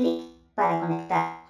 clic 0.00 0.22
para 0.54 0.80
conectar. 0.80 1.40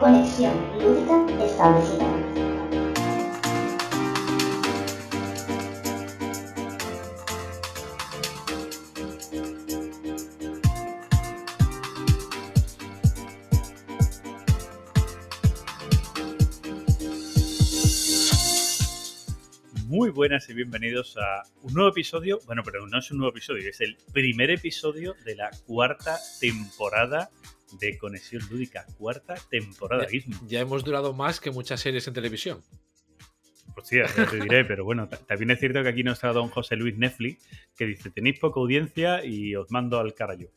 Conexión 0.00 0.54
lúdica 0.80 1.44
establecida. 1.44 2.07
Muy 19.98 20.10
buenas 20.10 20.48
y 20.48 20.54
bienvenidos 20.54 21.16
a 21.16 21.42
un 21.62 21.74
nuevo 21.74 21.88
episodio. 21.90 22.38
Bueno, 22.46 22.62
pero 22.64 22.86
no 22.86 23.00
es 23.00 23.10
un 23.10 23.18
nuevo 23.18 23.32
episodio, 23.32 23.68
es 23.68 23.80
el 23.80 23.96
primer 24.12 24.48
episodio 24.48 25.16
de 25.24 25.34
la 25.34 25.50
cuarta 25.66 26.16
temporada 26.40 27.30
de 27.80 27.98
Conexión 27.98 28.40
Lúdica. 28.48 28.86
Cuarta 28.96 29.34
temporada, 29.50 30.04
Ya, 30.04 30.08
Gizmo. 30.10 30.36
ya 30.46 30.60
hemos 30.60 30.84
durado 30.84 31.14
más 31.14 31.40
que 31.40 31.50
muchas 31.50 31.80
series 31.80 32.06
en 32.06 32.14
televisión. 32.14 32.60
Hostia, 33.76 34.06
ya 34.16 34.30
te 34.30 34.38
diré, 34.40 34.64
pero 34.64 34.84
bueno, 34.84 35.08
ta- 35.08 35.16
también 35.16 35.50
es 35.50 35.58
cierto 35.58 35.82
que 35.82 35.88
aquí 35.88 36.04
no 36.04 36.12
está 36.12 36.28
don 36.32 36.46
José 36.48 36.76
Luis 36.76 36.96
Netflix, 36.96 37.44
que 37.76 37.86
dice, 37.86 38.10
tenéis 38.12 38.38
poca 38.38 38.60
audiencia 38.60 39.24
y 39.24 39.56
os 39.56 39.68
mando 39.72 39.98
al 39.98 40.14
carajo. 40.14 40.52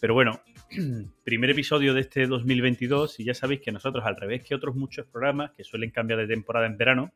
Pero 0.00 0.14
bueno, 0.14 0.42
primer 1.24 1.50
episodio 1.50 1.92
de 1.92 2.02
este 2.02 2.28
2022 2.28 3.18
y 3.18 3.24
ya 3.24 3.34
sabéis 3.34 3.62
que 3.62 3.72
nosotros, 3.72 4.04
al 4.06 4.14
revés 4.14 4.44
que 4.44 4.54
otros 4.54 4.76
muchos 4.76 5.06
programas 5.06 5.50
que 5.56 5.64
suelen 5.64 5.90
cambiar 5.90 6.20
de 6.20 6.28
temporada 6.28 6.66
en 6.66 6.76
verano, 6.76 7.12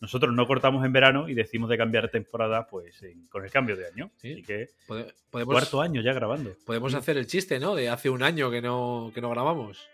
nosotros 0.00 0.34
no 0.34 0.46
cortamos 0.46 0.84
en 0.84 0.92
verano 0.92 1.28
y 1.28 1.34
decimos 1.34 1.70
de 1.70 1.78
cambiar 1.78 2.10
temporada 2.10 2.66
pues 2.66 3.02
en- 3.02 3.26
con 3.28 3.44
el 3.44 3.50
cambio 3.50 3.76
de 3.76 3.86
año. 3.88 4.10
Sí. 4.16 4.32
Así 4.32 4.42
que 4.42 4.68
Podemos, 4.86 5.52
cuarto 5.54 5.80
año 5.80 6.00
ya 6.02 6.12
grabando. 6.12 6.52
podemos 6.66 6.94
hacer 6.94 7.16
el 7.16 7.26
chiste, 7.26 7.58
¿no? 7.58 7.74
De 7.74 7.88
hace 7.88 8.10
un 8.10 8.22
año 8.22 8.50
que 8.50 8.60
no, 8.62 9.10
que 9.14 9.20
no 9.20 9.30
grabamos. 9.30 9.88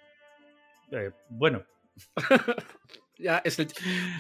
Eh, 0.91 1.11
bueno, 1.29 1.63
Ya 3.19 3.41
es 3.45 3.57
el 3.61 3.69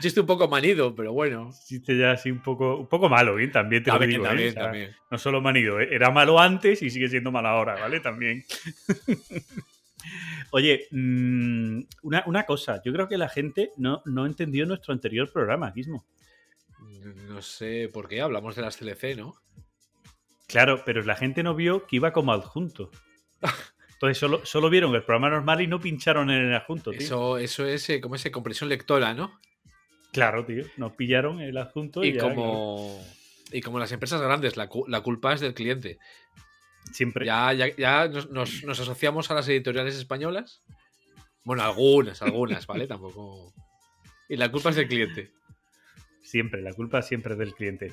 chiste 0.01 0.21
un 0.21 0.27
poco 0.27 0.47
manido, 0.47 0.95
pero 0.95 1.13
bueno. 1.13 1.49
existe 1.49 1.99
ya 1.99 2.13
así 2.13 2.31
un 2.31 2.41
poco, 2.41 2.77
un 2.77 2.87
poco 2.87 3.09
malo, 3.09 3.37
¿eh? 3.41 3.49
también 3.49 3.83
te 3.83 3.91
lo 3.91 3.99
También, 3.99 4.11
digo. 4.23 4.25
¿eh? 4.25 4.29
también, 4.29 4.49
O 4.51 4.53
sea, 4.53 4.63
también. 4.63 4.97
No 5.11 5.19
solo 5.19 5.41
manido, 5.41 5.81
¿eh? 5.81 5.89
era 5.91 6.11
malo 6.13 6.39
antes 6.39 6.83
y 6.83 6.91
sigue 6.91 7.09
siendo 7.09 7.33
malo 7.33 7.49
ahora, 7.49 7.75
¿vale? 7.81 7.99
También. 7.99 8.45
Oye, 10.51 10.87
mm, 10.91 11.81
una, 12.03 12.23
una 12.27 12.45
cosa, 12.45 12.81
yo 12.85 12.93
creo 12.93 13.09
que 13.09 13.19
la 13.19 13.29
gente 13.29 13.71
no, 13.77 14.03
no 14.05 14.27
entendió 14.27 14.67
nuestro 14.67 14.93
anterior 14.93 15.31
programa, 15.33 15.73
Gizmo. 15.73 16.05
No 17.29 17.43
sé 17.43 17.89
por 17.93 18.09
qué 18.09 18.21
hablamos 18.21 18.57
de 18.57 18.63
las 18.63 18.77
CLC, 18.77 19.17
¿no? 19.17 19.35
Claro, 20.47 20.83
pero 20.85 21.03
la 21.03 21.17
gente 21.17 21.43
no 21.43 21.55
vio 21.55 21.87
que 21.87 21.97
iba 21.97 22.13
como 22.13 22.33
adjunto. 22.33 22.91
Entonces 23.93 24.19
solo, 24.19 24.45
solo 24.45 24.69
vieron 24.69 24.95
el 24.95 25.03
programa 25.03 25.31
normal 25.31 25.61
y 25.61 25.67
no 25.67 25.81
pincharon 25.81 26.31
en 26.31 26.49
el 26.49 26.55
adjunto, 26.55 26.91
tío. 26.91 27.01
Eso, 27.01 27.39
eso 27.39 27.67
es 27.67 27.89
eh, 27.89 28.01
como 28.01 28.17
ese 28.17 28.31
compresión 28.31 28.69
lectora, 28.69 29.15
¿no? 29.15 29.41
Claro, 30.13 30.45
tío. 30.45 30.65
Nos 30.77 30.93
pillaron 30.93 31.41
el 31.41 31.57
adjunto 31.57 32.05
y, 32.05 32.09
Y 32.09 32.13
ya, 32.15 32.21
como, 32.21 33.01
y 33.51 33.61
como 33.61 33.79
las 33.79 33.93
empresas 33.93 34.21
grandes, 34.21 34.57
la 34.57 34.69
culpa 34.69 35.33
es 35.33 35.41
del 35.41 35.55
cliente. 35.55 35.99
Siempre. 36.91 37.27
Ya, 37.27 37.53
ya, 37.53 37.69
ya 37.77 38.09
nos, 38.09 38.31
nos- 38.31 38.65
nos 38.65 38.81
asociamos 38.81 39.31
a 39.31 39.35
las 39.35 39.49
editoriales 39.49 39.95
españolas. 39.97 40.63
Bueno, 41.45 41.63
algunas, 41.63 42.23
algunas, 42.23 42.67
¿vale? 42.67 42.87
Tampoco. 42.87 43.53
Y 44.29 44.37
la 44.37 44.51
culpa 44.51 44.71
es 44.71 44.77
del 44.77 44.89
cliente. 44.89 45.31
Siempre, 46.23 46.63
la 46.63 46.73
culpa 46.73 47.03
siempre 47.03 47.33
es 47.33 47.39
del 47.39 47.53
cliente. 47.55 47.93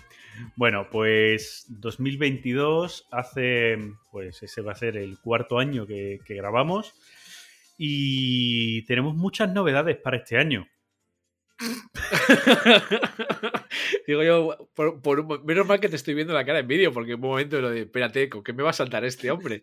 Bueno, 0.56 0.88
pues 0.92 1.66
2022 1.70 3.08
hace, 3.12 3.78
pues 4.12 4.42
ese 4.44 4.62
va 4.62 4.74
a 4.74 4.76
ser 4.76 4.98
el 4.98 5.18
cuarto 5.20 5.58
año 5.58 5.88
que, 5.88 6.20
que 6.26 6.36
grabamos 6.36 6.94
y 7.78 8.84
tenemos 8.84 9.16
muchas 9.16 9.52
novedades 9.52 9.98
para 9.98 10.18
este 10.18 10.38
año. 10.38 10.68
Digo 14.08 14.24
yo, 14.24 14.70
por, 14.74 15.46
menos 15.46 15.68
mal 15.68 15.80
que 15.80 15.90
te 15.90 15.96
estoy 15.96 16.14
viendo 16.14 16.34
la 16.34 16.46
cara 16.46 16.60
en 16.60 16.68
vídeo, 16.68 16.94
porque 16.94 17.14
en 17.14 17.24
un 17.24 17.30
momento 17.30 17.60
lo 17.60 17.70
de, 17.70 17.82
espérate, 17.82 18.30
¿con 18.30 18.44
qué 18.44 18.54
me 18.54 18.64
va 18.64 18.70
a 18.70 18.74
saltar 18.74 19.04
este 19.06 19.32
hombre? 19.32 19.62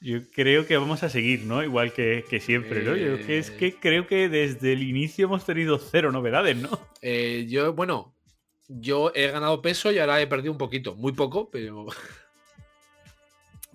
Yo 0.00 0.20
creo 0.32 0.66
que 0.66 0.76
vamos 0.76 1.02
a 1.02 1.08
seguir, 1.08 1.42
¿no? 1.42 1.62
Igual 1.62 1.92
que, 1.92 2.24
que 2.30 2.40
siempre, 2.40 2.82
¿no? 2.82 2.96
Yo 2.96 3.24
que 3.26 3.38
es 3.38 3.50
Eh. 3.50 3.56
que 3.56 3.74
creo 3.74 4.06
que 4.06 4.28
desde 4.28 4.72
el 4.72 4.82
inicio 4.82 5.26
hemos 5.26 5.44
tenido 5.44 5.78
cero 5.78 6.12
novedades, 6.12 6.56
¿no? 6.56 6.88
Eh, 7.02 7.46
yo, 7.48 7.74
bueno, 7.74 8.14
yo 8.68 9.12
he 9.14 9.28
ganado 9.28 9.60
peso 9.60 9.92
y 9.92 9.98
ahora 9.98 10.20
he 10.20 10.26
perdido 10.26 10.52
un 10.52 10.58
poquito. 10.58 10.94
Muy 10.94 11.12
poco, 11.12 11.50
pero. 11.50 11.86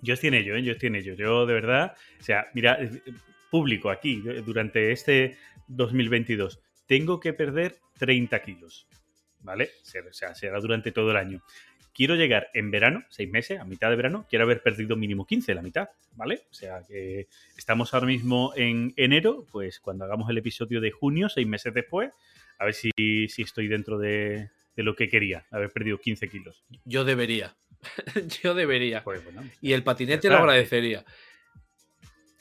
Yo 0.00 0.14
estoy 0.14 0.28
en 0.28 0.34
ello, 0.34 0.56
¿eh? 0.56 0.62
Yo 0.62 0.72
estoy 0.72 0.86
en 0.86 0.96
ello. 0.96 1.14
Yo, 1.14 1.44
de 1.44 1.54
verdad, 1.54 1.94
o 2.18 2.24
sea, 2.24 2.46
mira, 2.54 2.82
eh, 2.82 3.02
público 3.50 3.90
aquí, 3.90 4.22
eh, 4.26 4.42
durante 4.44 4.92
este 4.92 5.36
2022, 5.70 6.60
tengo 6.86 7.20
que 7.20 7.32
perder 7.32 7.76
30 7.98 8.42
kilos, 8.42 8.86
¿vale? 9.40 9.70
O 9.82 10.12
sea, 10.12 10.34
será 10.34 10.60
durante 10.60 10.92
todo 10.92 11.10
el 11.10 11.16
año. 11.16 11.42
Quiero 11.92 12.14
llegar 12.14 12.48
en 12.54 12.70
verano, 12.70 13.02
seis 13.10 13.28
meses, 13.28 13.60
a 13.60 13.64
mitad 13.64 13.90
de 13.90 13.96
verano, 13.96 14.26
quiero 14.28 14.44
haber 14.44 14.62
perdido 14.62 14.96
mínimo 14.96 15.26
15, 15.26 15.54
la 15.54 15.62
mitad, 15.62 15.88
¿vale? 16.14 16.42
O 16.50 16.54
sea, 16.54 16.82
que 16.86 17.26
estamos 17.56 17.92
ahora 17.94 18.06
mismo 18.06 18.52
en 18.56 18.92
enero, 18.96 19.44
pues 19.50 19.80
cuando 19.80 20.04
hagamos 20.04 20.30
el 20.30 20.38
episodio 20.38 20.80
de 20.80 20.90
junio, 20.92 21.28
seis 21.28 21.46
meses 21.46 21.74
después, 21.74 22.12
a 22.58 22.64
ver 22.64 22.74
si, 22.74 22.90
si 22.96 23.42
estoy 23.42 23.68
dentro 23.68 23.98
de, 23.98 24.50
de 24.76 24.82
lo 24.82 24.94
que 24.94 25.08
quería, 25.08 25.46
haber 25.50 25.70
perdido 25.70 25.98
15 25.98 26.28
kilos. 26.28 26.64
Yo 26.84 27.04
debería. 27.04 27.54
yo 28.42 28.54
debería. 28.54 29.02
Pues 29.02 29.22
bueno, 29.24 29.42
Y 29.60 29.72
el 29.72 29.82
patinete 29.82 30.28
lo 30.28 30.36
agradecería. 30.36 31.04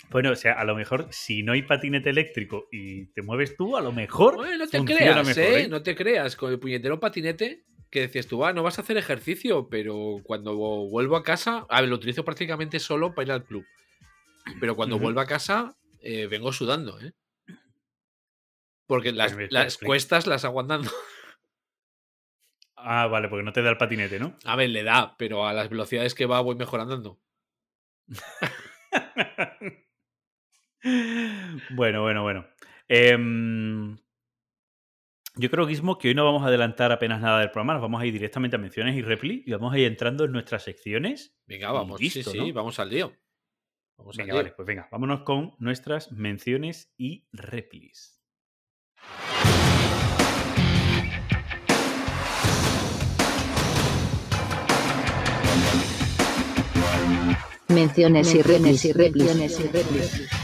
Bueno, 0.10 0.32
o 0.32 0.36
sea, 0.36 0.54
a 0.54 0.64
lo 0.64 0.76
mejor 0.76 1.08
si 1.12 1.44
no 1.44 1.54
hay 1.54 1.62
patinete 1.62 2.10
eléctrico 2.10 2.68
y 2.72 3.06
te 3.08 3.22
mueves 3.22 3.56
tú, 3.56 3.78
a 3.78 3.82
lo 3.82 3.92
mejor. 3.92 4.36
Bueno, 4.36 4.58
no 4.58 4.68
te 4.68 4.84
creas, 4.84 5.28
mejor, 5.28 5.44
¿eh? 5.44 5.64
¿eh? 5.64 5.68
No 5.68 5.84
te 5.84 5.96
creas. 5.96 6.36
Con 6.36 6.52
el 6.52 6.60
puñetero 6.60 7.00
patinete, 7.00 7.66
que 7.90 8.02
decías 8.02 8.28
tú, 8.28 8.44
ah, 8.44 8.54
no 8.54 8.64
vas 8.64 8.80
a 8.80 8.82
hacer 8.82 8.98
ejercicio, 8.98 9.70
pero 9.70 10.22
cuando 10.24 10.56
vuelvo 10.56 11.16
a 11.16 11.24
casa, 11.24 11.66
a 11.70 11.82
ver, 11.82 11.90
lo 11.90 11.96
utilizo 11.96 12.26
prácticamente 12.26 12.80
solo 12.80 13.14
para 13.14 13.26
ir 13.26 13.32
al 13.34 13.46
club. 13.46 13.66
Pero 14.60 14.76
cuando 14.76 14.98
vuelvo 14.98 15.20
a 15.20 15.28
casa, 15.28 15.78
eh, 16.02 16.28
vengo 16.28 16.52
sudando, 16.52 17.00
¿eh? 17.00 17.14
Porque 18.88 19.12
las, 19.12 19.34
Pues 19.34 19.52
las 19.52 19.78
cuestas 19.78 20.28
las 20.28 20.46
aguantando. 20.46 20.90
Ah, 22.82 23.08
vale, 23.08 23.28
porque 23.28 23.44
no 23.44 23.52
te 23.52 23.62
da 23.62 23.72
el 23.72 23.78
patinete, 23.78 24.20
¿no? 24.20 24.38
A 24.46 24.56
ver, 24.56 24.70
le 24.70 24.84
da, 24.84 25.18
pero 25.18 25.46
a 25.46 25.52
las 25.52 25.70
velocidades 25.70 26.16
que 26.16 26.26
va 26.26 26.40
voy 26.40 26.56
mejorando. 26.56 27.20
bueno, 31.72 32.02
bueno, 32.02 32.24
bueno. 32.24 32.46
Em, 32.88 33.98
yo 35.36 35.50
creo, 35.50 35.66
Guismo, 35.66 35.98
que 35.98 36.10
hoy 36.10 36.16
no 36.16 36.26
vamos 36.26 36.44
a 36.44 36.48
adelantar 36.48 36.92
apenas 36.92 37.22
nada 37.22 37.40
del 37.40 37.52
programa, 37.52 37.74
nos 37.74 37.82
vamos 37.82 38.02
a 38.02 38.06
ir 38.06 38.14
directamente 38.14 38.56
a 38.56 38.60
menciones 38.60 38.96
y 38.96 39.02
repli 39.02 39.44
y 39.46 39.52
vamos 39.52 39.74
a 39.74 39.78
ir 39.78 39.86
entrando 39.86 40.26
en 40.26 40.32
nuestras 40.32 40.64
secciones. 40.64 41.38
Venga, 41.46 41.72
vamos. 41.72 42.00
listo, 42.00 42.32
sí, 42.32 42.38
sí, 42.38 42.48
¿no? 42.48 42.54
vamos 42.54 42.80
al 42.80 42.90
lío. 42.90 43.14
Vamos 43.98 44.18
Venga, 44.18 44.34
al 44.34 44.38
lío. 44.38 44.44
vale, 44.44 44.56
pues 44.56 44.68
venga, 44.68 44.88
vámonos 44.92 45.22
con 45.22 45.56
nuestras 45.60 46.12
menciones 46.12 46.94
y 46.98 47.28
replis. 47.32 48.20
Menciones 57.68 58.34
y 58.34 58.42
replis 58.42 58.86
y 58.86 58.94
replis 58.94 59.60
y 59.60 59.68
replis. 59.68 60.39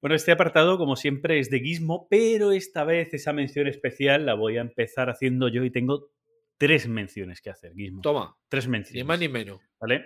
Bueno, 0.00 0.14
este 0.14 0.30
apartado, 0.32 0.78
como 0.78 0.94
siempre, 0.96 1.38
es 1.40 1.50
de 1.50 1.60
Gizmo, 1.60 2.06
pero 2.08 2.52
esta 2.52 2.84
vez 2.84 3.12
esa 3.14 3.32
mención 3.32 3.66
especial 3.66 4.26
la 4.26 4.34
voy 4.34 4.56
a 4.56 4.60
empezar 4.60 5.10
haciendo 5.10 5.48
yo 5.48 5.64
y 5.64 5.70
tengo 5.70 6.10
tres 6.56 6.86
menciones 6.88 7.40
que 7.40 7.50
hacer, 7.50 7.72
Gizmo. 7.74 8.00
Toma, 8.02 8.36
Tres 8.48 8.68
menciones. 8.68 9.02
ni 9.04 9.06
más 9.06 9.18
ni 9.20 9.28
menos. 9.28 9.60
¿Vale? 9.80 10.04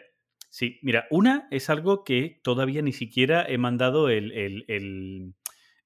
Sí, 0.50 0.79
mira, 0.83 1.06
una 1.11 1.49
es 1.50 1.71
algo 1.71 2.05
que 2.05 2.41
todavía 2.43 2.83
ni 2.83 2.93
siquiera 2.93 3.44
he 3.49 3.56
mandado 3.59 4.09
el, 4.11 4.33
el- 4.33 4.65
el- 4.69 5.35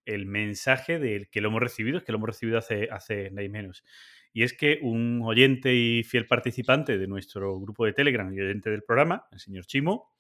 el 0.05 0.27
mensaje 0.27 1.01
del 1.01 1.29
que 1.31 1.41
lo 1.41 1.49
hemos 1.49 1.61
recibido, 1.61 1.99
es 1.99 2.05
que 2.05 2.13
lo 2.13 2.19
hemos 2.19 2.29
recibido 2.29 2.59
hace, 2.59 2.89
hace 2.93 3.31
nada 3.31 3.43
y 3.43 3.49
menos. 3.49 3.83
Y 4.33 4.43
es 4.45 4.53
que 4.53 4.79
un 4.83 5.21
oyente 5.25 5.75
y 5.75 6.05
fiel 6.05 6.27
participante 6.27 6.97
de 6.99 7.09
nuestro 7.09 7.59
grupo 7.59 7.85
de 7.87 7.93
Telegram 7.93 8.33
y 8.33 8.41
oyente 8.41 8.71
del 8.71 8.83
programa, 8.85 9.27
el 9.33 9.41
señor 9.41 9.67
Chimo, 9.67 10.13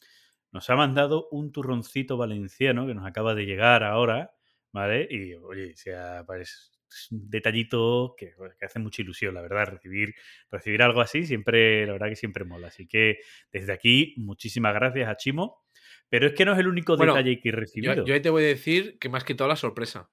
nos 0.56 0.70
ha 0.70 0.74
mandado 0.76 1.28
un 1.32 1.52
turroncito 1.52 2.16
valenciano 2.16 2.86
que 2.86 2.94
nos 2.94 3.06
acaba 3.06 3.34
de 3.34 3.44
llegar 3.44 3.84
ahora, 3.84 4.32
¿vale? 4.72 5.06
Y 5.10 5.34
oye, 5.34 5.72
o 5.74 5.76
sea, 5.76 6.24
pues, 6.26 6.72
es 6.88 7.12
un 7.12 7.28
detallito 7.28 8.14
que, 8.16 8.32
que 8.58 8.64
hace 8.64 8.78
mucha 8.78 9.02
ilusión, 9.02 9.34
la 9.34 9.42
verdad, 9.42 9.66
recibir, 9.66 10.14
recibir 10.50 10.82
algo 10.82 11.02
así 11.02 11.26
siempre, 11.26 11.84
la 11.86 11.92
verdad 11.92 12.08
que 12.08 12.16
siempre 12.16 12.46
mola. 12.46 12.68
Así 12.68 12.86
que 12.86 13.18
desde 13.52 13.70
aquí, 13.74 14.14
muchísimas 14.16 14.72
gracias 14.72 15.10
a 15.10 15.16
Chimo. 15.16 15.62
Pero 16.08 16.28
es 16.28 16.32
que 16.32 16.46
no 16.46 16.54
es 16.54 16.58
el 16.58 16.68
único 16.68 16.96
Bueno, 16.96 17.12
detalle 17.12 17.38
que 17.38 17.50
he 17.50 17.52
Yo, 17.52 17.58
recibido. 17.58 18.06
yo 18.06 18.14
ahí 18.14 18.22
te 18.22 18.30
voy 18.30 18.44
a 18.44 18.46
decir 18.46 18.98
que 18.98 19.10
me 19.10 19.18
has 19.18 19.24
quitado 19.24 19.48
la 19.48 19.56
sorpresa. 19.56 20.10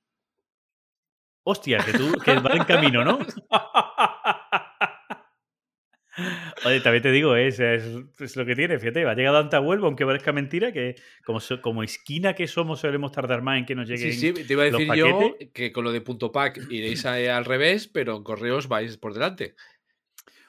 Hostia, 1.46 1.78
que 1.86 1.94
tú 1.94 2.12
que 2.26 2.38
va 2.40 2.52
en 2.54 2.64
camino, 2.66 3.06
¿no? 3.06 3.20
Oye, 6.66 6.80
también 6.80 7.04
te 7.04 7.12
digo, 7.12 7.36
es, 7.36 7.60
es, 7.60 7.84
es 8.20 8.36
lo 8.36 8.46
que 8.46 8.56
tiene, 8.56 8.80
fíjate, 8.80 9.06
ha 9.06 9.14
llegado 9.14 9.38
antes 9.38 9.56
a 9.58 9.62
Huelva, 9.62 9.88
aunque 9.88 10.06
parezca 10.06 10.32
mentira, 10.32 10.72
que 10.72 10.96
como, 11.26 11.40
so- 11.40 11.62
como 11.62 11.84
esquina 11.84 12.34
que 12.36 12.48
somos 12.48 12.80
solemos 12.80 13.12
tardar 13.12 13.42
más 13.42 13.60
en 13.60 13.66
que 13.66 13.76
nos 13.76 13.88
Sí, 13.88 13.96
lleguen 13.98 14.14
sí, 14.14 14.34
te 14.34 14.54
iba 14.54 14.64
a 14.64 14.66
decir 14.66 14.88
yo 14.96 15.36
que 15.54 15.72
con 15.72 15.84
lo 15.84 15.92
de 15.92 16.02
punto 16.02 16.32
pack 16.32 16.60
iréis 16.70 17.06
a- 17.06 17.36
al 17.38 17.46
revés, 17.46 17.88
pero 17.88 18.16
en 18.16 18.24
correos 18.24 18.68
vais 18.68 18.98
por 18.98 19.14
delante. 19.14 19.56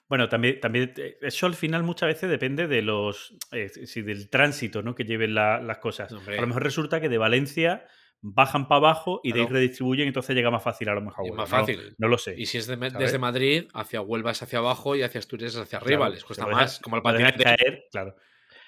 Bueno, 0.09 0.29
también, 0.29 0.61
también 0.61 0.93
eh, 0.99 1.17
eso 1.23 1.47
al 1.47 1.55
final 1.55 1.83
muchas 1.83 2.09
veces 2.09 2.29
depende 2.31 2.69
de 2.69 2.83
los 2.83 3.35
eh, 3.53 3.69
sí, 3.69 4.03
del 4.03 4.29
tránsito 4.29 4.83
¿no? 4.83 4.95
que 4.95 5.05
lleven 5.05 5.35
la- 5.35 5.61
las 5.61 5.79
cosas. 5.79 6.13
Hombre. 6.13 6.37
A 6.39 6.41
lo 6.43 6.47
mejor 6.47 6.63
resulta 6.63 7.01
que 7.01 7.09
de 7.09 7.19
Valencia 7.19 7.87
bajan 8.27 8.67
para 8.69 8.79
abajo 8.79 9.21
y 9.23 9.33
de 9.33 9.43
ahí 9.43 9.47
redistribuyen, 9.47 10.07
entonces 10.09 10.35
llega 10.35 10.51
más 10.51 10.63
fácil 10.63 10.89
a 10.89 10.95
lo 10.95 11.03
mejor. 11.03 11.25
Huelva. 11.25 11.37
más 11.43 11.51
fácil. 11.51 11.95
No, 11.99 12.09
lo 12.09 12.17
sé. 12.17 12.35
Y 12.39 12.47
si 12.47 12.57
es 12.57 12.67
de- 12.67 12.77
desde 12.77 13.19
Madrid, 13.19 13.69
hacia 13.75 14.01
Huelva 14.01 14.31
es 14.31 14.43
hacia 14.43 14.61
abajo 14.61 14.97
y 14.97 15.03
hacia 15.03 15.19
Asturias 15.19 15.55
es 15.55 15.61
hacia 15.61 15.79
arriba. 15.79 15.99
Claro, 16.07 16.15
les 16.15 16.25
cuesta 16.25 16.47
más, 16.47 16.81
como 16.81 16.97
el 16.97 17.03
lo 17.03 17.13
dejas 17.13 17.33
patinete. 17.33 17.57
caer, 17.65 17.85
claro. 17.93 18.17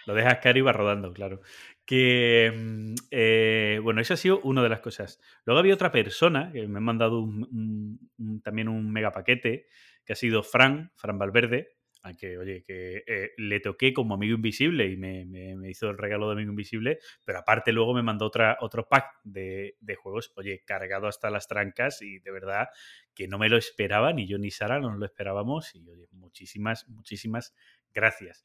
Lo 0.04 0.14
dejas 0.14 0.38
caer 0.38 0.58
y 0.58 0.60
va 0.60 0.72
rodando, 0.72 1.12
claro. 1.12 1.40
Que, 1.86 2.52
mm, 2.54 2.94
eh, 3.10 3.80
bueno, 3.82 4.00
eso 4.00 4.14
ha 4.14 4.16
sido 4.16 4.40
una 4.40 4.62
de 4.62 4.68
las 4.68 4.80
cosas. 4.80 5.20
Luego 5.44 5.58
había 5.60 5.74
otra 5.74 5.90
persona 5.90 6.50
que 6.52 6.66
me 6.68 6.78
ha 6.78 6.80
mandado 6.82 7.20
un- 7.20 7.48
un- 7.50 8.10
un- 8.18 8.42
también 8.42 8.68
un 8.68 8.92
mega 8.92 9.10
paquete, 9.12 9.66
que 10.04 10.12
ha 10.12 10.16
sido 10.16 10.42
Fran, 10.42 10.92
Fran 10.96 11.18
Valverde, 11.18 11.70
al 12.02 12.16
que, 12.16 12.38
oye, 12.38 12.62
que 12.62 13.02
eh, 13.06 13.30
le 13.36 13.58
toqué 13.60 13.92
como 13.92 14.14
amigo 14.14 14.36
invisible 14.36 14.86
y 14.88 14.96
me, 14.96 15.24
me- 15.24 15.56
me 15.56 15.70
hizo 15.70 15.90
el 15.90 15.98
regalo 15.98 16.26
de 16.28 16.34
amigo 16.34 16.50
invisible, 16.50 16.98
pero 17.24 17.38
aparte 17.40 17.72
luego 17.72 17.94
me 17.94 18.02
mandó 18.02 18.26
otra, 18.26 18.56
otro 18.60 18.86
pack 18.88 19.06
de, 19.24 19.76
de 19.80 19.94
juegos, 19.96 20.32
oye, 20.36 20.62
cargado 20.64 21.08
hasta 21.08 21.30
las 21.30 21.48
trancas 21.48 22.02
y 22.02 22.20
de 22.20 22.30
verdad 22.30 22.68
que 23.14 23.26
no 23.28 23.38
me 23.38 23.48
lo 23.48 23.56
esperaba, 23.56 24.12
ni 24.12 24.26
yo 24.28 24.38
ni 24.38 24.50
Sara 24.50 24.78
nos 24.78 24.96
lo 24.98 25.04
esperábamos 25.04 25.74
y, 25.74 25.88
oye, 25.90 26.06
muchísimas, 26.12 26.88
muchísimas 26.88 27.54
gracias. 27.92 28.44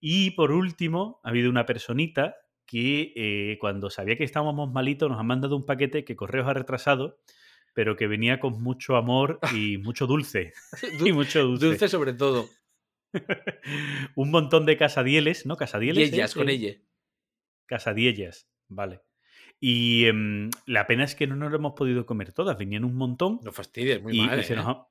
Y 0.00 0.32
por 0.32 0.52
último, 0.52 1.20
ha 1.24 1.30
habido 1.30 1.50
una 1.50 1.66
personita 1.66 2.36
que 2.66 3.12
eh, 3.16 3.58
cuando 3.60 3.90
sabía 3.90 4.16
que 4.16 4.24
estábamos 4.24 4.72
malitos 4.72 5.08
nos 5.10 5.20
ha 5.20 5.22
mandado 5.22 5.56
un 5.56 5.66
paquete 5.66 6.04
que 6.04 6.16
Correos 6.16 6.48
ha 6.48 6.54
retrasado, 6.54 7.18
pero 7.74 7.94
que 7.96 8.06
venía 8.06 8.40
con 8.40 8.62
mucho 8.62 8.96
amor 8.96 9.38
y 9.54 9.78
mucho 9.78 10.06
dulce. 10.06 10.52
y 11.04 11.12
mucho 11.12 11.42
dulce. 11.44 11.66
Dulce 11.66 11.88
sobre 11.88 12.12
todo. 12.14 12.48
Un 14.14 14.30
montón 14.30 14.66
de 14.66 14.76
casadieles, 14.76 15.46
¿no? 15.46 15.56
Casadieles. 15.56 16.12
ellas 16.12 16.32
¿eh? 16.34 16.38
con 16.38 16.48
Eh, 16.48 16.52
ella. 16.52 16.74
Casadiellas, 17.66 18.48
vale. 18.68 19.00
Y 19.58 20.04
em, 20.06 20.50
la 20.66 20.86
pena 20.86 21.04
es 21.04 21.14
que 21.14 21.26
no 21.26 21.34
nos 21.36 21.50
lo 21.50 21.56
hemos 21.56 21.72
podido 21.72 22.04
comer 22.06 22.32
todas, 22.32 22.58
venían 22.58 22.84
un 22.84 22.94
montón 22.94 23.40
No 23.42 23.52
fastidies, 23.52 24.02
muy 24.02 24.16
y, 24.16 24.20
mal. 24.26 24.38
y 24.40 24.44
se 24.44 24.52
¿eh? 24.52 24.56
nos 24.56 24.66
ha- 24.66 24.86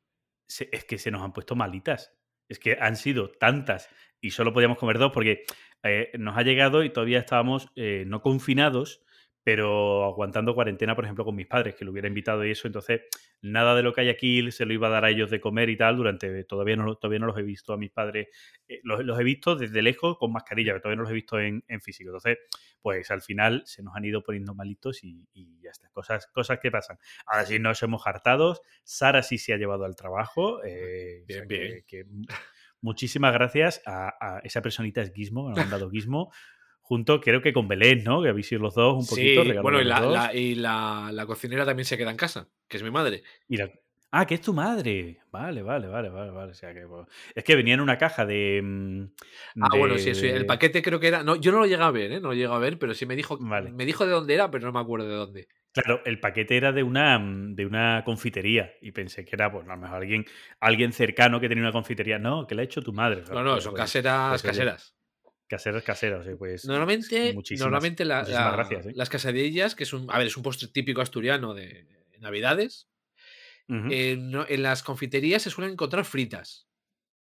se- 0.47 0.69
es 0.71 0.85
que 0.85 0.97
se 0.97 1.11
nos 1.11 1.21
han 1.21 1.33
puesto 1.33 1.55
malitas. 1.55 2.13
Es 2.49 2.59
que 2.59 2.77
han 2.79 2.95
sido 2.95 3.29
tantas 3.31 3.89
y 4.21 4.31
solo 4.31 4.53
podíamos 4.53 4.77
comer 4.77 4.97
dos 4.99 5.11
porque 5.11 5.43
eh, 5.83 6.11
nos 6.17 6.37
ha 6.37 6.43
llegado 6.43 6.83
y 6.83 6.89
todavía 6.91 7.19
estábamos 7.19 7.71
no 7.75 8.21
confinados, 8.21 9.01
pero 9.45 10.03
aguantando 10.05 10.55
cuarentena, 10.55 10.95
por 10.95 11.03
ejemplo, 11.05 11.23
con 11.23 11.35
mis 11.35 11.45
padres, 11.45 11.75
que 11.75 11.85
lo 11.85 11.91
hubiera 11.91 12.07
invitado 12.07 12.43
y 12.43 12.49
eso. 12.49 12.65
Entonces, 12.67 13.01
nada 13.43 13.75
de 13.75 13.83
lo 13.83 13.93
que 13.93 14.01
hay 14.01 14.09
aquí 14.09 14.51
se 14.51 14.65
lo 14.65 14.73
iba 14.73 14.87
a 14.87 14.89
dar 14.89 15.05
a 15.05 15.11
ellos 15.11 15.29
de 15.29 15.39
comer 15.39 15.69
y 15.69 15.77
tal. 15.77 15.97
Durante 15.97 16.43
todavía 16.45 16.75
no, 16.75 16.95
todavía 16.95 17.19
no 17.19 17.27
los 17.27 17.37
he 17.37 17.43
visto 17.43 17.71
a 17.71 17.77
mis 17.77 17.91
padres. 17.91 18.27
eh, 18.67 18.79
los, 18.81 19.05
los 19.05 19.19
he 19.19 19.23
visto 19.23 19.55
desde 19.55 19.83
lejos 19.83 20.17
con 20.17 20.31
mascarilla, 20.33 20.71
pero 20.71 20.81
todavía 20.81 20.95
no 20.97 21.03
los 21.03 21.11
he 21.11 21.13
visto 21.13 21.39
en, 21.39 21.63
en 21.67 21.79
físico. 21.79 22.09
Entonces, 22.09 22.39
pues 22.81 23.11
al 23.11 23.21
final 23.21 23.61
se 23.65 23.83
nos 23.83 23.95
han 23.95 24.03
ido 24.05 24.23
poniendo 24.23 24.55
malitos 24.55 25.03
y, 25.03 25.27
y 25.31 25.61
ya 25.61 25.69
está. 25.69 25.89
Cosas, 25.91 26.25
cosas 26.25 26.57
que 26.59 26.71
pasan. 26.71 26.97
Ahora 27.27 27.45
sí 27.45 27.59
nos 27.59 27.83
hemos 27.83 28.07
hartados. 28.07 28.61
Sara 28.83 29.21
sí 29.21 29.37
se 29.37 29.53
ha 29.53 29.57
llevado 29.57 29.85
al 29.85 29.95
trabajo. 29.95 30.63
eh, 30.63 31.21
o 31.21 31.27
Bien, 31.27 31.37
sea 31.39 31.47
que- 31.47 31.59
bien. 31.59 31.83
que 31.85 32.05
muchísimas 32.81 33.33
gracias 33.33 33.81
a, 33.85 34.13
a 34.19 34.39
esa 34.39 34.61
personita 34.61 35.01
es 35.01 35.13
Gizmo, 35.13 35.47
me 35.47 35.53
ha 35.53 35.55
mandado 35.63 35.89
Gizmo. 35.91 36.31
Junto, 36.87 37.19
creo 37.19 37.41
que 37.41 37.51
con 37.51 37.67
Belén, 37.67 38.03
¿no? 38.03 38.21
Que 38.21 38.29
habéis 38.29 38.47
sido 38.47 38.61
los 38.61 38.75
dos 38.75 38.93
un 38.93 39.07
poquito. 39.07 39.43
Sí, 39.43 39.51
bueno, 39.59 39.81
y, 39.81 39.85
la, 39.85 40.01
dos. 40.01 40.13
la- 40.13 40.33
y 40.35 40.53
la, 40.53 41.09
la 41.11 41.25
cocinera 41.25 41.65
también 41.65 41.85
se 41.85 41.97
queda 41.97 42.11
en 42.11 42.17
casa, 42.17 42.47
que 42.67 42.77
es 42.77 42.83
mi 42.83 42.91
madre. 42.91 43.23
Y 43.49 43.57
Ah, 44.11 44.25
que 44.25 44.35
es 44.35 44.41
tu 44.41 44.53
madre. 44.53 45.19
Vale, 45.29 45.61
vale, 45.61 45.87
vale, 45.87 46.07
vale, 46.09 46.31
vale. 46.31 46.51
O 46.51 46.53
sea 46.53 46.73
que, 46.73 46.87
pues, 46.87 47.05
Es 47.33 47.43
que 47.43 47.55
venía 47.55 47.73
en 47.73 47.81
una 47.81 47.97
caja 47.97 48.25
de. 48.25 48.61
mm, 48.63 49.03
Ah, 49.61 49.75
bueno, 49.77 49.97
sí, 49.97 50.15
sí, 50.15 50.27
el 50.27 50.45
paquete 50.45 50.81
creo 50.81 50.99
que 51.01 51.07
era. 51.07 51.21
No, 51.23 51.35
yo 51.35 51.51
no 51.51 51.59
lo 51.59 51.65
llegué 51.65 51.83
a 51.83 51.91
ver, 51.91 52.11
¿eh? 52.13 52.19
No 52.21 52.29
lo 52.29 52.33
llegué 52.33 52.45
a 52.53 52.57
ver, 52.57 52.79
pero 52.79 52.93
sí 52.93 53.05
me 53.05 53.15
dijo, 53.17 53.37
Vale. 53.39 53.71
me 53.71 53.85
dijo 53.85 54.05
de 54.05 54.11
dónde 54.11 54.35
era, 54.35 54.49
pero 54.51 54.67
no 54.67 54.71
me 54.71 54.79
acuerdo 54.79 55.09
de 55.09 55.15
dónde. 55.15 55.47
Claro, 55.73 56.01
el 56.05 56.21
paquete 56.21 56.55
era 56.55 56.71
de 56.71 56.83
una, 56.83 57.19
mm, 57.19 57.55
de 57.55 57.65
una 57.65 58.03
confitería 58.05 58.71
y 58.79 58.91
pensé 58.91 59.25
que 59.25 59.35
era, 59.35 59.51
pues, 59.51 59.67
a 59.67 59.75
lo 59.75 59.81
mejor 59.81 59.97
alguien, 59.97 60.25
alguien 60.61 60.93
cercano 60.93 61.41
que 61.41 61.49
tenía 61.49 61.63
una 61.63 61.73
confitería. 61.73 62.17
No, 62.17 62.47
que 62.47 62.55
la 62.55 62.61
ha 62.61 62.65
hecho 62.65 62.81
tu 62.81 62.93
madre. 62.93 63.23
No, 63.29 63.43
no, 63.43 63.59
son 63.59 63.73
pues, 63.73 63.81
caseras, 63.81 64.29
pues, 64.29 64.43
caseras. 64.43 64.95
Caseras, 65.47 65.83
caseras. 65.83 66.25
sí, 66.25 66.31
Pues, 66.37 66.65
Normalmente, 66.65 67.33
muchísimas- 67.33 67.65
normalmente 67.67 68.03
la- 68.05 68.19
muchísimas 68.21 68.45
la- 68.45 68.51
gracias, 68.51 68.85
¿eh? 68.87 68.91
las 68.95 69.09
casadillas, 69.09 69.75
que 69.75 69.83
es 69.83 69.93
un, 69.93 70.09
a 70.11 70.17
ver, 70.17 70.27
es 70.27 70.37
un 70.37 70.43
postre 70.43 70.67
típico 70.69 71.01
asturiano 71.01 71.53
de 71.53 71.87
Navidades, 72.19 72.87
eh, 73.67 74.15
no- 74.17 74.45
en 74.47 74.63
las 74.63 74.81
confiterías 74.83 75.41
se 75.43 75.49
suelen 75.49 75.73
encontrar 75.73 76.05
fritas. 76.05 76.67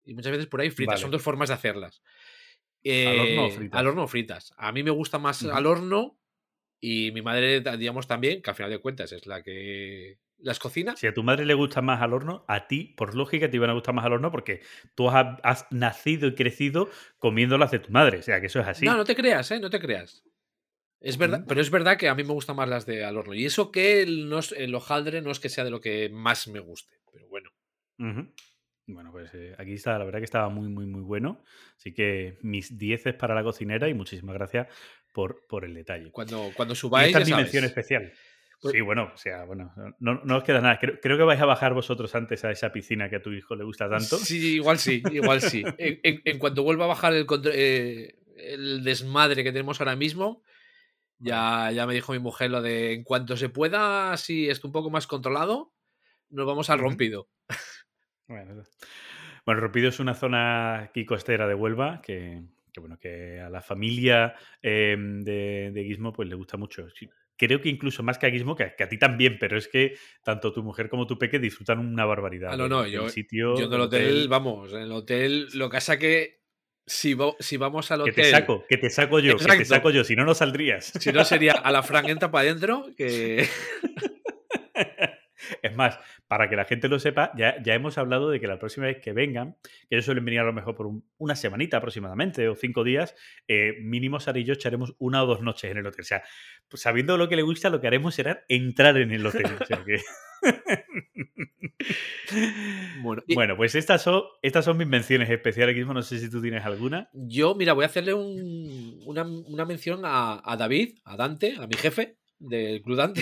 Y 0.05 0.13
muchas 0.15 0.31
veces 0.31 0.47
por 0.47 0.61
ahí 0.61 0.69
fritas. 0.69 0.93
Vale. 0.95 1.01
Son 1.01 1.11
dos 1.11 1.21
formas 1.21 1.49
de 1.49 1.55
hacerlas. 1.55 2.01
¿Al 2.85 3.19
horno 3.19 3.43
o 3.45 3.47
Eh, 3.47 3.51
fritas? 3.51 3.79
Al 3.79 3.87
horno 3.87 4.03
o 4.03 4.07
fritas. 4.07 4.53
A 4.57 4.71
mí 4.71 4.81
me 4.83 4.91
gusta 4.91 5.19
más 5.19 5.43
al 5.43 5.65
horno 5.65 6.17
y 6.79 7.11
mi 7.11 7.21
madre, 7.21 7.61
digamos, 7.77 8.07
también, 8.07 8.41
que 8.41 8.49
al 8.49 8.55
final 8.55 8.71
de 8.71 8.77
cuentas 8.79 9.11
es 9.11 9.27
la 9.27 9.43
que 9.43 10.17
las 10.41 10.59
cocina. 10.59 10.95
Si 10.95 11.07
a 11.07 11.13
tu 11.13 11.23
madre 11.23 11.45
le 11.45 11.53
gusta 11.53 11.81
más 11.81 12.01
al 12.01 12.13
horno, 12.13 12.45
a 12.47 12.67
ti, 12.67 12.93
por 12.97 13.15
lógica, 13.15 13.49
te 13.49 13.55
iban 13.57 13.69
a 13.69 13.73
gustar 13.73 13.93
más 13.93 14.05
al 14.05 14.13
horno 14.13 14.31
porque 14.31 14.61
tú 14.95 15.09
has, 15.09 15.37
has 15.43 15.65
nacido 15.71 16.27
y 16.27 16.35
crecido 16.35 16.89
comiéndolas 17.17 17.71
de 17.71 17.79
tu 17.79 17.91
madre. 17.91 18.19
O 18.19 18.21
sea, 18.21 18.39
que 18.39 18.47
eso 18.47 18.59
es 18.59 18.67
así. 18.67 18.85
No, 18.85 18.95
no 18.95 19.03
te 19.03 19.15
creas, 19.15 19.51
¿eh? 19.51 19.59
No 19.59 19.69
te 19.69 19.79
creas. 19.79 20.23
Es 21.01 21.17
verdad, 21.17 21.45
pero 21.47 21.61
es 21.61 21.71
verdad 21.71 21.97
que 21.97 22.09
a 22.09 22.15
mí 22.15 22.23
me 22.23 22.33
gustan 22.33 22.57
más 22.57 22.67
las 22.67 22.85
de 22.85 23.05
al 23.05 23.15
horno. 23.17 23.33
Y 23.33 23.45
eso 23.45 23.71
que 23.71 24.01
el, 24.01 24.27
no 24.27 24.39
es- 24.39 24.51
el 24.51 24.75
hojaldre 24.75 25.21
no 25.21 25.31
es 25.31 25.39
que 25.39 25.47
sea 25.49 25.63
de 25.63 25.71
lo 25.71 25.79
que 25.79 26.09
más 26.09 26.47
me 26.49 26.59
guste. 26.59 26.97
Pero 27.13 27.27
bueno. 27.29 27.49
Bueno, 28.87 29.11
pues 29.11 29.29
eh, 29.35 29.53
aquí 29.57 29.73
está, 29.73 29.99
la 29.99 30.05
verdad 30.05 30.19
que 30.19 30.25
estaba 30.25 30.49
muy, 30.49 30.67
muy, 30.67 30.85
muy 30.87 31.01
bueno. 31.01 31.43
Así 31.77 31.93
que 31.93 32.37
mis 32.41 32.77
10 32.77 33.03
para 33.17 33.35
la 33.35 33.43
cocinera 33.43 33.87
y 33.87 33.93
muchísimas 33.93 34.33
gracias 34.35 34.67
por, 35.13 35.45
por 35.47 35.63
el 35.63 35.73
detalle. 35.75 36.11
Cuando, 36.11 36.51
cuando 36.55 36.73
Y 36.73 36.77
subáis. 36.77 37.07
esta 37.07 37.19
es 37.21 37.29
mi 37.29 37.35
mención 37.35 37.63
especial. 37.65 38.11
Pues- 38.61 38.73
Sí, 38.73 38.81
bueno, 38.81 39.11
o 39.13 39.17
sea, 39.17 39.45
bueno, 39.45 39.73
no, 39.99 40.21
no 40.23 40.37
os 40.37 40.43
queda 40.43 40.59
nada. 40.61 40.79
Creo, 40.79 40.99
creo 41.01 41.17
que 41.17 41.23
vais 41.23 41.39
a 41.39 41.45
bajar 41.45 41.73
vosotros 41.73 42.13
antes 42.15 42.43
a 42.43 42.51
esa 42.51 42.71
piscina 42.73 43.09
que 43.09 43.15
a 43.17 43.21
tu 43.21 43.31
hijo 43.31 43.55
le 43.55 43.63
gusta 43.63 43.89
tanto. 43.89 44.17
Sí, 44.17 44.55
igual 44.55 44.77
sí, 44.79 45.01
igual 45.11 45.41
sí. 45.41 45.63
En, 45.77 45.99
en- 46.03 46.21
en 46.25 46.39
cuanto 46.39 46.63
vuelva 46.63 46.85
a 46.85 46.89
bajar 46.89 47.13
el, 47.13 47.25
eh, 47.53 48.15
el 48.35 48.83
desmadre 48.83 49.43
que 49.43 49.51
tenemos 49.51 49.79
ahora 49.79 49.95
mismo, 49.95 50.43
ya, 51.19 51.71
ya 51.71 51.85
me 51.87 51.93
dijo 51.93 52.11
mi 52.13 52.19
mujer 52.19 52.51
lo 52.51 52.61
de 52.61 52.93
en 52.93 53.03
cuanto 53.03 53.37
se 53.37 53.49
pueda, 53.49 54.15
si 54.17 54.49
esté 54.49 54.67
un 54.67 54.73
poco 54.73 54.89
más 54.89 55.07
controlado, 55.07 55.73
nos 56.29 56.45
vamos 56.45 56.69
al 56.69 56.79
rompido. 56.79 57.29
Bueno, 58.27 58.63
bueno, 59.45 59.61
Ropido 59.61 59.89
es 59.89 59.99
una 59.99 60.13
zona 60.13 60.79
aquí 60.81 61.05
costera 61.05 61.47
de 61.47 61.55
Huelva 61.55 62.01
que, 62.01 62.43
que, 62.71 62.79
bueno, 62.79 62.97
que 62.99 63.39
a 63.39 63.49
la 63.49 63.61
familia 63.61 64.35
eh, 64.61 64.95
de, 64.99 65.71
de 65.73 65.83
Guismo 65.83 66.13
pues 66.13 66.29
le 66.29 66.35
gusta 66.35 66.55
mucho. 66.57 66.87
Creo 67.39 67.61
que 67.61 67.69
incluso 67.69 68.03
más 68.03 68.17
que 68.19 68.25
a 68.25 68.29
Guismo, 68.29 68.53
que, 68.55 68.73
que 68.77 68.83
a 68.83 68.89
ti 68.89 68.99
también, 68.99 69.37
pero 69.39 69.57
es 69.57 69.67
que 69.69 69.95
tanto 70.23 70.51
tu 70.51 70.61
mujer 70.61 70.89
como 70.89 71.07
tu 71.07 71.17
peque 71.17 71.39
disfrutan 71.39 71.79
una 71.79 72.03
barbaridad. 72.05 72.49
Ah, 72.51 72.57
no, 72.57 72.63
del- 72.63 72.69
no, 72.69 72.83
del 72.83 72.91
yo- 72.91 73.09
sitio, 73.09 73.53
Yo 73.55 73.59
en 73.59 73.63
el 73.63 73.69
del 73.71 73.79
hotel, 73.81 74.27
vamos, 74.27 74.73
en 74.73 74.81
el 74.81 74.91
hotel, 74.91 75.47
lo 75.53 75.69
que 75.69 75.77
pasa 75.77 75.97
que 75.97 76.41
si, 76.85 77.13
vo- 77.15 77.35
si 77.39 77.55
vamos 77.57 77.89
al 77.91 78.03
Que 78.03 78.09
hotel, 78.11 78.23
te 78.25 78.29
saco, 78.31 78.65
que 78.67 78.77
te 78.77 78.89
saco 78.89 79.19
yo, 79.19 79.37
que 79.37 79.45
te 79.45 79.51
Exacto. 79.51 79.65
saco 79.75 79.89
yo, 79.91 80.03
si 80.03 80.15
no, 80.17 80.25
no 80.25 80.33
saldrías. 80.35 80.85
si 80.99 81.11
no 81.13 81.23
sería 81.23 81.53
a 81.63 81.71
la 81.71 81.81
Fran 81.81 82.09
entra 82.09 82.29
para 82.29 82.49
adentro, 82.49 82.87
que 82.97 83.47
Es 85.61 85.75
más, 85.75 85.97
para 86.27 86.49
que 86.49 86.55
la 86.55 86.65
gente 86.65 86.87
lo 86.89 86.99
sepa, 86.99 87.31
ya, 87.37 87.61
ya 87.63 87.73
hemos 87.73 87.97
hablado 87.97 88.29
de 88.29 88.39
que 88.39 88.47
la 88.47 88.59
próxima 88.59 88.87
vez 88.87 88.97
que 89.01 89.13
vengan, 89.13 89.55
que 89.89 89.95
ellos 89.95 90.05
suelen 90.05 90.25
venir 90.25 90.41
a 90.41 90.43
lo 90.43 90.53
mejor 90.53 90.75
por 90.75 90.87
un- 90.87 91.05
una 91.17 91.35
semanita 91.35 91.77
aproximadamente 91.77 92.47
o 92.47 92.55
cinco 92.55 92.83
días, 92.83 93.15
eh, 93.47 93.77
mínimo 93.81 94.19
Sara 94.19 94.39
y 94.39 94.43
yo 94.43 94.53
echaremos 94.53 94.95
una 94.99 95.23
o 95.23 95.27
dos 95.27 95.41
noches 95.41 95.71
en 95.71 95.77
el 95.77 95.85
hotel. 95.87 96.01
O 96.01 96.05
sea, 96.05 96.23
pues 96.67 96.81
sabiendo 96.81 97.17
lo 97.17 97.29
que 97.29 97.35
le 97.35 97.41
gusta, 97.41 97.69
lo 97.69 97.81
que 97.81 97.87
haremos 97.87 98.15
será 98.15 98.43
entrar 98.47 98.97
en 98.97 99.11
el 99.11 99.25
hotel. 99.25 99.45
O 99.61 99.65
sea 99.65 99.83
que- 99.83 100.01
bueno. 103.01 103.23
y 103.27 103.35
bueno, 103.35 103.55
pues 103.57 103.75
estas 103.75 104.01
son, 104.01 104.23
estas 104.41 104.65
son 104.65 104.77
mis 104.77 104.87
menciones 104.87 105.29
especiales. 105.29 105.75
No 105.85 106.01
sé 106.01 106.19
si 106.19 106.29
tú 106.29 106.41
tienes 106.41 106.65
alguna. 106.65 107.09
yo, 107.13 107.55
mira, 107.55 107.73
voy 107.73 107.83
a 107.83 107.87
hacerle 107.87 108.13
un- 108.13 109.01
una, 109.05 109.23
una 109.23 109.65
mención 109.65 110.01
a, 110.05 110.41
a 110.43 110.57
David, 110.57 110.97
a 111.05 111.15
Dante, 111.17 111.55
a 111.57 111.67
mi 111.67 111.75
jefe 111.75 112.17
del 112.39 112.81
Club 112.81 112.97
Dante. 112.97 113.21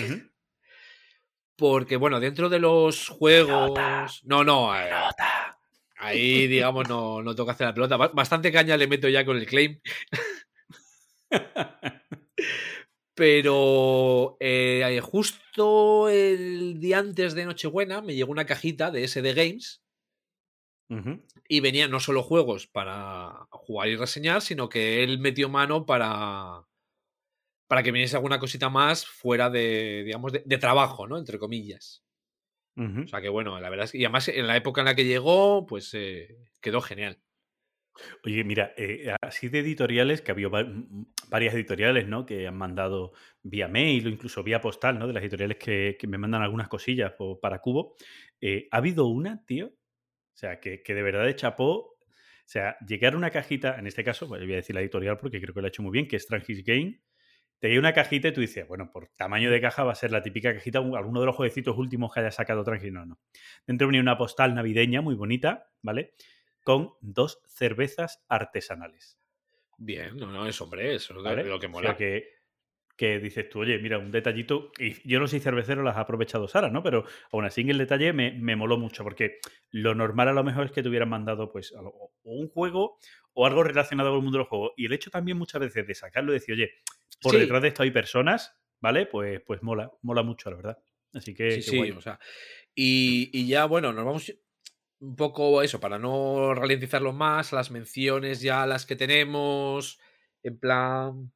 Porque, 1.58 1.96
bueno, 1.96 2.20
dentro 2.20 2.48
de 2.48 2.60
los 2.60 3.08
juegos. 3.08 4.22
No, 4.24 4.44
no. 4.44 4.72
eh, 4.78 4.88
ahí, 5.96 6.46
digamos, 6.46 6.88
no, 6.88 7.20
no 7.20 7.34
toca 7.34 7.50
hacer 7.50 7.66
la 7.66 7.74
pelota. 7.74 7.96
Ba- 7.96 8.12
Bastante 8.14 8.52
caña 8.52 8.76
le 8.76 8.86
meto 8.86 9.08
ya 9.08 9.24
con 9.24 9.36
el 9.36 9.44
claim. 9.44 9.80
Pero 13.14 14.36
eh, 14.38 15.00
justo 15.02 16.08
el 16.08 16.78
día 16.78 16.98
antes 17.00 17.34
de 17.34 17.44
Nochebuena 17.46 18.00
me 18.00 18.14
llegó 18.14 18.30
una 18.30 18.46
cajita 18.46 18.92
de 18.92 19.02
SD 19.08 19.34
Games 19.34 19.82
y 21.48 21.60
venía 21.60 21.88
no 21.88 21.98
solo 22.00 22.22
juegos 22.22 22.66
para 22.68 23.48
jugar 23.50 23.88
y 23.88 23.96
reseñar, 23.96 24.40
sino 24.40 24.68
que 24.68 25.02
él 25.02 25.18
metió 25.18 25.48
mano 25.48 25.84
para, 25.84 26.64
para 27.68 27.82
que 27.84 27.92
viniese 27.92 28.16
alguna 28.16 28.40
cosita 28.40 28.68
más 28.68 29.06
fuera 29.06 29.50
de, 29.50 30.02
digamos, 30.04 30.32
de, 30.32 30.42
de 30.44 30.58
trabajo, 30.58 31.06
¿no? 31.06 31.16
Entre 31.18 31.38
comillas. 31.38 32.04
O 32.78 33.08
sea 33.08 33.20
que 33.20 33.28
bueno, 33.28 33.58
la 33.58 33.70
verdad 33.70 33.86
es 33.86 33.92
que, 33.92 33.98
y 33.98 34.04
además 34.04 34.28
en 34.28 34.46
la 34.46 34.56
época 34.56 34.80
en 34.80 34.84
la 34.84 34.94
que 34.94 35.04
llegó, 35.04 35.66
pues 35.66 35.92
eh, 35.94 36.38
quedó 36.60 36.80
genial. 36.80 37.20
Oye, 38.24 38.44
mira, 38.44 38.72
eh, 38.76 39.12
así 39.20 39.48
de 39.48 39.58
editoriales, 39.58 40.22
que 40.22 40.30
ha 40.30 40.34
habido 40.34 40.52
varias 41.28 41.54
editoriales, 41.54 42.06
¿no? 42.06 42.24
Que 42.24 42.46
han 42.46 42.56
mandado 42.56 43.12
vía 43.42 43.66
mail 43.66 44.06
o 44.06 44.10
incluso 44.10 44.44
vía 44.44 44.60
postal, 44.60 44.96
¿no? 44.96 45.08
De 45.08 45.12
las 45.12 45.24
editoriales 45.24 45.58
que, 45.58 45.96
que 45.98 46.06
me 46.06 46.18
mandan 46.18 46.42
algunas 46.42 46.68
cosillas 46.68 47.14
para 47.42 47.58
Cubo. 47.58 47.96
Eh, 48.40 48.68
ha 48.70 48.76
habido 48.76 49.06
una, 49.06 49.44
tío, 49.44 49.66
o 49.66 50.36
sea, 50.36 50.60
que, 50.60 50.80
que 50.80 50.94
de 50.94 51.02
verdad 51.02 51.26
de 51.26 51.34
chapó. 51.34 51.74
O 51.74 52.50
sea, 52.50 52.78
llegar 52.86 53.16
una 53.16 53.30
cajita, 53.30 53.76
en 53.76 53.88
este 53.88 54.04
caso, 54.04 54.28
pues, 54.28 54.40
voy 54.40 54.52
a 54.52 54.56
decir 54.56 54.74
la 54.74 54.82
editorial 54.82 55.18
porque 55.18 55.40
creo 55.40 55.52
que 55.52 55.60
lo 55.60 55.66
ha 55.66 55.68
hecho 55.68 55.82
muy 55.82 55.90
bien, 55.90 56.06
que 56.06 56.14
es 56.14 56.22
Strangis 56.22 56.62
Game. 56.64 57.00
Te 57.58 57.68
llega 57.68 57.80
una 57.80 57.92
cajita 57.92 58.28
y 58.28 58.32
tú 58.32 58.40
dices, 58.40 58.66
bueno, 58.68 58.90
por 58.92 59.08
tamaño 59.16 59.50
de 59.50 59.60
caja 59.60 59.82
va 59.84 59.92
a 59.92 59.96
ser 59.96 60.12
la 60.12 60.22
típica 60.22 60.54
cajita, 60.54 60.80
un- 60.80 60.96
alguno 60.96 61.20
de 61.20 61.26
los 61.26 61.34
jueguecitos 61.34 61.76
últimos 61.76 62.12
que 62.14 62.20
haya 62.20 62.30
sacado 62.30 62.62
Strangis. 62.62 62.92
No, 62.92 63.04
no. 63.04 63.18
Dentro 63.66 63.88
venía 63.88 64.00
una 64.00 64.16
postal 64.16 64.54
navideña 64.54 65.00
muy 65.00 65.14
bonita, 65.16 65.70
¿vale? 65.82 66.14
Con 66.62 66.92
dos 67.00 67.40
cervezas 67.48 68.22
artesanales. 68.28 69.18
Bien, 69.76 70.16
no, 70.16 70.30
no, 70.30 70.46
es 70.46 70.60
hombre, 70.60 70.94
eso 70.94 71.14
es 71.18 71.46
lo 71.46 71.58
que 71.60 71.66
O 71.66 71.70
mola. 71.70 71.88
sea, 71.88 71.96
que, 71.96 72.37
que 72.98 73.18
dices 73.20 73.48
tú, 73.48 73.60
oye, 73.60 73.78
mira, 73.78 73.96
un 73.98 74.10
detallito. 74.10 74.72
Y 74.78 75.08
yo 75.08 75.20
no 75.20 75.28
soy 75.28 75.38
cervecero, 75.40 75.82
las 75.84 75.96
ha 75.96 76.00
aprovechado 76.00 76.48
Sara, 76.48 76.68
¿no? 76.68 76.82
Pero 76.82 77.04
aún 77.32 77.44
así 77.46 77.60
el 77.62 77.78
detalle 77.78 78.12
me, 78.12 78.32
me 78.32 78.56
moló 78.56 78.76
mucho, 78.76 79.04
porque 79.04 79.38
lo 79.70 79.94
normal 79.94 80.28
a 80.28 80.32
lo 80.32 80.42
mejor 80.44 80.66
es 80.66 80.72
que 80.72 80.82
te 80.82 80.88
hubieran 80.88 81.08
mandado, 81.08 81.50
pues, 81.50 81.72
a 81.72 81.80
lo- 81.80 81.90
o 81.90 82.10
un 82.24 82.48
juego 82.48 82.98
o 83.32 83.46
algo 83.46 83.62
relacionado 83.62 84.10
con 84.10 84.16
el 84.18 84.22
mundo 84.24 84.38
de 84.38 84.42
los 84.42 84.48
juegos. 84.48 84.72
Y 84.76 84.86
el 84.86 84.92
hecho 84.92 85.10
también 85.10 85.38
muchas 85.38 85.60
veces 85.60 85.86
de 85.86 85.94
sacarlo 85.94 86.32
y 86.32 86.34
decir, 86.34 86.54
oye, 86.56 86.72
por 87.22 87.32
Sí. 87.34 87.38
detrás 87.38 87.62
de 87.62 87.68
esto 87.68 87.84
hay 87.84 87.92
personas, 87.92 88.54
¿vale? 88.80 89.06
Pues, 89.06 89.40
pues 89.46 89.62
mola, 89.62 89.92
mola 90.02 90.22
mucho, 90.24 90.50
la 90.50 90.56
verdad. 90.56 90.78
Así 91.14 91.34
que, 91.34 91.52
Sí, 91.52 91.62
sí, 91.62 91.76
guay. 91.76 91.92
o 91.92 92.00
sea. 92.00 92.18
Y, 92.74 93.30
y 93.32 93.46
ya, 93.46 93.64
bueno, 93.66 93.92
nos 93.92 94.04
vamos 94.04 94.34
un 94.98 95.14
poco 95.14 95.62
eso, 95.62 95.78
para 95.78 96.00
no 96.00 96.52
ralentizarlo 96.52 97.12
más, 97.12 97.52
las 97.52 97.70
menciones 97.70 98.40
ya 98.40 98.66
las 98.66 98.84
que 98.86 98.96
tenemos, 98.96 100.00
en 100.42 100.58
plan... 100.58 101.32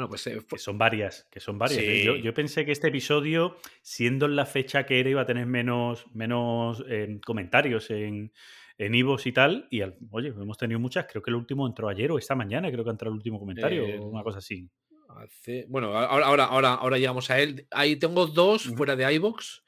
Bueno, 0.00 0.08
pues 0.08 0.26
eh, 0.26 0.34
Que 0.34 0.40
fu- 0.40 0.56
son 0.58 0.78
varias, 0.78 1.26
que 1.30 1.40
son 1.40 1.58
varias. 1.58 1.82
¿eh? 1.82 2.22
Yo, 2.22 2.32
pensé 2.34 2.64
que 2.64 2.72
este 2.72 2.88
episodio, 2.88 3.56
siendo 3.82 4.26
en 4.26 4.34
la 4.36 4.46
fecha 4.46 4.86
que 4.86 4.98
era, 5.00 5.10
iba 5.10 5.20
a 5.22 5.26
tener 5.26 5.46
menos, 5.46 6.06
menos 6.14 6.82
eh, 6.88 7.20
comentarios 7.24 7.90
en 7.90 8.32
en 8.78 8.94
Ivos 8.94 9.26
y 9.26 9.32
tal. 9.32 9.66
Y 9.70 9.82
al- 9.82 9.98
oye, 10.10 10.28
hemos 10.28 10.56
tenido 10.56 10.80
muchas. 10.80 11.04
Creo 11.06 11.20
que 11.22 11.30
el 11.30 11.36
último 11.36 11.66
entró 11.66 11.86
ayer 11.90 12.10
o 12.12 12.16
esta 12.18 12.34
mañana, 12.34 12.70
creo 12.72 12.82
que 12.82 12.88
entrado 12.90 13.10
el 13.12 13.18
último 13.18 13.38
comentario 13.38 13.84
Eh, 13.86 13.98
o 14.00 14.06
una 14.06 14.22
cosa 14.22 14.38
así. 14.38 14.70
hace- 15.18 15.66
bueno, 15.68 15.94
ahora, 15.94 16.24
ahora, 16.26 16.44
ahora, 16.44 16.74
ahora 16.74 16.96
llegamos 16.96 17.28
a 17.30 17.38
él. 17.40 17.66
Ahí 17.70 17.96
tengo 17.96 18.26
dos 18.26 18.62
fuera 18.76 18.96
de 18.96 19.12
iVoox. 19.16 19.60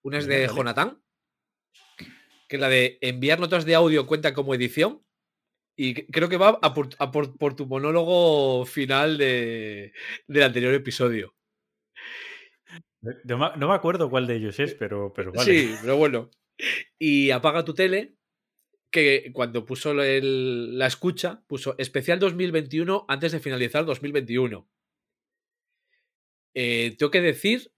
Una 0.00 0.16
es 0.18 0.26
de. 0.26 0.48
Jonathan, 0.48 0.98
que 2.48 2.56
es 2.56 2.60
la 2.60 2.68
de 2.70 2.96
enviar 3.02 3.40
notas 3.40 3.66
de 3.66 3.74
audio 3.74 4.06
cuenta 4.06 4.32
como 4.32 4.54
edición. 4.54 5.02
Y 5.76 5.94
creo 6.06 6.28
que 6.28 6.38
va 6.38 6.58
a 6.62 6.72
por, 6.74 6.88
a 6.98 7.10
por- 7.10 7.36
por 7.36 7.54
tu 7.54 7.66
monólogo 7.66 8.64
final 8.64 9.18
de, 9.18 9.92
del 10.26 10.42
anterior 10.42 10.72
episodio. 10.74 11.34
No, 13.24 13.38
me- 13.38 13.56
no 13.56 13.68
me 13.68 13.74
acuerdo 13.74 14.08
cuál 14.10 14.26
de 14.26 14.36
ellos 14.36 14.58
es, 14.58 14.74
pero, 14.74 15.12
pero 15.14 15.32
vale. 15.32 15.52
Sí, 15.52 15.74
pero 15.82 15.96
bueno. 15.96 16.30
Y 16.98 17.30
apaga 17.30 17.64
tu 17.64 17.74
tele, 17.74 18.16
que 18.90 19.30
cuando 19.34 19.66
puso 19.66 19.90
el- 20.02 20.78
la 20.78 20.86
escucha, 20.86 21.42
puso 21.46 21.74
especial 21.78 22.18
2021 22.18 23.04
antes 23.08 23.32
de 23.32 23.40
finalizar 23.40 23.84
2021. 23.84 24.68
Eh, 26.54 26.96
tengo 26.98 27.10
que 27.10 27.20
decir 27.20 27.70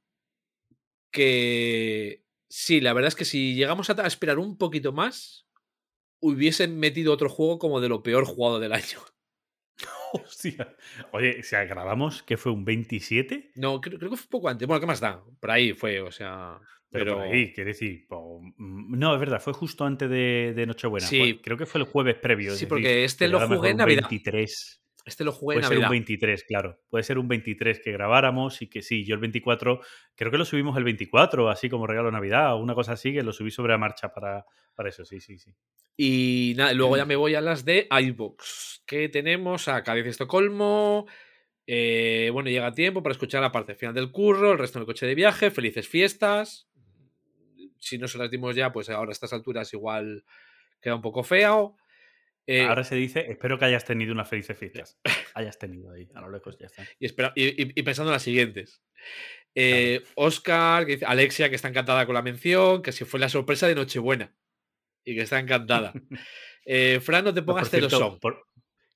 que 1.11 2.23
sí, 2.49 2.81
la 2.81 2.93
verdad 2.93 3.09
es 3.09 3.17
que 3.17 3.25
si 3.25 3.55
llegamos 3.57 3.90
a 3.90 4.07
esperar 4.07 4.38
un 4.38 4.57
poquito 4.57 4.93
más, 4.93 5.48
hubiesen 6.21 6.79
metido 6.79 7.13
otro 7.13 7.29
juego 7.29 7.59
como 7.59 7.81
de 7.81 7.89
lo 7.89 8.03
peor 8.03 8.25
jugado 8.25 8.61
del 8.61 8.73
año. 8.73 8.99
Hostia. 10.13 10.75
Oye, 11.13 11.39
o 11.41 11.43
sea, 11.43 11.65
grabamos 11.65 12.23
que 12.23 12.37
fue 12.37 12.53
un 12.53 12.65
27, 12.65 13.53
No, 13.57 13.81
creo, 13.81 13.99
creo 13.99 14.11
que 14.11 14.17
fue 14.17 14.25
un 14.25 14.31
poco 14.31 14.49
antes. 14.49 14.67
Bueno, 14.67 14.81
¿qué 14.81 14.87
más 14.87 15.01
da? 15.01 15.23
Por 15.41 15.51
ahí 15.51 15.73
fue, 15.75 16.01
o 16.01 16.11
sea. 16.11 16.59
pero, 16.91 17.05
Pero, 17.05 17.15
por 17.19 17.25
ahí, 17.27 17.53
quiere 17.53 17.71
decir. 17.73 18.07
po- 18.09 18.41
mm, 18.43 18.99
no, 18.99 19.15
es 19.15 19.21
verdad, 19.21 19.41
fue 19.41 19.53
justo 19.53 19.85
antes 19.85 20.09
de, 20.09 20.55
de 20.57 20.67
Nochebuena. 20.67 21.07
Sí. 21.07 21.19
Fue- 21.19 21.41
creo 21.43 21.57
que 21.59 21.67
fue 21.67 21.81
el 21.83 21.87
jueves 21.87 22.17
previo. 22.17 22.51
Sí, 22.51 22.55
decir, 22.55 22.69
porque 22.69 23.05
este 23.05 23.29
lo 23.29 23.47
jugué 23.47 23.71
en 23.71 23.77
Navidad. 23.77 24.09
23. 24.09 24.83
Este 25.09 25.25
lo 25.25 25.33
jugué 25.33 25.57
en 25.57 25.61
Puede 25.61 25.69
ser 25.69 25.77
un 25.79 25.83
Navidad. 25.83 25.91
23, 25.91 26.45
claro. 26.45 26.81
Puede 26.88 27.03
ser 27.03 27.19
un 27.19 27.27
23 27.29 27.81
que 27.81 27.93
grabáramos 27.93 28.62
y 28.62 28.69
que 28.69 28.83
sí, 28.83 29.05
yo 29.05 29.15
el 29.15 29.21
24, 29.21 29.81
creo 30.15 30.31
que 30.31 30.38
lo 30.38 30.45
subimos 30.45 30.77
el 30.77 30.85
24, 30.85 31.49
así 31.49 31.69
como 31.69 31.87
regalo 31.87 32.11
Navidad 32.11 32.55
o 32.55 32.59
una 32.59 32.75
cosa 32.75 32.93
así, 32.93 33.12
que 33.12 33.23
lo 33.23 33.33
subí 33.33 33.50
sobre 33.50 33.73
la 33.73 33.79
marcha 33.79 34.12
para, 34.12 34.45
para 34.75 34.88
eso, 34.88 35.05
sí, 35.05 35.21
sí, 35.21 35.38
sí. 35.38 35.50
Y 35.97 36.55
nada, 36.57 36.73
luego 36.75 36.97
ya 36.97 37.05
Mm. 37.05 37.09
me 37.09 37.17
voy 37.17 37.35
a 37.35 37.41
las 37.41 37.65
de 37.65 37.88
iVoox, 37.91 38.83
que 38.87 39.09
tenemos 39.09 39.67
a 39.69 39.83
Cádiz 39.83 40.07
Estocolmo. 40.07 41.07
eh, 41.71 42.31
bueno, 42.33 42.49
llega 42.49 42.73
tiempo 42.73 43.03
para 43.03 43.12
escuchar 43.12 43.43
la 43.43 43.53
parte 43.53 43.75
final 43.75 43.95
del 43.95 44.11
curro, 44.11 44.53
el 44.53 44.59
resto 44.59 44.79
del 44.79 44.87
coche 44.87 45.05
de 45.07 45.15
viaje, 45.15 45.50
felices 45.50 45.87
fiestas. 45.87 46.67
Si 47.79 47.99
no 47.99 48.09
se 48.09 48.17
las 48.19 48.31
dimos 48.31 48.55
ya, 48.57 48.73
pues 48.73 48.88
ahora 48.91 49.11
a 49.11 49.12
estas 49.12 49.33
alturas 49.33 49.73
igual 49.75 50.25
queda 50.81 50.95
un 50.95 51.03
poco 51.03 51.23
feo. 51.23 51.77
Eh, 52.50 52.62
Ahora 52.64 52.83
se 52.83 52.95
dice, 52.97 53.31
espero 53.31 53.59
que 53.59 53.67
hayas 53.67 53.85
tenido 53.85 54.12
unas 54.12 54.26
felices 54.28 54.57
fiestas. 54.59 54.99
hayas 55.35 55.59
tenido 55.59 55.93
ahí, 55.93 56.09
a 56.14 56.23
lo 56.23 56.31
lejos 56.31 56.59
ya 56.59 56.67
está. 56.67 56.83
y, 56.99 57.05
espera- 57.07 57.33
y- 57.37 57.45
y- 57.62 57.73
y 57.75 57.83
pensando 57.83 58.11
en 58.11 58.14
las 58.14 58.23
siguientes. 58.23 58.83
Eh, 59.55 60.02
Oscar, 60.14 60.87
que 60.87 60.93
dice, 60.93 61.05
Alexia, 61.05 61.50
que 61.50 61.57
está 61.57 61.69
encantada 61.69 62.07
con 62.07 62.14
la 62.14 62.23
mención, 62.23 62.81
que 62.83 62.93
si 62.93 63.05
fue 63.05 63.21
la 63.21 63.28
sorpresa 63.28 63.67
de 63.69 63.75
Nochebuena. 63.75 64.35
Y 65.05 65.14
que 65.14 65.23
está 65.23 65.38
encantada. 65.38 65.93
Eh, 66.71 67.00
Fran, 67.00 67.25
no 67.25 67.33
te 67.33 67.40
No, 67.40 67.47
por 67.47 67.55
pongas 67.55 67.71
celosón. 67.71 68.19
por- 68.21 68.45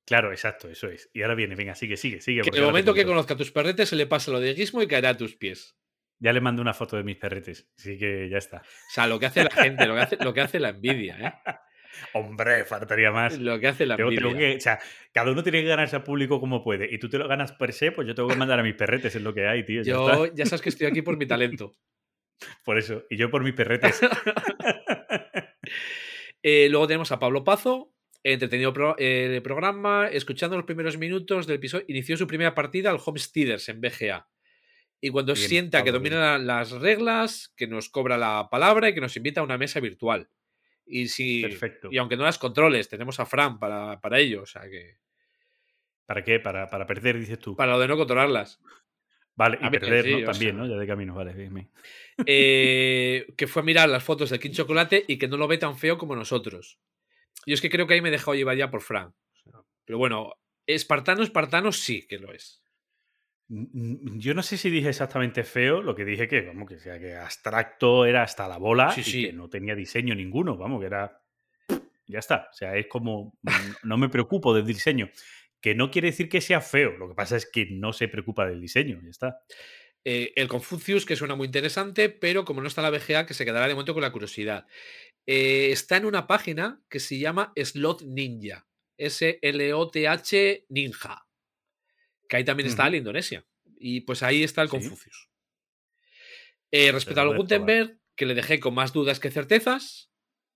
Claro, 0.04 0.30
exacto, 0.30 0.68
eso 0.68 0.88
es. 0.88 1.08
Y 1.14 1.22
ahora 1.22 1.34
viene, 1.34 1.54
venga, 1.54 1.74
sigue, 1.74 1.96
sigue, 1.96 2.20
sigue. 2.20 2.42
Que 2.42 2.50
en 2.50 2.56
el 2.56 2.62
momento 2.64 2.92
que 2.92 3.06
conozca 3.06 3.32
a 3.32 3.36
tus 3.38 3.50
perretes 3.50 3.88
se 3.88 3.96
le 3.96 4.06
pasa 4.06 4.30
lo 4.30 4.38
de 4.40 4.54
Gizmo 4.54 4.82
y 4.82 4.86
caerá 4.86 5.10
a 5.10 5.16
tus 5.16 5.36
pies. 5.36 5.74
Ya 6.18 6.34
le 6.34 6.40
mando 6.42 6.60
una 6.60 6.74
foto 6.74 6.96
de 6.98 7.02
mis 7.04 7.16
perretes, 7.16 7.66
así 7.78 7.96
que 7.96 8.28
ya 8.28 8.36
está. 8.36 8.58
O 8.58 8.92
sea, 8.92 9.06
lo 9.06 9.18
que 9.18 9.24
hace 9.26 9.44
la 9.44 9.50
gente, 9.50 9.86
lo 9.86 9.94
que 9.94 10.00
hace, 10.02 10.16
lo 10.22 10.34
que 10.34 10.40
hace 10.42 10.60
la 10.60 10.68
envidia, 10.70 11.16
¿eh? 11.18 11.32
Hombre, 12.14 12.64
faltaría 12.64 13.10
más. 13.10 13.38
Lo 13.38 13.58
que 13.60 13.68
hace 13.68 13.86
la 13.86 13.96
Tengo- 13.96 14.10
envidia. 14.10 14.28
tengo 14.28 14.38
que- 14.38 14.56
o 14.56 14.60
sea, 14.60 14.78
cada 15.12 15.30
uno 15.32 15.42
tiene 15.42 15.62
que 15.62 15.68
ganarse 15.68 15.96
al 15.96 16.02
público 16.04 16.40
como 16.40 16.62
puede. 16.64 16.88
Y 16.92 16.98
tú 16.98 17.08
te 17.08 17.18
lo 17.18 17.28
ganas 17.28 17.52
per 17.52 17.72
se, 17.72 17.92
pues 17.92 18.06
yo 18.08 18.14
tengo 18.14 18.28
que 18.28 18.36
mandar 18.36 18.58
a 18.58 18.62
mis 18.62 18.74
perretes, 18.74 19.14
es 19.14 19.22
lo 19.22 19.32
que 19.34 19.46
hay, 19.46 19.64
tío. 19.64 19.82
Yo, 19.82 20.26
ya 20.34 20.46
sabes 20.46 20.62
que 20.62 20.68
estoy 20.70 20.86
aquí 20.86 21.02
por 21.02 21.16
mi 21.16 21.26
talento. 21.26 21.74
Por 22.64 22.76
eso. 22.76 23.04
Y 23.08 23.16
yo 23.16 23.30
por 23.30 23.44
mis 23.44 23.54
perretes. 23.54 24.00
Eh, 26.42 26.68
luego 26.70 26.86
tenemos 26.88 27.12
a 27.12 27.20
Pablo 27.20 27.44
Pazo, 27.44 27.94
entretenido 28.24 28.72
pro- 28.72 28.96
eh, 28.98 29.40
programa, 29.44 30.08
escuchando 30.08 30.56
los 30.56 30.66
primeros 30.66 30.98
minutos 30.98 31.46
del 31.46 31.56
episodio, 31.56 31.84
inició 31.88 32.16
su 32.16 32.26
primera 32.26 32.52
partida 32.54 32.90
al 32.90 32.98
Homesteaders 33.04 33.68
en 33.68 33.80
BGA. 33.80 34.26
Y 35.00 35.10
cuando 35.10 35.34
Bien, 35.34 35.48
sienta 35.48 35.84
que 35.84 35.92
domina 35.92 36.18
la- 36.18 36.38
las 36.38 36.72
reglas, 36.72 37.52
que 37.56 37.66
nos 37.68 37.88
cobra 37.90 38.16
la 38.18 38.48
palabra 38.50 38.88
y 38.88 38.94
que 38.94 39.00
nos 39.00 39.16
invita 39.16 39.40
a 39.40 39.44
una 39.44 39.58
mesa 39.58 39.78
virtual. 39.80 40.28
Y 40.86 41.08
si 41.08 41.42
Perfecto. 41.42 41.88
y 41.90 41.98
aunque 41.98 42.16
no 42.16 42.24
las 42.24 42.38
controles, 42.38 42.88
tenemos 42.88 43.18
a 43.20 43.26
Fran 43.26 43.58
para, 43.58 44.00
para 44.00 44.18
ello, 44.18 44.42
o 44.42 44.46
sea 44.46 44.62
que 44.68 44.98
¿Para 46.06 46.24
qué? 46.24 46.40
Para, 46.40 46.68
para 46.68 46.86
perder, 46.86 47.18
dices 47.18 47.38
tú. 47.38 47.56
para 47.56 47.72
lo 47.72 47.78
de 47.78 47.88
no 47.88 47.96
controlarlas. 47.96 48.60
Vale, 49.34 49.58
y 49.62 49.64
A 49.64 49.70
perder, 49.70 50.04
sí, 50.04 50.10
¿no? 50.10 50.30
También, 50.30 50.56
sea. 50.56 50.62
¿no? 50.62 50.66
Ya 50.66 50.76
de 50.76 50.86
camino, 50.86 51.14
vale, 51.14 51.32
bien, 51.32 51.54
bien. 51.54 51.70
Eh, 52.26 53.32
que 53.36 53.46
fue 53.46 53.62
a 53.62 53.64
mirar 53.64 53.88
las 53.88 54.04
fotos 54.04 54.28
de 54.28 54.38
King 54.38 54.50
Chocolate 54.50 55.04
y 55.08 55.16
que 55.16 55.26
no 55.26 55.38
lo 55.38 55.48
ve 55.48 55.56
tan 55.56 55.78
feo 55.78 55.96
como 55.96 56.14
nosotros. 56.14 56.78
Yo 57.46 57.54
es 57.54 57.62
que 57.62 57.70
creo 57.70 57.86
que 57.86 57.94
ahí 57.94 58.02
me 58.02 58.08
he 58.10 58.12
dejado 58.12 58.34
llevar 58.34 58.56
ya 58.56 58.70
por 58.70 58.82
Fran. 58.82 59.14
Pero 59.84 59.98
bueno, 59.98 60.34
espartano, 60.66 61.22
espartano 61.22 61.72
sí 61.72 62.06
que 62.06 62.18
lo 62.18 62.32
es. 62.32 62.61
Yo 63.54 64.32
no 64.32 64.42
sé 64.42 64.56
si 64.56 64.70
dije 64.70 64.88
exactamente 64.88 65.44
feo, 65.44 65.82
lo 65.82 65.94
que 65.94 66.06
dije 66.06 66.26
que, 66.26 66.40
vamos, 66.40 66.66
que 66.66 66.78
sea 66.78 66.98
que 66.98 67.14
abstracto 67.14 68.06
era 68.06 68.22
hasta 68.22 68.48
la 68.48 68.56
bola 68.56 68.92
Sí, 68.92 69.02
y 69.02 69.04
sí. 69.04 69.26
que 69.26 69.32
no 69.34 69.50
tenía 69.50 69.74
diseño 69.74 70.14
ninguno, 70.14 70.56
vamos, 70.56 70.80
que 70.80 70.86
era. 70.86 71.20
Ya 72.06 72.18
está. 72.18 72.48
O 72.50 72.54
sea, 72.54 72.76
es 72.76 72.86
como. 72.86 73.38
No 73.84 73.98
me 73.98 74.08
preocupo 74.08 74.54
del 74.54 74.64
diseño. 74.64 75.10
Que 75.60 75.74
no 75.74 75.90
quiere 75.90 76.08
decir 76.08 76.28
que 76.28 76.40
sea 76.40 76.60
feo, 76.62 76.96
lo 76.96 77.08
que 77.08 77.14
pasa 77.14 77.36
es 77.36 77.46
que 77.46 77.66
no 77.70 77.92
se 77.92 78.08
preocupa 78.08 78.46
del 78.46 78.60
diseño, 78.60 79.00
ya 79.02 79.10
está. 79.10 79.42
Eh, 80.04 80.32
el 80.34 80.48
Confucius, 80.48 81.06
que 81.06 81.14
suena 81.14 81.36
muy 81.36 81.46
interesante, 81.46 82.08
pero 82.08 82.44
como 82.44 82.62
no 82.62 82.68
está 82.68 82.82
la 82.82 82.90
BGA, 82.90 83.26
que 83.26 83.34
se 83.34 83.44
quedará 83.44 83.68
de 83.68 83.74
momento 83.74 83.94
con 83.94 84.02
la 84.02 84.10
curiosidad. 84.12 84.66
Eh, 85.26 85.68
está 85.70 85.98
en 85.98 86.06
una 86.06 86.26
página 86.26 86.82
que 86.88 86.98
se 87.00 87.18
llama 87.18 87.52
Slot 87.54 88.02
Ninja. 88.02 88.66
S-L-O-T-H 88.96 90.66
Ninja. 90.70 91.26
Que 92.32 92.38
ahí 92.38 92.44
también 92.44 92.66
está 92.66 92.86
el 92.86 92.94
Indonesia. 92.94 93.44
Y 93.78 94.00
pues 94.00 94.22
ahí 94.22 94.42
está 94.42 94.62
el 94.62 94.68
Sí. 94.68 94.70
Confucius. 94.70 95.28
Eh, 96.70 96.90
respecto 96.90 97.20
al. 97.20 97.36
Gutenberg, 97.36 97.98
que 98.16 98.24
le 98.24 98.34
dejé 98.34 98.58
con 98.58 98.72
más 98.72 98.94
dudas 98.94 99.20
que 99.20 99.30
certezas. 99.30 100.08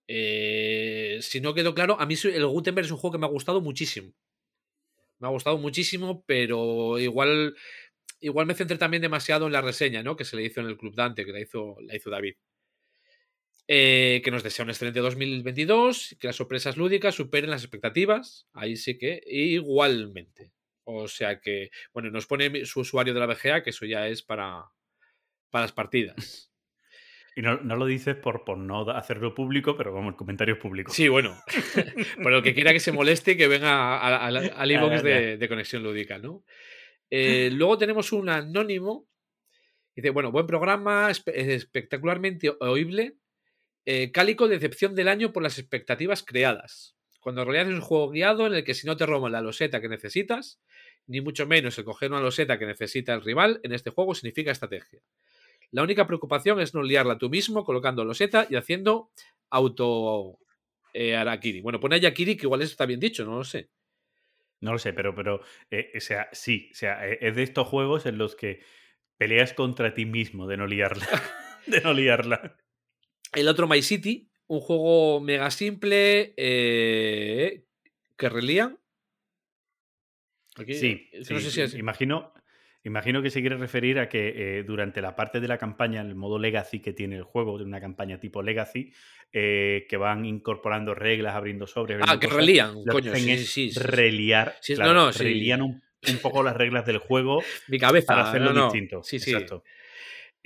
eh, 0.08 1.18
si 1.20 1.40
no 1.42 1.52
quedó 1.52 1.74
claro, 1.74 2.00
a 2.00 2.06
mí 2.06 2.14
el 2.32 2.46
Gutenberg 2.46 2.86
es 2.86 2.92
un 2.92 2.96
juego 2.96 3.12
que 3.12 3.18
me 3.18 3.26
ha 3.26 3.28
gustado 3.28 3.60
muchísimo. 3.60 4.14
Me 5.18 5.26
ha 5.28 5.30
gustado 5.30 5.58
muchísimo, 5.58 6.24
pero 6.26 6.98
igual, 6.98 7.54
igual 8.20 8.46
me 8.46 8.54
centré 8.54 8.78
también 8.78 9.02
demasiado 9.02 9.46
en 9.46 9.52
la 9.52 9.60
reseña, 9.60 10.02
¿no? 10.02 10.16
Que 10.16 10.24
se 10.24 10.36
le 10.36 10.44
hizo 10.44 10.60
en 10.62 10.68
el 10.68 10.78
Club 10.78 10.94
Dante, 10.94 11.26
que 11.26 11.32
la 11.32 11.40
hizo, 11.40 11.76
la 11.82 11.94
hizo 11.94 12.08
David. 12.08 12.36
Eh, 13.68 14.22
que 14.24 14.30
nos 14.30 14.42
desea 14.44 14.64
un 14.64 14.70
excelente 14.70 15.00
2022, 15.00 16.16
que 16.20 16.28
las 16.28 16.36
sorpresas 16.36 16.78
lúdicas 16.78 17.16
superen 17.16 17.50
las 17.50 17.62
expectativas. 17.64 18.46
Ahí 18.54 18.76
sí 18.76 18.96
que 18.96 19.20
igualmente. 19.26 20.52
O 20.88 21.08
sea 21.08 21.40
que, 21.40 21.70
bueno, 21.92 22.10
nos 22.10 22.26
pone 22.26 22.64
su 22.64 22.80
usuario 22.80 23.12
de 23.12 23.20
la 23.20 23.26
BGA, 23.26 23.62
que 23.62 23.70
eso 23.70 23.84
ya 23.86 24.06
es 24.06 24.22
para, 24.22 24.64
para 25.50 25.64
las 25.64 25.72
partidas. 25.72 26.14
Y 27.38 27.42
no, 27.42 27.58
no 27.58 27.76
lo 27.76 27.84
dices 27.84 28.16
por, 28.16 28.44
por 28.44 28.56
no 28.56 28.88
hacerlo 28.92 29.34
público, 29.34 29.76
pero 29.76 29.92
como 29.92 30.08
el 30.08 30.16
comentario 30.16 30.54
es 30.54 30.60
público. 30.62 30.90
Sí, 30.90 31.06
bueno. 31.08 31.38
Pero 32.16 32.38
el 32.38 32.42
que 32.42 32.54
quiera 32.54 32.72
que 32.72 32.80
se 32.80 32.92
moleste, 32.92 33.36
que 33.36 33.46
venga 33.46 33.98
al 33.98 34.70
ya, 34.70 35.02
de, 35.02 35.36
de 35.36 35.48
Conexión 35.50 35.82
Lúdica, 35.82 36.16
¿no? 36.16 36.44
Eh, 37.10 37.50
luego 37.52 37.76
tenemos 37.76 38.10
un 38.12 38.30
anónimo. 38.30 39.06
Dice, 39.94 40.08
bueno, 40.08 40.32
buen 40.32 40.46
programa, 40.46 41.10
espe- 41.10 41.34
espectacularmente 41.34 42.54
oíble. 42.58 43.16
eh, 43.84 44.10
cálico 44.12 44.48
decepción 44.48 44.94
del 44.94 45.08
año 45.08 45.30
por 45.34 45.42
las 45.42 45.58
expectativas 45.58 46.22
creadas. 46.22 46.96
Cuando 47.20 47.42
en 47.42 47.48
realidad 47.48 47.68
es 47.70 47.74
un 47.74 47.82
juego 47.86 48.08
guiado 48.12 48.46
en 48.46 48.54
el 48.54 48.64
que 48.64 48.72
si 48.72 48.86
no 48.86 48.96
te 48.96 49.04
roban 49.04 49.32
la 49.32 49.42
loseta 49.42 49.82
que 49.82 49.90
necesitas, 49.90 50.58
ni 51.06 51.20
mucho 51.20 51.46
menos 51.46 51.78
el 51.78 51.84
coger 51.84 52.10
una 52.10 52.20
loseta 52.20 52.58
que 52.58 52.66
necesita 52.66 53.14
el 53.14 53.22
rival, 53.22 53.60
en 53.62 53.72
este 53.72 53.90
juego 53.90 54.14
significa 54.14 54.50
estrategia. 54.50 55.00
La 55.70 55.82
única 55.82 56.06
preocupación 56.06 56.60
es 56.60 56.74
no 56.74 56.82
liarla 56.82 57.18
tú 57.18 57.28
mismo 57.28 57.64
colocando 57.64 58.04
loseta 58.04 58.46
y 58.48 58.56
haciendo 58.56 59.10
auto 59.50 60.38
eh, 60.92 61.16
Arakiri. 61.16 61.60
Bueno, 61.60 61.80
pone 61.80 61.96
ahí 61.96 62.06
Akiri, 62.06 62.36
que 62.36 62.46
igual 62.46 62.62
eso 62.62 62.72
está 62.72 62.86
bien 62.86 63.00
dicho, 63.00 63.24
no 63.24 63.38
lo 63.38 63.44
sé. 63.44 63.70
No 64.60 64.72
lo 64.72 64.78
sé, 64.78 64.92
pero, 64.92 65.14
pero 65.14 65.42
eh, 65.70 65.92
o 65.96 66.00
sea, 66.00 66.28
sí, 66.32 66.70
o 66.72 66.74
sea, 66.74 67.06
eh, 67.08 67.18
es 67.20 67.36
de 67.36 67.42
estos 67.42 67.68
juegos 67.68 68.06
en 68.06 68.18
los 68.18 68.34
que 68.36 68.60
peleas 69.18 69.52
contra 69.52 69.94
ti 69.94 70.06
mismo 70.06 70.46
de 70.46 70.56
no 70.56 70.66
liarla. 70.66 71.06
de 71.66 71.80
no 71.80 71.92
liarla. 71.92 72.56
El 73.32 73.48
otro 73.48 73.68
My 73.68 73.82
City, 73.82 74.30
un 74.46 74.60
juego 74.60 75.20
mega 75.20 75.50
simple 75.50 76.34
eh, 76.36 77.64
que 78.16 78.28
relían. 78.28 78.78
Aquí, 80.58 80.74
Sí, 80.74 81.08
es 81.12 81.18
que 81.20 81.24
sí, 81.26 81.34
no 81.34 81.40
sé 81.40 81.46
si 81.50 81.54
sí, 81.56 81.60
es- 81.62 81.74
imagino, 81.74 82.32
imagino 82.84 83.20
que 83.22 83.30
se 83.30 83.40
quiere 83.40 83.56
referir 83.56 83.98
a 83.98 84.08
que 84.08 84.58
eh, 84.58 84.62
durante 84.64 85.00
la 85.02 85.14
parte 85.16 85.40
de 85.40 85.48
la 85.48 85.58
campaña, 85.58 86.00
el 86.00 86.14
modo 86.14 86.38
Legacy 86.38 86.80
que 86.80 86.92
tiene 86.92 87.16
el 87.16 87.24
juego, 87.24 87.58
de 87.58 87.64
una 87.64 87.80
campaña 87.80 88.18
tipo 88.20 88.42
Legacy, 88.42 88.92
eh, 89.32 89.86
que 89.88 89.96
van 89.96 90.24
incorporando 90.24 90.94
reglas, 90.94 91.34
abriendo 91.34 91.66
sobres. 91.66 91.98
Ah, 92.02 92.18
que 92.18 92.26
cosas, 92.26 92.40
relían, 92.40 92.74
coño. 92.84 93.14
Sí, 93.14 93.38
sí, 93.38 93.70
reliar, 93.80 94.56
Sí, 94.60 94.72
no, 94.74 94.78
claro, 94.78 94.94
no, 94.94 95.12
sí. 95.12 95.24
relían 95.24 95.62
un, 95.62 95.82
un 96.08 96.18
poco 96.22 96.42
las 96.42 96.56
reglas 96.56 96.86
del 96.86 96.98
juego 96.98 97.42
Mi 97.68 97.78
cabeza. 97.78 98.06
para 98.06 98.28
hacerlo 98.28 98.52
no, 98.52 98.60
no. 98.60 98.64
distinto. 98.70 99.02
Sí, 99.02 99.18
sí. 99.18 99.32
Exacto. 99.32 99.64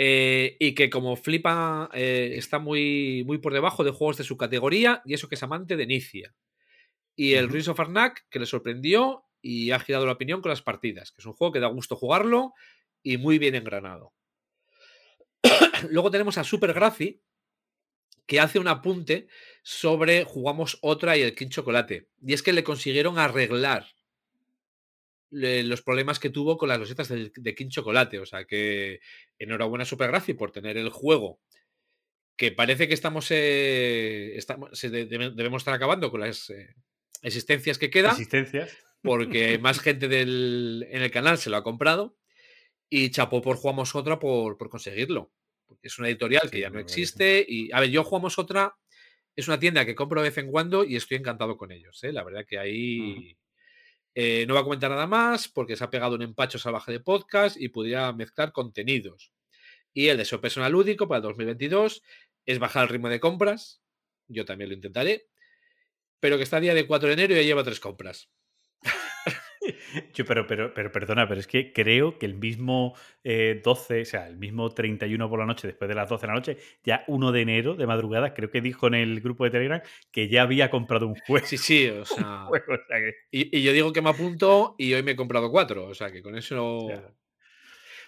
Eh, 0.02 0.56
y 0.58 0.74
que 0.74 0.88
como 0.88 1.14
flipa 1.14 1.90
está 1.92 2.58
muy, 2.58 3.22
muy 3.26 3.36
por 3.36 3.52
debajo 3.52 3.84
de 3.84 3.90
juegos 3.90 4.16
de 4.16 4.24
su 4.24 4.38
categoría 4.38 5.02
y 5.04 5.12
eso 5.12 5.28
que 5.28 5.34
es 5.34 5.42
amante 5.42 5.76
de 5.76 5.86
Nicia. 5.86 6.34
Y 7.14 7.34
el 7.34 7.44
Ujú. 7.44 7.52
Ruins 7.52 7.68
of 7.68 7.80
Arnak 7.80 8.24
que 8.30 8.38
le 8.38 8.46
sorprendió 8.46 9.24
y 9.42 9.70
ha 9.70 9.80
girado 9.80 10.06
la 10.06 10.12
opinión 10.12 10.42
con 10.42 10.50
las 10.50 10.62
partidas, 10.62 11.12
que 11.12 11.20
es 11.20 11.26
un 11.26 11.32
juego 11.32 11.52
que 11.52 11.60
da 11.60 11.68
gusto 11.68 11.96
jugarlo 11.96 12.54
y 13.02 13.16
muy 13.16 13.38
bien 13.38 13.54
engranado. 13.54 14.12
Luego 15.90 16.10
tenemos 16.10 16.38
a 16.38 16.44
Super 16.44 16.72
Graci 16.72 17.22
que 18.26 18.38
hace 18.38 18.60
un 18.60 18.68
apunte 18.68 19.26
sobre 19.62 20.24
jugamos 20.24 20.78
otra 20.82 21.16
y 21.16 21.22
el 21.22 21.34
King 21.34 21.48
Chocolate. 21.48 22.10
Y 22.24 22.32
es 22.32 22.42
que 22.42 22.52
le 22.52 22.62
consiguieron 22.62 23.18
arreglar 23.18 23.88
los 25.30 25.82
problemas 25.82 26.18
que 26.18 26.30
tuvo 26.30 26.56
con 26.56 26.68
las 26.68 26.78
losetas 26.78 27.08
de, 27.08 27.54
King 27.56 27.70
Chocolate. 27.70 28.20
O 28.20 28.26
sea 28.26 28.44
que 28.44 29.00
enhorabuena 29.36 29.82
a 29.82 29.86
Supergraci 29.86 30.34
por 30.34 30.52
tener 30.52 30.76
el 30.76 30.90
juego. 30.90 31.40
Que 32.36 32.52
parece 32.52 32.86
que 32.86 32.94
estamos, 32.94 33.26
eh, 33.30 34.36
estamos 34.36 34.80
debemos 34.80 35.62
estar 35.62 35.74
acabando 35.74 36.10
con 36.12 36.20
las 36.20 36.50
eh, 36.50 36.74
existencias 37.22 37.78
que 37.78 37.90
quedan, 37.90 38.12
Existencias. 38.12 38.78
Porque 39.02 39.58
más 39.58 39.80
gente 39.80 40.08
del, 40.08 40.86
en 40.90 41.02
el 41.02 41.10
canal 41.10 41.38
se 41.38 41.50
lo 41.50 41.56
ha 41.56 41.62
comprado. 41.62 42.16
Y 42.88 43.10
chapó 43.10 43.40
por 43.40 43.56
Jugamos 43.56 43.94
Otra 43.94 44.18
por, 44.18 44.58
por 44.58 44.68
conseguirlo. 44.68 45.32
Porque 45.66 45.88
es 45.88 45.98
una 45.98 46.08
editorial 46.08 46.50
que 46.50 46.60
ya 46.60 46.70
no 46.70 46.80
existe. 46.80 47.44
Y, 47.46 47.70
a 47.72 47.80
ver, 47.80 47.90
yo 47.90 48.02
Jugamos 48.02 48.38
Otra 48.38 48.76
es 49.36 49.46
una 49.48 49.60
tienda 49.60 49.86
que 49.86 49.94
compro 49.94 50.20
de 50.22 50.28
vez 50.28 50.38
en 50.38 50.50
cuando 50.50 50.84
y 50.84 50.96
estoy 50.96 51.18
encantado 51.18 51.56
con 51.56 51.70
ellos. 51.70 52.02
¿eh? 52.02 52.12
La 52.12 52.24
verdad 52.24 52.44
que 52.46 52.58
ahí. 52.58 53.36
eh, 54.14 54.44
no 54.46 54.54
voy 54.54 54.60
a 54.60 54.64
comentar 54.64 54.90
nada 54.90 55.06
más 55.06 55.48
porque 55.48 55.76
se 55.76 55.84
ha 55.84 55.90
pegado 55.90 56.16
un 56.16 56.22
empacho 56.22 56.58
salvaje 56.58 56.90
de 56.92 57.00
podcast 57.00 57.56
y 57.60 57.68
podría 57.68 58.12
mezclar 58.12 58.52
contenidos. 58.52 59.32
Y 59.94 60.08
el 60.08 60.18
deseo 60.18 60.40
personal 60.40 60.72
lúdico 60.72 61.08
para 61.08 61.18
el 61.18 61.22
2022 61.22 62.02
es 62.46 62.58
bajar 62.58 62.84
el 62.84 62.88
ritmo 62.88 63.08
de 63.08 63.20
compras. 63.20 63.80
Yo 64.28 64.44
también 64.44 64.70
lo 64.70 64.74
intentaré. 64.76 65.28
Pero 66.18 66.36
que 66.36 66.42
está 66.42 66.58
a 66.58 66.60
día 66.60 66.74
de 66.74 66.86
4 66.86 67.08
de 67.08 67.12
enero 67.14 67.34
y 67.34 67.36
ya 67.36 67.42
lleva 67.42 67.64
tres 67.64 67.80
compras. 67.80 68.28
Yo, 70.14 70.24
pero, 70.24 70.46
pero, 70.46 70.72
pero 70.74 70.92
perdona, 70.92 71.26
pero 71.28 71.40
es 71.40 71.46
que 71.46 71.72
creo 71.72 72.18
que 72.18 72.26
el 72.26 72.34
mismo 72.34 72.94
eh, 73.24 73.60
12, 73.64 74.02
o 74.02 74.04
sea, 74.04 74.28
el 74.28 74.36
mismo 74.36 74.70
31 74.70 75.28
por 75.28 75.38
la 75.38 75.46
noche, 75.46 75.66
después 75.66 75.88
de 75.88 75.94
las 75.94 76.08
12 76.08 76.22
de 76.22 76.26
la 76.28 76.34
noche, 76.34 76.56
ya 76.84 77.04
1 77.08 77.32
de 77.32 77.40
enero 77.40 77.74
de 77.74 77.86
madrugada, 77.86 78.34
creo 78.34 78.50
que 78.50 78.60
dijo 78.60 78.86
en 78.86 78.94
el 78.94 79.20
grupo 79.20 79.44
de 79.44 79.50
Telegram 79.50 79.80
que 80.10 80.28
ya 80.28 80.42
había 80.42 80.70
comprado 80.70 81.06
un 81.06 81.14
juego. 81.16 81.46
Sí, 81.46 81.56
sí, 81.58 81.88
o 81.88 82.04
sea. 82.04 82.44
juego, 82.46 82.74
o 82.74 82.86
sea 82.86 82.98
que- 82.98 83.14
Y, 83.30 83.58
y 83.58 83.62
yo 83.62 83.72
digo 83.72 83.92
que 83.92 84.02
me 84.02 84.10
apunto 84.10 84.74
y 84.78 84.92
hoy 84.94 85.02
me 85.02 85.12
he 85.12 85.16
comprado 85.16 85.50
cuatro. 85.50 85.86
O 85.86 85.94
sea 85.94 86.10
que 86.12 86.22
con 86.22 86.36
eso. 86.36 86.88
Ya. 86.88 87.02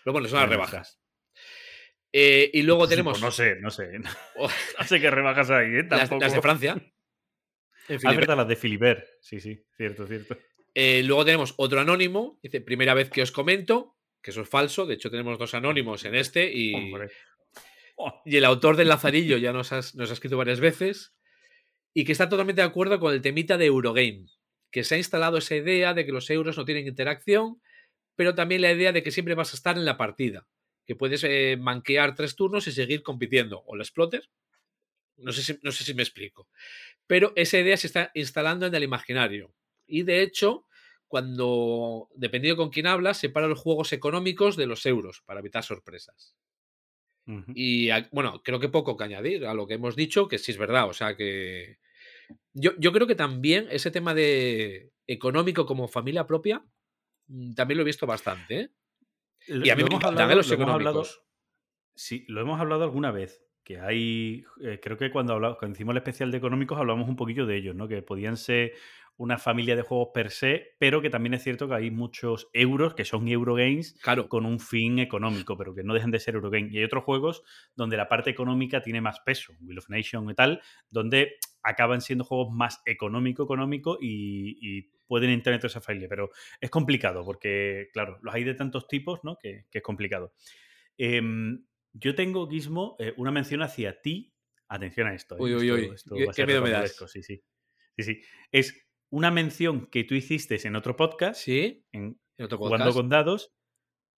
Pero 0.05 0.13
bueno, 0.13 0.29
son 0.29 0.41
las 0.41 0.49
rebajas. 0.49 0.99
Eh, 2.13 2.51
y 2.53 2.63
luego 2.63 2.85
Sí, 2.87 2.91
tenemos 2.91 3.13
pues 3.15 3.23
no 3.23 3.31
sé, 3.31 3.57
no 3.61 3.71
sé. 3.71 3.91
Oh, 4.37 4.49
No 4.79 4.85
sé 4.87 5.01
qué 5.01 5.11
rebajas 5.11 5.51
ahí, 5.51 5.77
¿eh? 5.77 5.85
Tampoco. 5.85 6.21
las 6.21 6.35
de 6.35 6.43
Francia. 6.43 6.77
En 7.89 7.99
Ah, 8.05 8.13
verdad, 8.13 8.37
las 8.37 8.49
de 8.49 8.57
Filibert. 8.57 9.05
Sí, 9.21 9.41
sí, 9.41 9.65
cierto, 9.77 10.07
cierto. 10.07 10.37
Eh, 10.75 11.03
luego 11.05 11.25
tenemos 11.25 11.55
otro 11.57 11.81
anónimo. 11.81 12.39
Dice, 12.43 12.61
primera 12.61 12.95
vez 12.95 13.11
que 13.11 13.23
os 13.23 13.33
comento, 13.33 13.97
que 14.23 14.31
eso 14.31 14.43
es 14.43 14.49
falso. 14.49 14.87
De 14.87 14.95
hecho, 14.95 15.11
tenemos 15.11 15.39
dos 15.39 15.55
anónimos 15.55 16.05
en 16.05 16.15
este 16.15 16.51
y, 16.53 16.75
Hombre. 16.75 17.11
Y 18.25 18.37
el 18.37 18.45
autor 18.45 18.77
del 18.77 18.89
Lazarillo 18.89 19.37
ya 19.37 19.53
nos, 19.53 19.73
has- 19.73 19.95
nos 19.95 20.11
ha 20.11 20.15
escrito 20.15 20.37
varias 20.37 20.61
veces 20.61 21.15
y 21.95 22.05
que 22.05 22.13
está 22.13 22.29
totalmente 22.29 22.63
de 22.63 22.67
acuerdo 22.67 22.99
con 22.99 23.13
el 23.13 23.21
temita 23.21 23.59
de 23.59 23.67
Eurogame, 23.67 24.27
que 24.71 24.83
se 24.83 24.95
ha 24.95 24.99
instalado 24.99 25.37
esa 25.37 25.55
idea 25.57 25.93
de 25.95 26.07
que 26.07 26.13
los 26.13 26.29
euros 26.31 26.57
no 26.57 26.65
tienen 26.65 26.87
interacción, 26.87 27.61
pero 28.17 28.35
también 28.35 28.63
la 28.63 28.73
idea 28.73 28.93
de 28.93 29.03
que 29.03 29.11
siempre 29.11 29.35
vas 29.35 29.53
a 29.53 29.57
estar 29.57 29.77
en 29.77 29.85
la 29.85 29.99
partida, 29.99 30.47
que 30.87 30.97
puedes 30.97 31.23
eh, 31.25 31.59
manquear 31.61 32.15
tres 32.15 32.35
turnos 32.35 32.67
y 32.67 32.73
seguir 32.73 33.03
compitiendo, 33.03 33.63
o 33.67 33.77
la 33.77 33.83
exploter. 33.83 34.29
No 35.19 35.31
sé, 35.33 35.43
si, 35.43 35.59
no 35.63 35.71
sé 35.71 35.85
si 35.85 35.93
me 35.95 36.03
explico. 36.03 36.49
Pero 37.07 37.33
esa 37.37 37.59
idea 37.59 37.77
se 37.77 37.87
está 37.89 38.11
instalando 38.15 38.67
en 38.67 38.75
el 38.75 38.83
imaginario. 38.83 39.53
Y 39.87 40.03
de 40.05 40.23
hecho, 40.23 40.67
cuando, 41.09 42.09
dependiendo 42.15 42.57
con 42.63 42.71
quién 42.71 42.87
hablas, 42.87 43.19
separa 43.19 43.47
los 43.49 43.59
juegos 43.59 43.93
económicos 43.93 44.57
de 44.57 44.67
los 44.67 44.85
euros 44.87 45.23
para 45.27 45.41
evitar 45.41 45.63
sorpresas. 45.65 46.37
Y 47.55 47.89
bueno, 48.11 48.43
creo 48.43 48.59
que 48.59 48.69
poco 48.69 48.97
que 48.97 49.05
añadir 49.05 49.47
a 49.47 49.55
lo 49.55 49.67
que 49.67 49.75
hemos 49.75 49.95
dicho, 49.95 50.27
que 50.27 50.39
sí 50.39 50.51
es 50.53 50.59
verdad. 50.59 50.89
O 50.89 50.93
sea 50.93 51.17
que. 51.17 51.79
Yo, 52.53 52.73
yo 52.79 52.93
creo 52.93 53.07
que 53.07 53.15
también 53.15 53.69
ese 53.71 53.91
tema 53.93 54.13
de 54.13 54.91
económico 55.07 55.65
como 55.65 55.87
familia 55.87 56.27
propia, 56.27 56.65
mm, 57.29 57.53
también 57.55 57.77
lo 57.79 57.83
he 57.83 57.87
visto 57.87 58.07
bastante. 58.07 58.61
¿eh? 58.61 58.71
Y 59.47 59.71
a 59.71 59.77
mí 59.77 59.83
Lo 59.83 59.89
me 59.89 59.95
encantan 59.97 60.23
hablado- 60.23 60.35
los 60.37 60.49
lo 60.49 60.55
hablado- 60.55 60.75
económicos. 61.03 61.23
Sí, 61.95 62.25
lo 62.29 62.41
hemos 62.41 62.61
hablado 62.61 62.83
alguna 62.85 63.13
vez. 63.13 63.45
Que 63.65 63.79
hay. 63.79 64.45
eh, 64.61 64.81
creo 64.83 64.97
que 64.97 65.13
cuando, 65.13 65.35
hablamos, 65.35 65.59
cuando 65.59 65.77
hicimos 65.77 65.93
el 65.93 65.99
especial 65.99 66.33
de 66.33 66.39
económicos 66.39 66.77
hablamos 66.79 67.09
un 67.09 67.15
poquillo 67.15 67.47
de 67.47 67.57
ellos, 67.57 67.77
¿no? 67.77 67.87
Que 67.87 68.03
podían 68.03 68.37
ser 68.37 68.73
una 69.17 69.39
familia 69.39 69.77
de 69.77 69.83
juegos 69.83 70.09
per 70.15 70.31
se, 70.31 70.75
pero 70.79 71.01
que 71.01 71.11
también 71.11 71.35
es 71.35 71.43
cierto 71.45 71.69
que 71.69 71.75
hay 71.75 71.91
muchos 71.91 72.49
euros 72.53 72.95
que 72.95 73.05
son 73.05 73.29
Eurogames 73.29 73.95
Claro, 74.03 74.29
con 74.29 74.47
un 74.47 74.59
fin 74.59 74.99
económico, 74.99 75.57
pero 75.57 75.75
que 75.75 75.85
no 75.85 75.95
dejan 75.95 76.11
de 76.11 76.19
ser 76.19 76.35
Eurogames. 76.35 76.73
Y 76.73 76.79
hay 76.79 76.85
otros 76.85 77.05
juegos 77.05 77.43
donde 77.77 77.97
la 77.97 78.09
parte 78.09 78.31
económica 78.31 78.83
tiene 78.83 79.01
más 79.01 79.21
peso, 79.21 79.55
Wheel 79.61 79.79
of 79.79 79.89
Nation 79.91 80.29
y 80.31 80.35
tal, 80.35 80.61
donde 80.91 81.35
acaban 81.63 82.01
siendo 82.01 82.25
juegos 82.25 82.53
más 82.53 82.83
económico-económico 82.87 83.99
y, 84.01 84.59
y 84.61 84.83
pueden 85.07 85.31
entrar 85.31 85.55
entre 85.55 85.69
esa 85.69 85.81
familia. 85.81 86.09
Pero 86.09 86.31
es 86.61 86.71
complicado 86.71 87.25
porque, 87.25 87.91
claro, 87.93 88.19
los 88.23 88.35
hay 88.35 88.43
de 88.45 88.55
tantos 88.55 88.89
tipos, 88.89 89.23
¿no? 89.23 89.37
Que, 89.39 89.67
que 89.71 89.79
es 89.79 89.85
complicado. 89.85 90.35
Em, 90.99 91.65
yo 91.93 92.15
tengo, 92.15 92.49
Gizmo, 92.49 92.97
eh, 92.99 93.13
una 93.17 93.31
mención 93.31 93.63
hacia 93.63 94.01
ti. 94.01 94.35
Atención 94.69 95.07
a 95.09 95.15
esto. 95.15 95.37
¿eh? 95.37 95.43
Uy, 95.43 95.55
uy, 95.55 95.69
Esto- 95.69 95.75
uy. 95.75 95.95
esto 95.95 96.15
¿Qué- 96.17 96.27
qué 96.35 96.47
miedo 96.47 96.63
me 96.63 96.71
das? 96.71 96.97
Sí, 97.09 97.23
sí. 97.23 97.43
Sí, 97.97 98.03
sí. 98.05 98.23
Es 98.51 98.82
una 99.13 99.31
mención 99.31 99.87
que 99.87 100.05
tú 100.05 100.15
hiciste 100.15 100.59
en 100.67 100.75
otro 100.75 100.97
podcast 100.97 101.41
sí. 101.41 101.85
en, 101.93 102.19
En 102.39 102.45
otro 102.47 102.57
jugando 102.59 102.87
podcast. 102.87 102.97
con 102.97 103.09
dados, 103.11 103.53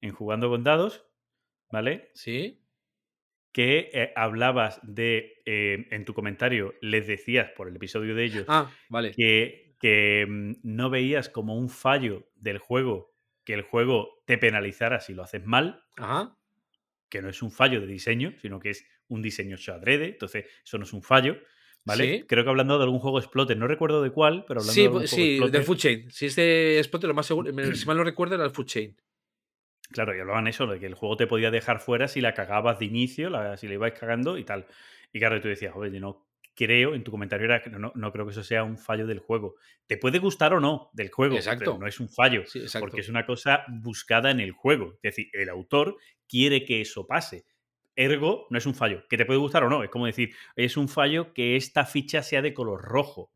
en 0.00 0.12
jugando 0.12 0.48
con 0.48 0.62
dados, 0.62 1.04
¿vale? 1.70 2.10
Sí. 2.14 2.60
Que 3.52 3.90
eh, 3.92 4.12
hablabas 4.16 4.80
de, 4.82 5.42
eh, 5.46 5.86
en 5.90 6.04
tu 6.04 6.14
comentario, 6.14 6.74
les 6.80 7.06
decías 7.06 7.50
por 7.56 7.68
el 7.68 7.76
episodio 7.76 8.14
de 8.14 8.24
ellos 8.24 8.44
Ah, 8.48 8.70
vale. 8.88 9.12
que, 9.12 9.74
que, 9.80 10.26
mm, 10.28 10.52
no 10.62 10.90
veías 10.90 11.28
como 11.28 11.56
un 11.56 11.68
fallo 11.68 12.30
del 12.36 12.58
juego 12.58 13.12
que 13.44 13.52
el 13.54 13.62
juego 13.62 14.22
te 14.26 14.38
penalizara 14.38 15.00
si 15.00 15.12
lo 15.12 15.22
haces 15.22 15.44
mal, 15.44 15.84
Ajá. 15.98 16.38
que 17.10 17.20
no 17.20 17.28
es 17.28 17.42
un 17.42 17.50
fallo 17.50 17.80
de 17.80 17.86
diseño, 17.86 18.32
sino 18.40 18.58
que 18.58 18.70
es 18.70 18.86
un 19.08 19.20
diseño 19.22 19.56
hecho 19.56 19.74
adrede, 19.74 20.06
entonces 20.06 20.46
eso 20.64 20.78
no 20.78 20.84
es 20.84 20.92
un 20.94 21.02
fallo, 21.02 21.36
¿vale? 21.84 22.18
Sí. 22.20 22.24
Creo 22.26 22.44
que 22.44 22.50
hablando 22.50 22.78
de 22.78 22.84
algún 22.84 22.98
juego 23.00 23.18
explote, 23.18 23.54
no 23.56 23.66
recuerdo 23.66 24.02
de 24.02 24.10
cuál, 24.10 24.44
pero 24.46 24.60
hablando 24.60 24.72
de 24.72 24.74
Sí, 24.74 24.84
algún 24.86 25.00
pues, 25.00 25.10
juego 25.10 25.24
sí, 25.24 25.30
explote, 25.32 25.52
del 25.52 25.62
Food 25.66 25.76
Chain. 25.76 26.10
Si 26.10 26.26
es 26.26 26.36
de 26.36 26.78
Spot, 26.80 27.04
lo 27.04 27.14
más 27.14 27.26
seguro, 27.26 27.50
si 27.74 27.86
mal 27.86 27.96
no 27.96 28.04
recuerdo, 28.04 28.34
era 28.36 28.44
el 28.44 28.50
Food 28.50 28.66
Chain. 28.66 28.96
Claro, 29.90 30.16
y 30.16 30.20
hablaban 30.20 30.46
eso, 30.48 30.66
de 30.66 30.80
que 30.80 30.86
el 30.86 30.94
juego 30.94 31.16
te 31.16 31.26
podía 31.26 31.50
dejar 31.50 31.78
fuera 31.80 32.08
si 32.08 32.20
la 32.20 32.34
cagabas 32.34 32.78
de 32.78 32.86
inicio, 32.86 33.30
la- 33.30 33.56
si 33.56 33.68
le 33.68 33.74
ibais 33.74 33.94
cagando 33.94 34.38
y 34.38 34.44
tal. 34.44 34.66
Y 35.12 35.18
claro, 35.18 35.40
tú 35.40 35.48
decías, 35.48 35.72
joder, 35.72 35.92
yo 35.92 36.00
no 36.00 36.26
creo, 36.56 36.94
en 36.94 37.04
tu 37.04 37.10
comentario 37.10 37.44
era 37.46 37.62
que 37.62 37.70
no, 37.70 37.92
no, 37.94 38.12
creo 38.12 38.24
que 38.24 38.30
eso 38.32 38.42
sea 38.42 38.64
un 38.64 38.78
fallo 38.78 39.06
del 39.06 39.18
juego. 39.18 39.56
Te 39.86 39.96
puede 39.96 40.18
gustar 40.20 40.54
o 40.54 40.60
no 40.60 40.90
del 40.94 41.10
juego, 41.10 41.36
Exacto. 41.36 41.64
pero 41.72 41.78
no 41.78 41.86
es 41.86 42.00
un 42.00 42.08
fallo, 42.08 42.44
Sí, 42.46 42.64
porque 42.80 43.00
es 43.00 43.08
una 43.08 43.26
cosa 43.26 43.64
buscada 43.68 44.30
en 44.30 44.40
el 44.40 44.52
juego. 44.52 44.94
Es 45.02 45.14
decir, 45.16 45.28
el 45.32 45.48
autor 45.48 45.96
quiere 46.28 46.64
que 46.64 46.80
eso 46.80 47.06
pase. 47.06 47.44
Ergo, 47.96 48.46
no 48.50 48.58
es 48.58 48.66
un 48.66 48.74
fallo. 48.74 49.04
Que 49.08 49.16
te 49.16 49.24
puede 49.24 49.38
gustar 49.38 49.64
o 49.64 49.70
no. 49.70 49.82
Es 49.84 49.90
como 49.90 50.06
decir, 50.06 50.34
es 50.56 50.76
un 50.76 50.88
fallo 50.88 51.32
que 51.32 51.56
esta 51.56 51.86
ficha 51.86 52.22
sea 52.22 52.42
de 52.42 52.52
color 52.54 52.82
rojo. 52.82 53.30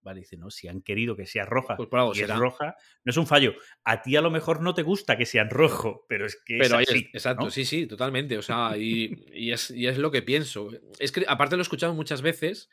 Vale, 0.00 0.20
dice, 0.20 0.36
no, 0.38 0.48
si 0.50 0.68
han 0.68 0.80
querido 0.80 1.16
que 1.16 1.26
sea 1.26 1.44
roja 1.44 1.76
Pues 1.76 1.88
algo 1.92 2.10
y 2.10 2.12
es 2.12 2.18
será. 2.18 2.36
roja, 2.36 2.76
no 3.04 3.10
es 3.10 3.16
un 3.18 3.26
fallo. 3.26 3.54
A 3.84 4.00
ti 4.00 4.16
a 4.16 4.22
lo 4.22 4.30
mejor 4.30 4.62
no 4.62 4.72
te 4.72 4.82
gusta 4.82 5.18
que 5.18 5.26
sean 5.26 5.50
rojo, 5.50 6.06
pero 6.08 6.24
es 6.24 6.36
que 6.46 6.56
Pero 6.58 6.78
es 6.80 6.88
es- 6.88 6.94
así. 6.94 7.08
exacto, 7.12 7.44
¿no? 7.46 7.50
sí, 7.50 7.64
sí, 7.66 7.86
totalmente. 7.86 8.38
O 8.38 8.42
sea, 8.42 8.76
y, 8.78 9.26
y 9.34 9.52
es, 9.52 9.70
y 9.70 9.86
es 9.86 9.98
lo 9.98 10.10
que 10.10 10.22
pienso. 10.22 10.70
Es 10.98 11.12
que 11.12 11.24
aparte 11.28 11.56
lo 11.56 11.60
he 11.60 11.64
escuchado 11.64 11.92
muchas 11.94 12.22
veces. 12.22 12.70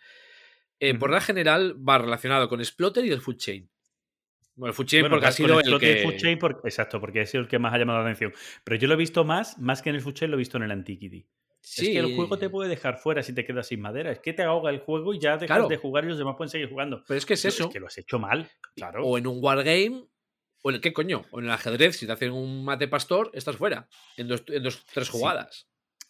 eh, 0.80 0.94
Por 0.94 1.10
la 1.10 1.20
general 1.20 1.76
va 1.78 1.98
relacionado 1.98 2.48
con 2.48 2.64
Splotter 2.64 3.04
y 3.06 3.12
el 3.12 3.22
Food 3.22 3.38
Chain. 3.38 3.70
Bueno, 4.56 4.74
porque 4.76 5.26
ha 5.26 5.32
sido 5.32 5.60
el 5.60 5.80
que. 5.80 6.04
Exacto, 6.64 7.00
porque 7.02 7.22
ha 7.22 7.26
sido 7.26 7.42
el 7.44 7.50
que 7.50 7.60
más 7.60 7.74
ha 7.74 7.78
llamado 7.78 8.00
la 8.00 8.06
atención. 8.06 8.34
Pero 8.64 8.78
yo 8.80 8.88
lo 8.88 8.94
he 8.94 8.98
visto 8.98 9.24
más, 9.26 9.58
más 9.60 9.82
que 9.82 9.90
en 9.90 9.96
el 9.96 10.02
Food 10.02 10.14
Chain, 10.14 10.32
lo 10.32 10.38
he 10.38 10.40
visto 10.40 10.58
en 10.58 10.64
el 10.64 10.72
Antiquity. 10.72 11.28
Sí, 11.62 11.88
Es 11.88 11.92
que 11.94 12.00
el 12.00 12.16
juego 12.16 12.38
te 12.38 12.50
puede 12.50 12.70
dejar 12.70 12.98
fuera 13.00 13.24
si 13.24 13.34
te 13.34 13.44
quedas 13.44 13.68
sin 13.68 13.82
madera. 13.82 14.12
Es 14.12 14.20
que 14.20 14.34
te 14.34 14.44
ahoga 14.44 14.70
el 14.70 14.80
juego 14.80 15.14
y 15.16 15.20
ya 15.20 15.32
dejas 15.38 15.48
Claro. 15.48 15.68
de 15.68 15.78
jugar 15.78 16.06
y 16.06 16.10
los 16.10 16.18
demás 16.20 16.36
pueden 16.38 16.50
seguir 16.52 16.70
jugando. 16.70 17.04
Pero 17.08 17.18
es 17.18 17.26
que 17.26 17.34
es 17.34 17.44
eso. 17.46 17.70
que 17.72 17.80
lo 17.80 17.88
has 17.88 17.98
hecho 17.98 18.20
mal, 18.20 18.48
claro. 18.76 19.04
O 19.04 19.18
en 19.18 19.26
un 19.28 19.40
wargame. 19.44 20.06
O 20.62 20.70
en 20.70 20.76
el 20.76 20.82
qué 20.82 20.94
coño. 20.94 21.26
O 21.32 21.40
en 21.40 21.46
el 21.46 21.52
ajedrez, 21.52 21.98
si 21.98 22.06
te 22.06 22.12
hacen 22.12 22.32
un 22.32 22.64
mate 22.64 22.88
pastor, 22.88 23.32
estás 23.34 23.56
fuera. 23.56 23.88
En 24.16 24.28
dos, 24.28 24.44
en 24.48 24.64
dos 24.64 24.86
tres 24.94 25.08
Sí. 25.08 25.12
jugadas. 25.14 25.68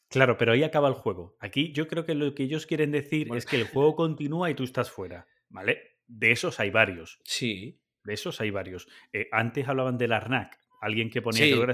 Claro, 0.10 0.38
pero 0.38 0.52
ahí 0.52 0.64
acaba 0.64 0.88
el 0.88 0.94
juego. 0.94 1.36
Aquí 1.40 1.72
yo 1.74 1.88
creo 1.88 2.06
que 2.06 2.16
lo 2.16 2.34
que 2.36 2.44
ellos 2.44 2.66
quieren 2.66 2.92
decir 2.92 3.28
Bueno. 3.28 3.38
es 3.40 3.46
que 3.46 3.56
el 3.56 3.66
juego 3.68 3.96
continúa 3.96 4.50
y 4.50 4.56
tú 4.56 4.64
estás 4.64 4.92
fuera. 4.92 5.26
¿Vale? 5.50 5.98
De 6.08 6.32
esos 6.32 6.60
hay 6.60 6.70
varios. 6.70 7.20
Sí. 7.24 7.80
De 8.06 8.14
esos 8.14 8.40
hay 8.42 8.52
varios. 8.52 8.88
Eh, 9.12 9.28
antes 9.32 9.68
hablaban 9.68 9.98
del 9.98 10.14
Arnak. 10.14 10.58
Alguien 10.82 11.10
que 11.10 11.22
ponía, 11.22 11.44
Sí. 11.46 11.54
que 11.54 11.62
era 11.62 11.74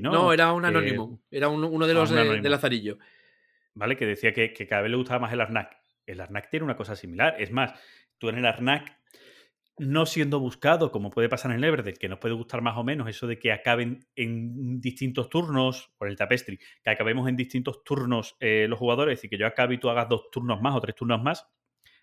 ¿no? 0.00 0.12
No, 0.12 0.32
era 0.32 0.52
un 0.52 0.64
Eh, 0.64 0.68
anónimo. 0.68 1.20
Era 1.30 1.48
un- 1.48 1.62
uno 1.64 1.86
de 1.86 1.92
ah, 1.92 1.94
los 1.94 2.10
un 2.10 2.16
de- 2.16 2.48
Lazarillo. 2.50 2.98
¿vale? 3.74 3.96
Que 3.96 4.06
decía 4.06 4.32
que, 4.32 4.52
que 4.54 4.66
cada 4.66 4.80
vez 4.82 4.90
le 4.90 4.96
gustaba 4.96 5.18
más 5.20 5.32
el 5.34 5.40
Arnak. 5.42 5.76
El 6.06 6.20
Arnak 6.22 6.48
tiene 6.48 6.64
una 6.64 6.76
cosa 6.76 6.96
similar. 6.96 7.36
Es 7.38 7.50
más, 7.52 7.78
tú 8.16 8.30
en 8.30 8.38
el 8.38 8.46
Arnak, 8.46 8.96
no 9.78 10.06
siendo 10.06 10.40
buscado, 10.40 10.90
como 10.90 11.10
puede 11.10 11.28
pasar 11.28 11.50
en 11.50 11.58
el 11.58 11.64
Everdell, 11.64 11.98
que 11.98 12.08
nos 12.08 12.18
puede 12.18 12.32
gustar 12.34 12.62
más 12.62 12.78
o 12.78 12.84
menos 12.84 13.06
eso 13.10 13.26
de 13.26 13.38
que 13.38 13.52
acaben 13.52 14.06
en 14.14 14.80
distintos 14.80 15.28
turnos, 15.28 15.92
por 15.98 16.08
el 16.08 16.16
Tapestry, 16.16 16.58
que 16.82 16.88
acabemos 16.90 17.28
en 17.28 17.36
distintos 17.36 17.84
turnos 17.84 18.36
eh, 18.40 18.64
los 18.70 18.78
jugadores, 18.78 19.12
es 19.12 19.18
decir, 19.18 19.28
que 19.28 19.36
yo 19.38 19.46
acabe 19.46 19.74
y 19.74 19.78
tú 19.78 19.90
hagas 19.90 20.08
dos 20.08 20.30
turnos 20.30 20.62
más 20.62 20.74
o 20.74 20.80
tres 20.80 20.94
turnos 20.94 21.22
más. 21.22 21.46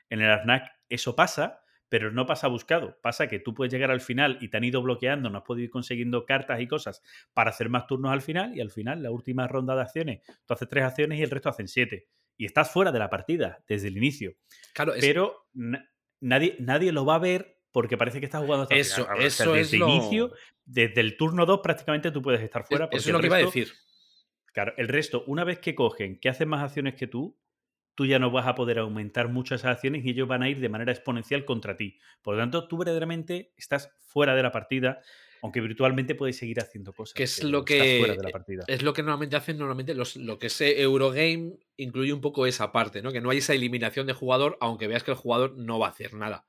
En 0.10 0.22
el 0.22 0.30
Arnak 0.30 0.70
eso 0.88 1.16
pasa, 1.16 1.63
pero 1.94 2.10
no 2.12 2.26
pasa 2.26 2.48
buscado. 2.48 2.98
Pasa 3.04 3.28
que 3.28 3.38
tú 3.38 3.54
puedes 3.54 3.72
llegar 3.72 3.92
al 3.92 4.02
final 4.02 4.40
y 4.42 4.48
te 4.48 4.58
han 4.58 4.64
ido 4.64 4.82
bloqueando, 4.82 5.30
no 5.30 5.38
has 5.38 5.44
podido 5.44 5.66
ir 5.66 5.70
consiguiendo 5.70 6.26
cartas 6.26 6.60
y 6.60 6.66
cosas 6.66 7.04
para 7.36 7.52
hacer 7.52 7.70
más 7.70 7.86
turnos 7.86 8.12
al 8.12 8.24
final, 8.24 8.58
y 8.58 8.62
al 8.62 8.72
final, 8.72 9.04
la 9.04 9.12
última 9.12 9.48
ronda 9.48 9.76
de 9.76 9.84
acciones, 9.84 10.22
tú 10.48 10.56
haces 10.56 10.68
tres 10.68 10.86
acciones 10.86 11.20
y 11.20 11.22
el 11.22 11.30
resto 11.30 11.50
hacen 11.50 11.68
siete. 11.68 12.08
Y 12.36 12.46
estás 12.46 12.72
fuera 12.72 12.92
de 12.92 12.98
la 12.98 13.12
partida 13.12 13.64
desde 13.68 13.90
el 13.90 13.98
inicio. 13.98 14.34
Claro, 14.74 14.96
es, 14.96 15.02
Pero 15.06 15.46
na- 15.54 15.88
nadie, 16.20 16.56
nadie 16.58 16.92
lo 16.92 17.06
va 17.06 17.14
a 17.14 17.20
ver 17.20 17.60
porque 17.72 17.96
parece 17.96 18.20
que 18.20 18.26
estás 18.26 18.42
jugando 18.42 18.64
hasta 18.64 18.74
el 18.74 18.82
Eso- 18.82 18.96
final. 19.04 19.06
Claro, 19.06 19.20
o 19.20 19.22
sea, 19.22 19.28
eso 19.46 19.56
es 19.56 19.70
desde 19.70 19.78
lo- 19.78 19.90
inicio, 19.90 20.32
desde 20.66 21.00
el 21.00 21.16
turno 21.16 21.46
2 21.46 21.60
prácticamente 21.62 22.10
tú 22.10 22.24
puedes 22.24 22.42
estar 22.42 22.64
fuera. 22.66 22.86
porque 22.88 22.98
eso 22.98 23.10
es 23.10 23.12
lo 23.12 23.20
el 23.20 23.22
que 23.22 23.28
iba 23.28 23.36
a 23.36 23.40
decir. 23.40 23.68
Claro, 24.52 24.74
el 24.78 24.88
resto, 24.88 25.24
una 25.28 25.44
vez 25.44 25.60
que 25.60 25.76
cogen, 25.76 26.20
que 26.20 26.30
hacen 26.30 26.50
más 26.50 26.64
acciones 26.64 26.96
que 26.96 27.06
tú, 27.06 27.38
tú 27.96 28.06
ya 28.06 28.20
no 28.20 28.32
vas 28.32 28.48
a 28.48 28.56
poder 28.56 28.80
aumentar 28.80 29.30
mucho 29.30 29.56
esas 29.56 29.72
acciones 29.76 30.04
y 30.06 30.10
ellos 30.10 30.28
van 30.28 30.44
a 30.44 30.50
ir 30.50 30.60
de 30.60 30.70
manera 30.70 30.92
exponencial 30.92 31.46
contra 31.46 31.78
ti. 31.78 32.00
Por 32.22 32.36
lo 32.36 32.42
tanto, 32.42 32.68
tú 32.68 32.78
verdaderamente 32.78 33.54
estás 33.58 33.92
fuera 34.02 34.34
de 34.36 34.44
la 34.44 34.52
partida, 34.52 35.02
aunque 35.42 35.62
virtualmente 35.62 36.16
puedes 36.16 36.38
seguir 36.38 36.60
haciendo 36.60 36.94
cosas. 36.94 37.14
Que 37.14 37.24
es 37.24 37.44
lo 37.44 37.60
estás 37.60 37.78
que- 37.78 37.98
fuera 38.00 38.16
de 38.16 38.24
la 38.24 38.30
partida. 38.30 38.64
Es 38.68 38.82
lo 38.82 38.94
que 38.94 39.04
normalmente 39.04 39.36
hacen, 39.36 39.58
normalmente 39.58 39.94
los, 39.94 40.16
lo 40.16 40.40
que 40.40 40.48
es 40.48 40.62
eh, 40.62 40.82
Eurogame 40.82 41.60
incluye 41.78 42.14
un 42.14 42.22
poco 42.22 42.46
esa 42.48 42.72
parte, 42.72 43.02
¿no? 43.02 43.12
Que 43.12 43.22
no 43.22 43.30
hay 43.30 43.40
esa 43.40 43.54
eliminación 43.54 44.08
de 44.08 44.14
jugador, 44.14 44.58
aunque 44.62 44.88
veas 44.88 45.04
que 45.04 45.12
el 45.12 45.18
jugador 45.18 45.56
no 45.58 45.80
va 45.80 45.88
a 45.88 45.92
hacer 45.92 46.14
nada. 46.14 46.46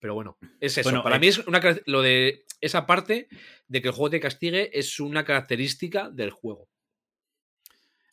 Pero 0.00 0.14
bueno, 0.14 0.38
es 0.60 0.76
eso. 0.78 0.88
Bueno, 0.88 1.04
Para 1.04 1.16
eh, 1.16 1.20
mí 1.20 1.28
es 1.28 1.38
una 1.46 1.60
lo 1.86 2.02
de 2.02 2.44
esa 2.60 2.86
parte 2.86 3.28
de 3.68 3.82
que 3.82 3.88
el 3.88 3.94
juego 3.94 4.10
te 4.10 4.18
castigue 4.20 4.76
es 4.76 4.98
una 4.98 5.24
característica 5.24 6.10
del 6.10 6.30
juego. 6.30 6.68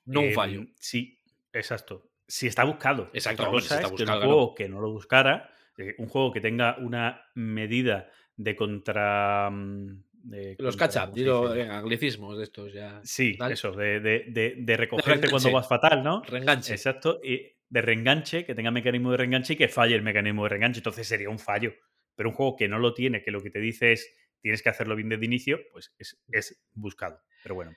No 0.05 0.21
un 0.21 0.27
Eh, 0.27 0.33
fallo. 0.33 0.65
Sí, 0.79 1.19
exacto. 1.53 2.09
Si 2.29 2.47
está 2.47 2.63
buscado. 2.63 3.09
Exacto, 3.13 3.43
Otra 3.43 3.59
si 3.59 3.67
cosa 3.67 3.81
es 3.81 3.91
que 3.91 4.03
un 4.03 4.09
juego 4.21 4.55
que 4.55 4.69
no 4.69 4.79
lo 4.79 4.91
buscara, 4.91 5.49
eh, 5.77 5.95
un 5.97 6.07
juego 6.07 6.31
que 6.31 6.41
tenga 6.41 6.77
una 6.77 7.21
medida 7.35 8.09
de 8.37 8.55
contra. 8.55 9.49
mm, 9.51 10.03
de 10.21 10.55
Los 10.59 10.77
catch-up, 10.77 11.05
¿cómo 11.05 11.15
se 11.15 11.19
digo, 11.23 11.55
eh, 11.55 11.67
anglicismos 11.69 12.37
de 12.37 12.43
estos 12.43 12.71
ya. 12.73 13.01
Sí, 13.03 13.37
eso, 13.49 13.71
de, 13.71 13.99
de, 13.99 14.25
de- 14.27 14.55
de 14.59 14.77
recogerte 14.77 15.27
cuando 15.29 15.51
vas 15.51 15.67
fatal, 15.67 16.03
¿no? 16.03 16.21
Reenganche. 16.23 16.73
Exacto, 16.73 17.19
y 17.23 17.41
de 17.69 17.81
reenganche, 17.81 18.45
que 18.45 18.53
tenga 18.53 18.69
mecanismo 18.71 19.11
de 19.11 19.17
reenganche 19.17 19.53
y 19.53 19.55
que 19.55 19.67
falle 19.69 19.95
el 19.95 20.01
mecanismo 20.01 20.43
de 20.43 20.49
reenganche. 20.49 20.79
Entonces 20.79 21.07
sería 21.07 21.29
un 21.29 21.39
fallo. 21.39 21.73
Pero 22.15 22.29
un 22.29 22.35
juego 22.35 22.55
que 22.57 22.67
no 22.67 22.79
lo 22.79 22.93
tiene, 22.93 23.21
que 23.23 23.31
lo 23.31 23.41
que 23.41 23.49
te 23.49 23.59
dice 23.59 23.93
es 23.93 24.13
tienes 24.41 24.61
que 24.61 24.69
hacerlo 24.69 24.95
bien 24.95 25.09
desde 25.09 25.25
inicio, 25.25 25.59
pues 25.71 25.93
es, 25.97 26.21
es 26.31 26.61
buscado. 26.73 27.21
Pero 27.43 27.55
bueno. 27.55 27.73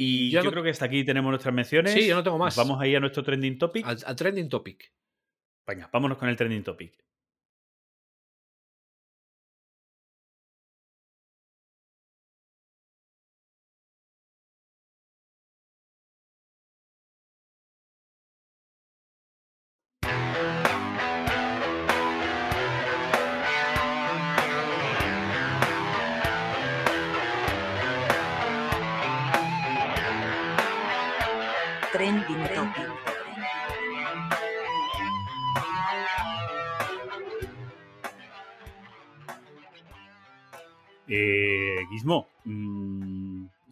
Y 0.00 0.30
yo 0.30 0.40
yo, 0.40 0.44
no- 0.44 0.50
creo 0.52 0.62
que 0.62 0.70
hasta 0.70 0.84
aquí 0.84 1.04
tenemos 1.04 1.30
nuestras 1.30 1.52
menciones. 1.54 1.92
Sí, 1.92 2.06
yo 2.06 2.14
no 2.14 2.22
tengo 2.22 2.38
más. 2.38 2.54
Vamos 2.56 2.80
ahí 2.80 2.94
a 2.94 3.00
nuestro 3.00 3.22
trending 3.24 3.58
topic. 3.58 3.84
Al, 3.86 3.98
al 4.06 4.14
trending 4.16 4.48
topic. 4.48 4.92
Venga, 5.66 5.90
vámonos 5.92 6.16
con 6.18 6.28
el 6.28 6.36
trending 6.36 6.62
topic. 6.62 6.94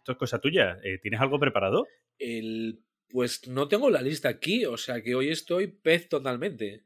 Esto 0.07 0.13
es 0.13 0.19
cosa 0.19 0.39
tuya. 0.39 0.79
Eh, 0.85 0.99
¿Tienes 0.99 1.21
algo 1.21 1.41
preparado? 1.41 1.89
El, 2.17 2.79
pues 3.09 3.49
no 3.49 3.67
tengo 3.67 3.91
la 3.91 4.01
lista 4.03 4.29
aquí, 4.29 4.65
o 4.65 4.77
sea 4.77 5.03
que 5.03 5.17
hoy 5.17 5.31
estoy 5.31 5.67
pez 5.67 6.09
totalmente. 6.09 6.85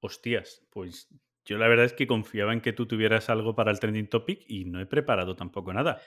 Hostias, 0.00 0.62
pues 0.70 1.08
yo 1.44 1.58
la 1.58 1.68
verdad 1.68 1.84
es 1.84 1.92
que 1.92 2.06
confiaba 2.06 2.54
en 2.54 2.62
que 2.62 2.72
tú 2.72 2.86
tuvieras 2.86 3.28
algo 3.28 3.54
para 3.54 3.70
el 3.70 3.78
trending 3.78 4.08
topic 4.08 4.40
y 4.48 4.64
no 4.64 4.80
he 4.80 4.86
preparado 4.86 5.36
tampoco 5.36 5.74
nada. 5.74 6.00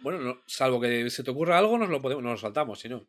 Bueno, 0.00 0.18
no- 0.18 0.42
salvo 0.46 0.80
que 0.80 1.08
se 1.10 1.22
te 1.22 1.30
ocurra 1.30 1.58
algo, 1.58 1.78
nos 1.78 1.90
lo 1.90 2.02
podemos, 2.02 2.24
nos 2.24 2.32
lo 2.32 2.38
saltamos, 2.38 2.80
si 2.80 2.88
no. 2.88 3.06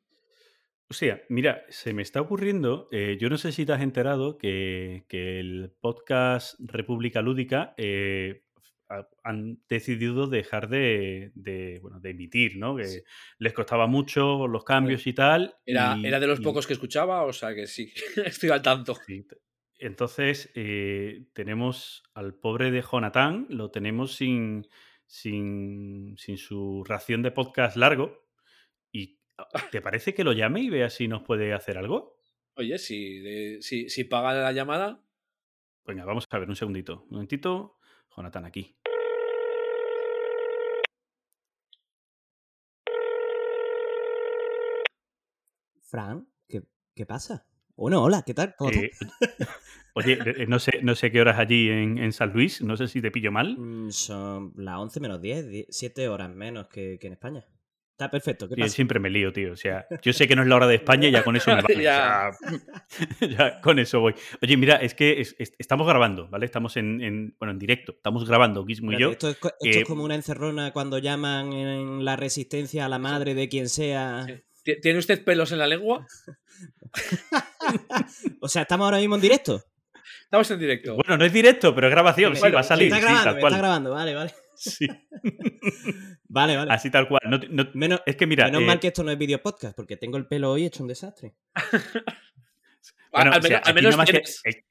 O 0.89 0.93
sea, 0.93 1.23
mira, 1.29 1.65
se 1.69 1.91
me 1.91 2.03
está 2.03 2.21
ocurriendo, 2.21 2.87
eh, 2.91 3.17
yo 3.19 3.31
no 3.31 3.39
sé 3.39 3.51
si 3.51 3.65
te 3.65 3.73
has 3.73 3.81
enterado 3.81 4.37
que, 4.37 5.05
que 5.07 5.39
el 5.39 5.71
podcast 5.81 6.53
República 6.59 7.23
Lúdica 7.23 7.73
eh, 7.77 8.42
han 9.23 9.61
decidido 9.69 10.27
dejar 10.27 10.69
de, 10.69 11.31
de, 11.35 11.79
bueno, 11.81 11.99
de 11.99 12.09
emitir, 12.11 12.57
¿no? 12.57 12.75
Que 12.75 12.85
Sí. 12.85 12.99
les 13.39 13.53
costaba 13.53 13.87
mucho 13.87 14.47
los 14.47 14.63
cambios 14.63 15.05
y 15.07 15.13
tal. 15.13 15.55
Era, 15.65 15.95
y- 15.97 16.05
era 16.05 16.19
de 16.19 16.27
los 16.27 16.39
y- 16.39 16.43
pocos 16.43 16.67
que 16.67 16.73
escuchaba, 16.73 17.23
o 17.23 17.33
sea 17.33 17.53
que 17.55 17.67
sí, 17.67 17.93
estoy 18.25 18.49
al 18.49 18.61
tanto. 18.61 18.95
sí, 19.05 19.25
Entonces, 19.79 20.51
eh, 20.55 21.25
tenemos 21.33 22.03
al 22.13 22.33
pobre 22.35 22.71
de 22.71 22.81
Jonathan, 22.81 23.47
lo 23.49 23.69
tenemos 23.71 24.15
sin, 24.15 24.67
sin, 25.05 26.15
sin 26.17 26.37
su 26.37 26.83
ración 26.87 27.21
de 27.21 27.31
podcast 27.31 27.77
largo. 27.77 28.27
¿Y 28.91 29.19
te 29.71 29.81
parece 29.81 30.13
que 30.13 30.23
lo 30.23 30.33
llame 30.33 30.61
y 30.61 30.69
vea 30.69 30.89
si 30.89 31.07
nos 31.07 31.23
puede 31.23 31.53
hacer 31.53 31.77
algo? 31.77 32.19
Oye, 32.55 32.77
si, 32.77 33.19
de- 33.19 33.61
si, 33.61 33.89
si 33.89 34.03
paga 34.03 34.33
la 34.33 34.51
llamada, 34.51 34.99
Venga, 35.85 36.05
vamos 36.05 36.25
a 36.29 36.39
ver 36.39 36.47
un 36.47 36.55
segundito. 36.55 37.01
Un 37.09 37.09
momentito. 37.15 37.77
Jonathan 38.15 38.45
aquí. 38.45 38.77
Fran, 45.93 46.27
¿qué, 46.49 46.63
qué 46.95 47.05
pasa? 47.05 47.45
Bueno, 47.75 48.01
hola, 48.03 48.23
¿qué 48.25 48.33
tal? 48.33 48.55
¿Cómo? 48.57 48.71
Eh, 48.71 48.89
oye, 49.93 50.17
no 50.47 50.57
sé, 50.57 50.79
no 50.81 50.95
sé 50.95 51.11
qué 51.11 51.21
horas 51.21 51.37
allí 51.37 51.69
en, 51.69 51.99
en 51.99 52.11
San 52.13 52.33
Luis. 52.33 52.63
No 52.63 52.75
sé 52.77 52.87
si 52.87 52.99
te 52.99 53.11
pillo 53.11 53.31
mal. 53.31 53.55
Mm, 53.59 53.91
Son 53.91 54.53
las 54.57 54.77
11 54.79 54.99
menos 54.99 55.21
10, 55.21 55.67
7 55.69 56.07
horas 56.09 56.33
menos 56.33 56.67
que, 56.67 56.97
que 56.99 57.05
en 57.05 57.13
España. 57.13 57.45
Está 57.91 58.09
perfecto, 58.09 58.49
¿qué 58.49 58.55
Yo 58.55 58.63
pasa? 58.63 58.73
siempre 58.73 58.99
me 58.99 59.11
lío, 59.11 59.31
tío. 59.31 59.53
O 59.53 59.55
sea, 59.55 59.85
yo 60.01 60.13
sé 60.13 60.27
que 60.27 60.35
no 60.35 60.41
es 60.41 60.47
la 60.47 60.55
hora 60.55 60.65
de 60.65 60.73
España 60.73 61.09
y 61.09 61.11
ya 61.11 61.23
con 61.23 61.35
eso 61.35 61.55
me 61.55 61.61
vale. 61.61 61.83
Ya. 61.83 62.31
sea, 63.19 63.27
ya 63.29 63.61
con 63.61 63.77
eso 63.77 63.99
voy. 63.99 64.15
Oye, 64.41 64.57
mira, 64.57 64.77
es 64.77 64.95
que 64.95 65.21
es- 65.21 65.35
es- 65.37 65.53
estamos 65.59 65.85
grabando, 65.87 66.27
¿vale? 66.27 66.47
Estamos 66.47 66.75
en, 66.77 67.01
en- 67.03 67.35
bueno, 67.37 67.51
en 67.51 67.59
directo. 67.59 67.91
Estamos 67.91 68.27
grabando, 68.27 68.65
Gizmo 68.65 68.93
y 68.93 68.97
yo. 68.97 69.11
Esto, 69.11 69.29
es, 69.29 69.35
esto 69.35 69.49
eh, 69.61 69.81
es 69.81 69.85
como 69.87 70.03
una 70.03 70.15
encerrona 70.15 70.73
cuando 70.73 70.97
llaman 70.97 71.53
en 71.53 72.03
la 72.03 72.15
resistencia 72.15 72.85
a 72.85 72.89
la 72.89 72.97
madre 72.97 73.35
de 73.35 73.47
quien 73.47 73.69
sea. 73.69 74.25
Sí. 74.25 74.33
¿Ti- 74.63 74.79
¿tiene 74.81 74.99
usted 74.99 75.23
pelos 75.23 75.51
en 75.51 75.59
la 75.59 75.67
lengua? 75.67 76.05
O 78.41 78.47
sea, 78.47 78.63
estamos 78.63 78.85
ahora 78.85 78.97
mismo 78.97 79.15
en 79.15 79.21
directo. 79.21 79.63
Estamos 80.23 80.49
en 80.51 80.59
directo. 80.59 80.95
Bueno, 80.95 81.17
no 81.17 81.25
es 81.25 81.31
directo, 81.33 81.73
pero 81.73 81.87
es 81.87 81.91
grabación, 81.91 82.31
Me- 82.31 82.35
sí, 82.35 82.41
bueno, 82.41 82.55
va 82.55 82.61
a 82.61 82.63
salir, 82.63 82.91
me 82.91 82.97
está 82.97 83.07
sí, 83.07 83.13
grabando, 83.13 83.33
me 83.35 83.39
cual. 83.41 83.51
está 83.53 83.61
grabando, 83.61 83.91
vale, 83.91 84.15
vale. 84.15 84.33
Sí, 84.55 84.87
Vale, 86.27 86.57
vale. 86.57 86.73
así 86.73 86.89
tal 86.91 87.07
cual. 87.07 87.21
No 87.29 87.39
te- 87.39 87.47
no- 87.49 87.69
Menos, 87.73 88.01
es 88.05 88.15
que 88.15 88.27
mira, 88.27 88.45
menos 88.45 88.61
eh, 88.61 88.65
mal 88.65 88.79
que 88.79 88.87
esto 88.87 89.03
no 89.03 89.11
es 89.11 89.17
video 89.17 89.41
podcast, 89.41 89.75
porque 89.75 89.97
tengo 89.97 90.17
el 90.17 90.27
pelo 90.27 90.51
hoy 90.51 90.65
hecho 90.65 90.83
un 90.83 90.89
desastre. 90.89 91.35
bueno, 93.11 93.31
al, 93.31 93.39
o 93.39 93.41
sea, 93.41 93.61
menos, 93.73 93.97
al 93.97 94.05
que- 94.05 94.17
eh, 94.45 94.65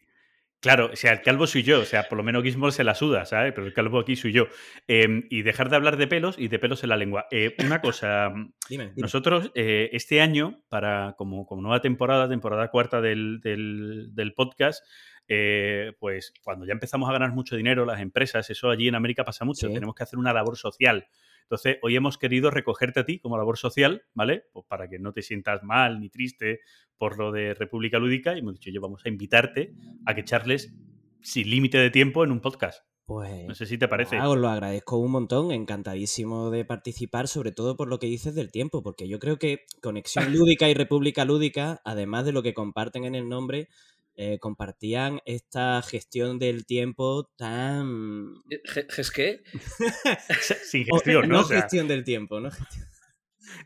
Claro, 0.62 0.90
o 0.92 0.96
sea, 0.96 1.12
el 1.12 1.22
calvo 1.22 1.48
soy 1.48 1.64
yo, 1.64 1.80
o 1.80 1.84
sea, 1.84 2.04
por 2.08 2.16
lo 2.16 2.22
menos 2.22 2.44
Gizmo 2.44 2.70
se 2.70 2.84
la 2.84 2.94
suda, 2.94 3.26
¿sabes? 3.26 3.52
Pero 3.52 3.66
el 3.66 3.74
calvo 3.74 3.98
aquí 3.98 4.14
soy 4.14 4.30
yo. 4.32 4.46
Eh, 4.86 5.24
y 5.28 5.42
dejar 5.42 5.68
de 5.70 5.74
hablar 5.76 5.96
de 5.96 6.06
pelos 6.06 6.38
y 6.38 6.46
de 6.46 6.60
pelos 6.60 6.84
en 6.84 6.90
la 6.90 6.96
lengua. 6.96 7.26
Eh, 7.32 7.56
una 7.64 7.80
cosa, 7.80 8.28
Dime, 8.70 8.84
dime. 8.90 8.92
Nosotros 8.96 9.50
eh, 9.56 9.90
este 9.92 10.20
año, 10.20 10.62
para 10.68 11.14
como, 11.18 11.46
como 11.46 11.62
nueva 11.62 11.80
temporada, 11.82 12.28
temporada 12.28 12.68
cuarta 12.68 13.00
del, 13.00 13.40
del- 13.40 14.10
del 14.14 14.34
podcast, 14.34 14.84
eh, 15.26 15.94
pues 15.98 16.32
cuando 16.44 16.64
ya 16.64 16.72
empezamos 16.74 17.08
a 17.08 17.12
ganar 17.12 17.32
mucho 17.32 17.56
dinero 17.56 17.84
las 17.84 18.00
empresas, 18.00 18.48
eso 18.48 18.70
allí 18.70 18.86
en 18.86 18.94
América 18.94 19.24
pasa 19.24 19.44
mucho, 19.44 19.66
Sí. 19.66 19.74
tenemos 19.74 19.96
que 19.96 20.04
hacer 20.04 20.18
una 20.18 20.32
labor 20.32 20.56
social. 20.56 21.08
Entonces, 21.52 21.76
hoy 21.82 21.96
hemos 21.96 22.16
querido 22.16 22.50
recogerte 22.50 23.00
a 23.00 23.04
ti 23.04 23.18
como 23.18 23.36
labor 23.36 23.58
social, 23.58 24.04
¿vale? 24.14 24.44
Pues 24.54 24.64
para 24.66 24.88
que 24.88 24.98
no 24.98 25.12
te 25.12 25.20
sientas 25.20 25.62
mal 25.62 26.00
ni 26.00 26.08
triste 26.08 26.60
por 26.96 27.18
lo 27.18 27.30
de 27.30 27.52
República 27.52 27.98
Lúdica 27.98 28.34
y 28.34 28.38
hemos 28.38 28.54
dicho, 28.54 28.70
yo 28.70 28.80
vamos 28.80 29.02
a 29.04 29.10
invitarte 29.10 29.74
a 30.06 30.14
que 30.14 30.24
charles 30.24 30.72
sin 31.20 31.50
límite 31.50 31.76
de 31.76 31.90
tiempo 31.90 32.24
en 32.24 32.32
un 32.32 32.40
podcast. 32.40 32.86
Pues 33.04 33.46
No 33.46 33.54
sé 33.54 33.66
si 33.66 33.76
te 33.76 33.86
parece. 33.86 34.16
Ah, 34.16 34.30
os 34.30 34.38
lo 34.38 34.48
agradezco 34.48 34.96
un 34.96 35.10
montón, 35.10 35.52
encantadísimo 35.52 36.50
de 36.50 36.64
participar, 36.64 37.28
sobre 37.28 37.52
todo 37.52 37.76
por 37.76 37.88
lo 37.88 37.98
que 37.98 38.06
dices 38.06 38.34
del 38.34 38.50
tiempo, 38.50 38.82
porque 38.82 39.06
yo 39.06 39.18
creo 39.18 39.38
que 39.38 39.66
Conexión 39.82 40.24
Lúdica 40.32 40.70
y 40.70 40.74
República 40.74 41.26
Lúdica, 41.26 41.82
además 41.84 42.24
de 42.24 42.32
lo 42.32 42.42
que 42.42 42.54
comparten 42.54 43.04
en 43.04 43.14
el 43.14 43.28
nombre, 43.28 43.68
eh, 44.16 44.38
compartían 44.38 45.20
esta 45.24 45.80
gestión 45.82 46.38
del 46.38 46.66
tiempo 46.66 47.30
tan... 47.36 48.34
Je- 48.44 48.86
¿Es 48.98 49.10
que? 49.10 49.42
Sin 50.64 50.86
o- 50.90 50.96
gestión, 50.96 51.28
¿no? 51.28 51.34
no 51.36 51.40
O 51.40 51.44
sea, 51.44 51.60
gestión 51.62 51.88
del 51.88 52.04
tiempo, 52.04 52.40
¿no? 52.40 52.50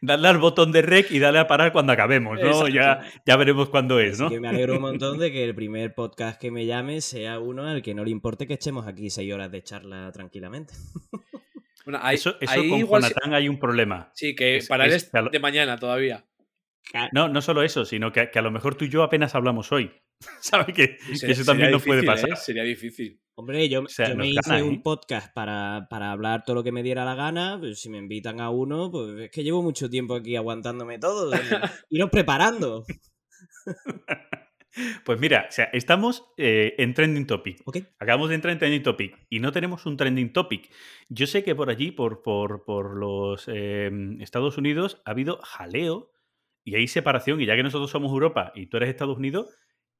Darle 0.00 0.28
al 0.28 0.38
botón 0.38 0.72
de 0.72 0.82
rec 0.82 1.10
y 1.10 1.18
darle 1.18 1.38
a 1.38 1.46
parar 1.46 1.70
cuando 1.72 1.92
acabemos, 1.92 2.38
¿no? 2.40 2.66
Ya, 2.68 3.02
ya 3.24 3.36
veremos 3.36 3.68
cuándo 3.68 4.00
es, 4.00 4.14
Así 4.14 4.22
¿no? 4.22 4.30
que 4.30 4.40
me 4.40 4.48
alegro 4.48 4.76
un 4.76 4.82
montón 4.82 5.18
de 5.18 5.30
que 5.30 5.44
el 5.44 5.54
primer 5.54 5.94
podcast 5.94 6.40
que 6.40 6.50
me 6.50 6.66
llame 6.66 7.00
sea 7.00 7.38
uno 7.38 7.64
al 7.66 7.82
que 7.82 7.94
no 7.94 8.04
le 8.04 8.10
importe 8.10 8.46
que 8.46 8.54
echemos 8.54 8.86
aquí 8.86 9.10
seis 9.10 9.32
horas 9.32 9.50
de 9.52 9.62
charla 9.62 10.10
tranquilamente. 10.12 10.74
Bueno, 11.84 12.00
ahí, 12.02 12.16
eso 12.16 12.32
con 12.40 12.64
igual 12.80 13.02
Jonathan 13.02 13.32
hay 13.34 13.48
un 13.48 13.60
problema. 13.60 14.10
sí, 14.12 14.34
que 14.34 14.56
es- 14.56 14.66
para 14.66 14.86
él 14.86 14.92
es 14.92 15.04
es 15.04 15.30
de 15.30 15.38
mañana 15.38 15.78
todavía. 15.78 16.26
No, 17.12 17.28
no 17.28 17.40
solo 17.42 17.62
eso, 17.62 17.84
sino 17.84 18.10
que, 18.10 18.28
que 18.28 18.40
a 18.40 18.42
lo 18.42 18.50
mejor 18.50 18.74
tú 18.74 18.86
y 18.86 18.88
yo 18.88 19.04
apenas 19.04 19.36
hablamos 19.36 19.70
hoy. 19.70 19.92
¿Sabes? 20.40 20.74
Que, 20.74 20.96
que 20.96 21.32
eso 21.32 21.44
también 21.44 21.70
no 21.70 21.80
puede 21.80 22.00
difícil, 22.00 22.22
pasar. 22.22 22.30
¿eh? 22.30 22.36
Sería 22.36 22.62
difícil. 22.62 23.20
Hombre, 23.34 23.68
yo, 23.68 23.84
sea, 23.86 24.08
yo 24.08 24.16
me 24.16 24.28
hice 24.28 24.40
gana, 24.48 24.64
un 24.64 24.74
¿eh? 24.74 24.80
podcast 24.82 25.32
para, 25.34 25.86
para 25.90 26.10
hablar 26.10 26.42
todo 26.44 26.56
lo 26.56 26.64
que 26.64 26.72
me 26.72 26.82
diera 26.82 27.04
la 27.04 27.14
gana. 27.14 27.58
Pues 27.58 27.80
si 27.80 27.90
me 27.90 27.98
invitan 27.98 28.40
a 28.40 28.50
uno, 28.50 28.90
pues 28.90 29.18
es 29.18 29.30
que 29.30 29.44
llevo 29.44 29.62
mucho 29.62 29.90
tiempo 29.90 30.14
aquí 30.14 30.36
aguantándome 30.36 30.98
todo. 30.98 31.34
y 31.34 31.38
Iros 31.96 32.10
preparando. 32.10 32.84
Pues 35.04 35.18
mira, 35.18 35.46
o 35.48 35.52
sea, 35.52 35.66
estamos 35.72 36.24
eh, 36.36 36.74
en 36.78 36.92
Trending 36.92 37.26
Topic. 37.26 37.62
Acabamos 37.98 38.28
de 38.28 38.34
entrar 38.34 38.52
en 38.52 38.58
Trending 38.58 38.82
Topic 38.82 39.26
y 39.30 39.40
no 39.40 39.52
tenemos 39.52 39.86
un 39.86 39.96
Trending 39.96 40.32
Topic. 40.32 40.70
Yo 41.08 41.26
sé 41.26 41.42
que 41.42 41.54
por 41.54 41.70
allí, 41.70 41.92
por, 41.92 42.22
por, 42.22 42.64
por 42.64 42.96
los 42.96 43.48
eh, 43.48 43.90
Estados 44.20 44.58
Unidos, 44.58 45.00
ha 45.04 45.12
habido 45.12 45.40
jaleo 45.42 46.12
y 46.62 46.74
hay 46.74 46.88
separación. 46.88 47.40
Y 47.40 47.46
ya 47.46 47.56
que 47.56 47.62
nosotros 47.62 47.90
somos 47.90 48.12
Europa 48.12 48.52
y 48.54 48.66
tú 48.66 48.76
eres 48.76 48.90
Estados 48.90 49.16
Unidos, 49.16 49.46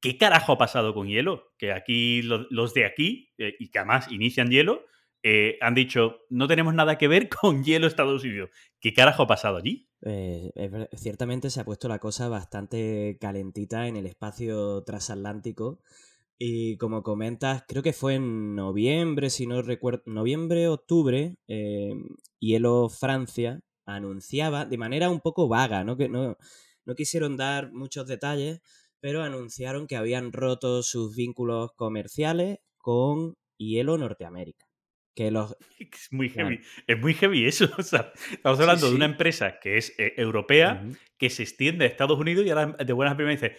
¿qué 0.01 0.17
carajo 0.17 0.53
ha 0.53 0.57
pasado 0.57 0.93
con 0.93 1.07
hielo? 1.07 1.53
Que 1.57 1.71
aquí 1.73 2.21
lo- 2.21 2.47
los 2.49 2.73
de 2.73 2.85
aquí, 2.85 3.33
eh, 3.37 3.55
y 3.59 3.69
que 3.69 3.79
además 3.79 4.11
inician 4.11 4.49
hielo, 4.49 4.83
eh, 5.23 5.57
han 5.61 5.73
dicho, 5.75 6.19
no 6.29 6.47
tenemos 6.47 6.73
nada 6.73 6.97
que 6.97 7.07
ver 7.07 7.29
con 7.41 7.63
hielo 7.63 7.87
Estados 7.87 8.23
Unidos. 8.23 8.49
¿Qué 8.79 8.93
carajo 8.93 9.23
ha 9.23 9.27
pasado 9.27 9.57
allí? 9.57 9.89
Eh, 10.05 10.51
ciertamente 10.95 11.49
se 11.49 11.59
ha 11.59 11.65
puesto 11.65 11.87
la 11.87 11.99
cosa 11.99 12.29
bastante 12.29 13.17
calentita 13.19 13.87
en 13.87 13.97
el 13.97 14.05
espacio 14.05 14.83
transatlántico. 14.83 15.81
Y 16.39 16.77
como 16.77 17.01
comentas, 17.01 17.63
creo 17.67 17.81
que 17.81 17.93
fue 17.93 18.15
en 18.15 18.55
noviembre, 18.55 19.31
si 19.31 19.47
no 19.47 19.63
recuerdo, 19.63 20.03
noviembre, 20.05 20.67
octubre, 20.67 21.35
Hielo 22.39 22.89
Francia 22.89 23.59
anunciaba 23.85 24.65
de 24.65 24.77
manera 24.77 25.09
un 25.09 25.21
poco 25.21 25.47
vaga, 25.47 25.83
¿no? 25.83 25.97
Que 25.97 26.09
no, 26.09 26.37
no 26.85 26.95
quisieron 26.95 27.37
dar 27.37 27.71
muchos 27.71 28.07
detalles, 28.07 28.61
pero 28.99 29.23
anunciaron 29.23 29.87
que 29.87 29.95
habían 29.95 30.31
roto 30.31 30.83
sus 30.83 31.15
vínculos 31.15 31.71
comerciales 31.75 32.59
con 32.77 33.35
Hielo 33.57 33.97
Norteamérica. 33.97 34.65
Que 35.15 35.31
los, 35.31 35.55
Es 35.79 36.07
muy 36.11 36.29
Claro. 36.29 36.49
heavy. 36.49 36.61
Es 36.87 36.99
muy 36.99 37.13
heavy 37.13 37.45
eso. 37.45 37.65
o 37.77 37.83
sea, 37.83 38.11
estamos 38.31 38.59
hablando 38.59 38.85
de 38.85 38.91
sí. 38.91 38.95
una 38.95 39.05
empresa 39.05 39.59
que 39.59 39.77
es 39.77 39.93
eh, 39.97 40.13
europea, 40.17 40.83
que 41.17 41.29
se 41.29 41.43
extiende 41.43 41.85
a 41.85 41.87
Estados 41.87 42.19
Unidos 42.19 42.45
y 42.45 42.49
ahora 42.49 42.67
de 42.83 42.93
buenas 42.93 43.13
a 43.13 43.17
primeras 43.17 43.41
dice, 43.41 43.57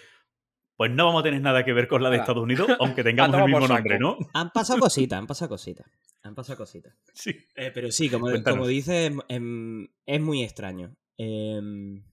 pues 0.76 0.92
no 0.92 1.06
vamos 1.06 1.20
a 1.20 1.24
tener 1.24 1.40
nada 1.40 1.64
que 1.64 1.72
ver 1.72 1.88
con 1.88 2.02
la 2.04 2.10
de. 2.10 2.18
Estados 2.18 2.42
Unidos, 2.42 2.68
aunque 2.80 3.02
tengamos 3.02 3.36
el 3.36 3.46
mismo 3.46 3.66
nombre. 3.66 3.98
¿no? 3.98 4.16
Han 4.32 4.50
pasado 4.50 4.78
cositas, 4.78 5.18
han 5.18 5.26
pasado 5.26 5.48
cositas. 5.48 5.86
Han 6.22 6.34
pasado 6.36 6.56
cositas. 6.56 6.94
Sí. 7.14 7.30
Eh, 7.56 7.72
pero 7.74 7.90
sí, 7.90 8.08
como, 8.08 8.28
como 8.44 8.66
dices, 8.66 9.12
em, 9.28 9.88
es 10.06 10.20
muy 10.20 10.44
extraño. 10.44 10.94
Em, 11.16 12.04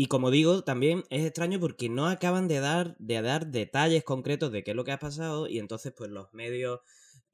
y 0.00 0.06
como 0.06 0.30
digo, 0.30 0.64
también 0.64 1.04
es 1.10 1.26
extraño 1.26 1.60
porque 1.60 1.90
no 1.90 2.06
acaban 2.06 2.48
de 2.48 2.58
dar, 2.58 2.96
de 2.96 3.20
dar 3.20 3.48
detalles 3.48 4.02
concretos 4.02 4.50
de 4.50 4.64
qué 4.64 4.70
es 4.70 4.76
lo 4.78 4.82
que 4.82 4.92
ha 4.92 4.98
pasado 4.98 5.46
y 5.46 5.58
entonces 5.58 5.92
pues 5.94 6.08
los 6.08 6.32
medios 6.32 6.80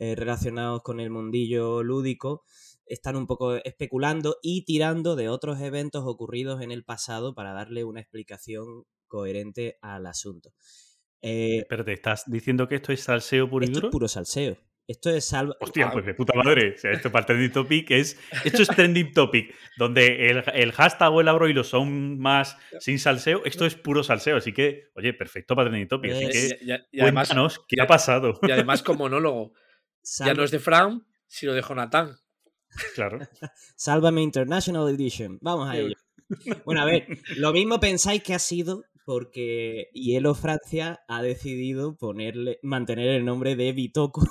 eh, 0.01 0.17
relacionados 0.17 0.83
con 0.83 0.99
el 0.99 1.09
mundillo 1.09 1.85
lúdico 1.85 2.43
están 2.85 3.15
un 3.15 3.29
poco 3.29 3.55
especulando 3.55 4.39
y 4.43 4.65
tirando 4.65 5.15
de 5.15 5.29
otros 5.29 5.61
eventos 5.61 6.03
ocurridos 6.07 6.61
en 6.61 6.73
el 6.73 6.83
pasado 6.83 7.37
para 7.37 7.53
darle 7.53 7.85
una 7.85 8.01
explicación 8.01 8.83
coherente 9.07 9.79
al 9.81 10.05
asunto. 10.05 10.53
Eh, 11.23 11.59
Espérate, 11.59 11.93
¿estás 11.93 12.25
diciendo 12.27 12.67
que 12.67 12.75
esto 12.75 12.93
es 12.93 13.01
salseo 13.01 13.49
puro 13.49 13.65
y 13.65 13.69
esto 13.69 13.77
duro? 13.77 13.89
es 13.89 13.93
puro 13.93 14.09
salseo. 14.09 14.57
Esto 14.89 15.11
es 15.11 15.25
salva... 15.25 15.57
Hostia, 15.61 15.91
pues 15.91 16.07
de 16.07 16.15
puta 16.15 16.33
madre. 16.35 16.75
O 16.77 16.79
sea, 16.79 16.93
esto 16.93 17.11
para 17.11 17.23
el 17.23 17.27
trending 17.27 17.53
topic 17.53 17.91
es. 17.91 18.19
Esto 18.45 18.63
es 18.63 18.69
trending 18.69 19.13
topic, 19.13 19.53
donde 19.77 20.31
el, 20.31 20.45
el 20.55 20.73
hashtag 20.73 21.13
o 21.13 21.21
el 21.21 21.27
abroilo 21.29 21.65
son 21.65 22.19
más 22.19 22.57
sin 22.79 22.99
salseo. 23.01 23.43
Esto 23.45 23.67
es 23.67 23.75
puro 23.75 24.05
salseo. 24.05 24.37
Así 24.37 24.53
que, 24.53 24.85
oye, 24.95 25.13
perfecto 25.13 25.57
para 25.57 25.71
trending 25.71 25.89
topic. 25.89 26.13
Así 26.13 26.29
que, 26.29 26.59
Y, 26.61 26.71
y- 26.73 26.77
y 26.93 27.01
además, 27.01 27.29
cuéntanos 27.29 27.61
qué 27.67 27.83
ha 27.83 27.87
pasado. 27.87 28.39
y 28.43 28.51
además 28.53 28.83
con 28.83 28.97
monólogo. 28.99 29.53
Ya 30.25 30.35
no 30.35 30.45
es 30.45 30.53
de 30.53 30.61
Fran, 30.61 31.05
sino 31.27 31.53
de 31.53 31.63
Jonathan. 31.63 32.17
claro. 32.95 33.19
Sálvame 33.77 34.23
International 34.23 34.89
Edition. 34.89 35.39
Vamos 35.41 35.69
a 35.69 35.77
ello. 35.77 35.97
Bueno, 36.65 36.83
a 36.83 36.85
ver, 36.85 37.07
lo 37.37 37.53
mismo 37.53 37.81
pensáis 37.81 38.23
que 38.23 38.35
ha 38.35 38.39
sido 38.39 38.85
porque 39.05 39.89
Hielo 39.95 40.35
Francia 40.35 40.99
ha 41.07 41.23
decidido 41.23 41.97
ponerle, 41.97 42.59
mantener 42.63 43.09
el 43.11 43.25
nombre 43.25 43.55
de 43.55 43.73
Bitoku, 43.73 44.27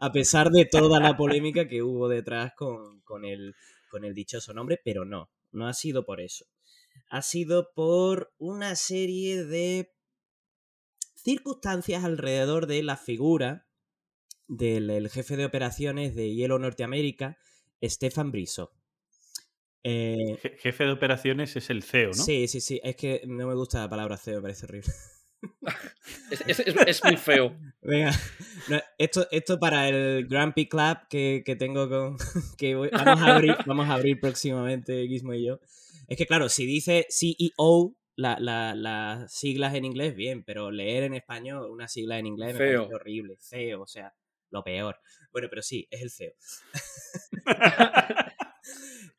a 0.00 0.12
pesar 0.12 0.50
de 0.50 0.64
toda 0.64 1.00
la 1.00 1.16
polémica 1.16 1.66
que 1.68 1.82
hubo 1.82 2.08
detrás 2.08 2.52
con, 2.54 3.00
con 3.02 3.24
el, 3.24 3.54
con 3.90 4.04
el 4.04 4.14
dichoso 4.14 4.52
nombre, 4.54 4.80
pero 4.84 5.04
no, 5.04 5.30
no 5.52 5.66
ha 5.68 5.74
sido 5.74 6.04
por 6.04 6.20
eso. 6.20 6.46
Ha 7.08 7.22
sido 7.22 7.72
por 7.74 8.32
una 8.38 8.76
serie 8.76 9.44
de 9.44 9.92
circunstancias 11.16 12.04
alrededor 12.04 12.66
de 12.66 12.82
la 12.82 12.96
figura 12.96 13.66
del 14.46 14.90
el 14.90 15.08
jefe 15.08 15.36
de 15.36 15.46
operaciones 15.46 16.14
de 16.14 16.34
Hielo 16.34 16.58
Norteamérica, 16.58 17.38
Stefan 17.82 18.30
Briso. 18.30 18.72
Eh, 19.82 20.36
Je- 20.42 20.56
Jefe 20.58 20.84
de 20.84 20.92
operaciones 20.92 21.56
es 21.56 21.70
el 21.70 21.82
CEO, 21.82 22.14
¿no? 22.14 22.24
Sí, 22.24 22.48
sí, 22.48 22.60
sí. 22.60 22.80
Es 22.82 22.96
que 22.96 23.22
no 23.26 23.46
me 23.46 23.54
gusta 23.54 23.80
la 23.80 23.88
palabra 23.88 24.16
CEO, 24.16 24.36
me 24.36 24.42
parece 24.42 24.66
horrible. 24.66 24.92
Es, 26.30 26.40
es- 26.46 26.60
es- 26.60 26.76
es 26.86 27.04
muy 27.04 27.16
feo. 27.16 27.56
Venga, 27.82 28.12
no, 28.68 28.80
esto, 28.98 29.26
esto 29.30 29.58
para 29.58 29.88
el 29.88 30.26
Grumpy 30.26 30.68
Club 30.68 30.98
que, 31.10 31.42
que 31.44 31.56
tengo 31.56 31.88
con. 31.88 32.16
que 32.58 32.74
voy- 32.74 32.90
vamos, 32.90 33.20
a 33.22 33.34
abrir, 33.34 33.56
vamos 33.66 33.88
a 33.88 33.94
abrir 33.94 34.20
próximamente, 34.20 35.06
Gizmo 35.06 35.34
y 35.34 35.44
yo. 35.46 35.60
Es 36.08 36.16
que, 36.18 36.26
claro, 36.26 36.48
si 36.48 36.66
dice 36.66 37.06
CEO, 37.10 37.94
la- 38.16 38.38
la- 38.40 38.74
las 38.74 39.32
siglas 39.32 39.74
en 39.74 39.84
inglés, 39.84 40.14
bien, 40.14 40.44
pero 40.44 40.70
leer 40.70 41.04
en 41.04 41.14
español 41.14 41.70
una 41.70 41.88
sigla 41.88 42.18
en 42.18 42.26
inglés 42.26 42.52
me 42.54 42.58
Feo. 42.58 42.80
parece 42.82 42.94
horrible. 42.94 43.36
CEO, 43.40 43.82
o 43.82 43.86
sea, 43.86 44.14
lo 44.50 44.62
peor. 44.62 44.96
Bueno, 45.32 45.48
pero 45.50 45.62
sí, 45.62 45.86
es 45.90 46.02
el 46.02 46.10
CEO. 46.10 46.32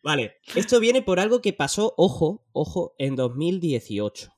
Vale, 0.02 0.36
esto 0.56 0.80
viene 0.80 1.02
por 1.02 1.20
algo 1.20 1.42
que 1.42 1.52
pasó, 1.54 1.94
ojo, 1.98 2.46
ojo, 2.52 2.94
en 3.00 3.16
2018. 3.16 4.32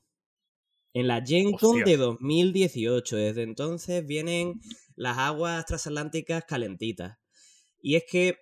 En 0.98 1.06
la 1.06 1.24
Gen 1.24 1.52
Con 1.52 1.82
de 1.84 1.96
2018. 1.96 3.16
Desde 3.16 3.42
entonces 3.42 4.06
vienen 4.06 4.54
las 4.96 5.18
aguas 5.18 5.64
transatlánticas 5.66 6.44
calentitas. 6.44 7.18
Y 7.80 7.94
es 7.96 8.04
que, 8.10 8.36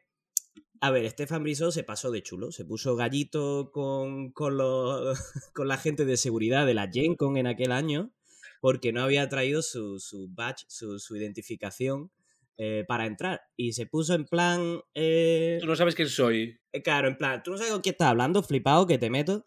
a 0.81 0.91
ver, 0.91 1.09
Stefan 1.11 1.43
Briso 1.43 1.71
se 1.71 1.85
pasó 1.85 2.11
de 2.11 2.23
chulo. 2.23 2.51
Se 2.53 2.65
puso 2.65 2.97
gallito 2.97 3.71
con, 3.73 4.31
con, 4.33 4.57
los- 4.57 5.19
con 5.55 5.69
la 5.69 5.77
gente 5.77 6.05
de 6.05 6.17
seguridad 6.17 6.67
de 6.67 6.75
la 6.75 6.89
Gen 6.91 7.15
Con 7.17 7.37
en 7.37 7.47
aquel 7.47 7.73
año 7.73 8.13
porque 8.61 8.93
no 8.93 9.03
había 9.03 9.29
traído 9.29 9.61
su, 9.63 10.01
su 10.01 10.29
badge, 10.31 10.65
su, 10.69 10.99
su 10.99 11.15
identificación 11.17 12.11
eh, 12.57 12.85
para 12.89 13.07
entrar. 13.07 13.43
Y 13.57 13.75
se 13.75 13.87
puso 13.87 14.15
en 14.15 14.25
plan... 14.25 14.81
eh, 14.95 15.59
Tú 15.61 15.67
no 15.67 15.77
sabes 15.77 15.95
quién 15.95 16.09
soy. 16.09 16.59
eh, 16.73 16.83
Claro, 16.83 17.09
en 17.09 17.17
plan, 17.19 17.43
tú 17.43 17.51
no 17.51 17.59
sabes 17.59 17.73
con 17.73 17.83
quién 17.83 17.93
estás 17.93 18.09
hablando, 18.09 18.43
flipado 18.43 18.87
que 18.87 18.97
te 18.99 19.11
meto. 19.11 19.45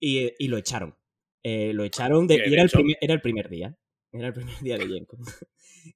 Y, 0.00 0.30
y 0.38 0.48
lo 0.48 0.56
echaron. 0.56 0.96
Eh, 1.44 1.72
lo 1.74 1.84
echaron 1.84 2.26
de, 2.26 2.36
y 2.36 2.52
era 2.54 2.62
el, 2.62 2.70
primer, 2.70 2.96
era 3.00 3.14
el 3.14 3.20
primer 3.20 3.48
día. 3.50 3.76
Era 4.10 4.28
el 4.28 4.32
primer 4.32 4.58
día 4.60 4.78
de 4.78 4.88
Gen 4.88 5.04
Con. 5.04 5.20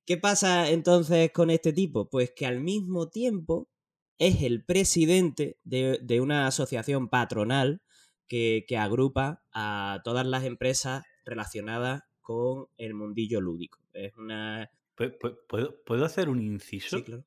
¿Qué 0.04 0.18
pasa 0.18 0.70
entonces 0.70 1.30
con 1.32 1.50
este 1.50 1.72
tipo? 1.72 2.10
Pues 2.10 2.32
que 2.36 2.46
al 2.46 2.60
mismo 2.60 3.08
tiempo 3.08 3.70
es 4.18 4.42
el 4.42 4.64
presidente 4.64 5.58
de, 5.64 5.98
de 6.02 6.20
una 6.20 6.46
asociación 6.46 7.08
patronal 7.08 7.80
que, 8.26 8.66
que 8.68 8.76
agrupa 8.76 9.42
a 9.52 10.02
todas 10.04 10.26
las 10.26 10.44
empresas 10.44 11.02
relacionadas 11.24 12.02
con 12.20 12.66
el 12.76 12.92
mundillo 12.92 13.40
lúdico. 13.40 13.78
Es 13.94 14.14
una... 14.16 14.70
Pu- 14.96 15.16
pu- 15.18 15.38
¿Puedo, 15.48 15.82
puedo 15.84 16.04
hacer 16.04 16.28
un 16.28 16.42
inciso? 16.42 16.98
Sí, 16.98 17.04
claro. 17.04 17.24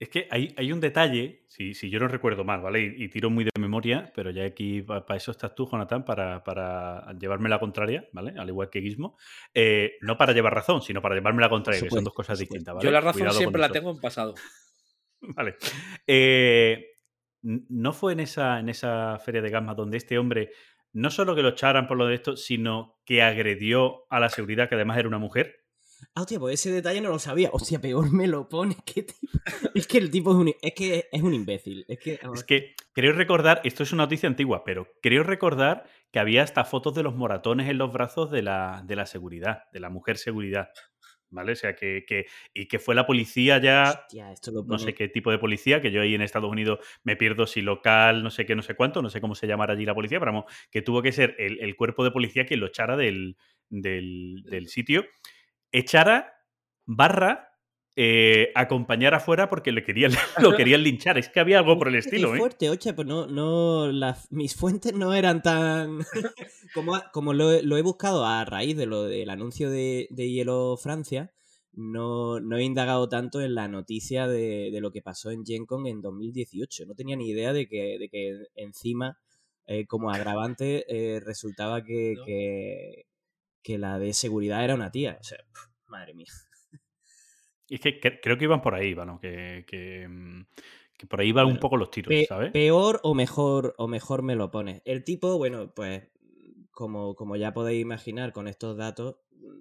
Es 0.00 0.08
que 0.08 0.26
hay, 0.30 0.54
hay 0.56 0.72
un 0.72 0.80
detalle, 0.80 1.44
si, 1.46 1.74
si 1.74 1.90
yo 1.90 2.00
no 2.00 2.08
recuerdo 2.08 2.42
mal, 2.42 2.62
¿vale? 2.62 2.80
Y, 2.80 3.04
y 3.04 3.08
tiro 3.08 3.28
muy 3.28 3.44
de 3.44 3.50
memoria, 3.58 4.10
pero 4.14 4.30
ya 4.30 4.46
aquí 4.46 4.80
para 4.80 5.14
eso 5.14 5.30
estás 5.30 5.54
tú, 5.54 5.68
Jonathan, 5.70 6.06
para, 6.06 6.42
para 6.42 7.12
llevarme 7.18 7.50
la 7.50 7.60
contraria, 7.60 8.08
¿vale? 8.12 8.32
Al 8.38 8.48
igual 8.48 8.70
que 8.70 8.80
Gizmo. 8.80 9.18
Eh, 9.52 9.98
no 10.00 10.16
para 10.16 10.32
llevar 10.32 10.54
razón, 10.54 10.80
sino 10.80 11.02
para 11.02 11.16
llevarme 11.16 11.42
la 11.42 11.50
contraria, 11.50 11.82
que 11.82 11.90
son 11.90 12.02
dos 12.02 12.14
cosas 12.14 12.38
supuesto. 12.38 12.54
distintas, 12.54 12.74
¿vale? 12.76 12.86
Yo 12.86 12.90
la 12.90 13.02
razón 13.02 13.20
Cuidado 13.20 13.36
siempre 13.36 13.60
la 13.60 13.68
tengo 13.68 13.90
en 13.90 14.00
pasado. 14.00 14.34
Vale. 15.20 15.56
Eh, 16.06 16.92
¿No 17.42 17.92
fue 17.92 18.14
en 18.14 18.20
esa, 18.20 18.58
en 18.58 18.70
esa 18.70 19.18
feria 19.18 19.42
de 19.42 19.50
Gamma 19.50 19.74
donde 19.74 19.98
este 19.98 20.16
hombre, 20.16 20.50
no 20.94 21.10
solo 21.10 21.34
que 21.34 21.42
lo 21.42 21.50
echaran 21.50 21.86
por 21.86 21.98
lo 21.98 22.06
de 22.06 22.14
esto, 22.14 22.38
sino 22.38 22.98
que 23.04 23.20
agredió 23.20 24.06
a 24.08 24.18
la 24.18 24.30
seguridad, 24.30 24.70
que 24.70 24.76
además 24.76 24.96
era 24.96 25.08
una 25.08 25.18
mujer? 25.18 25.59
Ah, 26.14 26.22
hostia, 26.22 26.38
pues 26.38 26.54
ese 26.60 26.72
detalle 26.72 27.00
no 27.00 27.08
lo 27.10 27.18
sabía. 27.18 27.50
Hostia, 27.52 27.80
peor 27.80 28.12
me 28.12 28.26
lo 28.26 28.48
pone. 28.48 28.76
¿Qué 28.86 29.02
tipo? 29.04 29.38
Es 29.74 29.86
que 29.86 29.98
el 29.98 30.10
tipo 30.10 30.30
es 30.30 30.36
un, 30.36 30.52
es 30.60 30.74
que 30.74 31.08
es 31.10 31.22
un 31.22 31.34
imbécil. 31.34 31.84
Es 31.88 31.98
que. 31.98 32.18
Es 32.34 32.44
que 32.44 32.74
creo 32.92 33.12
recordar, 33.12 33.60
esto 33.64 33.82
es 33.82 33.92
una 33.92 34.04
noticia 34.04 34.28
antigua, 34.28 34.64
pero 34.64 34.88
creo 35.02 35.22
recordar 35.22 35.84
que 36.10 36.18
había 36.18 36.42
hasta 36.42 36.64
fotos 36.64 36.94
de 36.94 37.02
los 37.02 37.14
moratones 37.14 37.68
en 37.68 37.78
los 37.78 37.92
brazos 37.92 38.30
de 38.30 38.42
la, 38.42 38.82
de 38.84 38.96
la 38.96 39.06
seguridad, 39.06 39.64
de 39.72 39.80
la 39.80 39.90
mujer 39.90 40.16
seguridad. 40.18 40.70
¿Vale? 41.32 41.52
O 41.52 41.56
sea, 41.56 41.76
que, 41.76 42.02
que- 42.08 42.26
y 42.52 42.66
que 42.66 42.80
fue 42.80 42.96
la 42.96 43.06
policía 43.06 43.58
ya, 43.58 43.84
Hostia, 44.04 44.32
esto 44.32 44.50
lo 44.50 44.64
no 44.64 44.80
sé 44.80 44.94
qué 44.94 45.08
tipo 45.08 45.30
de 45.30 45.38
policía, 45.38 45.80
que 45.80 45.92
yo 45.92 46.02
ahí 46.02 46.16
en 46.16 46.22
Estados 46.22 46.50
Unidos 46.50 46.80
me 47.04 47.14
pierdo 47.14 47.46
si 47.46 47.60
local, 47.60 48.24
no 48.24 48.30
sé 48.30 48.46
qué, 48.46 48.56
no 48.56 48.62
sé 48.62 48.74
cuánto, 48.74 49.00
no 49.00 49.10
sé 49.10 49.20
cómo 49.20 49.36
se 49.36 49.46
llamará 49.46 49.74
allí 49.74 49.84
la 49.84 49.94
policía, 49.94 50.18
pero 50.18 50.32
vamos, 50.32 50.52
que 50.72 50.82
tuvo 50.82 51.02
que 51.02 51.12
ser 51.12 51.36
el, 51.38 51.60
el 51.60 51.76
cuerpo 51.76 52.02
de 52.02 52.10
policía 52.10 52.46
quien 52.46 52.58
lo 52.58 52.66
echara 52.66 52.96
del, 52.96 53.36
del, 53.68 54.42
del 54.44 54.66
sitio. 54.68 55.04
Echara 55.72 56.32
barra 56.86 57.48
eh, 57.96 58.50
acompañar 58.54 59.14
afuera 59.14 59.48
porque 59.48 59.72
le 59.72 59.82
querían, 59.84 60.12
lo 60.40 60.56
querían 60.56 60.82
linchar. 60.82 61.18
Es 61.18 61.28
que 61.28 61.40
había 61.40 61.58
algo 61.58 61.76
por 61.78 61.88
el 61.88 61.96
estilo, 61.96 62.34
¿eh? 62.34 62.38
fuerte, 62.38 62.70
ocha, 62.70 62.94
pues 62.94 63.06
no, 63.06 63.26
no, 63.26 63.90
las, 63.92 64.30
mis 64.32 64.54
fuentes 64.54 64.92
no 64.94 65.12
eran 65.14 65.42
tan... 65.42 65.98
como 66.74 66.94
como 67.12 67.32
lo, 67.34 67.52
he- 67.52 67.62
lo 67.62 67.76
he 67.76 67.82
buscado 67.82 68.24
a 68.24 68.44
raíz 68.44 68.76
de 68.76 68.86
lo 68.86 69.04
del 69.04 69.28
anuncio 69.30 69.70
de, 69.70 70.06
de 70.10 70.30
Hielo 70.30 70.76
Francia, 70.76 71.32
no, 71.72 72.40
no 72.40 72.56
he 72.56 72.62
indagado 72.64 73.08
tanto 73.08 73.40
en 73.40 73.54
la 73.54 73.68
noticia 73.68 74.26
de, 74.26 74.70
de 74.72 74.80
lo 74.80 74.90
que 74.92 75.02
pasó 75.02 75.30
en 75.30 75.44
Gen 75.44 75.66
Con 75.66 75.86
en 75.86 76.00
2018. 76.00 76.86
No 76.86 76.94
tenía 76.94 77.16
ni 77.16 77.28
idea 77.28 77.52
de 77.52 77.68
que, 77.68 77.96
de 77.98 78.08
que 78.08 78.38
encima, 78.56 79.18
eh, 79.66 79.86
como 79.86 80.10
agravante, 80.10 80.84
eh, 80.88 81.20
resultaba 81.20 81.84
que, 81.84 82.14
No. 82.16 82.24
que, 82.24 83.06
que 83.62 83.78
la 83.78 83.98
de 83.98 84.12
seguridad 84.12 84.64
era 84.64 84.74
una 84.74 84.90
tía. 84.90 85.18
O 85.20 85.24
sea, 85.24 85.38
madre 85.86 86.14
mía. 86.14 86.26
Y 87.68 87.74
es 87.76 87.80
que 87.80 88.00
cre- 88.00 88.20
creo 88.22 88.38
que 88.38 88.44
iban 88.44 88.62
por 88.62 88.74
ahí, 88.74 88.94
que, 89.20 89.64
que, 89.66 90.08
mm, 90.08 90.46
que 90.98 91.06
por 91.06 91.20
ahí 91.20 91.32
van 91.32 91.46
un 91.46 91.58
poco 91.58 91.76
los 91.76 91.90
tiros, 91.90 92.08
Pe- 92.08 92.26
¿sabes? 92.26 92.52
Peor 92.52 93.00
o 93.02 93.14
mejor, 93.14 93.74
o 93.78 93.88
mejor 93.88 94.22
me 94.22 94.34
lo 94.36 94.50
pones. 94.50 94.82
El 94.84 95.04
tipo, 95.04 95.36
bueno, 95.38 95.72
pues, 95.74 96.08
como, 96.70 97.14
como 97.14 97.36
ya 97.36 97.52
podéis 97.52 97.82
imaginar 97.82 98.32
con 98.32 98.48
estos 98.48 98.76
datos, 98.76 99.16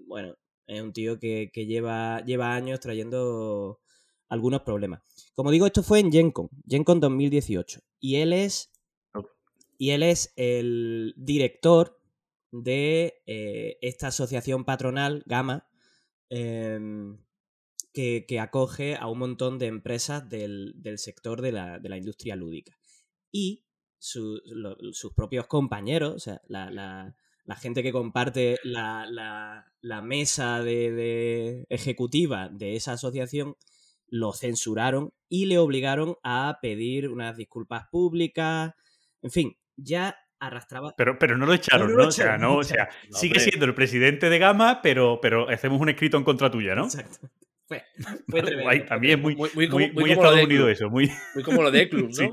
bueno, 0.07 0.35
es 0.67 0.81
un 0.81 0.93
tío 0.93 1.19
que, 1.19 1.49
que 1.53 1.65
lleva, 1.65 2.21
lleva 2.25 2.53
años 2.53 2.79
trayendo 2.79 3.79
algunos 4.27 4.61
problemas. 4.61 5.01
Como 5.33 5.49
digo, 5.51 5.65
esto 5.65 5.81
fue 5.83 5.99
en 5.99 6.11
GenCon, 6.11 6.49
GenCon 6.67 6.99
2018. 6.99 7.79
Y 7.99 8.17
él 8.17 8.33
es. 8.33 8.71
Y 9.77 9.91
él 9.91 10.03
es 10.03 10.33
el 10.35 11.13
director 11.17 11.98
de 12.51 13.21
eh, 13.27 13.77
esta 13.81 14.07
asociación 14.07 14.65
patronal, 14.65 15.23
Gama, 15.27 15.67
em, 16.29 17.19
que, 17.93 18.25
que 18.27 18.39
acoge 18.39 18.95
a 18.95 19.07
un 19.07 19.19
montón 19.19 19.59
de 19.59 19.67
empresas 19.67 20.29
del, 20.29 20.73
del 20.77 20.97
sector 20.99 21.41
de 21.41 21.51
la, 21.51 21.79
de 21.79 21.89
la 21.89 21.97
industria 21.97 22.35
lúdica. 22.35 22.77
Y 23.31 23.65
sus 23.99 24.41
propios 25.15 25.47
compañeros, 25.47 26.15
o 26.15 26.19
sea, 26.19 26.41
la, 26.47 26.69
la- 26.71 27.15
gente 27.57 27.83
que 27.83 27.91
comparte 27.91 28.57
la 28.63 30.01
mesa 30.03 30.61
de, 30.63 30.91
de 30.91 31.65
ejecutiva 31.69 32.49
de 32.49 32.75
esa 32.75 32.93
asociación, 32.93 33.55
lo 34.07 34.33
censuraron 34.33 35.13
y 35.29 35.45
le 35.45 35.57
obligaron 35.59 36.15
a 36.23 36.59
pedir 36.61 37.09
unas 37.09 37.37
disculpas 37.37 37.87
públicas. 37.91 38.73
En 39.21 39.31
fin, 39.31 39.57
ya 39.75 40.15
arrastraba. 40.39 40.93
Pero, 40.97 41.17
pero 41.19 41.37
no 41.37 41.45
lo 41.45 41.53
echaron, 41.53 41.87
No, 41.87 41.91
¿no? 41.91 41.97
no 41.97 42.03
lo 42.03 42.09
o 42.09 42.11
sea, 42.11 42.37
no 42.37 42.55
o 42.57 42.63
sea. 42.63 42.89
No, 43.09 43.17
sigue 43.17 43.33
hombre. 43.33 43.43
siendo 43.43 43.65
el 43.65 43.73
presidente 43.75 44.29
de 44.29 44.39
Gama, 44.39 44.81
pero, 44.81 45.19
pero 45.21 45.49
hacemos 45.49 45.79
un 45.81 45.89
escrito 45.89 46.17
en 46.17 46.23
contra 46.23 46.49
tuya, 46.51 46.75
¿no? 46.75 46.85
Exacto. 46.85 47.27
Fue, 47.69 47.83
fue 48.27 48.41
tremendo. 48.41 48.63
Guay, 48.63 48.85
también 48.87 49.21
muy, 49.21 49.35
Muy- 49.35 49.49
muy, 49.53 49.67
muy 49.69 49.91
como- 49.93 50.07
Estados 50.07 50.37
de 50.37 50.43
Unidos 50.45 50.63
Club. 50.65 50.71
eso, 50.71 50.89
muy... 50.89 51.11
Muy 51.35 51.43
como 51.43 51.61
lo 51.61 51.69
de 51.69 51.87
Club, 51.87 52.05
¿no? 52.07 52.13
Sí. 52.13 52.29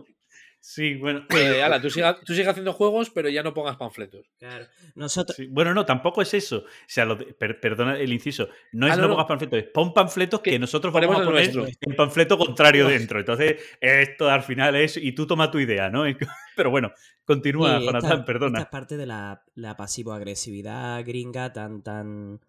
Sí, 0.68 0.96
bueno. 0.96 1.24
Eh, 1.30 1.62
ala, 1.62 1.80
tú 1.80 1.88
sigas 1.90 2.16
tú 2.24 2.34
sigue 2.34 2.48
haciendo 2.48 2.72
juegos, 2.72 3.10
pero 3.10 3.28
ya 3.28 3.44
no 3.44 3.54
pongas 3.54 3.76
panfletos. 3.76 4.26
Claro. 4.36 4.66
Nosotros, 4.96 5.36
Sí, 5.36 5.46
Bueno, 5.46 5.72
no, 5.72 5.86
tampoco 5.86 6.22
es 6.22 6.34
eso. 6.34 6.56
O 6.58 6.64
sea, 6.88 7.04
lo 7.04 7.14
de- 7.14 7.26
per- 7.34 7.60
perdona 7.60 7.96
el 7.96 8.12
inciso. 8.12 8.48
No 8.72 8.88
es 8.88 8.92
Ah, 8.92 8.96
no, 8.96 9.02
no, 9.02 9.08
no. 9.08 9.14
pongas 9.14 9.28
panfletos, 9.28 9.58
es 9.60 9.64
pon 9.72 9.94
panfletos 9.94 10.40
que, 10.40 10.50
Que 10.50 10.58
nosotros 10.58 10.92
ponemos 10.92 11.14
vamos 11.18 11.28
a 11.28 11.40
el 11.40 11.46
poner 11.50 11.54
nuestro. 11.56 11.88
el 11.88 11.94
panfleto 11.96 12.36
contrario 12.36 12.88
dentro. 12.88 13.20
Entonces, 13.20 13.62
esto 13.80 14.28
al 14.28 14.42
final 14.42 14.74
es. 14.74 14.96
Y 14.96 15.12
tú 15.12 15.24
toma 15.24 15.52
tu 15.52 15.60
idea, 15.60 15.88
¿no? 15.88 16.02
Pero 16.56 16.70
bueno, 16.70 16.90
continúa, 17.24 17.78
Jonathan, 17.78 18.24
perdona. 18.24 18.58
esta 18.58 18.68
es 18.68 18.72
parte 18.72 18.96
de 18.96 19.06
la, 19.06 19.44
la 19.54 19.76
pasivo-agresividad 19.76 21.04
gringa 21.06 21.52
tan, 21.52 21.82
tan. 21.82 22.40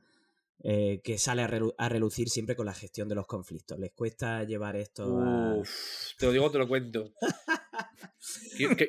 eh, 0.63 1.01
que 1.03 1.19
sale 1.19 1.43
a, 1.43 1.47
relu- 1.47 1.75
a 1.77 1.87
relucir 1.87 2.29
siempre 2.29 2.55
con 2.55 2.65
la 2.65 2.73
gestión 2.73 3.07
de 3.07 3.13
los 3.13 3.27
conflictos. 3.27 3.77
Les 3.77 3.91
cuesta 3.91 4.43
llevar 4.43 4.75
esto 4.75 5.03
a. 5.21 5.53
Uf, 5.53 5.69
te 6.17 6.25
lo 6.25 6.31
digo, 6.31 6.49
te 6.49 6.57
lo 6.57 6.67
cuento. 6.67 7.11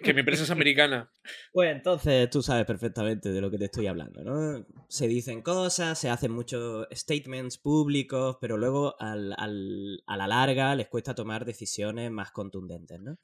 que, 0.03 0.15
mi 0.15 0.21
empresa 0.21 0.43
es 0.45 0.51
americana. 0.51 1.11
Pues 1.53 1.75
entonces 1.75 2.29
tú 2.31 2.43
sabes 2.43 2.65
perfectamente 2.67 3.31
de 3.31 3.41
lo 3.41 3.51
que 3.51 3.59
te 3.59 3.67
estoy 3.67 3.87
hablando, 3.87 4.23
¿no? 4.25 4.67
Se 4.89 5.07
dicen 5.09 5.43
cosas, 5.43 5.99
se 5.99 6.11
hacen 6.11 6.33
muchos 6.33 6.87
statements 6.93 7.59
públicos, 7.59 8.37
pero 8.41 8.57
luego 8.57 8.95
al- 9.01 9.35
al- 9.37 10.03
a 10.07 10.17
la 10.17 10.27
larga 10.27 10.75
les 10.75 10.89
cuesta 10.89 11.15
tomar 11.15 11.45
decisiones 11.45 12.11
más 12.11 12.31
contundentes, 12.31 13.01
¿no? 13.01 13.19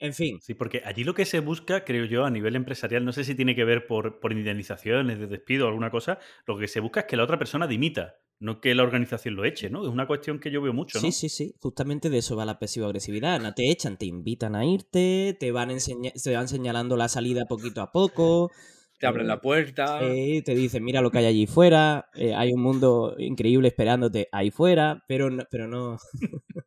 En 0.00 0.14
fin, 0.14 0.38
Sí, 0.40 0.54
porque 0.54 0.82
allí 0.84 1.04
lo 1.04 1.14
que 1.14 1.26
se 1.26 1.40
busca, 1.40 1.84
creo 1.84 2.06
yo, 2.06 2.24
a 2.24 2.30
nivel 2.30 2.56
empresarial, 2.56 3.04
no 3.04 3.12
sé 3.12 3.24
si 3.24 3.34
tiene 3.34 3.54
que 3.54 3.64
ver 3.64 3.86
por, 3.86 4.18
por 4.18 4.32
indemnizaciones 4.32 5.18
de 5.18 5.26
despido 5.26 5.66
o 5.66 5.68
alguna 5.68 5.90
cosa, 5.90 6.18
lo 6.46 6.58
que 6.58 6.68
se 6.68 6.80
busca 6.80 7.00
es 7.00 7.06
que 7.06 7.16
la 7.16 7.24
otra 7.24 7.38
persona 7.38 7.66
dimita, 7.66 8.16
no 8.38 8.60
que 8.62 8.74
la 8.74 8.82
organización 8.82 9.36
lo 9.36 9.44
eche, 9.44 9.68
¿no? 9.68 9.82
Es 9.82 9.88
una 9.88 10.06
cuestión 10.06 10.40
que 10.40 10.50
yo 10.50 10.62
veo 10.62 10.72
mucho, 10.72 11.00
¿no? 11.00 11.08
sí, 11.08 11.12
sí, 11.12 11.28
sí. 11.28 11.54
Justamente 11.60 12.08
de 12.08 12.18
eso 12.18 12.36
va 12.36 12.46
la 12.46 12.58
pasivo-agresividad. 12.58 13.40
No 13.40 13.52
te 13.52 13.70
echan, 13.70 13.98
te 13.98 14.06
invitan 14.06 14.56
a 14.56 14.64
irte, 14.64 15.36
te 15.38 15.52
van, 15.52 15.70
enseña- 15.70 16.12
te 16.12 16.34
van 16.34 16.48
señalando 16.48 16.96
la 16.96 17.08
salida 17.08 17.44
poquito 17.44 17.82
a 17.82 17.92
poco. 17.92 18.50
Te 18.98 19.06
abren 19.06 19.26
eh, 19.26 19.28
la 19.28 19.40
puerta. 19.40 20.00
Sí, 20.00 20.42
te 20.44 20.54
dicen, 20.54 20.82
mira 20.82 21.02
lo 21.02 21.10
que 21.10 21.18
hay 21.18 21.26
allí 21.26 21.46
fuera, 21.46 22.06
eh, 22.14 22.34
hay 22.34 22.52
un 22.52 22.62
mundo 22.62 23.14
increíble 23.18 23.68
esperándote 23.68 24.28
ahí 24.32 24.50
fuera, 24.50 25.04
pero 25.06 25.30
no, 25.30 25.44
pero 25.50 25.68
no. 25.68 25.98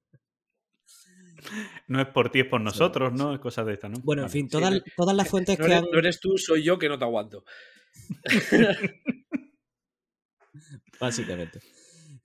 No 1.87 2.01
es 2.01 2.07
por 2.07 2.29
ti, 2.29 2.41
es 2.41 2.45
por 2.45 2.61
nosotros, 2.61 3.11
sí. 3.13 3.17
¿no? 3.17 3.33
Es 3.33 3.39
cosas 3.39 3.65
de 3.65 3.73
esta, 3.73 3.89
¿no? 3.89 3.99
Bueno, 4.03 4.23
en 4.23 4.29
fin, 4.29 4.45
Sí, 4.45 4.51
todas, 4.51 4.81
todas 4.95 5.15
las 5.15 5.27
fuentes 5.29 5.59
no, 5.59 5.65
que 5.65 5.71
eres, 5.71 5.83
han. 5.83 5.91
no 5.91 5.99
eres 5.99 6.19
tú, 6.19 6.37
soy 6.37 6.63
yo 6.63 6.79
que 6.79 6.89
no 6.89 6.97
te 6.97 7.05
aguanto. 7.05 7.43
Básicamente. 10.99 11.59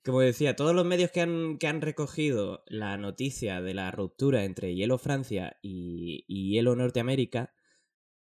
Como 0.04 0.20
decía, 0.20 0.56
todos 0.56 0.74
los 0.74 0.86
medios 0.86 1.10
que 1.10 1.20
han, 1.20 1.58
que 1.58 1.66
han 1.66 1.80
recogido 1.80 2.62
la 2.66 2.96
noticia 2.96 3.60
de 3.60 3.74
la 3.74 3.90
ruptura 3.90 4.44
entre 4.44 4.74
Hielo 4.74 4.96
Francia 4.98 5.58
y, 5.60 6.24
y 6.28 6.52
Hielo 6.52 6.76
Norteamérica 6.76 7.52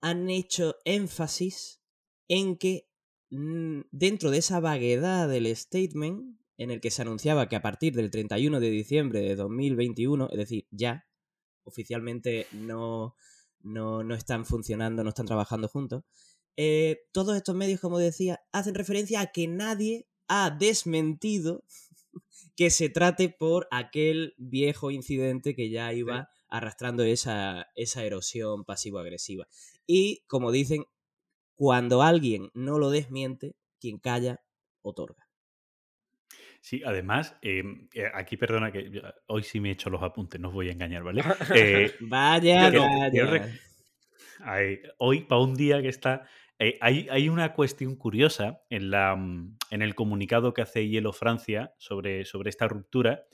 han 0.01 0.29
hecho 0.29 0.77
énfasis 0.85 1.81
en 2.27 2.57
que 2.57 2.89
mm, 3.29 3.81
dentro 3.91 4.31
de 4.31 4.39
esa 4.39 4.59
vaguedad 4.59 5.27
del 5.27 5.53
statement 5.55 6.39
en 6.57 6.71
el 6.71 6.79
que 6.81 6.91
se 6.91 7.01
anunciaba 7.01 7.49
que 7.49 7.55
a 7.55 7.61
partir 7.61 7.93
del 7.95 8.11
31 8.11 8.59
de 8.59 8.69
diciembre 8.69 9.19
de 9.21 9.35
2021, 9.35 10.29
es 10.31 10.37
decir, 10.37 10.67
ya, 10.71 11.05
oficialmente 11.65 12.47
no, 12.51 13.15
no, 13.61 14.03
no 14.03 14.15
están 14.15 14.45
funcionando, 14.45 15.03
no 15.03 15.09
están 15.09 15.25
trabajando 15.25 15.67
juntos, 15.67 16.03
eh, 16.57 17.01
todos 17.11 17.35
estos 17.35 17.55
medios, 17.55 17.81
como 17.81 17.99
decía, 17.99 18.41
hacen 18.51 18.75
referencia 18.75 19.19
a 19.19 19.31
que 19.31 19.47
nadie 19.47 20.07
ha 20.27 20.49
desmentido 20.51 21.63
que 22.55 22.69
se 22.69 22.89
trate 22.89 23.29
por 23.29 23.67
aquel 23.71 24.33
viejo 24.37 24.91
incidente 24.91 25.55
que 25.55 25.69
ya 25.69 25.91
iba 25.93 26.29
arrastrando 26.47 27.03
esa, 27.03 27.67
esa 27.75 28.03
erosión 28.03 28.63
pasivo-agresiva. 28.63 29.47
Y, 29.85 30.23
como 30.27 30.51
dicen, 30.51 30.85
cuando 31.55 32.01
alguien 32.01 32.49
no 32.53 32.79
lo 32.79 32.89
desmiente, 32.89 33.55
quien 33.79 33.97
calla, 33.97 34.41
otorga. 34.81 35.24
Sí, 36.65 36.81
además, 36.83 37.37
eh, 37.43 37.61
eh, 37.93 38.05
aquí 38.11 38.37
perdona 38.37 38.71
que 38.71 38.89
hoy 39.27 39.43
sí 39.43 39.59
me 39.59 39.69
he 39.69 39.73
hecho 39.73 39.91
los 39.91 40.01
apuntes, 40.01 40.41
no 40.41 40.47
os 40.47 40.53
voy 40.55 40.69
a 40.69 40.71
engañar, 40.71 41.03
¿vale? 41.03 41.21
Eh, 41.55 41.91
Vaya, 42.01 42.71
Quiero- 42.71 42.81
vaya. 42.81 43.09
quiero 43.11 43.31
rec- 43.31 43.59
Ay, 44.39 44.79
hoy, 44.97 45.21
para 45.25 45.41
un 45.41 45.53
día 45.53 45.79
que 45.83 45.89
está. 45.89 46.27
eh, 46.57 46.79
hay, 46.81 47.07
hay 47.11 47.29
una 47.29 47.53
cuestión 47.53 47.95
curiosa 47.95 48.61
en, 48.71 48.89
la, 48.89 49.15
mm, 49.15 49.57
en 49.69 49.81
el 49.83 49.93
comunicado 49.93 50.55
que 50.55 50.63
hace 50.63 50.87
Hielo 50.89 51.13
Francia 51.13 51.71
sobre, 51.77 52.25
sobre 52.25 52.49
esta 52.49 52.67
ruptura. 52.67 53.25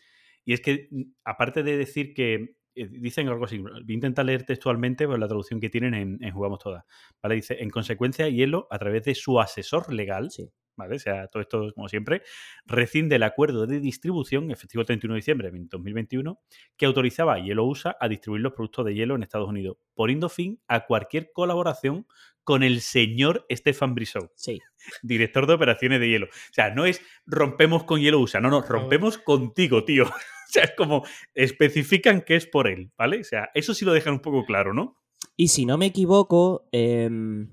Y 0.43 0.51
es 0.51 0.59
que, 0.59 0.89
mm, 0.91 1.01
aparte 1.23 1.63
de 1.63 1.77
decir 1.77 2.13
que. 2.13 2.57
dicen 2.75 3.29
algo 3.29 3.45
así, 3.45 3.59
voy 3.59 3.71
a 3.87 3.93
intentar 3.93 4.25
leer 4.25 4.43
textualmente 4.43 5.07
pues, 5.07 5.19
la 5.19 5.27
traducción 5.29 5.61
que 5.61 5.69
tienen 5.69 5.93
en, 5.93 6.17
en 6.21 6.33
Jugamos 6.33 6.59
Todas. 6.59 6.83
¿vale? 7.23 7.35
Dice: 7.35 7.63
En 7.63 7.69
consecuencia, 7.69 8.27
Hielo, 8.27 8.67
a 8.69 8.77
través 8.77 9.03
de 9.05 9.15
su 9.15 9.39
asesor 9.39 9.93
legal, 9.93 10.31
Sí. 10.31 10.49
¿Vale? 10.81 10.95
O 10.95 10.99
sea, 10.99 11.27
todo 11.27 11.41
esto, 11.41 11.71
como 11.73 11.87
siempre, 11.87 12.23
rescinde 12.65 13.15
el 13.15 13.23
acuerdo 13.23 13.67
de 13.67 13.79
distribución, 13.79 14.51
efectivo 14.51 14.81
el 14.81 14.87
31 14.87 15.13
de 15.13 15.17
diciembre 15.19 15.51
de 15.51 15.59
2021, 15.69 16.39
que 16.77 16.85
autorizaba 16.85 17.35
a 17.35 17.39
Hielo 17.39 17.65
USA 17.65 17.95
a 17.99 18.07
distribuir 18.07 18.41
los 18.41 18.53
productos 18.53 18.85
de 18.85 18.95
hielo 18.95 19.15
en 19.15 19.23
Estados 19.23 19.47
Unidos, 19.47 19.77
poniendo 19.93 20.29
fin 20.29 20.59
a 20.67 20.85
cualquier 20.85 21.31
colaboración 21.31 22.05
con 22.43 22.63
el 22.63 22.81
señor 22.81 23.45
Stefan 23.51 23.93
Brissot, 23.95 24.31
Sí. 24.35 24.59
director 25.03 25.45
de 25.47 25.53
operaciones 25.53 25.99
de 25.99 26.09
hielo. 26.09 26.25
O 26.25 26.53
sea, 26.53 26.73
no 26.73 26.85
es 26.85 27.01
rompemos 27.25 27.83
con 27.83 28.01
Hielo 28.01 28.19
USA, 28.19 28.41
no, 28.41 28.49
no, 28.49 28.61
rompemos 28.61 29.17
contigo, 29.17 29.83
tío. 29.85 30.05
O 30.51 30.53
sea, 30.53 30.65
es 30.65 30.73
como 30.75 31.05
especifican 31.33 32.23
que 32.23 32.35
es 32.35 32.45
por 32.45 32.67
él, 32.67 32.91
¿vale? 32.97 33.21
O 33.21 33.23
sea, 33.23 33.49
eso 33.53 33.73
sí 33.73 33.85
lo 33.85 33.93
dejan 33.93 34.15
un 34.15 34.19
poco 34.19 34.43
claro, 34.45 34.73
¿no? 34.73 34.97
Y 35.37 35.47
si 35.47 35.65
no 35.65 35.77
me 35.77 35.85
equivoco, 35.85 36.67
em, 36.73 37.47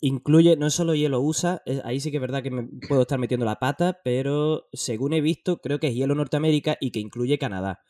incluye, 0.00 0.56
no 0.56 0.70
solo 0.70 0.94
Hielo 0.94 1.20
USA, 1.20 1.62
eh, 1.66 1.80
ahí 1.84 2.00
sí 2.00 2.10
que 2.10 2.18
es 2.18 2.20
verdad 2.20 2.42
que 2.42 2.50
me 2.50 2.68
puedo 2.88 3.02
estar 3.02 3.18
metiendo 3.18 3.46
la 3.46 3.58
pata, 3.58 4.00
pero 4.04 4.68
según 4.72 5.12
he 5.12 5.20
visto, 5.20 5.58
creo 5.60 5.78
que 5.78 5.88
es 5.88 5.94
Hielo 5.94 6.14
Norteamérica 6.14 6.76
y 6.80 6.90
que 6.90 7.00
incluye 7.00 7.38
Canadá. 7.38 7.80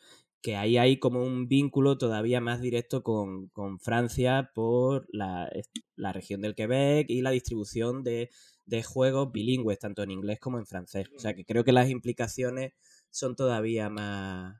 Que 0.42 0.56
ahí 0.56 0.78
hay 0.78 0.98
como 0.98 1.22
un 1.22 1.48
vínculo 1.48 1.98
todavía 1.98 2.40
más 2.40 2.61
directo 2.62 3.02
con, 3.02 3.48
con 3.48 3.78
Francia 3.78 4.50
por 4.54 5.06
la, 5.12 5.50
la 5.96 6.12
región 6.12 6.40
del 6.40 6.54
Quebec 6.54 7.11
y 7.11 7.20
la 7.20 7.30
distribución 7.30 8.02
de, 8.02 8.30
de 8.66 8.82
juegos 8.82 9.32
bilingües, 9.32 9.78
tanto 9.78 10.02
en 10.02 10.12
inglés 10.12 10.38
como 10.40 10.58
en 10.58 10.66
francés. 10.66 11.08
O 11.14 11.18
sea 11.18 11.34
que 11.34 11.44
creo 11.44 11.64
que 11.64 11.72
las 11.72 11.90
implicaciones 11.90 12.72
son 13.11 13.36
todavía 13.36 13.90
más, 13.90 14.56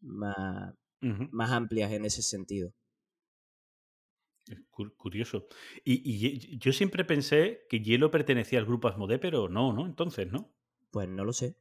más, 0.00 0.74
más 1.00 1.50
amplias 1.50 1.92
en 1.92 2.04
ese 2.04 2.22
sentido. 2.22 2.72
Curioso. 4.96 5.48
Y, 5.84 6.58
yo 6.58 6.72
siempre 6.72 7.04
pensé 7.04 7.66
que 7.68 7.80
Hielo 7.80 8.10
pertenecía 8.10 8.58
al 8.58 8.66
grupo 8.66 8.88
Asmodee, 8.88 9.18
pero 9.18 9.48
no, 9.48 9.72
¿no? 9.72 9.86
Entonces, 9.86 10.30
¿no? 10.30 10.54
Pues 10.90 11.08
no 11.08 11.24
lo 11.24 11.32
sé. 11.32 11.56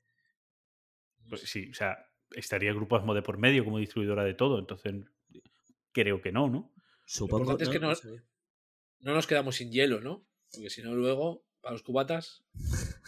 Pues 1.30 1.42
sí, 1.42 1.70
o 1.72 1.74
sea, 1.74 1.98
estaría 2.32 2.70
el 2.70 2.76
grupo 2.76 2.96
Asmodee 2.96 3.22
por 3.22 3.38
medio 3.38 3.66
como 3.66 3.80
distribuidora 3.80 4.24
de 4.24 4.34
todo, 4.34 4.60
entonces 4.60 4.94
creo 5.92 6.22
que 6.22 6.32
no, 6.32 6.48
¿no? 6.50 6.74
Supongo 7.06 7.44
importante 7.44 7.64
es 7.64 7.70
que 7.70 7.80
no- 7.80 7.96
sabía. 7.96 8.24
No 9.00 9.14
nos 9.14 9.28
quedamos 9.28 9.56
sin 9.56 9.72
hielo, 9.72 10.02
¿no? 10.02 10.26
Porque 10.52 10.70
si 10.70 10.82
no, 10.82 10.96
luego, 10.96 11.46
para 11.62 11.74
los 11.74 11.84
cubatas. 11.84 12.44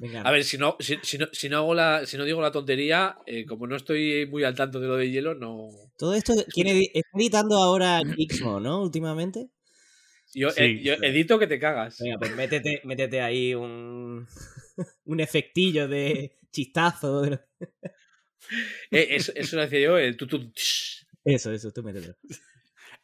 Venga, 0.00 0.22
A 0.22 0.30
ver, 0.30 0.44
si 0.44 0.58
no, 0.58 0.76
si, 0.78 0.96
si 1.02 1.18
no, 1.18 1.26
si 1.32 1.48
no 1.48 1.56
hago 1.58 1.74
la, 1.74 2.06
si 2.06 2.16
no 2.16 2.24
digo 2.24 2.40
la 2.40 2.52
tontería, 2.52 3.16
eh, 3.26 3.44
como 3.46 3.66
no 3.66 3.74
estoy 3.74 4.26
muy 4.26 4.44
al 4.44 4.54
tanto 4.54 4.78
de 4.80 4.86
lo 4.86 4.96
de 4.96 5.10
hielo, 5.10 5.34
no. 5.34 5.70
Todo 5.98 6.14
esto, 6.14 6.32
¿quién 6.52 6.68
edi- 6.68 6.90
está 6.94 7.10
editando 7.18 7.56
ahora 7.58 8.00
Gizmo, 8.16 8.60
no? 8.60 8.82
Últimamente. 8.82 9.50
Yo, 10.34 10.50
Sí, 10.50 10.62
eh, 10.62 10.82
yo 10.82 10.94
sí. 10.96 11.00
edito 11.04 11.38
que 11.38 11.46
te 11.46 11.58
cagas. 11.58 11.98
Venga, 12.00 12.18
pues 12.18 12.34
métete, 12.36 12.80
métete 12.84 13.20
ahí 13.20 13.54
un, 13.54 14.26
un 15.04 15.20
efectillo 15.20 15.88
de 15.88 16.38
chistazo. 16.50 17.22
de 17.22 17.30
lo- 17.30 17.40
Eh, 18.90 19.08
eso, 19.10 19.32
eso 19.34 19.56
lo 19.56 19.62
decía 19.62 19.80
yo, 19.80 19.98
el 19.98 20.16
tutu. 20.16 20.52
Eso, 21.24 21.52
eso, 21.52 21.70
tú 21.72 21.82
métete. 21.82 22.14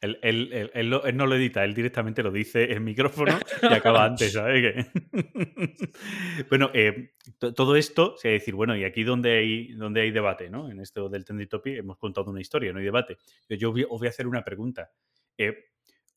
Él, 0.05 0.19
él- 0.23 0.51
él- 0.53 0.71
él 0.75 0.91
lo- 0.91 1.05
él 1.07 1.17
no 1.17 1.27
lo 1.27 1.35
edita, 1.35 1.65
él 1.65 1.73
directamente 1.75 2.23
lo 2.23 2.31
dice 2.31 2.73
en 2.73 2.85
micrófono 2.85 3.39
y 3.63 3.73
acaba 3.73 4.05
antes, 4.07 4.33
¿sabes? 4.33 4.87
Bueno, 6.51 6.71
eh, 6.75 7.13
to- 7.39 7.55
todo 7.55 7.77
esto, 7.77 8.17
sea, 8.17 8.31
decir, 8.31 8.55
bueno, 8.55 8.77
y 8.77 8.85
aquí 8.85 9.03
donde 9.05 9.39
hay, 9.39 9.73
donde 9.75 10.03
hay 10.03 10.11
debate, 10.11 10.51
¿no? 10.51 10.71
En 10.71 10.81
esto 10.81 11.09
del 11.09 11.25
Topic 11.25 11.79
hemos 11.79 11.99
contado 11.99 12.31
una 12.31 12.41
historia, 12.41 12.73
no 12.73 12.79
hay 12.79 12.85
debate. 12.85 13.17
Yo, 13.49 13.73
voy- 13.73 13.85
os 13.89 13.99
voy 13.99 14.07
a 14.07 14.11
hacer 14.11 14.27
una 14.27 14.45
pregunta. 14.45 14.91
Eh, 15.39 15.55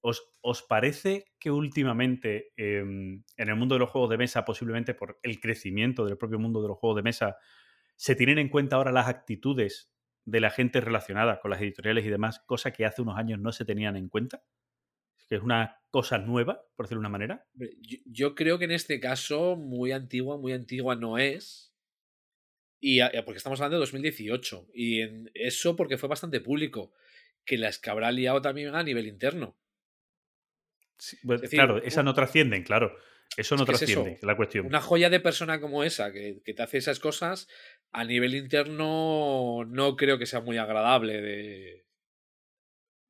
¿os, 0.01 0.21
os 0.41 0.63
parece 0.63 1.25
que 1.39 1.49
últimamente 1.51 2.51
eh, 2.57 2.79
en 2.79 3.23
el 3.49 3.55
mundo 3.55 3.75
de 3.75 3.79
los 3.79 3.89
juegos 3.89 4.09
de 4.09 4.17
mesa, 4.17 4.43
posiblemente 4.45 4.93
por 4.93 5.19
el 5.23 5.39
crecimiento 5.39 6.05
del 6.05 6.17
propio 6.17 6.39
mundo 6.39 6.61
de 6.61 6.67
los 6.67 6.77
juegos 6.77 6.97
de 6.97 7.03
mesa, 7.03 7.37
se 7.95 8.15
tienen 8.15 8.37
en 8.37 8.49
cuenta 8.49 8.75
ahora 8.75 8.91
las 8.91 9.07
actitudes 9.07 9.91
de 10.29 10.41
la 10.41 10.49
gente 10.51 10.81
relacionada 10.81 11.39
con 11.39 11.51
las 11.51 11.61
editoriales 11.61 12.05
y 12.05 12.09
demás, 12.09 12.39
cosa 12.45 12.71
que 12.71 12.85
hace 12.85 13.01
unos 13.01 13.17
años 13.17 13.39
no 13.39 13.53
se 13.53 13.63
tenían 13.63 13.95
en 13.95 14.09
cuenta? 14.09 14.43
Que 15.29 15.35
es 15.35 15.41
una 15.41 15.79
cosa 15.89 16.17
nueva, 16.17 16.65
por 16.75 16.85
decirlo 16.85 16.99
de 16.99 17.07
una 17.07 17.17
manera. 17.17 17.45
Yo, 17.53 17.97
yo 18.05 18.35
creo 18.35 18.59
que 18.59 18.65
en 18.65 18.71
este 18.71 18.99
caso, 18.99 19.55
muy 19.55 19.93
antigua, 19.93 20.37
muy 20.37 20.51
antigua 20.51 20.95
no 20.97 21.17
es. 21.17 21.73
Y 22.79 22.99
a- 22.99 23.11
porque 23.25 23.37
estamos 23.37 23.59
hablando 23.61 23.77
de 23.77 23.81
2018. 23.81 24.67
Y 24.73 25.01
en 25.01 25.31
eso 25.33 25.75
porque 25.77 25.97
fue 25.97 26.09
bastante 26.09 26.41
público. 26.41 26.91
Que 27.45 27.57
las 27.57 27.79
que 27.79 27.89
habrá 27.89 28.11
liado 28.11 28.41
también 28.41 28.75
a 28.75 28.83
nivel 28.83 29.07
interno. 29.07 29.57
Sí, 30.97 31.17
bueno, 31.23 31.37
Es 31.37 31.41
decir, 31.43 31.57
claro, 31.57 31.77
esas 31.81 32.03
no 32.03 32.13
trascienden, 32.13 32.63
claro. 32.63 32.97
Eso 33.35 33.55
no 33.55 33.63
Es 33.63 33.67
que 33.67 33.71
es 33.73 33.79
trasciende, 33.79 34.09
eso. 34.11 34.17
es 34.19 34.23
la 34.23 34.35
cuestión. 34.37 34.65
Una 34.65 34.81
joya 34.81 35.09
de 35.09 35.19
persona 35.19 35.59
como 35.59 35.83
esa, 35.83 36.11
que, 36.13 36.41
que 36.43 36.53
te 36.53 36.63
hace 36.63 36.77
esas 36.77 36.99
cosas, 36.99 37.47
a 37.91 38.03
nivel 38.03 38.35
interno 38.35 39.63
no 39.65 39.95
creo 39.95 40.17
que 40.17 40.25
sea 40.25 40.41
muy 40.41 40.57
agradable 40.57 41.21
de... 41.21 41.85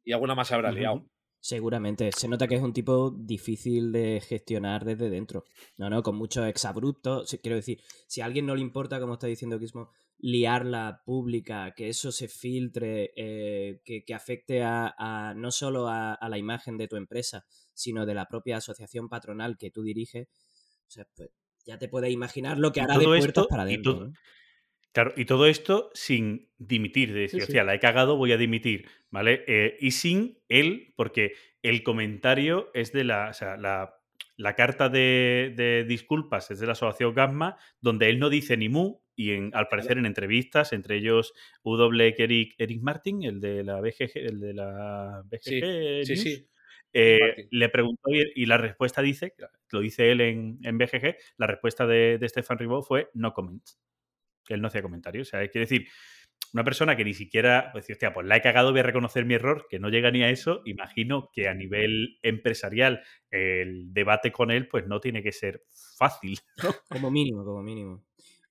Y 0.04 0.14
alguna 0.14 0.36
más 0.36 0.52
habrá 0.52 0.72
liado. 0.72 1.06
Seguramente. 1.40 2.12
Se 2.14 2.28
nota 2.28 2.48
que 2.48 2.56
es 2.56 2.62
un 2.62 2.74
tipo 2.74 3.12
difícil 3.12 3.92
de 3.92 4.22
gestionar 4.26 4.86
desde 4.86 5.10
dentro. 5.10 5.44
No, 5.78 5.90
no, 5.90 6.02
con 6.02 6.16
muchos 6.16 6.48
exabruptos. 6.48 7.38
Quiero 7.42 7.56
decir, 7.58 7.82
si 8.08 8.22
a 8.22 8.26
alguien 8.26 8.46
no 8.46 8.56
le 8.56 8.62
importa, 8.62 9.00
como 9.00 9.14
está 9.14 9.28
diciendo 9.28 9.60
Gizmo, 9.60 9.92
liarla 10.18 11.02
pública, 11.06 11.74
que 11.76 11.90
eso 11.90 12.12
se 12.12 12.28
filtre, 12.28 13.12
eh, 13.16 13.82
que, 13.86 14.04
que 14.06 14.14
afecte 14.14 14.64
a, 14.64 14.96
a- 14.98 15.34
no 15.36 15.52
solo 15.52 15.88
a, 15.90 16.14
a 16.14 16.30
la 16.30 16.38
imagen 16.38 16.78
de 16.78 16.88
tu 16.88 16.96
empresa, 16.96 17.46
sino 17.74 18.06
de 18.06 18.16
la 18.16 18.28
propia 18.28 18.58
asociación 18.58 19.10
patronal 19.10 19.58
que 19.58 19.70
tú 19.72 19.84
diriges, 19.84 20.28
o 20.88 20.90
sea, 20.90 21.06
pues 21.16 21.30
ya 21.66 21.78
te 21.78 21.88
puedes 21.88 22.12
imaginar 22.12 22.58
lo 22.58 22.72
que 22.72 22.80
Y 22.80 22.84
hará 22.84 22.98
de 22.98 23.18
esto- 23.18 23.48
para 23.48 23.64
y 23.64 23.74
adentro. 23.74 23.94
todo- 23.94 24.06
¿no? 24.08 24.14
Claro, 24.94 25.14
y 25.16 25.26
todo 25.26 25.46
esto 25.46 25.92
sin 25.94 26.50
dimitir, 26.58 27.14
de 27.14 27.22
decir, 27.22 27.42
Sí, 27.42 27.42
sí. 27.42 27.44
hostia, 27.44 27.64
la 27.64 27.76
he 27.76 27.80
cagado, 27.80 28.18
voy 28.18 28.32
a 28.32 28.38
dimitir, 28.38 28.88
¿vale? 29.12 29.44
Eh, 29.48 29.78
y 29.80 29.92
sin 29.92 30.40
él, 30.50 30.94
porque 30.96 31.34
el 31.62 31.84
comentario 31.84 32.72
es 32.74 32.92
de 32.94 33.04
la, 33.04 33.30
o 33.30 33.34
sea, 33.34 33.58
la, 33.58 33.94
la 34.38 34.56
carta 34.56 34.90
de, 34.90 35.54
de 35.56 35.84
disculpas 35.88 36.50
es 36.52 36.60
de 36.60 36.66
la 36.66 36.72
asociación 36.72 37.14
Gamma, 37.14 37.58
donde 37.80 38.10
él 38.10 38.18
no 38.20 38.30
dice 38.30 38.58
ni 38.58 38.70
mu, 38.70 39.00
y 39.16 39.32
en, 39.34 39.52
al 39.54 39.68
parecer 39.68 39.98
en 40.00 40.06
entrevistas, 40.08 40.74
entre 40.74 40.96
ellos 40.98 41.34
W. 41.64 42.16
Eric, 42.18 42.56
Eric 42.58 42.82
Martin, 42.82 43.24
el 43.24 43.40
de 43.40 43.64
la 43.64 43.80
BGG, 43.82 44.12
el 44.18 44.40
de 44.40 44.54
la 44.54 45.22
BGG 45.26 46.06
Sí, 46.06 46.16
News, 46.16 46.22
sí. 46.22 46.48
eh, 46.94 47.48
le 47.52 47.70
preguntó 47.70 48.10
y, 48.12 48.24
y 48.36 48.46
la 48.46 48.58
respuesta 48.58 49.02
dice, 49.02 49.34
lo 49.72 49.80
dice 49.82 50.12
él 50.12 50.22
en, 50.22 50.60
en 50.64 50.78
BGG, 50.78 51.16
la 51.38 51.48
respuesta 51.48 51.86
de, 51.88 52.18
de 52.20 52.30
Stefan 52.30 52.58
Ribot 52.58 52.86
fue 52.88 53.10
no 53.14 53.34
comments. 53.34 53.80
Él 54.54 54.62
no 54.62 54.68
hacía 54.68 54.82
comentarios. 54.82 55.28
O 55.28 55.32
sea, 55.32 55.40
quiere 55.48 55.66
decir, 55.68 55.88
una 56.54 56.64
persona 56.64 56.96
que 56.96 57.04
ni 57.04 57.14
siquiera, 57.14 57.70
pues, 57.74 57.90
hostia, 57.90 58.14
pues 58.14 58.26
la 58.26 58.38
he 58.38 58.42
cagado, 58.42 58.72
voy 58.72 58.80
a 58.80 58.84
reconocer 58.84 59.26
mi 59.26 59.34
error, 59.34 59.68
que 59.70 59.80
no 59.80 59.90
llega 59.90 60.12
ni 60.12 60.24
a 60.24 60.30
eso, 60.30 60.62
imagino 60.66 61.30
que 61.34 61.48
a 61.48 61.54
nivel 61.54 62.18
empresarial 62.22 63.02
el 63.32 63.94
debate 63.94 64.32
con 64.32 64.52
él, 64.52 64.68
pues 64.68 64.88
no 64.88 65.00
tiene 65.00 65.22
que 65.24 65.32
ser 65.32 65.64
fácil. 65.98 66.40
¿no? 66.64 66.76
Como 66.90 67.12
mínimo, 67.12 67.44
como 67.44 67.62
mínimo. 67.64 68.04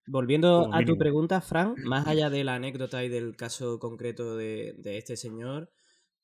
Volviendo 0.09 0.63
Como 0.65 0.77
a 0.77 0.85
tu 0.85 0.97
pregunta, 0.99 1.41
Fran, 1.41 1.75
más 1.85 2.07
allá 2.07 2.31
de 2.31 2.45
la 2.45 2.55
anécdota 2.55 3.03
y 3.03 3.09
del 3.09 3.35
caso 3.35 3.81
concreto 3.81 4.37
de, 4.37 4.75
de 4.79 4.99
este 4.99 5.17
señor, 5.17 5.73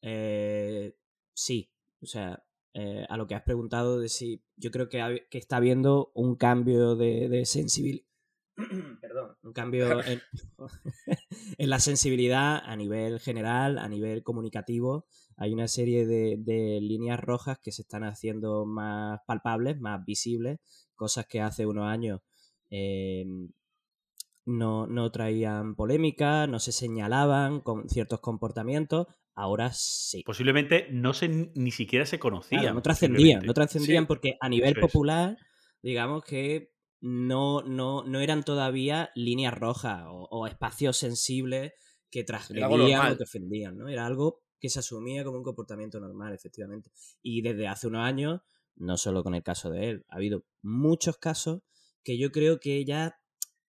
eh, 0.02 0.94
sí. 1.34 1.72
O 2.00 2.06
sea, 2.06 2.44
eh, 2.74 3.04
a 3.08 3.16
lo 3.16 3.26
que 3.26 3.34
has 3.34 3.42
preguntado 3.42 3.98
de 4.00 4.08
si 4.08 4.42
yo 4.56 4.70
creo 4.70 4.88
que, 4.88 5.00
ha- 5.00 5.18
que 5.30 5.38
está 5.38 5.56
habiendo 5.56 6.12
un 6.14 6.36
cambio 6.36 6.94
de, 6.96 7.28
de 7.28 7.44
sensibilidad. 7.44 8.06
Perdón, 9.00 9.36
un 9.42 9.53
cambio 9.53 10.03
en, 10.05 10.20
en 11.59 11.70
la 11.70 11.80
sensibilidad 11.80 12.61
a 12.64 12.76
nivel 12.76 13.20
general, 13.20 13.78
a 13.78 13.88
nivel 13.88 14.22
comunicativo. 14.22 15.07
Hay 15.36 15.53
una 15.53 15.68
serie 15.68 16.07
de, 16.07 16.36
de 16.38 16.80
líneas 16.80 17.18
rojas 17.20 17.59
que 17.59 17.72
se 17.72 17.82
están 17.82 18.05
haciendo 18.05 18.66
más 18.66 19.20
palpables, 19.26 19.80
más 19.80 20.05
visibles, 20.05 20.61
cosas 20.94 21.26
que 21.26 21.40
hace 21.40 21.66
unos 21.66 21.86
años 21.86 22.20
eh, 22.70 23.24
no, 24.44 24.86
no 24.86 25.11
traían 25.12 25.74
polémica, 25.76 26.46
no 26.46 26.59
se 26.59 26.72
señalaban 26.72 27.61
con 27.61 27.88
ciertos 27.88 28.20
comportamientos, 28.20 29.07
ahora 29.34 29.70
sí. 29.72 30.22
Posiblemente 30.24 30.88
no 30.90 31.12
se, 31.12 31.28
ni 31.28 31.70
siquiera 31.70 32.07
se 32.07 32.18
conocían. 32.18 32.62
Claro, 32.62 32.74
no 32.74 32.82
trascendían, 32.82 33.46
no 33.46 33.55
trascendían 33.55 34.05
Sí, 34.05 34.09
porque 34.09 34.36
a 34.40 34.48
nivel 34.48 34.70
eso 34.70 34.80
es. 34.80 34.92
popular, 34.92 35.36
digamos 35.82 36.24
que 36.24 36.71
no, 37.03 37.62
no, 37.62 38.05
no 38.05 38.20
eran 38.20 38.44
todavía 38.44 39.11
líneas 39.16 39.53
rojas 39.53 40.05
o, 40.07 40.28
o 40.30 40.46
espacios 40.46 40.96
sensibles 40.96 41.72
que 42.11 42.22
transgredían 42.22 43.12
o 43.12 43.16
que 43.16 43.24
ofendían, 43.24 43.76
¿no? 43.76 43.88
Era 43.88 44.07
algo 44.07 44.40
que 44.61 44.68
se 44.68 44.78
asumía 44.78 45.24
como 45.24 45.38
un 45.38 45.42
comportamiento 45.42 45.98
normal, 45.98 46.32
efectivamente. 46.32 46.92
Y 47.20 47.42
desde 47.42 47.66
hace 47.66 47.88
unos 47.88 48.05
años, 48.05 48.40
no 48.76 48.96
solo 48.96 49.24
con 49.24 49.34
el 49.34 49.42
caso 49.42 49.68
de 49.70 49.90
él, 49.90 50.07
ha 50.09 50.16
habido 50.16 50.44
muchos 50.62 51.18
casos 51.18 51.62
que 52.05 52.16
yo 52.18 52.30
creo 52.30 52.61
que 52.61 52.84
ya 52.84 53.18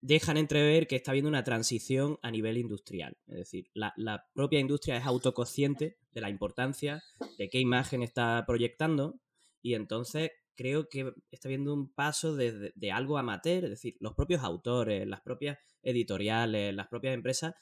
dejan 0.00 0.36
entrever 0.36 0.86
que 0.86 0.94
está 0.94 1.10
habiendo 1.10 1.30
una 1.30 1.42
transición 1.42 2.18
a 2.22 2.30
nivel 2.30 2.56
industrial. 2.56 3.16
Es 3.26 3.36
decir, 3.36 3.68
la, 3.74 3.92
la 3.96 4.28
propia 4.32 4.60
industria 4.60 4.98
es 4.98 5.06
autoconsciente 5.06 5.96
de 6.12 6.20
la 6.20 6.30
importancia 6.30 7.02
de 7.38 7.48
qué 7.48 7.58
imagen 7.58 8.02
está 8.02 8.44
proyectando 8.46 9.18
y 9.60 9.74
entonces 9.74 10.30
creo 10.54 10.88
que 10.88 11.12
está 11.30 11.48
habiendo 11.48 11.72
un 11.74 11.92
paso 11.92 12.34
de, 12.36 12.52
de- 12.52 12.72
de 12.74 12.92
algo 12.92 13.18
amateur, 13.18 13.64
es 13.64 13.70
decir, 13.70 13.96
los 14.00 14.14
propios 14.14 14.42
autores, 14.42 15.06
las 15.06 15.20
propias 15.22 15.58
editoriales, 15.82 16.74
las 16.74 16.88
propias 16.88 17.14
empresas 17.14 17.54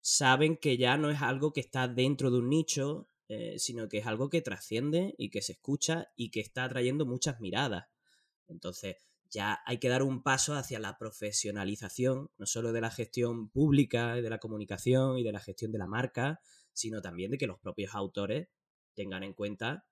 saben 0.00 0.56
que 0.56 0.76
ya 0.76 0.96
no 0.96 1.10
es 1.10 1.22
algo 1.22 1.52
que 1.52 1.60
está 1.60 1.88
dentro 1.88 2.30
de 2.30 2.38
un 2.38 2.48
nicho, 2.48 3.08
eh, 3.28 3.58
sino 3.58 3.88
que 3.88 3.98
es 3.98 4.06
algo 4.06 4.28
que 4.30 4.42
trasciende 4.42 5.14
y 5.18 5.30
que 5.30 5.42
se 5.42 5.52
escucha 5.52 6.08
y 6.16 6.30
que 6.30 6.40
está 6.40 6.64
atrayendo 6.64 7.06
muchas 7.06 7.40
miradas. 7.40 7.86
Entonces, 8.48 8.96
ya 9.30 9.60
hay 9.64 9.78
que 9.78 9.88
dar 9.88 10.02
un 10.02 10.22
paso 10.22 10.54
hacia 10.54 10.78
la 10.78 10.98
profesionalización, 10.98 12.30
no 12.36 12.46
solo 12.46 12.72
de 12.72 12.80
la 12.80 12.90
gestión 12.90 13.48
pública, 13.48 14.18
y 14.18 14.22
de 14.22 14.28
la 14.30 14.38
comunicación 14.38 15.18
y 15.18 15.22
de 15.22 15.32
la 15.32 15.40
gestión 15.40 15.72
de 15.72 15.78
la 15.78 15.86
marca, 15.86 16.40
sino 16.72 17.00
también 17.00 17.30
de 17.30 17.38
que 17.38 17.46
los 17.46 17.58
propios 17.60 17.94
autores 17.94 18.48
tengan 18.94 19.22
en 19.22 19.32
cuenta 19.34 19.86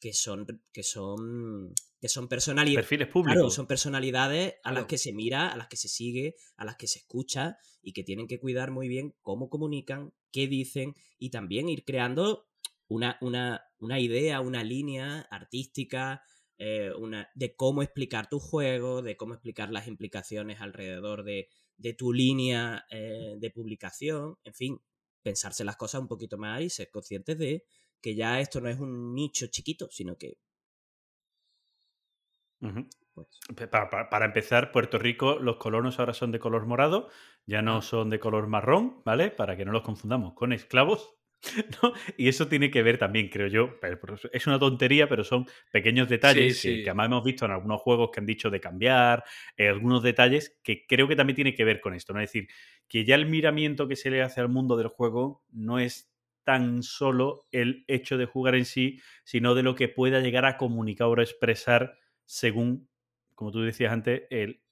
que 0.00 0.12
son, 0.12 0.46
que 0.72 0.82
son, 0.82 1.72
que 2.00 2.08
son 2.08 2.28
personalidades. 2.28 2.86
Perfiles 2.86 3.08
públicos. 3.08 3.34
Claro, 3.34 3.50
son 3.50 3.66
personalidades 3.66 4.54
a 4.62 4.72
las 4.72 4.86
que 4.86 4.98
se 4.98 5.12
mira, 5.12 5.48
a 5.48 5.56
las 5.56 5.68
que 5.68 5.76
se 5.76 5.88
sigue, 5.88 6.36
a 6.56 6.64
las 6.64 6.76
que 6.76 6.86
se 6.86 7.00
escucha 7.00 7.58
y 7.82 7.92
que 7.92 8.04
tienen 8.04 8.26
que 8.26 8.38
cuidar 8.38 8.70
muy 8.70 8.88
bien 8.88 9.14
cómo 9.22 9.48
comunican, 9.48 10.12
qué 10.32 10.46
dicen 10.46 10.94
y 11.18 11.30
también 11.30 11.68
ir 11.68 11.84
creando 11.84 12.48
una, 12.88 13.18
una, 13.20 13.62
una 13.78 13.98
idea, 14.00 14.40
una 14.40 14.62
línea 14.62 15.26
artística 15.30 16.22
eh, 16.58 16.90
una, 16.98 17.28
de 17.34 17.54
cómo 17.54 17.82
explicar 17.82 18.30
tu 18.30 18.38
juego, 18.38 19.02
de 19.02 19.16
cómo 19.16 19.34
explicar 19.34 19.70
las 19.70 19.88
implicaciones 19.88 20.62
alrededor 20.62 21.22
de, 21.22 21.50
de 21.76 21.92
tu 21.92 22.14
línea 22.14 22.86
eh, 22.90 23.34
de 23.38 23.50
publicación, 23.50 24.38
en 24.42 24.54
fin, 24.54 24.80
pensarse 25.22 25.64
las 25.64 25.76
cosas 25.76 26.00
un 26.00 26.08
poquito 26.08 26.38
más 26.38 26.62
y 26.62 26.70
ser 26.70 26.90
conscientes 26.90 27.38
de 27.38 27.64
que 28.06 28.14
ya 28.14 28.40
esto 28.40 28.60
no 28.60 28.68
es 28.68 28.78
un 28.78 28.92
nicho 29.14 29.46
chiquito, 29.48 29.88
sino 29.90 30.16
que 30.16 30.28
pues, 33.14 33.28
Pa- 33.70 33.90
pa- 33.90 34.08
Para, 34.10 34.26
empezar, 34.26 34.72
Puerto 34.72 34.98
Rico, 34.98 35.38
los 35.40 35.56
colonos 35.56 35.98
ahora 35.98 36.14
son 36.14 36.32
de 36.32 36.38
color 36.38 36.66
morado, 36.66 37.08
ya 37.46 37.62
no 37.62 37.80
son 37.82 38.10
de 38.10 38.18
color 38.20 38.46
marrón, 38.48 39.02
¿vale? 39.04 39.30
Para 39.30 39.56
que 39.56 39.64
no 39.64 39.72
los 39.72 39.82
confundamos 39.82 40.34
con 40.34 40.52
esclavos. 40.52 41.14
¿no? 41.82 41.92
Y 42.16 42.28
eso 42.28 42.48
tiene 42.48 42.70
que 42.70 42.82
ver 42.82 42.98
también, 42.98 43.28
creo 43.28 43.46
yo. 43.46 43.70
Es 44.32 44.46
una 44.46 44.58
tontería, 44.58 45.08
pero 45.08 45.22
son 45.22 45.46
pequeños 45.70 46.08
detalles 46.08 46.54
Sí, 46.54 46.60
que- 46.60 46.78
sí. 46.78 46.82
Que, 46.82 46.90
además 46.90 47.06
hemos 47.06 47.24
visto 47.24 47.44
en 47.44 47.52
algunos 47.52 47.80
juegos 47.82 48.10
que 48.12 48.20
han 48.20 48.26
dicho 48.26 48.50
de 48.50 48.60
cambiar, 48.60 49.22
eh, 49.56 49.68
algunos 49.68 50.02
detalles 50.02 50.58
que 50.62 50.86
creo 50.86 51.06
que 51.08 51.16
también 51.16 51.36
tiene 51.36 51.54
que 51.54 51.64
ver 51.64 51.80
con 51.80 51.94
esto, 51.94 52.12
¿no? 52.14 52.20
Es 52.20 52.32
decir, 52.32 52.48
que 52.88 53.04
ya 53.04 53.14
el 53.14 53.26
miramiento 53.26 53.86
que 53.88 53.96
se 53.96 54.10
le 54.10 54.22
hace 54.22 54.40
al 54.40 54.48
mundo 54.48 54.76
del 54.76 54.88
juego 54.88 55.44
no 55.50 55.78
es 55.78 56.10
tan 56.46 56.82
solo 56.82 57.42
el 57.50 57.84
hecho 57.88 58.16
de 58.16 58.24
jugar 58.24 58.54
en 58.54 58.64
sí, 58.64 59.00
sino 59.24 59.54
de 59.54 59.62
lo 59.64 59.74
que 59.74 59.88
pueda 59.88 60.20
llegar 60.20 60.46
a 60.46 60.56
comunicar 60.56 61.08
o 61.08 61.20
expresar 61.20 61.98
según, 62.24 62.88
como 63.34 63.50
tú 63.52 63.60
decías 63.62 63.92
antes, 63.92 64.22
el, 64.30 64.62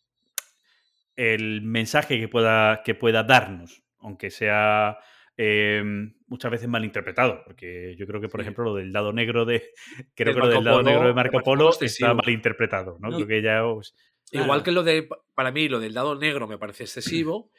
el 1.17 1.63
mensaje 1.63 2.19
que 2.19 2.29
pueda, 2.29 2.83
que 2.85 2.95
pueda 2.95 3.23
darnos, 3.25 3.83
aunque 3.99 4.31
sea 4.31 4.99
eh, 5.37 5.83
muchas 6.29 6.51
veces 6.51 6.69
malinterpretado, 6.69 7.43
porque 7.45 7.97
yo 7.99 8.07
creo 8.07 8.21
que, 8.21 8.29
por 8.29 8.41
Sí. 8.41 8.43
ejemplo, 8.43 8.65
lo 8.65 8.75
del 8.77 8.93
dado 8.93 9.13
negro 9.13 9.45
de 9.45 9.71
creo 10.15 10.33
que 10.35 10.41
lo 10.41 10.47
del 10.49 10.57
Marco 10.59 10.65
dado 10.65 10.79
Polo 10.79 10.91
negro 10.91 11.09
de 11.09 11.15
Marco 11.15 11.41
Polo 11.41 11.71
está 11.81 12.15
malinterpretado, 12.15 12.99
¿no? 13.01 13.11
No. 13.11 13.17
Creo 13.17 13.29
que 13.29 13.43
ya 13.43 13.65
os- 13.65 13.95
Claro. 14.31 14.47
Igual 14.47 14.63
que 14.63 14.73
lo 14.73 14.83
de, 14.83 15.09
para 15.35 15.53
mí, 15.53 15.69
lo 15.69 15.79
del 15.81 15.93
dado 15.95 16.17
negro 16.17 16.49
me 16.49 16.57
parece 16.59 16.85
excesivo, 16.85 17.51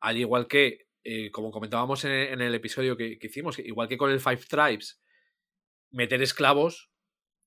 al 0.00 0.16
igual 0.16 0.46
que, 0.46 0.86
eh, 1.04 1.30
como 1.30 1.50
comentábamos 1.50 2.04
en, 2.04 2.10
en 2.12 2.40
el 2.40 2.54
episodio 2.54 2.96
que, 2.96 3.18
que 3.18 3.26
hicimos, 3.26 3.58
igual 3.58 3.88
que 3.88 3.98
con 3.98 4.10
el 4.10 4.20
Five 4.20 4.40
Tribes, 4.48 5.02
meter 5.90 6.22
esclavos 6.22 6.90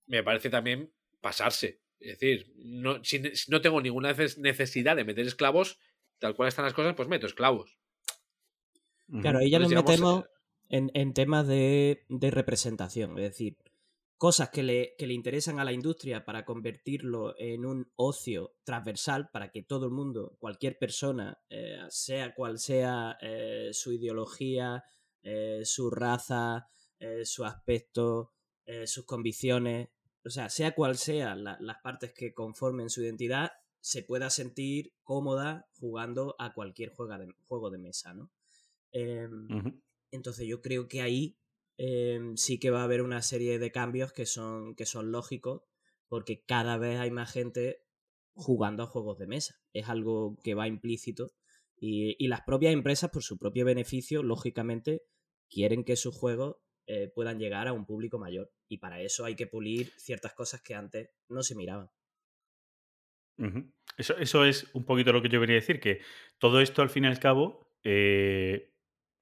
me 0.08 0.24
parece 0.24 0.50
también 0.50 0.94
pasarse. 1.22 1.82
Es 2.00 2.20
decir, 2.20 2.52
no, 2.58 3.04
si, 3.04 3.36
si 3.36 3.50
no 3.50 3.62
tengo 3.62 3.82
ninguna 3.82 4.14
neces- 4.14 4.38
necesidad 4.38 4.96
de 4.96 5.06
meter 5.06 5.26
esclavos, 5.26 5.80
tal 6.20 6.36
cual 6.36 6.50
están 6.50 6.66
las 6.66 6.74
cosas, 6.74 6.94
pues 6.96 7.08
meto 7.08 7.26
esclavos. 7.26 7.78
Claro, 9.22 9.40
ahí 9.40 9.50
ya 9.50 9.60
nos 9.60 9.72
metemos 9.72 10.26
en, 10.70 10.92
en 10.94 11.14
temas 11.14 11.48
de, 11.48 12.06
de 12.10 12.32
representación, 12.32 13.18
es 13.20 13.24
decir, 13.24 13.56
cosas 14.18 14.50
que 14.50 14.64
le, 14.64 14.96
que 14.98 15.08
le 15.08 15.14
interesan 15.14 15.60
a 15.60 15.64
la 15.66 15.74
industria 15.74 16.24
para 16.26 16.46
convertirlo 16.46 17.36
en 17.38 17.66
un 17.66 17.92
ocio 17.96 18.56
transversal 18.64 19.30
para 19.32 19.52
que 19.52 19.64
todo 19.64 19.86
el 19.86 19.92
mundo, 19.92 20.36
cualquier 20.40 20.78
persona, 20.78 21.38
eh, 21.50 21.78
sea 21.90 22.34
cual 22.34 22.58
sea 22.60 23.18
eh, 23.22 23.70
su 23.74 23.92
ideología, 23.92 24.84
eh, 25.22 25.62
su 25.66 25.90
raza, 25.90 26.68
su 27.24 27.44
aspecto, 27.46 28.32
sus 28.86 29.06
convicciones, 29.06 29.90
o 30.24 30.30
sea, 30.30 30.50
sea 30.50 30.74
cual 30.74 30.98
sea 30.98 31.36
la- 31.36 31.58
las 31.60 31.78
partes 31.84 32.14
que 32.14 32.34
conformen 32.34 32.90
su 32.90 33.04
identidad, 33.04 33.52
se 33.80 34.02
pueda 34.02 34.30
sentir 34.32 34.94
cómoda 35.04 35.68
jugando 35.80 36.36
a 36.40 36.54
cualquier 36.54 36.90
juega 36.90 37.20
de- 37.20 37.32
juego 37.48 37.70
de 37.70 37.78
mesa, 37.78 38.14
¿no? 38.16 38.32
Em, 38.92 39.48
entonces 40.10 40.48
yo 40.48 40.62
creo 40.62 40.88
que 40.88 41.02
ahí 41.02 41.38
em, 41.78 42.36
sí 42.38 42.60
que 42.60 42.72
va 42.72 42.82
a 42.82 42.86
haber 42.86 43.02
una 43.02 43.22
serie 43.22 43.60
de 43.60 43.72
cambios 43.72 44.14
que 44.14 44.26
son, 44.26 44.76
que 44.76 44.86
son 44.86 45.12
lógicos, 45.12 45.64
porque 46.08 46.44
cada 46.46 46.78
vez 46.78 47.00
hay 47.00 47.12
más 47.12 47.32
gente 47.32 47.82
jugando 48.34 48.84
a 48.84 48.88
juegos 48.88 49.18
de 49.18 49.28
mesa. 49.28 49.56
Es 49.74 49.90
algo 49.90 50.38
que 50.44 50.56
va 50.56 50.68
implícito. 50.68 51.32
Y, 51.78 52.16
y 52.24 52.28
las 52.28 52.42
propias 52.42 52.74
empresas, 52.74 53.10
por 53.10 53.24
su 53.24 53.38
propio 53.38 53.66
beneficio, 53.66 54.24
lógicamente, 54.24 55.04
quieren 55.50 55.84
que 55.84 55.96
sus 55.96 56.16
juegos 56.16 56.58
eh, 56.88 57.12
puedan 57.14 57.40
llegar 57.40 57.68
a 57.68 57.74
un 57.74 57.86
público 57.86 58.20
mayor. 58.20 58.52
Y 58.68 58.78
para 58.78 59.02
eso 59.02 59.26
hay 59.26 59.36
que 59.36 59.48
pulir 59.48 59.92
ciertas 59.98 60.34
cosas 60.34 60.62
que 60.62 60.76
antes 60.76 61.10
no 61.30 61.42
se 61.42 61.56
miraban. 61.56 61.90
Eso, 63.98 64.18
eso 64.18 64.46
es 64.46 64.70
un 64.74 64.86
poquito 64.86 65.12
lo 65.12 65.22
que 65.22 65.30
yo 65.30 65.40
quería 65.42 65.56
decir, 65.56 65.80
que 65.80 66.02
todo 66.38 66.62
esto 66.62 66.82
al 66.82 66.90
fin 66.90 67.04
y 67.06 67.08
al 67.08 67.20
cabo, 67.20 67.68
eh, 67.84 68.75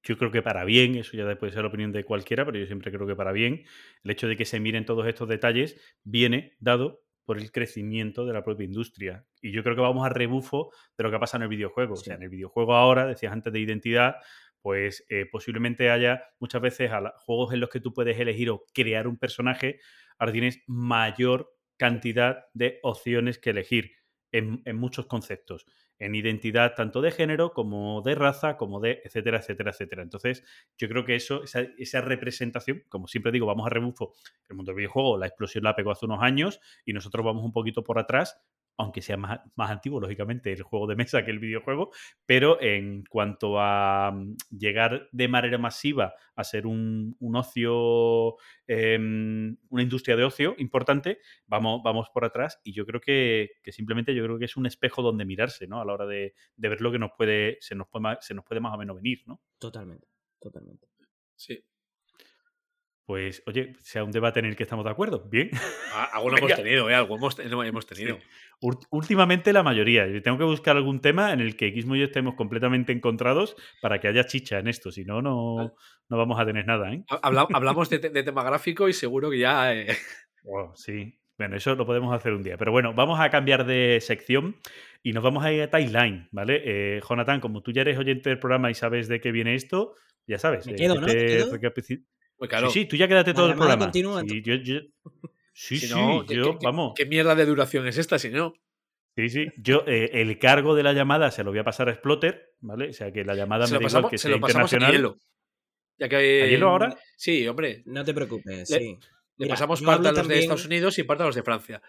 yo 0.03 0.17
creo 0.17 0.31
que 0.31 0.41
para 0.41 0.65
bien, 0.65 0.95
eso 0.95 1.15
ya 1.17 1.35
puede 1.37 1.53
ser 1.53 1.61
la 1.63 1.69
opinión 1.69 1.91
de 1.91 2.03
cualquiera, 2.03 2.45
pero 2.45 2.57
yo 2.59 2.65
siempre 2.65 2.91
creo 2.91 3.07
que 3.07 3.15
para 3.15 3.31
bien, 3.31 3.63
el 4.03 4.11
hecho 4.11 4.27
de 4.27 4.35
que 4.37 4.45
se 4.45 4.59
miren 4.59 4.85
todos 4.85 5.07
estos 5.07 5.27
detalles 5.29 5.79
viene 6.03 6.55
dado 6.59 7.01
por 7.25 7.37
el 7.39 7.51
crecimiento 7.53 8.25
de 8.25 8.33
la 8.33 8.43
propia 8.43 8.65
industria. 8.65 9.25
Y 9.41 9.51
yo 9.51 9.63
creo 9.63 9.75
que 9.75 9.81
vamos 9.81 10.05
a 10.05 10.09
rebufo 10.09 10.71
de 10.97 11.03
lo 11.05 11.11
que 11.11 11.19
pasa 11.19 11.37
en 11.37 11.43
el 11.43 11.49
videojuego. 11.49 11.93
O 11.93 11.97
sea, 11.97 12.15
en 12.15 12.23
el 12.23 12.29
videojuego 12.29 12.75
ahora, 12.75 13.05
decías 13.07 13.31
antes 13.31 13.53
de 13.53 13.59
identidad, 13.61 14.15
pues 14.61 15.05
eh, 15.09 15.25
posiblemente 15.31 15.89
haya 15.89 16.23
muchas 16.39 16.61
veces 16.61 16.91
a 16.91 17.01
la- 17.01 17.13
juegos 17.19 17.53
en 17.53 17.59
los 17.59 17.69
que 17.69 17.79
tú 17.79 17.93
puedes 17.93 18.19
elegir 18.19 18.49
o 18.49 18.65
crear 18.73 19.07
un 19.07 19.17
personaje, 19.17 19.79
ahora 20.17 20.31
tienes 20.33 20.59
mayor 20.67 21.49
cantidad 21.77 22.45
de 22.53 22.79
opciones 22.83 23.39
que 23.39 23.49
elegir 23.51 23.91
en, 24.31 24.61
en 24.65 24.77
muchos 24.77 25.05
conceptos, 25.05 25.65
en 26.05 26.15
identidad 26.15 26.73
tanto 26.75 27.01
de 27.01 27.11
género 27.11 27.53
como 27.53 28.01
de 28.01 28.15
raza, 28.15 28.57
como 28.57 28.79
de 28.79 29.01
etcétera, 29.03 29.37
etcétera, 29.39 29.71
etcétera. 29.71 30.03
Entonces, 30.03 30.43
yo 30.77 30.89
creo 30.89 31.05
que 31.05 31.15
eso, 31.15 31.43
esa, 31.43 31.61
esa 31.77 32.01
representación, 32.01 32.83
como 32.89 33.07
siempre 33.07 33.31
digo, 33.31 33.45
vamos 33.45 33.65
a 33.65 33.69
rebufo, 33.69 34.13
el 34.49 34.55
mundo 34.55 34.71
del 34.71 34.77
videojuego, 34.77 35.17
la 35.17 35.27
explosión 35.27 35.63
la 35.63 35.75
pegó 35.75 35.91
hace 35.91 36.05
unos 36.05 36.21
años 36.21 36.59
y 36.85 36.93
nosotros 36.93 37.25
vamos 37.25 37.43
un 37.43 37.51
poquito 37.51 37.83
por 37.83 37.99
atrás, 37.99 38.41
aunque 38.77 39.01
sea 39.01 39.17
más, 39.17 39.39
más 39.55 39.71
antiguo, 39.71 39.99
lógicamente, 39.99 40.51
el 40.51 40.63
juego 40.63 40.87
de 40.87 40.95
mesa 40.95 41.23
que 41.23 41.31
el 41.31 41.39
videojuego, 41.39 41.91
pero 42.25 42.61
en 42.61 43.03
cuanto 43.05 43.59
a 43.59 44.11
mm, 44.11 44.35
llegar 44.49 45.09
de 45.11 45.27
manera 45.27 45.57
masiva 45.57 46.13
a 46.35 46.43
ser 46.43 46.65
un, 46.65 47.15
un 47.19 47.35
ocio, 47.35 48.35
em, 48.67 49.57
una 49.69 49.83
industria 49.83 50.15
de 50.15 50.23
ocio 50.23 50.55
importante, 50.57 51.19
vamos, 51.45 51.81
vamos 51.83 52.09
por 52.13 52.25
atrás 52.25 52.59
y 52.63 52.73
yo 52.73 52.85
creo 52.85 53.01
que, 53.01 53.51
que 53.61 53.71
simplemente 53.71 54.15
yo 54.15 54.23
creo 54.23 54.39
que 54.39 54.45
es 54.45 54.57
un 54.57 54.65
espejo 54.65 55.01
donde 55.01 55.25
mirarse, 55.25 55.67
¿no? 55.67 55.81
A 55.81 55.85
la 55.85 55.93
hora 55.93 56.05
de, 56.05 56.33
de 56.55 56.69
ver 56.69 56.81
lo 56.81 56.91
que 56.91 56.99
nos 56.99 57.11
puede, 57.11 57.57
se 57.61 57.75
nos 57.75 57.87
puede, 57.87 58.17
se 58.21 58.33
nos 58.33 58.45
puede 58.45 58.61
más 58.61 58.73
o 58.73 58.77
menos 58.77 58.95
venir, 58.95 59.23
¿no? 59.27 59.41
Totalmente, 59.59 60.07
totalmente. 60.39 60.87
Sí. 61.35 61.63
Pues, 63.05 63.43
oye, 63.47 63.75
sea 63.79 64.03
un 64.03 64.11
debate 64.11 64.39
en 64.39 64.45
el 64.45 64.55
que 64.55 64.63
estamos 64.63 64.85
de 64.85 64.91
acuerdo. 64.91 65.27
Bien. 65.29 65.49
Ah, 65.93 66.09
Algo 66.13 66.29
lo 66.29 66.37
hemos 66.39 66.55
tenido, 66.55 66.89
¿eh? 66.89 66.95
Algo 66.95 67.17
hemos, 67.17 67.37
no 67.37 67.63
hemos 67.63 67.85
tenido. 67.85 68.17
Últimamente 68.91 69.51
la 69.53 69.63
mayoría. 69.63 70.07
Yo 70.07 70.21
tengo 70.21 70.37
que 70.37 70.43
buscar 70.43 70.75
algún 70.77 70.99
tema 71.01 71.33
en 71.33 71.39
el 71.41 71.55
que 71.55 71.71
Gizmo 71.71 71.95
y 71.95 71.99
yo 71.99 72.05
estemos 72.05 72.35
completamente 72.35 72.91
encontrados 72.91 73.55
para 73.81 73.99
que 73.99 74.07
haya 74.07 74.25
chicha 74.25 74.59
en 74.59 74.67
esto. 74.67 74.91
Si 74.91 75.03
no, 75.03 75.21
no, 75.21 75.73
no 76.09 76.17
vamos 76.17 76.39
a 76.39 76.45
tener 76.45 76.65
nada, 76.65 76.93
¿eh? 76.93 77.03
Ha- 77.09 77.19
habla- 77.23 77.47
hablamos 77.53 77.89
de, 77.89 77.99
te- 77.99 78.09
de 78.09 78.23
tema 78.23 78.43
gráfico 78.43 78.87
y 78.87 78.93
seguro 78.93 79.29
que 79.29 79.39
ya. 79.39 79.73
eh, 79.75 79.87
Wow, 80.43 80.71
sí. 80.75 81.19
Bueno, 81.37 81.55
eso 81.55 81.73
lo 81.75 81.85
podemos 81.85 82.13
hacer 82.15 82.31
un 82.33 82.43
día. 82.43 82.57
Pero 82.57 82.71
bueno, 82.71 82.93
vamos 82.93 83.19
a 83.19 83.29
cambiar 83.29 83.65
de 83.65 83.99
sección 84.01 84.55
y 85.01 85.13
nos 85.13 85.23
vamos 85.23 85.43
a 85.43 85.51
ir 85.51 85.61
a 85.63 85.69
Timeline, 85.69 86.27
¿vale? 86.31 86.61
Eh, 86.63 87.01
Jonathan, 87.07 87.39
como 87.41 87.61
tú 87.61 87.71
ya 87.71 87.81
eres 87.81 87.97
oyente 87.97 88.29
del 88.29 88.39
programa 88.39 88.69
y 88.69 88.75
sabes 88.75 89.07
de 89.07 89.19
qué 89.19 89.31
viene 89.31 89.55
esto, 89.55 89.95
ya 90.27 90.37
sabes. 90.37 90.65
Me 90.67 90.73
eh, 90.73 90.75
quedo, 90.75 90.95
¿no? 90.95 91.07
pues 92.37 92.49
claro. 92.49 92.69
Sí, 92.69 92.81
sí, 92.81 92.85
tú 92.85 92.95
ya 92.97 93.07
quédate 93.07 93.33
todo 93.33 93.47
el 93.49 93.55
programa. 93.55 93.85
continúa, 93.85 94.21
Sí, 94.21 94.41
yo, 94.43 94.55
yo- 94.55 94.81
sí, 95.53 95.77
Si 95.77 95.87
sí, 95.87 95.93
no, 95.93 96.25
¿qué- 96.25 96.35
yo, 96.35 96.57
qué- 96.59 96.65
vamos. 96.65 96.93
¿Qué 96.95 97.05
mierda 97.05 97.35
de 97.35 97.45
duración 97.45 97.87
es 97.87 97.97
esta? 97.97 98.19
Si 98.19 98.29
no. 98.29 98.53
Sí, 99.15 99.29
sí. 99.29 99.47
Yo, 99.57 99.83
eh, 99.87 100.09
el 100.13 100.39
cargo 100.39 100.73
de 100.75 100.83
la 100.83 100.91
llamada 100.93 101.29
se 101.31 101.43
lo 101.43 101.51
voy 101.51 101.59
a 101.59 101.63
pasar 101.63 101.87
a 101.87 101.91
Exploter, 101.91 102.55
¿vale? 102.61 102.89
O 102.89 102.93
sea, 102.93 103.11
que 103.13 103.23
la 103.23 103.35
llamada 103.35 103.67
Se 103.67 103.73
me 103.73 103.79
lo 103.79 103.79
da 103.79 103.87
igual 103.87 103.91
pasamos, 103.91 104.11
que 104.11 104.17
se 104.17 104.27
sea 104.27 104.31
lo 104.35 104.41
pasamos 104.41 104.73
a 104.73 104.75
internacional. 104.75 104.91
hielo. 104.91 105.17
Ya 105.99 106.09
que. 106.09 106.43
¿A 106.43 106.47
hielo 106.47 106.69
ahora? 106.69 106.97
Sí, 107.15 107.47
hombre. 107.47 107.83
No 107.85 108.03
te 108.03 108.13
preocupes, 108.13 108.69
Le- 108.71 108.79
sí. 108.79 108.97
Le 109.37 109.45
Mira, 109.45 109.53
pasamos 109.53 109.81
parte 109.81 110.07
a 110.07 110.11
los 110.11 110.27
de 110.27 110.39
Estados 110.39 110.65
Unidos 110.65 110.97
y 110.99 111.03
parte 111.03 111.23
a 111.23 111.25
los 111.27 111.35
de 111.35 111.43
Francia. 111.43 111.81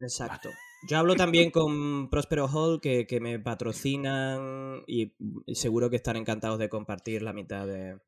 Exacto. 0.00 0.50
Yo 0.88 0.98
hablo 0.98 1.14
también 1.16 1.50
con 1.50 2.10
Prospero 2.10 2.46
Hall, 2.48 2.80
que, 2.80 3.06
que 3.06 3.20
me 3.20 3.38
patrocinan 3.38 4.82
y 4.86 5.12
seguro 5.54 5.88
que 5.90 5.96
están 5.96 6.16
encantados 6.16 6.58
de 6.58 6.68
compartir 6.68 7.22
la 7.22 7.32
mitad 7.32 7.66
de... 7.66 7.98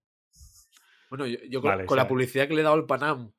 Bueno, 1.10 1.26
yo, 1.26 1.38
yo 1.48 1.60
con, 1.60 1.70
Vale, 1.70 1.86
con 1.86 1.96
la 1.96 2.06
publicidad 2.06 2.46
que 2.48 2.54
le 2.54 2.60
he 2.60 2.64
dado 2.64 2.74
al 2.76 2.86
Panam 2.86 3.32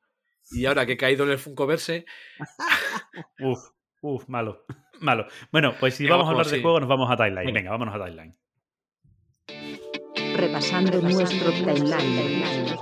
y 0.50 0.66
ahora 0.66 0.86
que 0.86 0.92
he 0.92 0.96
caído 0.96 1.24
en 1.24 1.30
el 1.30 1.38
Funkoverse, 1.38 2.04
Uf, 3.40 3.58
uf, 4.00 4.28
malo. 4.28 4.64
Malo. 5.00 5.26
Bueno, 5.50 5.74
pues 5.80 5.94
si 5.94 6.04
Venga, 6.04 6.16
vamos 6.16 6.26
a 6.26 6.30
hablar 6.32 6.44
vamos, 6.44 6.50
de 6.52 6.56
sí. 6.58 6.62
juego, 6.62 6.80
nos 6.80 6.88
vamos 6.90 7.10
a 7.10 7.16
Timeline. 7.16 7.46
Venga. 7.46 7.58
Venga, 7.58 7.70
vámonos 7.70 7.94
a 7.94 8.04
Timeline. 8.04 8.36
Repasando 10.36 11.00
nuestro 11.00 11.50
timeline. 11.52 12.76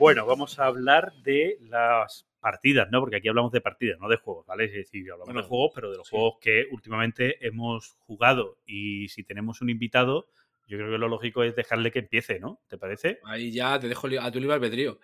Bueno, 0.00 0.24
vamos 0.24 0.58
a 0.58 0.64
hablar 0.64 1.12
de 1.22 1.58
las 1.60 2.26
partidas, 2.40 2.88
¿no? 2.90 3.00
Porque 3.00 3.16
aquí 3.16 3.28
hablamos 3.28 3.52
de 3.52 3.60
partidas, 3.60 4.00
no 4.00 4.08
de 4.08 4.16
juegos, 4.16 4.46
¿vale? 4.46 4.64
Es 4.64 4.72
decir, 4.72 5.02
hablamos 5.12 5.26
Bueno, 5.26 5.42
de 5.42 5.46
juegos, 5.48 5.72
pero 5.74 5.90
de 5.90 5.98
los 5.98 6.08
sí. 6.08 6.16
juegos 6.16 6.38
que 6.40 6.66
últimamente 6.70 7.46
hemos 7.46 7.96
jugado. 8.06 8.56
Y 8.66 9.08
si 9.08 9.24
tenemos 9.24 9.60
un 9.60 9.68
invitado, 9.68 10.30
yo 10.66 10.78
creo 10.78 10.90
que 10.90 10.96
lo 10.96 11.08
lógico 11.08 11.42
es 11.42 11.54
dejarle 11.54 11.90
que 11.90 11.98
empiece, 11.98 12.40
¿no? 12.40 12.62
¿Te 12.68 12.78
parece? 12.78 13.18
ahí 13.24 13.52
ya 13.52 13.78
te 13.78 13.88
dejo 13.88 14.08
a 14.20 14.30
tu 14.30 14.40
libre 14.40 14.54
albedrío. 14.54 14.98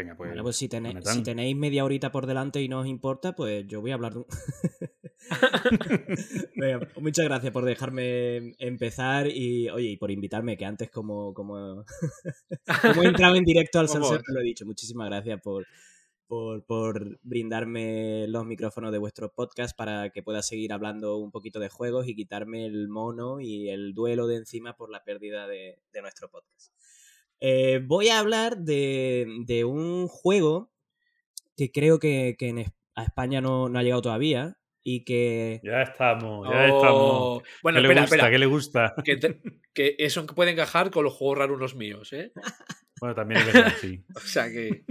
Venga, 0.00 0.16
pues. 0.16 0.30
Bueno, 0.30 0.42
pues 0.42 0.56
si, 0.56 0.68
tenéis- 0.68 0.94
si 1.12 1.22
tenéis 1.22 1.56
media 1.56 1.84
horita 1.84 2.10
por 2.10 2.26
delante 2.26 2.60
y 2.62 2.68
no 2.68 2.80
os 2.80 2.86
importa, 2.86 3.34
pues 3.34 3.66
yo 3.66 3.80
voy 3.80 3.90
a 3.90 3.94
hablar 3.94 4.12
de 4.14 4.18
un... 4.20 4.26
Venga, 6.56 6.88
muchas 7.00 7.24
gracias 7.26 7.52
por 7.52 7.64
dejarme 7.64 8.54
empezar 8.58 9.26
y, 9.28 9.68
oye, 9.68 9.90
y 9.90 9.96
por 9.96 10.10
invitarme, 10.10 10.56
que 10.56 10.64
antes 10.64 10.90
como, 10.90 11.34
como, 11.34 11.84
como 12.82 13.02
he 13.02 13.06
entrado 13.06 13.36
en 13.36 13.44
directo 13.44 13.78
al 13.78 13.88
salseo, 13.88 14.20
lo 14.28 14.40
he 14.40 14.44
dicho. 14.44 14.66
Muchísimas 14.66 15.08
gracias 15.08 15.40
por, 15.40 15.66
por, 16.26 16.64
por 16.64 17.18
brindarme 17.22 18.26
los 18.28 18.44
micrófonos 18.46 18.92
de 18.92 18.98
vuestro 18.98 19.32
podcast 19.32 19.76
para 19.76 20.10
que 20.10 20.22
pueda 20.22 20.42
seguir 20.42 20.72
hablando 20.72 21.16
un 21.18 21.30
poquito 21.30 21.60
de 21.60 21.68
juegos 21.68 22.08
y 22.08 22.14
quitarme 22.14 22.66
el 22.66 22.88
mono 22.88 23.40
y 23.40 23.68
el 23.68 23.92
duelo 23.94 24.26
de 24.26 24.36
encima 24.36 24.76
por 24.76 24.90
la 24.90 25.04
pérdida 25.04 25.46
de, 25.46 25.78
de 25.92 26.02
nuestro 26.02 26.30
podcast. 26.30 26.72
Eh, 27.40 27.80
voy 27.84 28.08
a 28.08 28.18
hablar 28.18 28.58
de, 28.58 29.26
de 29.46 29.64
un 29.64 30.08
juego 30.08 30.70
que 31.56 31.70
creo 31.72 31.98
que, 31.98 32.36
que 32.38 32.48
en 32.48 32.58
Es- 32.58 32.72
a 32.94 33.04
España 33.04 33.40
no, 33.40 33.68
no 33.68 33.78
ha 33.78 33.82
llegado 33.82 34.02
todavía 34.02 34.58
y 34.82 35.04
que... 35.04 35.60
Ya 35.62 35.82
estamos, 35.82 36.48
ya 36.50 36.66
estamos. 36.66 36.82
Oh, 36.92 37.42
Bueno, 37.62 37.78
¿Qué 37.78 37.82
le 37.82 37.88
espera, 37.88 38.00
gusta? 38.02 38.16
espera. 38.16 38.30
¿Qué 38.30 38.38
le 38.38 38.46
gusta? 38.46 38.94
Que, 39.04 39.16
te- 39.16 39.40
que 39.72 39.94
eso 39.98 40.26
puede 40.26 40.50
encajar 40.50 40.90
con 40.90 41.04
los 41.04 41.14
juegos 41.14 41.38
raros 41.38 41.56
unos 41.56 41.74
míos, 41.76 42.12
¿eh? 42.12 42.32
Bueno, 43.00 43.14
también 43.14 43.40
es 43.40 43.46
verdad, 43.52 43.72
sí. 43.80 44.04
O 44.16 44.20
sea 44.20 44.50
que. 44.50 44.84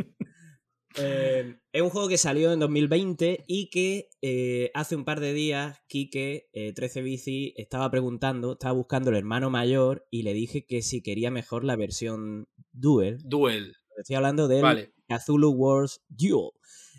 Eh, 0.98 1.56
es 1.72 1.82
un 1.82 1.90
juego 1.90 2.08
que 2.08 2.18
salió 2.18 2.52
en 2.52 2.60
2020 2.60 3.46
y 3.48 3.70
que 3.70 4.10
eh, 4.22 4.72
hace 4.74 4.96
un 4.96 5.06
par 5.06 5.20
de 5.20 5.34
días 5.34 5.82
Quique, 5.88 6.50
eh, 6.54 6.74
13 6.74 7.02
Bici, 7.02 7.54
estaba 7.58 7.90
preguntando, 7.92 8.54
estaba 8.54 8.74
buscando 8.74 9.12
el 9.12 9.18
hermano 9.18 9.50
mayor 9.50 10.08
y 10.10 10.24
le 10.24 10.34
dije 10.34 10.66
que 10.66 10.82
si 10.82 11.02
quería 11.02 11.32
mejor 11.32 11.64
la 11.64 11.76
versión 11.76 12.48
Duel. 12.72 13.20
Duel. 13.24 13.76
Estoy 13.98 14.16
hablando 14.16 14.48
del 14.48 14.62
Vale. 14.62 14.94
Cthulhu 15.08 15.52
Wars 15.52 16.02
Duel. 16.10 16.52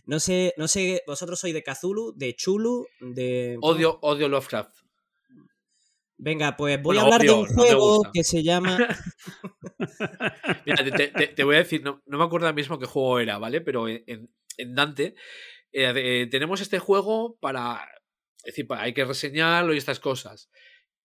No 0.06 0.18
sé, 0.18 0.54
no 0.56 0.66
sé, 0.66 1.02
vosotros 1.06 1.38
sois 1.38 1.54
de 1.54 1.62
Cthulhu, 1.62 2.12
de 2.16 2.34
Chulu, 2.34 2.86
de... 3.00 3.58
Odio, 3.60 3.98
odio 4.02 4.28
Lovecraft. 4.28 4.79
Venga, 6.22 6.54
pues 6.56 6.76
voy 6.82 6.96
Bueno, 6.96 7.00
a 7.00 7.04
hablar 7.04 7.22
de 7.22 7.30
un 7.30 7.46
juego 7.46 8.02
que 8.12 8.24
se 8.24 8.42
llama... 8.42 8.76
Mira, 10.66 10.84
te, 10.84 10.92
te- 10.92 11.08
te- 11.08 11.26
te 11.28 11.44
voy 11.44 11.54
a 11.56 11.60
decir, 11.60 11.82
no, 11.82 12.02
no 12.04 12.18
me 12.18 12.24
acuerdo 12.24 12.46
ahora 12.46 12.54
mismo 12.56 12.78
qué 12.78 12.84
juego 12.86 13.18
era, 13.20 13.38
¿vale? 13.38 13.60
Pero 13.62 13.88
en, 13.88 14.30
Dante 14.74 15.14
eh, 15.72 15.92
eh, 15.96 16.26
tenemos 16.30 16.60
este 16.60 16.78
juego 16.78 17.38
para. 17.40 17.88
Es 18.38 18.52
decir, 18.52 18.66
para- 18.66 18.82
hay 18.82 18.92
que 18.92 19.04
reseñarlo 19.04 19.72
y 19.72 19.78
estas 19.78 19.98
cosas. 20.00 20.50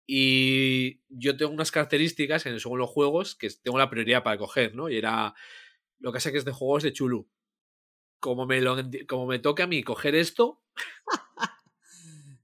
Y 0.06 1.02
yo 1.08 1.36
tengo 1.36 1.52
unas 1.52 1.70
características 1.70 2.46
en 2.46 2.58
según 2.58 2.78
los 2.78 2.88
juegos 2.90 3.36
que 3.36 3.48
tengo 3.62 3.78
la 3.78 3.90
prioridad 3.90 4.22
para 4.22 4.38
coger, 4.38 4.74
¿no? 4.74 4.88
Y 4.88 4.96
era. 4.96 5.34
Lo 5.98 6.12
que 6.12 6.20
sé 6.20 6.32
que 6.32 6.38
es 6.38 6.44
de 6.46 6.52
juegos 6.52 6.82
de 6.82 6.92
Chulu. 6.92 7.28
Como 8.18 8.46
me, 8.46 8.60
lo, 8.60 8.76
como 9.08 9.26
me 9.26 9.38
toca 9.40 9.64
a 9.64 9.66
mí 9.66 9.82
coger 9.82 10.14
esto, 10.14 10.62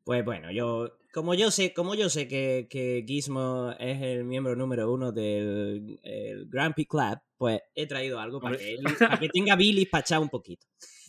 Pues 0.09 0.25
bueno, 0.25 0.51
yo 0.51 0.97
como 1.13 1.35
yo 1.35 1.51
sé, 1.51 1.75
como 1.75 1.95
yo 1.95 2.09
sé 2.09 2.27
que, 2.29 2.67
que 2.71 3.05
Gizmo 3.07 3.75
es 3.79 4.01
el 4.01 4.25
miembro 4.25 4.57
número 4.57 4.91
uno 4.91 5.13
del 5.13 6.01
el 6.03 6.47
Grumpy 6.49 6.87
Club, 6.87 7.19
pues 7.37 7.61
he 7.75 7.87
traído 7.87 8.19
algo 8.19 8.41
para 8.41 8.57
que, 8.57 8.73
él- 8.81 8.85
para 8.99 9.19
que 9.21 9.29
tenga 9.29 9.55
bilis 9.55 9.87
para 9.91 10.01
echar 10.01 10.21
un 10.21 10.31
poquito. 10.31 10.67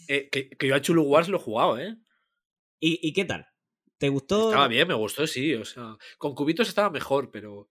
eh, 0.10 0.28
que, 0.30 0.50
que 0.50 0.68
yo 0.68 0.76
a 0.76 0.82
Chulu 0.82 1.04
Wars 1.04 1.30
lo 1.30 1.38
he 1.38 1.42
jugado, 1.42 1.80
¿eh? 1.80 1.96
¿Y, 2.82 3.00
y 3.08 3.14
qué 3.14 3.24
tal? 3.24 3.46
¿Te 3.98 4.10
gustó? 4.10 4.50
Estaba 4.50 4.68
bien, 4.68 4.86
me 4.86 4.94
gustó, 4.96 5.26
sí. 5.28 5.54
O 5.56 5.64
sea, 5.64 5.96
con 6.18 6.36
cubitos 6.36 6.68
estaba 6.68 6.90
mejor, 6.90 7.32
pero. 7.32 7.70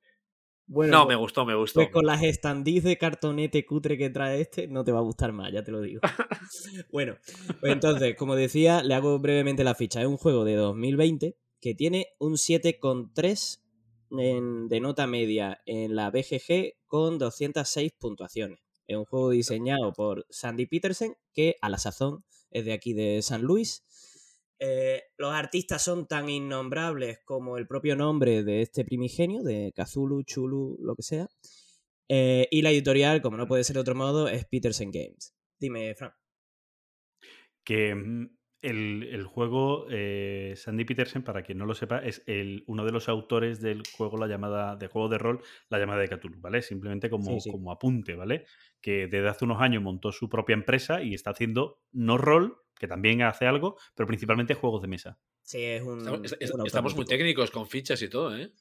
Bueno, 0.70 0.98
no, 0.98 1.06
me 1.06 1.16
gustó, 1.16 1.46
me 1.46 1.54
gustó. 1.54 1.80
Pues 1.80 1.90
con 1.90 2.04
las 2.04 2.20
standees 2.22 2.84
de 2.84 2.98
cartonete 2.98 3.64
cutre 3.64 3.96
que 3.96 4.10
trae 4.10 4.42
este, 4.42 4.68
no 4.68 4.84
te 4.84 4.92
va 4.92 4.98
a 4.98 5.02
gustar 5.02 5.32
más, 5.32 5.50
ya 5.50 5.64
te 5.64 5.70
lo 5.72 5.80
digo. 5.80 6.00
bueno, 6.92 7.16
pues 7.60 7.72
entonces, 7.72 8.14
como 8.16 8.34
decía, 8.36 8.82
le 8.82 8.94
hago 8.94 9.18
brevemente 9.18 9.64
la 9.64 9.74
ficha. 9.74 10.02
Es 10.02 10.06
un 10.06 10.18
juego 10.18 10.44
de 10.44 10.54
2020 10.56 11.36
que 11.60 11.74
tiene 11.74 12.08
un 12.18 12.36
7,3 12.36 13.60
en- 14.10 14.68
de 14.68 14.80
nota 14.80 15.06
media 15.06 15.60
en 15.66 15.96
la 15.96 16.10
BGG 16.10 16.74
con 16.86 17.18
206 17.18 17.92
puntuaciones. 17.98 18.58
Es 18.86 18.96
un 18.96 19.04
juego 19.04 19.30
diseñado 19.30 19.92
por 19.92 20.26
Sandy 20.30 20.66
Petersen, 20.66 21.14
que 21.34 21.56
a 21.60 21.68
la 21.68 21.78
sazón 21.78 22.24
es 22.50 22.64
de 22.64 22.72
aquí 22.72 22.92
de 22.94 23.20
San 23.22 23.42
Luis. 23.42 23.84
Eh, 24.60 25.02
los 25.16 25.32
artistas 25.32 25.82
son 25.82 26.06
tan 26.06 26.28
innombrables 26.28 27.20
como 27.24 27.58
el 27.58 27.66
propio 27.66 27.94
nombre 27.96 28.42
de 28.42 28.62
este 28.62 28.84
primigenio, 28.84 29.42
de 29.42 29.72
Kazulu, 29.74 30.22
Chulu, 30.24 30.78
lo 30.80 30.94
que 30.94 31.02
sea. 31.02 31.28
Eh, 32.08 32.48
y 32.50 32.62
la 32.62 32.70
editorial, 32.70 33.20
como 33.22 33.36
no 33.36 33.46
puede 33.46 33.64
ser 33.64 33.74
de 33.74 33.80
otro 33.80 33.94
modo, 33.94 34.28
es 34.28 34.46
Petersen 34.46 34.90
Games. 34.90 35.34
Dime, 35.60 35.94
Fran. 35.94 36.12
Que 37.64 37.94
mm, 37.94 38.38
el, 38.62 39.02
el 39.12 39.24
juego, 39.24 39.86
eh, 39.90 40.54
Sandy 40.56 40.84
Petersen, 40.84 41.22
para 41.22 41.42
quien 41.42 41.58
no 41.58 41.66
lo 41.66 41.74
sepa, 41.74 41.98
es 41.98 42.22
el, 42.26 42.64
uno 42.66 42.84
de 42.84 42.92
los 42.92 43.08
autores 43.08 43.60
del 43.60 43.82
juego, 43.96 44.16
la 44.16 44.26
llamada, 44.26 44.74
de 44.76 44.88
juego 44.88 45.08
de 45.08 45.18
rol, 45.18 45.40
la 45.68 45.78
llamada 45.78 46.00
de 46.00 46.08
Cthulhu, 46.08 46.40
¿vale? 46.40 46.62
Simplemente 46.62 47.10
como, 47.10 47.32
Sí, 47.34 47.40
sí. 47.40 47.50
como 47.50 47.70
apunte, 47.70 48.14
¿vale? 48.16 48.46
Que 48.80 49.06
desde 49.06 49.28
hace 49.28 49.44
unos 49.44 49.60
años 49.60 49.82
montó 49.82 50.10
su 50.10 50.28
propia 50.28 50.54
empresa 50.54 51.02
y 51.02 51.14
está 51.14 51.30
haciendo 51.30 51.82
no 51.92 52.18
rol, 52.18 52.56
que 52.78 52.88
también 52.88 53.22
hace 53.22 53.46
algo, 53.46 53.76
pero 53.94 54.06
principalmente 54.06 54.54
juegos 54.54 54.82
de 54.82 54.88
mesa. 54.88 55.18
Sí, 55.42 55.62
es 55.62 55.82
un. 55.82 55.98
Estamos, 55.98 56.20
es 56.24 56.36
es- 56.40 56.50
un 56.50 56.60
autor 56.60 56.66
estamos 56.66 56.94
muy 56.96 57.04
técnicos 57.04 57.50
con 57.50 57.66
fichas 57.66 58.00
y 58.02 58.08
todo, 58.08 58.36
¿eh? 58.36 58.52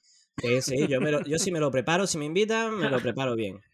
Sí, 0.42 0.62
sí, 0.62 0.88
yo, 0.88 1.02
me 1.02 1.12
lo- 1.12 1.24
yo 1.24 1.38
sí 1.40 1.52
me 1.52 1.60
lo 1.60 1.72
preparo, 1.72 2.06
si 2.08 2.18
me 2.18 2.26
invitan, 2.26 2.76
me 2.78 2.90
lo 2.90 3.00
preparo 3.00 3.36
bien. 3.36 3.60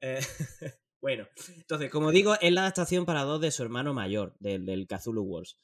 Eh, 0.00 0.18
bueno, 1.00 1.26
entonces, 1.56 1.90
como 1.90 2.10
digo, 2.10 2.34
es 2.40 2.52
la 2.52 2.62
adaptación 2.62 3.06
para 3.06 3.22
dos 3.22 3.40
de 3.40 3.50
su 3.50 3.62
hermano 3.62 3.94
mayor, 3.94 4.34
del, 4.38 4.66
del 4.66 4.86
Cthulhu 4.86 5.22
Wars. 5.22 5.56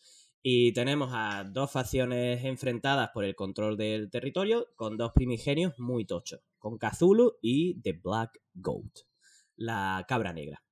Y 0.43 0.73
tenemos 0.73 1.11
a 1.13 1.45
dos 1.45 1.71
facciones 1.71 2.43
enfrentadas 2.45 3.11
por 3.13 3.25
el 3.25 3.35
control 3.35 3.77
del 3.77 4.09
territorio, 4.11 4.69
con 4.77 4.97
dos 4.97 5.13
primigenios 5.13 5.79
muy 5.79 6.07
tochos, 6.07 6.41
con 6.59 6.79
Cthulhu 6.79 7.37
y 7.43 7.79
The 7.83 7.93
Black 8.03 8.41
Goat, 8.55 9.01
la 9.57 10.07
cabra 10.09 10.33
negra. 10.33 10.63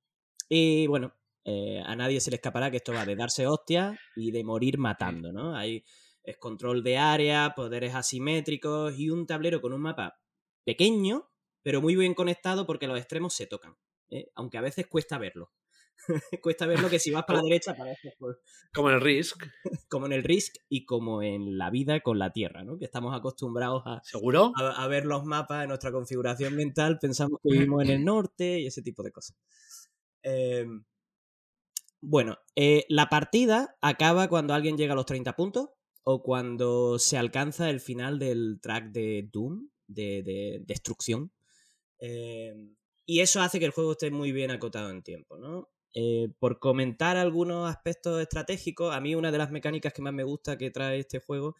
Y 0.47 0.87
bueno, 0.87 1.13
eh, 1.51 1.81
a 1.83 1.95
nadie 1.95 2.21
se 2.21 2.29
le 2.29 2.35
escapará 2.35 2.69
que 2.69 2.77
esto 2.77 2.93
va 2.93 3.05
de 3.05 3.15
darse 3.15 3.47
hostias 3.47 3.97
y 4.15 4.29
de 4.29 4.43
morir 4.43 4.77
matando, 4.77 5.31
¿no? 5.31 5.55
Hay 5.55 5.83
es 6.23 6.37
control 6.37 6.83
de 6.83 6.97
área, 6.97 7.53
poderes 7.55 7.95
asimétricos 7.95 8.99
y 8.99 9.09
un 9.09 9.25
tablero 9.25 9.61
con 9.61 9.73
un 9.73 9.81
mapa 9.81 10.19
pequeño, 10.63 11.31
pero 11.63 11.81
muy 11.81 11.95
bien 11.95 12.13
conectado 12.13 12.67
porque 12.67 12.85
los 12.85 12.99
extremos 12.99 13.33
se 13.33 13.47
tocan. 13.47 13.75
¿eh? 14.11 14.29
Aunque 14.35 14.59
a 14.59 14.61
veces 14.61 14.85
cuesta 14.85 15.17
verlo. 15.17 15.51
cuesta 16.43 16.67
verlo 16.67 16.87
que 16.87 16.99
si 16.99 17.09
vas 17.09 17.23
para 17.25 17.39
la 17.39 17.45
derecha 17.49 17.75
parece 17.75 18.15
Como 18.71 18.89
en 18.89 18.95
el 18.95 19.01
Risk. 19.01 19.43
como 19.89 20.05
en 20.05 20.13
el 20.13 20.23
Risk 20.23 20.57
y 20.69 20.85
como 20.85 21.23
en 21.23 21.57
la 21.57 21.71
vida 21.71 21.99
con 22.01 22.19
la 22.19 22.31
Tierra, 22.31 22.63
¿no? 22.63 22.77
Que 22.77 22.85
estamos 22.85 23.17
acostumbrados 23.17 23.81
a, 23.87 23.99
¿Seguro? 24.03 24.51
a, 24.55 24.83
a 24.83 24.87
ver 24.87 25.07
los 25.07 25.25
mapas 25.25 25.63
en 25.63 25.69
nuestra 25.69 25.91
configuración 25.91 26.55
mental, 26.55 26.99
pensamos 26.99 27.39
que 27.41 27.53
vivimos 27.53 27.83
en 27.85 27.89
el 27.89 28.05
norte 28.05 28.59
y 28.59 28.67
ese 28.67 28.83
tipo 28.83 29.01
de 29.01 29.11
cosas. 29.11 29.35
Eh, 30.21 30.67
bueno, 32.01 32.37
eh, 32.55 32.85
la 32.89 33.09
partida 33.09 33.77
acaba 33.81 34.27
cuando 34.27 34.53
alguien 34.53 34.77
llega 34.77 34.93
a 34.93 34.95
los 34.95 35.05
30 35.05 35.35
puntos 35.35 35.69
o 36.03 36.23
cuando 36.23 36.97
se 36.99 37.17
alcanza 37.17 37.69
el 37.69 37.79
final 37.81 38.19
del 38.19 38.59
track 38.61 38.91
de 38.91 39.29
Doom, 39.31 39.69
de, 39.87 40.23
de 40.23 40.61
destrucción. 40.65 41.31
Eh, 41.99 42.53
y 43.05 43.21
eso 43.21 43.41
hace 43.41 43.59
que 43.59 43.65
el 43.65 43.71
juego 43.71 43.93
esté 43.93 44.11
muy 44.11 44.31
bien 44.31 44.51
acotado 44.51 44.89
en 44.91 45.03
tiempo, 45.03 45.37
¿no? 45.37 45.69
Eh, 45.95 46.29
por 46.39 46.59
comentar 46.59 47.17
algunos 47.17 47.69
aspectos 47.69 48.21
estratégicos, 48.21 48.93
a 48.93 49.01
mí 49.01 49.15
una 49.15 49.31
de 49.31 49.39
las 49.39 49.51
mecánicas 49.51 49.93
que 49.93 50.01
más 50.01 50.13
me 50.13 50.23
gusta 50.23 50.57
que 50.57 50.69
trae 50.69 50.99
este 50.99 51.19
juego 51.19 51.55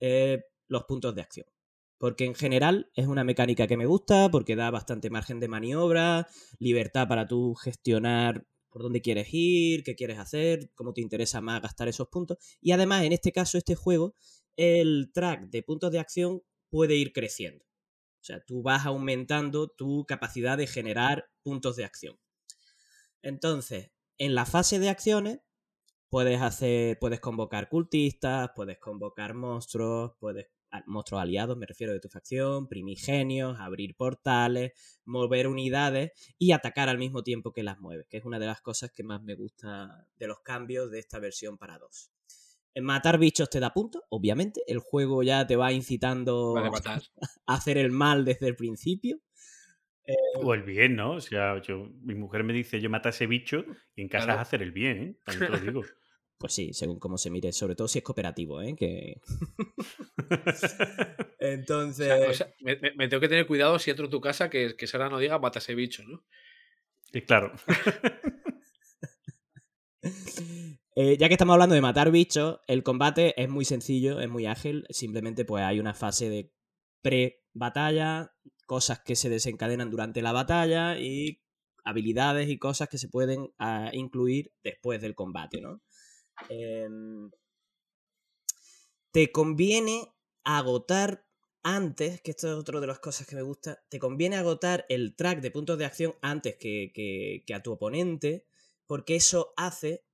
es 0.00 0.40
los 0.68 0.84
puntos 0.84 1.14
de 1.14 1.22
acción. 1.22 1.46
Porque 1.98 2.24
en 2.24 2.34
general 2.34 2.90
es 2.94 3.06
una 3.06 3.24
mecánica 3.24 3.66
que 3.66 3.76
me 3.76 3.86
gusta, 3.86 4.30
porque 4.30 4.56
da 4.56 4.70
bastante 4.70 5.10
margen 5.10 5.40
de 5.40 5.48
maniobra, 5.48 6.26
libertad 6.58 7.06
para 7.06 7.28
tú 7.28 7.54
gestionar 7.54 8.46
por 8.74 8.82
dónde 8.82 9.02
quieres 9.02 9.28
ir, 9.30 9.84
qué 9.84 9.94
quieres 9.94 10.18
hacer, 10.18 10.68
cómo 10.74 10.92
te 10.92 11.00
interesa 11.00 11.40
más 11.40 11.62
gastar 11.62 11.86
esos 11.86 12.08
puntos. 12.08 12.38
Y 12.60 12.72
además, 12.72 13.04
en 13.04 13.12
este 13.12 13.30
caso, 13.30 13.56
este 13.56 13.76
juego, 13.76 14.16
el 14.56 15.12
track 15.14 15.42
de 15.42 15.62
puntos 15.62 15.92
de 15.92 16.00
acción 16.00 16.42
puede 16.70 16.96
ir 16.96 17.12
creciendo. 17.12 17.64
O 17.64 18.24
sea, 18.24 18.44
tú 18.44 18.62
vas 18.62 18.84
aumentando 18.84 19.68
tu 19.68 20.04
capacidad 20.06 20.58
de 20.58 20.66
generar 20.66 21.30
puntos 21.44 21.76
de 21.76 21.84
acción. 21.84 22.18
Entonces, 23.22 23.92
en 24.18 24.34
la 24.34 24.44
fase 24.44 24.80
de 24.80 24.88
acciones, 24.88 25.38
puedes 26.08 26.42
hacer, 26.42 26.98
puedes 26.98 27.20
convocar 27.20 27.68
cultistas, 27.68 28.50
puedes 28.56 28.80
convocar 28.80 29.34
monstruos, 29.34 30.14
puedes 30.18 30.48
monstruos 30.86 31.22
aliados, 31.22 31.56
me 31.56 31.66
refiero 31.66 31.92
de 31.92 32.00
tu 32.00 32.08
facción, 32.08 32.66
primigenios, 32.68 33.58
abrir 33.60 33.94
portales, 33.96 34.72
mover 35.04 35.46
unidades 35.48 36.12
y 36.38 36.52
atacar 36.52 36.88
al 36.88 36.98
mismo 36.98 37.22
tiempo 37.22 37.52
que 37.52 37.62
las 37.62 37.78
mueves, 37.80 38.06
que 38.08 38.16
es 38.18 38.24
una 38.24 38.38
de 38.38 38.46
las 38.46 38.60
cosas 38.60 38.90
que 38.92 39.02
más 39.04 39.22
me 39.22 39.34
gusta 39.34 40.06
de 40.16 40.26
los 40.26 40.40
cambios 40.40 40.90
de 40.90 40.98
esta 40.98 41.18
versión 41.18 41.58
para 41.58 41.78
2. 41.78 42.10
En 42.74 42.84
matar 42.84 43.18
bichos 43.18 43.48
te 43.50 43.60
da 43.60 43.72
puntos, 43.72 44.02
obviamente, 44.08 44.62
el 44.66 44.80
juego 44.80 45.22
ya 45.22 45.46
te 45.46 45.54
va 45.56 45.72
incitando 45.72 46.54
Vale, 46.54 46.70
matar. 46.70 47.02
a 47.46 47.54
hacer 47.54 47.78
el 47.78 47.90
mal 47.92 48.24
desde 48.24 48.48
el 48.48 48.56
principio. 48.56 49.20
O 50.34 50.52
el 50.54 50.62
bien, 50.62 50.96
¿no? 50.96 51.12
O 51.12 51.20
sea, 51.20 51.60
yo, 51.62 51.88
mi 52.02 52.14
mujer 52.14 52.44
me 52.44 52.52
dice, 52.52 52.80
yo 52.80 52.90
mata 52.90 53.08
a 53.08 53.10
ese 53.10 53.26
bicho 53.26 53.64
y 53.96 54.02
en 54.02 54.08
casa 54.08 54.26
Claro. 54.26 54.34
es 54.34 54.40
hacer 54.42 54.62
el 54.62 54.72
bien, 54.72 54.98
¿eh? 55.02 55.18
También 55.24 55.44
te 55.46 55.52
lo 55.52 55.58
digo. 55.60 55.82
Pues 56.44 56.52
sí, 56.52 56.74
según 56.74 56.98
cómo 56.98 57.16
se 57.16 57.30
mire, 57.30 57.54
sobre 57.54 57.74
todo 57.74 57.88
si 57.88 58.00
es 58.00 58.04
cooperativo, 58.04 58.60
¿eh? 58.60 58.76
Que... 58.76 59.18
O 61.40 61.40
Entonces... 61.40 62.06
sea, 62.06 62.28
o 62.28 62.34
sea, 62.34 62.54
me, 62.60 62.76
me- 62.76 62.92
me 62.96 63.08
tengo 63.08 63.22
que 63.22 63.30
tener 63.30 63.46
cuidado 63.46 63.78
si 63.78 63.88
entro 63.88 64.04
en 64.04 64.10
tu 64.10 64.20
casa 64.20 64.50
que, 64.50 64.76
que 64.76 64.86
Sara 64.86 65.08
no 65.08 65.18
diga 65.18 65.38
mata 65.38 65.58
ese 65.58 65.74
bicho, 65.74 66.02
¿no? 66.06 66.22
Y 67.14 67.22
claro. 67.22 67.54
Eh, 70.96 71.16
ya 71.18 71.28
que 71.28 71.34
estamos 71.34 71.54
hablando 71.54 71.74
de 71.74 71.80
matar 71.80 72.10
bichos, 72.10 72.60
el 72.68 72.82
combate 72.82 73.40
es 73.42 73.48
muy 73.48 73.64
sencillo, 73.64 74.20
es 74.20 74.28
muy 74.28 74.44
ágil. 74.44 74.84
Simplemente 74.90 75.46
pues 75.46 75.64
hay 75.64 75.80
una 75.80 75.94
fase 75.94 76.28
de 76.28 76.52
pre-batalla, 77.02 78.32
cosas 78.66 79.00
que 79.00 79.16
se 79.16 79.30
desencadenan 79.30 79.90
durante 79.90 80.20
la 80.20 80.32
batalla 80.32 80.98
y 80.98 81.40
habilidades 81.84 82.50
y 82.50 82.58
cosas 82.58 82.90
que 82.90 82.98
se 82.98 83.08
pueden 83.08 83.48
ah, 83.58 83.88
incluir 83.94 84.52
después 84.62 85.00
del 85.00 85.14
combate, 85.14 85.62
¿no? 85.62 85.80
Em, 86.48 87.30
te 89.12 89.30
conviene 89.32 90.12
agotar 90.44 91.24
antes, 91.62 92.20
que 92.20 92.32
esto 92.32 92.48
es 92.48 92.54
otra 92.54 92.80
de 92.80 92.86
las 92.86 92.98
cosas 92.98 93.26
que 93.26 93.36
me 93.36 93.42
gusta, 93.42 93.82
te 93.88 93.98
conviene 93.98 94.36
agotar 94.36 94.84
el 94.88 95.14
track 95.16 95.40
de 95.40 95.50
puntos 95.50 95.78
de 95.78 95.86
acción 95.86 96.14
antes 96.20 96.56
que, 96.56 96.90
que- 96.94 97.42
que 97.46 97.54
a 97.54 97.62
tu 97.62 97.72
oponente, 97.72 98.46
porque 98.86 99.16
eso 99.16 99.54
hace, 99.56 100.04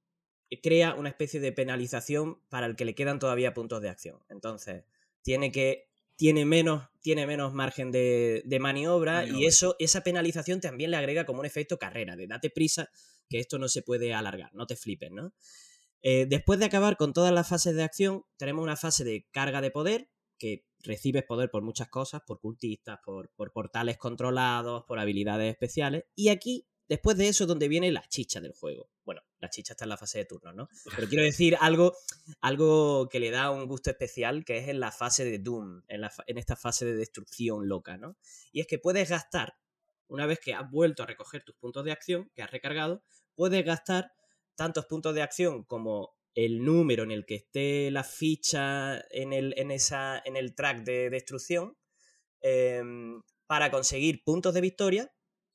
crea 0.63 0.95
una 0.95 1.09
especie 1.09 1.41
de 1.41 1.53
penalización 1.53 2.41
para 2.49 2.67
el 2.67 2.77
que 2.77 2.85
le 2.85 2.95
quedan 2.95 3.19
todavía 3.19 3.55
puntos 3.55 3.81
de 3.83 3.89
acción. 3.89 4.21
Entonces, 4.29 4.85
tiene 5.23 5.53
que 5.53 5.89
tiene 6.17 6.45
menos, 6.45 6.89
tiene 7.01 7.27
menos 7.27 7.55
margen 7.55 7.91
de, 7.91 8.43
de 8.45 8.61
maniobra, 8.61 9.25
y 9.31 9.33
Maniobra. 9.33 9.47
eso, 9.47 9.77
esa 9.79 10.03
penalización 10.03 10.61
también 10.61 10.91
le 10.91 10.99
agrega 10.99 11.25
como 11.25 11.41
un 11.41 11.47
efecto 11.47 11.79
carrera, 11.79 12.15
de 12.15 12.27
date 12.27 12.51
prisa, 12.51 12.91
que 13.29 13.39
esto 13.41 13.59
no 13.59 13.69
se 13.69 13.83
puede 13.83 14.13
alargar, 14.13 14.55
no 14.55 14.67
te 14.67 14.77
flipes, 14.77 15.11
¿no? 15.11 15.33
Eh, 16.03 16.27
después 16.29 16.59
de 16.59 16.67
acabar 16.67 16.97
con 16.97 17.13
todas 17.13 17.33
las 17.33 17.49
fases 17.49 17.75
de 17.75 17.83
acción, 17.83 18.25
tenemos 18.37 18.63
una 18.63 18.77
fase 18.77 19.05
de 19.05 19.27
carga 19.31 19.61
de 19.61 19.71
poder, 19.71 20.11
que 20.39 20.65
recibes 20.83 21.25
poder 21.25 21.51
por 21.51 21.63
muchas 21.63 21.89
cosas, 21.89 22.23
por 22.27 22.41
cultistas, 22.41 22.99
por, 23.05 23.31
por 23.37 23.53
portales 23.53 23.99
controlados, 23.99 24.85
por 24.85 24.99
habilidades 24.99 25.51
especiales. 25.51 26.05
Y 26.15 26.31
aquí, 26.31 26.67
después 26.89 27.17
de 27.19 27.29
eso, 27.29 27.45
es 27.45 27.49
donde 27.49 27.69
viene 27.69 27.93
la 27.93 28.09
chicha 28.09 28.41
del 28.41 28.53
juego. 28.53 28.91
Bueno, 29.05 29.21
la 29.39 29.51
chicha 29.51 29.75
está 29.75 29.85
en 29.85 29.91
la 29.91 29.99
fase 29.99 30.19
de 30.19 30.25
turnos, 30.25 30.55
¿no? 30.55 30.69
Pero 30.97 31.09
quiero 31.09 31.25
decir 31.25 31.57
algo, 31.61 31.95
algo 32.41 33.09
que 33.11 33.21
le 33.21 33.31
da 33.31 33.51
un 33.51 33.67
gusto 33.67 33.91
especial, 33.91 34.45
que 34.45 34.59
es 34.59 34.69
en 34.69 34.81
la 34.81 34.93
fase 34.93 35.25
de 35.25 35.39
Doom, 35.39 35.83
en, 35.89 36.01
la 36.01 36.13
en 36.27 36.39
esta 36.39 36.57
fase 36.57 36.87
de 36.87 36.95
destrucción 36.95 37.69
loca, 37.69 37.99
¿no? 37.99 38.17
Y 38.51 38.61
es 38.61 38.67
que 38.67 38.79
puedes 38.79 39.11
gastar, 39.11 39.55
una 40.09 40.27
vez 40.27 40.41
que 40.41 40.55
has 40.55 40.71
vuelto 40.71 41.03
a 41.03 41.07
recoger 41.07 41.45
tus 41.45 41.55
puntos 41.57 41.85
de 41.85 41.93
acción, 41.93 42.31
que 42.35 42.43
has 42.43 42.51
recargado, 42.51 43.03
puedes 43.35 43.65
gastar 43.65 44.13
tantos 44.57 44.87
puntos 44.87 45.15
de 45.15 45.23
acción 45.23 45.65
como 45.65 46.15
el 46.35 46.65
número 46.65 47.03
en 47.03 47.11
el 47.11 47.27
que 47.27 47.37
esté 47.37 47.91
la 47.91 48.05
ficha 48.05 49.05
en 49.11 49.33
el, 49.33 49.55
en 49.57 49.71
esa, 49.71 50.23
en 50.25 50.37
el 50.37 50.55
track 50.55 50.85
de 50.85 51.11
destrucción 51.11 51.77
em, 52.41 53.21
para 53.47 53.71
conseguir 53.71 54.23
puntos 54.25 54.55
de 54.55 54.61
victoria, 54.61 55.13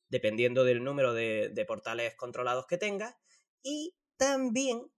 dependiendo 0.09 0.63
del 0.63 0.83
número 0.83 1.13
de, 1.13 1.49
de 1.53 1.65
portales 1.65 2.15
controlados 2.15 2.67
que 2.67 2.77
tengas. 2.77 3.15
Y 3.63 3.95
también 4.17 4.91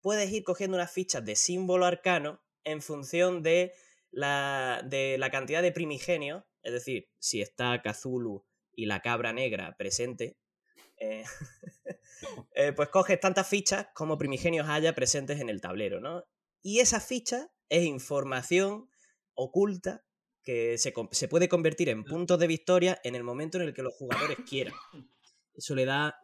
puedes 0.00 0.30
ir 0.30 0.44
cogiendo 0.44 0.76
unas 0.76 0.92
fichas 0.92 1.24
de 1.24 1.36
símbolo 1.36 1.84
arcano 1.84 2.42
en 2.64 2.82
función 2.82 3.42
de 3.42 3.72
la, 4.10 4.82
de 4.84 5.18
la 5.18 5.30
cantidad 5.30 5.62
de 5.62 5.72
primigenios, 5.72 6.44
es 6.62 6.72
decir, 6.72 7.08
si 7.18 7.40
está 7.40 7.80
Cthulhu 7.82 8.46
y 8.72 8.86
la 8.86 9.00
cabra 9.00 9.32
negra 9.32 9.74
presente, 9.76 10.38
eh, 10.96 11.24
eh, 12.54 12.72
pues 12.72 12.88
coges 12.88 13.20
tantas 13.20 13.48
fichas 13.48 13.88
como 13.94 14.18
primigenios 14.18 14.68
haya 14.68 14.94
presentes 14.94 15.40
en 15.40 15.48
el 15.48 15.60
tablero, 15.60 16.00
¿no? 16.00 16.24
Y 16.62 16.80
esa 16.80 17.00
ficha 17.00 17.50
es 17.68 17.84
información 17.84 18.88
oculta 19.34 20.04
que 20.42 20.78
se, 20.78 20.94
se 21.12 21.28
puede 21.28 21.48
convertir 21.48 21.88
en 21.88 22.04
puntos 22.04 22.38
de 22.38 22.46
victoria 22.46 23.00
en 23.04 23.14
el 23.14 23.22
momento 23.22 23.58
en 23.58 23.64
el 23.64 23.74
que 23.74 23.82
los 23.82 23.94
jugadores 23.94 24.38
quieran. 24.48 24.74
Eso 25.54 25.74
le 25.74 25.84
da 25.84 26.18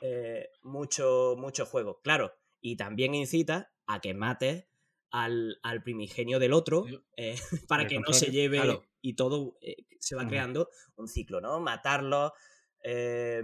eh, 0.00 0.48
mucho, 0.62 1.36
mucho 1.38 1.66
juego. 1.66 2.00
Claro, 2.02 2.32
y 2.60 2.76
también 2.76 3.14
incita 3.14 3.72
a 3.86 4.00
que 4.00 4.14
mates 4.14 4.66
al, 5.10 5.58
al 5.62 5.82
primigenio 5.82 6.38
del 6.38 6.52
otro 6.52 6.86
eh, 7.16 7.36
para 7.68 7.86
que 7.86 7.98
no 7.98 8.12
se 8.12 8.30
lleve 8.30 8.58
claro. 8.58 8.84
y 9.00 9.14
todo 9.14 9.56
eh, 9.60 9.76
se 9.98 10.14
va 10.16 10.26
creando 10.26 10.68
un 10.96 11.08
ciclo, 11.08 11.40
¿no? 11.40 11.60
Matarlo 11.60 12.32
eh, 12.82 13.42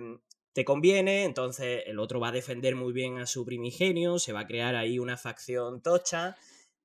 te 0.56 0.64
conviene, 0.64 1.24
entonces 1.24 1.82
el 1.84 1.98
otro 1.98 2.18
va 2.18 2.28
a 2.28 2.32
defender 2.32 2.76
muy 2.76 2.94
bien 2.94 3.18
a 3.18 3.26
su 3.26 3.44
primigenio, 3.44 4.18
se 4.18 4.32
va 4.32 4.40
a 4.40 4.46
crear 4.46 4.74
ahí 4.74 4.98
una 4.98 5.18
facción 5.18 5.82
tocha. 5.82 6.34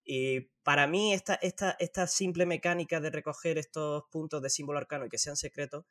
Y 0.03 0.41
para 0.61 0.87
mí 0.87 1.13
esta, 1.13 1.35
esta, 1.35 1.77
esta 1.79 2.05
simple 2.05 2.45
mecánica 2.45 2.99
de 2.99 3.09
recoger 3.09 3.57
estos 3.57 4.03
puntos 4.11 4.41
de 4.41 4.49
símbolo 4.49 4.77
arcano 4.77 5.05
y 5.05 5.09
que 5.09 5.17
sean 5.17 5.37
secretos, 5.37 5.85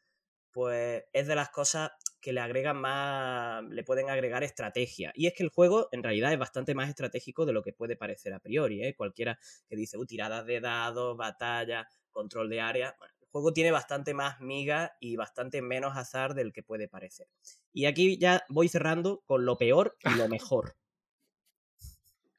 pues 0.52 1.04
es 1.14 1.26
de 1.26 1.34
las 1.34 1.48
cosas 1.48 1.92
que 2.20 2.34
le 2.34 2.40
agregan 2.40 2.76
más, 2.76 3.64
le 3.64 3.82
pueden 3.82 4.10
agregar 4.10 4.44
estrategia. 4.44 5.10
Y 5.14 5.26
es 5.26 5.32
que 5.32 5.42
el 5.42 5.48
juego 5.48 5.88
en 5.90 6.02
realidad 6.02 6.34
es 6.34 6.38
bastante 6.38 6.74
más 6.74 6.90
estratégico 6.90 7.46
de 7.46 7.54
lo 7.54 7.62
que 7.62 7.72
puede 7.72 7.96
parecer 7.96 8.34
a 8.34 8.40
priori. 8.40 8.84
¿eh? 8.84 8.94
Cualquiera 8.94 9.38
que 9.66 9.76
dice, 9.76 9.96
uh, 9.96 10.04
tiradas 10.04 10.44
de 10.44 10.60
dados, 10.60 11.16
batalla, 11.16 11.88
control 12.10 12.50
de 12.50 12.60
área. 12.60 12.94
Bueno, 12.98 13.14
juego 13.30 13.52
tiene 13.52 13.70
bastante 13.70 14.12
más 14.14 14.40
miga 14.40 14.96
y 15.00 15.16
bastante 15.16 15.62
menos 15.62 15.96
azar 15.96 16.34
del 16.34 16.52
que 16.52 16.62
puede 16.62 16.88
parecer. 16.88 17.28
Y 17.72 17.86
aquí 17.86 18.18
ya 18.18 18.42
voy 18.48 18.68
cerrando 18.68 19.22
con 19.26 19.44
lo 19.44 19.56
peor 19.56 19.96
y 20.04 20.16
lo 20.16 20.28
mejor. 20.28 20.76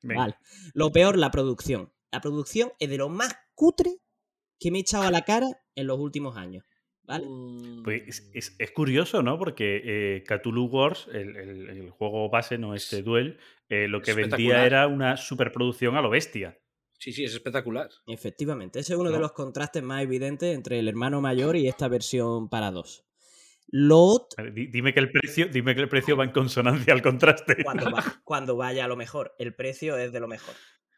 Vale. 0.03 0.35
Lo 0.73 0.91
peor, 0.91 1.17
la 1.17 1.31
producción. 1.31 1.93
La 2.11 2.21
producción 2.21 2.71
es 2.79 2.89
de 2.89 2.97
lo 2.97 3.09
más 3.09 3.35
cutre 3.53 3.97
que 4.59 4.71
me 4.71 4.79
he 4.79 4.81
echado 4.81 5.03
a 5.03 5.11
la 5.11 5.21
cara 5.23 5.47
en 5.75 5.87
los 5.87 5.99
últimos 5.99 6.37
años. 6.37 6.65
¿Vale? 7.03 7.25
Mm, 7.27 7.83
Pues 7.83 8.01
es, 8.07 8.29
es- 8.33 8.55
es 8.59 8.71
curioso, 8.71 9.21
¿no? 9.23 9.37
Porque 9.37 9.81
eh, 9.83 10.23
Cthulhu 10.27 10.65
Wars, 10.67 11.07
el, 11.11 11.35
el- 11.35 11.69
el 11.69 11.89
juego 11.89 12.29
base, 12.29 12.57
no 12.57 12.75
este 12.75 13.01
duel, 13.01 13.39
eh, 13.69 13.87
lo 13.87 14.01
que 14.01 14.13
vendía 14.13 14.65
era 14.65 14.87
una 14.87 15.17
superproducción 15.17 15.95
a 15.95 16.01
lo 16.01 16.09
bestia. 16.09 16.57
Sí, 17.01 17.11
sí, 17.11 17.23
es 17.23 17.33
espectacular. 17.33 17.89
Efectivamente, 18.05 18.79
ese 18.79 18.93
es 18.93 18.99
uno 18.99 19.09
de 19.09 19.17
los 19.17 19.31
contrastes 19.31 19.81
más 19.81 20.03
evidentes 20.03 20.53
entre 20.53 20.77
el 20.77 20.87
hermano 20.87 21.19
mayor 21.19 21.55
y 21.55 21.67
esta 21.67 21.87
versión 21.87 22.47
para 22.47 22.69
dos. 22.69 23.03
Lo 23.69 23.97
ot- 24.05 24.35
A 24.37 24.43
ver, 24.43 24.53
di- 24.53 24.67
Dime 24.67 24.93
que 24.93 24.99
el 24.99 25.11
precio, 25.11 25.47
dime 25.47 25.73
que 25.73 25.81
el 25.81 25.89
precio 25.89 26.15
va 26.15 26.25
en 26.25 26.31
consonancia 26.31 26.93
al 26.93 27.01
contraste. 27.01 27.63
cuando, 27.63 27.89
va- 27.89 28.03
cuando 28.23 28.55
vaya 28.55 28.85
a 28.85 28.87
lo 28.87 28.95
mejor, 28.95 29.33
el 29.39 29.55
precio 29.55 29.97
es 29.97 30.11
de 30.11 30.19
lo 30.19 30.27
mejor. 30.27 30.53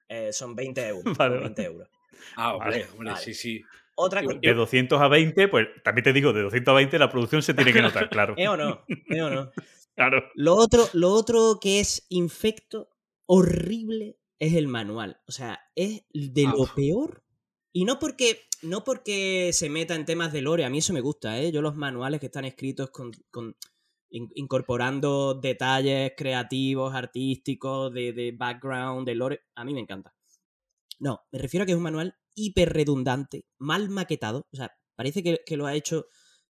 Eh, 0.10 0.34
son 0.34 0.56
20 0.56 0.86
euros. 0.89 1.18
Vale, 1.18 1.39
20 1.39 1.64
euros. 1.64 1.89
Ah, 2.36 2.54
hombre, 2.56 2.70
Vale, 2.82 2.86
hombre, 2.91 3.10
vale. 3.12 3.24
sí, 3.24 3.34
sí. 3.34 3.62
Otra. 3.95 4.22
De 4.41 4.54
200 4.54 4.99
a 5.01 5.08
20, 5.08 5.47
pues 5.47 5.68
también 5.86 6.04
te 6.04 6.12
digo, 6.14 6.34
de 6.34 6.41
200 6.41 6.72
a 6.74 6.76
20 6.76 6.99
la 6.99 7.10
producción 7.10 7.41
se 7.43 7.54
tiene 7.54 7.72
que 7.72 7.82
notar, 7.82 8.10
claro. 8.10 8.34
¿Eh 8.38 8.47
o 8.49 8.58
no? 8.58 8.84
¿Eh 9.08 9.22
o 9.22 9.30
no? 9.30 9.51
Claro. 9.95 10.24
Lo 10.34 10.56
otro, 10.56 10.84
lo 10.93 11.12
otro 11.12 11.60
que 11.62 11.80
es 11.80 12.08
infecto, 12.10 12.89
horrible, 13.28 14.18
es 14.44 14.54
el 14.54 14.68
manual. 14.68 15.20
O 15.28 15.32
sea, 15.32 15.60
es 15.76 16.04
de 16.14 16.44
lo 16.44 16.64
Ah. 16.66 16.74
peor. 16.76 17.24
Y 17.72 17.86
no 17.86 17.98
porque, 18.00 18.41
no 18.62 18.84
porque 18.84 19.52
se 19.54 19.70
meta 19.70 19.96
en 19.96 20.06
temas 20.06 20.32
de 20.32 20.41
lore, 20.41 20.66
a 20.66 20.70
mí 20.70 20.78
eso 20.80 20.94
me 20.94 21.02
gusta, 21.02 21.39
¿eh? 21.39 21.52
Yo 21.52 21.62
los 21.62 21.76
manuales 21.76 22.20
que 22.20 22.28
están 22.28 22.46
escritos 22.46 22.91
con, 22.91 23.12
con- 23.32 23.56
in- 24.12 24.32
incorporando 24.36 25.34
detalles 25.34 26.12
creativos, 26.16 26.94
artísticos, 26.94 27.91
de, 27.94 28.14
de 28.14 28.32
background, 28.32 29.08
de 29.08 29.16
lore, 29.16 29.39
a 29.56 29.64
mí 29.66 29.74
me 29.74 29.80
encanta. 29.80 30.14
No, 31.00 31.22
me 31.32 31.39
refiero 31.39 31.64
a 31.64 31.66
que 31.66 31.72
es 31.72 31.78
un 31.78 31.84
manual 31.84 32.16
hiper 32.36 32.72
redundante, 32.74 33.46
mal 33.58 33.89
maquetado. 33.89 34.48
O 34.52 34.56
sea, 34.56 34.72
parece 34.96 35.24
que, 35.24 35.39
que 35.46 35.58
lo 35.58 35.66
ha 35.66 35.74
hecho, 35.74 36.06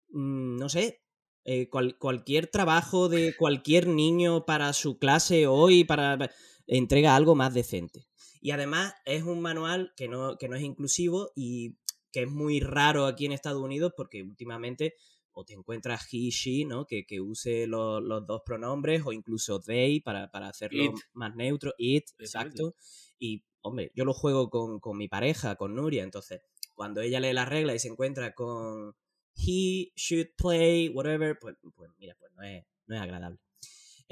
mm, 0.09 0.57
no 0.57 0.69
sé, 0.69 1.03
eh, 1.45 1.69
cual- 1.71 1.97
cualquier 1.99 2.49
trabajo 2.49 3.09
de 3.09 3.35
cualquier 3.37 3.87
niño 3.87 4.45
para 4.45 4.73
su 4.73 4.99
clase 4.99 5.47
hoy, 5.47 5.85
para, 5.85 6.19
pa- 6.19 6.31
entrega 6.67 7.17
algo 7.17 7.35
más 7.35 7.55
decente. 7.55 8.07
Y 8.41 8.51
además 8.51 8.95
es 9.05 9.23
un 9.23 9.41
manual 9.41 9.93
que 9.97 10.09
no, 10.09 10.37
que 10.39 10.49
no 10.49 10.57
es 10.57 10.63
inclusivo 10.63 11.31
y 11.37 11.77
que 12.11 12.23
es 12.23 12.31
muy 12.31 12.61
raro 12.61 13.07
aquí 13.07 13.27
en 13.27 13.33
Estados 13.33 13.63
Unidos 13.63 13.93
porque 13.97 14.23
últimamente 14.23 14.95
o 15.35 15.45
te 15.45 15.55
encuentras 15.55 16.07
he, 16.13 16.29
she, 16.31 16.65
¿no? 16.67 16.85
Que, 16.87 17.07
que 17.07 17.21
use 17.21 17.67
lo- 17.67 18.01
los 18.01 18.27
dos 18.27 18.43
pronombres 18.45 19.03
o 19.07 19.13
incluso 19.13 19.61
they 19.61 20.01
para, 20.01 20.31
para 20.31 20.49
hacerlo 20.49 20.85
It. 20.85 20.97
más 21.15 21.35
neutro, 21.35 21.73
it, 21.79 22.05
exacto. 22.19 22.75
Y, 23.19 23.43
hombre, 23.63 23.93
yo 23.95 24.05
lo 24.05 24.13
juego 24.13 24.51
con, 24.51 24.79
con 24.79 24.99
mi 24.99 25.09
pareja, 25.09 25.57
con 25.57 25.75
Nuria, 25.75 26.03
entonces 26.03 26.43
cuando 26.75 27.01
ella 27.01 27.19
lee 27.21 27.33
las 27.33 27.49
reglas 27.49 27.77
y 27.77 27.79
se 27.79 27.89
encuentra 27.89 28.35
con 28.35 28.95
he, 29.35 29.93
should 29.97 30.29
play, 30.37 30.91
whatever, 30.91 31.39
pues, 31.41 31.57
pues 31.75 31.91
mira, 31.99 32.15
pues 32.19 32.31
no 32.35 32.43
es, 32.43 32.67
no 32.87 32.97
es 32.97 33.01
agradable. 33.01 33.39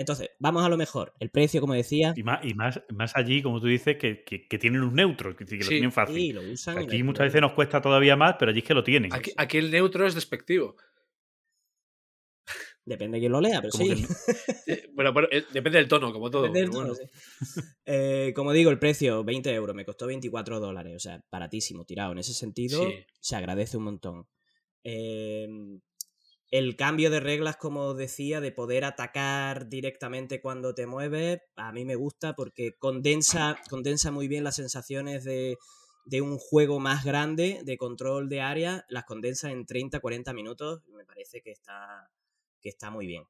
Entonces, 0.01 0.30
vamos 0.38 0.64
a 0.64 0.68
lo 0.70 0.78
mejor. 0.78 1.12
El 1.20 1.30
precio, 1.30 1.61
como 1.61 1.74
decía, 1.74 2.14
Y 2.16 2.22
más, 2.22 2.42
y 2.42 2.55
más, 2.55 2.82
más 2.88 3.14
allí, 3.16 3.42
como 3.42 3.61
tú 3.61 3.66
dices, 3.66 3.98
que, 3.98 4.24
que- 4.24 4.48
que 4.48 4.59
tienen 4.59 4.80
un 4.80 4.94
neutro, 4.94 5.36
que, 5.36 5.44
que 5.44 5.57
lo 5.59 5.62
Sí. 5.62 5.68
tienen 5.68 5.92
fácil. 5.92 6.14
sí, 6.16 6.32
lo 6.32 6.40
usan. 6.40 6.78
Aquí 6.78 7.03
muchas 7.03 7.18
problema. 7.18 7.24
veces 7.24 7.40
nos 7.42 7.53
cuesta 7.53 7.82
todavía 7.82 8.16
más, 8.16 8.36
pero 8.38 8.51
allí 8.51 8.61
es 8.61 8.64
que 8.64 8.72
lo 8.74 8.82
tienen. 8.82 9.12
Aquí, 9.12 9.30
aquí 9.36 9.59
el 9.59 9.70
neutro 9.70 10.07
es 10.07 10.14
despectivo. 10.14 10.74
Depende 12.84 13.16
de 13.18 13.20
quién 13.20 13.32
lo 13.32 13.40
lea, 13.40 13.61
pero 13.61 13.72
sí. 13.72 14.07
Bueno, 14.94 15.12
pero 15.12 15.28
eh, 15.30 15.44
depende 15.53 15.78
del 15.78 15.86
tono, 15.88 16.12
como 16.12 16.30
todo. 16.30 16.42
Depende 16.44 16.61
del 16.62 16.70
tono, 16.70 16.94
bueno. 16.94 16.94
sí. 16.94 17.61
Eh, 17.84 18.32
como 18.34 18.53
digo, 18.53 18.70
el 18.70 18.78
precio, 18.78 19.22
20 19.22 19.53
euros, 19.53 19.76
me 19.76 19.84
costó 19.84 20.07
24 20.07 20.61
dólares, 20.61 20.96
o 20.96 20.98
sea, 20.98 21.22
baratísimo, 21.30 21.84
tirado. 21.84 22.12
En 22.12 22.18
ese 22.18 22.32
sentido, 22.32 22.82
Sí. 22.88 23.05
se 23.20 23.36
agradece 23.36 23.76
un 23.76 23.84
montón. 23.84 24.26
Eh, 24.82 25.46
el 26.51 26.76
cambio 26.76 27.11
de 27.11 27.20
reglas, 27.20 27.57
como 27.57 27.94
decía, 27.94 28.40
de 28.40 28.51
poder 28.51 28.84
atacar 28.84 29.68
directamente 29.68 30.40
cuando 30.40 30.74
te 30.74 30.86
mueves, 30.86 31.40
a 31.57 31.72
mí 31.72 31.84
me 31.84 31.94
gusta 31.94 32.34
porque 32.34 32.76
condensa, 32.76 33.57
condensa 33.68 34.11
muy 34.11 34.26
bien 34.26 34.42
las 34.42 34.57
sensaciones 34.57 35.22
de, 35.24 35.59
de 36.05 36.20
un 36.20 36.38
juego 36.38 36.80
más 36.80 37.05
grande, 37.05 37.61
de 37.64 37.76
control 37.76 38.28
de 38.28 38.40
área, 38.40 38.84
las 38.88 39.05
condensa 39.05 39.53
en 39.53 39.64
30-40 39.64 40.34
minutos, 40.34 40.82
me 40.88 41.05
parece 41.05 41.40
que 41.40 41.53
está, 41.53 42.11
que 42.61 42.68
está 42.68 42.90
muy 42.90 43.07
bien. 43.07 43.24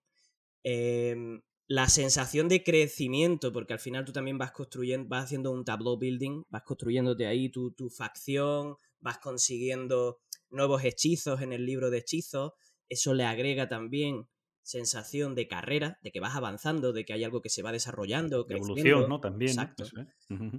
Em, 0.63 1.43
la 1.69 1.89
sensación 1.89 2.49
de 2.49 2.65
crecimiento, 2.65 3.53
porque 3.53 3.75
al 3.75 3.81
final 3.81 4.05
tú 4.05 4.13
también 4.13 4.39
vas 4.39 4.53
construyendo, 4.53 5.09
vas 5.09 5.25
haciendo 5.25 5.53
un 5.53 5.65
tableau 5.65 5.99
building, 5.99 6.45
vas 6.49 6.63
construyéndote 6.63 7.27
ahí 7.27 7.51
tu, 7.51 7.71
tu 7.73 7.91
facción, 7.91 8.77
vas 8.99 9.19
consiguiendo 9.19 10.21
nuevos 10.49 10.83
hechizos 10.85 11.43
en 11.43 11.53
el 11.53 11.65
libro 11.65 11.91
de 11.91 11.99
hechizos, 11.99 12.53
eso 12.91 13.15
le 13.15 13.25
agrega 13.25 13.69
también 13.69 14.29
sensación 14.63 15.35
de 15.35 15.49
carrera, 15.49 15.99
de 16.03 16.13
que 16.13 16.21
vas 16.21 16.37
avanzando, 16.37 16.93
de 16.93 17.05
que 17.05 17.13
hay 17.13 17.25
algo 17.25 17.41
que 17.41 17.49
se 17.49 17.63
va 17.63 17.73
desarrollando, 17.73 18.47
evolución, 18.49 19.09
¿no? 19.09 19.21
También. 19.21 19.53
Exacto. 19.53 19.85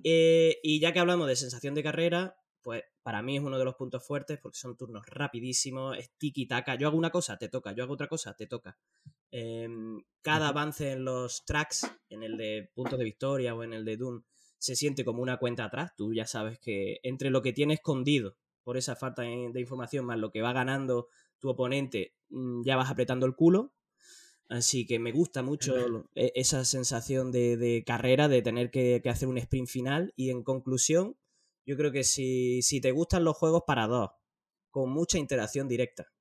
Eh, 0.03 0.57
y 0.63 0.79
ya 0.79 0.91
que 0.91 0.99
hablamos 0.99 1.27
de 1.27 1.35
sensación 1.35 1.75
de 1.75 1.83
carrera, 1.83 2.35
pues 2.61 2.83
para 3.03 3.21
mí 3.21 3.37
es 3.37 3.43
uno 3.43 3.57
de 3.57 3.65
los 3.65 3.75
puntos 3.75 4.05
fuertes 4.05 4.39
porque 4.41 4.57
son 4.57 4.75
turnos 4.75 5.05
rapidísimos, 5.07 5.97
es 5.97 6.11
tiki-taka. 6.17 6.75
Yo 6.75 6.87
hago 6.87 6.97
una 6.97 7.09
cosa, 7.09 7.37
te 7.37 7.49
toca. 7.49 7.73
Yo 7.73 7.83
hago 7.83 7.93
otra 7.93 8.07
cosa, 8.07 8.35
te 8.35 8.47
toca. 8.47 8.77
Em, 9.31 10.01
cada 10.21 10.49
avance 10.49 10.91
en 10.91 11.05
los 11.05 11.45
tracks, 11.45 11.89
en 12.09 12.23
el 12.23 12.37
de 12.37 12.69
puntos 12.73 12.99
de 12.99 13.05
victoria 13.05 13.55
o 13.55 13.63
en 13.63 13.73
el 13.73 13.85
de 13.85 13.97
Doom, 13.97 14.23
se 14.57 14.75
siente 14.75 15.05
como 15.05 15.21
una 15.21 15.37
cuenta 15.37 15.65
atrás. 15.65 15.91
Tú 15.95 16.13
ya 16.13 16.25
sabes 16.25 16.59
que 16.59 16.99
entre 17.03 17.29
lo 17.29 17.41
que 17.41 17.53
tiene 17.53 17.75
escondido 17.75 18.35
por 18.63 18.77
esa 18.77 18.95
falta 18.95 19.23
de 19.23 19.59
información 19.59 20.05
más 20.05 20.19
lo 20.19 20.31
que 20.31 20.41
va 20.41 20.53
ganando 20.53 21.07
tu 21.39 21.49
oponente, 21.49 22.13
ya 22.65 22.75
vas 22.75 22.89
apretando 22.89 23.25
el 23.25 23.35
culo. 23.35 23.73
Así 24.49 24.85
que 24.85 24.99
me 24.99 25.13
gusta 25.13 25.43
mucho 25.43 26.09
e- 26.13 26.33
esa 26.35 26.65
sensación 26.65 27.31
de, 27.31 27.55
de 27.55 27.83
carrera, 27.85 28.27
de 28.27 28.41
tener 28.41 28.69
que, 28.69 28.99
que 29.01 29.09
hacer 29.09 29.29
un 29.29 29.37
sprint 29.37 29.69
final. 29.69 30.13
Y 30.17 30.29
en 30.29 30.43
conclusión, 30.43 31.17
yo 31.65 31.77
creo 31.77 31.91
que 31.91 32.03
si, 32.03 32.61
si 32.61 32.81
te 32.81 32.91
gustan 32.91 33.23
los 33.23 33.37
juegos 33.37 33.63
para 33.65 33.87
dos, 33.87 34.09
con 34.69 34.91
mucha 34.91 35.17
interacción 35.17 35.67
directa, 35.67 36.11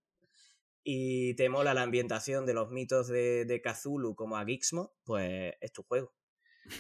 y 0.83 1.35
te 1.35 1.49
mola 1.49 1.75
la 1.75 1.83
ambientación 1.83 2.47
de 2.47 2.55
los 2.55 2.71
mitos 2.71 3.09
de, 3.09 3.45
de 3.45 3.61
Cthulhu 3.61 4.15
como 4.15 4.37
a 4.37 4.45
Gixmo, 4.45 4.95
pues 5.05 5.55
es 5.61 5.73
tu 5.73 5.83
juego. 5.83 6.15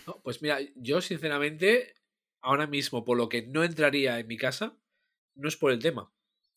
No, 0.06 0.20
pues 0.22 0.40
mira, 0.42 0.58
yo 0.76 1.00
sinceramente, 1.00 1.94
ahora 2.40 2.66
mismo, 2.66 3.04
por 3.04 3.16
lo 3.16 3.28
que 3.28 3.46
no 3.46 3.64
entraría 3.64 4.18
en 4.18 4.26
mi 4.26 4.36
casa, 4.36 4.78
no 5.34 5.48
es 5.48 5.56
por 5.56 5.72
el 5.72 5.80
tema. 5.80 6.12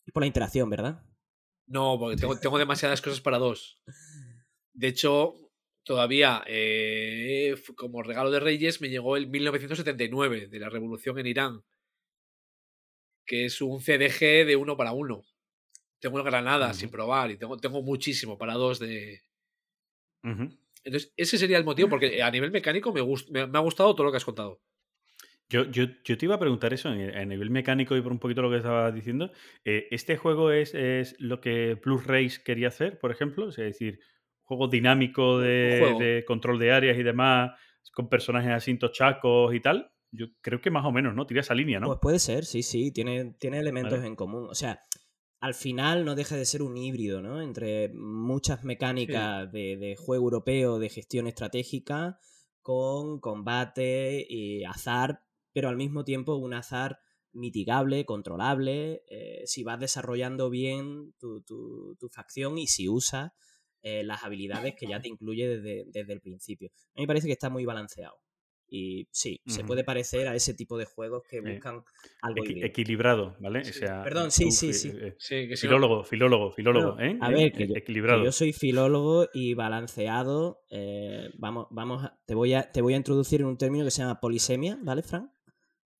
Es 0.06 0.12
por 0.12 0.22
la 0.22 0.26
interacción, 0.26 0.70
¿verdad? 0.70 1.02
No, 1.66 1.98
porque 1.98 2.16
tengo, 2.16 2.38
tengo 2.38 2.58
demasiadas 2.58 3.00
cosas 3.00 3.20
para 3.20 3.38
dos. 3.38 3.78
De 4.74 4.88
hecho, 4.88 5.34
todavía 5.84 6.42
eh, 6.46 7.54
como 7.76 8.02
regalo 8.02 8.30
de 8.30 8.40
Reyes 8.40 8.80
me 8.80 8.90
llegó 8.90 9.16
el 9.16 9.28
1979 9.28 10.48
de 10.48 10.58
la 10.58 10.68
revolución 10.68 11.18
en 11.18 11.26
Irán, 11.26 11.64
que 13.26 13.46
es 13.46 13.60
un 13.60 13.80
CDG 13.80 14.46
de 14.46 14.56
uno 14.56 14.76
para 14.76 14.92
uno. 14.92 15.22
Tengo 16.00 16.18
el 16.18 16.24
Granada 16.24 16.74
sin 16.74 16.90
probar 16.90 17.30
y 17.30 17.38
tengo, 17.38 17.56
tengo 17.56 17.82
muchísimo 17.82 18.36
para 18.36 18.54
dos 18.54 18.78
de. 18.78 19.22
Entonces, 20.84 21.14
ese 21.16 21.38
sería 21.38 21.56
el 21.56 21.64
motivo, 21.64 21.88
porque 21.88 22.22
a 22.22 22.30
nivel 22.30 22.50
mecánico 22.50 22.92
me, 22.92 23.02
me, 23.30 23.46
me 23.46 23.58
ha 23.58 23.62
gustado 23.62 23.94
todo 23.94 24.04
lo 24.04 24.10
que 24.10 24.18
has 24.18 24.24
contado. 24.24 24.60
Yo, 25.48 25.64
yo, 25.70 25.84
yo 26.04 26.16
te 26.18 26.24
iba 26.24 26.34
a 26.36 26.38
preguntar 26.38 26.72
eso 26.72 26.92
en- 26.92 27.14
a 27.16 27.24
nivel 27.24 27.50
mecánico 27.50 27.96
y 27.96 28.00
por 28.02 28.12
un 28.12 28.18
poquito 28.18 28.42
lo 28.42 28.50
que 28.50 28.56
estabas 28.58 28.94
diciendo. 28.94 29.30
eh, 29.64 29.86
¿Este 29.90 30.16
juego 30.16 30.50
es, 30.50 30.74
es 30.74 31.16
lo 31.20 31.40
que 31.40 31.76
Plus 31.76 32.06
Race 32.06 32.40
quería 32.44 32.68
hacer, 32.68 32.98
por 32.98 33.10
ejemplo? 33.10 33.48
Es 33.50 33.56
decir, 33.56 34.00
juego 34.42 34.68
dinámico 34.68 35.38
de, 35.38 35.76
juego. 35.80 35.98
de 36.00 36.24
control 36.26 36.58
de 36.58 36.72
áreas 36.72 36.98
y 36.98 37.02
demás, 37.02 37.52
con 37.92 38.08
personajes 38.08 38.50
así 38.52 38.76
tochacos 38.78 39.54
y 39.54 39.60
tal. 39.60 39.90
Yo 40.10 40.26
creo 40.40 40.60
que 40.60 40.70
más 40.70 40.84
o 40.84 40.92
menos, 40.92 41.14
¿no? 41.14 41.26
Tira 41.26 41.40
esa 41.40 41.54
línea, 41.54 41.80
¿no? 41.80 41.88
Pues 41.88 41.98
puede 42.00 42.18
ser, 42.20 42.44
sí, 42.44 42.62
sí, 42.62 42.92
tiene, 42.92 43.34
tiene 43.38 43.58
elementos 43.58 43.94
Vale. 43.98 44.06
en 44.06 44.16
común. 44.16 44.46
O 44.48 44.54
sea, 44.54 44.80
al 45.40 45.54
final 45.54 46.04
no 46.04 46.14
deja 46.14 46.36
de 46.36 46.44
ser 46.46 46.62
un 46.62 46.76
híbrido, 46.76 47.20
¿no? 47.20 47.42
Entre 47.42 47.90
muchas 47.92 48.64
mecánicas 48.64 49.50
de, 49.52 49.76
de 49.76 49.96
juego 49.96 50.24
europeo 50.24 50.78
de 50.78 50.88
gestión 50.88 51.26
estratégica 51.26 52.18
con 52.62 53.20
combate 53.20 54.24
y 54.28 54.64
azar, 54.64 55.20
pero 55.54 55.70
al 55.70 55.76
mismo 55.76 56.04
tiempo 56.04 56.34
un 56.36 56.52
azar 56.52 56.98
mitigable, 57.32 58.04
controlable, 58.04 59.02
eh, 59.08 59.42
si 59.46 59.64
vas 59.64 59.80
desarrollando 59.80 60.50
bien 60.50 61.14
tu, 61.18 61.40
tu- 61.40 61.96
tu 61.98 62.08
facción 62.10 62.58
y 62.58 62.66
si 62.66 62.88
usas 62.88 63.32
eh, 63.82 64.02
las 64.04 64.22
habilidades 64.24 64.74
que 64.76 64.86
ya 64.86 65.00
te 65.00 65.08
incluye 65.14 65.48
desde, 65.48 65.84
desde 65.86 66.12
el 66.12 66.20
principio. 66.20 66.70
A 66.94 67.00
mí 67.00 67.02
me 67.04 67.06
parece 67.06 67.26
que 67.26 67.32
está 67.32 67.48
muy 67.50 67.64
balanceado. 67.64 68.16
Y 68.66 69.06
sí, 69.12 69.40
se 69.46 69.62
puede 69.62 69.84
parecer 69.84 70.26
a 70.26 70.34
ese 70.34 70.54
tipo 70.54 70.76
de 70.78 70.84
juegos 70.86 71.22
que 71.30 71.40
buscan 71.40 71.84
algo 72.22 72.40
Equi- 72.42 72.50
híbrido. 72.50 72.66
equilibrado, 72.66 73.36
¿vale? 73.40 73.62
Sí. 73.64 73.70
O 73.70 73.72
sea, 73.74 74.02
Perdón, 74.02 74.30
sí, 74.30 74.44
un 74.46 74.50
sí, 74.52 74.72
sí. 74.72 74.88
eh, 74.94 75.14
Sí, 75.18 75.48
que 75.48 75.56
Filólogo, 75.56 76.02
filólogo, 76.02 76.50
filólogo, 76.50 76.98
¿eh? 76.98 77.16
A 77.20 77.30
¿Eh? 77.30 77.34
ver, 77.34 77.52
que 77.52 77.64
E- 77.64 77.66
yo, 77.68 77.74
que 77.74 77.80
Equilibrado. 77.80 78.24
yo 78.24 78.32
soy 78.32 78.52
filólogo 78.52 79.28
y 79.34 79.54
balanceado. 79.54 80.62
eh, 80.70 81.30
vamos, 81.38 81.66
vamos, 81.70 82.04
a- 82.04 82.18
te 82.26 82.34
voy 82.34 82.54
a, 82.54 82.72
te 82.72 82.80
voy 82.80 82.94
a 82.94 82.96
introducir 82.96 83.42
en 83.42 83.46
un 83.48 83.58
término 83.58 83.84
que 83.84 83.90
se 83.90 84.02
llama 84.02 84.18
polisemia, 84.18 84.78
¿vale, 84.82 85.02
Fran? 85.02 85.30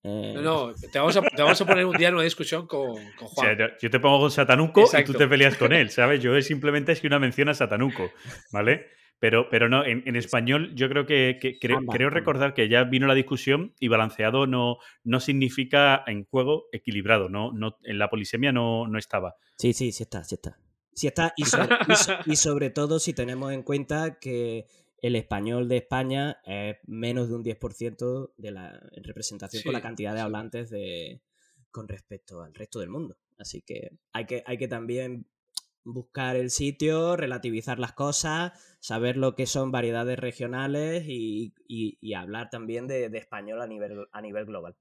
Eh, 0.07 0.33
No, 0.35 0.41
no, 0.67 0.73
te 0.75 0.99
vamos, 0.99 1.17
a, 1.17 1.21
te 1.23 1.41
vamos 1.41 1.59
a 1.59 1.65
poner 1.65 1.85
un 1.85 1.97
día 1.97 2.09
en 2.09 2.13
una 2.15 2.23
discusión 2.23 2.67
con, 2.67 3.11
con 3.13 3.27
O 3.27 3.31
sea, 3.31 3.55
Juan. 3.55 3.57
yo- 3.57 3.67
yo 3.81 3.89
te 3.89 3.99
pongo 3.99 4.19
con 4.19 4.31
Satanuco 4.31 4.81
y 4.99 5.03
tú 5.03 5.13
te 5.13 5.27
peleas 5.27 5.57
con 5.57 5.73
él, 5.73 5.89
¿sabes? 5.89 6.21
Yo 6.21 6.35
es 6.35 6.45
simplemente 6.45 6.91
es 6.91 7.01
que 7.01 7.07
una 7.07 7.17
mención 7.19 7.49
a 7.49 7.53
Satanuco, 7.55 8.11
¿vale? 8.51 8.85
Pero, 9.17 9.47
pero 9.49 9.69
no, 9.69 9.83
en, 9.85 10.03
en 10.05 10.15
español 10.17 10.75
yo 10.75 10.89
creo 10.89 11.05
que, 11.07 11.37
que- 11.41 11.57
creo, 11.57 12.09
recordar 12.11 12.53
que 12.53 12.67
ya 12.69 12.83
vino 12.83 13.07
la 13.07 13.15
discusión 13.15 13.73
y 13.79 13.87
balanceado 13.87 14.45
no, 14.45 14.77
no 15.03 15.19
significa 15.19 16.03
en 16.05 16.25
juego 16.25 16.65
equilibrado, 16.71 17.29
no, 17.29 17.51
no, 17.53 17.77
en 17.83 17.97
la 17.97 18.09
polisemia 18.09 18.51
no, 18.51 18.87
no 18.87 18.99
estaba. 18.99 19.35
Sí, 19.57 19.73
sí, 19.73 19.91
sí 19.91 20.03
está, 20.03 20.23
sí 20.23 20.35
está. 20.35 20.57
Sí 20.93 21.07
está, 21.07 21.33
y 21.35 21.45
sobre, 21.45 21.75
y 21.87 21.95
so- 21.95 22.13
y 22.25 22.35
sobre 22.35 22.69
todo 22.69 22.99
si 22.99 23.13
tenemos 23.13 23.51
en 23.51 23.63
cuenta 23.63 24.19
que 24.19 24.65
el 25.05 25.15
español 25.15 25.67
de 25.67 25.77
España 25.77 26.41
es 26.45 26.77
menos 26.87 27.29
de 27.29 27.35
un 27.35 27.43
10% 27.43 28.33
de 28.37 28.51
la 28.51 28.81
en 28.91 29.03
representación 29.03 29.61
con 29.63 29.73
la 29.73 29.81
cantidad 29.81 30.13
de 30.13 30.21
hablantes 30.21 30.69
de, 30.69 31.21
con 31.71 31.87
respecto 31.87 32.41
al 32.41 32.53
resto 32.53 32.79
del 32.79 32.89
mundo. 32.89 33.17
Así 33.37 33.61
que 33.61 33.91
hay 34.13 34.25
que, 34.25 34.43
hay 34.45 34.57
que 34.57 34.67
también 34.67 35.27
buscar 35.83 36.35
el 36.35 36.49
sitio, 36.49 37.15
relativizar 37.15 37.77
las 37.77 37.93
cosas, 37.93 38.53
saber 38.79 39.17
lo 39.17 39.35
que 39.35 39.45
son 39.45 39.71
variedades 39.71 40.17
regionales 40.17 41.03
y, 41.07 41.53
y- 41.67 41.97
y 42.01 42.13
hablar 42.15 42.49
también 42.49 42.87
de, 42.87 43.09
de 43.09 43.17
español 43.19 43.61
a 43.61 43.67
nivel, 43.67 44.07
a 44.11 44.21
nivel 44.21 44.45
global. 44.45 44.75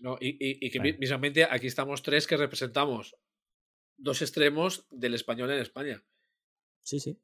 No, 0.00 0.16
y, 0.20 0.36
y- 0.40 0.70
que 0.70 0.80
mi- 0.80 0.94
mismamente 0.94 1.44
aquí 1.44 1.66
estamos 1.66 2.02
tres 2.02 2.26
que 2.26 2.36
representamos 2.38 3.16
dos 3.98 4.22
extremos 4.22 4.86
del 4.90 5.14
español 5.14 5.50
en 5.50 5.58
España. 5.58 6.02
Sí, 6.82 7.00
sí, 7.00 7.18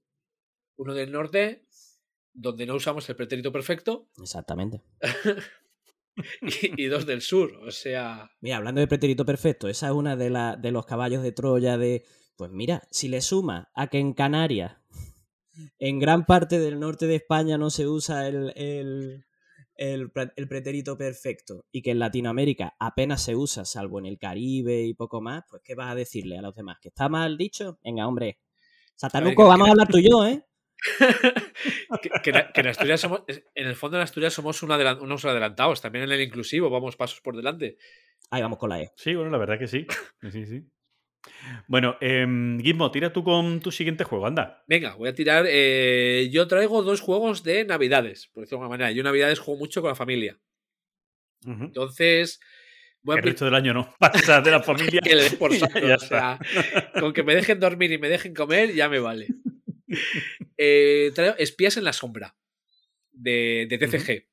Uno 0.76 0.92
del 0.92 1.10
norte, 1.10 1.64
donde 2.38 2.66
no 2.66 2.74
usamos 2.76 3.08
el 3.08 3.16
pretérito 3.16 3.50
perfecto, 3.50 4.08
exactamente. 4.22 4.82
y, 6.42 6.84
y 6.84 6.86
dos 6.86 7.06
del 7.06 7.22
sur. 7.22 7.52
O 7.66 7.70
sea, 7.70 8.30
Mira, 8.40 8.56
hablando 8.58 8.80
de 8.80 8.86
pretérito 8.86 9.24
perfecto, 9.24 9.68
esa 9.68 9.86
es 9.88 9.92
una 9.92 10.16
de, 10.16 10.30
la- 10.30 10.56
de 10.56 10.70
los 10.70 10.86
caballos 10.86 11.22
de 11.22 11.32
Troya 11.32 11.76
de... 11.78 12.04
Pues 12.36 12.50
mira, 12.50 12.82
si 12.90 13.08
le 13.08 13.22
suma 13.22 13.70
a 13.74 13.86
que 13.86 13.98
en 13.98 14.12
Canarias, 14.12 14.76
en 15.78 15.98
gran 15.98 16.26
parte 16.26 16.58
del 16.58 16.78
norte 16.78 17.06
de 17.06 17.16
España 17.16 17.56
no 17.56 17.70
se 17.70 17.86
usa 17.88 18.28
el, 18.28 18.52
el, 18.56 19.24
el 19.76 20.10
pre- 20.10 20.32
el 20.36 20.46
pretérito 20.46 20.98
perfecto 20.98 21.64
y 21.72 21.80
que 21.80 21.92
en 21.92 21.98
Latinoamérica 21.98 22.76
apenas 22.78 23.22
se 23.22 23.34
usa, 23.34 23.64
salvo 23.64 23.98
en 24.00 24.04
el 24.06 24.18
Caribe 24.18 24.82
y 24.82 24.92
poco 24.92 25.22
más, 25.22 25.44
pues 25.48 25.62
¿qué 25.64 25.74
vas 25.74 25.90
a 25.92 25.94
decirle 25.94 26.36
a 26.36 26.42
los 26.42 26.54
demás? 26.54 26.76
¿Que 26.82 26.88
está 26.88 27.08
mal 27.08 27.38
dicho? 27.38 27.78
Venga, 27.82 28.06
hombre. 28.06 28.38
Satanuco, 28.96 29.46
vamos 29.46 29.68
a 29.68 29.70
hablar 29.70 29.88
tú 29.88 29.96
y 29.96 30.08
yo, 30.10 30.26
¿eh? 30.26 30.44
que, 32.02 32.10
que 32.22 32.30
en- 32.30 32.46
que 32.54 32.60
en 32.60 32.66
Asturias 32.68 33.00
somos, 33.00 33.22
en 33.28 33.66
el 33.66 33.74
fondo 33.76 33.96
en 33.96 34.02
Asturias 34.02 34.34
somos 34.34 34.62
un 34.62 34.70
adelan- 34.70 35.00
unos 35.00 35.24
adelantados, 35.24 35.80
también 35.80 36.04
en 36.04 36.12
el 36.12 36.20
inclusivo, 36.20 36.70
vamos 36.70 36.96
pasos 36.96 37.20
por 37.20 37.36
delante. 37.36 37.76
Ahí 38.30 38.42
vamos 38.42 38.58
con 38.58 38.70
la 38.70 38.80
E. 38.80 38.92
Sí, 38.96 39.14
bueno, 39.14 39.30
la 39.30 39.38
verdad 39.38 39.58
que 39.58 39.68
sí. 39.68 39.86
Sí, 40.30 40.46
sí. 40.46 40.62
Bueno, 41.66 41.96
Gizmo, 42.00 42.90
tira 42.92 43.12
tú 43.12 43.24
con 43.24 43.60
tu 43.60 43.72
siguiente 43.72 44.04
juego, 44.04 44.26
anda. 44.26 44.62
Venga, 44.68 44.94
voy 44.94 45.08
a 45.08 45.14
tirar. 45.14 45.44
eh, 45.48 46.28
yo 46.30 46.46
traigo 46.46 46.82
dos 46.82 47.00
juegos 47.00 47.42
de 47.42 47.64
Navidades, 47.64 48.28
por 48.32 48.42
decirlo 48.42 48.58
de 48.58 48.64
alguna 48.64 48.78
manera. 48.78 48.92
Yo 48.92 49.00
en 49.00 49.04
Navidades 49.06 49.38
juego 49.40 49.58
mucho 49.58 49.80
con 49.80 49.88
la 49.90 49.96
familia. 49.96 50.38
Entonces, 51.44 52.40
voy 53.02 53.16
a 53.16 53.18
El 53.18 53.24
resto 53.24 53.44
del 53.44 53.54
año 53.54 53.74
no. 53.74 53.94
Pasas 54.00 54.42
de 54.44 54.50
la 54.50 54.62
familia. 54.62 55.00
que 55.04 55.14
le 55.14 55.30
por 55.32 55.52
saco, 55.54 55.80
ya 55.80 55.94
o 55.96 55.98
sea, 55.98 56.38
con 56.98 57.12
que 57.12 57.22
me 57.22 57.34
dejen 57.34 57.60
dormir 57.60 57.92
y 57.92 57.98
me 57.98 58.08
dejen 58.08 58.34
comer, 58.34 58.72
ya 58.74 58.88
me 58.88 58.98
vale. 58.98 59.28
Eh, 60.58 61.12
Espías 61.38 61.76
en 61.76 61.84
la 61.84 61.92
sombra 61.92 62.34
de, 63.12 63.66
de 63.68 63.78
TCG. 63.78 64.26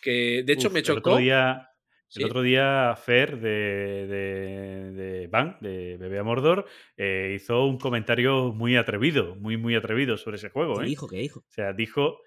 Que 0.00 0.42
de 0.46 0.52
hecho 0.52 0.68
Uf, 0.68 0.72
me 0.74 0.80
El 0.80 0.84
chocó. 0.86 1.10
otro 1.10 1.16
día, 1.18 1.66
Sí. 2.08 2.20
el 2.22 2.26
otro 2.26 2.42
día 2.42 2.96
Fer 2.96 3.38
de, 3.38 4.06
de, 4.08 4.92
de 4.92 5.26
Bang, 5.28 5.60
de 5.60 5.96
Bebé 5.96 6.18
a 6.18 6.24
Mordor, 6.24 6.66
eh, 6.96 7.34
hizo 7.36 7.66
un 7.66 7.78
comentario 7.78 8.52
muy 8.52 8.76
atrevido, 8.76 9.36
muy, 9.36 9.56
muy 9.56 9.76
atrevido 9.76 10.16
sobre 10.16 10.36
ese 10.38 10.48
juego. 10.48 10.78
¿Qué 10.78 10.86
¿eh? 10.86 10.88
dijo? 10.88 11.06
¿Qué 11.06 11.18
dijo? 11.18 11.40
O 11.40 11.50
sea, 11.50 11.72
dijo, 11.72 12.18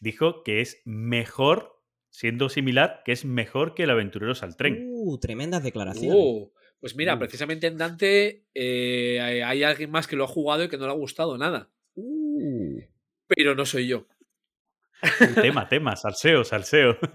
dijo 0.00 0.42
que 0.44 0.60
es 0.60 0.80
mejor, 0.84 1.72
siendo 2.10 2.48
similar, 2.48 3.02
que 3.04 3.10
es 3.12 3.24
mejor 3.24 3.74
que 3.74 3.82
el 3.82 3.90
Aventureros 3.90 4.42
al 4.44 4.56
Tren. 4.56 4.86
Uh, 4.88 5.18
tremendas 5.18 5.64
declaraciones. 5.64 6.14
Uh, 6.16 6.52
pues 6.80 6.94
mira, 6.96 7.18
precisamente 7.18 7.66
en 7.66 7.78
Dante 7.78 8.44
eh, 8.54 9.20
hay 9.20 9.62
alguien 9.62 9.90
más 9.90 10.06
que 10.06 10.16
lo 10.16 10.24
ha 10.24 10.28
jugado 10.28 10.64
y 10.64 10.68
que 10.68 10.78
no 10.78 10.86
le 10.86 10.92
ha 10.92 10.96
gustado 10.96 11.38
nada. 11.38 11.70
Uh. 11.94 12.80
Pero 13.26 13.54
no 13.54 13.64
soy 13.64 13.88
yo. 13.88 14.06
tema, 15.34 15.68
tema, 15.68 15.96
salseo, 15.96 16.44
salseo. 16.44 16.98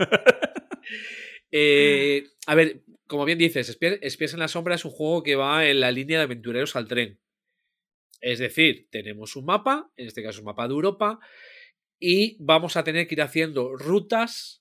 Eh, 1.53 2.29
a 2.47 2.55
ver, 2.55 2.81
como 3.07 3.25
bien 3.25 3.37
dices, 3.37 3.77
Espías 4.01 4.33
en 4.33 4.39
la 4.39 4.47
Sombra 4.47 4.75
es 4.75 4.85
un 4.85 4.91
juego 4.91 5.21
que 5.21 5.35
va 5.35 5.65
en 5.67 5.81
la 5.81 5.91
línea 5.91 6.17
de 6.17 6.23
aventureros 6.23 6.77
al 6.77 6.87
tren. 6.87 7.19
Es 8.21 8.39
decir, 8.39 8.87
tenemos 8.89 9.35
un 9.35 9.43
mapa, 9.43 9.91
en 9.97 10.07
este 10.07 10.23
caso 10.23 10.39
un 10.39 10.45
mapa 10.45 10.65
de 10.65 10.73
Europa, 10.73 11.19
y 11.99 12.37
vamos 12.39 12.77
a 12.77 12.85
tener 12.85 13.07
que 13.07 13.15
ir 13.15 13.21
haciendo 13.21 13.75
rutas, 13.75 14.60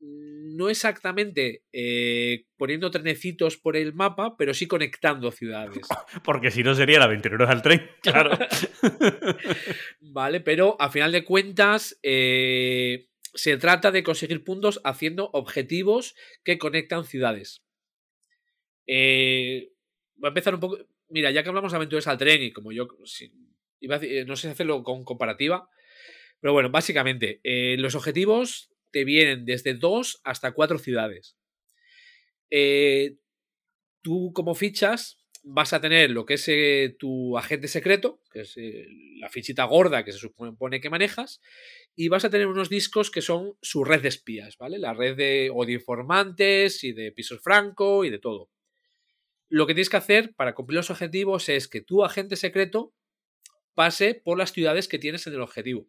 no 0.00 0.68
exactamente 0.68 1.62
eh, 1.72 2.44
poniendo 2.56 2.90
trenecitos 2.90 3.56
por 3.56 3.76
el 3.76 3.94
mapa, 3.94 4.36
pero 4.36 4.52
sí 4.54 4.66
conectando 4.66 5.30
ciudades. 5.32 5.86
Porque 6.24 6.50
si 6.50 6.62
no 6.62 6.74
sería 6.74 6.96
el 6.98 7.02
Aventureros 7.02 7.48
al 7.48 7.62
Tren, 7.62 7.82
claro. 8.02 8.30
¿Vale? 10.00 10.40
Pero 10.40 10.76
a 10.80 10.90
final 10.90 11.12
de 11.12 11.24
cuentas, 11.24 11.98
eh, 12.02 13.08
se 13.34 13.56
trata 13.56 13.90
de 13.90 14.02
conseguir 14.02 14.44
puntos 14.44 14.80
haciendo 14.84 15.30
objetivos 15.32 16.14
que 16.44 16.58
conectan 16.58 17.04
ciudades. 17.04 17.62
Eh, 18.86 19.72
voy 20.16 20.28
a 20.28 20.30
empezar 20.30 20.54
un 20.54 20.60
poco. 20.60 20.78
Mira, 21.08 21.30
ya 21.30 21.42
que 21.42 21.48
hablamos 21.48 21.72
de 21.72 21.76
aventuras 21.76 22.06
al 22.06 22.18
tren 22.18 22.42
y 22.42 22.52
como 22.52 22.72
yo 22.72 22.88
si- 23.04 23.32
iba 23.80 23.96
a 23.96 23.98
decir- 23.98 24.26
no 24.26 24.36
sé 24.36 24.48
hacerlo 24.50 24.82
con 24.82 25.04
comparativa, 25.04 25.68
pero 26.40 26.52
bueno, 26.52 26.70
básicamente, 26.70 27.40
los 27.78 27.94
objetivos 27.94 28.70
te 28.96 29.04
vienen 29.04 29.44
desde 29.44 29.74
dos 29.74 30.22
hasta 30.24 30.52
cuatro 30.52 30.78
ciudades. 30.78 31.36
Eh, 32.48 33.18
tú 34.00 34.32
como 34.32 34.54
fichas 34.54 35.18
vas 35.44 35.74
a 35.74 35.82
tener 35.82 36.12
lo 36.12 36.24
que 36.24 36.34
es 36.34 36.48
eh, 36.48 36.96
tu 36.98 37.36
agente 37.36 37.68
secreto, 37.68 38.22
que 38.32 38.40
es 38.40 38.56
eh, 38.56 38.86
la 39.20 39.28
fichita 39.28 39.64
gorda 39.64 40.02
que 40.02 40.12
se 40.12 40.18
supone 40.18 40.80
que 40.80 40.88
manejas, 40.88 41.42
y 41.94 42.08
vas 42.08 42.24
a 42.24 42.30
tener 42.30 42.46
unos 42.46 42.70
discos 42.70 43.10
que 43.10 43.20
son 43.20 43.58
su 43.60 43.84
red 43.84 44.00
de 44.00 44.08
espías, 44.08 44.56
¿vale? 44.56 44.78
La 44.78 44.94
red 44.94 45.14
de, 45.14 45.50
o 45.54 45.66
de 45.66 45.74
informantes 45.74 46.82
y 46.82 46.92
de 46.92 47.12
pisos 47.12 47.42
franco 47.42 48.02
y 48.02 48.08
de 48.08 48.18
todo. 48.18 48.48
Lo 49.50 49.66
que 49.66 49.74
tienes 49.74 49.90
que 49.90 49.98
hacer 49.98 50.32
para 50.36 50.54
cumplir 50.54 50.78
los 50.78 50.90
objetivos 50.90 51.50
es 51.50 51.68
que 51.68 51.82
tu 51.82 52.02
agente 52.02 52.36
secreto 52.36 52.94
pase 53.74 54.14
por 54.14 54.38
las 54.38 54.54
ciudades 54.54 54.88
que 54.88 54.98
tienes 54.98 55.26
en 55.26 55.34
el 55.34 55.42
objetivo. 55.42 55.86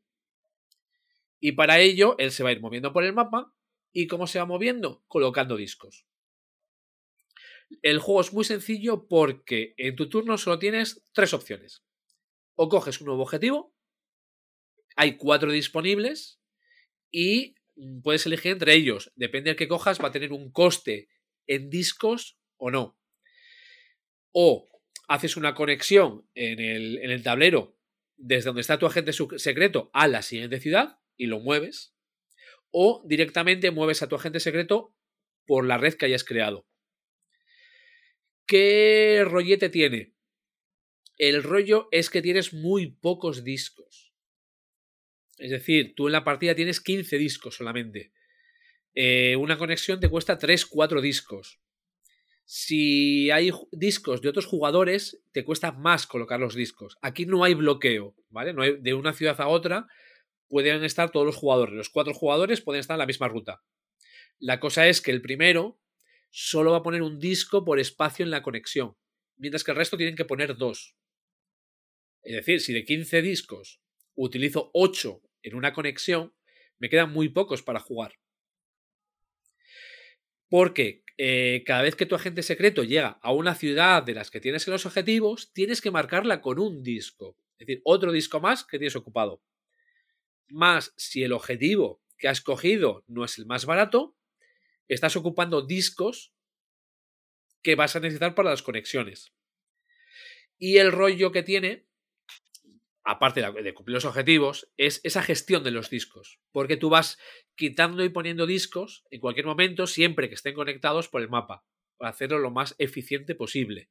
Y 1.39 1.53
para 1.53 1.79
ello, 1.79 2.15
él 2.17 2.31
se 2.31 2.43
va 2.43 2.49
a 2.49 2.51
ir 2.51 2.61
moviendo 2.61 2.93
por 2.93 3.03
el 3.03 3.13
mapa. 3.13 3.53
¿Y 3.91 4.07
cómo 4.07 4.27
se 4.27 4.39
va 4.39 4.45
moviendo? 4.45 5.03
Colocando 5.07 5.55
discos. 5.55 6.05
El 7.81 7.99
juego 7.99 8.21
es 8.21 8.33
muy 8.33 8.45
sencillo 8.45 9.07
porque 9.07 9.73
en 9.77 9.95
tu 9.95 10.09
turno 10.09 10.37
solo 10.37 10.59
tienes 10.59 11.03
tres 11.13 11.33
opciones. 11.33 11.83
O 12.55 12.69
coges 12.69 13.01
un 13.01 13.07
nuevo 13.07 13.23
objetivo, 13.23 13.75
hay 14.95 15.17
cuatro 15.17 15.51
disponibles 15.51 16.41
y 17.11 17.55
puedes 18.03 18.25
elegir 18.25 18.53
entre 18.53 18.73
ellos. 18.73 19.11
Depende 19.15 19.51
del 19.51 19.57
que 19.57 19.67
cojas, 19.67 20.01
va 20.01 20.07
a 20.07 20.11
tener 20.11 20.31
un 20.31 20.51
coste 20.51 21.09
en 21.45 21.69
discos 21.69 22.39
o 22.57 22.71
no. 22.71 22.99
O 24.31 24.69
haces 25.07 25.37
una 25.37 25.53
conexión 25.53 26.27
en 26.33 26.59
el, 26.59 26.97
en 26.97 27.11
el 27.11 27.23
tablero 27.23 27.77
desde 28.15 28.47
donde 28.47 28.61
está 28.61 28.79
tu 28.79 28.87
agente 28.87 29.13
secreto 29.37 29.91
a 29.93 30.07
la 30.07 30.21
siguiente 30.21 30.59
ciudad 30.59 30.99
y 31.17 31.25
lo 31.25 31.39
mueves. 31.39 31.93
O 32.71 33.03
directamente 33.05 33.71
mueves 33.71 34.01
a 34.01 34.07
tu 34.07 34.15
agente 34.15 34.39
secreto 34.39 34.95
por 35.45 35.65
la 35.65 35.77
red 35.77 35.95
que 35.95 36.05
hayas 36.05 36.23
creado. 36.23 36.67
¿Qué 38.45 39.23
rollete 39.25 39.69
tiene? 39.69 40.13
El 41.17 41.43
rollo 41.43 41.87
es 41.91 42.09
que 42.09 42.21
tienes 42.21 42.53
muy 42.53 42.91
pocos 42.91 43.43
discos. 43.43 44.13
Es 45.37 45.51
decir, 45.51 45.93
tú 45.95 46.07
en 46.07 46.13
la 46.13 46.23
partida 46.23 46.55
tienes 46.55 46.79
15 46.79 47.17
discos 47.17 47.55
solamente. 47.55 48.11
Eh, 48.93 49.35
una 49.35 49.57
conexión 49.57 49.99
te 49.99 50.09
cuesta 50.09 50.37
3-4 50.37 51.01
discos. 51.01 51.59
Si 52.45 53.29
hay 53.29 53.51
discos 53.71 54.21
de 54.21 54.29
otros 54.29 54.45
jugadores, 54.45 55.21
te 55.33 55.43
cuesta 55.43 55.71
más 55.71 56.07
colocar 56.07 56.39
los 56.39 56.55
discos. 56.55 56.97
Aquí 57.01 57.25
no 57.25 57.43
hay 57.43 57.53
bloqueo, 57.53 58.15
¿vale? 58.29 58.53
No 58.53 58.61
hay, 58.61 58.77
de 58.79 58.93
una 58.93 59.13
ciudad 59.13 59.39
a 59.41 59.47
otra 59.47 59.87
pueden 60.47 60.83
estar 60.83 61.11
todos 61.11 61.25
los 61.25 61.35
jugadores. 61.35 61.75
Los 61.75 61.89
cuatro 61.89 62.13
jugadores 62.13 62.61
pueden 62.61 62.79
estar 62.79 62.95
en 62.95 62.99
la 62.99 63.05
misma 63.05 63.27
ruta. 63.27 63.63
La 64.39 64.59
cosa 64.59 64.87
es 64.87 65.01
que 65.01 65.11
el 65.11 65.21
primero 65.21 65.79
solo 66.29 66.71
va 66.71 66.77
a 66.77 66.83
poner 66.83 67.01
un 67.01 67.19
disco 67.19 67.65
por 67.65 67.79
espacio 67.79 68.23
en 68.23 68.31
la 68.31 68.43
conexión, 68.43 68.95
mientras 69.37 69.63
que 69.63 69.71
el 69.71 69.77
resto 69.77 69.97
tienen 69.97 70.15
que 70.15 70.25
poner 70.25 70.55
dos. 70.57 70.95
Es 72.23 72.35
decir, 72.35 72.61
si 72.61 72.73
de 72.73 72.83
15 72.83 73.21
discos 73.21 73.81
utilizo 74.15 74.69
8 74.73 75.21
en 75.43 75.55
una 75.55 75.73
conexión, 75.73 76.33
me 76.77 76.89
quedan 76.89 77.11
muy 77.11 77.29
pocos 77.29 77.63
para 77.63 77.79
jugar. 77.79 78.13
Porque 80.49 81.03
eh, 81.17 81.63
cada 81.65 81.81
vez 81.81 81.95
que 81.95 82.05
tu 82.05 82.15
agente 82.15 82.43
secreto 82.43 82.83
llega 82.83 83.19
a 83.21 83.33
una 83.33 83.55
ciudad 83.55 84.03
de 84.03 84.13
las 84.13 84.29
que 84.29 84.39
tienes 84.39 84.67
en 84.67 84.73
los 84.73 84.85
objetivos, 84.85 85.51
tienes 85.53 85.81
que 85.81 85.91
marcarla 85.91 86.41
con 86.41 86.59
un 86.59 86.83
disco. 86.83 87.37
Es 87.57 87.65
decir, 87.65 87.81
otro 87.83 88.11
disco 88.11 88.39
más 88.39 88.63
que 88.63 88.77
tienes 88.77 88.95
ocupado. 88.95 89.41
Más 90.49 90.93
si 90.97 91.23
el 91.23 91.33
objetivo 91.33 92.01
que 92.17 92.27
has 92.27 92.41
cogido 92.41 93.03
no 93.07 93.25
es 93.25 93.37
el 93.37 93.45
más 93.45 93.65
barato, 93.65 94.15
estás 94.87 95.15
ocupando 95.15 95.61
discos 95.61 96.33
que 97.61 97.75
vas 97.75 97.95
a 97.95 97.99
necesitar 97.99 98.33
para 98.35 98.49
las 98.49 98.61
conexiones. 98.61 99.33
Y 100.57 100.77
el 100.77 100.91
rollo 100.91 101.31
que 101.31 101.43
tiene, 101.43 101.85
aparte 103.03 103.41
de 103.41 103.73
cumplir 103.73 103.95
los 103.95 104.05
objetivos, 104.05 104.71
es 104.77 105.01
esa 105.03 105.21
gestión 105.21 105.63
de 105.63 105.71
los 105.71 105.89
discos. 105.89 106.39
Porque 106.51 106.77
tú 106.77 106.89
vas 106.89 107.19
quitando 107.55 108.03
y 108.03 108.09
poniendo 108.09 108.45
discos 108.45 109.05
en 109.11 109.19
cualquier 109.19 109.45
momento, 109.45 109.85
siempre 109.85 110.29
que 110.29 110.35
estén 110.35 110.55
conectados 110.55 111.09
por 111.09 111.21
el 111.21 111.29
mapa, 111.29 111.65
para 111.97 112.11
hacerlo 112.11 112.39
lo 112.39 112.51
más 112.51 112.75
eficiente 112.79 113.35
posible. 113.35 113.89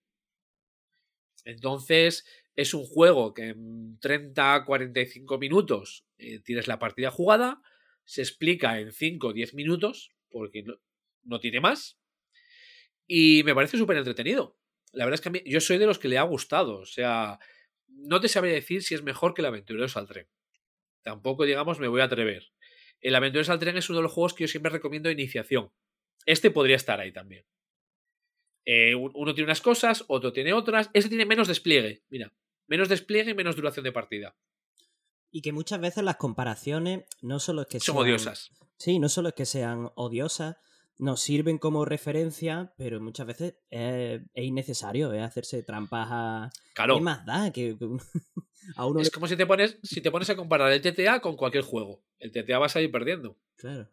Entonces, 1.44 2.26
es 2.56 2.72
un 2.72 2.84
juego 2.84 3.34
que 3.34 3.48
en 3.50 4.00
30-45 4.00 5.38
minutos 5.38 6.06
eh, 6.16 6.40
tienes 6.40 6.66
la 6.66 6.78
partida 6.78 7.10
jugada, 7.10 7.60
se 8.04 8.22
explica 8.22 8.80
en 8.80 8.92
5 8.92 9.28
o 9.28 9.32
10 9.34 9.54
minutos, 9.54 10.16
porque 10.30 10.64
no, 11.22 11.38
tiene 11.38 11.60
más, 11.60 11.98
y 13.06 13.42
me 13.44 13.54
parece 13.54 13.76
súper 13.76 13.98
entretenido. 13.98 14.58
La 14.92 15.04
verdad 15.04 15.16
es 15.16 15.20
que 15.20 15.28
a 15.28 15.32
mí, 15.32 15.42
yo 15.44 15.60
soy 15.60 15.76
de 15.76 15.86
los 15.86 15.98
que 15.98 16.08
le 16.08 16.18
ha 16.18 16.22
gustado, 16.22 16.78
o 16.78 16.86
sea, 16.86 17.38
no 17.88 18.20
te 18.20 18.28
sabría 18.28 18.54
decir 18.54 18.82
si 18.82 18.94
es 18.94 19.02
mejor 19.02 19.34
que 19.34 19.42
el 19.42 19.46
Aventureros 19.46 19.96
al 19.96 20.08
Tren. 20.08 20.26
Tampoco, 21.02 21.44
digamos, 21.44 21.78
me 21.78 21.88
voy 21.88 22.00
a 22.00 22.04
atrever. 22.04 22.52
El 23.02 23.14
Aventureros 23.14 23.50
al 23.50 23.58
Tren 23.58 23.76
es 23.76 23.90
uno 23.90 23.98
de 23.98 24.04
los 24.04 24.12
juegos 24.12 24.32
que 24.32 24.44
yo 24.44 24.48
siempre 24.48 24.72
recomiendo 24.72 25.08
de 25.08 25.12
iniciación. 25.12 25.70
Este 26.24 26.50
podría 26.50 26.76
estar 26.76 27.00
ahí 27.00 27.12
también. 27.12 27.44
Eh, 28.64 28.94
uno 28.94 29.34
tiene 29.34 29.46
unas 29.46 29.60
cosas, 29.60 30.04
otro 30.08 30.32
tiene 30.32 30.52
otras. 30.52 30.90
Este 30.92 31.08
tiene 31.08 31.26
menos 31.26 31.46
despliegue, 31.46 32.02
mira. 32.08 32.32
Menos 32.66 32.88
despliegue 32.88 33.30
y 33.30 33.34
menos 33.34 33.56
duración 33.56 33.84
de 33.84 33.92
partida. 33.92 34.36
Y 35.30 35.42
que 35.42 35.52
muchas 35.52 35.80
veces 35.80 36.02
las 36.04 36.16
comparaciones 36.16 37.04
no 37.22 37.38
solo 37.40 37.62
es 37.62 37.68
que 37.68 37.80
Son 37.80 37.94
sean, 37.94 38.04
odiosas. 38.04 38.50
Sí, 38.78 38.98
no 38.98 39.08
solo 39.08 39.28
es 39.30 39.34
que 39.34 39.46
sean 39.46 39.90
odiosas, 39.96 40.56
nos 40.98 41.20
sirven 41.20 41.58
como 41.58 41.84
referencia, 41.84 42.72
pero 42.78 43.00
muchas 43.00 43.26
veces 43.26 43.54
es, 43.70 44.22
es 44.32 44.44
innecesario 44.44 45.12
es 45.12 45.22
hacerse 45.22 45.62
trampas 45.62 46.08
a... 46.10 46.50
Claro. 46.74 46.96
¿Qué 46.96 47.00
más 47.02 47.26
da? 47.26 47.52
Que, 47.52 47.76
a 48.76 48.86
uno 48.86 49.00
Es 49.00 49.08
le- 49.08 49.10
como 49.10 49.26
si 49.26 49.36
te 49.36 49.46
pones, 49.46 49.78
si 49.82 50.00
te 50.00 50.10
pones 50.10 50.30
a 50.30 50.36
comparar 50.36 50.72
el 50.72 50.80
TTA 50.80 51.20
con 51.20 51.36
cualquier 51.36 51.64
juego. 51.64 52.02
El 52.18 52.32
TTA 52.32 52.58
vas 52.58 52.76
a 52.76 52.80
ir 52.80 52.90
perdiendo. 52.90 53.36
Claro. 53.56 53.90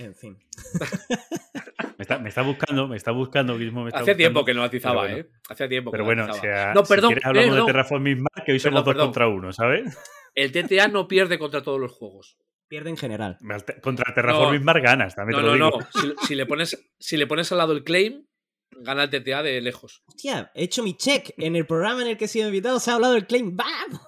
En 0.00 0.14
fin. 0.16 0.36
Me 1.98 2.02
está, 2.02 2.18
me 2.20 2.28
está 2.28 2.42
buscando, 2.42 2.86
me 2.88 2.96
está 2.96 3.10
buscando, 3.10 3.58
Guillermo 3.58 3.82
me 3.82 3.88
está 3.88 4.00
Hace 4.00 4.14
tiempo 4.14 4.40
buscando. 4.40 4.46
que 4.46 4.54
no 4.54 4.62
atizaba, 4.64 5.02
bueno. 5.02 5.16
¿eh? 5.18 5.28
Hace 5.48 5.68
tiempo 5.68 5.90
que 5.90 5.96
Pero 5.96 6.04
no 6.04 6.06
bueno, 6.06 6.22
o 6.22 6.26
atizaba. 6.26 6.40
sea, 6.54 6.72
No, 6.74 6.84
si 6.84 6.88
perdón, 6.94 7.08
quieres 7.08 7.24
hablamos 7.26 7.48
eh, 7.48 7.52
de 7.52 7.58
no. 7.58 7.66
Terraforming 7.66 8.18
Mars, 8.22 8.42
que 8.46 8.52
hoy 8.52 8.60
somos 8.60 8.80
Perdón, 8.80 8.84
dos 8.84 8.94
perdón. 8.94 9.06
contra 9.08 9.28
uno, 9.28 9.52
¿sabes? 9.52 9.98
El 10.34 10.52
TTA 10.52 10.88
no 10.88 11.08
pierde 11.08 11.38
contra 11.38 11.62
todos 11.62 11.80
los 11.80 11.90
juegos. 11.92 12.36
Pierde 12.68 12.90
en 12.90 12.96
general. 12.96 13.36
Contra 13.82 14.14
Terraforming 14.14 14.62
Mars 14.62 14.82
ganas, 14.82 15.14
también 15.16 15.40
No, 15.42 15.52
te 15.52 15.58
no, 15.58 15.70
no. 15.70 15.78
Si, 16.20 16.26
si 16.28 16.34
le 16.36 16.46
pones, 16.46 16.88
si 17.00 17.16
le 17.16 17.26
pones 17.26 17.50
al 17.50 17.58
lado 17.58 17.72
el 17.72 17.82
claim, 17.82 18.24
gana 18.70 19.02
el 19.04 19.10
TTA 19.10 19.42
de 19.42 19.60
lejos. 19.60 20.02
Hostia, 20.06 20.52
he 20.54 20.64
hecho 20.64 20.84
mi 20.84 20.96
check. 20.96 21.30
En 21.36 21.56
el 21.56 21.66
programa 21.66 22.02
en 22.02 22.08
el 22.08 22.16
que 22.16 22.26
he 22.26 22.28
sido 22.28 22.46
invitado 22.46 22.78
se 22.78 22.90
ha 22.92 22.94
hablado 22.94 23.14
del 23.14 23.26
claim. 23.26 23.56
¡Vamos! 23.56 24.00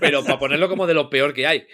Pero 0.00 0.22
para 0.22 0.38
ponerlo 0.38 0.68
como 0.68 0.86
de 0.86 0.94
lo 0.94 1.10
peor 1.10 1.34
que 1.34 1.46
hay. 1.46 1.66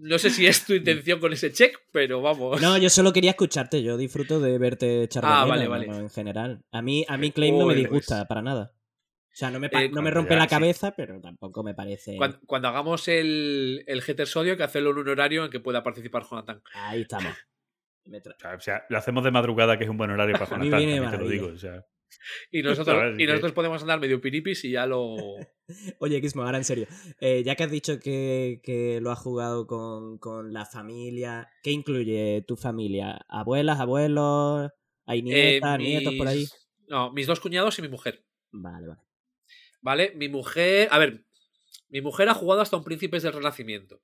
No 0.00 0.18
sé 0.18 0.30
si 0.30 0.46
es 0.46 0.64
tu 0.64 0.72
intención 0.74 1.20
con 1.20 1.32
ese 1.32 1.52
check, 1.52 1.76
pero 1.92 2.20
vamos. 2.22 2.60
No, 2.60 2.78
yo 2.78 2.88
solo 2.90 3.12
quería 3.12 3.30
escucharte. 3.30 3.82
Yo 3.82 3.96
disfruto 3.96 4.40
de 4.40 4.58
verte 4.58 5.02
echar 5.02 5.24
Ah, 5.26 5.44
vale, 5.44 5.64
no- 5.64 5.70
vale. 5.70 5.86
no 5.86 5.96
en 5.96 6.10
general. 6.10 6.62
A 6.72 6.82
mí, 6.82 7.04
a 7.08 7.16
mí 7.16 7.30
claim 7.32 7.58
no 7.58 7.66
me 7.66 7.74
disgusta 7.74 8.16
pues. 8.18 8.28
para 8.28 8.42
nada. 8.42 8.72
O 8.74 9.36
sea, 9.38 9.50
no 9.50 9.60
me, 9.60 9.68
Eh, 9.68 9.88
no 9.92 10.02
me 10.02 10.10
rompe 10.10 10.30
ya, 10.34 10.38
la 10.38 10.44
sí. 10.44 10.50
cabeza, 10.50 10.92
pero 10.96 11.20
tampoco 11.20 11.62
me 11.62 11.72
parece... 11.74 12.16
Cuando, 12.16 12.40
cuando 12.46 12.68
hagamos 12.68 13.06
el, 13.06 13.84
el 13.86 14.02
Sodio, 14.26 14.52
hay 14.52 14.56
que 14.58 14.64
hacerlo 14.64 14.90
en 14.90 14.98
un 14.98 15.08
horario 15.08 15.44
en 15.44 15.50
que 15.50 15.60
pueda 15.60 15.82
participar 15.84 16.24
Jonathan. 16.28 16.60
Ahí 16.74 17.02
estamos. 17.02 17.32
O 18.10 18.60
sea, 18.60 18.86
lo 18.88 18.96
hacemos 18.96 19.22
de 19.22 19.30
madrugada, 19.30 19.76
que 19.76 19.84
es 19.84 19.90
un 19.90 19.98
buen 19.98 20.10
horario 20.10 20.34
para 20.38 20.46
A 20.56 20.58
mí 20.58 20.70
Jonathan, 20.70 21.10
te 21.10 21.18
lo 21.18 21.28
digo. 21.28 21.48
O 21.48 21.58
sea, 21.58 21.84
Y 22.50 22.62
nosotros, 22.62 23.14
y 23.14 23.18
Que- 23.18 23.26
nosotros 23.26 23.52
podemos 23.52 23.80
andar 23.82 24.00
medio 24.00 24.20
piripis 24.20 24.64
y 24.64 24.72
ya 24.72 24.86
lo. 24.86 25.14
Oye, 26.00 26.20
Gizmo, 26.20 26.42
ahora 26.42 26.58
en 26.58 26.64
serio. 26.64 26.86
Eh, 27.20 27.42
ya 27.44 27.54
que 27.56 27.64
has 27.64 27.70
dicho 27.70 27.98
que, 28.00 28.60
que 28.62 29.00
lo 29.00 29.10
has 29.10 29.18
jugado 29.18 29.66
con, 29.66 30.18
con 30.18 30.52
la 30.52 30.64
familia, 30.66 31.48
¿qué 31.62 31.70
incluye 31.70 32.44
tu 32.46 32.56
familia? 32.56 33.18
¿Abuelas, 33.28 33.78
abuelos? 33.80 34.70
¿Hay 35.06 35.20
Eh, 35.20 35.22
nietas, 35.22 35.78
nietos 35.78 36.14
por 36.16 36.28
ahí? 36.28 36.46
No, 36.86 37.12
mis 37.12 37.26
dos 37.26 37.40
cuñados 37.40 37.78
y 37.78 37.82
mi 37.82 37.88
mujer. 37.88 38.24
Vale, 38.50 38.86
vale. 38.88 39.00
¿Vale? 39.80 40.12
Mi 40.16 40.28
mujer. 40.28 40.88
A 40.90 40.98
ver, 40.98 41.24
mi 41.88 42.00
mujer 42.00 42.28
ha 42.30 42.34
jugado 42.34 42.60
hasta 42.62 42.76
un 42.76 42.84
Príncipes 42.84 43.22
del 43.22 43.32
Renacimiento. 43.34 44.00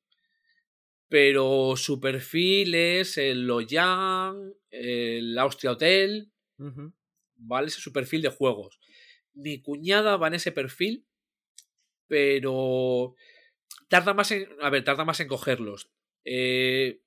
Pero 1.08 1.74
su 1.76 2.00
perfil 2.00 2.74
es 2.74 3.18
el 3.18 3.46
Loyan, 3.46 4.52
el 4.70 5.38
Austria 5.38 5.72
Hotel. 5.72 6.30
¿Vale? 7.46 7.68
Ese 7.68 7.78
es 7.78 7.82
su 7.84 7.92
perfil 7.92 8.22
de 8.22 8.28
juegos. 8.28 8.78
Mi 9.32 9.60
cuñada 9.62 10.16
va 10.16 10.28
en 10.28 10.34
ese 10.34 10.52
perfil, 10.52 11.06
pero 12.06 13.14
tarda 13.88 14.14
más 14.14 14.30
en. 14.30 14.48
A 14.60 14.70
ver, 14.70 14.84
tarda 14.84 15.04
más 15.04 15.20
en 15.20 15.28
cogerlos. 15.28 15.90
Eh, 16.24 17.00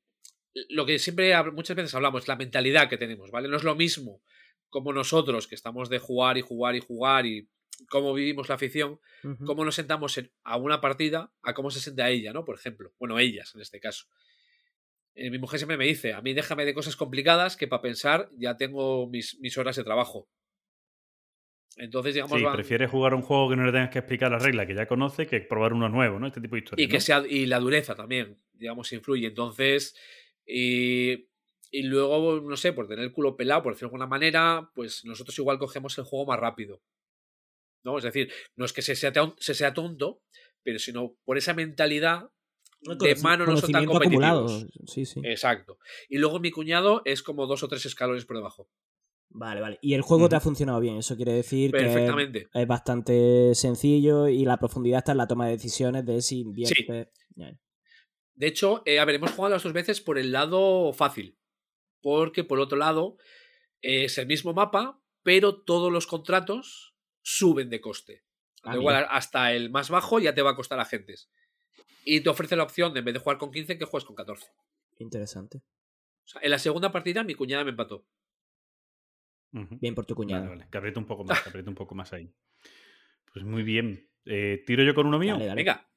lo 0.70 0.86
que 0.86 1.00
siempre 1.00 1.34
muchas 1.52 1.76
veces 1.76 1.94
hablamos, 1.94 2.28
la 2.28 2.36
mentalidad 2.36 2.90
que 2.90 2.98
tenemos, 2.98 3.32
¿vale? 3.32 3.48
No 3.48 3.58
es 3.58 3.64
lo 3.64 3.76
mismo 3.76 4.22
como 4.70 4.92
nosotros, 4.92 5.48
que 5.48 5.56
estamos 5.56 5.90
de 5.90 6.00
jugar 6.00 6.38
y 6.38 6.42
jugar 6.42 6.76
y 6.76 6.82
jugar 6.82 7.26
y 7.26 7.48
cómo 7.90 8.14
vivimos 8.14 8.50
la 8.50 8.56
afición, 8.56 9.00
cómo 9.46 9.64
nos 9.64 9.76
sentamos 9.76 10.18
en- 10.18 10.32
a 10.44 10.58
una 10.58 10.82
partida, 10.82 11.32
a 11.44 11.54
cómo 11.54 11.70
se 11.72 11.80
siente 11.80 12.02
a 12.02 12.10
ella, 12.10 12.34
¿no? 12.34 12.44
Por 12.44 12.56
ejemplo. 12.58 12.94
Bueno, 13.00 13.18
ellas 13.20 13.54
en 13.56 13.62
este 13.62 13.80
caso. 13.80 14.08
Eh, 15.20 15.32
mi 15.32 15.40
mujer 15.40 15.60
siempre 15.60 15.78
me 15.78 15.86
dice, 15.86 16.14
a 16.14 16.22
mí 16.22 16.34
déjame 16.34 16.64
de 16.64 16.74
cosas 16.76 16.96
complicadas 16.96 17.58
que 17.58 17.68
para 17.68 17.82
pensar 17.82 18.30
ya 18.38 18.56
tengo 18.56 19.08
mis, 19.08 19.40
mis 19.40 19.58
horas 19.58 19.76
de 19.76 19.84
trabajo. 19.84 20.28
Entonces, 21.78 22.16
digamos, 22.16 22.38
sí, 22.40 22.44
van- 22.44 22.54
prefiere 22.56 22.88
jugar 22.88 23.14
un 23.14 23.22
juego 23.22 23.50
que 23.50 23.56
no 23.56 23.66
le 23.66 23.72
tengas 23.72 23.90
que 23.90 24.00
explicar 24.00 24.32
las 24.32 24.42
reglas 24.44 24.66
que 24.66 24.74
ya 24.76 24.88
conoce 24.88 25.28
que 25.28 25.42
probar 25.42 25.74
uno 25.74 25.90
nuevo, 25.90 26.20
¿no? 26.20 26.28
Este 26.28 26.42
tipo 26.42 26.56
de 26.56 26.60
historias. 26.62 26.86
y 26.86 26.90
que 26.90 26.98
¿no? 26.98 27.02
sea 27.02 27.24
y 27.28 27.46
la 27.46 27.60
dureza 27.60 27.96
también, 27.96 28.40
digamos, 28.54 28.92
influye. 28.94 29.28
Entonces, 29.28 29.96
y, 30.46 31.28
y 31.72 31.84
luego, 31.84 32.40
no 32.42 32.58
sé, 32.58 32.74
por 32.74 32.88
tener 32.88 33.04
el 33.06 33.12
culo 33.12 33.36
pelado, 33.36 33.62
por 33.64 33.74
decirlo 33.74 33.90
de 33.90 33.94
alguna 33.96 34.08
manera, 34.08 34.72
pues 34.74 35.06
nosotros 35.06 35.38
igual 35.38 35.60
cogemos 35.60 35.96
el 35.98 36.04
juego 36.06 36.26
más 36.26 36.40
rápido. 36.40 36.82
¿No? 37.84 37.98
Es 38.00 38.04
decir, 38.04 38.32
no 38.56 38.66
es 38.66 38.74
que 38.74 38.82
se 38.82 38.96
sea, 38.96 39.14
ton- 39.14 39.36
se 39.40 39.54
sea 39.54 39.74
tonto, 39.74 40.22
pero 40.64 40.80
sino 40.80 41.16
por 41.26 41.38
esa 41.38 41.54
mentalidad 41.54 42.30
de 42.82 43.16
mano 43.16 43.46
no 43.46 43.58
son 43.58 43.72
tan 43.72 43.84
acumulado. 43.84 44.46
competitivos. 44.46 44.92
Sí, 44.92 45.06
sí. 45.06 45.22
Exacto. 45.24 45.80
Y 46.10 46.18
luego 46.18 46.40
mi 46.40 46.52
cuñado 46.52 47.02
es 47.06 47.24
como 47.24 47.48
dos 47.48 47.64
o 47.64 47.68
tres 47.68 47.86
escalones 47.86 48.26
por 48.26 48.38
debajo. 48.38 48.70
Vale, 49.30 49.62
vale. 49.62 49.80
Y 49.82 49.94
el 49.94 50.02
juego 50.02 50.30
te 50.30 50.36
ha 50.36 50.40
funcionado 50.40 50.80
bien. 50.80 50.98
Eso 50.98 51.16
quiere 51.16 51.34
decir 51.34 51.72
que 51.72 52.48
es 52.54 52.68
bastante 52.68 53.54
sencillo 53.56 54.28
y 54.28 54.46
la 54.46 54.58
profundidad 54.58 55.00
está 55.00 55.12
en 55.12 55.18
la 55.20 55.28
toma 55.28 55.46
de 55.46 55.54
decisiones 55.54 56.06
de 56.06 56.22
si 56.22 56.40
inviertes. 56.40 57.08
Ya. 57.36 57.60
De 58.36 58.48
hecho, 58.48 58.84
eh, 58.86 59.00
a 59.00 59.06
ver, 59.06 59.16
hemos 59.16 59.32
jugado 59.32 59.56
las 59.56 59.64
dos 59.64 59.74
veces 59.74 60.00
por 60.00 60.18
el 60.18 60.32
lado 60.32 60.94
fácil. 60.94 61.38
Porque 62.02 62.44
por 62.44 62.60
otro 62.60 62.78
lado, 62.78 63.18
eh, 63.82 64.06
es 64.06 64.18
el 64.18 64.28
mismo 64.28 64.54
mapa, 64.54 65.02
pero 65.24 65.62
todos 65.62 65.92
los 65.92 66.08
contratos 66.08 66.96
suben 67.22 67.70
de 67.70 67.82
coste. 67.82 68.24
Ah, 68.64 68.76
igual, 68.76 68.96
mira. 68.96 69.08
hasta 69.08 69.54
el 69.54 69.70
más 69.70 69.90
bajo 69.90 70.20
ya 70.20 70.34
te 70.34 70.42
va 70.42 70.52
a 70.52 70.56
costar 70.56 70.80
agentes. 70.80 71.30
Y 72.06 72.22
te 72.22 72.30
ofrece 72.30 72.56
la 72.56 72.64
opción 72.64 72.94
de 72.94 73.00
en 73.00 73.06
vez 73.06 73.14
de 73.14 73.20
jugar 73.20 73.38
con 73.38 73.52
15, 73.52 73.78
que 73.78 73.86
juegues 73.86 74.06
con 74.06 74.16
14. 74.16 74.48
Interesante. 75.00 75.58
O 75.58 76.28
sea, 76.28 76.42
en 76.42 76.52
la 76.52 76.60
segunda 76.60 76.92
partida 76.92 77.24
mi 77.24 77.36
cuñada 77.36 77.64
me 77.64 77.72
empató. 77.72 78.06
Bien 79.52 79.96
por 79.96 80.06
tu 80.06 80.16
cuñado. 80.16 80.44
Vale, 80.44 80.56
vale. 80.58 80.70
Que 80.72 80.78
apriete 80.78 81.00
un 81.00 81.06
poco 81.06 81.24
más, 81.26 81.42
que 81.42 81.50
apriete 81.50 81.70
un 81.70 81.76
poco 81.76 81.96
más 81.96 82.14
ahí. 82.14 82.32
Pues 83.32 83.44
muy 83.46 83.64
bien. 83.64 84.10
Eh, 84.26 84.64
¿Tiro 84.66 84.84
yo 84.84 84.94
con 84.94 85.08
uno 85.08 85.20
mío? 85.20 85.34
Dale, 85.34 85.46
dale. 85.46 85.60
Venga, 85.60 85.88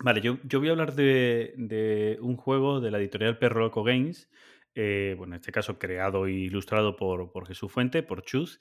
Vale, 0.00 0.20
yo, 0.20 0.38
yo 0.44 0.60
voy 0.60 0.68
a 0.68 0.72
hablar 0.72 0.94
de, 0.94 1.54
de 1.56 2.18
un 2.20 2.36
juego 2.36 2.80
de 2.80 2.92
la 2.92 2.98
editorial 2.98 3.38
Perro 3.38 3.60
Loco 3.60 3.82
Games, 3.82 4.30
eh, 4.76 5.14
bueno, 5.18 5.34
en 5.34 5.40
este 5.40 5.50
caso 5.50 5.78
creado 5.78 6.26
e 6.26 6.32
ilustrado 6.32 6.94
por, 6.94 7.32
por 7.32 7.48
Jesús 7.48 7.72
Fuente, 7.72 8.04
por 8.04 8.22
Chus, 8.22 8.60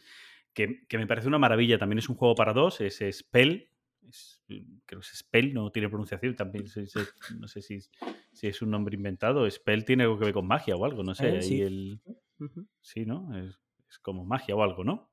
que, 0.54 0.88
que 0.88 0.98
me 0.98 1.06
parece 1.06 1.28
una 1.28 1.38
maravilla. 1.38 1.78
También 1.78 2.00
es 2.00 2.10
un 2.10 2.16
juego 2.16 2.34
para 2.34 2.54
dos, 2.54 2.82
es 2.82 3.04
Spell, 3.12 3.70
es- 4.10 4.42
creo 4.48 4.64
que 4.86 4.96
es 5.08 5.18
Spell, 5.20 5.54
no 5.54 5.72
tiene 5.72 5.90
pronunciación, 5.90 6.36
también 6.36 6.68
se- 6.68 6.88
se- 6.88 7.06
no 7.38 7.48
sé 7.48 7.62
si, 7.62 7.80
si 8.32 8.48
es 8.48 8.62
un 8.62 8.72
nombre 8.72 8.96
inventado. 8.96 9.50
Spell 9.50 9.86
tiene 9.86 10.04
algo 10.04 10.18
que 10.18 10.26
ver 10.26 10.34
con 10.34 10.48
magia 10.48 10.76
o 10.76 10.86
algo, 10.86 11.04
no 11.04 11.14
sé. 11.16 11.28
Eh, 11.30 11.38
ahí 11.38 11.44
sí. 11.44 11.62
el, 11.62 12.00
sí, 12.82 13.06
¿no? 13.06 13.38
Es, 13.38 13.60
es 13.90 14.00
como 14.00 14.26
magia 14.26 14.56
o 14.56 14.64
algo, 14.64 14.84
¿no? 14.84 15.10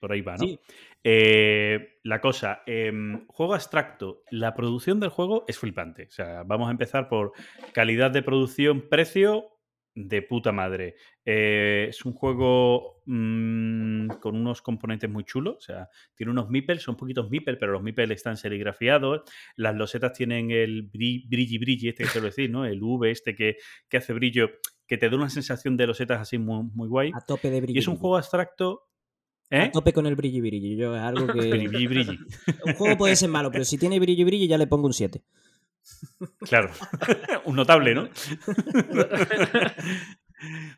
Por 0.00 0.12
ahí 0.12 0.20
va, 0.20 0.36
¿no? 0.36 0.44
Sí. 0.44 0.60
Eh, 1.02 1.98
la 2.04 2.20
cosa, 2.20 2.62
em, 2.66 3.26
juego 3.26 3.54
abstracto. 3.54 4.22
La 4.30 4.54
producción 4.54 5.00
del 5.00 5.10
juego 5.10 5.44
es 5.48 5.58
flipante. 5.58 6.04
O 6.04 6.10
sea, 6.10 6.44
vamos 6.44 6.68
a 6.68 6.70
empezar 6.70 7.08
por 7.08 7.32
calidad 7.72 8.12
de 8.12 8.22
producción, 8.22 8.88
precio 8.88 9.58
de 9.96 10.22
puta 10.22 10.52
madre. 10.52 10.94
Eh, 11.30 11.88
es 11.90 12.06
un 12.06 12.14
juego 12.14 13.02
mm, 13.04 14.08
con 14.18 14.34
unos 14.34 14.62
componentes 14.62 15.10
muy 15.10 15.24
chulos. 15.24 15.56
O 15.58 15.60
sea, 15.60 15.90
tiene 16.14 16.32
unos 16.32 16.48
meeples, 16.48 16.80
son 16.80 16.96
poquitos 16.96 17.28
meeples, 17.28 17.58
pero 17.60 17.72
los 17.72 17.82
meeples 17.82 18.10
están 18.12 18.38
serigrafiados. 18.38 19.24
Las 19.54 19.74
losetas 19.76 20.14
tienen 20.14 20.50
el 20.50 20.90
bri- 20.90 21.28
brilli 21.28 21.58
brilli, 21.58 21.88
este 21.90 22.04
que 22.04 22.10
quiero 22.10 22.28
decir, 22.28 22.48
¿no? 22.50 22.64
El 22.64 22.82
V 22.82 23.10
este 23.10 23.34
que, 23.34 23.58
que 23.90 23.98
hace 23.98 24.14
brillo, 24.14 24.48
que 24.86 24.96
te 24.96 25.10
da 25.10 25.16
una 25.16 25.28
sensación 25.28 25.76
de 25.76 25.86
losetas 25.86 26.18
así 26.22 26.38
muy, 26.38 26.64
muy 26.72 26.88
guay. 26.88 27.10
A 27.14 27.20
tope 27.20 27.50
de 27.50 27.60
brilli. 27.60 27.76
Y 27.76 27.80
es 27.80 27.88
un 27.88 27.96
juego 27.96 28.16
abstracto. 28.16 28.88
¿Eh? 29.50 29.64
A 29.64 29.70
tope 29.70 29.92
con 29.92 30.06
el 30.06 30.16
brilli 30.16 30.40
brilli. 30.40 30.76
Yo 30.78 30.96
es 30.96 31.02
algo 31.02 31.26
que. 31.26 31.40
Brilli, 31.40 31.66
brilli, 31.68 31.86
brilli. 31.88 32.18
un 32.64 32.72
juego 32.72 32.96
puede 32.96 33.16
ser 33.16 33.28
malo, 33.28 33.50
pero 33.50 33.64
si 33.66 33.76
tiene 33.76 34.00
brilli 34.00 34.24
brilli 34.24 34.48
ya 34.48 34.56
le 34.56 34.66
pongo 34.66 34.86
un 34.86 34.94
7. 34.94 35.22
Claro. 36.40 36.70
un 37.44 37.54
notable, 37.54 37.94
¿no? 37.94 38.08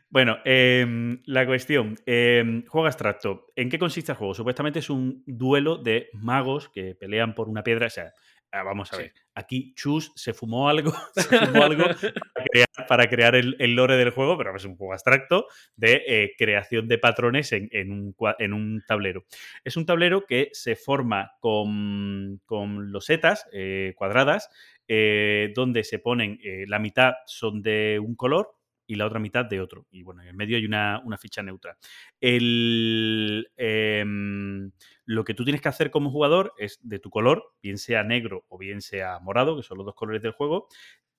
bueno, 0.09 0.39
em, 0.45 1.21
la 1.27 1.47
cuestión. 1.47 1.97
em, 2.07 2.65
juego 2.67 2.87
abstracto. 2.87 3.47
¿En 3.57 3.69
qué 3.69 3.79
consiste 3.79 4.13
el 4.13 4.19
juego? 4.19 4.35
Supuestamente 4.35 4.79
es 4.81 4.91
un 4.91 5.23
duelo 5.27 5.77
de 5.77 6.09
magos 6.15 6.69
que 6.69 6.95
pelean 6.95 7.35
por 7.35 7.49
una 7.49 7.63
piedra. 7.63 7.87
O 7.87 7.91
sea, 7.91 8.13
ah, 8.53 8.63
vamos 8.63 8.93
a 8.93 8.97
Sí. 8.97 9.03
ver. 9.03 9.13
Aquí 9.35 9.75
Chus 9.75 10.13
se 10.17 10.35
fumó 10.35 10.69
algo, 10.69 10.93
se 11.15 11.23
fumó 11.63 11.63
algo 11.63 11.85
para 11.87 12.47
crear, 12.51 12.69
para 12.89 13.09
crear 13.09 13.35
el, 13.37 13.57
el 13.61 13.75
lore 13.75 13.97
del 13.97 14.11
juego, 14.11 14.37
pero 14.37 14.55
es 14.57 14.65
un 14.65 14.77
juego 14.77 14.93
abstracto 14.93 15.47
de 15.77 16.03
eh, 16.07 16.33
creación 16.37 16.89
de 16.89 16.99
patrones 16.99 17.53
en, 17.53 17.69
en 17.73 17.93
un, 17.93 18.15
cua- 18.15 18.37
en 18.39 18.53
un 18.53 18.83
tablero. 18.87 19.25
Es 19.65 19.77
un 19.77 19.87
tablero 19.87 20.27
que 20.27 20.49
se 20.53 20.75
forma 20.77 21.33
con, 21.41 22.41
con 22.45 22.91
losetas 22.93 23.47
eh, 23.53 23.93
cuadradas, 23.97 24.49
eh, 24.89 25.53
donde 25.55 25.85
se 25.85 26.01
ponen, 26.01 26.39
la 26.67 26.81
mitad 26.81 27.13
son 27.27 27.63
de 27.63 28.01
un 28.05 28.17
color 28.17 28.57
y 28.91 28.97
la 28.97 29.07
otra 29.07 29.21
mitad 29.21 29.45
de 29.45 29.61
otro. 29.61 29.87
Y 29.93 30.03
bueno, 30.03 30.21
en 30.25 30.37
medio 30.37 30.57
hay 30.57 30.65
una, 30.65 31.01
una 31.05 31.17
ficha 31.17 31.45
neutra. 31.45 31.79
El, 32.21 33.49
em, 33.57 34.73
lo 35.05 35.25
que 35.25 35.33
tú 35.33 35.45
tienes 35.45 35.63
que 35.63 35.69
hacer 35.69 35.93
como 35.93 36.11
jugador 36.11 36.55
es 36.59 36.81
de 36.83 36.99
tu 36.99 37.09
color, 37.09 37.55
bien 37.63 37.79
sea 37.79 38.03
negro 38.03 38.47
o 38.49 38.59
bien 38.59 38.81
sea 38.81 39.21
morado, 39.21 39.57
que 39.57 39.63
son 39.63 39.79
los 39.79 39.87
dos 39.87 39.95
colores 39.95 40.23
del 40.23 40.33
juego, 40.33 40.67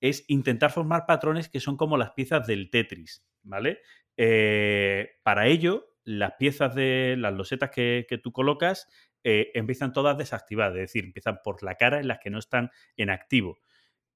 es 0.02 0.26
intentar 0.28 0.72
formar 0.72 1.06
patrones 1.08 1.48
que 1.48 1.62
son 1.62 1.78
como 1.78 1.96
las 1.98 2.12
piezas 2.12 2.46
del 2.46 2.70
Tetris, 2.70 3.24
¿vale? 3.44 3.80
Eh, 4.18 5.12
para 5.24 5.48
ello, 5.48 5.96
las 6.04 6.34
piezas 6.34 6.76
de 6.76 7.16
las 7.18 7.34
losetas 7.34 7.72
que, 7.72 8.06
que 8.10 8.18
tú 8.18 8.34
colocas 8.34 8.90
eh, 9.24 9.52
empiezan 9.54 9.94
todas 9.94 10.18
desactivadas, 10.18 10.76
es 10.76 10.82
decir, 10.82 11.06
empiezan 11.06 11.40
por 11.42 11.64
la 11.64 11.76
cara 11.76 12.02
en 12.02 12.10
las 12.10 12.20
que 12.20 12.32
no 12.32 12.40
están 12.40 12.70
en 12.98 13.12
activo. 13.12 13.60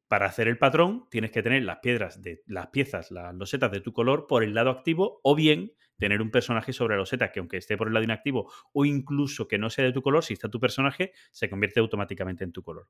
Para 0.07 0.27
hacer 0.27 0.47
el 0.47 0.57
patrón 0.57 1.07
tienes 1.09 1.31
que 1.31 1.41
tener 1.41 1.63
las 1.63 1.79
piedras 1.79 2.21
de 2.21 2.43
las 2.45 2.67
piezas, 2.67 3.11
las 3.11 3.33
losetas 3.33 3.71
de 3.71 3.81
tu 3.81 3.91
color 3.91 4.27
por 4.27 4.43
el 4.43 4.53
lado 4.53 4.69
activo 4.69 5.19
o 5.23 5.35
bien 5.35 5.73
tener 5.97 6.21
un 6.21 6.31
personaje 6.31 6.73
sobre 6.73 6.95
la 6.95 6.99
loseta 6.99 7.31
que 7.31 7.39
aunque 7.39 7.57
esté 7.57 7.77
por 7.77 7.87
el 7.87 7.93
lado 7.93 8.03
inactivo 8.03 8.51
o 8.73 8.85
incluso 8.85 9.47
que 9.47 9.57
no 9.57 9.69
sea 9.69 9.85
de 9.85 9.93
tu 9.93 10.01
color, 10.01 10.23
si 10.23 10.33
está 10.33 10.49
tu 10.49 10.59
personaje, 10.59 11.13
se 11.31 11.49
convierte 11.49 11.79
automáticamente 11.79 12.43
en 12.43 12.51
tu 12.51 12.61
color. 12.61 12.87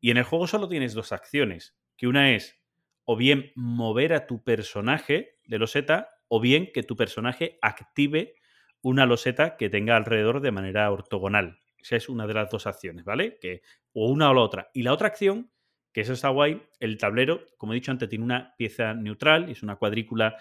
Y 0.00 0.10
en 0.10 0.16
el 0.16 0.24
juego 0.24 0.46
solo 0.46 0.68
tienes 0.68 0.94
dos 0.94 1.12
acciones, 1.12 1.76
que 1.96 2.06
una 2.06 2.34
es 2.34 2.58
o 3.04 3.16
bien 3.16 3.52
mover 3.54 4.12
a 4.12 4.26
tu 4.26 4.42
personaje 4.42 5.38
de 5.46 5.58
loseta 5.58 6.08
o 6.28 6.40
bien 6.40 6.70
que 6.72 6.82
tu 6.82 6.96
personaje 6.96 7.58
active 7.60 8.34
una 8.82 9.06
loseta 9.06 9.56
que 9.56 9.68
tenga 9.68 9.96
alrededor 9.96 10.40
de 10.40 10.52
manera 10.52 10.90
ortogonal. 10.90 11.60
Esa 11.78 11.96
es 11.96 12.08
una 12.08 12.26
de 12.26 12.34
las 12.34 12.50
dos 12.50 12.66
acciones, 12.66 13.04
¿vale? 13.04 13.38
Que, 13.40 13.62
o 13.92 14.08
una 14.10 14.30
o 14.30 14.34
la 14.34 14.40
otra. 14.40 14.70
Y 14.74 14.82
la 14.82 14.92
otra 14.92 15.08
acción, 15.08 15.50
que 15.92 16.02
eso 16.02 16.12
está 16.12 16.28
guay, 16.28 16.62
el 16.78 16.98
tablero, 16.98 17.44
como 17.56 17.72
he 17.72 17.76
dicho 17.76 17.90
antes, 17.90 18.08
tiene 18.08 18.24
una 18.24 18.54
pieza 18.56 18.94
neutral, 18.94 19.48
es 19.48 19.62
una 19.62 19.76
cuadrícula, 19.76 20.36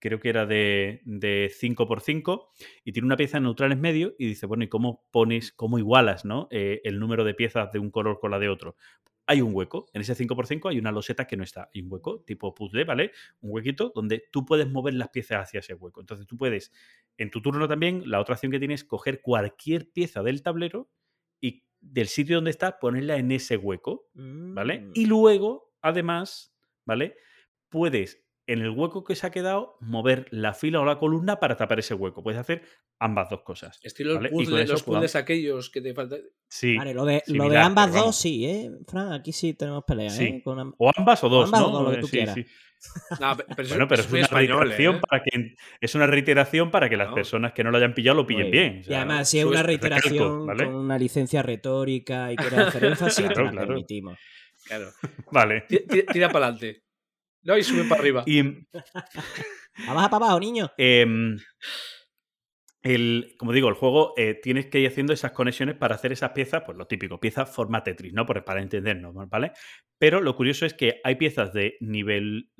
creo 0.00 0.18
que 0.18 0.28
era 0.28 0.44
de, 0.44 1.02
de 1.04 1.50
5x5, 1.50 2.48
y 2.84 2.92
tiene 2.92 3.06
una 3.06 3.16
pieza 3.16 3.38
neutral 3.40 3.72
en 3.72 3.80
medio, 3.80 4.14
y 4.18 4.26
dice, 4.26 4.46
bueno, 4.46 4.64
¿y 4.64 4.68
cómo 4.68 5.06
pones, 5.10 5.52
cómo 5.52 5.78
igualas, 5.78 6.24
¿no? 6.24 6.48
Eh, 6.50 6.80
el 6.84 6.98
número 6.98 7.24
de 7.24 7.34
piezas 7.34 7.70
de 7.72 7.78
un 7.78 7.90
color 7.90 8.18
con 8.18 8.30
la 8.30 8.38
de 8.38 8.48
otro? 8.48 8.76
Hay 9.26 9.42
un 9.42 9.54
hueco, 9.54 9.88
en 9.92 10.00
ese 10.00 10.14
5x5 10.14 10.70
hay 10.70 10.78
una 10.78 10.90
loseta 10.90 11.26
que 11.26 11.36
no 11.36 11.44
está, 11.44 11.68
hay 11.74 11.82
un 11.82 11.92
hueco 11.92 12.22
tipo 12.22 12.54
puzzle, 12.54 12.84
¿vale? 12.84 13.12
Un 13.40 13.50
huequito 13.52 13.92
donde 13.94 14.24
tú 14.32 14.46
puedes 14.46 14.68
mover 14.68 14.94
las 14.94 15.10
piezas 15.10 15.42
hacia 15.42 15.60
ese 15.60 15.74
hueco. 15.74 16.00
Entonces 16.00 16.26
tú 16.26 16.38
puedes, 16.38 16.72
en 17.18 17.30
tu 17.30 17.42
turno 17.42 17.68
también, 17.68 18.02
la 18.06 18.20
otra 18.20 18.34
acción 18.34 18.50
que 18.50 18.58
tienes 18.58 18.80
es 18.80 18.86
coger 18.86 19.20
cualquier 19.20 19.92
pieza 19.92 20.22
del 20.22 20.42
tablero 20.42 20.88
y 21.42 21.67
del 21.80 22.08
sitio 22.08 22.36
donde 22.36 22.50
está 22.50 22.78
ponerla 22.78 23.16
en 23.16 23.30
ese 23.32 23.56
hueco, 23.56 24.08
¿vale? 24.14 24.80
Mm. 24.80 24.90
Y 24.94 25.06
luego, 25.06 25.72
además, 25.80 26.54
¿vale? 26.86 27.16
Puedes, 27.68 28.24
en 28.48 28.60
el 28.60 28.70
hueco 28.70 29.04
que 29.04 29.14
se 29.14 29.26
ha 29.26 29.30
quedado, 29.30 29.76
mover 29.80 30.26
la 30.30 30.54
fila 30.54 30.80
o 30.80 30.84
la 30.84 30.98
columna 30.98 31.38
para 31.38 31.56
tapar 31.56 31.78
ese 31.78 31.94
hueco. 31.94 32.22
Puedes 32.22 32.40
hacer 32.40 32.62
ambas 32.98 33.28
dos 33.30 33.42
cosas. 33.42 33.78
Estilo 33.82 34.14
¿vale? 34.16 34.28
el 34.28 34.34
Y 34.34 34.36
con 34.36 34.44
puzzle, 34.46 34.62
eso 34.64 34.72
los 34.72 34.82
puzzles 34.82 35.14
aquellos 35.16 35.70
que 35.70 35.80
te 35.80 35.94
faltan. 35.94 36.20
Sí. 36.48 36.76
Vale, 36.76 36.94
lo 36.94 37.04
de, 37.04 37.22
lo 37.28 37.48
de 37.48 37.58
ambas 37.58 37.92
dos 37.94 38.16
sí, 38.16 38.44
¿eh? 38.46 38.70
Fran, 38.88 39.12
aquí 39.12 39.32
sí 39.32 39.54
tenemos 39.54 39.84
pelea, 39.84 40.10
Sí. 40.10 40.24
¿eh? 40.24 40.42
Con 40.42 40.58
am- 40.58 40.74
O 40.78 40.90
ambas 40.96 41.22
o 41.22 41.28
dos, 41.28 41.44
ambas 41.46 41.60
o 41.62 41.66
¿no? 41.66 41.72
dos, 41.72 41.82
lo 41.84 41.90
que 41.90 41.96
Eh, 41.98 42.00
tú 42.00 42.06
sí, 42.08 42.16
quieras. 42.16 42.34
sí. 42.34 42.46
No, 43.20 43.36
pero 43.56 43.68
Bueno, 43.68 43.88
pero 43.88 44.02
es 44.02 44.10
una 44.12 44.20
español, 44.20 44.58
reiteración 44.60 44.94
¿eh? 44.96 45.00
para 45.08 45.22
que 45.24 45.54
es 45.80 45.94
una 45.96 46.06
reiteración 46.06 46.70
para 46.70 46.88
que 46.88 46.96
las 46.96 47.12
personas 47.12 47.52
que 47.52 47.64
no 47.64 47.70
lo 47.72 47.76
hayan 47.78 47.92
pillado 47.92 48.16
lo 48.18 48.26
pillen 48.26 48.50
bien. 48.52 48.82
o 48.86 48.90
y 48.90 48.94
además, 48.94 49.28
si 49.28 49.40
es 49.40 49.44
una 49.44 49.62
recalco, 49.64 49.88
reiteración 49.88 50.46
¿vale? 50.46 50.64
con 50.64 50.74
una 50.76 50.96
licencia 50.96 51.42
retórica 51.42 52.32
y 52.32 52.36
quieres 52.36 52.58
hacer 52.80 52.84
énfasis, 52.84 53.26
te 53.26 53.34
Claro, 53.34 53.44
la 53.46 53.50
claro. 53.50 53.66
permitimos. 53.68 54.18
Claro. 54.64 54.90
Vale. 55.32 55.62
Ti- 55.68 55.86
ti- 55.88 56.02
Tira 56.12 56.28
para 56.30 56.46
adelante. 56.46 56.82
No, 57.42 57.56
y 57.56 57.62
sube 57.62 57.84
para 57.84 58.00
arriba. 58.00 58.22
Y 58.26 58.40
Abajo 59.86 60.10
para 60.10 60.24
abajo, 60.26 60.40
niño. 60.40 60.70
em, 60.76 61.36
el, 62.88 63.34
como 63.38 63.52
digo, 63.52 63.68
el 63.68 63.74
juego 63.74 64.14
eh, 64.16 64.34
tienes 64.34 64.66
que 64.66 64.80
ir 64.80 64.88
haciendo 64.88 65.12
esas 65.12 65.32
conexiones 65.32 65.76
para 65.76 65.94
hacer 65.94 66.12
esas 66.12 66.30
piezas, 66.32 66.62
pues 66.64 66.76
lo 66.78 66.86
típico, 66.86 67.20
piezas 67.20 67.50
forma 67.54 67.82
Tetris, 67.84 68.12
¿no? 68.12 68.26
Por- 68.26 68.44
para 68.44 68.62
entendernos, 68.62 69.14
¿vale? 69.28 69.52
Pero 69.98 70.20
lo 70.20 70.36
curioso 70.36 70.64
es 70.64 70.74
que 70.74 71.00
hay 71.02 71.16
piezas 71.16 71.52
de 71.52 71.76
nivel 71.80 72.50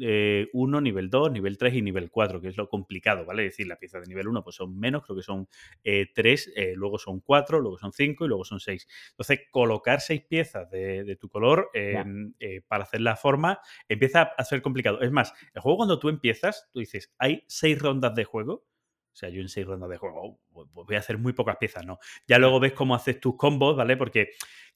1, 0.52 0.80
nivel 0.80 1.08
2, 1.08 1.30
nivel 1.30 1.56
3 1.56 1.74
y 1.74 1.82
nivel 1.82 2.10
4, 2.10 2.40
que 2.40 2.48
es 2.48 2.56
lo 2.56 2.68
complicado, 2.68 3.24
¿vale? 3.24 3.46
Es 3.46 3.52
decir, 3.52 3.68
las 3.68 3.78
piezas 3.78 4.02
de 4.02 4.08
nivel 4.08 4.26
1 4.28 4.42
pues 4.42 4.56
son 4.56 4.76
menos, 4.78 5.04
creo 5.04 5.16
que 5.16 5.22
son 5.22 5.48
3, 6.14 6.52
luego 6.74 6.98
son 6.98 7.20
4, 7.20 7.60
luego 7.60 7.78
son 7.78 7.92
5 7.92 8.24
y 8.24 8.28
luego 8.28 8.44
son 8.44 8.58
6. 8.60 8.88
Entonces, 9.10 9.40
colocar 9.50 10.00
6 10.00 10.22
piezas 10.28 10.68
de, 10.70 11.04
de 11.04 11.16
tu 11.16 11.28
color 11.28 11.70
eh, 11.74 12.02
Ya. 12.02 12.04
eh, 12.40 12.62
para 12.66 12.84
hacer 12.84 13.00
la 13.02 13.16
forma 13.16 13.60
empieza 13.88 14.22
a 14.36 14.44
ser 14.44 14.60
complicado. 14.62 15.00
Es 15.00 15.12
más, 15.12 15.32
el 15.54 15.60
juego 15.62 15.78
cuando 15.78 15.98
tú 15.98 16.08
empiezas, 16.08 16.68
tú 16.72 16.80
dices, 16.80 17.14
hay 17.18 17.44
6 17.48 17.78
rondas 17.80 18.14
de 18.14 18.24
juego. 18.24 18.64
O 19.18 19.20
sea, 19.20 19.30
yo 19.30 19.40
en 19.40 19.48
seis 19.48 19.66
rondas 19.66 19.90
de 19.90 19.96
juego 19.96 20.38
oh, 20.52 20.68
voy 20.72 20.94
a 20.94 21.00
hacer 21.00 21.18
muy 21.18 21.32
pocas 21.32 21.56
piezas, 21.56 21.84
¿no? 21.84 21.98
Ya 22.28 22.38
luego 22.38 22.60
ves 22.60 22.72
cómo 22.72 22.94
haces 22.94 23.18
tus 23.18 23.36
combos, 23.36 23.76
¿vale? 23.76 23.96
Porque 23.96 24.30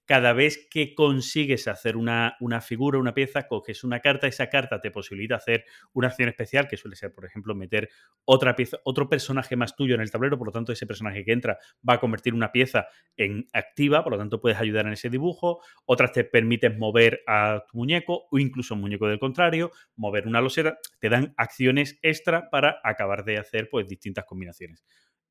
cada 0.05 0.33
vez 0.33 0.67
que 0.71 0.95
consigues 0.95 1.69
hacer 1.69 1.97
una, 1.97 2.37
una 2.41 2.61
figura, 2.61 2.99
una 2.99 3.15
pieza, 3.15 3.47
coges 3.47 3.85
una 3.85 4.01
carta, 4.01 4.27
esa 4.27 4.49
carta 4.49 4.81
te 4.81 4.91
posibilita 4.91 5.37
hacer 5.37 5.65
una 5.93 6.09
acción 6.09 6.29
especial, 6.29 6.69
que 6.69 6.77
suele 6.77 6.97
ser, 6.97 7.15
por 7.15 7.25
ejemplo, 7.25 7.55
meter 7.55 7.89
otra 8.25 8.57
pieza, 8.57 8.79
otro 8.85 9.09
personaje 9.09 9.57
más 9.57 9.77
tuyo 9.77 9.95
en 9.95 10.01
el 10.01 10.11
tablero, 10.11 10.39
por 10.39 10.49
lo 10.49 10.53
tanto, 10.53 10.73
ese 10.73 10.87
personaje 10.87 11.25
que 11.25 11.33
entra 11.33 11.59
va 11.89 11.95
a 11.95 12.01
convertir 12.01 12.35
una 12.35 12.53
pieza 12.53 12.87
en 13.17 13.47
activa, 13.53 14.03
por 14.03 14.13
lo 14.13 14.19
tanto, 14.19 14.41
puedes 14.41 14.59
ayudar 14.59 14.87
en 14.87 14.93
ese 14.93 15.09
dibujo. 15.09 15.63
Otras 15.85 16.13
te 16.13 16.25
permiten 16.25 16.79
mover 16.79 17.23
a 17.27 17.65
tu 17.71 17.79
muñeco 17.79 18.27
o 18.31 18.39
incluso 18.39 18.75
un 18.75 18.81
muñeco 18.81 19.07
del 19.09 19.19
contrario, 19.19 19.71
mover 19.97 20.27
una 20.27 20.41
losera, 20.41 20.79
te 20.99 21.09
dan 21.09 21.35
acciones 21.37 21.99
extra 22.03 22.51
para 22.51 22.81
acabar 22.83 23.25
de 23.25 23.39
hacer 23.39 23.69
pues 23.71 23.87
distintas 23.87 24.25
combinaciones. 24.25 24.85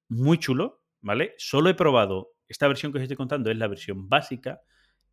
Muy 0.08 0.38
chulo, 0.38 0.82
¿vale? 1.02 1.34
Solo 1.38 1.70
he 1.70 1.74
probado 1.74 2.34
esta 2.52 2.68
versión 2.68 2.92
que 2.92 2.98
os 2.98 3.02
estoy 3.04 3.18
contando 3.18 3.50
es 3.52 3.58
la 3.58 3.68
versión 3.68 4.10
básica 4.10 4.62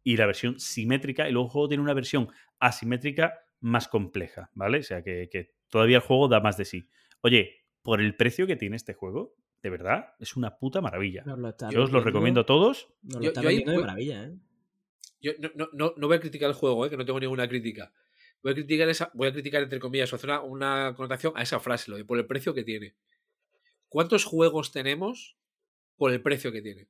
y 0.05 0.17
la 0.17 0.27
versión 0.27 0.59
simétrica, 0.59 1.29
y 1.29 1.33
luego 1.33 1.47
el 1.49 1.53
juego 1.53 1.69
tiene 1.69 1.83
una 1.83 1.95
versión 1.95 2.29
asimétrica 2.59 3.41
más 3.61 3.89
compleja, 3.89 4.51
¿vale? 4.55 4.79
O 4.79 4.83
sea 4.83 5.03
que, 5.03 5.29
que 5.31 5.55
todavía 5.69 5.97
el 5.97 6.03
juego 6.03 6.29
da 6.29 6.41
más 6.41 6.57
de 6.57 6.65
sí. 6.65 6.89
Oye, 7.21 7.65
por 7.83 8.01
el 8.01 8.17
precio 8.17 8.47
que 8.47 8.57
tiene 8.57 8.77
este 8.77 8.95
juego, 8.95 9.35
de 9.63 9.71
verdad, 9.71 10.15
es 10.21 10.37
una 10.37 10.59
puta 10.59 10.81
maravilla. 10.81 11.25
Yo 11.71 11.83
os 11.83 11.91
lo 11.91 12.01
recomiendo 12.01 12.43
a 12.43 12.47
todos. 12.47 12.89
Nos 13.03 13.25
lo 13.25 13.33
Yo- 13.33 13.49
ahí 13.49 13.65
de 13.65 13.79
maravilla, 13.79 14.25
¿eh? 14.25 14.37
Yo 15.21 15.33
no, 15.41 15.51
no, 15.57 15.69
no, 15.73 15.95
no 15.97 16.07
voy 16.07 16.17
a 16.17 16.21
criticar 16.21 16.49
el 16.49 16.55
juego, 16.55 16.87
¿eh? 16.87 16.91
que 16.91 16.97
no 16.97 17.05
tengo 17.05 17.19
ninguna 17.19 17.49
crítica. 17.49 17.93
Voy 18.41 18.53
a 18.53 18.55
criticar 18.55 18.89
esa, 18.89 19.11
voy 19.15 19.29
a 19.29 19.33
criticar 19.33 19.63
entre 19.63 19.81
comillas, 19.81 20.13
o 20.13 20.17
hacer 20.17 20.31
una, 20.31 20.43
una 20.43 20.95
connotación 20.95 21.33
a 21.35 21.43
esa 21.43 21.59
frase, 21.59 21.91
lo 21.91 21.97
de 21.97 22.05
por 22.05 22.19
el 22.19 22.27
precio 22.27 22.55
que 22.55 22.63
tiene. 22.63 22.95
¿Cuántos 23.89 24.25
juegos 24.25 24.71
tenemos 24.71 25.37
por 25.97 26.13
el 26.13 26.23
precio 26.23 26.53
que 26.53 26.63
tiene? 26.63 26.89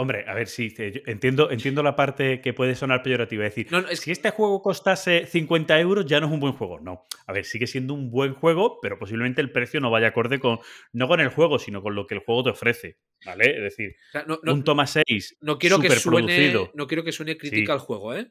Hombre, 0.00 0.24
a 0.28 0.34
ver, 0.34 0.46
sí, 0.46 0.72
entiendo, 1.06 1.50
entiendo 1.50 1.82
la 1.82 1.96
parte 1.96 2.40
que 2.40 2.52
puede 2.52 2.76
sonar 2.76 3.02
peyorativa. 3.02 3.44
Es 3.44 3.50
decir, 3.54 3.72
No, 3.72 3.82
no, 3.82 3.88
es 3.88 3.98
si 3.98 4.12
este 4.12 4.30
juego 4.30 4.62
costase 4.62 5.26
50 5.26 5.78
euros, 5.80 6.06
ya 6.06 6.20
no 6.20 6.26
es 6.28 6.32
un 6.32 6.38
buen 6.38 6.52
juego. 6.52 6.78
No. 6.78 7.06
A 7.26 7.32
ver, 7.32 7.44
sigue 7.44 7.66
siendo 7.66 7.94
un 7.94 8.08
buen 8.08 8.32
juego, 8.34 8.78
pero 8.80 8.96
posiblemente 8.96 9.40
el 9.40 9.50
precio 9.50 9.80
no 9.80 9.90
vaya 9.90 10.06
acorde 10.06 10.38
con, 10.38 10.60
no 10.92 11.08
con 11.08 11.18
el 11.20 11.30
juego, 11.30 11.58
sino 11.58 11.82
con 11.82 11.96
lo 11.96 12.06
que 12.06 12.14
el 12.14 12.20
juego 12.20 12.44
te 12.44 12.50
ofrece. 12.50 12.96
¿Vale? 13.26 13.56
Es 13.56 13.62
decir, 13.62 13.96
o 14.10 14.12
sea, 14.12 14.24
no, 14.24 14.38
no- 14.44 14.52
un 14.54 14.62
toma 14.62 14.86
6 14.86 15.36
no 15.40 15.58
quiero 15.58 15.80
que 15.80 15.90
suene, 15.90 16.54
no 16.74 16.86
quiero 16.86 17.02
que 17.02 17.10
suene 17.10 17.36
crítica 17.36 17.72
Sí. 17.72 17.72
al 17.72 17.78
juego, 17.80 18.14
¿eh? 18.14 18.30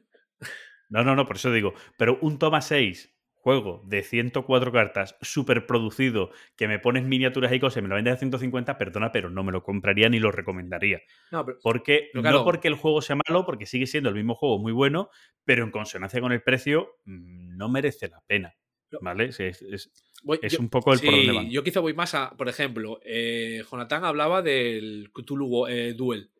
No, 0.88 1.04
no, 1.04 1.14
no, 1.14 1.26
por 1.26 1.36
eso 1.36 1.52
digo. 1.52 1.74
Pero 1.98 2.18
un 2.22 2.38
toma 2.38 2.62
6 2.62 3.14
juego 3.48 3.82
de 3.86 4.02
104 4.02 4.70
cartas, 4.72 5.16
súper 5.22 5.64
producido, 5.66 6.30
que 6.56 6.68
me 6.68 6.78
pones 6.78 7.04
miniaturas 7.04 7.50
y 7.52 7.58
cosas 7.58 7.78
y 7.78 7.82
me 7.82 7.88
lo 7.88 7.94
vendes 7.94 8.14
a 8.14 8.16
150, 8.18 8.76
perdona, 8.76 9.10
pero 9.10 9.30
no 9.30 9.42
me 9.42 9.52
lo 9.52 9.62
compraría 9.62 10.08
ni 10.10 10.18
lo 10.18 10.30
recomendaría. 10.30 11.00
No, 11.30 11.46
pero- 11.46 11.58
Porque, 11.62 12.10
Pero 12.12 12.22
claro. 12.22 12.38
No 12.40 12.44
porque 12.44 12.68
el 12.68 12.74
juego 12.74 13.00
sea 13.00 13.16
malo, 13.26 13.46
porque 13.46 13.64
sigue 13.64 13.86
siendo 13.86 14.10
el 14.10 14.14
mismo 14.16 14.34
juego 14.34 14.58
muy 14.58 14.72
bueno, 14.72 15.08
pero 15.44 15.64
en 15.64 15.70
consonancia 15.70 16.20
con 16.20 16.32
el 16.32 16.42
precio 16.42 16.96
mm, 17.06 17.56
no 17.56 17.68
merece 17.70 18.08
la 18.08 18.20
pena. 18.26 18.54
¿Vale? 19.00 19.26
Es, 19.26 19.40
es- 19.40 19.62
es- 19.62 19.90
voy- 20.22 20.38
es 20.42 20.52
yo- 20.52 20.60
un 20.60 20.68
poco 20.68 20.92
el 20.92 21.00
por 21.00 21.10
sí, 21.10 21.16
donde 21.16 21.32
van. 21.32 21.50
Yo 21.50 21.62
quizá 21.64 21.80
voy 21.80 21.94
más 21.94 22.14
a, 22.14 22.36
por 22.36 22.48
ejemplo, 22.48 23.00
eh, 23.04 23.62
Jonathan 23.70 24.04
hablaba 24.04 24.42
del 24.42 25.10
Cthulhu 25.14 25.66
eh, 25.68 25.92
Duel 25.94 26.30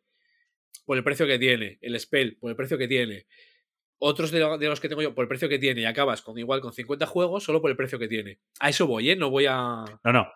por 0.86 0.96
el 0.96 1.04
precio 1.04 1.26
que 1.26 1.38
tiene, 1.38 1.78
el 1.82 1.98
Spell 2.00 2.36
por 2.38 2.50
el 2.50 2.56
precio 2.56 2.78
que 2.78 2.88
tiene, 2.88 3.26
otros 3.98 4.30
de, 4.30 4.40
lo- 4.40 4.58
de 4.58 4.68
los 4.68 4.80
que 4.80 4.88
tengo 4.88 5.02
yo 5.02 5.14
por 5.14 5.24
el 5.24 5.28
precio 5.28 5.48
que 5.48 5.58
tiene 5.58 5.80
y 5.82 5.84
acabas 5.84 6.22
con 6.22 6.38
igual 6.38 6.60
con 6.60 6.72
50 6.72 7.06
juegos 7.06 7.44
solo 7.44 7.60
por 7.60 7.70
el 7.70 7.76
precio 7.76 7.98
que 7.98 8.08
tiene. 8.08 8.38
A 8.60 8.68
eso 8.68 8.86
voy, 8.86 9.10
¿eh? 9.10 9.16
No 9.16 9.30
voy 9.30 9.46
a... 9.46 9.84
No, 10.04 10.12
no. 10.12 10.26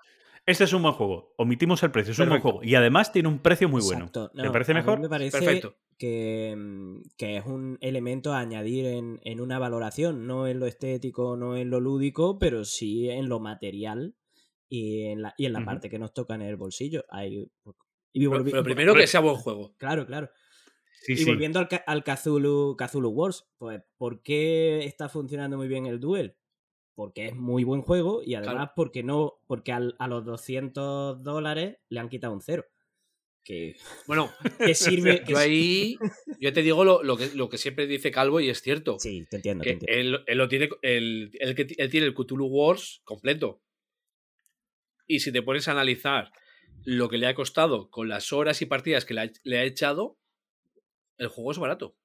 Este 0.44 0.64
es 0.64 0.72
un 0.72 0.82
buen 0.82 0.94
juego. 0.94 1.34
Omitimos 1.38 1.82
el 1.84 1.92
precio. 1.92 2.10
Es 2.12 2.18
un 2.18 2.28
buen 2.28 2.40
juego. 2.40 2.64
Y 2.64 2.74
además 2.74 3.12
tiene 3.12 3.28
un 3.28 3.38
precio 3.38 3.68
muy 3.68 3.80
bueno. 3.82 4.06
Exacto. 4.06 4.30
¿Te 4.34 4.42
No, 4.42 4.50
parece 4.50 4.74
mejor? 4.74 4.98
Me 4.98 5.08
parece 5.08 5.38
Perfecto. 5.38 5.76
que, 5.96 6.56
que 7.16 7.36
es 7.36 7.46
un 7.46 7.78
elemento 7.80 8.32
a 8.32 8.40
añadir 8.40 8.86
en, 8.86 9.20
en 9.22 9.40
una 9.40 9.60
valoración, 9.60 10.26
no 10.26 10.48
en 10.48 10.58
lo 10.58 10.66
estético, 10.66 11.36
no 11.36 11.56
en 11.56 11.70
lo 11.70 11.78
lúdico, 11.78 12.40
pero 12.40 12.64
sí 12.64 13.08
en 13.08 13.28
lo 13.28 13.38
material 13.38 14.16
y 14.68 15.02
en 15.06 15.22
la, 15.22 15.34
y 15.38 15.46
en 15.46 15.52
la 15.52 15.64
parte 15.64 15.88
que 15.88 16.00
nos 16.00 16.12
toca 16.12 16.34
en 16.34 16.42
el 16.42 16.56
bolsillo. 16.56 17.04
Hay, 17.08 17.48
y 18.12 18.28
Pero, 18.28 18.44
pero 18.44 18.64
primero 18.64 18.94
que 18.94 19.06
sea 19.06 19.20
buen 19.20 19.36
juego. 19.36 19.76
Claro, 19.78 20.06
claro. 20.06 20.28
Sí, 21.04 21.14
y 21.14 21.16
sí. 21.16 21.24
volviendo 21.24 21.58
al, 21.58 21.68
al 21.86 22.04
Cthulhu, 22.04 22.76
Cthulhu 22.76 23.08
Wars, 23.10 23.46
pues 23.58 23.82
¿por 23.96 24.22
qué 24.22 24.84
está 24.84 25.08
funcionando 25.08 25.56
muy 25.56 25.66
bien 25.68 25.86
el 25.86 25.98
Duel? 25.98 26.36
Porque 26.94 27.26
es 27.28 27.34
muy 27.34 27.64
buen 27.64 27.82
juego 27.82 28.22
y 28.24 28.34
además 28.34 28.54
Claro. 28.54 28.72
porque 28.76 29.02
no 29.02 29.40
porque 29.46 29.72
al- 29.72 29.96
a 29.98 30.06
los 30.08 30.24
200 30.24 31.22
dólares 31.22 31.78
le 31.88 32.00
han 32.00 32.08
quitado 32.08 32.32
un 32.34 32.40
cero. 32.42 32.66
Que, 33.44 33.74
Bueno, 34.06 34.30
que 34.58 34.74
sirve... 34.74 35.24
yo 35.26 35.36
ahí, 35.38 35.96
yo 36.38 36.52
te 36.52 36.62
digo 36.62 36.84
lo, 36.84 37.02
lo 37.02 37.16
que, 37.16 37.30
lo 37.34 37.48
que 37.48 37.58
siempre 37.58 37.88
dice 37.88 38.12
Calvo 38.12 38.38
y 38.40 38.48
es 38.50 38.60
cierto. 38.62 38.98
Sí, 39.00 39.26
te 39.28 39.36
entiendo. 39.36 39.64
te 39.64 39.70
entiendo. 39.72 40.18
él, 40.18 40.24
él 40.28 40.38
lo 40.38 40.46
tiene, 40.48 40.68
él, 40.82 41.30
él 41.40 41.74
él 41.78 41.90
tiene 41.90 42.06
el 42.06 42.14
Cthulhu 42.14 42.46
Wars 42.46 43.00
completo. 43.04 43.60
Y 45.06 45.20
si 45.20 45.32
te 45.32 45.42
pones 45.42 45.66
a 45.66 45.72
analizar 45.72 46.30
lo 46.84 47.08
que 47.08 47.18
le 47.18 47.26
ha 47.26 47.34
costado 47.34 47.90
con 47.90 48.08
las 48.08 48.32
horas 48.32 48.62
y 48.62 48.66
partidas 48.66 49.04
que 49.04 49.14
le 49.14 49.20
ha, 49.22 49.32
le 49.44 49.58
ha 49.58 49.64
echado, 49.64 50.18
el 51.22 51.28
juego 51.28 51.52
es 51.52 51.58
barato. 51.58 51.96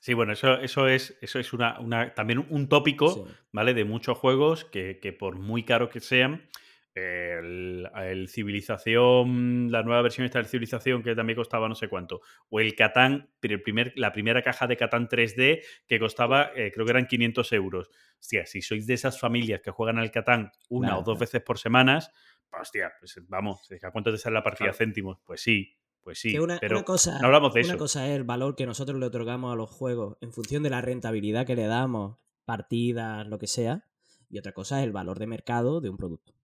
Sí, 0.00 0.14
bueno, 0.14 0.32
eso, 0.32 0.54
eso 0.60 0.88
es, 0.88 1.18
eso 1.20 1.38
es 1.38 1.52
una, 1.52 1.78
una- 1.80 2.14
también 2.14 2.46
un 2.48 2.68
tópico, 2.68 3.08
Sí. 3.12 3.22
¿vale? 3.52 3.74
De 3.74 3.84
muchos 3.84 4.16
juegos 4.16 4.64
que, 4.64 4.98
que 4.98 5.12
por 5.12 5.36
muy 5.36 5.62
caros 5.64 5.90
que 5.90 6.00
sean, 6.00 6.48
el, 6.94 7.88
el 7.94 8.28
Civilización, 8.28 9.70
la 9.70 9.82
nueva 9.82 10.02
versión 10.02 10.24
esta 10.24 10.38
del 10.38 10.48
Civilización 10.48 11.02
que 11.02 11.14
también 11.14 11.36
costaba 11.36 11.68
no 11.68 11.74
sé 11.74 11.88
cuánto, 11.88 12.20
o 12.48 12.60
el 12.60 12.74
Catán, 12.74 13.30
pero 13.40 13.54
el 13.54 13.62
primer, 13.62 13.92
la 13.96 14.12
primera 14.12 14.42
caja 14.42 14.66
de 14.66 14.76
Catán 14.76 15.06
3D 15.08 15.62
que 15.86 15.98
costaba, 15.98 16.50
eh, 16.56 16.72
creo 16.72 16.84
que 16.86 16.92
eran 16.92 17.06
500 17.06 17.52
euros. 17.52 17.90
Hostia, 18.18 18.46
si 18.46 18.62
sois 18.62 18.86
de 18.86 18.94
esas 18.94 19.20
familias 19.20 19.60
que 19.60 19.70
juegan 19.70 19.98
al 19.98 20.10
Catán 20.10 20.50
una 20.68 20.88
Claro, 20.88 21.00
o 21.00 21.04
dos 21.04 21.14
claro. 21.14 21.20
veces 21.20 21.42
por 21.42 21.58
semanas, 21.58 22.10
hostia, 22.50 22.92
pues 22.98 23.20
vamos, 23.28 23.68
¿a 23.82 23.90
cuánto 23.92 24.10
te 24.10 24.18
sale 24.18 24.34
la 24.34 24.42
partida? 24.42 24.68
Claro. 24.70 24.78
Céntimos. 24.78 25.18
Pues 25.24 25.42
sí, 25.42 25.76
pues 26.02 26.18
sí, 26.18 26.32
Que 26.32 26.40
una, 26.40 26.58
pero 26.60 26.76
una 26.76 26.84
cosa, 26.84 27.18
no 27.20 27.26
hablamos 27.26 27.54
de 27.54 27.60
una 27.60 27.68
eso. 27.70 27.78
cosa 27.78 28.08
es 28.08 28.16
el 28.16 28.24
valor 28.24 28.56
que 28.56 28.66
nosotros 28.66 28.98
le 28.98 29.06
otorgamos 29.06 29.52
a 29.52 29.56
los 29.56 29.70
juegos 29.70 30.16
en 30.20 30.32
función 30.32 30.62
de 30.62 30.70
la 30.70 30.80
rentabilidad 30.80 31.46
que 31.46 31.56
le 31.56 31.66
damos, 31.66 32.18
partidas, 32.44 33.26
lo 33.26 33.38
que 33.38 33.46
sea, 33.46 33.86
y 34.28 34.38
otra 34.38 34.52
cosa 34.52 34.80
es 34.80 34.84
el 34.86 34.92
valor 34.92 35.18
de 35.18 35.26
mercado 35.26 35.80
de 35.80 35.88
un 35.90 35.96
producto. 35.96 36.34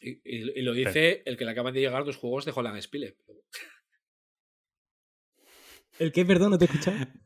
Y, 0.00 0.10
y- 0.24 0.58
y 0.58 0.62
lo 0.62 0.72
dice 0.72 1.22
el 1.26 1.36
que 1.36 1.44
le 1.44 1.50
acaban 1.50 1.74
de 1.74 1.80
llegar 1.80 2.04
dos 2.04 2.16
juegos 2.16 2.44
de 2.44 2.52
Holland 2.54 2.80
Spile. 2.80 3.18
¿El 5.98 6.12
qué? 6.12 6.24
Perdón, 6.24 6.50
no 6.52 6.58
te 6.58 6.64
he 6.64 6.68
escuchado. 6.68 6.98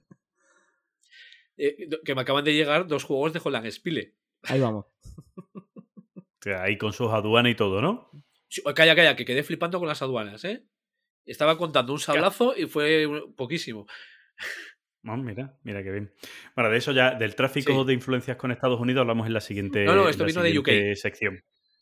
Eh, 1.60 1.88
que 2.04 2.14
me 2.14 2.20
acaban 2.20 2.44
de 2.44 2.54
llegar 2.54 2.86
dos 2.86 3.02
juegos 3.02 3.32
de 3.32 3.40
Holland 3.42 3.68
Spile. 3.72 4.14
Ahí 4.44 4.60
vamos. 4.60 4.86
O 6.16 6.40
sea, 6.40 6.62
ahí 6.62 6.78
con 6.78 6.92
sus 6.92 7.08
aduanas 7.10 7.50
y 7.50 7.56
todo, 7.56 7.82
¿no? 7.82 8.08
Sí, 8.48 8.62
oh, 8.64 8.72
Calla, 8.74 8.96
calla, 8.96 9.14
que 9.16 9.24
quedé 9.24 9.42
flipando 9.42 9.78
con 9.78 9.88
las 9.88 10.00
aduanas, 10.02 10.44
¿eh? 10.44 10.64
Estaba 11.26 11.58
contando 11.58 11.92
un 11.92 12.00
sablazo 12.00 12.54
y 12.56 12.66
fue 12.66 13.06
poquísimo. 13.36 13.86
Ah, 15.04 15.16
mira, 15.16 15.56
mira 15.62 15.82
qué 15.82 15.90
bien. 15.90 16.12
Bueno, 16.54 16.70
de 16.70 16.78
eso 16.78 16.92
ya, 16.92 17.14
del 17.14 17.34
tráfico 17.34 17.80
Sí. 17.82 17.86
de 17.86 17.92
influencias 17.94 18.36
con 18.36 18.50
Estados 18.50 18.80
Unidos 18.80 19.02
hablamos 19.02 19.26
en 19.26 19.32
la 19.34 19.40
siguiente, 19.40 19.84
No, 19.84 19.94
no, 19.94 20.08
esto 20.08 20.24
vino 20.24 20.42
de 20.42 20.58
UK. 20.58 20.94
sección. 20.96 21.40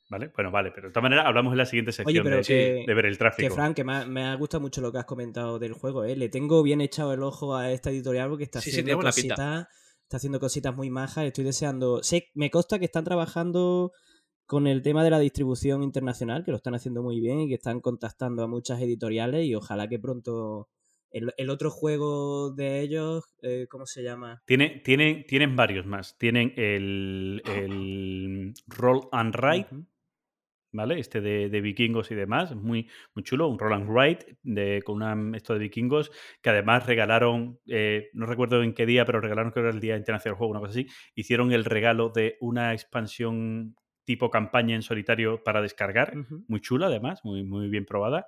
¿Vale? 0.08 0.30
Bueno, 0.36 0.52
vale, 0.52 0.70
pero 0.72 0.86
de 0.86 0.92
todas 0.92 1.02
maneras 1.02 1.26
hablamos 1.26 1.50
en 1.52 1.58
la 1.58 1.66
siguiente 1.66 1.90
sección 1.90 2.22
pero 2.22 2.36
de, 2.36 2.42
que- 2.44 2.84
de 2.86 2.94
ver 2.94 3.06
el 3.06 3.14
Que 3.14 3.18
tráfico. 3.18 3.54
Frank, 3.56 3.74
que 3.74 3.82
me 3.82 3.96
ha, 3.96 4.06
me 4.06 4.22
ha 4.24 4.34
gustado 4.36 4.60
mucho 4.60 4.80
lo 4.80 4.92
que 4.92 4.98
has 4.98 5.04
comentado 5.04 5.58
del 5.58 5.72
juego, 5.72 6.04
¿eh? 6.04 6.14
Le 6.14 6.28
tengo 6.28 6.62
bien 6.62 6.80
echado 6.80 7.12
el 7.12 7.22
ojo 7.24 7.56
a 7.56 7.72
esta 7.72 7.90
editorial 7.90 8.28
porque 8.28 8.44
está 8.44 8.60
Sí, 8.60 8.70
sí, 8.70 8.76
haciendo 8.80 8.92
pinta. 8.92 9.08
cositas. 9.08 9.66
Está 10.02 10.16
haciendo 10.18 10.38
cositas 10.38 10.76
muy 10.76 10.90
majas. 10.90 11.24
Estoy 11.24 11.42
deseando. 11.42 12.04
Sé, 12.04 12.30
me 12.34 12.50
consta 12.50 12.78
que 12.78 12.84
están 12.84 13.02
trabajando 13.02 13.90
con 14.46 14.66
el 14.66 14.82
tema 14.82 15.04
de 15.04 15.10
la 15.10 15.18
distribución 15.18 15.82
internacional, 15.82 16.44
que 16.44 16.52
lo 16.52 16.56
están 16.56 16.74
haciendo 16.74 17.02
muy 17.02 17.20
bien 17.20 17.40
y 17.40 17.48
que 17.48 17.54
están 17.54 17.80
contactando 17.80 18.42
a 18.42 18.48
muchas 18.48 18.80
editoriales 18.80 19.44
y 19.44 19.54
ojalá 19.54 19.88
que 19.88 19.98
pronto. 19.98 20.68
El, 21.12 21.32
el 21.38 21.50
otro 21.50 21.70
juego 21.70 22.50
de 22.50 22.80
ellos, 22.80 23.24
eh, 23.40 23.66
¿cómo 23.70 23.86
se 23.86 24.02
llama? 24.02 24.42
Tiene, 24.44 24.82
tienen, 24.84 25.24
tienen 25.24 25.56
varios 25.56 25.86
más. 25.86 26.18
Tienen 26.18 26.52
el, 26.56 27.42
el 27.46 28.52
Roll 28.66 29.08
and 29.12 29.34
Ride. 29.34 29.86
¿vale? 30.72 30.98
Este 30.98 31.20
de, 31.20 31.48
de 31.48 31.60
vikingos 31.60 32.10
y 32.10 32.14
demás, 32.14 32.54
muy, 32.54 32.88
muy 33.14 33.22
chulo, 33.24 33.48
un 33.48 33.58
Roll 33.58 33.72
and 33.72 33.88
Ride 33.88 34.38
de, 34.42 34.82
con 34.84 34.96
una, 34.96 35.36
esto 35.36 35.54
de 35.54 35.60
vikingos, 35.60 36.12
que 36.42 36.50
además 36.50 36.86
regalaron, 36.86 37.58
eh, 37.66 38.10
no 38.12 38.26
recuerdo 38.26 38.62
en 38.62 38.74
qué 38.74 38.84
día, 38.84 39.06
pero 39.06 39.20
regalaron 39.20 39.52
creo 39.52 39.64
que 39.64 39.68
era 39.68 39.74
el 39.74 39.80
Día 39.80 39.96
Internacional 39.96 40.34
del 40.34 40.38
Juego, 40.38 40.50
una 40.50 40.60
cosa 40.60 40.72
así, 40.72 40.86
hicieron 41.14 41.52
el 41.52 41.64
regalo 41.64 42.10
de 42.10 42.36
una 42.40 42.74
expansión 42.74 43.74
tipo 44.06 44.30
campaña 44.30 44.74
en 44.74 44.80
solitario 44.82 45.42
para 45.44 45.60
descargar, 45.60 46.14
muy 46.48 46.60
chula 46.60 46.86
además, 46.86 47.22
muy, 47.24 47.44
muy 47.44 47.68
bien 47.68 47.84
probada. 47.84 48.26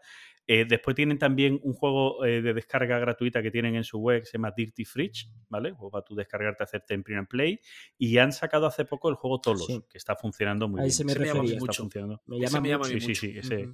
Eh, 0.51 0.65
después 0.67 0.97
tienen 0.97 1.19
también 1.19 1.61
un 1.63 1.75
juego 1.75 2.25
eh, 2.25 2.41
de 2.41 2.55
descarga 2.55 2.99
gratuita 2.99 3.43
que 3.43 3.51
tienen 3.51 3.75
en 3.77 3.85
su 3.85 3.99
web 3.99 4.21
que 4.21 4.27
se 4.27 4.39
llama 4.39 4.53
Dirty 4.57 4.85
Fridge, 4.85 5.29
¿vale? 5.51 5.73
Juego 5.73 5.91
para 5.91 6.05
tú 6.05 6.15
descargarte, 6.15 6.65
hacerte 6.65 6.95
en 6.95 7.03
print 7.03 7.19
and 7.19 7.29
play. 7.29 7.61
Y 7.99 8.17
han 8.17 8.33
sacado 8.33 8.67
hace 8.67 8.87
poco 8.87 9.11
el 9.11 9.15
juego 9.17 9.41
Tolos, 9.41 9.67
Sí. 9.67 9.83
que 9.91 9.99
está 9.99 10.17
funcionando 10.17 10.67
muy 10.67 10.81
A 10.81 10.85
bien. 10.85 10.89
ese 10.91 11.05
me 11.05 11.15
me 11.15 11.27
llama. 11.27 11.45
Está 11.45 11.73
funcionando. 11.75 12.23
Me 12.27 12.41
llama 12.41 12.61
me 12.63 12.69
llama 12.71 12.85
mucho. 12.87 12.99
Sí, 12.99 13.15
sí, 13.15 13.43
sí. 13.43 13.69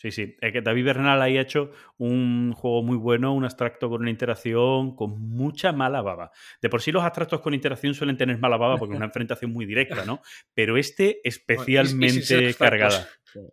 Sí, 0.00 0.10
sí. 0.12 0.34
Es 0.40 0.50
que 0.50 0.62
David 0.62 0.86
Bernal 0.86 1.20
ahí 1.20 1.36
ha 1.36 1.42
hecho 1.42 1.72
un 1.98 2.54
juego 2.54 2.82
muy 2.82 2.96
bueno, 2.96 3.34
un 3.34 3.44
abstracto 3.44 3.90
con 3.90 4.00
una 4.00 4.08
interacción 4.08 4.96
con 4.96 5.20
mucha 5.20 5.72
mala 5.72 6.00
baba. 6.00 6.30
De 6.62 6.70
por 6.70 6.80
sí 6.80 6.90
los 6.90 7.02
abstractos 7.02 7.42
con 7.42 7.52
interacción 7.52 7.92
suelen 7.92 8.16
tener 8.16 8.38
mala 8.38 8.56
baba 8.56 8.78
porque 8.78 8.94
es 8.94 8.96
una 8.96 9.04
enfrentación 9.12 9.52
muy 9.52 9.66
directa, 9.66 10.06
¿no? 10.06 10.22
Pero 10.54 10.78
este 10.78 11.20
especialmente 11.22 12.54
cargada. 12.54 13.06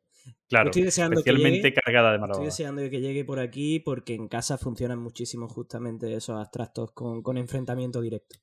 Claro, 0.49 0.69
estoy 0.69 0.83
deseando 0.83 1.15
que 1.15 1.29
especialmente 1.29 1.69
llegue, 1.69 1.81
cargada 1.81 2.13
de 2.13 2.19
mala 2.19 2.31
Estoy 2.31 2.43
baba. 2.43 2.45
deseando 2.45 2.89
que 2.89 3.01
llegue 3.01 3.25
por 3.25 3.39
aquí 3.39 3.81
porque 3.81 4.13
en 4.13 4.29
casa 4.29 4.57
funcionan 4.57 4.99
muchísimo 4.99 5.49
justamente 5.49 6.13
esos 6.13 6.39
abstractos 6.39 6.93
con, 6.93 7.21
con 7.21 7.37
enfrentamiento 7.37 7.99
directo. 7.99 8.37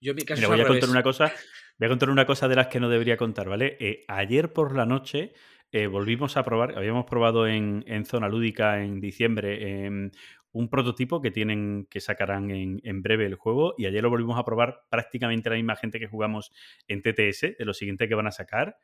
Yo 0.00 0.12
en 0.12 0.16
mi 0.16 0.22
caso 0.22 0.40
Mira, 0.40 0.48
voy 0.48 0.60
a 0.62 0.66
contar 0.66 0.88
una 0.88 1.02
cosa, 1.02 1.30
voy 1.78 1.86
a 1.86 1.88
contar 1.90 2.08
una 2.08 2.24
cosa 2.24 2.48
de 2.48 2.56
las 2.56 2.68
que 2.68 2.80
no 2.80 2.88
debería 2.88 3.18
contar, 3.18 3.50
¿vale? 3.50 3.76
Eh, 3.78 4.04
ayer 4.08 4.54
por 4.54 4.74
la 4.74 4.86
noche 4.86 5.34
eh, 5.72 5.86
volvimos 5.86 6.36
a 6.36 6.44
probar, 6.44 6.76
habíamos 6.76 7.06
probado 7.06 7.46
en, 7.48 8.04
Zona 8.04 8.28
Lúdica 8.28 8.82
en 8.82 9.00
diciembre 9.00 9.86
em, 9.86 10.10
un 10.52 10.68
prototipo 10.68 11.22
que 11.22 11.30
tienen, 11.30 11.86
que 11.90 12.00
sacarán 12.00 12.50
en, 12.50 13.02
breve 13.02 13.24
el 13.24 13.36
juego, 13.36 13.74
y 13.78 13.86
ayer 13.86 14.02
lo 14.02 14.10
volvimos 14.10 14.38
a 14.38 14.44
probar 14.44 14.82
prácticamente 14.90 15.48
la 15.48 15.56
misma 15.56 15.76
gente 15.76 15.98
que 15.98 16.06
jugamos 16.06 16.52
en 16.88 17.00
TTS, 17.00 17.56
de 17.58 17.64
lo 17.64 17.72
siguiente 17.72 18.06
que 18.06 18.14
van 18.14 18.26
a 18.26 18.32
sacar. 18.32 18.76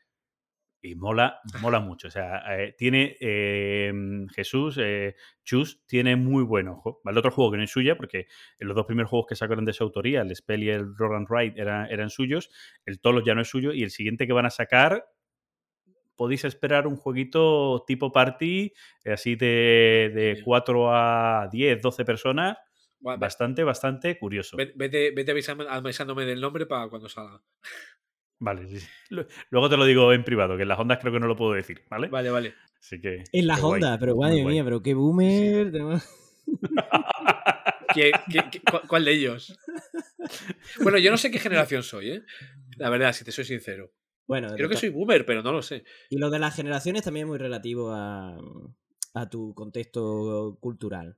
Y 0.81 0.95
mola, 0.95 1.41
mola 1.61 1.81
mucho. 1.81 2.07
O 2.07 2.11
sea, 2.11 2.57
eh, 2.57 2.75
tiene 2.79 3.17
eh, 3.21 3.93
Jesús, 4.33 4.79
eh, 4.81 5.17
Chus, 5.45 5.85
tiene 5.87 6.15
muy 6.15 6.45
buen 6.45 6.69
ojo. 6.69 7.01
El 7.05 7.19
otro 7.19 7.33
juego 7.33 7.51
que 7.51 7.57
no 7.59 7.65
es 7.65 7.71
suya, 7.71 7.97
porque 7.97 8.29
los 8.61 8.77
dos 8.77 8.87
primeros 8.87 9.11
juegos 9.11 9.27
que 9.27 9.35
sacaron 9.35 9.65
de 9.65 9.73
su 9.73 9.83
autoría, 9.83 10.23
el 10.23 10.35
Spell 10.35 10.63
y 10.63 10.71
el 10.71 10.97
Roll 10.97 11.17
and 11.17 11.29
Ride, 11.29 11.61
eran, 11.61 11.91
eran 11.91 12.11
suyos. 12.11 12.51
El 12.87 13.01
Tolos 13.01 13.25
ya 13.27 13.35
no 13.35 13.43
es 13.43 13.49
suyo. 13.49 13.73
Y 13.73 13.83
el 13.83 13.91
siguiente 13.91 14.29
que 14.29 14.33
van 14.33 14.47
a 14.47 14.51
sacar, 14.51 15.05
podéis 16.19 16.45
esperar 16.45 16.87
un 16.87 16.97
jueguito 16.97 17.83
tipo 17.87 18.13
party, 18.13 18.73
eh, 19.05 19.13
así 19.13 19.37
de, 19.37 20.11
de 20.15 20.33
Bien. 20.35 20.45
4 20.45 20.91
a 20.95 21.49
10, 21.51 21.81
12 21.81 22.05
personas. 22.05 22.59
Bastante, 23.01 23.63
bastante 23.63 24.19
curioso. 24.19 24.57
ve- 24.57 24.73
Vete, 24.75 25.13
vete 25.13 25.33
avisándome 25.71 26.25
del 26.27 26.41
nombre 26.41 26.67
para 26.67 26.89
cuando 26.89 27.09
salga. 27.09 27.41
Vale, 28.41 28.67
Luego 29.51 29.69
te 29.71 29.77
lo 29.77 29.85
digo 29.85 30.13
en 30.13 30.25
privado, 30.25 30.57
que 30.57 30.63
en 30.63 30.69
las 30.69 30.79
ondas 30.79 30.99
creo 31.01 31.13
que 31.13 31.21
no 31.21 31.27
lo 31.29 31.37
puedo 31.37 31.53
decir, 31.53 31.83
¿vale? 31.89 32.09
Vale, 32.09 32.31
vale. 32.31 32.55
Así 32.79 33.01
que. 33.01 33.23
En 33.33 33.47
las 33.47 33.63
ondas, 33.63 33.99
pero 33.99 34.17
madre 34.17 34.43
guay. 34.43 34.55
mía, 34.55 34.65
pero 34.65 34.83
qué 34.83 34.95
boomer. 34.95 35.71
tenemos- 35.73 36.05
¿Qué- 37.95 38.13
qué- 38.31 38.45
qué- 38.51 38.61
cu- 38.61 38.87
¿Cuál 38.87 39.05
de 39.05 39.13
ellos? 39.13 39.59
Bueno, 40.83 40.99
yo 40.99 41.11
no 41.11 41.17
sé 41.17 41.31
qué 41.31 41.39
generación 41.39 41.83
soy, 41.83 42.11
¿eh? 42.11 42.23
La 42.77 42.91
verdad, 42.91 43.13
si 43.13 43.25
te 43.25 43.33
soy 43.33 43.45
sincero. 43.45 43.93
Bueno, 44.29 44.49
Creo 44.55 44.69
que 44.69 44.77
soy 44.77 44.91
boomer, 44.91 45.25
pero 45.25 45.43
no 45.43 45.53
lo 45.53 45.63
sé. 45.63 45.85
Y 46.11 46.19
lo 46.19 46.29
de 46.29 46.39
las 46.39 46.55
generaciones 46.55 47.03
también 47.03 47.25
es 47.25 47.29
muy 47.29 47.39
relativo 47.39 47.91
a, 47.91 48.39
a 49.15 49.29
tu 49.29 49.55
contexto 49.55 50.59
cultural. 50.61 51.17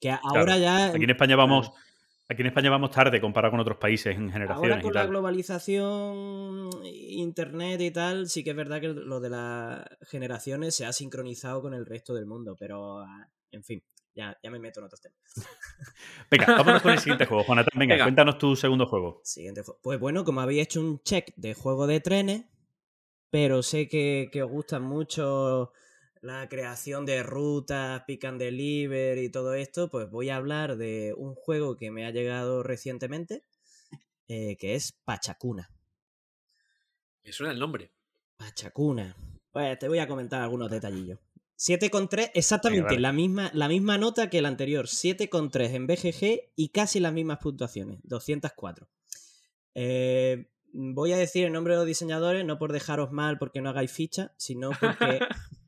Que 0.00 0.10
ahora 0.10 0.56
ya. 0.56 0.86
Aquí 0.86 1.04
en 1.04 1.10
España 1.10 1.36
vamos. 1.36 1.72
Aquí 2.28 2.40
en 2.40 2.46
España 2.46 2.70
vamos 2.70 2.92
tarde 2.92 3.20
comparado 3.20 3.50
con 3.50 3.60
otros 3.60 3.76
países 3.76 4.16
en 4.16 4.30
generaciones 4.30 4.72
Ahora 4.72 4.80
con 4.80 4.90
y 4.92 4.94
la 4.94 5.06
globalización, 5.06 6.70
internet 6.84 7.80
y 7.80 7.90
tal, 7.90 8.28
sí 8.28 8.42
que 8.42 8.50
es 8.50 8.56
verdad 8.56 8.80
que 8.80 8.88
lo 8.88 9.20
de 9.20 9.28
las 9.28 9.84
generaciones 10.08 10.74
se 10.74 10.86
ha 10.86 10.92
sincronizado 10.92 11.60
con 11.60 11.74
el 11.74 11.84
resto 11.84 12.14
del 12.14 12.24
mundo, 12.24 12.56
pero 12.58 13.00
ah, 13.00 13.28
en 13.50 13.64
fin, 13.64 13.82
ya, 14.14 14.38
ya 14.42 14.50
me 14.50 14.58
meto 14.58 14.80
en 14.80 14.86
otros 14.86 15.00
temas. 15.00 15.18
Venga, 16.30 16.46
vámonos 16.56 16.82
con 16.82 16.92
el 16.92 16.98
siguiente 16.98 17.26
juego. 17.26 17.44
Jonathan, 17.46 17.78
venga, 17.78 17.94
Venga. 17.94 18.04
cuéntanos 18.04 18.38
tu 18.38 18.56
segundo 18.56 18.86
juego. 18.86 19.20
Siguiente 19.24 19.62
juego. 19.62 19.80
Pues 19.82 19.98
bueno, 20.00 20.24
como 20.24 20.40
habéis 20.40 20.62
hecho 20.62 20.80
un 20.80 21.02
check 21.02 21.32
de 21.36 21.54
juego 21.54 21.86
de 21.86 22.00
trenes, 22.00 22.44
pero 23.30 23.62
sé 23.62 23.88
que, 23.88 24.28
que 24.32 24.42
os 24.42 24.50
gusta 24.50 24.78
mucho 24.80 25.72
la 26.20 26.48
creación 26.48 27.04
de 27.04 27.22
rutas, 27.22 28.02
pick 28.06 28.24
and 28.24 28.38
deliver 28.40 29.18
y 29.18 29.28
todo 29.30 29.54
esto, 29.54 29.88
pues 29.90 30.08
voy 30.08 30.30
a 30.30 30.36
hablar 30.36 30.76
de 30.76 31.14
un 31.16 31.34
juego 31.34 31.76
que 31.76 31.90
me 31.90 32.06
ha 32.06 32.10
llegado 32.10 32.62
recientemente, 32.62 33.44
eh, 34.28 34.56
que 34.56 34.74
es 34.76 34.92
Pachacuna. 35.04 35.70
Me 37.24 37.32
suena 37.32 37.52
el 37.52 37.58
nombre. 37.58 37.92
Pachacuna. 38.36 39.16
Pues 39.50 39.78
te 39.78 39.88
voy 39.88 39.98
a 39.98 40.06
comentar 40.08 40.40
algunos 40.40 40.70
detallillos. 40.70 41.18
7,3, 41.62 42.30
exactamente 42.34 42.88
dale. 42.88 43.00
la, 43.00 43.12
misma, 43.12 43.50
la 43.54 43.68
misma 43.68 43.98
nota 43.98 44.28
que 44.28 44.38
el 44.38 44.46
anterior. 44.46 44.86
7,3 44.86 45.74
en 45.74 45.86
BGG 45.86 46.52
y 46.56 46.68
casi 46.70 47.00
las 47.00 47.12
mismas 47.12 47.38
puntuaciones. 47.38 48.00
204. 48.02 48.88
Eh, 49.74 50.50
voy 50.72 51.12
a 51.12 51.16
decir 51.16 51.46
el 51.46 51.52
nombre 51.52 51.74
de 51.74 51.78
los 51.78 51.86
diseñadores, 51.86 52.44
no 52.44 52.58
por 52.58 52.72
dejaros 52.72 53.12
mal 53.12 53.38
porque 53.38 53.60
no 53.60 53.70
hagáis 53.70 53.92
ficha, 53.92 54.32
sino 54.36 54.70
porque 54.70 55.20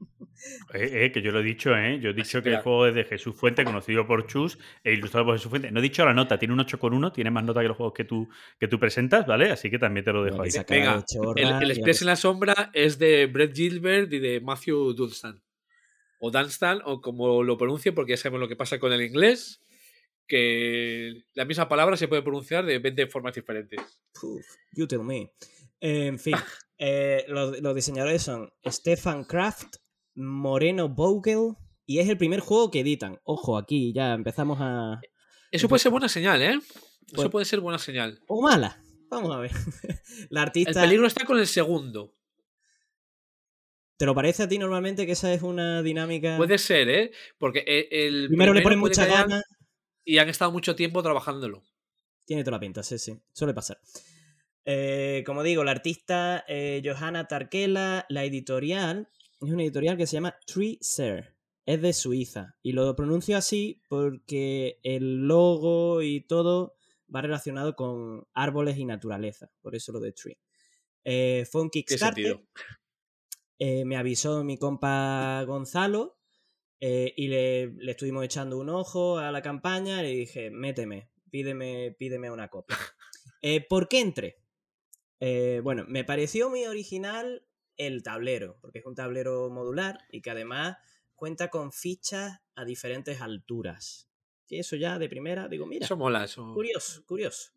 Eh, 0.75 1.07
eh, 1.07 1.13
que 1.13 1.23
yo 1.23 1.31
lo 1.31 1.41
he 1.41 1.43
dicho, 1.43 1.75
¿eh? 1.77 1.99
Yo 2.01 2.11
he 2.11 2.13
dicho 2.13 2.43
que 2.43 2.51
el 2.51 2.59
juego 2.59 2.87
es 2.87 2.95
de 2.95 3.05
Jesús 3.05 3.35
Fuente, 3.37 3.65
conocido 3.65 4.07
por 4.07 4.27
Chus 4.27 4.59
e 4.83 4.93
ilustrado 4.93 5.27
por 5.27 5.37
Jesús 5.37 5.49
Fuente. 5.49 5.71
No 5.71 5.81
he 5.81 5.83
dicho 5.83 6.05
la 6.05 6.13
nota, 6.13 6.39
tiene 6.39 6.55
un 6.55 6.61
8 6.61 6.79
con 6.79 6.93
1, 6.93 7.13
tiene 7.13 7.31
más 7.31 7.45
nota 7.45 7.63
que 7.63 7.69
los 7.69 7.77
juegos 7.77 7.95
que 7.95 8.05
tú, 8.05 8.29
que 8.59 8.69
tú 8.69 8.79
presentas, 8.79 9.27
¿vale? 9.27 9.51
Así 9.51 9.71
que 9.71 9.79
también 9.79 10.05
te 10.05 10.13
lo 10.13 10.25
dejo 10.25 10.43
ahí. 10.43 10.51
Venga, 10.69 11.05
El, 11.37 11.63
el 11.63 11.71
Express 11.71 12.03
en 12.03 12.07
la 12.07 12.17
sombra 12.17 12.71
es 12.73 12.99
de 12.99 13.27
Brett 13.27 13.55
Gilbert 13.55 14.13
y 14.13 14.19
de 14.19 14.41
Matthew 14.41 14.93
Dunstan. 14.95 15.41
O 16.27 16.31
Dunstan, 16.31 16.81
o 16.87 17.01
como 17.03 17.43
lo 17.43 17.59
pronuncie, 17.59 17.93
porque 17.93 18.13
ya 18.13 18.17
sabemos 18.17 18.41
lo 18.41 18.49
que 18.49 18.57
pasa 18.57 18.79
con 18.79 18.93
el 18.93 19.03
inglés, 19.03 19.61
que 20.27 21.25
la 21.35 21.45
misma 21.45 21.69
palabra 21.69 21.97
se 21.99 22.09
puede 22.09 22.23
pronunciar 22.23 22.65
de 22.65 22.79
20 22.79 23.07
formas 23.09 23.35
diferentes. 23.35 23.79
Uf, 24.23 24.43
you 24.73 24.87
tell 24.87 25.03
me. 25.03 25.33
Eh, 25.81 26.07
en 26.07 26.19
fin, 26.19 26.35
eh, 26.79 27.25
los, 27.29 27.61
los 27.61 27.75
diseñadores 27.75 28.23
son 28.23 28.51
Stefan 28.67 29.25
Kraft, 29.25 29.77
Moreno 30.15 30.89
Vogel 30.89 31.57
y 31.85 31.99
es 31.99 32.09
el 32.09 32.17
primer 32.17 32.41
juego 32.41 32.71
que 32.71 32.81
editan. 32.81 33.21
Ojo, 33.25 33.59
aquí 33.59 33.93
ya 33.93 34.15
empezamos 34.15 34.59
a... 34.61 35.01
Eso 35.51 35.69
puede 35.69 35.81
ser 35.81 35.93
buena 35.93 36.09
señal, 36.09 36.41
¿eh? 36.41 36.55
Eso 36.55 37.15
Pues- 37.17 37.29
puede 37.29 37.45
ser 37.45 37.61
buena 37.61 37.79
señal. 37.79 38.19
O 38.29 38.41
mala. 38.41 38.83
Vamos 39.11 39.31
a 39.37 39.41
ver. 39.41 39.51
La 40.31 40.41
El 40.41 40.47
artista... 40.49 40.81
peligro 40.81 41.07
está 41.07 41.27
con 41.27 41.39
el 41.39 41.47
segundo. 41.47 42.15
¿Te 43.97 44.07
lo 44.07 44.15
parece 44.15 44.43
a 44.45 44.49
ti 44.49 44.59
normalmente 44.59 45.07
que 45.07 45.13
esa 45.13 45.33
es 45.33 45.43
una 45.43 45.83
dinámica? 45.83 46.37
Puede 46.37 46.59
ser, 46.59 46.89
¿eh? 46.89 47.11
Porque 47.39 47.61
e- 47.67 48.07
el 48.07 48.27
Primero 48.29 48.53
le 48.53 48.63
ponen 48.63 48.79
mucha 48.81 49.07
que 49.07 49.13
hayan- 49.13 49.29
gana. 49.29 49.43
Y 50.05 50.19
han 50.19 50.29
estado 50.29 50.51
mucho 50.53 50.75
tiempo 50.77 51.03
trabajándolo. 51.03 51.63
Tiene 52.27 52.43
toda 52.43 52.57
la 52.57 52.61
pinta, 52.61 52.83
sí, 52.83 52.99
sí. 52.99 53.19
Suele 53.33 53.55
pasar. 53.55 53.79
Eh, 54.65 55.23
como 55.27 55.43
digo, 55.43 55.63
la 55.65 55.71
artista 55.73 56.45
eh, 56.49 56.83
Johanna 56.85 57.29
Tarkela, 57.29 58.07
la 58.09 58.25
editorial, 58.25 59.09
es 59.41 59.51
una 59.53 59.63
editorial 59.63 59.97
que 59.97 60.07
se 60.07 60.15
llama 60.15 60.37
Tree 60.47 60.79
Ser. 60.81 61.35
Es 61.67 61.81
de 61.81 61.93
Suiza. 61.93 62.57
Y 62.63 62.73
lo 62.73 62.95
pronuncio 62.97 63.37
así 63.37 63.81
porque 63.89 64.81
el 64.83 65.27
logo 65.27 66.03
y 66.03 66.21
todo 66.23 66.75
va 67.15 67.23
relacionado 67.23 67.75
con 67.77 68.27
árboles 68.35 68.77
y 68.77 68.85
naturaleza. 68.85 69.51
Por 69.63 69.75
eso 69.75 69.93
lo 69.93 70.01
de 70.01 70.13
Tree. 70.13 70.39
Eh, 71.05 71.47
fue 71.51 71.63
un 71.63 71.71
¿Qué 71.71 71.81
Kickstarter. 71.85 72.25
sentido? 72.25 72.47
Eh, 73.59 73.85
me 73.85 73.97
avisó 73.97 74.43
mi 74.45 74.59
compa 74.59 75.43
Gonzalo 75.47 76.19
eh, 76.81 77.13
y 77.17 77.29
le, 77.29 77.69
le 77.73 77.93
estuvimos 77.93 78.25
echando 78.25 78.59
un 78.59 78.69
ojo 78.69 79.19
a 79.19 79.31
la 79.31 79.43
campaña 79.43 80.01
y 80.01 80.03
le 80.03 80.19
dije, 80.21 80.51
méteme, 80.51 81.11
pídeme, 81.31 81.95
pídeme 81.99 82.31
una 82.31 82.49
copia. 82.49 82.77
Eh, 83.47 83.61
¿Por 83.61 83.89
qué 83.89 84.01
entré? 84.01 84.39
Bueno, 85.63 85.85
me 85.87 86.03
pareció 86.03 86.49
muy 86.49 86.65
original 86.65 87.47
el 87.77 88.03
tablero, 88.03 88.57
porque 88.63 88.79
es 88.79 88.87
un 88.87 88.95
tablero 88.95 89.51
modular 89.51 89.99
y 90.11 90.23
que 90.23 90.31
además 90.31 90.79
cuenta 91.15 91.51
con 91.51 91.71
fichas 91.71 92.41
a 92.55 92.65
diferentes 92.65 93.21
alturas. 93.21 94.09
Y 94.49 94.59
eso 94.59 94.77
ya 94.77 94.99
de 94.99 95.09
primera, 95.09 95.49
digo, 95.49 95.67
mira, 95.67 95.85
Eso 95.85 95.97
mola, 95.97 96.25
eso. 96.25 96.53
Curioso, 96.55 97.05
curioso. 97.05 97.53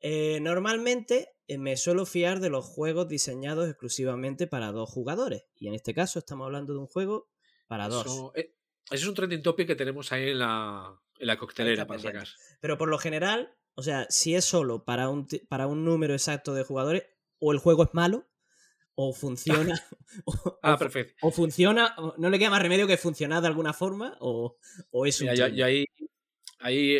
Eh, 0.00 0.38
normalmente 0.40 1.30
eh, 1.46 1.58
me 1.58 1.76
suelo 1.76 2.06
fiar 2.06 2.40
de 2.40 2.50
los 2.50 2.64
juegos 2.64 3.08
diseñados 3.08 3.68
exclusivamente 3.68 4.46
para 4.46 4.72
dos 4.72 4.88
jugadores. 4.90 5.44
Y 5.56 5.68
en 5.68 5.74
este 5.74 5.94
caso 5.94 6.18
estamos 6.18 6.44
hablando 6.46 6.72
de 6.72 6.78
un 6.80 6.86
juego 6.86 7.28
para 7.66 7.88
dos. 7.88 8.06
Eso, 8.06 8.32
eh, 8.34 8.54
eso 8.90 9.02
es 9.04 9.08
un 9.08 9.14
trending 9.14 9.42
topic 9.42 9.66
que 9.66 9.74
tenemos 9.76 10.12
ahí 10.12 10.30
en 10.30 10.38
la, 10.38 10.98
en 11.18 11.26
la 11.26 11.36
coctelera 11.38 11.86
para 11.86 12.00
sacar. 12.00 12.28
Pero 12.60 12.78
por 12.78 12.88
lo 12.88 12.98
general, 12.98 13.54
o 13.74 13.82
sea, 13.82 14.06
si 14.08 14.34
es 14.34 14.44
solo 14.44 14.84
para 14.84 15.08
un, 15.08 15.26
para 15.48 15.66
un 15.66 15.84
número 15.84 16.14
exacto 16.14 16.54
de 16.54 16.64
jugadores, 16.64 17.04
o 17.38 17.52
el 17.52 17.58
juego 17.58 17.84
es 17.84 17.90
malo, 17.92 18.28
o 18.94 19.12
funciona. 19.12 19.74
o, 20.24 20.58
Ah, 20.62 20.76
perfecto. 20.78 21.14
o 21.20 21.30
funciona, 21.30 21.94
o 21.98 22.14
no 22.18 22.30
le 22.30 22.38
queda 22.38 22.50
más 22.50 22.62
remedio 22.62 22.86
que 22.86 22.96
funcionar 22.96 23.42
de 23.42 23.48
alguna 23.48 23.72
forma, 23.72 24.16
o, 24.20 24.56
o 24.90 25.06
es 25.06 25.20
un. 25.20 25.26
Mira, 25.26 25.34
yo, 25.34 25.44
truño. 25.46 25.58
yo 25.58 25.64
ahí, 25.66 25.84
ahí 26.58 26.98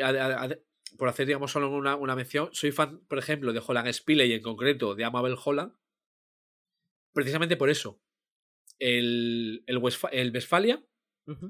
por 0.99 1.09
hacer, 1.09 1.27
digamos, 1.27 1.53
solo 1.53 1.71
una, 1.71 1.97
una 1.97 2.15
mención, 2.17 2.51
soy 2.53 2.73
fan, 2.73 3.01
por 3.09 3.19
ejemplo, 3.19 3.55
de 3.55 3.63
Holland 3.67 3.91
Spilley 3.93 4.31
y 4.33 4.35
en 4.35 4.43
concreto 4.43 4.95
de 4.97 5.07
Amabel 5.07 5.37
Holland, 5.43 5.73
precisamente 7.13 7.57
por 7.57 7.71
eso. 7.71 8.01
El, 8.79 9.65
el, 9.67 9.79
Westfa- 9.81 10.11
el 10.13 10.33
Westfalia, 10.33 10.85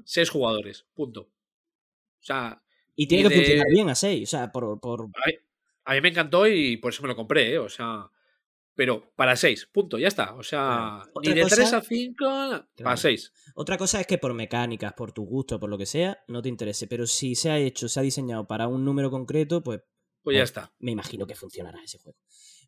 seis 0.05 0.29
jugadores, 0.29 0.85
punto. 0.93 1.21
O 1.21 2.23
sea, 2.23 2.63
Y 2.95 3.07
tiene 3.07 3.21
y 3.21 3.23
que 3.25 3.29
de- 3.35 3.41
funcionar 3.41 3.67
bien 3.69 3.89
a 3.89 3.95
6, 3.95 4.29
o 4.29 4.31
sea, 4.37 4.51
por, 4.51 4.79
por, 4.79 5.01
a 5.03 5.27
mí, 5.27 5.33
a 5.85 5.93
mí 5.93 6.01
me 6.01 6.09
encantó 6.09 6.47
y 6.47 6.77
por 6.77 6.91
eso 6.93 7.01
me 7.01 7.07
lo 7.09 7.15
compré, 7.15 7.53
¿eh? 7.53 7.59
O 7.59 7.69
sea, 7.69 8.09
pero 8.79 9.11
para 9.17 9.35
6, 9.35 9.67
punto, 9.73 9.97
ya 9.97 10.07
está. 10.07 10.35
O 10.35 10.41
sea, 10.43 11.03
ni 11.21 11.33
de 11.33 11.41
cosa- 11.41 11.55
3 11.57 11.73
a 11.73 11.81
5, 11.81 12.25
para 12.25 12.67
Claro. 12.77 12.95
6. 12.97 13.33
Otra 13.55 13.77
cosa 13.77 13.99
es 13.99 14.07
que 14.07 14.17
por 14.17 14.33
mecánicas, 14.33 14.93
por 14.93 15.11
tu 15.11 15.25
gusto, 15.25 15.59
por 15.59 15.69
lo 15.69 15.77
que 15.77 15.85
sea, 15.85 16.17
no 16.29 16.41
te 16.41 16.47
interese. 16.47 16.87
Pero 16.87 17.05
si 17.05 17.35
se 17.35 17.49
ha 17.49 17.57
hecho, 17.59 17.89
se 17.89 17.99
ha 17.99 18.03
diseñado 18.03 18.47
para 18.47 18.69
un 18.69 18.85
número 18.85 19.11
concreto, 19.11 19.61
pues 19.61 19.81
Pues 20.23 20.33
ya 20.35 20.39
Bueno, 20.39 20.43
está. 20.45 20.73
me 20.79 20.91
imagino 20.91 21.27
que 21.27 21.35
funcionará 21.35 21.83
ese 21.83 21.97
juego. 21.97 22.17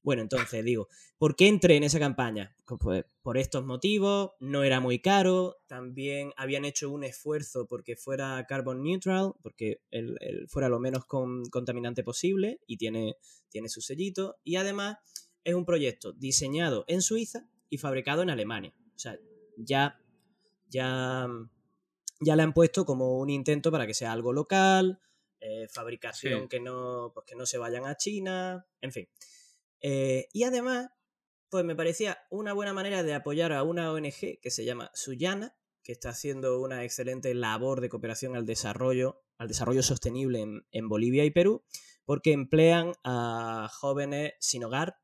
Bueno, 0.03 0.21
entonces 0.21 0.65
digo, 0.65 0.89
¿por 1.17 1.35
qué 1.37 1.47
entré 1.47 1.77
en 1.77 1.83
esa 1.83 1.99
campaña? 1.99 2.55
Pues 2.79 3.05
por 3.21 3.37
estos 3.37 3.63
motivos, 3.63 4.31
no 4.41 4.63
era 4.63 4.81
muy 4.81 4.99
caro, 4.99 5.57
también 5.67 6.33
habían 6.35 6.65
hecho 6.65 6.89
un 6.89 7.05
esfuerzo 7.05 7.67
porque 7.67 7.95
fuera 7.95 8.45
carbon 8.49 8.83
neutral, 8.83 9.31
porque 9.41 9.79
el, 9.91 10.17
el 10.19 10.49
fuera 10.49 10.67
lo 10.67 10.79
menos 10.81 11.05
con- 11.05 11.45
contaminante 11.45 12.03
posible 12.03 12.59
y 12.67 12.75
tiene, 12.75 13.15
tiene 13.49 13.69
su 13.69 13.79
sellito, 13.79 14.35
y 14.43 14.57
además 14.57 14.97
es 15.43 15.53
un 15.55 15.65
proyecto 15.65 16.13
diseñado 16.13 16.85
en 16.87 17.01
Suiza 17.01 17.47
y 17.69 17.77
fabricado 17.77 18.21
en 18.21 18.29
Alemania. 18.29 18.73
O 18.95 18.99
sea, 18.99 19.17
ya, 19.57 19.99
ya, 20.69 21.27
ya 22.19 22.35
le 22.35 22.43
han 22.43 22.53
puesto 22.53 22.85
como 22.85 23.17
un 23.19 23.29
intento 23.29 23.71
para 23.71 23.87
que 23.87 23.93
sea 23.93 24.11
algo 24.11 24.33
local, 24.33 24.99
eh, 25.39 25.67
fabricación 25.69 26.41
Sí. 26.43 26.47
que, 26.49 26.59
no, 26.59 27.11
pues 27.13 27.25
que 27.25 27.35
no 27.35 27.45
se 27.45 27.57
vayan 27.57 27.85
a 27.85 27.97
China, 27.97 28.65
en 28.81 28.91
fin. 28.91 29.07
Eh, 29.81 30.27
y 30.33 30.43
además, 30.43 30.89
pues 31.49 31.65
me 31.65 31.75
parecía 31.75 32.19
una 32.29 32.53
buena 32.53 32.73
manera 32.73 33.03
de 33.03 33.13
apoyar 33.13 33.51
a 33.51 33.63
una 33.63 33.91
ONG 33.91 34.39
que 34.39 34.51
se 34.51 34.63
llama 34.65 34.91
Suyana, 34.93 35.57
que 35.83 35.91
está 35.91 36.09
haciendo 36.09 36.59
una 36.61 36.83
excelente 36.83 37.33
labor 37.33 37.81
de 37.81 37.89
cooperación 37.89 38.35
al 38.35 38.45
desarrollo, 38.45 39.23
al 39.37 39.47
desarrollo 39.47 39.81
sostenible 39.81 40.41
en, 40.41 40.67
en 40.71 40.87
Bolivia 40.87 41.25
y 41.25 41.31
Perú, 41.31 41.63
porque 42.05 42.31
emplean 42.33 42.93
a 43.03 43.67
jóvenes 43.73 44.33
sin 44.39 44.63
hogar 44.63 45.00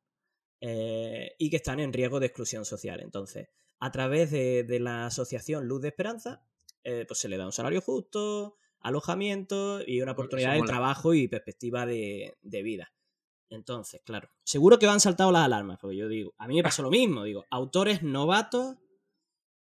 eh, 0.61 1.35
y 1.37 1.49
que 1.49 1.57
están 1.57 1.79
en 1.79 1.93
riesgo 1.93 2.19
de 2.19 2.27
exclusión 2.27 2.65
social. 2.65 2.99
Entonces, 3.01 3.49
a 3.79 3.91
través 3.91 4.31
de, 4.31 4.63
de 4.63 4.79
la 4.79 5.05
asociación 5.05 5.67
Luz 5.67 5.81
de 5.81 5.89
Esperanza, 5.89 6.43
eh, 6.83 7.05
pues 7.07 7.19
se 7.19 7.29
le 7.29 7.37
da 7.37 7.45
un 7.45 7.51
salario 7.51 7.81
justo, 7.81 8.57
alojamiento 8.79 9.81
y 9.85 10.01
una 10.01 10.13
oportunidad 10.13 10.53
de 10.53 10.61
trabajo 10.61 11.13
y 11.13 11.27
perspectiva 11.27 11.85
de, 11.85 12.37
de 12.41 12.63
vida. 12.63 12.93
Entonces, 13.49 14.01
claro, 14.03 14.29
seguro 14.43 14.77
que 14.77 14.87
van 14.87 14.99
saltado 14.99 15.31
las 15.31 15.45
alarmas, 15.45 15.77
porque 15.79 15.95
yo 15.95 16.07
digo, 16.07 16.33
a 16.37 16.47
mí 16.47 16.55
me 16.55 16.63
pasó 16.63 16.81
lo 16.81 16.89
mismo, 16.89 17.23
digo, 17.23 17.45
autores 17.49 18.03
novatos, 18.03 18.75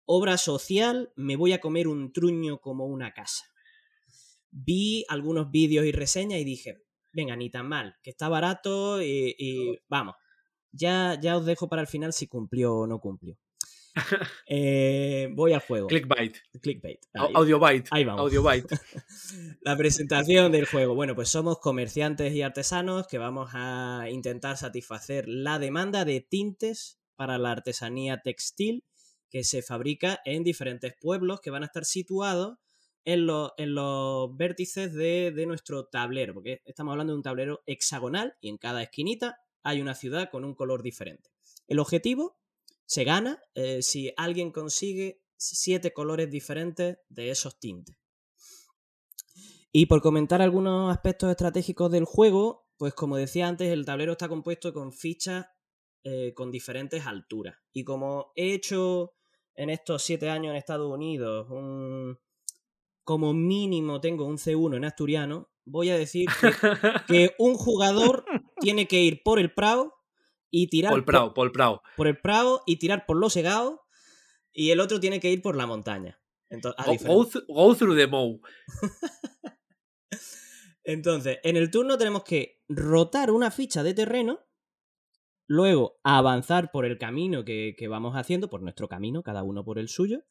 obra 0.06 0.38
social, 0.38 1.14
me 1.16 1.36
voy 1.36 1.54
a 1.54 1.62
comer 1.62 1.88
un 1.88 2.12
truño 2.12 2.60
como 2.60 2.86
una 2.88 3.14
casa. 3.14 3.46
Vi 4.52 5.06
algunos 5.08 5.52
vídeos 5.52 5.86
y 5.86 5.92
reseñas 5.92 6.40
y 6.40 6.44
dije, 6.44 6.84
venga, 7.12 7.36
ni 7.36 7.50
tan 7.50 7.68
mal, 7.68 7.96
que 8.04 8.10
está 8.10 8.28
barato 8.28 9.02
y, 9.02 9.36
y 9.38 9.78
vamos, 9.88 10.16
ya, 10.72 11.18
ya 11.22 11.38
os 11.38 11.46
dejo 11.46 11.68
para 11.70 11.82
el 11.82 11.88
final 11.88 12.14
si 12.14 12.28
cumplió 12.28 12.74
o 12.76 12.88
no 12.88 13.00
cumplió. 13.00 13.38
Eh, 14.48 15.30
voy 15.34 15.54
al 15.54 15.62
juego. 15.62 15.88
Clickbait. 15.88 16.38
Clickbait. 16.62 17.00
Au- 17.16 17.32
Ahí. 17.92 18.04
Vamos. 18.04 18.22
Audiobyte. 18.22 18.68
La 19.62 19.76
presentación 19.78 20.52
del 20.52 20.66
juego. 20.66 20.96
Bueno, 20.96 21.16
pues 21.16 21.30
somos 21.30 21.60
comerciantes 21.60 22.34
y 22.34 22.42
artesanos 22.42 23.08
que 23.08 23.18
vamos 23.18 23.52
a 23.54 24.06
intentar 24.10 24.58
satisfacer 24.58 25.28
la 25.28 25.60
demanda 25.60 26.06
de 26.06 26.22
tintes 26.22 27.00
para 27.16 27.38
la 27.38 27.52
artesanía 27.52 28.22
textil 28.24 28.84
que 29.30 29.44
se 29.44 29.62
fabrica 29.62 30.20
en 30.26 30.44
diferentes 30.44 30.94
pueblos 31.00 31.42
que 31.42 31.52
van 31.52 31.64
a 31.64 31.68
estar 31.68 31.86
situados 31.86 32.58
en 33.06 33.26
los, 33.28 33.52
en 33.58 33.76
los 33.76 34.36
vértices 34.36 34.94
de, 34.94 35.32
de 35.36 35.46
nuestro 35.46 35.86
tablero, 35.86 36.34
porque 36.34 36.62
estamos 36.66 36.92
hablando 36.92 37.14
de 37.14 37.18
un 37.18 37.24
tablero 37.24 37.62
hexagonal 37.66 38.36
y 38.42 38.50
en 38.50 38.58
cada 38.58 38.82
esquinita 38.82 39.38
hay 39.64 39.82
una 39.82 39.96
ciudad 39.96 40.30
con 40.32 40.44
un 40.44 40.56
color 40.56 40.84
diferente. 40.84 41.32
El 41.68 41.80
objetivo 41.80 42.40
se 42.86 43.04
gana 43.04 43.42
eh, 43.54 43.82
si 43.82 44.12
alguien 44.18 44.52
consigue 44.52 45.22
siete 45.38 45.94
colores 45.94 46.30
diferentes 46.30 46.98
de 47.08 47.30
esos 47.30 47.60
tintes. 47.60 47.96
Y 49.72 49.86
por 49.86 50.02
comentar 50.02 50.42
algunos 50.42 50.92
aspectos 50.92 51.30
estratégicos 51.30 51.92
del 51.92 52.06
juego, 52.06 52.68
pues 52.78 52.94
como 52.94 53.18
decía 53.18 53.48
antes, 53.48 53.70
el 53.70 53.86
tablero 53.86 54.14
está 54.14 54.28
compuesto 54.28 54.74
con 54.74 54.92
fichas 54.92 55.46
eh, 56.04 56.34
con 56.34 56.50
diferentes 56.50 57.06
alturas. 57.06 57.58
Y 57.72 57.84
como 57.84 58.32
he 58.36 58.54
hecho 58.54 59.14
en 59.54 59.70
estos 59.70 60.02
siete 60.02 60.30
años 60.30 60.52
en 60.52 60.58
Estados 60.58 60.92
Unidos, 60.92 61.48
un, 61.52 62.18
como 63.04 63.34
mínimo 63.34 64.02
tengo 64.02 64.26
un 64.26 64.38
C1 64.38 64.78
en 64.78 64.86
asturiano, 64.86 65.50
voy 65.66 65.90
a 65.90 65.98
decir 65.98 66.28
que, 66.42 66.52
que 67.08 67.36
un 67.38 67.56
jugador 67.56 68.26
tiene 68.60 68.88
que 68.88 69.02
ir 69.02 69.22
por 69.24 69.40
el 69.40 69.54
Prado 69.54 69.94
y 70.52 70.68
tirar 70.68 70.92
Paul 70.92 71.06
Prao, 71.06 71.34
Paul 71.34 71.52
Prao. 71.52 71.82
por 71.96 72.08
el 72.08 72.18
Prado 72.18 72.64
y 72.66 72.78
tirar 72.78 73.06
por 73.06 73.18
los 73.18 73.34
segados 73.34 73.80
y 74.52 74.72
el 74.72 74.80
otro 74.80 75.00
tiene 75.00 75.20
que 75.20 75.32
ir 75.32 75.42
por 75.42 75.56
la 75.56 75.68
montaña. 75.68 76.20
Entonces, 76.50 77.04
Go, 77.48 77.76
through 77.76 77.96
the 77.96 78.08
mow. 78.08 78.42
Entonces, 80.84 81.38
en 81.44 81.56
el 81.56 81.70
turno 81.70 81.98
tenemos 81.98 82.24
que 82.24 82.64
rotar 82.68 83.30
una 83.30 83.52
ficha 83.52 83.84
de 83.84 83.94
terreno, 83.94 84.40
luego 85.48 86.00
avanzar 86.04 86.72
por 86.72 86.86
el 86.86 86.98
camino 86.98 87.46
que, 87.46 87.76
que 87.78 87.88
vamos 87.88 88.16
haciendo, 88.16 88.50
por 88.50 88.64
nuestro 88.64 88.88
camino, 88.88 89.22
cada 89.22 89.44
uno 89.44 89.64
por 89.64 89.78
el 89.78 89.88
suyo, 89.88 90.24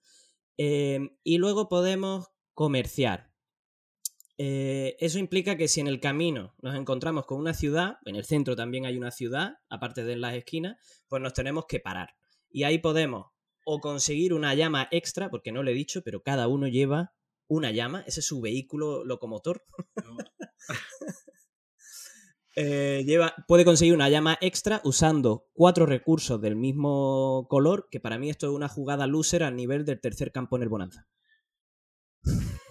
eh, 0.56 1.16
y 1.22 1.38
luego 1.38 1.68
podemos 1.68 2.28
comerciar. 2.54 3.32
Eh, 4.40 4.96
eso 5.00 5.18
implica 5.18 5.56
que 5.56 5.66
si 5.66 5.80
en 5.80 5.88
el 5.88 6.00
camino 6.00 6.54
nos 6.62 6.76
encontramos 6.76 7.26
con 7.26 7.38
una 7.38 7.54
ciudad, 7.54 7.98
en 8.04 8.14
el 8.14 8.24
centro 8.24 8.54
también 8.54 8.86
hay 8.86 8.96
una 8.96 9.10
ciudad, 9.10 9.58
aparte 9.68 10.04
de 10.04 10.12
en 10.12 10.20
las 10.20 10.34
esquinas, 10.34 10.76
pues 11.08 11.20
nos 11.20 11.34
tenemos 11.34 11.66
que 11.66 11.80
parar. 11.80 12.14
Y 12.48 12.62
ahí 12.62 12.78
podemos 12.78 13.26
o 13.64 13.80
conseguir 13.80 14.32
una 14.32 14.54
llama 14.54 14.88
extra, 14.92 15.28
porque 15.28 15.52
no 15.52 15.62
lo 15.62 15.70
he 15.70 15.74
dicho, 15.74 16.02
pero 16.02 16.22
cada 16.22 16.46
uno 16.48 16.68
lleva 16.68 17.12
una 17.48 17.72
llama, 17.72 18.04
ese 18.06 18.20
es 18.20 18.26
su 18.26 18.40
vehículo 18.40 19.04
locomotor. 19.04 19.64
Eh, 22.60 23.04
lleva, 23.06 23.36
puede 23.46 23.64
conseguir 23.64 23.94
una 23.94 24.08
llama 24.08 24.36
extra 24.40 24.80
usando 24.82 25.46
cuatro 25.52 25.86
recursos 25.86 26.40
del 26.40 26.56
mismo 26.56 27.46
color, 27.48 27.86
que 27.88 28.00
para 28.00 28.18
mí 28.18 28.30
esto 28.30 28.48
es 28.48 28.52
una 28.52 28.66
jugada 28.66 29.06
loser 29.06 29.44
al 29.44 29.54
nivel 29.54 29.84
del 29.84 30.00
tercer 30.00 30.32
campo 30.32 30.56
en 30.56 30.64
el 30.64 30.68
Bonanza. 30.68 31.06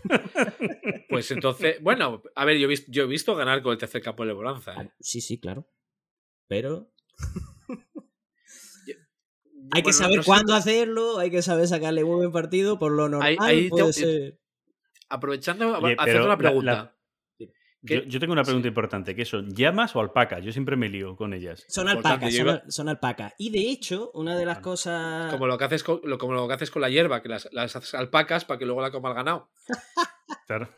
Pues 1.10 1.32
entonces, 1.32 1.82
bueno, 1.82 2.22
a 2.36 2.46
ver, 2.46 2.58
yo 2.58 2.66
he 2.66 2.70
visto, 2.70 2.92
yo 2.92 3.04
he 3.04 3.08
visto 3.08 3.36
ganar 3.36 3.62
con 3.62 3.72
el 3.72 3.78
tercer 3.78 4.02
campo 4.02 4.26
de 4.26 4.34
Bonanza. 4.34 4.72
¿eh? 4.74 4.76
Ah, 4.80 4.94
Sí, 5.00 5.22
sí, 5.22 5.40
claro. 5.40 5.68
Pero 6.48 6.92
hay 9.72 9.84
que 9.84 9.94
saber 9.94 10.18
no 10.18 10.24
sé, 10.24 10.28
cuándo 10.28 10.54
hacerlo, 10.54 11.20
hay 11.20 11.32
que 11.32 11.42
saber 11.42 11.68
sacarle 11.68 12.04
buen 12.04 12.32
partido, 12.32 12.80
por 12.80 12.92
lo 12.92 13.10
normal 13.10 13.36
ahí 13.40 13.70
puede 13.70 13.88
te- 13.88 13.94
ser... 13.94 14.40
Aprovechando, 15.10 15.78
Oye, 15.80 15.96
haciendo 15.98 16.28
la- 16.28 16.38
pregunta. 16.38 16.72
la- 16.74 16.97
Yo, 17.88 18.20
tengo 18.20 18.34
una 18.34 18.44
pregunta 18.44 18.66
Sí. 18.66 18.70
importante, 18.70 19.16
¿qué 19.16 19.26
son? 19.26 19.54
¿Llamas 19.56 19.96
o 19.96 20.00
alpacas? 20.00 20.44
Yo 20.44 20.52
siempre 20.52 20.76
me 20.76 20.90
lío 20.90 21.16
con 21.16 21.34
ellas. 21.34 21.66
Son 21.68 21.88
alpacas, 21.88 22.34
son, 22.36 22.46
iba- 22.46 22.54
al- 22.54 22.72
son 22.72 22.90
alpacas. 22.90 23.34
Y 23.38 23.50
de 23.50 23.70
hecho, 23.70 24.12
una 24.14 24.38
de 24.38 24.46
las 24.46 24.60
cosas... 24.60 25.32
Como 25.32 25.48
lo 25.48 25.58
que 25.58 25.64
haces 25.66 25.84
con, 25.84 26.02
lo, 26.04 26.18
como 26.18 26.34
lo 26.34 26.48
que 26.48 26.54
haces 26.56 26.72
con 26.72 26.82
la 26.82 26.90
hierba, 26.90 27.22
que 27.22 27.30
las, 27.30 27.48
las 27.52 27.76
haces 27.76 27.94
alpacas 27.96 28.46
para 28.46 28.58
que 28.58 28.66
luego 28.66 28.82
la 28.82 28.92
coma 28.92 29.10
el 29.10 29.16
ganado. 29.16 29.50
Claro. 30.46 30.70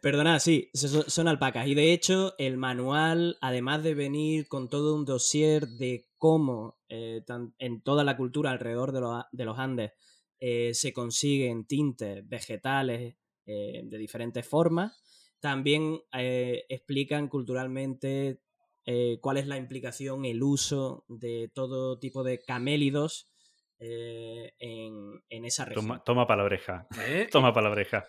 Perdona, 0.00 0.40
sí, 0.40 0.70
so- 0.74 1.08
son 1.08 1.28
alpacas. 1.28 1.66
Y 1.66 1.74
de 1.74 1.92
hecho, 1.92 2.34
el 2.38 2.56
manual, 2.56 3.36
además 3.40 3.82
de 3.82 3.94
venir 3.94 4.48
con 4.48 4.68
todo 4.68 4.94
un 4.94 5.04
dossier 5.04 5.66
de 5.68 6.06
cómo 6.16 6.78
eh, 6.88 7.22
tan- 7.26 7.54
en 7.58 7.80
toda 7.82 8.02
la 8.04 8.16
cultura 8.16 8.50
alrededor 8.50 8.92
de 8.92 9.00
los, 9.00 9.24
de 9.30 9.44
los 9.44 9.58
Andes 9.58 9.92
eh, 10.40 10.72
se 10.74 10.92
consiguen 10.92 11.64
tintes 11.66 12.26
vegetales 12.28 13.16
eh, 13.46 13.82
de 13.84 13.98
diferentes 13.98 14.46
formas, 14.46 15.00
también 15.40 16.00
eh, 16.12 16.64
explican 16.68 17.28
culturalmente 17.28 18.40
eh, 18.86 19.18
cuál 19.20 19.36
es 19.38 19.46
la 19.46 19.56
implicación, 19.56 20.24
el 20.24 20.42
uso 20.42 21.04
de 21.08 21.50
todo 21.54 21.98
tipo 21.98 22.22
de 22.24 22.40
camélidos 22.40 23.30
eh, 23.78 24.52
en, 24.58 25.22
en 25.28 25.44
esa 25.44 25.64
región. 25.64 25.86
Toma, 25.86 26.04
toma 26.04 26.26
para 26.26 26.38
la 26.42 26.44
oreja. 26.46 26.86
¿eh? 27.06 27.28
Toma 27.30 27.52
para 27.52 27.68
la 27.68 27.72
oreja. 27.72 28.04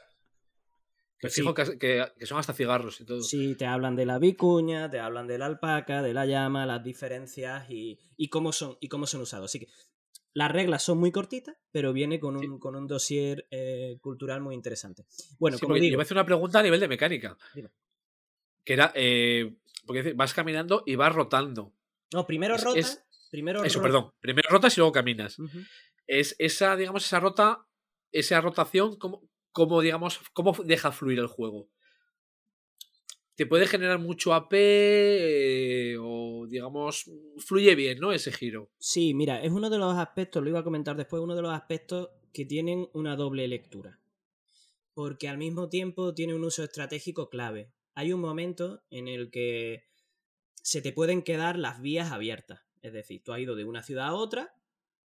Me 1.23 1.29
Sí. 1.29 1.41
fijo 1.41 1.53
que, 1.53 1.77
que- 1.77 2.05
que 2.17 2.25
son 2.25 2.39
hasta 2.39 2.53
cigarros 2.53 2.99
y 2.99 3.05
todo. 3.05 3.21
Sí, 3.21 3.55
te 3.55 3.65
hablan 3.67 3.95
de 3.95 4.05
la 4.07 4.17
vicuña, 4.17 4.89
te 4.89 4.99
hablan 4.99 5.27
de 5.27 5.37
la 5.37 5.45
alpaca, 5.45 6.01
de 6.01 6.13
la 6.15 6.25
llama, 6.25 6.65
las 6.65 6.83
diferencias 6.83 7.69
y, 7.69 7.99
y 8.17 8.29
cómo 8.29 8.51
son 8.51 8.75
y 8.81 8.87
cómo 8.87 9.05
son 9.05 9.21
usados. 9.21 9.45
Así 9.51 9.59
que 9.59 9.67
las 10.33 10.51
reglas 10.51 10.83
son 10.83 10.97
muy 10.97 11.11
cortitas, 11.11 11.57
pero 11.71 11.93
viene 11.93 12.19
con 12.19 12.35
un, 12.37 12.59
con 12.59 12.75
un 12.75 12.87
dossier 12.87 13.47
eh, 13.51 13.97
cultural 14.01 14.41
muy 14.41 14.55
interesante. 14.55 15.05
Bueno, 15.39 15.57
Sí, 15.57 15.61
como 15.65 15.75
digo, 15.75 15.91
Yo 15.93 15.97
me 15.97 16.03
hice 16.03 16.13
una 16.13 16.25
pregunta 16.25 16.59
a 16.59 16.63
nivel 16.63 16.79
de 16.79 16.87
mecánica. 16.87 17.37
Dime. 17.53 17.69
Que 18.63 18.73
era, 18.73 18.91
eh, 18.95 19.55
porque 19.85 20.13
vas 20.13 20.33
caminando 20.33 20.83
y 20.85 20.95
vas 20.95 21.13
rotando. 21.13 21.73
no, 22.13 22.25
primero 22.25 22.55
es- 22.55 22.63
rota, 22.63 22.79
es- 22.79 23.03
primero 23.29 23.63
Eso, 23.63 23.81
perdón. 23.81 24.11
Primero 24.19 24.49
rotas 24.49 24.75
y 24.77 24.79
luego 24.79 24.91
caminas. 24.91 25.37
Es 26.07 26.35
esa, 26.39 26.75
digamos, 26.75 27.05
esa 27.05 27.19
rota, 27.19 27.65
esa 28.11 28.39
rotación, 28.41 28.97
¿cómo, 28.97 29.27
cómo, 29.51 29.81
digamos, 29.81 30.19
cómo 30.33 30.53
deja 30.63 30.91
fluir 30.91 31.19
el 31.19 31.27
juego? 31.27 31.69
Te 33.41 33.47
puede 33.47 33.65
generar 33.65 33.97
mucho 33.97 34.35
AP 34.35 34.53
eh, 34.53 35.97
o, 35.99 36.45
digamos, 36.47 37.09
fluye 37.39 37.73
bien, 37.73 37.97
¿no? 37.97 38.11
Ese 38.11 38.31
giro. 38.31 38.69
Sí, 38.77 39.15
mira, 39.15 39.41
es 39.41 39.51
uno 39.51 39.71
de 39.71 39.79
los 39.79 39.97
aspectos, 39.97 40.43
lo 40.43 40.49
iba 40.49 40.59
a 40.59 40.63
comentar 40.63 40.95
después, 40.95 41.23
uno 41.23 41.35
de 41.35 41.41
los 41.41 41.51
aspectos 41.51 42.09
que 42.33 42.45
tienen 42.45 42.87
una 42.93 43.15
doble 43.15 43.47
lectura. 43.47 43.99
Porque 44.93 45.27
al 45.27 45.39
mismo 45.39 45.69
tiempo 45.69 46.13
tiene 46.13 46.35
un 46.35 46.43
uso 46.43 46.63
estratégico 46.63 47.31
clave. 47.31 47.71
Hay 47.95 48.13
un 48.13 48.21
momento 48.21 48.83
en 48.91 49.07
el 49.07 49.31
que 49.31 49.85
se 50.61 50.83
te 50.83 50.93
pueden 50.93 51.23
quedar 51.23 51.57
las 51.57 51.81
vías 51.81 52.11
abiertas. 52.11 52.61
Es 52.83 52.93
decir, 52.93 53.23
tú 53.23 53.33
has 53.33 53.39
ido 53.39 53.55
de 53.55 53.65
una 53.65 53.81
ciudad 53.81 54.09
a 54.09 54.13
otra 54.13 54.53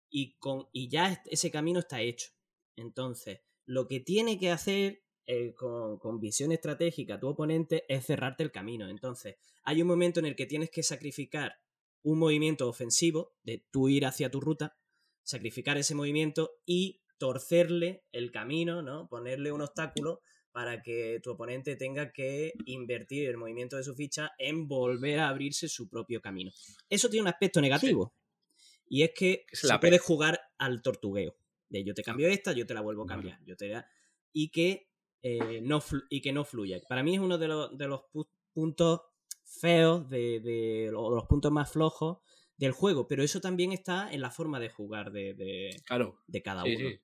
y, 0.08 0.36
con, 0.38 0.68
y 0.70 0.88
ya 0.88 1.20
ese 1.26 1.50
camino 1.50 1.80
está 1.80 2.00
hecho. 2.00 2.30
Entonces, 2.76 3.40
lo 3.66 3.88
que 3.88 3.98
tiene 3.98 4.38
que 4.38 4.52
hacer 4.52 5.02
eh, 5.26 5.54
con, 5.54 5.98
con, 5.98 6.18
visión 6.20 6.52
estratégica 6.52 7.18
tu 7.20 7.28
oponente 7.28 7.84
es 7.88 8.06
cerrarte 8.06 8.42
el 8.42 8.50
camino. 8.50 8.88
Entonces, 8.88 9.36
hay 9.62 9.80
un 9.82 9.88
momento 9.88 10.20
en 10.20 10.26
el 10.26 10.34
que 10.36 10.46
tienes 10.46 10.70
que 10.70 10.82
sacrificar 10.82 11.54
un 12.02 12.18
movimiento 12.18 12.68
ofensivo 12.68 13.34
de 13.42 13.64
tú 13.70 13.88
ir 13.88 14.06
hacia 14.06 14.30
tu 14.30 14.40
ruta, 14.40 14.76
sacrificar 15.22 15.76
ese 15.78 15.94
movimiento 15.94 16.50
y 16.66 17.02
torcerle 17.18 18.04
el 18.12 18.30
camino, 18.32 18.82
¿no? 18.82 19.06
Ponerle 19.08 19.52
un 19.52 19.60
obstáculo 19.60 20.20
para 20.52 20.82
que 20.82 21.20
tu 21.22 21.30
oponente 21.32 21.76
tenga 21.76 22.10
que 22.12 22.52
invertir 22.64 23.28
el 23.28 23.36
movimiento 23.36 23.76
de 23.76 23.84
su 23.84 23.94
ficha 23.94 24.32
en 24.38 24.66
volver 24.66 25.20
a 25.20 25.28
abrirse 25.28 25.68
su 25.68 25.88
propio 25.88 26.20
camino. 26.20 26.50
Eso 26.88 27.08
tiene 27.08 27.22
un 27.22 27.28
aspecto 27.28 27.60
negativo. 27.60 28.14
Sí. 28.56 28.64
Y 28.88 29.02
es 29.02 29.10
que 29.14 29.44
Es 29.52 29.60
se 29.60 29.68
la 29.68 29.78
puede 29.78 29.92
pena. 29.92 30.02
jugar 30.02 30.40
al 30.58 30.82
tortugueo. 30.82 31.36
De 31.68 31.84
yo 31.84 31.94
te 31.94 32.02
cambio 32.02 32.26
esta, 32.26 32.52
yo 32.52 32.66
te 32.66 32.74
la 32.74 32.80
vuelvo 32.80 33.04
a 33.04 33.06
cambiar. 33.06 33.38
Yo 33.44 33.56
te 33.56 33.68
la- 33.68 33.86
Y 34.32 34.50
que 34.50 34.89
eh, 35.22 35.60
no 35.62 35.82
y 36.08 36.20
que 36.20 36.32
no 36.32 36.44
fluya. 36.44 36.80
Para 36.88 37.02
mí 37.02 37.14
es 37.14 37.20
uno 37.20 37.38
de 37.38 37.48
los, 37.48 37.76
de 37.76 37.88
los 37.88 38.00
pu- 38.12 38.28
puntos 38.52 39.00
feos, 39.44 40.08
de, 40.08 40.40
de- 40.40 40.92
o 40.96 41.10
de 41.10 41.16
los 41.16 41.26
puntos 41.26 41.50
más 41.52 41.70
flojos 41.72 42.18
del 42.56 42.72
juego. 42.72 43.06
Pero 43.08 43.22
eso 43.22 43.40
también 43.40 43.72
está 43.72 44.10
en 44.12 44.20
la 44.20 44.30
forma 44.30 44.60
de 44.60 44.70
jugar 44.70 45.10
de, 45.12 45.34
de- 45.34 45.82
Claro. 45.86 46.20
de 46.26 46.42
cada 46.42 46.62
Sí, 46.64 46.76
uno. 46.76 46.88
sí. 46.88 47.00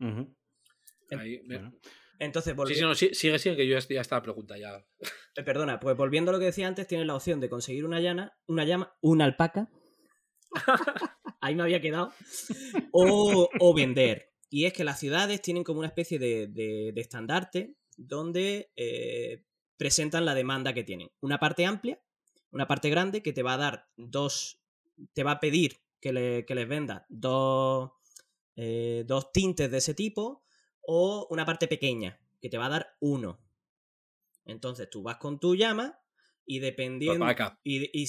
Ujú. 0.00 0.36
Ahí 1.18 1.40
me- 1.44 1.56
Bueno. 1.58 1.72
Entonces, 2.18 2.54
Sí, 2.68 2.74
sí, 2.76 2.80
no, 2.80 2.94
sí, 2.94 3.10
sigue, 3.14 3.38
sigue, 3.38 3.56
que 3.56 3.66
yo 3.68 3.78
ya, 3.78 3.86
ya 3.96 4.00
está 4.00 4.16
la 4.16 4.22
pregunta 4.22 4.56
ya. 4.56 4.76
Eh, 5.36 5.42
Perdona, 5.42 5.78
pues 5.78 5.94
volviendo 5.98 6.30
a 6.30 6.32
lo 6.32 6.38
que 6.38 6.46
decía 6.46 6.66
antes, 6.66 6.86
tienes 6.86 7.06
la 7.06 7.14
opción 7.14 7.40
de 7.40 7.50
conseguir 7.50 7.84
una 7.84 8.00
llana, 8.00 8.34
una 8.46 8.64
llama, 8.64 8.96
una 9.02 9.26
alpaca. 9.26 9.70
Ahí 11.42 11.54
me 11.54 11.62
había 11.64 11.82
quedado. 11.82 12.12
O, 12.92 13.50
o 13.60 13.74
vender. 13.74 14.32
Y 14.48 14.64
es 14.66 14.72
que 14.72 14.84
las 14.84 15.00
ciudades 15.00 15.42
tienen 15.42 15.64
como 15.64 15.80
una 15.80 15.88
especie 15.88 16.18
de, 16.18 16.46
de- 16.46 16.92
de 16.94 17.00
estandarte 17.00 17.74
donde 17.96 18.70
eh, 18.76 19.42
presentan 19.76 20.24
la 20.24 20.34
demanda 20.34 20.72
que 20.72 20.84
tienen. 20.84 21.10
Una 21.20 21.38
parte 21.38 21.64
amplia, 21.66 22.00
una 22.52 22.66
parte 22.66 22.88
grande 22.90 23.22
que 23.22 23.32
te 23.32 23.42
va 23.42 23.54
a 23.54 23.58
dar 23.58 23.88
dos. 23.96 24.60
Te 25.12 25.24
va 25.24 25.32
a 25.32 25.40
pedir 25.40 25.80
que, 26.00 26.12
le- 26.12 26.44
que 26.46 26.54
les 26.54 26.68
vendas 26.68 27.02
dos, 27.08 27.90
eh, 28.54 29.04
dos 29.06 29.32
tintes 29.32 29.70
de 29.70 29.78
ese 29.78 29.94
tipo. 29.94 30.44
O 30.88 31.26
una 31.30 31.44
parte 31.44 31.66
pequeña 31.66 32.20
que 32.40 32.48
te 32.48 32.58
va 32.58 32.66
a 32.66 32.70
dar 32.70 32.96
uno. 33.00 33.40
Entonces 34.44 34.88
tú 34.88 35.02
vas 35.02 35.16
con 35.16 35.40
tu 35.40 35.56
llama 35.56 35.98
y 36.44 36.60
dependiendo. 36.60 37.24
Y, 37.64 37.90
y 37.92 38.06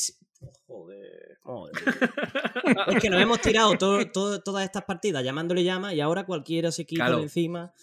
Joder, 0.68 1.38
joder. 1.42 1.74
Es 2.88 3.02
que 3.02 3.10
nos 3.10 3.22
hemos 3.22 3.40
tirado 3.42 3.78
todo- 3.78 4.06
todo- 4.12 4.42
todas 4.42 4.64
estas 4.66 4.84
partidas 4.84 5.24
llamándole 5.24 5.64
llama 5.64 5.94
y 5.94 6.02
ahora 6.02 6.26
cualquiera 6.26 6.72
se 6.72 6.86
quita 6.86 7.06
Claro. 7.06 7.18
de 7.18 7.24
encima. 7.24 7.74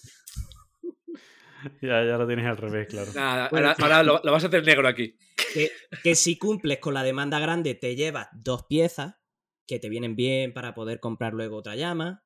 Ya, 1.80 2.04
ya 2.04 2.18
lo 2.18 2.26
tienes 2.26 2.44
al 2.46 2.58
revés, 2.58 2.88
claro. 2.88 3.10
Nada, 3.14 3.48
Bueno. 3.50 3.68
ahora, 3.68 3.76
ahora 3.82 4.02
lo, 4.02 4.20
lo 4.22 4.32
vas 4.32 4.44
a 4.44 4.48
hacer 4.48 4.64
negro 4.64 4.86
aquí. 4.86 5.16
Que, 5.54 5.70
que 6.02 6.14
si 6.14 6.36
cumples 6.38 6.78
con 6.78 6.92
la 6.92 7.02
demanda 7.02 7.38
grande 7.38 7.74
te 7.74 7.96
llevas 7.96 8.28
dos 8.32 8.64
piezas 8.64 9.14
que 9.66 9.78
te 9.78 9.88
vienen 9.88 10.14
bien 10.14 10.52
para 10.52 10.74
poder 10.74 11.00
comprar 11.00 11.32
luego 11.32 11.56
otra 11.56 11.74
llama. 11.74 12.22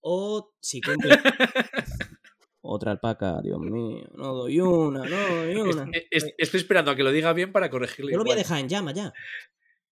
O 0.00 0.52
si 0.60 0.80
cumples. 0.80 1.16
otra 2.60 2.90
alpaca, 2.90 3.40
Dios 3.40 3.60
mío. 3.60 4.04
No 4.16 4.34
doy 4.34 4.58
una, 4.60 5.04
no 5.04 5.16
doy 5.36 5.54
una. 5.56 5.88
es- 6.10 6.34
estoy 6.36 6.58
esperando 6.58 6.90
a 6.90 6.96
que 6.96 7.04
lo 7.04 7.12
diga 7.12 7.32
bien 7.32 7.52
para 7.52 7.70
corregirle. 7.70 8.10
Yo 8.10 8.18
lo 8.18 8.24
voy 8.24 8.32
a 8.32 8.36
dejar 8.36 8.58
en 8.58 8.68
llama 8.68 8.92
ya. 8.92 9.12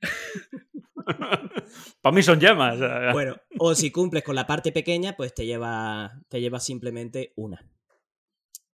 Para 2.03 2.15
mí 2.15 2.23
son 2.23 2.41
llamas. 2.41 2.79
Bueno, 3.13 3.37
o 3.59 3.75
si 3.75 3.91
cumples 3.91 4.23
con 4.23 4.35
la 4.35 4.47
parte 4.47 4.73
pequeña, 4.73 5.17
pues 5.17 5.35
te 5.35 5.47
lleva, 5.47 6.23
te 6.29 6.41
lleva 6.41 6.61
simplemente 6.61 7.33
una. 7.37 7.67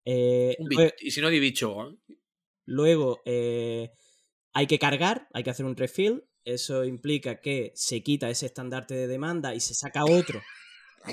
Eh, 0.05 0.55
Un 0.59 0.69
y 0.99 1.11
si 1.11 1.21
no, 1.21 1.29
di 1.29 1.39
bicho. 1.39 1.89
¿eh? 1.89 1.97
Luego 2.65 3.21
eh, 3.25 3.91
hay 4.53 4.67
que 4.67 4.79
cargar, 4.79 5.27
hay 5.33 5.43
que 5.43 5.49
hacer 5.49 5.65
un 5.65 5.75
refill. 5.75 6.23
Eso 6.45 6.83
implica 6.83 7.39
que 7.39 7.71
se 7.75 8.03
quita 8.03 8.29
ese 8.29 8.47
estandarte 8.47 8.95
de 8.95 9.07
demanda 9.07 9.55
y 9.55 9.61
se 9.61 9.73
saca 9.73 10.03
otro 10.03 10.41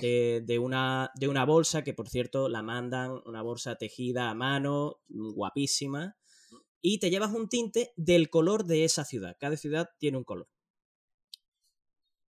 de, 0.00 0.42
de 0.44 0.58
una, 0.58 1.10
de 1.14 1.28
una 1.28 1.44
bolsa, 1.44 1.84
que 1.84 1.94
por 1.94 2.08
cierto 2.08 2.48
la 2.48 2.62
mandan, 2.62 3.20
una 3.26 3.42
bolsa 3.42 3.76
tejida 3.76 4.30
a 4.30 4.34
mano, 4.34 5.00
guapísima. 5.08 6.16
Y 6.80 6.98
te 6.98 7.10
llevas 7.10 7.32
un 7.32 7.48
tinte 7.48 7.92
del 7.96 8.30
color 8.30 8.64
de 8.64 8.84
esa 8.84 9.04
ciudad. 9.04 9.36
Cada 9.38 9.56
ciudad 9.56 9.90
tiene 9.98 10.18
un 10.18 10.24
color. 10.24 10.48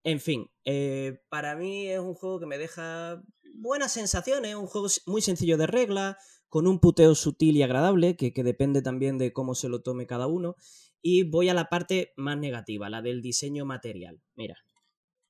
En 0.05 0.21
fin, 0.21 0.51
eh, 0.65 1.21
para 1.29 1.55
mí 1.57 1.87
es 1.89 2.01
un 2.01 2.15
juego 2.15 2.41
que 2.41 2.47
me 2.47 2.59
deja 2.59 3.23
buenas 3.55 3.93
sensaciones, 3.93 4.51
es 4.51 4.57
un 4.57 4.67
juego 4.67 4.89
muy 5.07 5.23
sencillo 5.23 5.57
de 5.57 5.67
reglas, 5.67 6.17
con 6.49 6.67
un 6.67 6.81
puteo 6.81 7.15
sutil 7.15 7.57
y 7.57 7.63
agradable, 7.63 8.17
que, 8.17 8.33
que 8.33 8.43
depende 8.43 8.83
también 8.83 9.17
de 9.17 9.33
cómo 9.33 9.55
se 9.55 9.69
lo 9.69 9.81
tome 9.81 10.07
cada 10.07 10.27
uno. 10.27 10.57
Y 11.01 11.23
voy 11.23 11.49
a 11.49 11.55
la 11.55 11.69
parte 11.69 12.13
más 12.17 12.37
negativa, 12.37 12.91
la 12.91 13.01
del 13.01 13.23
diseño 13.23 13.65
material. 13.65 14.21
Mira, 14.35 14.57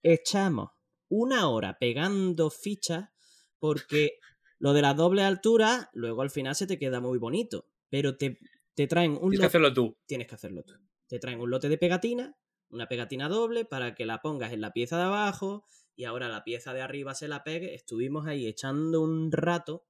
echamos 0.03 0.70
una 1.09 1.49
hora 1.49 1.78
pegando 1.78 2.51
fichas 2.51 3.11
porque 3.59 4.19
lo 4.59 4.73
de 4.73 4.82
la 4.82 4.94
doble 4.94 5.23
altura, 5.23 5.90
luego 5.93 6.23
al 6.23 6.31
final 6.31 6.55
se 6.55 6.66
te 6.66 6.78
queda 6.78 7.01
muy 7.01 7.19
bonito, 7.19 7.66
pero 7.90 8.16
te, 8.16 8.39
te 8.74 8.86
traen 8.86 9.12
un 9.12 9.31
Tienes 9.31 9.39
que 9.39 9.43
lote- 9.43 9.47
hacerlo 9.47 9.73
tú. 9.74 9.99
tienes 10.07 10.27
que 10.28 10.35
hacerlo 10.35 10.62
tú. 10.62 10.74
Te 11.09 11.19
traen 11.19 11.40
un 11.40 11.51
lote 11.51 11.69
de 11.69 11.78
pegatina, 11.78 12.36
una 12.70 12.89
pegatina 12.89 13.28
doble 13.28 13.65
para 13.65 13.94
que 13.94 14.07
la 14.07 14.20
pongas 14.23 14.53
en 14.53 14.61
la 14.61 14.73
pieza 14.73 14.97
de 14.97 15.05
abajo 15.05 15.65
y 15.94 16.05
ahora 16.05 16.28
la 16.28 16.43
pieza 16.44 16.73
de 16.73 16.81
arriba 16.81 17.15
se 17.15 17.28
la 17.28 17.44
pegue. 17.44 17.74
Estuvimos 17.74 18.27
ahí 18.27 18.47
echando 18.47 19.01
un 19.03 19.31
rato. 19.31 19.85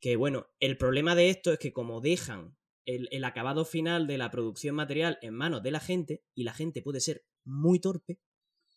Que 0.00 0.16
bueno, 0.16 0.46
el 0.60 0.76
problema 0.78 1.14
de 1.14 1.30
esto 1.30 1.52
es 1.52 1.58
que 1.58 1.72
como 1.72 2.00
dejan 2.00 2.56
el, 2.84 3.08
el 3.12 3.24
acabado 3.24 3.64
final 3.64 4.06
de 4.06 4.18
la 4.18 4.30
producción 4.30 4.74
material 4.74 5.18
en 5.22 5.34
manos 5.34 5.62
de 5.62 5.70
la 5.70 5.80
gente, 5.80 6.24
y 6.34 6.42
la 6.44 6.52
gente 6.54 6.82
puede 6.82 7.00
ser 7.00 7.24
muy 7.44 7.78
torpe, 7.80 8.18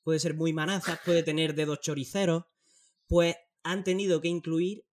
puede 0.04 0.20
ser 0.20 0.36
muy 0.36 0.54
manaza, 0.54 1.00
puede 1.04 1.24
tener 1.24 1.56
dedos 1.56 1.82
choriceros, 1.82 2.44
pues 3.08 3.36
han 3.64 3.84
tenido 3.84 4.22
que 4.22 4.28
incluir 4.28 4.86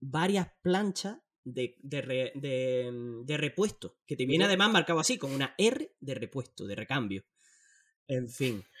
varias 0.00 0.48
planchas 0.62 1.18
de, 1.46 1.76
de, 1.80 2.02
re- 2.02 2.32
de- 2.34 2.90
de 3.24 3.36
repuesto, 3.36 3.96
que 4.06 4.16
te 4.16 4.26
viene 4.26 4.44
además 4.46 4.72
marcado 4.72 4.98
así, 5.00 5.16
con 5.16 5.32
una 5.32 5.54
R 5.56 5.92
de 6.00 6.14
repuesto, 6.14 6.66
de 6.66 6.74
recambio. 6.74 7.24
En 8.08 8.28
fin. 8.28 8.62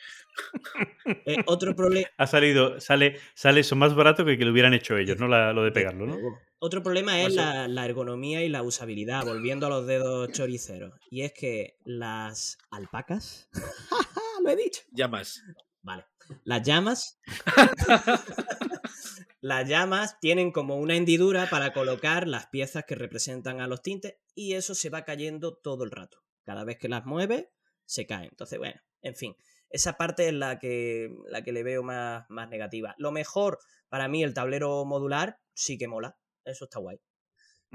Eh, 1.24 1.36
otro 1.46 1.74
problema. 1.74 2.08
Ha 2.18 2.26
salido, 2.26 2.78
sale, 2.80 3.18
sale 3.34 3.60
eso 3.60 3.74
más 3.76 3.94
barato 3.94 4.24
que 4.24 4.36
que 4.36 4.44
lo 4.44 4.50
hubieran 4.52 4.74
hecho 4.74 4.96
ellos, 4.98 5.18
no 5.18 5.28
La- 5.28 5.52
lo 5.52 5.62
de 5.64 5.72
pegarlo, 5.72 6.06
¿no? 6.06 6.18
Otro 6.58 6.82
problema 6.82 7.20
es 7.22 7.34
la, 7.34 7.68
la 7.68 7.84
ergonomía 7.86 8.42
y 8.44 8.48
la 8.48 8.62
usabilidad, 8.62 9.24
volviendo 9.24 9.66
a 9.66 9.70
los 9.70 9.86
dedos 9.86 10.30
choriceros. 10.32 10.92
Y 11.10 11.22
es 11.22 11.32
que 11.32 11.78
las 11.84 12.58
alpacas. 12.70 13.48
Lo 14.44 14.50
he 14.50 14.56
dicho. 14.56 14.82
Llamas. 14.92 15.42
Vale. 15.82 16.04
Las 16.44 16.62
llamas. 16.62 17.18
las 19.40 19.68
llamas 19.68 20.18
tienen 20.20 20.50
como 20.50 20.76
una 20.76 20.96
hendidura 20.96 21.48
para 21.50 21.72
colocar 21.72 22.26
las 22.26 22.46
piezas 22.46 22.84
que 22.84 22.94
representan 22.94 23.60
a 23.60 23.66
los 23.66 23.82
tintes 23.82 24.16
y 24.34 24.54
eso 24.54 24.74
se 24.74 24.90
va 24.90 25.04
cayendo 25.04 25.56
todo 25.56 25.84
el 25.84 25.90
rato. 25.90 26.22
Cada 26.44 26.64
vez 26.64 26.78
que 26.78 26.88
las 26.88 27.04
mueves, 27.04 27.46
se 27.84 28.06
caen. 28.06 28.28
Entonces, 28.30 28.58
bueno, 28.58 28.80
en 29.02 29.14
fin. 29.14 29.36
Esa 29.68 29.96
parte 29.96 30.28
es 30.28 30.34
la 30.34 30.58
que, 30.58 31.10
la 31.28 31.42
que 31.42 31.52
le 31.52 31.62
veo 31.62 31.82
más, 31.82 32.24
más 32.28 32.48
negativa. 32.48 32.94
Lo 32.98 33.10
mejor, 33.12 33.58
para 33.88 34.08
mí, 34.08 34.22
el 34.22 34.32
tablero 34.34 34.84
modular 34.84 35.40
sí 35.54 35.76
que 35.76 35.88
mola. 35.88 36.18
Eso 36.44 36.64
está 36.64 36.78
guay. 36.78 36.98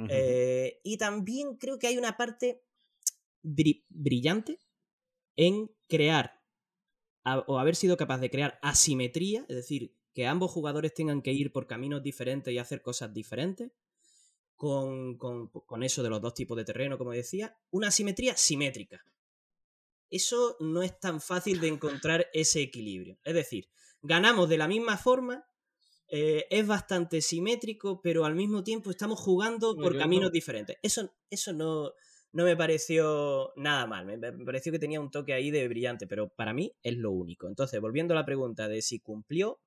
Eh, 0.09 0.79
y 0.83 0.97
también 0.97 1.57
creo 1.57 1.77
que 1.77 1.87
hay 1.87 1.97
una 1.97 2.17
parte 2.17 2.63
bri- 3.43 3.85
brillante 3.89 4.57
en 5.35 5.69
crear 5.87 6.41
a- 7.23 7.39
o 7.39 7.59
haber 7.59 7.75
sido 7.75 7.97
capaz 7.97 8.17
de 8.19 8.31
crear 8.31 8.57
asimetría, 8.61 9.45
es 9.47 9.55
decir, 9.55 9.95
que 10.13 10.27
ambos 10.27 10.51
jugadores 10.51 10.93
tengan 10.93 11.21
que 11.21 11.31
ir 11.33 11.51
por 11.51 11.67
caminos 11.67 12.03
diferentes 12.03 12.53
y 12.53 12.57
hacer 12.57 12.81
cosas 12.81 13.13
diferentes, 13.13 13.71
con, 14.55 15.17
con- 15.17 15.47
con 15.49 15.83
eso 15.83 16.03
de 16.03 16.09
los 16.09 16.21
dos 16.21 16.33
tipos 16.33 16.57
de 16.57 16.65
terreno, 16.65 16.97
como 16.97 17.11
decía, 17.11 17.57
una 17.71 17.87
asimetría 17.87 18.37
simétrica. 18.37 19.03
Eso 20.09 20.57
no 20.59 20.83
es 20.83 20.99
tan 20.99 21.21
fácil 21.21 21.59
de 21.61 21.69
encontrar 21.69 22.27
ese 22.33 22.61
equilibrio. 22.61 23.17
Es 23.23 23.33
decir, 23.33 23.69
ganamos 24.01 24.49
de 24.49 24.57
la 24.57 24.67
misma 24.67 24.97
forma 24.97 25.45
eh, 26.09 26.45
es 26.49 26.67
bastante 26.67 27.21
simétrico, 27.21 28.01
pero 28.01 28.25
al 28.25 28.35
mismo 28.35 28.63
tiempo 28.63 28.91
estamos 28.91 29.19
jugando 29.19 29.75
por 29.77 29.97
caminos 29.97 30.25
¿no? 30.25 30.31
diferentes. 30.31 30.77
Eso, 30.83 31.13
eso 31.29 31.53
no, 31.53 31.93
no 32.33 32.43
me 32.43 32.57
pareció 32.57 33.53
nada 33.55 33.87
mal, 33.87 34.05
me, 34.05 34.17
me 34.17 34.45
pareció 34.45 34.73
que 34.73 34.79
tenía 34.79 34.99
un 34.99 35.09
toque 35.11 35.33
ahí 35.33 35.51
de 35.51 35.65
brillante, 35.69 36.07
pero 36.07 36.27
para 36.27 36.53
mí 36.53 36.73
es 36.83 36.97
lo 36.97 37.11
único. 37.11 37.47
Entonces, 37.47 37.79
volviendo 37.79 38.13
a 38.13 38.17
la 38.17 38.25
pregunta 38.25 38.67
de 38.67 38.81
si 38.81 38.99
cumplió, 38.99 39.61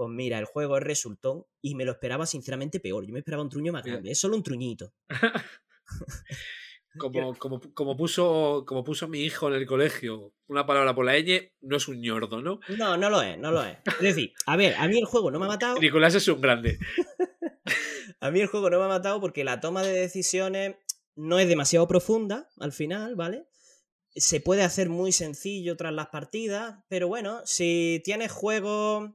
pues 0.00 0.08
mira, 0.08 0.38
el 0.38 0.46
juego 0.46 0.78
es 0.78 0.82
resultón 0.82 1.44
y 1.60 1.74
me 1.74 1.84
lo 1.84 1.92
esperaba 1.92 2.24
sinceramente 2.24 2.80
peor. 2.80 3.06
Yo 3.06 3.12
me 3.12 3.18
esperaba 3.18 3.42
un 3.42 3.50
truño 3.50 3.70
más 3.70 3.84
grande, 3.84 4.10
es 4.10 4.18
solo 4.18 4.34
un 4.34 4.42
truñito. 4.42 4.94
Como, 6.98 7.38
como, 7.38 7.60
como, 7.74 7.96
puso, 7.96 8.64
como 8.66 8.82
puso 8.82 9.06
mi 9.06 9.20
hijo 9.20 9.46
en 9.48 9.54
el 9.54 9.66
colegio, 9.66 10.32
una 10.48 10.66
palabra 10.66 10.92
por 10.94 11.04
la 11.04 11.18
ñ, 11.18 11.52
no 11.60 11.76
es 11.76 11.86
un 11.86 12.00
ñordo, 12.00 12.40
¿no? 12.40 12.60
No, 12.78 12.96
no 12.96 13.10
lo 13.10 13.22
es, 13.22 13.38
no 13.38 13.52
lo 13.52 13.62
es. 13.62 13.76
Es 13.84 14.00
decir, 14.00 14.32
a 14.46 14.56
ver, 14.56 14.74
a 14.74 14.88
mí 14.88 14.98
el 14.98 15.04
juego 15.04 15.30
no 15.30 15.38
me 15.38 15.44
ha 15.44 15.48
matado. 15.56 15.78
Nicolás 15.78 16.14
es 16.14 16.26
un 16.26 16.40
grande. 16.40 16.78
A 18.20 18.30
mí 18.30 18.40
el 18.40 18.48
juego 18.48 18.70
no 18.70 18.78
me 18.78 18.86
ha 18.86 18.88
matado 18.88 19.20
porque 19.20 19.44
la 19.44 19.60
toma 19.60 19.82
de 19.82 19.92
decisiones 19.92 20.76
no 21.14 21.38
es 21.38 21.46
demasiado 21.46 21.86
profunda 21.86 22.48
al 22.58 22.72
final, 22.72 23.16
¿vale? 23.16 23.46
Se 24.16 24.40
puede 24.40 24.62
hacer 24.62 24.88
muy 24.88 25.12
sencillo 25.12 25.76
tras 25.76 25.92
las 25.92 26.08
partidas, 26.08 26.82
pero 26.88 27.06
bueno, 27.06 27.42
si 27.44 28.00
tienes 28.02 28.32
juegos 28.32 29.10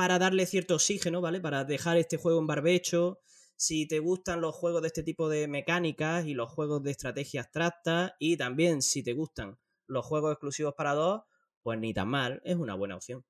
para 0.00 0.18
darle 0.18 0.46
cierto 0.46 0.76
oxígeno, 0.76 1.20
¿vale? 1.20 1.42
Para 1.42 1.62
dejar 1.64 1.98
este 1.98 2.16
juego 2.16 2.40
en 2.40 2.46
barbecho, 2.46 3.20
si 3.54 3.86
te 3.86 3.98
gustan 3.98 4.40
los 4.40 4.54
juegos 4.54 4.80
de 4.80 4.88
este 4.88 5.02
tipo 5.02 5.28
de 5.28 5.46
mecánicas 5.46 6.24
y 6.24 6.32
los 6.32 6.50
juegos 6.50 6.82
de 6.82 6.90
estrategia 6.90 7.42
abstracta, 7.42 8.16
y 8.18 8.38
también 8.38 8.80
si 8.80 9.02
te 9.02 9.12
gustan 9.12 9.58
los 9.86 10.06
juegos 10.06 10.32
exclusivos 10.32 10.72
para 10.74 10.94
dos, 10.94 11.24
pues 11.60 11.78
ni 11.78 11.92
tan 11.92 12.08
mal, 12.08 12.40
es 12.46 12.56
una 12.56 12.74
buena 12.76 12.96
opción. 12.96 13.26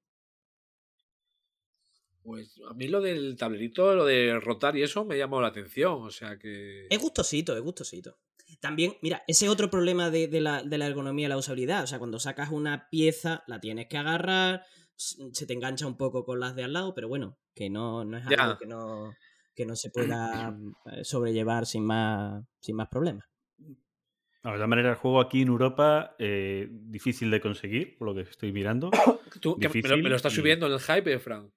Pues 2.22 2.60
a 2.70 2.72
mí 2.74 2.86
lo 2.86 3.00
del 3.00 3.36
tablerito, 3.36 3.92
lo 3.92 4.04
de 4.04 4.38
rotar 4.38 4.76
y 4.76 4.84
eso 4.84 5.04
me 5.04 5.18
llamó 5.18 5.40
la 5.40 5.48
atención. 5.48 6.04
O 6.04 6.10
sea 6.12 6.38
que. 6.38 6.86
Es 6.88 7.00
gustosito, 7.00 7.56
es 7.56 7.62
gustosito. 7.62 8.16
También, 8.60 8.96
mira, 9.02 9.24
ese 9.26 9.48
otro 9.48 9.70
problema 9.70 10.08
de, 10.10 10.28
de 10.28 10.40
la, 10.40 10.62
de 10.62 10.78
la 10.78 10.86
ergonomía 10.86 11.26
y 11.26 11.30
la 11.30 11.36
usabilidad. 11.36 11.82
O 11.82 11.88
sea, 11.88 11.98
cuando 11.98 12.20
sacas 12.20 12.50
una 12.52 12.88
pieza, 12.90 13.42
la 13.48 13.58
tienes 13.58 13.88
que 13.88 13.96
agarrar, 13.96 14.64
se 15.32 15.46
te 15.46 15.52
engancha 15.54 15.86
un 15.86 15.96
poco 15.96 16.24
con 16.24 16.40
las 16.40 16.54
de 16.56 16.64
al 16.64 16.72
lado, 16.72 16.94
pero 16.94 17.08
bueno, 17.08 17.38
que 17.54 17.70
no, 17.70 18.04
no 18.04 18.18
es 18.18 18.26
algo 18.26 18.56
que 18.56 18.66
no, 18.66 19.14
que 19.54 19.66
no 19.66 19.76
se 19.76 19.90
pueda 19.90 20.54
eh, 20.92 21.04
sobrellevar 21.04 21.66
sin 21.66 21.84
más, 21.84 22.44
sin 22.60 22.76
más 22.76 22.88
problemas. 22.88 23.26
No, 24.42 24.52
de 24.52 24.56
todas 24.56 24.68
maneras, 24.68 24.90
el 24.92 24.96
juego 24.96 25.20
aquí 25.20 25.42
en 25.42 25.48
Europa, 25.48 26.16
eh, 26.18 26.66
difícil 26.70 27.30
de 27.30 27.40
conseguir, 27.42 27.98
por 27.98 28.08
lo 28.08 28.14
que 28.14 28.22
estoy 28.22 28.52
mirando. 28.52 28.90
Tú, 29.42 29.58
que 29.58 29.68
me, 29.68 29.88
lo, 29.88 29.98
me 29.98 30.08
lo 30.08 30.16
estás 30.16 30.32
y- 30.32 30.36
subiendo 30.36 30.66
en 30.66 30.72
el 30.72 30.80
hype, 30.80 31.18
Fran. 31.18 31.52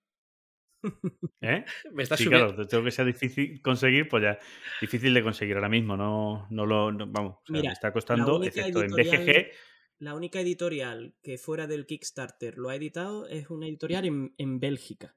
¿Eh? 1.42 1.64
Me 1.94 2.04
estás 2.04 2.20
Sí, 2.20 2.26
subiendo. 2.26 2.54
claro, 2.54 2.68
tengo 2.68 2.84
que 2.84 2.92
sea 2.92 3.06
difícil 3.06 3.62
conseguir, 3.62 4.08
pues 4.10 4.24
ya, 4.24 4.38
difícil 4.82 5.14
de 5.14 5.24
conseguir 5.24 5.56
ahora 5.56 5.70
mismo, 5.70 5.96
no, 5.98 6.48
no 6.50 6.66
lo, 6.66 6.92
no- 6.92 7.08
vamos, 7.08 7.38
o 7.38 7.42
sea, 7.46 7.60
Mira, 7.60 7.70
me 7.70 7.74
está 7.74 7.92
costando, 7.94 8.44
excepto 8.44 8.82
en 8.84 8.96
BGG, 8.96 9.52
La 10.00 10.16
única 10.16 10.42
editorial 10.42 11.16
que 11.22 11.38
fuera 11.38 11.68
del 11.68 11.86
Kickstarter 11.86 12.58
lo 12.58 12.70
ha 12.70 12.76
editado 12.76 13.28
es 13.28 13.50
una 13.50 13.68
editorial 13.68 14.06
en, 14.06 14.34
en 14.38 14.60
Bélgica. 14.60 15.16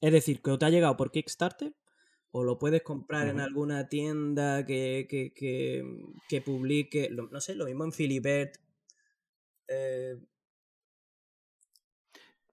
Es 0.00 0.12
decir, 0.12 0.40
que 0.42 0.50
o 0.50 0.58
te 0.58 0.64
ha 0.66 0.70
llegado 0.70 0.96
por 0.96 1.10
Kickstarter 1.10 1.74
o 2.30 2.44
lo 2.44 2.58
puedes 2.58 2.82
comprar 2.82 3.26
en 3.28 3.40
alguna 3.40 3.88
tienda 3.88 4.64
que, 4.64 5.06
que, 5.08 5.32
que, 5.34 5.82
que 6.28 6.40
publique, 6.42 7.08
lo- 7.10 7.28
no 7.28 7.40
sé, 7.40 7.54
lo 7.54 7.64
mismo 7.66 7.84
en 7.84 7.92
Philibert. 7.92 8.56
Eh, 9.66 10.16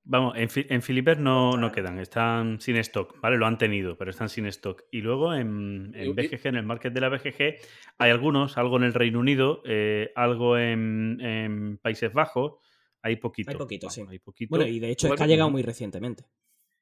Vamos, 0.08 0.36
en, 0.38 0.48
en 0.54 0.82
Philibert 0.84 1.20
no, 1.20 1.58
no 1.58 1.72
quedan, 1.72 1.98
están 1.98 2.62
sin 2.62 2.76
stock, 2.78 3.20
¿vale? 3.22 3.38
Lo 3.38 3.48
han 3.48 3.58
tenido, 3.58 3.98
pero 3.98 4.12
están 4.12 4.30
sin 4.30 4.46
stock. 4.46 4.84
Y 4.92 5.02
luego 5.02 5.34
en, 5.34 5.94
en 5.96 6.16
BGG, 6.16 6.46
en 6.46 6.56
el 6.58 6.66
market 6.66 6.94
de 6.94 7.02
la 7.02 7.10
BGG, 7.10 7.56
hay 7.98 8.12
algunos, 8.12 8.60
algo 8.60 8.78
en 8.78 8.84
el 8.84 8.94
Reino 8.94 9.20
Unido, 9.20 9.64
eh, 9.66 10.12
algo 10.16 10.60
en, 10.60 11.20
en 11.22 11.80
Países 11.80 12.14
Bajos, 12.14 12.60
hay 13.02 13.16
poquito. 13.16 13.50
Hay 13.50 13.58
poquito, 13.58 13.88
vamos, 13.88 13.96
sí. 13.96 14.06
Hay 14.08 14.20
poquito. 14.20 14.50
bueno, 14.56 14.68
y 14.68 14.80
de 14.80 14.92
hecho 14.92 15.08
es 15.08 15.10
Igual 15.10 15.18
que 15.18 15.24
ha 15.24 15.28
llegado 15.28 15.50
muy 15.50 15.64
recientemente. 15.64 16.26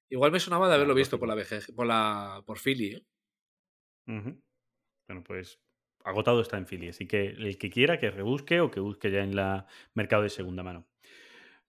Igual 0.10 0.32
me 0.32 0.40
sonaba 0.42 0.68
de 0.68 0.76
haberlo 0.76 0.94
visto 0.94 1.18
por 1.18 1.30
la 1.30 1.36
BG, 1.36 1.74
por 1.74 1.88
la 1.88 2.44
por 2.46 2.60
Philly. 2.60 2.96
¿eh? 2.96 3.06
Bueno, 4.06 5.24
pues 5.26 5.62
agotado 6.04 6.42
está 6.42 6.58
en 6.58 6.66
Philly, 6.66 6.90
así 6.90 7.08
que 7.08 7.28
el 7.28 7.58
que 7.58 7.70
quiera 7.70 8.00
que 8.00 8.12
rebusque 8.12 8.60
o 8.60 8.70
que 8.70 8.80
busque 8.80 9.12
ya 9.12 9.24
en 9.24 9.36
la 9.36 9.66
mercado 9.94 10.24
de 10.24 10.30
segunda 10.30 10.62
mano. 10.62 10.88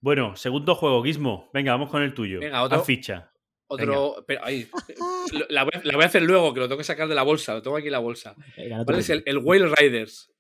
Bueno, 0.05 0.37
segundo 0.37 0.75
juego, 0.75 1.03
Gizmo. 1.03 1.49
Venga, 1.55 1.73
vamos 1.73 1.89
con 1.91 2.03
el 2.03 2.13
tuyo. 2.13 2.39
Venga, 2.39 2.63
otro- 2.63 2.79
Haz 2.79 2.85
ficha. 2.87 3.33
Otro. 3.69 4.23
Pero 4.27 4.45
ahí. 4.45 4.69
La 5.49 5.65
voy, 5.65 5.71
a- 5.75 5.81
la 5.83 5.95
voy 5.95 6.03
a 6.03 6.07
hacer 6.07 6.21
luego, 6.23 6.53
que 6.53 6.61
lo 6.61 6.69
tengo 6.69 6.77
que 6.77 6.85
sacar 6.85 7.09
de 7.09 7.15
la 7.15 7.23
bolsa. 7.23 7.55
Lo 7.55 7.63
tengo 7.63 7.79
aquí 7.79 7.87
en 7.87 7.93
la 7.93 8.01
bolsa. 8.01 8.37
Venga, 8.55 8.77
no 8.77 8.83
te 8.85 8.93
¿Cuál 8.93 8.99
es 9.01 9.09
el, 9.09 9.23
el 9.25 9.39
Whale 9.39 9.75
Riders? 9.75 10.31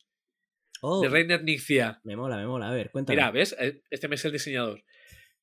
Oh, 0.82 1.00
De 1.00 1.08
Reiner 1.08 1.42
Nixia. 1.42 1.98
me 2.04 2.14
mola, 2.14 2.36
me 2.36 2.46
mola. 2.46 2.68
A 2.68 2.74
ver, 2.74 2.90
cuéntame. 2.90 3.16
Mira, 3.16 3.30
¿ves? 3.30 3.56
Eh, 3.58 3.80
Este 3.88 4.06
mes 4.06 4.20
es 4.20 4.26
el 4.26 4.32
diseñador. 4.32 4.84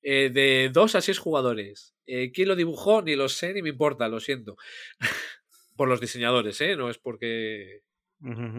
Eh, 0.03 0.29
de 0.31 0.69
2 0.71 0.93
a 0.95 1.01
6 1.01 1.17
jugadores. 1.17 1.95
Eh, 2.05 2.31
¿Quién 2.31 2.47
lo 2.47 2.55
dibujó? 2.55 3.01
Ni 3.01 3.15
lo 3.15 3.27
sé, 3.27 3.53
ni 3.55 3.63
me 3.63 3.69
importa, 3.69 4.07
lo 4.07 4.19
siento. 4.19 4.55
por 5.75 5.89
los 5.89 5.99
diseñadores, 5.99 6.61
¿eh? 6.61 6.75
No 6.75 6.91
es 6.91 6.99
porque. 6.99 7.81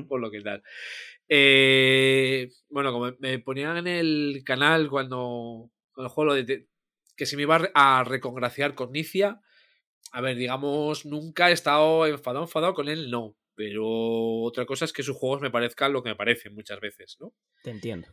Por 0.09 0.21
lo 0.21 0.31
que 0.31 0.41
tal. 0.41 0.63
Eh, 1.29 2.51
bueno, 2.69 2.93
como 2.93 3.13
me 3.19 3.39
ponían 3.39 3.77
en 3.79 3.87
el 3.87 4.43
canal 4.45 4.91
cuando, 4.91 5.71
cuando 5.93 6.09
el 6.09 6.13
juego 6.13 6.31
lo 6.31 6.35
de 6.35 6.69
que 7.17 7.27
se 7.27 7.37
me 7.37 7.43
iba 7.43 7.71
a 7.75 8.05
recongraciar 8.05 8.75
con 8.75 8.93
Nicia, 8.93 9.41
a 10.11 10.21
ver, 10.21 10.37
digamos, 10.37 11.07
nunca 11.07 11.51
he 11.51 11.53
estado 11.53 12.07
enfadado, 12.07 12.45
enfadado 12.45 12.75
con 12.75 12.89
él, 12.89 13.11
no. 13.11 13.37
Pero 13.55 14.43
otra 14.43 14.67
cosa 14.67 14.85
es 14.85 14.93
que 14.93 15.03
sus 15.03 15.17
juegos 15.17 15.41
me 15.41 15.51
parezcan 15.51 15.93
lo 15.93 16.03
que 16.03 16.11
me 16.11 16.17
parecen 16.17 16.55
muchas 16.55 16.81
veces, 16.81 17.17
¿no? 17.21 17.35
Te 17.63 17.71
entiendo. 17.71 18.09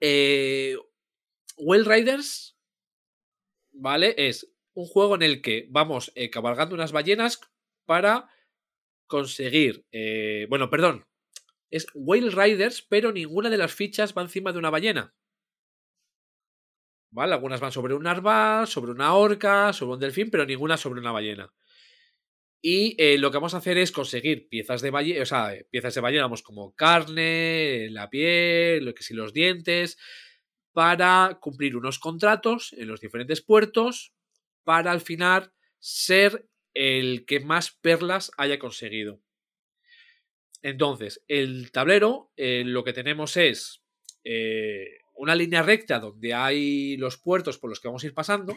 Eh, 0.00 0.76
Well 1.56 1.84
Riders, 1.84 2.58
¿vale? 3.72 4.14
Es 4.16 4.50
un 4.72 4.86
juego 4.86 5.14
en 5.14 5.22
el 5.22 5.42
que 5.42 5.66
vamos 5.70 6.12
eh, 6.14 6.30
cabalgando 6.30 6.74
unas 6.74 6.92
ballenas 6.92 7.40
para 7.84 8.28
conseguir. 9.14 9.84
eh, 9.92 10.46
bueno, 10.50 10.68
perdón. 10.68 11.06
Es 11.70 11.86
Whale 11.94 12.30
Riders, 12.30 12.82
pero 12.82 13.12
ninguna 13.12 13.48
de 13.48 13.56
las 13.56 13.72
fichas 13.72 14.12
va 14.12 14.22
encima 14.22 14.50
de 14.52 14.58
una 14.58 14.70
ballena. 14.70 15.14
¿Vale? 17.12 17.34
Algunas 17.34 17.60
van 17.60 17.70
sobre 17.70 17.94
un 17.94 18.02
narval, 18.02 18.66
sobre 18.66 18.90
una 18.90 19.14
orca, 19.14 19.72
sobre 19.72 19.94
un 19.94 20.00
delfín, 20.00 20.30
pero 20.30 20.44
ninguna 20.44 20.76
sobre 20.76 21.00
una 21.00 21.12
ballena. 21.12 21.52
Y 22.60 22.96
eh, 22.98 23.18
lo 23.18 23.30
que 23.30 23.36
vamos 23.36 23.54
a 23.54 23.58
hacer 23.58 23.78
es 23.78 23.92
conseguir 23.92 24.48
piezas 24.48 24.82
de 24.82 24.90
ballena, 24.90 25.22
o 25.22 25.26
sea, 25.26 25.54
piezas 25.70 25.94
de 25.94 26.00
ballena, 26.00 26.24
vamos, 26.24 26.42
como 26.42 26.74
carne, 26.74 27.88
la 27.90 28.10
piel, 28.10 28.84
lo 28.84 28.94
que 28.94 29.04
sí, 29.04 29.14
los 29.14 29.32
dientes, 29.32 29.96
para 30.72 31.38
cumplir 31.40 31.76
unos 31.76 32.00
contratos 32.00 32.72
en 32.76 32.88
los 32.88 33.00
diferentes 33.00 33.42
puertos, 33.42 34.12
para 34.64 34.90
al 34.90 35.00
final 35.00 35.52
ser 35.78 36.48
el 36.74 37.24
que 37.26 37.40
más 37.40 37.70
perlas 37.70 38.30
haya 38.36 38.58
conseguido. 38.58 39.20
Entonces, 40.62 41.22
el 41.28 41.70
tablero 41.70 42.32
eh, 42.36 42.64
lo 42.64 42.84
que 42.84 42.92
tenemos 42.92 43.36
es 43.36 43.82
eh, 44.24 44.98
una 45.14 45.34
línea 45.34 45.62
recta 45.62 46.00
donde 46.00 46.34
hay 46.34 46.96
los 46.96 47.18
puertos 47.18 47.58
por 47.58 47.70
los 47.70 47.80
que 47.80 47.88
vamos 47.88 48.02
a 48.02 48.06
ir 48.06 48.14
pasando 48.14 48.56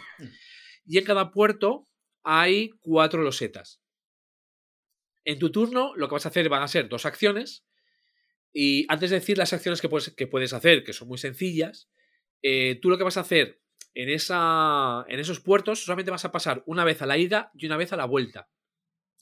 y 0.85 0.97
en 0.97 1.05
cada 1.05 1.31
puerto 1.31 1.87
hay 2.23 2.71
cuatro 2.79 3.21
losetas. 3.21 3.81
En 5.25 5.39
tu 5.39 5.51
turno 5.51 5.93
lo 5.95 6.07
que 6.07 6.15
vas 6.15 6.25
a 6.25 6.29
hacer 6.29 6.47
van 6.49 6.63
a 6.63 6.67
ser 6.67 6.87
dos 6.87 7.05
acciones 7.05 7.65
y 8.53 8.85
antes 8.87 9.09
de 9.09 9.19
decir 9.19 9.37
las 9.37 9.53
acciones 9.53 9.81
que 9.81 9.89
puedes, 9.89 10.11
que 10.15 10.27
puedes 10.27 10.53
hacer, 10.53 10.83
que 10.83 10.93
son 10.93 11.09
muy 11.09 11.17
sencillas, 11.17 11.89
eh, 12.41 12.79
tú 12.81 12.89
lo 12.89 12.97
que 12.97 13.03
vas 13.03 13.17
a 13.17 13.21
hacer 13.21 13.61
en, 13.99 15.19
esos 15.19 15.39
puertos 15.39 15.83
solamente 15.83 16.11
vas 16.11 16.23
a 16.23 16.31
pasar 16.31 16.61
una 16.67 16.83
vez 16.83 17.01
a 17.01 17.07
la 17.07 17.17
ida 17.17 17.51
y 17.55 17.65
una 17.65 17.77
vez 17.77 17.93
a 17.93 17.97
la 17.97 18.05
vuelta. 18.05 18.47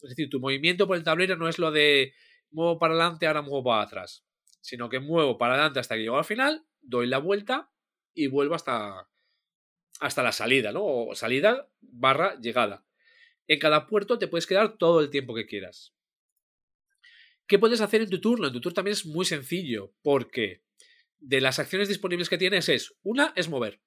Es 0.02 0.10
decir, 0.10 0.30
tu 0.30 0.42
movimiento 0.42 0.86
por 0.86 0.98
el 0.98 1.04
tablero 1.04 1.38
no 1.38 1.48
es 1.48 1.60
lo 1.60 1.72
de 1.72 2.14
muevo 2.52 2.78
para 2.78 2.94
adelante, 2.94 3.26
ahora 3.26 3.42
muevo 3.42 3.64
para 3.64 3.84
atrás, 3.84 4.26
sino 4.60 4.90
que 4.90 5.00
muevo 5.00 5.38
para 5.38 5.54
adelante 5.54 5.80
hasta 5.80 5.96
que 5.96 6.02
llego 6.02 6.18
al 6.18 6.26
final, 6.26 6.66
doy 6.82 7.08
la 7.08 7.20
vuelta 7.20 7.72
y 8.14 8.28
vuelvo 8.28 8.54
hasta, 8.54 9.08
hasta 10.02 10.24
la 10.24 10.34
salida, 10.34 10.74
¿no? 10.74 10.84
O 10.84 11.16
salida 11.16 11.70
barra 11.80 12.38
llegada. 12.42 12.86
En 13.48 13.60
cada 13.60 13.88
puerto 13.88 14.20
te 14.20 14.28
puedes 14.28 14.46
quedar 14.46 14.78
todo 14.78 15.00
el 15.00 15.10
tiempo 15.10 15.34
que 15.34 15.46
quieras. 15.46 15.96
¿Qué 17.48 17.60
puedes 17.60 17.80
hacer 17.80 18.02
en 18.02 18.10
tu 18.10 18.20
turno? 18.20 18.48
En 18.48 18.54
tu 18.54 18.60
turno 18.60 18.74
también 18.74 18.94
es 18.94 19.06
muy 19.06 19.24
sencillo, 19.24 19.94
porque 20.02 20.64
de 21.18 21.40
las 21.40 21.60
acciones 21.60 21.88
disponibles 21.88 22.28
que 22.28 22.38
tienes 22.38 22.68
es, 22.68 22.94
una 23.04 23.32
es 23.38 23.48
mover, 23.48 23.82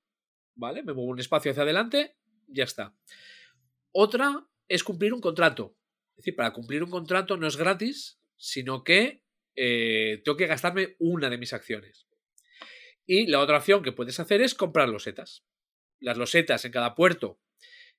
¿vale? 0.59 0.83
Me 0.83 0.93
muevo 0.93 1.11
un 1.11 1.21
espacio 1.21 1.53
hacia 1.53 1.63
adelante, 1.63 2.17
ya 2.49 2.65
está. 2.65 2.95
Otra 3.93 4.47
es 4.67 4.85
cumplir 4.85 5.15
un 5.15 5.21
contrato. 5.21 5.77
Es 6.11 6.25
decir, 6.25 6.37
para 6.37 6.53
cumplir 6.53 6.83
un 6.83 6.91
contrato 6.91 7.37
no 7.37 7.47
es 7.47 7.57
gratis, 7.57 8.21
sino 8.37 8.85
que 8.85 9.23
eh, 9.57 10.21
tengo 10.25 10.37
que 10.37 10.47
gastarme 10.47 10.97
una 10.99 11.31
de 11.31 11.39
mis 11.39 11.53
acciones. 11.53 12.07
Y 13.07 13.27
la 13.29 13.41
otra 13.41 13.59
opción 13.59 13.83
que 13.83 13.93
puedes 13.93 14.21
hacer 14.21 14.43
es 14.43 14.55
comprar 14.55 14.89
losetas. 14.89 15.45
Las 16.01 16.19
losetas 16.19 16.65
en 16.65 16.73
cada 16.73 16.95
puerto 16.95 17.41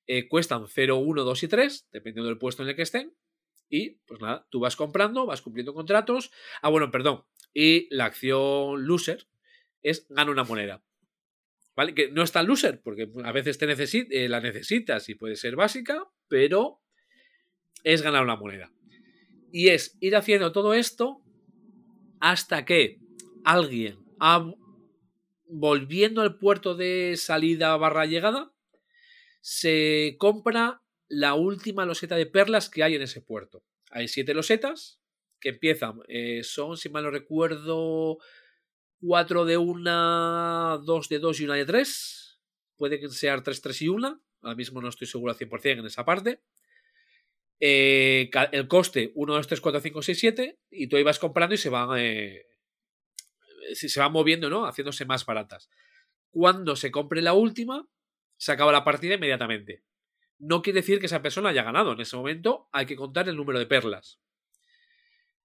eh, 0.06 0.28
cuestan 0.28 0.68
0, 0.68 0.98
1, 0.98 1.24
2 1.24 1.44
y 1.44 1.48
3, 1.48 1.88
dependiendo 1.92 2.30
del 2.30 2.38
puesto 2.38 2.64
en 2.64 2.70
el 2.70 2.76
que 2.76 2.84
estén. 2.84 3.16
Y 3.70 4.02
pues 4.06 4.20
nada, 4.20 4.48
tú 4.50 4.60
vas 4.60 4.76
comprando, 4.76 5.26
vas 5.26 5.42
cumpliendo 5.42 5.74
contratos. 5.74 6.32
Ah, 6.62 6.70
bueno, 6.70 6.92
perdón. 6.92 7.24
Y 7.54 7.94
la 7.96 8.06
acción 8.06 8.86
loser 8.86 9.28
es 9.82 10.08
gana 10.10 10.32
una 10.32 10.44
moneda. 10.44 10.84
¿Vale? 11.80 11.96
Que 11.96 12.12
no 12.12 12.24
es 12.24 12.34
tan 12.34 12.46
loser, 12.46 12.82
porque 12.84 13.10
a 13.24 13.32
veces 13.32 13.58
te 13.58 13.66
eh, 13.72 14.28
la 14.28 14.42
necesitas 14.42 15.08
y 15.08 15.16
puede 15.16 15.38
ser 15.38 15.56
básica, 15.56 16.04
pero 16.28 16.82
es 17.86 18.02
ganar 18.02 18.26
una 18.26 18.36
moneda. 18.36 18.70
Y 19.54 19.70
es 19.70 19.98
ir 20.02 20.18
haciendo 20.18 20.52
todo 20.52 20.74
esto 20.74 21.22
hasta 22.20 22.66
que 22.66 23.00
alguien, 23.46 23.98
volviendo 25.46 26.22
al 26.22 26.38
puerto 26.38 26.76
de 26.76 27.14
salida 27.16 27.78
barra 27.78 28.06
llegada, 28.06 28.52
se 29.40 30.18
compra 30.20 30.82
la 31.08 31.34
última 31.36 31.86
loseta 31.86 32.18
de 32.18 32.26
perlas 32.26 32.70
que 32.70 32.84
hay 32.84 32.96
en 32.96 33.04
ese 33.04 33.22
puerto. 33.22 33.64
Hay 33.90 34.10
siete 34.10 34.34
losetas 34.34 35.00
que 35.40 35.48
empiezan, 35.48 36.02
eh, 36.10 36.42
son, 36.44 36.76
si 36.76 36.90
mal 36.90 37.06
no 37.06 37.12
recuerdo, 37.12 38.18
cuatro 39.00 39.46
de 39.46 39.58
una, 39.58 40.80
dos 40.84 41.10
de 41.10 41.20
dos 41.20 41.40
y 41.40 41.46
una 41.46 41.56
de 41.56 41.66
tres. 41.66 42.40
Puede 42.78 43.00
que 43.00 43.10
sean 43.10 43.44
tres, 43.44 43.62
tres 43.62 43.82
y 43.82 43.90
una. 43.90 44.20
Ahora 44.42 44.56
mismo 44.56 44.82
no 44.82 44.90
estoy 44.90 45.08
seguro 45.08 45.32
al 45.32 45.38
100% 45.38 45.80
en 45.80 45.86
esa 45.86 46.06
parte. 46.06 46.42
Eh, 47.60 48.30
el 48.54 48.68
coste 48.70 49.12
1, 49.16 49.34
2, 49.34 49.48
3, 49.48 49.62
4, 49.62 49.82
5, 49.82 50.02
6, 50.02 50.20
7 50.20 50.60
y 50.72 50.88
tú 50.88 50.96
ahí 50.96 51.04
vas 51.04 51.20
comprando 51.20 51.54
y 51.54 51.58
se 51.58 51.68
van 51.70 51.90
eh, 52.00 52.46
se 53.74 54.00
van 54.00 54.14
moviendo, 54.14 54.50
¿no? 54.50 54.66
Haciéndose 54.66 55.06
más 55.06 55.26
baratas. 55.26 55.70
Cuando 56.32 56.76
se 56.76 56.92
compre 56.92 57.22
la 57.22 57.34
última, 57.34 57.86
se 58.38 58.54
acaba 58.54 58.72
la 58.72 58.86
partida 58.86 59.16
inmediatamente. 59.16 59.84
No 60.38 60.62
quiere 60.62 60.80
decir 60.80 61.00
que 61.00 61.08
esa 61.08 61.22
persona 61.22 61.50
haya 61.50 61.64
ganado. 61.64 61.92
En 61.92 62.00
ese 62.00 62.16
momento 62.16 62.70
hay 62.72 62.86
que 62.86 62.96
contar 62.96 63.28
el 63.28 63.36
número 63.36 63.60
de 63.60 63.66
perlas. 63.66 64.20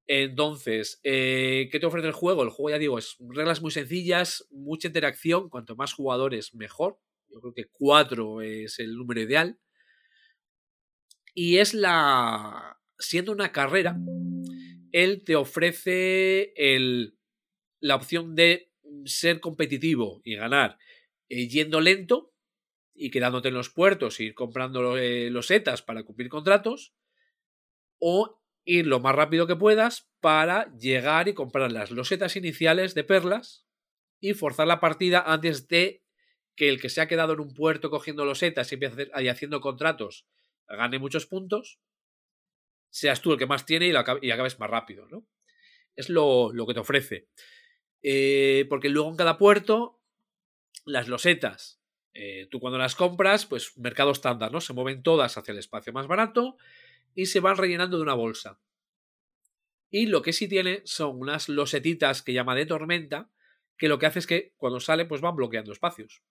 Entonces, 0.07 1.01
eh, 1.03 1.69
¿qué 1.73 1.81
te 1.81 1.87
ofrece 1.87 2.07
el 2.07 2.13
juego? 2.13 2.43
El 2.43 2.51
juego, 2.51 2.71
ya 2.71 2.79
digo, 2.79 2.99
es 2.99 3.17
reglas 3.21 3.63
muy 3.63 3.71
sencillas, 3.71 4.47
mucha 4.51 4.89
interacción. 4.89 5.49
Cuanto 5.49 5.77
más 5.77 5.93
jugadores, 5.93 6.55
mejor. 6.55 6.99
Yo 7.29 7.41
creo 7.41 7.55
que 7.55 7.67
4 7.73 8.43
es 8.43 8.79
el 8.79 8.97
número 8.97 9.21
ideal. 9.21 9.59
Y 11.35 11.59
es 11.59 11.75
la. 11.75 12.79
Siendo 12.99 13.33
una 13.33 13.51
carrera, 13.51 13.99
él 14.93 15.25
te 15.25 15.35
ofrece 15.35 16.53
el, 16.57 17.19
la 17.81 17.97
opción 17.97 18.37
de 18.37 18.71
ser 19.05 19.41
competitivo 19.41 20.23
y 20.25 20.37
ganar 20.37 20.79
eh, 21.29 21.49
yendo 21.49 21.81
lento 21.81 22.33
y 22.95 23.11
quedándote 23.11 23.49
en 23.49 23.55
los 23.55 23.71
puertos, 23.71 24.21
ir 24.21 24.35
comprando 24.35 24.97
eh, 24.97 25.31
losetas 25.31 25.83
para 25.83 26.05
cumplir 26.05 26.29
contratos, 26.29 26.95
o 27.99 28.41
ir 28.65 28.86
lo 28.86 29.01
más 29.01 29.15
rápido 29.15 29.47
que 29.47 29.57
puedas 29.57 30.09
para 30.20 30.74
llegar 30.77 31.28
y 31.28 31.35
comprar 31.35 31.70
las 31.70 31.91
losetas 31.91 32.36
iniciales 32.36 32.95
de 32.95 33.05
perlas 33.05 33.66
y 34.20 34.35
forzar 34.35 34.66
la 34.66 34.81
partida 34.81 35.23
antes 35.27 35.69
de 35.69 36.03
que 36.57 36.69
el 36.69 36.81
que 36.81 36.89
se 36.89 37.01
ha 37.01 37.09
quedado 37.09 37.35
en 37.35 37.41
un 37.41 37.53
puerto 37.53 37.91
cogiendo 37.91 38.24
losetas 38.24 38.73
y 38.73 38.78
y 38.78 39.28
haciendo 39.28 39.61
contratos 39.61 40.27
gane 40.69 40.99
muchos 40.99 41.27
puntos, 41.27 41.81
seas 42.91 43.20
tú 43.20 43.32
el 43.32 43.39
que 43.39 43.47
más 43.47 43.66
tiene 43.66 43.89
y 43.89 44.31
acabes 44.31 44.59
más 44.59 44.70
rápido, 44.70 45.07
¿no? 45.09 45.27
Es 45.97 46.09
lo, 46.09 46.53
lo 46.53 46.66
que 46.66 46.74
te 46.74 46.81
ofrece. 46.81 47.28
Eh, 48.03 48.66
porque 48.69 48.89
luego 48.89 49.11
en 49.11 49.16
cada 49.16 49.39
puerto, 49.39 50.01
las 50.85 51.09
losetas, 51.09 51.81
eh, 52.12 52.49
tú 52.51 52.61
cuando 52.61 52.78
las 52.78 52.95
compras, 52.95 53.47
pues 53.47 53.77
mercado 53.78 54.11
estándar, 54.11 54.53
¿no? 54.53 54.61
Se 54.61 54.73
mueven 54.73 55.03
todas 55.03 55.36
hacia 55.36 55.53
el 55.53 55.59
espacio 55.59 55.93
más 55.93 56.07
barato 56.07 56.57
y 57.15 57.27
se 57.27 57.41
van 57.41 57.57
rellenando 57.57 57.97
de 57.97 58.03
una 58.03 58.15
bolsa. 58.15 58.61
Y 59.91 60.07
lo 60.07 60.23
que 60.23 60.32
sí 60.32 60.49
tiene 60.49 60.82
son 60.85 61.20
unas 61.20 61.49
losetitas 61.49 62.23
que 62.23 62.32
llama 62.32 62.55
de 62.55 62.66
tormenta, 62.66 63.31
que 63.77 63.89
lo 63.89 63.99
que 63.99 64.07
hace 64.07 64.19
es 64.19 64.27
que 64.27 64.53
cuando 64.57 64.81
sale, 64.81 65.05
pues 65.05 65.20
van 65.20 65.36
bloqueando 65.36 65.73
espacios. 65.73 66.23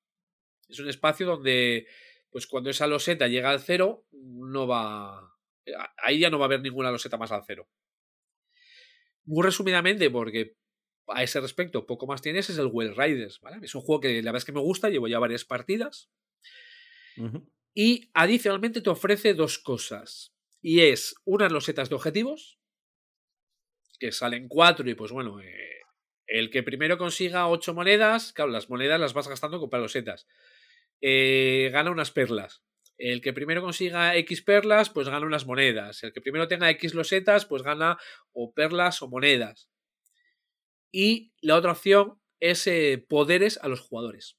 Es 0.67 0.79
un 0.79 0.89
espacio 0.89 1.25
donde, 1.25 1.87
pues 2.29 2.47
cuando 2.47 2.69
esa 2.69 2.87
loseta 2.87 3.27
llega 3.27 3.51
al 3.51 3.61
cero, 3.61 4.05
no 4.11 4.67
va. 4.67 5.33
Ahí 5.97 6.19
ya 6.19 6.29
no 6.29 6.39
va 6.39 6.45
a 6.45 6.47
haber 6.47 6.61
ninguna 6.61 6.91
loseta 6.91 7.17
más 7.17 7.31
al 7.31 7.43
cero. 7.45 7.69
Muy 9.25 9.43
resumidamente, 9.43 10.09
porque 10.09 10.57
a 11.07 11.23
ese 11.23 11.39
respecto 11.39 11.85
poco 11.85 12.07
más 12.07 12.21
tienes, 12.21 12.49
es 12.49 12.57
el 12.57 12.67
Well 12.67 12.95
Riders, 12.95 13.39
¿vale? 13.39 13.65
Es 13.65 13.75
un 13.75 13.81
juego 13.81 14.01
que 14.01 14.21
la 14.21 14.31
verdad 14.31 14.37
es 14.37 14.45
que 14.45 14.51
me 14.51 14.59
gusta, 14.59 14.89
llevo 14.89 15.07
ya 15.07 15.19
varias 15.19 15.45
partidas. 15.45 16.09
Y 17.73 18.09
adicionalmente 18.13 18.81
te 18.81 18.89
ofrece 18.89 19.33
dos 19.33 19.59
cosas. 19.59 20.32
Y 20.63 20.79
es 20.79 21.15
unas 21.25 21.51
losetas 21.51 21.89
de 21.89 21.95
objetivos, 21.95 22.57
que 23.99 24.13
salen 24.13 24.47
cuatro 24.47 24.89
y 24.89 24.95
pues 24.95 25.11
bueno, 25.11 25.41
eh, 25.41 25.81
el 26.25 26.49
que 26.49 26.63
primero 26.63 26.97
consiga 26.97 27.47
ocho 27.49 27.73
monedas, 27.73 28.31
claro, 28.31 28.49
las 28.49 28.69
monedas 28.69 28.99
las 28.99 29.13
vas 29.13 29.27
gastando 29.27 29.57
en 29.57 29.61
comprar 29.61 29.81
losetas. 29.81 30.25
Eh, 31.01 31.69
gana 31.73 31.91
unas 31.91 32.11
perlas. 32.11 32.63
El 32.97 33.21
que 33.21 33.33
primero 33.33 33.61
consiga 33.61 34.15
X 34.15 34.41
perlas, 34.41 34.89
pues 34.89 35.09
gana 35.09 35.25
unas 35.25 35.45
monedas. 35.45 36.01
El 36.01 36.13
que 36.13 36.21
primero 36.21 36.47
tenga 36.47 36.69
X 36.69 36.93
losetas, 36.93 37.45
pues 37.45 37.61
gana 37.61 37.97
o 38.31 38.53
perlas 38.53 39.01
o 39.01 39.09
monedas. 39.09 39.69
Y 40.93 41.33
la 41.41 41.57
otra 41.57 41.73
opción 41.73 42.21
es 42.39 42.65
eh, 42.67 43.05
poderes 43.09 43.59
a 43.61 43.67
los 43.67 43.81
jugadores. 43.81 44.37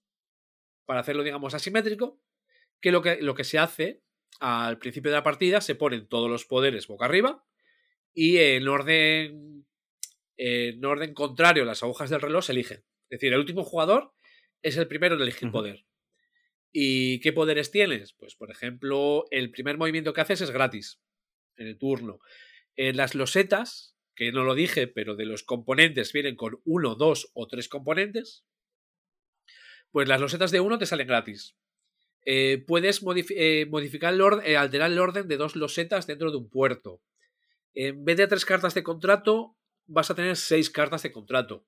Para 0.86 1.00
hacerlo, 1.00 1.22
digamos, 1.22 1.52
asimétrico, 1.52 2.18
que 2.80 2.92
lo 2.92 3.02
que, 3.02 3.20
lo 3.20 3.34
que 3.34 3.44
se 3.44 3.58
hace 3.58 4.02
al 4.40 4.78
principio 4.78 5.10
de 5.10 5.16
la 5.16 5.22
partida 5.22 5.60
se 5.60 5.74
ponen 5.74 6.06
todos 6.08 6.30
los 6.30 6.44
poderes 6.44 6.86
boca 6.86 7.06
arriba 7.06 7.44
y 8.12 8.38
en 8.38 8.68
orden, 8.68 9.66
en 10.36 10.84
orden 10.84 11.14
contrario 11.14 11.64
las 11.64 11.82
agujas 11.82 12.10
del 12.10 12.20
reloj 12.20 12.44
se 12.44 12.52
eligen. 12.52 12.84
Es 13.08 13.20
decir, 13.20 13.32
el 13.32 13.40
último 13.40 13.64
jugador 13.64 14.12
es 14.62 14.76
el 14.76 14.88
primero 14.88 15.16
en 15.16 15.22
elegir 15.22 15.50
poder. 15.50 15.84
¿Y 16.72 17.20
qué 17.20 17.32
poderes 17.32 17.70
tienes? 17.70 18.14
Pues, 18.14 18.34
por 18.34 18.50
ejemplo, 18.50 19.26
el 19.30 19.50
primer 19.52 19.78
movimiento 19.78 20.12
que 20.12 20.22
haces 20.22 20.40
es 20.40 20.50
gratis 20.50 21.00
en 21.56 21.68
el 21.68 21.78
turno. 21.78 22.18
En 22.74 22.96
las 22.96 23.14
losetas, 23.14 23.96
que 24.16 24.32
no 24.32 24.42
lo 24.42 24.54
dije, 24.56 24.88
pero 24.88 25.14
de 25.14 25.26
los 25.26 25.44
componentes 25.44 26.12
vienen 26.12 26.34
con 26.34 26.60
uno, 26.64 26.96
dos 26.96 27.30
o 27.34 27.46
tres 27.46 27.68
componentes, 27.68 28.44
pues 29.92 30.08
las 30.08 30.20
losetas 30.20 30.50
de 30.50 30.58
uno 30.58 30.78
te 30.78 30.86
salen 30.86 31.06
gratis. 31.06 31.56
Eh, 32.24 32.64
puedes 32.66 33.02
eh, 33.30 33.66
modificar 33.68 34.14
el 34.14 34.20
orden, 34.20 34.46
eh, 34.46 34.56
alterar 34.56 34.90
el 34.90 34.98
orden 34.98 35.28
de 35.28 35.36
dos 35.36 35.56
losetas 35.56 36.06
dentro 36.06 36.30
de 36.30 36.38
un 36.38 36.48
puerto. 36.48 37.02
En 37.74 38.04
vez 38.04 38.16
de 38.16 38.26
tres 38.26 38.44
cartas 38.44 38.74
de 38.74 38.82
contrato, 38.82 39.56
vas 39.86 40.10
a 40.10 40.14
tener 40.14 40.36
seis 40.36 40.70
cartas 40.70 41.02
de 41.02 41.12
contrato. 41.12 41.66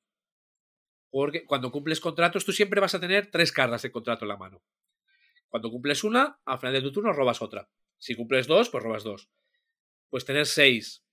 Porque 1.11 1.45
cuando 1.45 1.71
cumples 1.71 2.01
contratos, 2.01 2.45
tú 2.45 2.53
siempre 2.53 2.81
vas 2.81 2.95
a 2.95 3.01
tener 3.01 3.31
tres 3.31 3.53
cartas 3.53 3.83
de 3.83 3.91
contrato 3.91 4.25
en 4.25 4.29
la 4.29 4.37
mano. 4.37 4.63
Cuando 5.49 5.71
cumples 5.71 6.05
una, 6.05 6.41
al 6.45 6.59
final 6.59 6.75
de 6.75 6.83
tu 6.83 6.93
turno 6.93 7.13
robas 7.13 7.43
otra. 7.43 7.69
Si 7.99 8.15
cumples 8.15 8.47
dos, 8.47 8.71
pues 8.71 8.83
robas 8.83 9.05
dos. 9.05 9.29
Pues 10.09 10.25
tener 10.25 10.47
seis. 10.47 11.05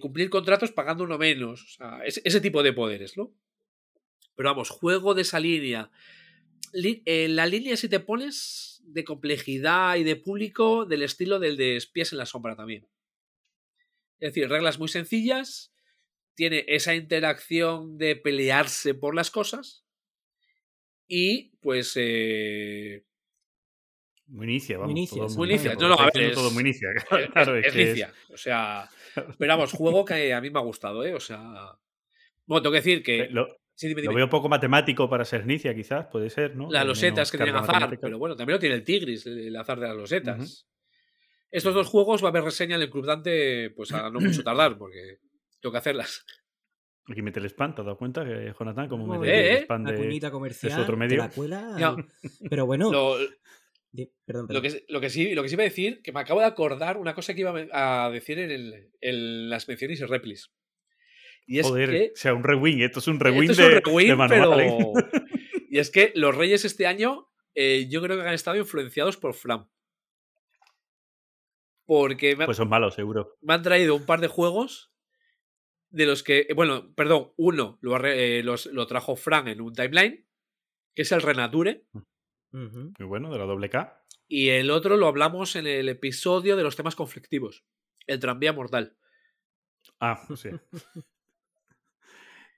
Cumplir 0.00 0.30
contratos 0.30 0.72
pagando 0.72 1.04
uno 1.04 1.18
menos. 1.18 1.62
O 1.62 1.68
sea, 1.68 2.00
ese, 2.04 2.22
ese 2.24 2.40
tipo 2.40 2.62
de 2.62 2.72
poderes, 2.72 3.16
¿no? 3.16 3.34
Pero 4.34 4.50
vamos, 4.50 4.70
juego 4.70 5.14
de 5.14 5.22
esa 5.22 5.40
línea. 5.40 5.90
Eh, 6.72 7.28
la 7.28 7.46
línea, 7.46 7.76
si 7.76 7.88
te 7.88 8.00
pones 8.00 8.82
de 8.84 9.04
complejidad 9.04 9.96
y 9.96 10.04
de 10.04 10.16
público, 10.16 10.84
del 10.86 11.02
estilo 11.02 11.38
del 11.38 11.56
de 11.56 11.76
espías 11.76 12.12
en 12.12 12.18
la 12.18 12.26
sombra 12.26 12.56
también. 12.56 12.86
Es 14.20 14.32
decir, 14.34 14.48
reglas 14.48 14.78
muy 14.78 14.88
sencillas. 14.88 15.72
Tiene 16.34 16.64
esa 16.68 16.94
interacción 16.94 17.96
de 17.98 18.14
pelearse 18.16 18.94
por 18.94 19.14
las 19.14 19.30
cosas. 19.30 19.84
Y 21.08 21.50
pues. 21.60 21.92
eh, 21.96 23.04
Muy 24.26 24.46
inicia, 24.46 24.76
vamos. 24.78 24.92
Muy 24.92 25.00
inicia, 25.00 25.18
todo 25.18 25.28
sí. 25.28 25.36
Muy 25.38 25.48
inicia. 25.50 25.72
todo 25.76 25.88
No, 25.88 25.96
no, 25.96 26.02
a 26.02 26.10
ver, 26.12 26.34
todo 26.34 26.48
es- 26.48 26.52
muy 26.52 26.60
inicia. 26.62 26.88
Claro, 27.32 27.56
es 27.56 27.66
es 27.66 27.72
que 27.72 27.82
es- 27.82 27.88
licia. 27.88 28.14
O 28.30 28.36
sea. 28.36 28.90
Pero 29.38 29.52
vamos, 29.56 29.72
juego 29.72 30.04
que 30.04 30.32
a 30.34 30.40
mí 30.40 30.50
me 30.50 30.58
ha 30.58 30.62
gustado, 30.62 31.04
¿eh? 31.04 31.14
O 31.14 31.20
sea. 31.20 31.78
Bueno, 32.44 32.62
tengo 32.62 32.72
que 32.72 32.78
decir 32.80 33.02
que. 33.02 33.28
Lo, 33.30 33.46
sí, 33.76 33.86
dime, 33.88 34.02
lo 34.02 34.12
veo 34.14 34.28
poco 34.28 34.48
matemático 34.48 35.08
para 35.08 35.24
ser 35.24 35.42
inicia, 35.42 35.72
quizás, 35.74 36.06
puede 36.06 36.28
ser, 36.30 36.56
¿no? 36.56 36.68
Las 36.70 36.82
Eh, 36.82 36.86
losetas 36.88 37.30
que 37.30 37.38
tienen 37.38 37.54
azar, 37.54 37.74
matemática. 37.74 38.00
pero 38.02 38.18
bueno, 38.18 38.34
también 38.34 38.54
lo 38.56 38.60
tiene 38.60 38.74
el 38.74 38.82
Tigris, 38.84 39.26
el 39.26 39.54
azar 39.54 39.78
de 39.78 39.86
las 39.86 39.96
losetas. 39.96 40.66
Estos 41.50 41.74
dos 41.74 41.86
juegos 41.86 42.22
va 42.22 42.28
a 42.28 42.30
haber 42.30 42.42
reseña 42.42 42.74
en 42.76 42.82
el 42.82 42.90
Club 42.90 43.06
Dante, 43.06 43.70
pues 43.70 43.92
a 43.92 44.10
no 44.10 44.18
mucho 44.20 44.42
tardar, 44.42 44.76
porque 44.76 45.18
tengo 45.60 45.70
que 45.72 45.78
hacerlas. 45.78 46.24
Aquí 47.08 47.22
mete 47.22 47.38
el 47.38 47.46
spam, 47.46 47.72
¿te 47.72 47.82
has 47.82 47.86
dado 47.86 47.96
cuenta, 47.96 48.24
que 48.24 48.52
Jonathan? 48.58 48.88
Como 48.88 49.06
mete 49.06 49.26
ver, 49.30 49.44
el 49.44 49.56
¿eh? 49.58 49.62
spam 49.62 49.84
La 49.84 49.92
de... 49.92 50.30
comercial, 50.30 50.80
otro 50.80 50.94
te 50.94 50.98
medio. 50.98 51.18
la 51.18 51.28
cuela. 51.30 51.96
Pero 52.50 52.66
bueno, 52.66 52.90
Lo, 52.90 53.16
di- 53.92 54.10
perdón, 54.24 54.46
lo 54.50 54.60
perdón. 54.60 54.62
que, 54.62 54.84
lo, 54.88 55.00
que 55.00 55.08
sí, 55.10 55.32
lo 55.34 55.42
que 55.42 55.48
sí 55.48 55.54
iba 55.54 55.62
a 55.62 55.70
decir, 55.70 56.02
que 56.02 56.10
me 56.10 56.18
acabo 56.20 56.40
de 56.40 56.46
acordar 56.46 56.96
una 56.96 57.14
cosa 57.14 57.32
que 57.32 57.42
iba 57.42 57.54
a 57.72 58.10
decir 58.10 58.40
en, 58.40 58.50
el- 58.50 58.90
en 59.00 59.48
las 59.48 59.68
menciones 59.68 60.00
y 60.00 60.04
replis. 60.04 60.50
Y 61.46 61.60
es 61.60 61.66
Joder, 61.66 61.90
que 61.90 62.10
o 62.12 62.16
sea, 62.16 62.34
un 62.34 62.42
rewind. 62.42 62.82
Esto 62.82 62.98
es 62.98 63.08
un 63.08 63.20
rewind 63.20 63.50
Esto 63.50 63.62
es 63.62 63.68
de, 63.70 63.76
un 63.76 63.82
rewind, 63.84 64.10
de 64.10 64.16
manual, 64.16 64.60
¿eh? 64.60 64.68
y 65.70 65.78
es 65.78 65.90
que 65.90 66.12
los 66.16 66.34
Reyes 66.34 66.64
este 66.64 66.86
año, 66.86 67.28
eh, 67.54 67.86
yo 67.88 68.02
creo 68.02 68.16
que 68.16 68.26
han 68.26 68.34
estado 68.34 68.56
influenciados 68.56 69.16
por 69.16 69.34
Fran. 69.34 69.68
Porque 71.86 72.34
me, 72.34 72.46
Pues 72.46 72.56
son 72.56 72.68
malos, 72.68 72.94
seguro. 72.94 73.36
me 73.42 73.54
han 73.54 73.62
traído 73.62 73.94
un 73.94 74.04
par 74.06 74.20
de 74.20 74.26
juegos 74.26 74.92
de 75.90 76.04
los 76.06 76.22
que, 76.24 76.48
bueno, 76.56 76.92
perdón, 76.96 77.32
uno 77.36 77.78
lo, 77.80 78.04
eh, 78.04 78.42
los- 78.42 78.66
lo 78.66 78.86
trajo 78.88 79.14
Fran 79.14 79.46
en 79.46 79.60
un 79.60 79.72
timeline, 79.72 80.26
que 80.94 81.02
es 81.02 81.12
el 81.12 81.22
Renature. 81.22 81.86
Muy 82.50 83.06
bueno, 83.06 83.30
de 83.30 83.38
la 83.38 83.44
doble 83.44 83.70
K. 83.70 84.02
y 84.28 84.48
el 84.48 84.70
otro 84.70 84.96
lo 84.96 85.06
hablamos 85.06 85.54
en 85.54 85.66
el 85.68 85.88
episodio 85.88 86.56
de 86.56 86.64
los 86.64 86.74
temas 86.74 86.96
conflictivos, 86.96 87.64
el 88.08 88.18
tranvía 88.18 88.52
mortal. 88.52 88.96
Ah, 90.00 90.26
sí. 90.34 90.48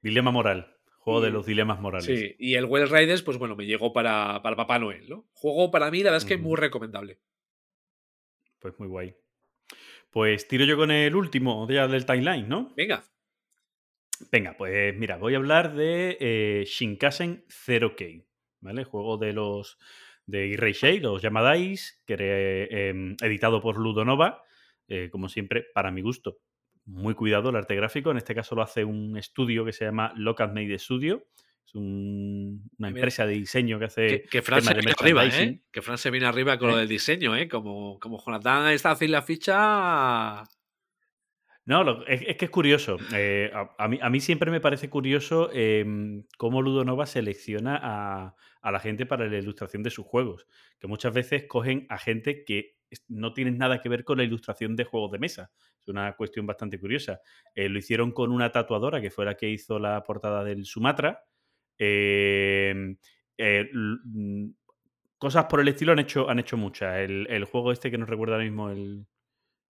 Dilema 0.03 0.31
moral. 0.31 0.75
Juego 0.99 1.21
de 1.23 1.29
Y- 1.31 1.33
los 1.33 1.47
dilemas 1.47 1.81
morales. 1.81 2.05
Sí, 2.07 2.37
y 2.39 2.55
el 2.57 2.67
Well 2.67 2.89
Riders, 2.91 3.23
pues 3.23 3.39
bueno, 3.39 3.57
me 3.57 3.65
llegó 3.67 3.93
para, 3.93 4.43
para 4.43 4.57
Papá 4.57 4.79
Noel, 4.79 5.09
¿no? 5.09 5.27
Juego 5.33 5.71
para 5.71 5.91
mí, 5.91 5.99
la 5.99 6.11
verdad 6.11 6.19
es 6.19 6.25
que 6.25 6.37
muy 6.37 6.57
recomendable. 6.57 7.19
Pues 8.59 8.79
muy 8.79 8.89
guay. 8.89 9.15
Pues 10.11 10.49
tiro 10.49 10.65
yo 10.65 10.77
con 10.77 10.91
el 10.91 11.15
último 11.15 11.67
ya 11.71 11.87
del 11.89 12.05
timeline, 12.07 12.49
¿no? 12.49 12.73
Venga, 12.77 13.03
Venga, 14.33 14.57
pues 14.57 14.97
mira, 14.97 15.17
voy 15.17 15.35
a 15.35 15.37
hablar 15.37 15.75
de 15.75 16.17
eh, 16.21 16.65
Shinkansen 16.67 17.45
0K, 17.47 18.25
¿vale? 18.61 18.83
Juego 18.85 19.17
de 19.17 19.33
los 19.33 19.79
de 20.27 20.49
Irreishei, 20.49 20.99
los 20.99 21.23
Yamadais, 21.23 22.03
que 22.05 22.15
era, 22.15 22.25
em, 22.25 23.17
editado 23.23 23.63
por 23.63 23.79
Ludonova, 23.79 24.43
eh, 24.89 25.09
como 25.11 25.29
siempre, 25.29 25.67
para 25.73 25.91
mi 25.93 26.03
gusto. 26.03 26.39
Muy 26.91 27.15
cuidado 27.15 27.51
el 27.51 27.57
arte 27.57 27.75
gráfico, 27.77 28.11
en 28.11 28.17
este 28.17 28.35
caso 28.35 28.55
lo 28.55 28.63
hace 28.63 28.83
un 28.85 29.17
estudio 29.19 29.65
que 29.65 29.73
se 29.73 29.85
llama 29.85 30.13
Lock 30.17 30.41
and 30.41 30.55
Made 30.55 30.79
Studio, 30.79 31.27
es 31.67 31.75
un- 31.75 32.63
una 32.79 32.89
empresa 32.89 33.27
de 33.27 33.35
diseño 33.35 33.79
que 33.79 33.85
hace 33.85 34.07
que, 34.07 34.23
que 34.23 34.43
Fran 34.43 34.63
se 34.63 34.73
viene 34.73 34.93
arriba, 34.99 35.27
¿eh? 35.27 35.61
Que 35.71 35.83
Fran 35.83 35.99
se 35.99 36.11
viene 36.11 36.25
arriba 36.27 36.59
con 36.59 36.69
lo 36.71 36.77
¿Eh? 36.77 36.81
del 36.81 36.89
diseño, 36.89 37.37
¿eh? 37.37 37.47
Como, 37.47 37.99
como 37.99 38.19
Jonathan 38.25 38.73
está 38.73 38.93
haciendo 38.93 39.19
la 39.19 39.23
ficha... 39.23 40.45
No, 41.67 41.85
lo- 41.85 42.07
es, 42.07 42.23
es 42.27 42.37
que 42.39 42.47
es 42.47 42.51
curioso. 42.51 42.97
Eh, 43.15 43.51
a, 43.53 43.75
a 43.85 43.89
mí, 43.89 43.99
a 44.01 44.09
mí 44.09 44.21
siempre 44.21 44.51
me 44.51 44.61
parece 44.61 44.89
curioso 44.89 45.51
em, 45.53 46.25
cómo 46.39 46.63
Ludonova 46.63 47.05
selecciona 47.05 47.79
a, 47.83 48.35
a 48.63 48.73
la 48.73 48.81
gente 48.81 49.05
para 49.05 49.27
la 49.27 49.37
ilustración 49.37 49.83
de 49.83 49.91
sus 49.91 50.07
juegos. 50.07 50.47
Que 50.81 50.87
muchas 50.87 51.13
veces 51.13 51.45
cogen 51.47 51.85
a 51.91 51.99
gente 51.99 52.45
que 52.45 52.78
no 53.09 53.33
tienen 53.33 53.59
nada 53.59 53.81
que 53.81 53.89
ver 53.89 54.05
con 54.05 54.19
la 54.19 54.25
ilustración 54.25 54.77
de 54.77 54.85
juegos 54.85 55.13
de 55.13 55.19
mesa. 55.19 55.51
Es 55.81 55.89
una 55.89 56.15
cuestión 56.17 56.47
bastante 56.47 56.79
curiosa. 56.81 57.21
Eh, 57.55 57.69
lo 57.69 57.79
hicieron 57.79 58.13
con 58.13 58.33
una 58.33 58.51
tatuadora 58.53 59.01
que 59.01 59.11
fue 59.11 59.25
la 59.25 59.35
que 59.37 59.49
hizo 59.51 59.79
la 59.79 60.03
portada 60.03 60.43
del 60.45 60.65
Sumatra. 60.65 61.23
Em, 61.79 62.97
eh, 63.37 63.69
mm, 63.73 64.47
cosas 65.17 65.45
por 65.47 65.61
el 65.61 65.69
estilo 65.69 65.93
han 65.93 65.99
hecho, 66.01 66.29
han 66.29 66.39
hecho 66.39 66.57
muchas. 66.57 66.99
El, 66.99 67.27
el 67.31 67.45
juego 67.45 67.73
este 67.73 67.91
que 67.91 67.99
nos 67.99 68.09
recuerda 68.09 68.35
ahora 68.35 68.45
mismo 68.45 68.71
el 68.71 69.07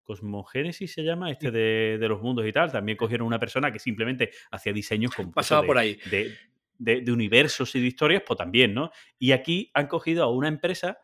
Cosmogénesis 0.03 0.93
se 0.95 1.03
llama, 1.05 1.31
este 1.31 1.51
de, 1.51 1.99
de 2.01 2.09
los 2.09 2.23
mundos 2.23 2.47
y 2.47 2.53
tal. 2.53 2.73
También 2.73 2.97
cogieron 2.97 3.27
una 3.27 3.39
persona 3.39 3.71
que 3.71 3.79
simplemente 3.79 4.31
hacía 4.51 4.73
diseños 4.73 5.13
con 5.17 5.33
Pasaba 5.33 5.61
de, 5.63 5.67
por 5.67 5.79
ahí. 5.79 5.99
de, 6.11 6.35
de- 6.79 7.01
de 7.01 7.13
universos 7.13 7.75
y 7.75 7.81
de 7.81 7.87
historias, 7.89 8.23
pues 8.27 8.39
también, 8.39 8.73
¿no? 8.73 8.91
Y 9.19 9.33
aquí 9.33 9.69
han 9.75 9.89
cogido 9.89 10.23
a 10.25 10.31
una 10.33 10.47
empresa 10.49 10.99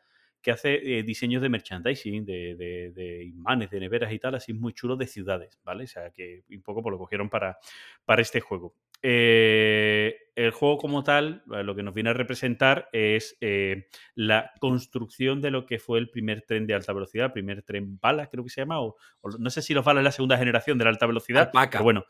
que 0.45 0.51
hace 0.53 0.99
eh, 0.99 1.03
diseños 1.03 1.43
de 1.43 1.49
merchandising, 1.49 2.25
de, 2.25 2.55
de- 2.55 2.91
de 2.93 3.25
imanes, 3.25 3.71
de 3.71 3.81
neveras 3.81 4.13
y 4.13 4.19
tal, 4.19 4.35
así 4.37 4.53
muy 4.53 4.75
chulos 4.75 4.99
de 4.99 5.07
ciudades, 5.09 5.59
¿vale? 5.65 5.85
O 5.85 5.87
sea, 5.89 6.11
que 6.11 6.45
un 6.51 6.63
poco 6.63 6.83
pues, 6.83 6.93
lo 6.93 6.99
cogieron 6.99 7.29
para, 7.31 7.59
para 8.05 8.21
este 8.23 8.41
juego. 8.41 8.75
Eh, 9.03 10.17
el 10.35 10.51
juego 10.51 10.77
como 10.79 11.03
tal, 11.03 11.43
eh, 11.55 11.63
lo 11.63 11.75
que 11.75 11.83
nos 11.83 11.95
viene 11.95 12.11
a 12.11 12.15
representar 12.15 12.89
es 12.93 13.37
eh, 13.41 13.87
la 14.15 14.53
construcción 14.61 15.41
de 15.41 15.51
lo 15.51 15.65
que 15.67 15.79
fue 15.79 15.99
el 15.99 16.11
primer 16.11 16.43
tren 16.43 16.67
de 16.67 16.75
alta 16.75 16.93
velocidad, 16.93 17.27
el 17.27 17.33
primer 17.33 17.63
tren 17.63 17.99
bala, 17.99 18.27
creo 18.29 18.45
que 18.45 18.51
se 18.51 18.61
llama, 18.61 18.81
o, 18.81 18.97
o 19.23 19.31
no 19.39 19.49
sé 19.51 19.63
si 19.63 19.73
los 19.75 19.85
balas 19.85 20.03
es 20.03 20.05
la 20.05 20.13
segunda 20.13 20.37
generación 20.39 20.77
de 20.79 20.85
la 20.85 20.91
alta 20.91 21.07
velocidad, 21.07 21.47
Alpaca. 21.49 21.71
pero 21.71 21.85
bueno, 21.85 22.05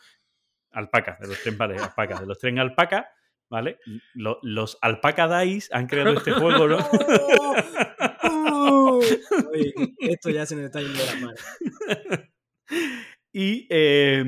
alpaca, 0.72 1.18
de 1.20 1.28
los 1.28 1.40
tren 1.40 1.56
vale, 1.56 1.76
alpaca, 1.76 2.20
de 2.20 2.26
los 2.26 2.38
tren 2.38 2.58
alpaca, 2.58 3.10
¿vale? 3.48 3.78
Lo- 4.14 4.40
los 4.42 4.78
alpaca 4.80 5.40
dice 5.42 5.68
han 5.72 5.86
creado 5.86 6.14
este 6.14 6.32
juego, 6.32 6.66
¿no? 6.66 6.78
Oye, 9.52 9.74
esto 10.00 10.30
ya 10.30 10.46
se 10.46 10.56
me 10.56 10.64
está 10.64 10.80
yendo 10.80 10.98
de 10.98 11.06
las 11.06 11.20
manos. 11.20 11.40
y 13.32 13.66
eh, 13.70 14.24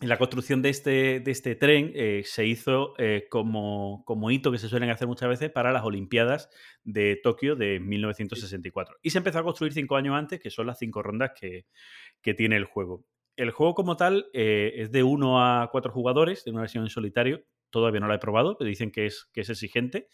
en 0.00 0.10
la 0.10 0.18
construcción 0.18 0.60
de 0.60 0.68
este, 0.68 1.20
de 1.20 1.30
este 1.30 1.54
tren 1.54 1.90
eh, 1.94 2.22
se 2.26 2.46
hizo 2.46 2.94
eh, 2.98 3.28
como, 3.30 4.04
como 4.04 4.30
hito 4.30 4.52
que 4.52 4.58
se 4.58 4.68
suelen 4.68 4.90
hacer 4.90 5.08
muchas 5.08 5.28
veces 5.28 5.50
para 5.50 5.72
las 5.72 5.84
Olimpiadas 5.84 6.50
de 6.84 7.18
Tokio 7.22 7.56
de 7.56 7.80
1964. 7.80 8.96
Y 9.02 9.10
se 9.10 9.18
empezó 9.18 9.38
a 9.38 9.42
construir 9.42 9.72
cinco 9.72 9.96
años 9.96 10.14
antes, 10.14 10.38
que 10.38 10.50
son 10.50 10.66
las 10.66 10.78
cinco 10.78 11.02
rondas 11.02 11.32
que, 11.38 11.64
que 12.20 12.34
tiene 12.34 12.56
el 12.56 12.66
juego. 12.66 13.06
El 13.36 13.50
juego 13.52 13.74
como 13.74 13.96
tal 13.96 14.28
eh, 14.34 14.74
es 14.76 14.92
de 14.92 15.02
1 15.02 15.42
a 15.42 15.70
4 15.70 15.92
jugadores, 15.92 16.44
de 16.44 16.50
una 16.50 16.60
versión 16.60 16.84
en 16.84 16.90
solitario. 16.90 17.44
Todavía 17.70 18.00
no 18.00 18.08
la 18.08 18.16
he 18.16 18.18
probado, 18.18 18.58
pero 18.58 18.68
dicen 18.68 18.90
que 18.90 19.06
es, 19.06 19.30
que 19.32 19.40
es 19.42 19.48
exigente. 19.48 20.08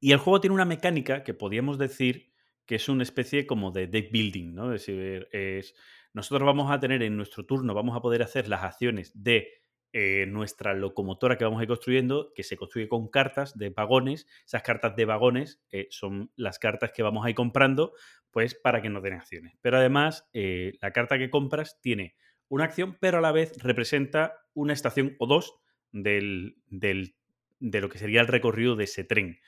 Y 0.00 0.12
el 0.12 0.18
juego 0.18 0.40
tiene 0.40 0.54
una 0.54 0.64
mecánica 0.64 1.24
que 1.24 1.34
podríamos 1.34 1.78
decir 1.78 2.32
que 2.66 2.76
es 2.76 2.88
una 2.88 3.02
especie 3.02 3.46
como 3.46 3.70
de 3.70 3.86
deck 3.86 4.12
building, 4.12 4.54
¿no? 4.54 4.74
Es 4.74 4.86
decir, 4.86 5.28
es, 5.32 5.74
nosotros 6.12 6.46
vamos 6.46 6.70
a 6.70 6.78
tener 6.78 7.02
en 7.02 7.16
nuestro 7.16 7.46
turno, 7.46 7.74
vamos 7.74 7.96
a 7.96 8.00
poder 8.00 8.22
hacer 8.22 8.48
las 8.48 8.62
acciones 8.62 9.10
de 9.14 9.48
eh, 9.94 10.26
nuestra 10.28 10.74
locomotora 10.74 11.38
que 11.38 11.44
vamos 11.44 11.60
a 11.60 11.62
ir 11.62 11.68
construyendo, 11.68 12.32
que 12.34 12.42
se 12.42 12.58
construye 12.58 12.88
con 12.88 13.08
cartas 13.08 13.56
de 13.56 13.70
vagones. 13.70 14.26
Esas 14.44 14.62
cartas 14.62 14.94
de 14.96 15.06
vagones 15.06 15.62
eh, 15.70 15.86
son 15.90 16.30
las 16.36 16.58
cartas 16.58 16.92
que 16.92 17.02
vamos 17.02 17.24
a 17.24 17.30
ir 17.30 17.34
comprando, 17.34 17.94
pues 18.30 18.54
para 18.54 18.82
que 18.82 18.90
nos 18.90 19.02
den 19.02 19.14
acciones. 19.14 19.54
Pero 19.62 19.78
además, 19.78 20.28
eh, 20.34 20.74
la 20.82 20.92
carta 20.92 21.16
que 21.16 21.30
compras 21.30 21.80
tiene 21.80 22.16
una 22.48 22.64
acción, 22.64 22.98
pero 23.00 23.18
a 23.18 23.20
la 23.22 23.32
vez 23.32 23.54
representa 23.62 24.34
una 24.52 24.74
estación 24.74 25.16
o 25.18 25.26
dos 25.26 25.54
del, 25.90 26.58
del, 26.66 27.16
de 27.58 27.80
lo 27.80 27.88
que 27.88 27.98
sería 27.98 28.20
el 28.20 28.26
recorrido 28.26 28.76
de 28.76 28.84
ese 28.84 29.04
tren. 29.04 29.38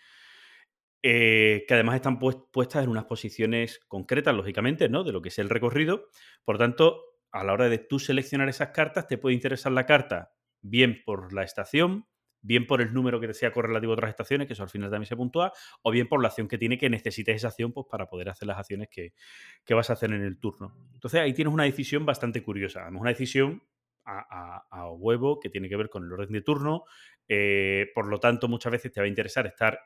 Eh, 1.02 1.64
que 1.66 1.74
además 1.74 1.96
están 1.96 2.18
pues, 2.18 2.36
puestas 2.52 2.84
en 2.84 2.90
unas 2.90 3.06
posiciones 3.06 3.80
concretas, 3.88 4.34
lógicamente, 4.34 4.88
¿no? 4.88 5.02
De 5.02 5.12
lo 5.12 5.22
que 5.22 5.30
es 5.30 5.38
el 5.38 5.48
recorrido. 5.48 6.08
Por 6.44 6.58
tanto, 6.58 7.00
a 7.32 7.42
la 7.42 7.52
hora 7.52 7.68
de 7.68 7.78
tú 7.78 7.98
seleccionar 7.98 8.48
esas 8.48 8.68
cartas, 8.68 9.06
te 9.06 9.16
puede 9.16 9.34
interesar 9.34 9.72
la 9.72 9.86
carta 9.86 10.32
bien 10.60 11.02
por 11.04 11.32
la 11.32 11.42
estación, 11.42 12.06
bien 12.42 12.66
por 12.66 12.82
el 12.82 12.92
número 12.92 13.18
que 13.18 13.28
te 13.28 13.34
sea 13.34 13.52
correlativo 13.52 13.92
a 13.92 13.94
otras 13.94 14.10
estaciones, 14.10 14.46
que 14.46 14.52
eso 14.52 14.62
al 14.62 14.68
final 14.68 14.90
también 14.90 15.06
se 15.06 15.16
puntúa, 15.16 15.52
o 15.82 15.90
bien 15.90 16.06
por 16.06 16.20
la 16.20 16.28
acción 16.28 16.48
que 16.48 16.58
tiene 16.58 16.76
que 16.76 16.90
necesites 16.90 17.36
esa 17.36 17.48
acción 17.48 17.72
pues, 17.72 17.86
para 17.90 18.06
poder 18.06 18.28
hacer 18.28 18.46
las 18.48 18.58
acciones 18.58 18.88
que, 18.90 19.14
que 19.64 19.74
vas 19.74 19.88
a 19.88 19.94
hacer 19.94 20.12
en 20.12 20.22
el 20.22 20.38
turno. 20.38 20.76
Entonces 20.92 21.20
ahí 21.20 21.32
tienes 21.32 21.54
una 21.54 21.64
decisión 21.64 22.04
bastante 22.04 22.42
curiosa. 22.42 22.82
Además, 22.82 23.00
una 23.00 23.10
decisión 23.10 23.62
a 24.04 24.90
huevo 24.90 25.38
que 25.38 25.50
tiene 25.50 25.68
que 25.68 25.76
ver 25.76 25.88
con 25.88 26.04
el 26.04 26.12
orden 26.12 26.32
de 26.32 26.40
turno. 26.40 26.84
Eh, 27.28 27.86
por 27.94 28.06
lo 28.06 28.18
tanto, 28.18 28.48
muchas 28.48 28.72
veces 28.72 28.90
te 28.90 29.00
va 29.00 29.04
a 29.04 29.08
interesar 29.08 29.46
estar 29.46 29.78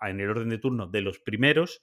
en 0.00 0.20
el 0.20 0.30
orden 0.30 0.48
de 0.48 0.58
turno 0.58 0.86
de 0.86 1.00
los 1.00 1.18
primeros 1.18 1.82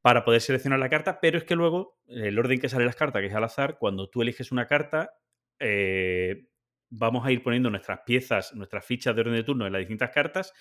para 0.00 0.24
poder 0.24 0.40
seleccionar 0.40 0.78
la 0.78 0.88
carta, 0.88 1.18
pero 1.20 1.38
es 1.38 1.44
que 1.44 1.56
luego 1.56 1.98
el 2.06 2.38
orden 2.38 2.60
que 2.60 2.68
salen 2.68 2.86
las 2.86 2.96
cartas, 2.96 3.20
que 3.20 3.28
es 3.28 3.34
al 3.34 3.44
azar, 3.44 3.76
cuando 3.78 4.08
tú 4.08 4.22
eliges 4.22 4.52
una 4.52 4.66
carta, 4.66 5.14
eh, 5.58 6.46
vamos 6.90 7.26
a 7.26 7.32
ir 7.32 7.42
poniendo 7.42 7.70
nuestras 7.70 8.00
piezas, 8.06 8.54
nuestras 8.54 8.84
fichas 8.84 9.14
de 9.14 9.22
orden 9.22 9.34
de 9.34 9.42
turno 9.42 9.66
en 9.66 9.72
las 9.72 9.80
distintas 9.80 10.10
cartas 10.10 10.52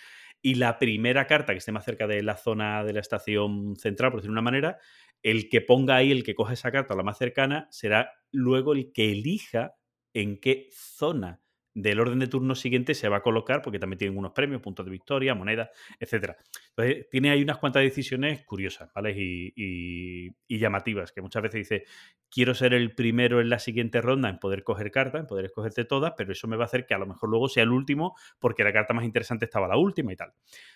y 0.42 0.56
la 0.56 0.80
primera 0.80 1.28
carta 1.28 1.54
que 1.54 1.60
esté 1.60 1.72
más 1.72 1.86
cerca 1.86 2.08
de 2.08 2.24
la 2.24 2.38
zona 2.38 2.84
de 2.84 2.94
la 2.94 3.00
estación 3.00 3.76
central, 3.76 4.12
por 4.12 4.22
decirlo 4.22 4.34
de 4.34 4.40
una 4.40 4.52
manera, 4.52 4.78
el 5.22 5.50
que 5.50 5.62
ponga 5.62 5.96
ahí, 5.96 6.12
el 6.12 6.24
que 6.24 6.36
coja 6.36 6.54
esa 6.54 6.72
carta, 6.72 6.96
la 6.96 7.04
más 7.04 7.18
cercana, 7.18 7.68
será 7.72 8.12
luego 8.32 8.74
el 8.74 8.92
que 8.92 9.12
elija 9.12 9.76
en 10.14 10.40
qué 10.40 10.70
zona 10.72 11.42
del 11.76 12.00
orden 12.00 12.20
de 12.20 12.28
turno 12.28 12.56
siguiente 12.56 12.94
se 12.96 13.10
va 13.10 13.18
a 13.18 13.22
colocar, 13.22 13.62
porque 13.62 13.80
también 13.80 14.00
tienen 14.00 14.18
unos 14.18 14.32
premios, 14.32 14.62
puntos 14.62 14.86
de 14.86 14.92
victoria, 14.92 15.36
monedas, 15.36 15.70
etc. 16.00 16.32
Entonces, 16.70 17.10
tiene 17.10 17.30
ahí 17.30 17.44
unas 17.44 17.58
cuantas 17.58 17.84
decisiones 17.84 18.46
curiosas, 18.46 18.92
¿vale? 18.96 19.14
Y, 19.16 20.34
llamativas, 20.48 21.12
que 21.12 21.22
muchas 21.22 21.44
veces 21.44 21.70
dice, 21.70 21.84
quiero 22.30 22.56
ser 22.56 22.74
el 22.74 22.96
primero 22.96 23.42
en 23.42 23.50
la 23.50 23.60
siguiente 23.60 24.02
ronda 24.02 24.30
en 24.30 24.40
poder 24.40 24.64
coger 24.64 24.90
cartas, 24.90 25.20
en 25.20 25.28
poder 25.28 25.46
escogerte 25.46 25.84
todas, 25.84 26.14
pero 26.18 26.32
eso 26.32 26.48
me 26.48 26.56
va 26.56 26.64
a 26.64 26.68
hacer 26.68 26.86
que 26.86 26.94
a 26.94 26.98
lo 26.98 27.06
mejor 27.06 27.30
luego 27.30 27.50
sea 27.50 27.64
el 27.64 27.72
último, 27.72 28.16
porque 28.40 28.64
la 28.64 28.72
carta 28.72 28.94
más 28.94 29.04
interesante 29.04 29.44
estaba 29.44 29.68
la 29.68 29.78
última 29.78 30.14
y 30.14 30.16
tal. 30.16 30.34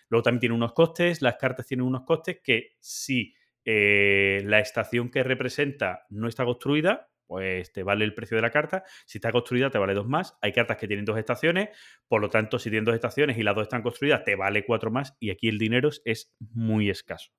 Luego 0.10 0.24
también 0.24 0.42
tiene 0.42 0.56
unos 0.56 0.74
costes, 0.74 1.22
las 1.22 1.38
cartas 1.38 1.66
tienen 1.66 1.88
unos 1.88 2.04
costes 2.04 2.42
que 2.44 2.76
si 2.80 3.34
eh, 3.64 4.42
la 4.46 4.60
estación 4.60 5.10
que 5.10 5.24
representa 5.24 6.06
no 6.10 6.28
está 6.28 6.44
construida, 6.44 7.10
pues 7.30 7.72
te 7.72 7.84
vale 7.84 8.06
el 8.06 8.16
precio 8.16 8.36
de 8.38 8.42
la 8.42 8.50
carta. 8.50 8.84
Si 9.06 9.20
está 9.20 9.32
construida, 9.32 9.70
te 9.70 9.78
vale 9.78 9.94
dos 9.94 10.08
más. 10.08 10.36
Hay 10.42 10.52
cartas 10.52 10.78
que 10.78 10.88
tienen 10.88 11.06
dos 11.06 11.16
estaciones, 11.16 11.70
por 12.08 12.22
lo 12.22 12.30
tanto, 12.30 12.58
si 12.58 12.72
tienen 12.72 12.86
dos 12.86 12.96
estaciones 12.96 13.38
y 13.38 13.44
las 13.44 13.54
dos 13.54 13.64
están 13.64 13.84
construidas, 13.84 14.24
te 14.24 14.36
vale 14.36 14.66
cuatro 14.66 14.90
más. 14.90 15.16
Y 15.20 15.30
aquí 15.30 15.48
el 15.48 15.60
dinero 15.60 15.90
es 16.06 16.34
muy 16.40 16.90
escaso. 16.90 17.30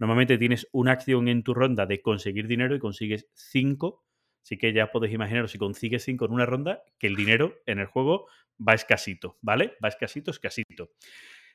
Normalmente 0.00 0.38
tienes 0.38 0.66
una 0.72 0.90
acción 0.90 1.28
en 1.28 1.44
tu 1.44 1.54
ronda 1.54 1.86
de 1.86 2.02
conseguir 2.02 2.48
dinero 2.48 2.74
y 2.74 2.80
consigues 2.80 3.28
cinco. 3.32 4.04
Así 4.42 4.58
que 4.58 4.72
ya 4.72 4.90
podéis 4.90 5.14
imaginaros 5.14 5.52
si 5.52 5.58
consigues 5.58 6.02
cinco 6.02 6.24
en 6.24 6.32
una 6.32 6.44
ronda, 6.44 6.82
que 6.98 7.06
el 7.06 7.14
dinero 7.14 7.54
en 7.64 7.78
el 7.78 7.86
juego 7.86 8.26
va 8.66 8.74
escasito, 8.74 9.38
¿vale? 9.40 9.76
Va 9.84 9.88
escasito, 9.88 10.32
escasito. 10.32 10.90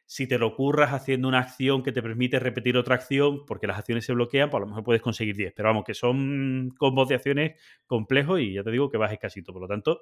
Si 0.05 0.27
te 0.27 0.37
lo 0.37 0.55
curras 0.55 0.93
haciendo 0.93 1.27
una 1.27 1.39
acción 1.39 1.81
que 1.81 1.91
te 1.91 2.01
permite 2.01 2.39
repetir 2.39 2.77
otra 2.77 2.95
acción, 2.95 3.45
porque 3.45 3.67
las 3.67 3.77
acciones 3.77 4.05
se 4.05 4.13
bloquean, 4.13 4.49
pues 4.49 4.59
a 4.59 4.65
lo 4.65 4.67
mejor 4.67 4.83
puedes 4.83 5.01
conseguir 5.01 5.35
10. 5.35 5.53
Pero 5.55 5.69
vamos, 5.69 5.83
que 5.85 5.93
son 5.93 6.71
combos 6.77 7.09
de 7.09 7.15
acciones 7.15 7.59
complejos 7.85 8.39
y 8.41 8.53
ya 8.53 8.63
te 8.63 8.71
digo 8.71 8.89
que 8.89 8.97
vas 8.97 9.11
escasito. 9.11 9.53
Por 9.53 9.61
lo 9.61 9.67
tanto, 9.67 10.01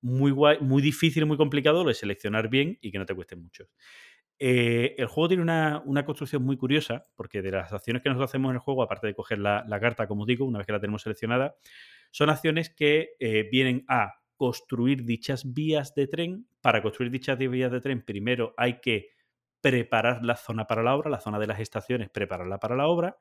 muy 0.00 0.30
guay, 0.30 0.58
muy 0.60 0.82
difícil, 0.82 1.26
muy 1.26 1.36
complicado 1.36 1.82
lo 1.82 1.88
de 1.88 1.94
seleccionar 1.94 2.48
bien 2.48 2.78
y 2.80 2.90
que 2.90 2.98
no 2.98 3.06
te 3.06 3.14
cueste 3.14 3.36
mucho. 3.36 3.68
Eh, 4.38 4.94
el 4.98 5.06
juego 5.06 5.28
tiene 5.28 5.42
una, 5.42 5.82
una, 5.84 6.04
construcción 6.04 6.42
muy 6.42 6.56
curiosa, 6.56 7.06
porque 7.14 7.40
de 7.40 7.52
las 7.52 7.72
acciones 7.72 8.02
que 8.02 8.08
nosotros 8.08 8.30
hacemos 8.30 8.50
en 8.50 8.56
el 8.56 8.60
juego, 8.60 8.82
aparte 8.82 9.06
de 9.06 9.14
coger 9.14 9.38
la, 9.38 9.64
carta, 9.80 10.08
como 10.08 10.26
digo, 10.26 10.44
una 10.44 10.58
vez 10.58 10.66
que 10.66 10.72
la 10.72 10.80
tenemos 10.80 11.02
seleccionada, 11.02 11.54
son 12.10 12.30
acciones 12.30 12.70
que 12.70 13.10
eh, 13.20 13.48
vienen 13.50 13.84
a 13.88 14.14
construir 14.36 15.04
dichas 15.04 15.54
vías 15.54 15.94
de 15.94 16.06
tren. 16.06 16.46
Para 16.60 16.82
construir 16.82 17.12
dichas 17.12 17.38
vías 17.38 17.70
de 17.70 17.80
tren, 17.80 18.02
primero 18.02 18.54
hay 18.56 18.80
que 18.80 19.13
preparar 19.64 20.22
la 20.22 20.36
zona 20.36 20.66
para 20.66 20.82
la 20.82 20.94
obra, 20.94 21.08
la 21.08 21.20
zona 21.20 21.38
de 21.38 21.46
las 21.46 21.58
estaciones, 21.58 22.10
prepararla 22.10 22.60
para 22.60 22.76
la 22.76 22.86
obra. 22.86 23.18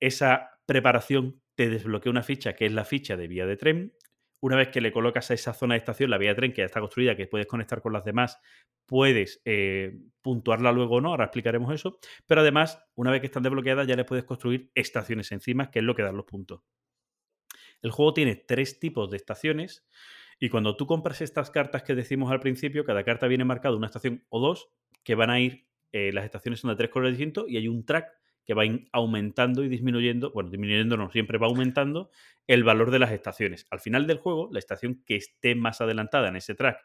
Esa 0.00 0.60
preparación 0.64 1.42
te 1.56 1.68
desbloquea 1.68 2.08
una 2.08 2.22
ficha 2.22 2.54
que 2.54 2.66
es 2.66 2.72
la 2.72 2.84
ficha 2.84 3.16
de 3.16 3.26
vía 3.26 3.46
de 3.46 3.56
tren. 3.56 3.92
Una 4.40 4.54
vez 4.54 4.68
que 4.68 4.80
le 4.80 4.92
colocas 4.92 5.28
a 5.32 5.34
esa 5.34 5.52
zona 5.54 5.74
de 5.74 5.78
estación 5.78 6.08
la 6.08 6.18
vía 6.18 6.28
de 6.28 6.34
tren 6.36 6.52
que 6.52 6.62
ya 6.62 6.66
está 6.66 6.78
construida, 6.78 7.16
que 7.16 7.26
puedes 7.26 7.48
conectar 7.48 7.82
con 7.82 7.92
las 7.92 8.04
demás, 8.04 8.38
puedes 8.86 9.42
eh, 9.44 9.98
puntuarla 10.22 10.70
luego 10.70 10.96
o 10.96 11.00
no, 11.00 11.08
ahora 11.08 11.24
explicaremos 11.24 11.74
eso. 11.74 11.98
Pero 12.28 12.42
además, 12.42 12.80
una 12.94 13.10
vez 13.10 13.20
que 13.20 13.26
están 13.26 13.42
desbloqueadas, 13.42 13.88
ya 13.88 13.96
le 13.96 14.04
puedes 14.04 14.24
construir 14.24 14.70
estaciones 14.76 15.32
encima, 15.32 15.72
que 15.72 15.80
es 15.80 15.84
lo 15.84 15.96
que 15.96 16.04
dan 16.04 16.16
los 16.16 16.26
puntos. 16.26 16.60
El 17.82 17.90
juego 17.90 18.14
tiene 18.14 18.36
tres 18.36 18.78
tipos 18.78 19.10
de 19.10 19.16
estaciones. 19.16 19.84
Y 20.38 20.48
cuando 20.48 20.76
tú 20.76 20.86
compras 20.86 21.22
estas 21.22 21.50
cartas 21.50 21.82
que 21.82 21.96
decimos 21.96 22.30
al 22.30 22.38
principio, 22.38 22.84
cada 22.84 23.02
carta 23.02 23.26
viene 23.26 23.44
marcada 23.44 23.74
una 23.74 23.86
estación 23.86 24.24
o 24.28 24.38
dos 24.38 24.70
que 25.06 25.14
van 25.14 25.30
a 25.30 25.38
ir, 25.38 25.68
eh, 25.92 26.10
las 26.12 26.24
estaciones 26.24 26.58
son 26.58 26.70
de 26.70 26.76
tres 26.76 26.90
colores 26.90 27.16
distintos 27.16 27.44
y 27.48 27.56
hay 27.56 27.68
un 27.68 27.86
track 27.86 28.08
que 28.44 28.54
va 28.54 28.64
aumentando 28.90 29.62
y 29.62 29.68
disminuyendo, 29.68 30.32
bueno, 30.32 30.50
disminuyendo 30.50 30.96
no, 30.96 31.12
siempre 31.12 31.38
va 31.38 31.46
aumentando 31.46 32.10
el 32.48 32.64
valor 32.64 32.90
de 32.90 32.98
las 32.98 33.12
estaciones. 33.12 33.68
Al 33.70 33.78
final 33.78 34.08
del 34.08 34.18
juego, 34.18 34.48
la 34.50 34.58
estación 34.58 35.04
que 35.06 35.14
esté 35.14 35.54
más 35.54 35.80
adelantada 35.80 36.28
en 36.28 36.34
ese 36.34 36.56
track 36.56 36.84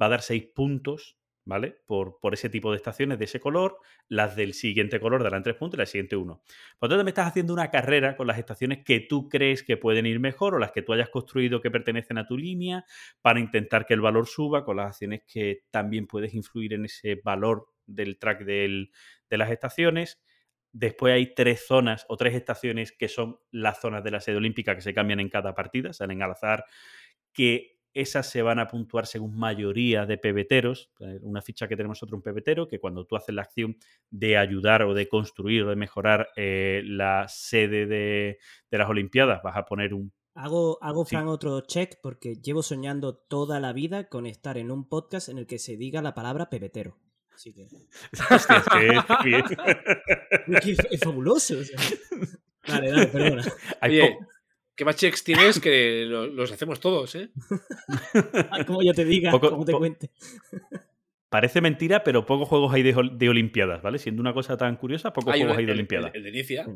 va 0.00 0.06
a 0.06 0.10
dar 0.10 0.22
seis 0.22 0.44
puntos 0.46 1.18
¿vale? 1.44 1.76
Por, 1.86 2.18
por, 2.20 2.34
ese 2.34 2.48
tipo 2.48 2.70
de 2.70 2.76
estaciones 2.76 3.18
de 3.18 3.24
ese 3.24 3.40
color, 3.40 3.78
las 4.08 4.36
del 4.36 4.54
siguiente 4.54 5.00
color 5.00 5.22
darán 5.22 5.42
tres 5.42 5.56
puntos 5.56 5.78
y 5.78 5.80
la 5.80 5.86
siguiente 5.86 6.16
uno. 6.16 6.42
Por 6.78 6.88
lo 6.88 6.90
tanto, 6.90 7.04
me 7.04 7.10
estás 7.10 7.28
haciendo 7.28 7.52
una 7.52 7.70
carrera 7.70 8.16
con 8.16 8.26
las 8.26 8.38
estaciones 8.38 8.84
que 8.84 9.00
tú 9.00 9.28
crees 9.28 9.62
que 9.62 9.76
pueden 9.76 10.06
ir 10.06 10.20
mejor 10.20 10.54
o 10.54 10.58
las 10.58 10.72
que 10.72 10.82
tú 10.82 10.92
hayas 10.92 11.08
construido 11.08 11.60
que 11.60 11.70
pertenecen 11.70 12.18
a 12.18 12.26
tu 12.26 12.36
línea 12.36 12.84
para 13.22 13.40
intentar 13.40 13.86
que 13.86 13.94
el 13.94 14.00
valor 14.00 14.26
suba 14.26 14.64
con 14.64 14.76
las 14.76 14.88
acciones 14.88 15.22
que 15.26 15.64
también 15.70 16.06
puedes 16.06 16.34
influir 16.34 16.74
en 16.74 16.84
ese 16.84 17.20
valor 17.24 17.66
del 17.86 18.18
track 18.18 18.44
de 18.44 18.90
las 19.30 19.50
estaciones. 19.50 20.20
Después 20.72 21.14
hay 21.14 21.34
tres 21.34 21.66
zonas 21.66 22.06
o 22.08 22.16
tres 22.16 22.34
estaciones 22.34 22.92
que 22.92 23.08
son 23.08 23.40
las 23.50 23.80
zonas 23.80 24.04
de 24.04 24.12
la 24.12 24.20
sede 24.20 24.36
olímpica 24.36 24.76
que 24.76 24.82
se 24.82 24.94
cambian 24.94 25.18
en 25.18 25.28
cada 25.28 25.54
partida, 25.54 25.92
salen 25.92 26.22
al 26.22 26.30
azar, 26.30 26.64
que 27.32 27.79
esas 27.94 28.28
se 28.28 28.42
van 28.42 28.58
a 28.58 28.68
puntuar 28.68 29.06
según 29.06 29.36
mayoría 29.36 30.06
de 30.06 30.18
pebeteros. 30.18 30.90
Eh, 31.00 31.18
una 31.22 31.42
ficha 31.42 31.68
que 31.68 31.76
tenemos 31.76 32.02
otro 32.02 32.16
un 32.16 32.22
pebetero, 32.22 32.68
que 32.68 32.78
cuando 32.78 33.04
tú 33.06 33.16
haces 33.16 33.34
la 33.34 33.42
acción 33.42 33.76
de 34.10 34.36
ayudar 34.36 34.82
o 34.82 34.94
de 34.94 35.08
construir 35.08 35.64
o 35.64 35.70
de 35.70 35.76
mejorar 35.76 36.28
eh, 36.36 36.82
la 36.84 37.26
sede 37.28 37.86
de, 37.86 38.38
las 38.70 38.88
Olimpiadas, 38.88 39.42
vas 39.42 39.56
a 39.56 39.64
poner 39.64 39.94
un 39.94 40.12
Hago, 40.32 40.78
hago 40.80 41.04
Fran, 41.04 41.26
otro 41.26 41.60
check 41.62 41.98
porque 42.00 42.36
llevo 42.36 42.62
soñando 42.62 43.16
toda 43.16 43.58
la 43.58 43.72
vida 43.72 44.08
con 44.08 44.26
estar 44.26 44.58
en 44.58 44.70
un 44.70 44.88
podcast 44.88 45.28
en 45.28 45.38
el 45.38 45.46
que 45.46 45.58
se 45.58 45.76
diga 45.76 46.02
la 46.02 46.14
palabra 46.14 46.48
pebetero. 46.48 46.96
Así 47.34 47.52
que. 47.52 47.68
Hostia, 48.30 48.64
es, 50.46 50.78
es, 50.90 51.00
fabuloso. 51.00 51.56
Dale, 52.66 52.90
dale, 52.92 53.06
perdona. 53.06 53.44
Hay, 53.80 54.00
¿Qué 54.80 54.84
más 54.86 54.96
checks 54.96 55.22
tienes 55.22 55.60
que 55.60 56.06
los 56.06 56.50
hacemos 56.50 56.80
todos, 56.80 57.14
eh? 57.14 57.28
como 58.66 58.82
yo 58.82 58.94
te 58.94 59.04
diga, 59.04 59.30
como 59.30 59.62
te 59.66 59.72
cuente. 59.72 60.10
Parece 61.28 61.60
mentira, 61.60 62.02
pero 62.02 62.24
pocos 62.24 62.48
juegos 62.48 62.72
hay 62.72 62.82
de, 62.82 63.28
Olimpiadas, 63.28 63.82
¿vale? 63.82 63.98
Siendo 63.98 64.22
una 64.22 64.32
cosa 64.32 64.56
tan 64.56 64.76
curiosa, 64.76 65.12
pocos 65.12 65.36
juegos 65.36 65.58
hay 65.58 65.66
de 65.66 65.72
Olimpiadas. 65.72 66.14
El, 66.14 66.22
de 66.22 66.30
Inicia. 66.30 66.66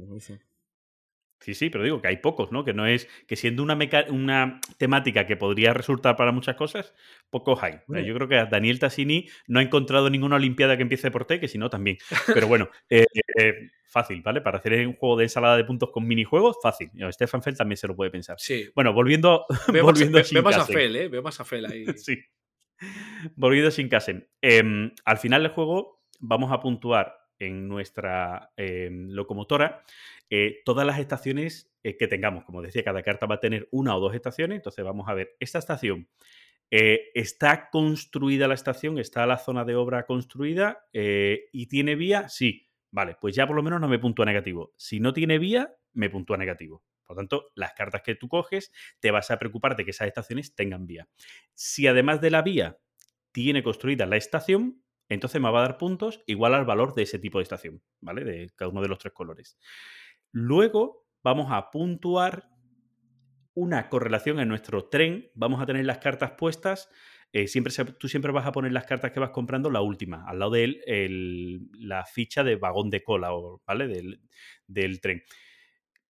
Sí, 1.44 1.52
sí, 1.52 1.68
pero 1.68 1.84
digo 1.84 2.00
que 2.00 2.08
hay 2.08 2.16
pocos, 2.16 2.52
¿no? 2.52 2.64
Que 2.64 2.72
no 2.72 2.86
es. 2.86 3.06
Que 3.28 3.36
siendo 3.36 3.62
una, 3.62 3.78
una 4.08 4.60
temática 4.78 5.26
que 5.26 5.36
podría 5.36 5.74
resultar 5.74 6.16
para 6.16 6.32
muchas 6.32 6.56
cosas, 6.56 6.94
pocos 7.28 7.62
hay. 7.62 7.80
Yo 7.86 8.14
creo 8.14 8.28
que 8.28 8.46
Daniel 8.50 8.78
Tassini 8.78 9.28
no 9.46 9.58
ha 9.60 9.62
encontrado 9.62 10.08
ninguna 10.08 10.36
Olimpiada 10.36 10.78
que 10.78 10.82
empiece 10.82 11.10
por 11.10 11.26
T, 11.26 11.40
que 11.40 11.48
si 11.48 11.58
no, 11.58 11.68
también. 11.68 11.98
Pero 12.32 12.46
bueno, 12.46 12.70
eh, 12.88 13.04
eh, 13.38 13.70
fácil, 13.86 14.22
¿vale? 14.22 14.40
Para 14.40 14.56
hacer 14.56 14.86
un 14.86 14.94
juego 14.94 15.18
de 15.18 15.24
ensalada 15.24 15.58
de 15.58 15.64
puntos 15.64 15.90
con 15.90 16.06
minijuegos, 16.06 16.56
fácil. 16.62 16.90
Stefan 17.10 17.42
Feld 17.42 17.58
también 17.58 17.76
se 17.76 17.88
lo 17.88 17.94
puede 17.94 18.10
pensar. 18.10 18.36
Sí. 18.38 18.70
Bueno, 18.74 18.94
volviendo. 18.94 19.44
Veo, 19.70 19.84
volviendo 19.84 20.18
más, 20.18 20.32
más 20.32 20.56
a 20.56 20.64
Fel, 20.64 20.96
¿eh? 20.96 21.08
Veo 21.08 21.22
más 21.22 21.38
a 21.40 21.44
Fel 21.44 21.66
ahí. 21.66 21.84
sí. 21.98 22.18
Volviendo 23.36 23.70
sin 23.70 23.84
Shinkasen. 23.84 24.26
Em, 24.40 24.92
al 25.04 25.18
final 25.18 25.42
del 25.42 25.52
juego 25.52 26.06
vamos 26.20 26.50
a 26.52 26.60
puntuar 26.60 27.14
en 27.38 27.68
nuestra 27.68 28.52
em, 28.56 29.08
locomotora 29.10 29.84
eh, 30.30 30.62
todas 30.64 30.86
las 30.86 30.98
estaciones 30.98 31.72
eh, 31.82 31.96
que 31.96 32.08
tengamos. 32.08 32.44
Como 32.44 32.62
decía, 32.62 32.84
cada 32.84 33.02
carta 33.02 33.26
va 33.26 33.36
a 33.36 33.40
tener 33.40 33.68
una 33.70 33.96
o 33.96 34.00
dos 34.00 34.14
estaciones. 34.14 34.56
Entonces 34.56 34.84
vamos 34.84 35.08
a 35.08 35.14
ver, 35.14 35.36
esta 35.40 35.58
estación 35.58 36.08
eh, 36.70 37.10
está 37.14 37.68
construida 37.70 38.48
la 38.48 38.54
estación, 38.54 38.98
está 38.98 39.26
la 39.26 39.38
zona 39.38 39.64
de 39.64 39.76
obra 39.76 40.06
construida 40.06 40.86
y 40.92 41.66
tiene 41.66 41.94
vía, 41.94 42.28
sí. 42.28 42.68
Vale, 42.90 43.16
pues 43.20 43.34
ya 43.34 43.44
por 43.46 43.56
lo 43.56 43.62
menos 43.62 43.80
no 43.80 43.88
me 43.88 43.98
puntúa 43.98 44.24
negativo. 44.24 44.72
Si 44.76 45.00
no 45.00 45.12
tiene 45.12 45.38
vía, 45.38 45.74
me 45.94 46.10
puntúa 46.10 46.36
negativo. 46.36 46.84
Por 47.04 47.16
lo 47.16 47.20
tanto, 47.20 47.50
las 47.54 47.74
cartas 47.74 48.02
que 48.02 48.14
tú 48.14 48.28
coges, 48.28 48.72
te 49.00 49.10
vas 49.10 49.30
a 49.30 49.38
preocupar 49.38 49.76
de 49.76 49.84
que 49.84 49.90
esas 49.90 50.08
estaciones 50.08 50.54
tengan 50.54 50.86
vía. 50.86 51.08
Si 51.54 51.86
además 51.86 52.20
de 52.20 52.30
la 52.30 52.42
vía 52.42 52.78
tiene 53.32 53.64
construida 53.64 54.06
la 54.06 54.16
estación, 54.16 54.83
entonces 55.08 55.40
me 55.40 55.50
va 55.50 55.58
a 55.60 55.62
dar 55.62 55.78
puntos 55.78 56.22
igual 56.26 56.54
al 56.54 56.64
valor 56.64 56.94
de 56.94 57.02
ese 57.02 57.18
tipo 57.18 57.38
de 57.38 57.42
estación, 57.42 57.82
¿vale? 58.00 58.24
De 58.24 58.50
cada 58.56 58.70
uno 58.70 58.80
de 58.82 58.88
los 58.88 58.98
tres 58.98 59.12
colores. 59.12 59.58
Luego 60.32 61.06
vamos 61.22 61.48
a 61.50 61.70
puntuar 61.70 62.48
una 63.54 63.88
correlación 63.88 64.40
en 64.40 64.48
nuestro 64.48 64.88
tren. 64.88 65.30
Vamos 65.34 65.60
a 65.60 65.66
tener 65.66 65.84
las 65.84 65.98
cartas 65.98 66.32
puestas. 66.32 66.88
Eh, 67.32 67.48
siempre 67.48 67.72
tú 67.98 68.08
siempre 68.08 68.32
vas 68.32 68.46
a 68.46 68.52
poner 68.52 68.72
las 68.72 68.84
cartas 68.84 69.12
que 69.12 69.20
vas 69.20 69.30
comprando 69.30 69.70
la 69.70 69.80
última, 69.80 70.24
al 70.28 70.38
lado 70.38 70.52
de 70.52 70.64
él, 70.64 71.68
la 71.78 72.04
ficha 72.04 72.44
de 72.44 72.56
vagón 72.56 72.90
de 72.90 73.02
cola, 73.02 73.30
¿vale? 73.66 73.88
Del, 73.88 74.20
del 74.66 75.00
tren. 75.00 75.22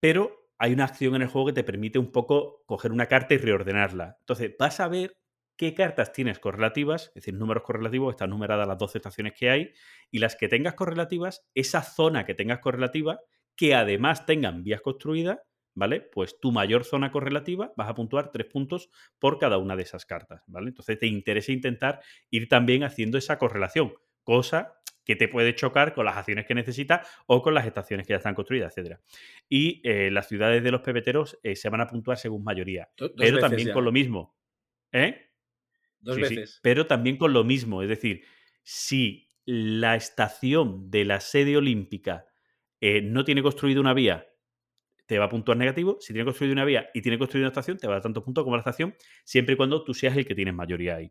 Pero 0.00 0.52
hay 0.58 0.72
una 0.72 0.84
acción 0.84 1.14
en 1.16 1.22
el 1.22 1.28
juego 1.28 1.48
que 1.48 1.52
te 1.54 1.64
permite 1.64 1.98
un 1.98 2.12
poco 2.12 2.62
coger 2.66 2.92
una 2.92 3.06
carta 3.06 3.34
y 3.34 3.38
reordenarla. 3.38 4.16
Entonces, 4.20 4.54
vas 4.58 4.80
a 4.80 4.88
ver 4.88 5.16
qué 5.58 5.74
cartas 5.74 6.12
tienes 6.12 6.38
correlativas, 6.38 7.08
es 7.08 7.14
decir, 7.14 7.34
números 7.34 7.64
correlativos, 7.64 8.14
están 8.14 8.30
numeradas 8.30 8.66
las 8.66 8.78
12 8.78 8.98
estaciones 8.98 9.34
que 9.34 9.50
hay, 9.50 9.72
y 10.10 10.20
las 10.20 10.36
que 10.36 10.48
tengas 10.48 10.74
correlativas, 10.74 11.46
esa 11.54 11.82
zona 11.82 12.24
que 12.24 12.34
tengas 12.34 12.60
correlativa, 12.60 13.20
que 13.56 13.74
además 13.74 14.24
tengan 14.24 14.62
vías 14.62 14.80
construidas, 14.80 15.40
¿vale? 15.74 16.00
Pues 16.00 16.38
tu 16.40 16.52
mayor 16.52 16.84
zona 16.84 17.10
correlativa 17.10 17.72
vas 17.76 17.88
a 17.88 17.94
puntuar 17.94 18.30
tres 18.30 18.46
puntos 18.46 18.88
por 19.18 19.38
cada 19.38 19.58
una 19.58 19.74
de 19.74 19.82
esas 19.82 20.06
cartas, 20.06 20.42
¿vale? 20.46 20.68
Entonces 20.68 20.96
te 20.98 21.08
interesa 21.08 21.52
intentar 21.52 22.00
ir 22.30 22.48
también 22.48 22.84
haciendo 22.84 23.18
esa 23.18 23.36
correlación, 23.36 23.94
cosa 24.22 24.78
que 25.04 25.16
te 25.16 25.26
puede 25.26 25.54
chocar 25.54 25.92
con 25.92 26.04
las 26.04 26.16
acciones 26.16 26.46
que 26.46 26.54
necesitas 26.54 27.08
o 27.26 27.42
con 27.42 27.54
las 27.54 27.66
estaciones 27.66 28.06
que 28.06 28.12
ya 28.12 28.18
están 28.18 28.34
construidas, 28.34 28.72
etcétera. 28.72 29.00
Y 29.48 29.80
eh, 29.82 30.10
las 30.12 30.28
ciudades 30.28 30.62
de 30.62 30.70
los 30.70 30.82
pepeteros 30.82 31.38
eh, 31.42 31.56
se 31.56 31.68
van 31.68 31.80
a 31.80 31.86
puntuar 31.86 32.16
según 32.16 32.44
mayoría, 32.44 32.90
pero 33.16 33.38
también 33.38 33.72
con 33.72 33.84
lo 33.84 33.90
mismo. 33.90 34.36
¿Eh? 34.92 35.27
Dos 36.00 36.16
veces. 36.16 36.60
pero 36.62 36.86
también 36.86 37.16
con 37.16 37.32
lo 37.32 37.44
mismo. 37.44 37.82
Es 37.82 37.88
decir, 37.88 38.24
si 38.62 39.30
la 39.44 39.96
estación 39.96 40.90
de 40.90 41.04
la 41.04 41.20
sede 41.20 41.56
olímpica 41.56 42.26
eh, 42.80 43.00
no 43.02 43.24
tiene 43.24 43.42
construido 43.42 43.80
una 43.80 43.94
vía, 43.94 44.26
te 45.06 45.18
va 45.18 45.24
a 45.24 45.28
puntuar 45.30 45.56
negativo. 45.56 45.96
Si 46.00 46.12
tiene 46.12 46.26
construido 46.26 46.52
una 46.52 46.66
vía 46.66 46.90
y 46.92 47.00
tiene 47.00 47.18
construido 47.18 47.46
una 47.46 47.48
estación, 47.48 47.78
te 47.78 47.86
va 47.86 47.94
a 47.94 47.96
dar 47.96 48.02
tanto 48.02 48.22
punto 48.22 48.44
como 48.44 48.56
la 48.56 48.60
estación, 48.60 48.94
siempre 49.24 49.54
y 49.54 49.56
cuando 49.56 49.82
tú 49.82 49.94
seas 49.94 50.14
el 50.16 50.26
que 50.26 50.34
tienes 50.34 50.54
mayoría 50.54 50.96
ahí. 50.96 51.10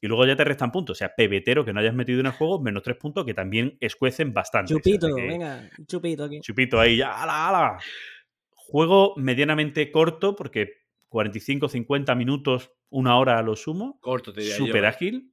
Y 0.00 0.08
luego 0.08 0.26
ya 0.26 0.34
te 0.34 0.44
restan 0.44 0.72
puntos. 0.72 0.96
O 0.96 0.98
sea, 0.98 1.14
pebetero 1.16 1.64
que 1.64 1.72
no 1.72 1.78
hayas 1.78 1.94
metido 1.94 2.18
en 2.18 2.26
el 2.26 2.32
juego, 2.32 2.60
menos 2.60 2.82
tres 2.82 2.96
puntos, 2.96 3.24
que 3.24 3.34
también 3.34 3.78
escuecen 3.80 4.34
bastante. 4.34 4.74
Chupito, 4.74 5.14
venga, 5.14 5.70
chupito 5.86 6.24
aquí. 6.24 6.40
Chupito 6.40 6.80
ahí, 6.80 6.96
ya, 6.96 7.22
ala, 7.22 7.48
ala. 7.48 7.78
Juego 8.50 9.14
medianamente 9.16 9.92
corto, 9.92 10.34
porque 10.34 10.85
45, 11.08 11.68
50 11.68 12.14
minutos, 12.14 12.72
una 12.90 13.18
hora 13.18 13.38
a 13.38 13.42
lo 13.42 13.56
sumo. 13.56 13.98
Corto, 14.00 14.32
te 14.32 14.40
diría 14.40 14.56
Súper 14.56 14.84
ágil. 14.86 15.32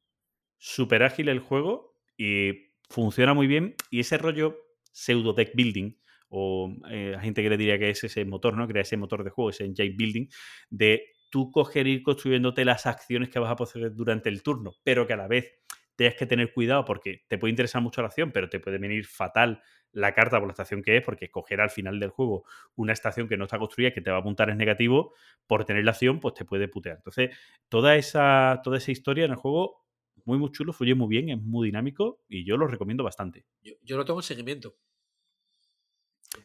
Súper 0.58 1.04
ágil 1.04 1.30
el 1.30 1.40
juego 1.40 1.98
y 2.18 2.74
funciona 2.90 3.34
muy 3.34 3.48
bien. 3.48 3.76
Y 3.90 4.00
ese 4.00 4.18
rollo 4.18 4.58
pseudo 4.92 5.34
deck 5.34 5.52
building, 5.56 5.98
o 6.30 6.74
eh, 6.90 7.12
la 7.14 7.22
gente 7.22 7.44
que 7.44 7.50
le 7.50 7.58
diría 7.58 7.78
que 7.78 7.90
es 7.90 8.04
ese 8.04 8.26
motor, 8.26 8.56
¿no? 8.56 8.68
Crea 8.68 8.84
ese 8.84 8.98
motor 8.98 9.24
de 9.24 9.30
juego, 9.30 9.50
ese 9.50 9.66
engine 9.66 9.96
building, 9.98 10.28
de 10.70 11.14
tú 11.30 11.52
coger 11.52 11.88
y 11.88 11.94
ir 11.94 12.04
construyéndote 12.04 12.64
las 12.64 12.86
acciones 12.86 13.30
que 13.30 13.40
vas 13.40 13.52
a 13.52 13.56
poseer 13.56 13.94
durante 13.94 14.30
el 14.30 14.44
turno, 14.44 14.74
pero 14.84 15.08
que 15.08 15.14
a 15.14 15.18
la 15.18 15.28
vez 15.28 15.60
tengas 15.96 16.16
que 16.16 16.26
tener 16.26 16.54
cuidado 16.54 16.86
porque 16.86 17.24
te 17.28 17.38
puede 17.38 17.52
interesar 17.52 17.82
mucho 17.82 18.02
la 18.02 18.08
acción, 18.08 18.32
pero 18.32 18.50
te 18.50 18.60
puede 18.60 18.78
venir 18.78 19.06
fatal 19.06 19.62
la 19.92 20.14
carta 20.16 20.40
por 20.40 20.48
la 20.48 20.54
estación 20.54 20.82
que 20.82 20.98
es, 20.98 21.04
porque 21.06 21.26
escoger 21.26 21.62
al 21.62 21.70
final 21.70 22.00
del 22.00 22.10
juego 22.10 22.46
una 22.76 22.94
estación 22.94 23.28
que 23.28 23.38
no 23.38 23.44
está 23.46 23.60
construida 23.60 23.90
y 23.90 23.94
que 23.94 24.02
te 24.02 24.10
va 24.10 24.18
a 24.18 24.20
apuntar 24.22 24.50
en 24.50 24.58
negativo 24.58 25.14
por 25.46 25.66
tener 25.66 25.86
la 25.86 25.92
acción, 25.92 26.20
pues 26.20 26.34
te 26.34 26.46
puede 26.46 26.68
putear. 26.68 26.96
Entonces, 26.98 27.38
toda 27.70 27.96
esa, 27.96 28.60
toda 28.64 28.78
esa 28.78 28.92
historia 28.92 29.26
en 29.26 29.32
el 29.32 29.38
juego, 29.38 29.86
muy, 30.26 30.40
muy 30.40 30.52
chulo, 30.52 30.74
fluye 30.74 30.96
muy 30.96 31.10
bien, 31.10 31.30
es 31.30 31.38
muy 31.42 31.68
dinámico 31.68 32.22
y 32.28 32.44
yo 32.44 32.58
lo 32.58 32.66
recomiendo 32.66 33.04
bastante. 33.04 33.46
Yo, 33.62 33.74
yo 33.84 33.98
lo 33.98 34.06
tengo 34.06 34.20
en 34.20 34.24
seguimiento. 34.24 34.76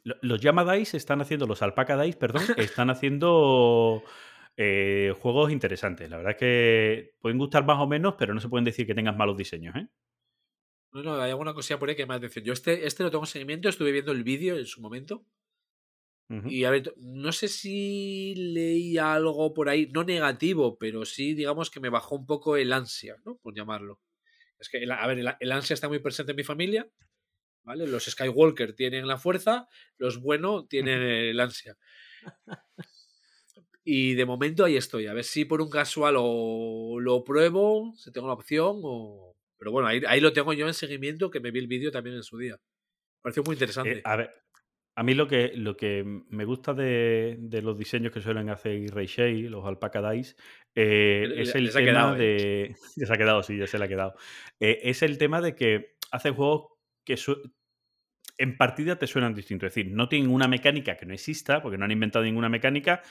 Lo- 0.05 0.17
Los 0.21 0.41
Llama 0.41 0.71
Dice 0.75 0.97
están 0.97 1.21
haciendo, 1.23 1.47
los 1.47 1.63
Alpaca 1.63 2.01
Dice, 2.03 2.19
perdón, 2.19 2.43
están 2.59 2.91
haciendo 2.91 4.03
eh, 4.59 5.15
juegos 5.21 5.53
interesantes. 5.53 6.11
La 6.11 6.19
verdad 6.19 6.33
es 6.33 6.39
que 6.39 7.15
pueden 7.21 7.39
gustar 7.39 7.65
más 7.67 7.81
o 7.81 7.89
menos, 7.89 8.17
pero 8.19 8.35
no 8.35 8.41
se 8.41 8.51
pueden 8.51 8.67
decir 8.67 8.87
que 8.87 8.95
tengas 8.97 9.17
malos 9.17 9.39
diseños, 9.39 9.77
¿eh? 9.77 9.89
No, 10.93 11.03
no, 11.03 11.15
hay 11.21 11.31
alguna 11.31 11.55
cosilla 11.55 11.79
por 11.79 11.89
ahí 11.89 11.97
que 11.97 12.05
me 12.07 12.13
ha 12.15 12.17
atención. 12.19 12.45
Yo 12.45 12.53
este, 12.53 12.87
este 12.87 13.03
lo 13.03 13.11
tengo 13.11 13.25
en 13.25 13.29
seguimiento, 13.29 13.69
estuve 13.71 13.93
viendo 13.93 14.13
el 14.13 14.23
vídeo 14.25 14.57
en 14.59 14.67
su 14.67 14.81
momento. 14.83 15.27
Y 16.45 16.65
a 16.65 16.71
ver, 16.71 16.95
no 16.97 17.33
sé 17.33 17.49
si 17.49 18.35
leí 18.37 18.97
algo 18.99 19.53
por 19.55 19.69
ahí, 19.69 19.87
no 19.93 20.05
negativo, 20.05 20.79
pero 20.79 21.05
sí, 21.05 21.35
digamos 21.35 21.71
que 21.71 21.81
me 21.81 21.91
bajó 21.91 22.17
un 22.17 22.27
poco 22.27 22.57
el 22.57 22.73
ansia, 22.73 23.17
¿no? 23.25 23.37
Por 23.39 23.55
llamarlo. 23.55 24.01
Es 24.59 24.69
que, 24.71 24.79
el- 24.79 24.93
a 24.93 25.07
ver, 25.07 25.19
el, 25.21 25.29
el 25.41 25.53
ansia 25.53 25.75
está 25.75 25.89
muy 25.89 26.01
presente 26.01 26.33
en 26.33 26.37
mi 26.37 26.45
familia, 26.45 26.91
¿vale? 27.65 27.87
Los 27.89 28.07
Skywalker 28.07 28.75
tienen 28.75 29.09
la 29.09 29.19
fuerza, 29.19 29.69
los 29.99 30.21
bueno 30.21 30.67
tienen 30.67 31.03
el 31.03 31.41
ansia. 31.41 31.79
Y 33.91 34.15
de 34.17 34.27
momento 34.27 34.67
ahí 34.67 34.77
estoy, 34.77 35.07
a 35.07 35.15
ver 35.15 35.25
si 35.25 35.47
por 35.47 35.63
un 35.63 35.71
casual 35.71 36.17
o 36.19 37.01
lo 37.01 37.25
pruebo, 37.25 37.95
si 37.97 38.13
tengo 38.13 38.27
la 38.27 38.35
opción, 38.35 38.81
o... 38.83 39.35
Pero 39.59 39.73
bueno, 39.73 39.89
ahí, 39.89 40.03
ahí 40.07 40.21
lo 40.21 40.35
tengo 40.35 40.53
yo 40.53 40.67
en 40.67 40.75
seguimiento, 40.75 41.31
que 41.31 41.41
me 41.41 41.51
vi 41.51 41.61
el 41.61 41.69
vídeo 41.69 41.91
también 41.91 42.17
en 42.17 42.23
su 42.23 42.37
día. 42.37 42.53
Me 42.53 43.23
pareció 43.23 43.43
muy 43.45 43.55
interesante. 43.55 43.99
Eh, 43.99 44.03
a 44.05 44.17
ver, 44.17 44.31
a 44.95 45.03
mí 45.03 45.15
lo 45.15 45.27
que, 45.27 45.53
lo 45.55 45.75
que 45.75 46.05
me 46.29 46.45
gusta 46.45 46.75
de, 46.75 47.37
de 47.41 47.63
los 47.63 47.79
diseños 47.79 48.13
que 48.13 48.21
suelen 48.21 48.51
hacer 48.51 48.79
Ray 48.95 49.07
Shea, 49.07 49.49
los 49.49 49.65
Alpaca 49.65 50.11
Dice, 50.11 50.37
eh, 50.75 51.33
es 51.37 51.55
el 51.55 51.73
tema 51.73 51.85
quedado, 51.87 52.17
¿eh? 52.17 52.19
de. 52.19 52.77
Ya 52.97 53.07
se 53.07 53.13
ha 53.15 53.17
quedado, 53.17 53.43
sí, 53.43 53.57
ya 53.57 53.67
se 53.67 53.79
le 53.79 53.87
ha 53.87 53.89
quedado. 53.89 54.15
Eh, 54.61 54.81
es 54.83 55.03
el 55.03 55.17
tema 55.17 55.41
de 55.41 55.55
que 55.55 55.95
hacen 56.11 56.35
juegos 56.35 56.75
que 57.07 57.17
su- 57.17 57.41
en 58.37 58.57
partida 58.57 58.97
te 58.97 59.07
suenan 59.07 59.35
distintos. 59.35 59.69
Es 59.69 59.75
decir, 59.75 59.93
no 59.93 60.09
tienen 60.09 60.31
una 60.31 60.47
mecánica 60.47 60.97
que 60.97 61.07
no 61.07 61.15
exista, 61.15 61.63
porque 61.63 61.79
no 61.79 61.85
han 61.87 61.91
inventado 61.91 62.25
ninguna 62.25 62.49
mecánica, 62.49 63.03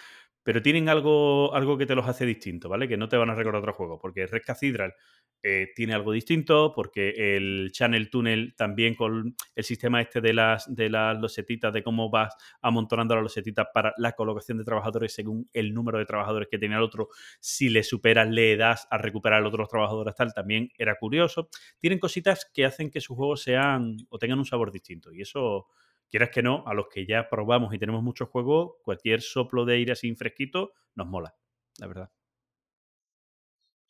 pero 0.48 0.62
tienen 0.62 0.88
algo, 0.88 1.54
algo 1.54 1.78
que 1.78 1.86
te 1.86 1.94
los 1.94 2.08
hace 2.08 2.26
distinto, 2.26 2.70
¿vale? 2.70 2.88
Que 2.88 2.96
no 2.96 3.10
te 3.10 3.18
van 3.18 3.30
a 3.30 3.36
recordar 3.36 3.60
otro 3.60 3.74
juego. 3.74 4.00
Porque 4.00 4.26
Red 4.28 4.44
Cathedral 4.46 4.96
eh, 5.44 5.74
tiene 5.76 5.94
algo 5.94 6.14
distinto, 6.14 6.72
porque 6.74 7.36
el 7.36 7.70
Channel 7.74 8.10
Tunnel 8.10 8.56
también 8.56 8.96
con 8.96 9.36
el 9.54 9.64
sistema 9.66 10.00
este 10.00 10.22
de 10.22 10.32
las, 10.32 10.74
de 10.74 10.90
las 10.90 11.20
losetitas, 11.20 11.74
de 11.74 11.84
cómo 11.84 12.10
vas 12.10 12.34
amontonando 12.62 13.14
las 13.16 13.24
losetitas 13.24 13.68
para 13.74 13.94
la 13.98 14.14
colocación 14.14 14.58
de 14.58 14.64
trabajadores 14.64 15.14
según 15.14 15.50
el 15.52 15.74
número 15.74 15.98
de 15.98 16.06
trabajadores 16.06 16.48
que 16.50 16.58
tenía 16.58 16.78
el 16.78 16.84
otro, 16.84 17.10
si 17.42 17.68
le 17.68 17.84
superas, 17.84 18.30
le 18.30 18.56
das 18.56 18.88
a 18.90 18.98
recuperar 18.98 19.44
a 19.44 19.48
otros 19.50 19.68
trabajadores 19.68 20.16
tal, 20.16 20.34
también 20.34 20.70
era 20.78 20.96
curioso. 20.96 21.50
Tienen 21.78 22.00
cositas 22.00 22.50
que 22.54 22.64
hacen 22.64 22.90
que 22.90 23.02
sus 23.02 23.18
juegos 23.18 23.42
sean 23.44 23.98
o 24.08 24.18
tengan 24.18 24.40
un 24.40 24.46
sabor 24.46 24.72
distinto. 24.72 25.12
Y 25.12 25.24
eso, 25.24 25.68
quieras 26.10 26.30
que 26.32 26.42
no, 26.42 26.64
a 26.68 26.74
los 26.74 26.88
que 26.88 27.06
ya 27.06 27.30
probamos 27.30 27.74
y 27.74 27.80
tenemos 27.80 28.04
muchos 28.04 28.30
juegos, 28.30 28.76
cualquier 28.84 29.22
soplo 29.22 29.66
de 29.66 29.76
aire 29.76 29.92
así 29.94 30.14
fresquito 30.16 30.74
nos 30.96 31.08
mola, 31.08 31.36
la 31.80 31.88
verdad. 31.88 32.12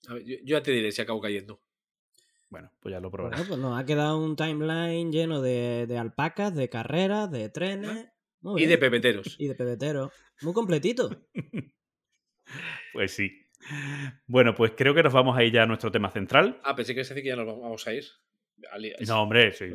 A 0.08 0.14
ver, 0.14 0.24
yo, 0.24 0.36
yo 0.44 0.58
ya 0.58 0.64
te 0.64 0.72
diré 0.72 0.92
si 0.92 1.02
acabo 1.02 1.22
cayendo. 1.22 1.62
Bueno, 2.50 2.72
pues 2.80 2.94
ya 2.94 3.00
lo 3.00 3.12
probaré. 3.12 3.36
Bueno, 3.36 3.50
pues 3.50 3.60
nos 3.60 3.80
ha 3.80 3.86
quedado 3.86 4.24
un 4.24 4.36
timeline 4.36 5.12
lleno 5.12 5.42
de, 5.42 5.86
de 5.88 5.98
alpacas, 5.98 6.56
de 6.56 6.70
carreras, 6.70 7.30
de 7.30 7.50
trenes. 7.50 8.08
Muy 8.42 8.62
Y 8.62 8.66
bien. 8.66 8.70
de 8.72 8.78
pepeteros. 8.78 9.36
Y 9.38 9.48
de 9.48 9.56
pebeteros. 9.56 10.12
Muy 10.42 10.54
completito. 10.54 11.10
Pues 12.94 13.12
sí. 13.12 13.30
Bueno, 14.26 14.56
pues 14.56 14.72
creo 14.78 14.96
que 14.96 15.04
nos 15.04 15.12
vamos 15.12 15.38
a 15.38 15.44
ir 15.44 15.52
ya 15.52 15.64
a 15.64 15.66
nuestro 15.66 15.92
tema 15.92 16.10
central. 16.10 16.62
Ah, 16.64 16.76
pensé 16.76 16.96
que 16.96 17.04
se 17.04 17.14
decir 17.14 17.24
que 17.24 17.30
ya 17.30 17.36
nos 17.36 17.46
vamos 17.46 17.86
a 17.88 17.94
ir. 17.94 18.06
No, 19.08 19.22
hombre, 19.22 19.54
sí. 19.54 19.66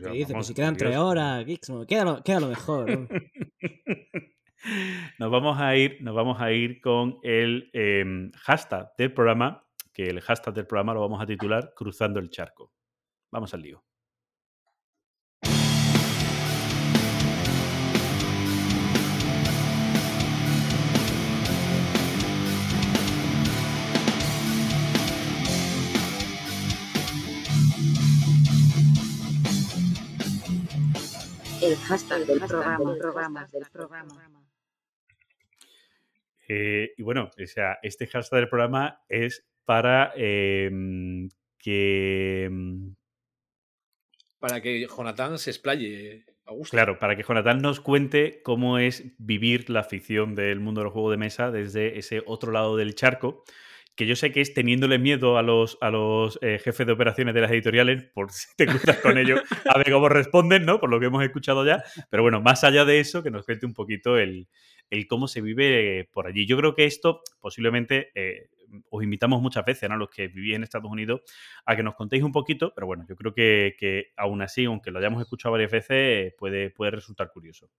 Si 0.43 0.55
quedan 0.55 0.77
tres 0.77 0.97
horas, 0.97 1.45
queda 1.87 2.05
lo, 2.05 2.23
queda 2.23 2.41
lo 2.41 2.49
mejor. 2.49 2.91
¿no? 2.91 3.09
nos 5.19 5.31
vamos 5.31 5.61
a 5.61 5.77
ir, 5.77 5.99
nos 6.01 6.15
vamos 6.15 6.41
a 6.41 6.53
ir 6.53 6.81
con 6.81 7.19
el 7.23 7.71
eh, 7.73 8.31
hashtag 8.37 8.93
del 8.97 9.13
programa, 9.13 9.65
que 9.93 10.05
el 10.05 10.21
hashtag 10.21 10.55
del 10.55 10.67
programa 10.67 10.95
lo 10.95 11.01
vamos 11.01 11.23
a 11.23 11.27
titular 11.27 11.73
Cruzando 11.75 12.21
el 12.21 12.31
charco. 12.31 12.73
Vamos 13.31 13.53
al 13.55 13.63
lío. 13.63 13.85
El 31.63 31.77
hashtag 31.77 32.27
del 32.27 32.41
programa. 32.41 32.95
programa, 32.99 33.49
del 33.53 33.67
programa. 33.71 34.49
Eh, 36.49 36.93
y 36.97 37.03
bueno, 37.05 37.31
o 37.41 37.47
sea, 37.47 37.79
este 37.83 38.09
hashtag 38.09 38.41
del 38.41 38.49
programa 38.49 39.01
es 39.09 39.47
para 39.65 40.13
eh, 40.17 40.69
que 41.59 42.49
mm, 42.51 42.89
Para 44.41 44.61
que 44.61 44.89
Jonathan 44.89 45.39
se 45.39 45.51
explaye 45.51 46.25
a 46.47 46.53
gusto. 46.53 46.73
Claro, 46.73 46.99
para 46.99 47.15
que 47.15 47.23
Jonathan 47.23 47.63
nos 47.63 47.79
cuente 47.79 48.43
cómo 48.43 48.79
es 48.79 49.05
vivir 49.19 49.71
la 49.71 49.85
ficción 49.85 50.35
del 50.35 50.59
mundo 50.59 50.81
del 50.81 50.91
juego 50.91 51.13
de 51.13 51.17
mesa 51.17 51.53
desde 51.53 51.97
ese 51.97 52.25
otro 52.27 52.51
lado 52.51 52.77
del 52.77 52.97
charco, 52.97 53.45
que 53.95 54.07
yo 54.07 54.17
sé 54.17 54.33
que 54.33 54.41
es 54.41 54.55
teniéndole 54.55 54.99
miedo 54.99 55.37
a 55.37 55.43
los, 55.43 55.77
a 55.81 55.91
los 55.91 56.39
eh, 56.43 56.59
jefes 56.63 56.87
de 56.87 56.93
operaciones 56.93 57.35
de 57.35 57.41
las 57.41 57.51
editoriales, 57.51 58.05
por 58.15 58.31
si 58.33 58.47
te 58.57 58.67
cruzas 58.67 58.99
con 58.99 59.19
ellos, 59.19 59.41
a 59.67 59.77
ver 59.79 59.91
cómo 59.91 60.09
responden, 60.09 60.65
¿no? 60.65 60.81
Por 60.81 60.91
lo 60.91 60.99
que 60.99 61.07
hemos 61.07 61.23
escuchado 61.23 61.67
ya. 61.67 61.83
Pero 62.11 62.23
bueno, 62.23 62.41
más 62.41 62.65
allá 62.65 62.85
de 62.85 63.01
eso, 63.01 63.23
que 63.23 63.31
nos 63.31 63.45
cuente 63.45 63.67
un 63.67 63.75
poquito 63.75 64.17
el, 64.17 64.49
el 64.91 65.07
cómo 65.07 65.29
se 65.29 65.41
vive 65.41 66.01
eh, 66.01 66.09
por 66.11 66.27
allí. 66.27 66.47
Yo 66.47 66.57
creo 66.57 66.75
que 66.75 66.85
esto 66.85 67.23
posiblemente 67.41 68.11
eh, 68.15 68.49
os 68.91 69.03
invitamos 69.03 69.43
muchas 69.43 69.65
veces, 69.65 69.89
¿no? 69.89 69.97
Los 69.97 70.11
que 70.11 70.29
vivís 70.29 70.55
en 70.55 70.63
Estados 70.63 70.91
Unidos, 70.91 71.21
a 71.67 71.77
que 71.77 71.83
nos 71.83 71.95
contéis 71.95 72.23
un 72.23 72.33
poquito, 72.33 72.73
pero 72.75 72.87
bueno, 72.87 73.05
yo 73.09 73.17
creo 73.17 73.35
que, 73.35 73.75
que 73.79 74.13
aún 74.17 74.41
así, 74.43 74.65
aunque 74.65 74.91
lo 74.91 74.99
hayamos 74.99 75.21
escuchado 75.21 75.53
varias 75.53 75.71
veces, 75.71 76.35
puede, 76.39 76.71
puede 76.71 76.93
resultar 76.93 77.31
curioso. 77.31 77.71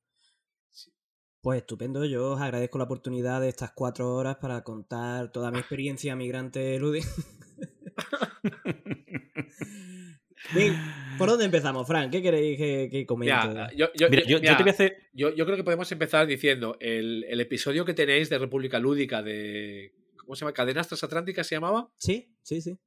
Pues 1.44 1.60
estupendo, 1.60 2.06
yo 2.06 2.32
os 2.32 2.42
agradezco 2.42 2.78
la 2.78 2.86
oportunidad 2.86 3.42
de 3.42 3.50
estas 3.50 3.72
cuatro 3.74 4.16
horas 4.16 4.38
para 4.38 4.64
contar 4.64 5.30
toda 5.34 5.52
mi 5.52 5.60
experiencia 5.60 6.16
migrante 6.16 6.80
lúdica. 6.80 7.06
Bien, 10.56 10.74
¿por 11.18 11.28
dónde 11.30 11.44
empezamos, 11.46 11.86
Frank? 11.86 12.12
¿Qué 12.12 12.22
queréis 12.22 12.58
que, 12.58 12.88
que 12.90 13.06
comente? 13.06 13.36
Mira, 13.48 13.70
yo, 13.76 13.88
yo- 13.94 14.10
Mira, 14.10 14.24
yo- 14.24 14.30
yo, 14.30 14.38
yo 14.38 14.42
mira, 14.42 14.58
te 14.58 14.64
voy 14.64 14.70
a 14.70 14.74
hacer. 14.74 14.98
yo- 15.12 15.34
yo 15.36 15.46
creo 15.46 15.58
que 15.58 15.64
podemos 15.66 15.92
empezar 15.92 16.26
diciendo 16.28 16.78
el, 16.80 17.26
el 17.28 17.42
episodio 17.42 17.84
que 17.84 17.94
tenéis 17.94 18.30
de 18.30 18.38
República 18.38 18.80
Lúdica 18.80 19.22
de. 19.22 19.94
¿Cómo 20.18 20.36
se 20.36 20.42
llama? 20.46 20.54
Cadenas 20.54 20.88
Transatlánticas 20.88 21.46
se 21.48 21.56
llamaba. 21.56 21.90
Sí, 21.98 22.34
sí, 22.42 22.62
sí. 22.62 22.78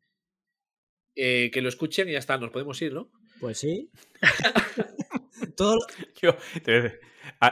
Eh, 1.15 1.51
que 1.53 1.61
lo 1.61 1.69
escuchen 1.69 2.09
y 2.09 2.13
ya 2.13 2.19
está, 2.19 2.39
nos 2.39 2.51
podemos 2.51 2.81
ir, 2.81 2.95
¿no? 2.95 3.11
Pues 3.41 3.59
sí. 3.59 3.91
Todo, 5.57 5.79
Yo 6.23 6.35
te 6.63 6.73
voy 6.73 6.81
a 6.81 6.83
decir, 6.85 7.01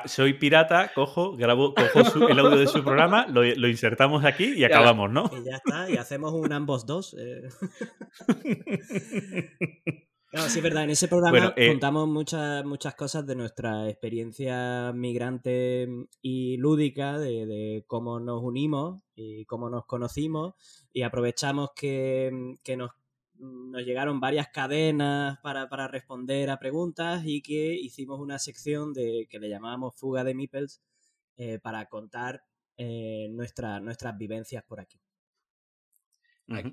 soy 0.07 0.35
pirata, 0.35 0.93
cojo, 0.95 1.37
grabo, 1.37 1.75
cojo 1.75 2.05
su- 2.05 2.27
el 2.29 2.39
audio 2.39 2.57
de 2.59 2.67
su 2.67 2.83
programa, 2.85 3.27
lo, 3.29 3.43
lo 3.43 3.69
insertamos 3.69 4.25
aquí 4.25 4.53
y 4.57 4.65
acabamos, 4.65 5.11
¿no? 5.11 5.31
y 5.33 5.45
ya 5.45 5.57
está, 5.57 5.91
y 5.91 5.97
hacemos 5.97 6.33
un 6.33 6.53
ambos 6.53 6.87
dos. 6.87 7.15
eh. 7.19 7.43
Claro, 10.31 10.49
sí 10.49 10.59
es 10.59 10.65
verdad, 10.65 10.83
en 10.83 10.91
ese 10.91 11.07
programa 11.07 11.31
Bueno, 11.39 11.53
eh, 11.57 11.69
contamos 11.69 12.09
muchas, 12.09 12.65
muchas 12.65 12.97
cosas 12.97 13.25
de 13.25 13.37
nuestra 13.37 13.89
experiencia 13.89 14.91
migrante 14.93 15.87
y 16.23 16.57
lúdica, 16.57 17.21
de, 17.21 17.47
de 17.47 17.85
cómo 17.87 18.19
nos 18.19 18.43
unimos 18.43 19.01
y 19.15 19.45
cómo 19.45 19.71
nos 19.71 19.87
conocimos, 19.87 20.55
y 20.93 21.03
aprovechamos 21.03 21.71
que, 21.77 22.57
que 22.65 22.77
nos, 22.77 22.91
nos 23.45 23.85
llegaron 23.85 24.21
varias 24.21 24.49
cadenas 24.49 25.39
para, 25.43 25.69
para 25.69 25.89
responder 25.89 26.51
a 26.51 26.59
preguntas 26.59 27.23
y 27.27 27.43
que 27.43 27.75
hicimos 27.75 28.21
una 28.21 28.39
sección 28.39 28.93
de 28.93 29.27
que 29.31 29.39
le 29.39 29.49
llamábamos 29.49 29.97
Fuga 29.97 30.25
de 30.25 30.35
Meeples 30.35 30.83
eh, 31.37 31.59
para 31.61 31.87
contar 31.87 32.43
eh, 32.77 33.29
nuestra- 33.31 33.81
nuestras 33.81 34.17
vivencias 34.19 34.65
por 34.65 34.81
aquí. 34.81 35.01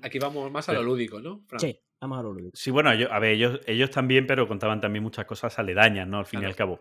Aquí 0.02 0.18
vamos 0.18 0.50
más 0.50 0.68
a 0.68 0.74
lo 0.74 0.82
lúdico, 0.82 1.20
¿no? 1.20 1.44
Fran? 1.46 1.60
Sí, 1.60 1.80
vamos 2.00 2.18
a 2.18 2.22
lo 2.22 2.32
lúdico. 2.32 2.56
Sí, 2.56 2.70
bueno, 2.70 2.94
yo- 2.94 3.10
a 3.10 3.18
ver, 3.18 3.32
ellos, 3.32 3.60
ellos 3.66 3.90
también, 3.90 4.26
pero 4.26 4.46
contaban 4.46 4.80
también 4.80 5.02
muchas 5.02 5.24
cosas 5.24 5.58
aledañas, 5.58 6.06
¿no? 6.06 6.18
Al 6.18 6.26
fin 6.26 6.42
y 6.42 6.44
al 6.44 6.54
cabo. 6.56 6.80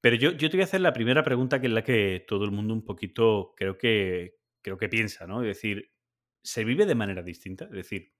Pero 0.00 0.16
yo, 0.16 0.32
yo 0.32 0.48
te 0.50 0.56
voy 0.56 0.62
a 0.62 0.64
hacer 0.64 0.80
la 0.80 0.92
primera 0.92 1.22
pregunta, 1.24 1.60
que 1.60 1.66
es 1.66 1.72
la 1.72 1.84
que 1.84 2.24
todo 2.26 2.44
el 2.44 2.52
mundo 2.52 2.72
un 2.72 2.84
poquito 2.84 3.54
creo 3.56 3.76
que, 3.76 4.36
creo 4.62 4.78
que 4.78 4.88
piensa, 4.88 5.26
¿no? 5.26 5.42
Es 5.42 5.48
decir, 5.48 5.92
¿se 6.42 6.64
vive 6.64 6.86
de 6.86 6.94
manera 6.94 7.22
distinta? 7.22 7.64
Es 7.66 7.70
decir, 7.72 8.12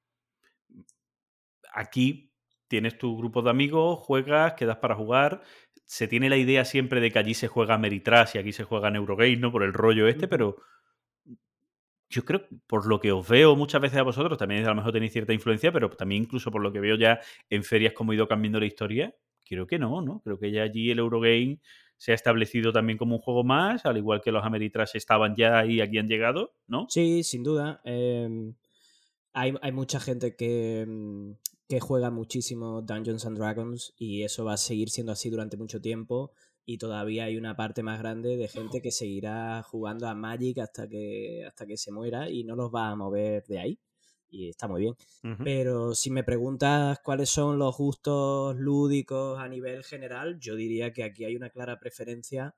aquí 1.73 2.33
tienes 2.69 2.99
tu 2.99 3.17
grupo 3.17 3.43
de 3.43 3.51
amigos, 3.51 3.99
juegas, 4.01 4.55
quedas 4.55 4.77
para 4.79 4.95
jugar. 4.95 5.43
Se 5.85 6.07
tiene 6.07 6.31
la 6.31 6.37
idea 6.37 6.65
siempre 6.65 7.01
de 7.01 7.11
que 7.11 7.19
allí 7.19 7.35
se 7.35 7.49
juega 7.49 7.79
Meritrash 7.79 8.37
y 8.37 8.39
aquí 8.39 8.53
se 8.53 8.65
juega 8.65 8.89
en 8.89 8.97
Eurogame, 8.97 9.37
¿no? 9.37 9.51
Por 9.51 9.65
el 9.65 9.73
rollo 9.73 10.07
este, 10.07 10.29
pero 10.29 10.57
yo 12.09 12.25
creo, 12.25 12.47
por 12.67 12.87
lo 12.87 13.01
que 13.01 13.13
os 13.13 13.27
veo 13.29 13.55
muchas 13.57 13.81
veces 13.81 13.99
a 13.99 14.03
vosotros, 14.03 14.37
también 14.37 14.65
a 14.65 14.69
lo 14.69 14.75
mejor 14.75 14.93
tenéis 14.93 15.13
cierta 15.13 15.33
influencia, 15.33 15.73
pero 15.73 15.89
también 15.91 16.25
incluso 16.25 16.51
por 16.51 16.61
lo 16.61 16.73
que 16.73 16.81
veo 16.81 16.97
ya 16.97 17.21
en 17.49 17.63
ferias 17.63 17.93
cómo 17.93 18.13
ha 18.13 18.17
ido 18.17 18.27
cambiando 18.27 18.59
la 18.59 18.67
historia, 18.67 19.15
creo 19.45 19.67
que 19.67 19.79
no, 19.79 20.03
¿no? 20.03 20.21
Creo 20.21 20.39
que 20.39 20.51
ya 20.51 20.63
allí 20.63 20.91
el 20.91 20.99
Eurogame 20.99 21.61
se 21.97 22.13
ha 22.13 22.15
establecido 22.15 22.73
también 22.73 22.99
como 22.99 23.17
un 23.17 23.21
juego 23.21 23.45
más, 23.45 23.85
al 23.85 23.97
igual 23.97 24.21
que 24.21 24.33
los 24.33 24.45
Ameritrash 24.45 24.97
estaban 24.97 25.37
ya 25.37 25.67
y 25.67 25.81
aquí 25.81 25.99
han 25.99 26.09
llegado, 26.09 26.55
¿no? 26.67 26.87
Sí, 26.89 27.23
sin 27.23 27.43
duda. 27.43 27.81
Em, 27.85 28.55
hay, 29.33 29.55
hay, 29.61 29.73
mucha 29.73 30.01
gente 30.01 30.35
que, 30.35 30.87
mm, 30.89 31.33
que 31.71 31.79
juega 31.79 32.11
muchísimo 32.11 32.83
Dungeons 32.83 33.27
and 33.27 33.39
Dragons 33.39 33.95
y 33.97 34.25
eso 34.25 34.45
va 34.45 34.55
a 34.55 34.57
seguir 34.57 34.91
siendo 34.91 35.13
así 35.13 35.31
durante 35.31 35.57
mucho 35.57 35.81
tiempo 35.81 36.33
y 36.67 36.79
todavía 36.79 37.27
hay 37.27 37.37
una 37.37 37.55
parte 37.55 37.85
más 37.85 38.01
grande 38.01 38.37
de 38.37 38.49
gente 38.49 38.83
que 38.83 38.91
seguirá 38.91 39.63
jugando 39.63 40.09
a 40.09 40.17
Magic 40.17 40.59
hasta 40.59 40.89
que, 40.89 41.45
hasta 41.47 41.67
que 41.67 41.77
se 41.77 41.93
muera 41.93 42.29
y 42.29 42.43
no 42.43 42.57
los 42.57 42.75
va 42.75 42.89
a 42.89 42.97
mover 42.97 43.45
de 43.47 43.61
ahí. 43.61 43.79
Y 44.29 44.49
está 44.49 44.67
muy 44.67 44.81
bien. 44.81 44.95
Pero 45.45 45.95
si 45.95 46.11
me 46.11 46.25
preguntas 46.25 46.99
cuáles 47.05 47.31
son 47.31 47.59
los 47.59 47.77
gustos 47.77 48.57
lúdicos 48.57 49.39
a 49.39 49.49
nivel 49.49 49.85
general, 49.85 50.41
yo 50.41 50.57
diría 50.57 50.93
que 50.93 51.05
aquí 51.05 51.25
hay 51.25 51.37
una 51.37 51.51
clara 51.51 51.79
preferencia 51.79 52.53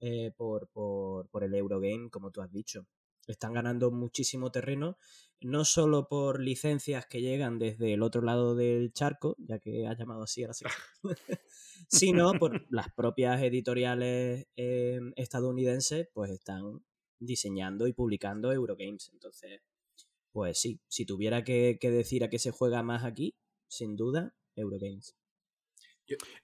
eh, 0.00 0.32
por, 0.36 0.68
por, 0.68 1.28
por 1.30 1.44
el 1.44 1.54
Eurogame, 1.54 2.10
como 2.10 2.30
tú 2.30 2.42
has 2.42 2.52
dicho. 2.52 2.86
Están 3.26 3.52
ganando 3.52 3.90
muchísimo 3.90 4.50
terreno, 4.50 4.96
no 5.40 5.64
solo 5.64 6.08
por 6.08 6.40
licencias 6.40 7.06
que 7.06 7.20
llegan 7.20 7.58
desde 7.58 7.94
el 7.94 8.02
otro 8.02 8.22
lado 8.22 8.54
del 8.54 8.92
charco, 8.92 9.36
ya 9.38 9.58
que 9.58 9.86
has 9.86 9.98
llamado 9.98 10.22
así 10.22 10.44
a 10.44 10.48
la 10.48 10.54
sino 11.88 12.32
por 12.34 12.66
las 12.70 12.92
propias 12.94 13.42
editoriales 13.42 14.46
em, 14.56 15.12
estadounidenses, 15.16 16.08
pues 16.12 16.30
están 16.30 16.82
diseñando 17.18 17.86
y 17.86 17.92
publicando 17.92 18.52
Eurogames. 18.52 19.10
Entonces, 19.12 19.60
pues 20.32 20.58
sí, 20.58 20.80
si 20.88 21.04
tuviera 21.04 21.44
que, 21.44 21.78
decir 21.80 22.24
a 22.24 22.28
qué 22.28 22.38
se 22.38 22.50
juega 22.50 22.82
más 22.82 23.04
aquí, 23.04 23.34
sin 23.68 23.96
duda, 23.96 24.34
Eurogames. 24.56 25.16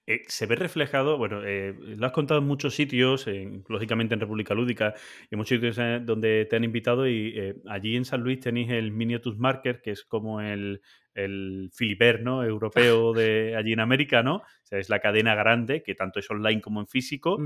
Eh, 0.06 0.22
se 0.28 0.47
ve 0.47 0.56
reflejado, 0.56 1.18
bueno, 1.18 1.43
eh, 1.44 1.74
lo 1.78 2.06
has 2.06 2.12
contado 2.12 2.40
en 2.40 2.47
muchos 2.47 2.74
sitios, 2.74 3.26
lógicamente 3.68 4.14
en 4.14 4.20
República 4.20 4.55
Lúdica, 4.55 4.94
y 5.30 5.34
en 5.34 5.38
muchos 5.38 5.56
sitios 5.56 5.78
eh, 5.78 6.01
donde 6.02 6.47
te 6.47 6.56
han 6.56 6.64
invitado, 6.64 7.09
y 7.09 7.55
allí 7.68 7.97
en 7.97 8.05
San 8.05 8.22
Luis 8.22 8.40
tenéis 8.40 8.70
el 8.70 8.93
Miniatures 8.93 9.38
Marker, 9.38 9.80
que 9.80 9.93
es 9.93 10.05
como 10.05 10.40
el, 10.40 10.80
el 11.14 11.70
Filiper, 11.72 12.22
¿no? 12.22 12.44
Europeo 12.44 13.12
de 13.14 13.56
allí 13.56 13.72
en 13.72 13.80
América, 13.80 14.22
¿no? 14.22 14.36
O 14.36 14.44
sea, 14.64 14.78
es 14.78 14.88
la 14.88 15.01
cadena 15.01 15.34
grande, 15.34 15.82
que 15.82 15.94
tanto 15.94 16.20
es 16.20 16.30
online 16.30 16.60
como 16.60 16.80
en 16.80 16.86
físico. 16.86 17.38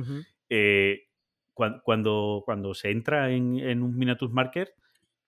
cuando, 1.55 2.43
cuando, 2.45 2.75
se 2.75 2.91
entra 2.91 3.31
en, 3.31 3.83
un 3.83 3.97
Miniatures 3.97 4.33
Marker, 4.33 4.75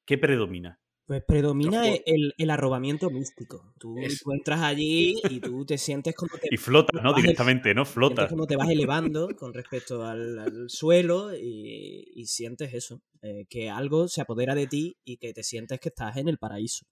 ¿qué 0.05 0.19
predomina? 0.19 0.82
Pues 1.07 1.23
predomina 1.27 1.89
el, 1.89 2.33
el, 2.39 2.51
arrobamiento 2.51 3.11
místico. 3.11 3.75
Tú, 3.79 3.97
entras 4.33 4.61
allí 4.61 5.21
y 5.29 5.41
tú 5.41 5.67
te 5.67 5.77
sientes 5.77 6.15
como 6.15 6.31
Y 6.49 6.57
flota, 6.57 7.03
¿no? 7.03 7.13
Directamente, 7.13 7.75
¿no? 7.75 7.85
Flota. 7.85 8.29
como 8.29 8.47
te 8.47 8.57
vas 8.57 8.71
elevando 8.71 9.29
con 9.37 9.53
respecto 9.53 10.05
al, 10.05 10.69
suelo 10.69 11.37
y, 11.37 12.25
sientes 12.27 12.73
eso. 12.73 13.03
Eh, 13.21 13.47
que 13.49 13.69
algo 13.69 14.09
se 14.09 14.21
apodera 14.21 14.55
de 14.55 14.67
ti 14.67 14.97
y 15.05 15.17
que 15.17 15.33
te 15.33 15.43
sientes 15.43 15.81
que 15.81 15.89
estás 15.89 16.17
en 16.17 16.29
el 16.29 16.39
paraíso. 16.39 16.87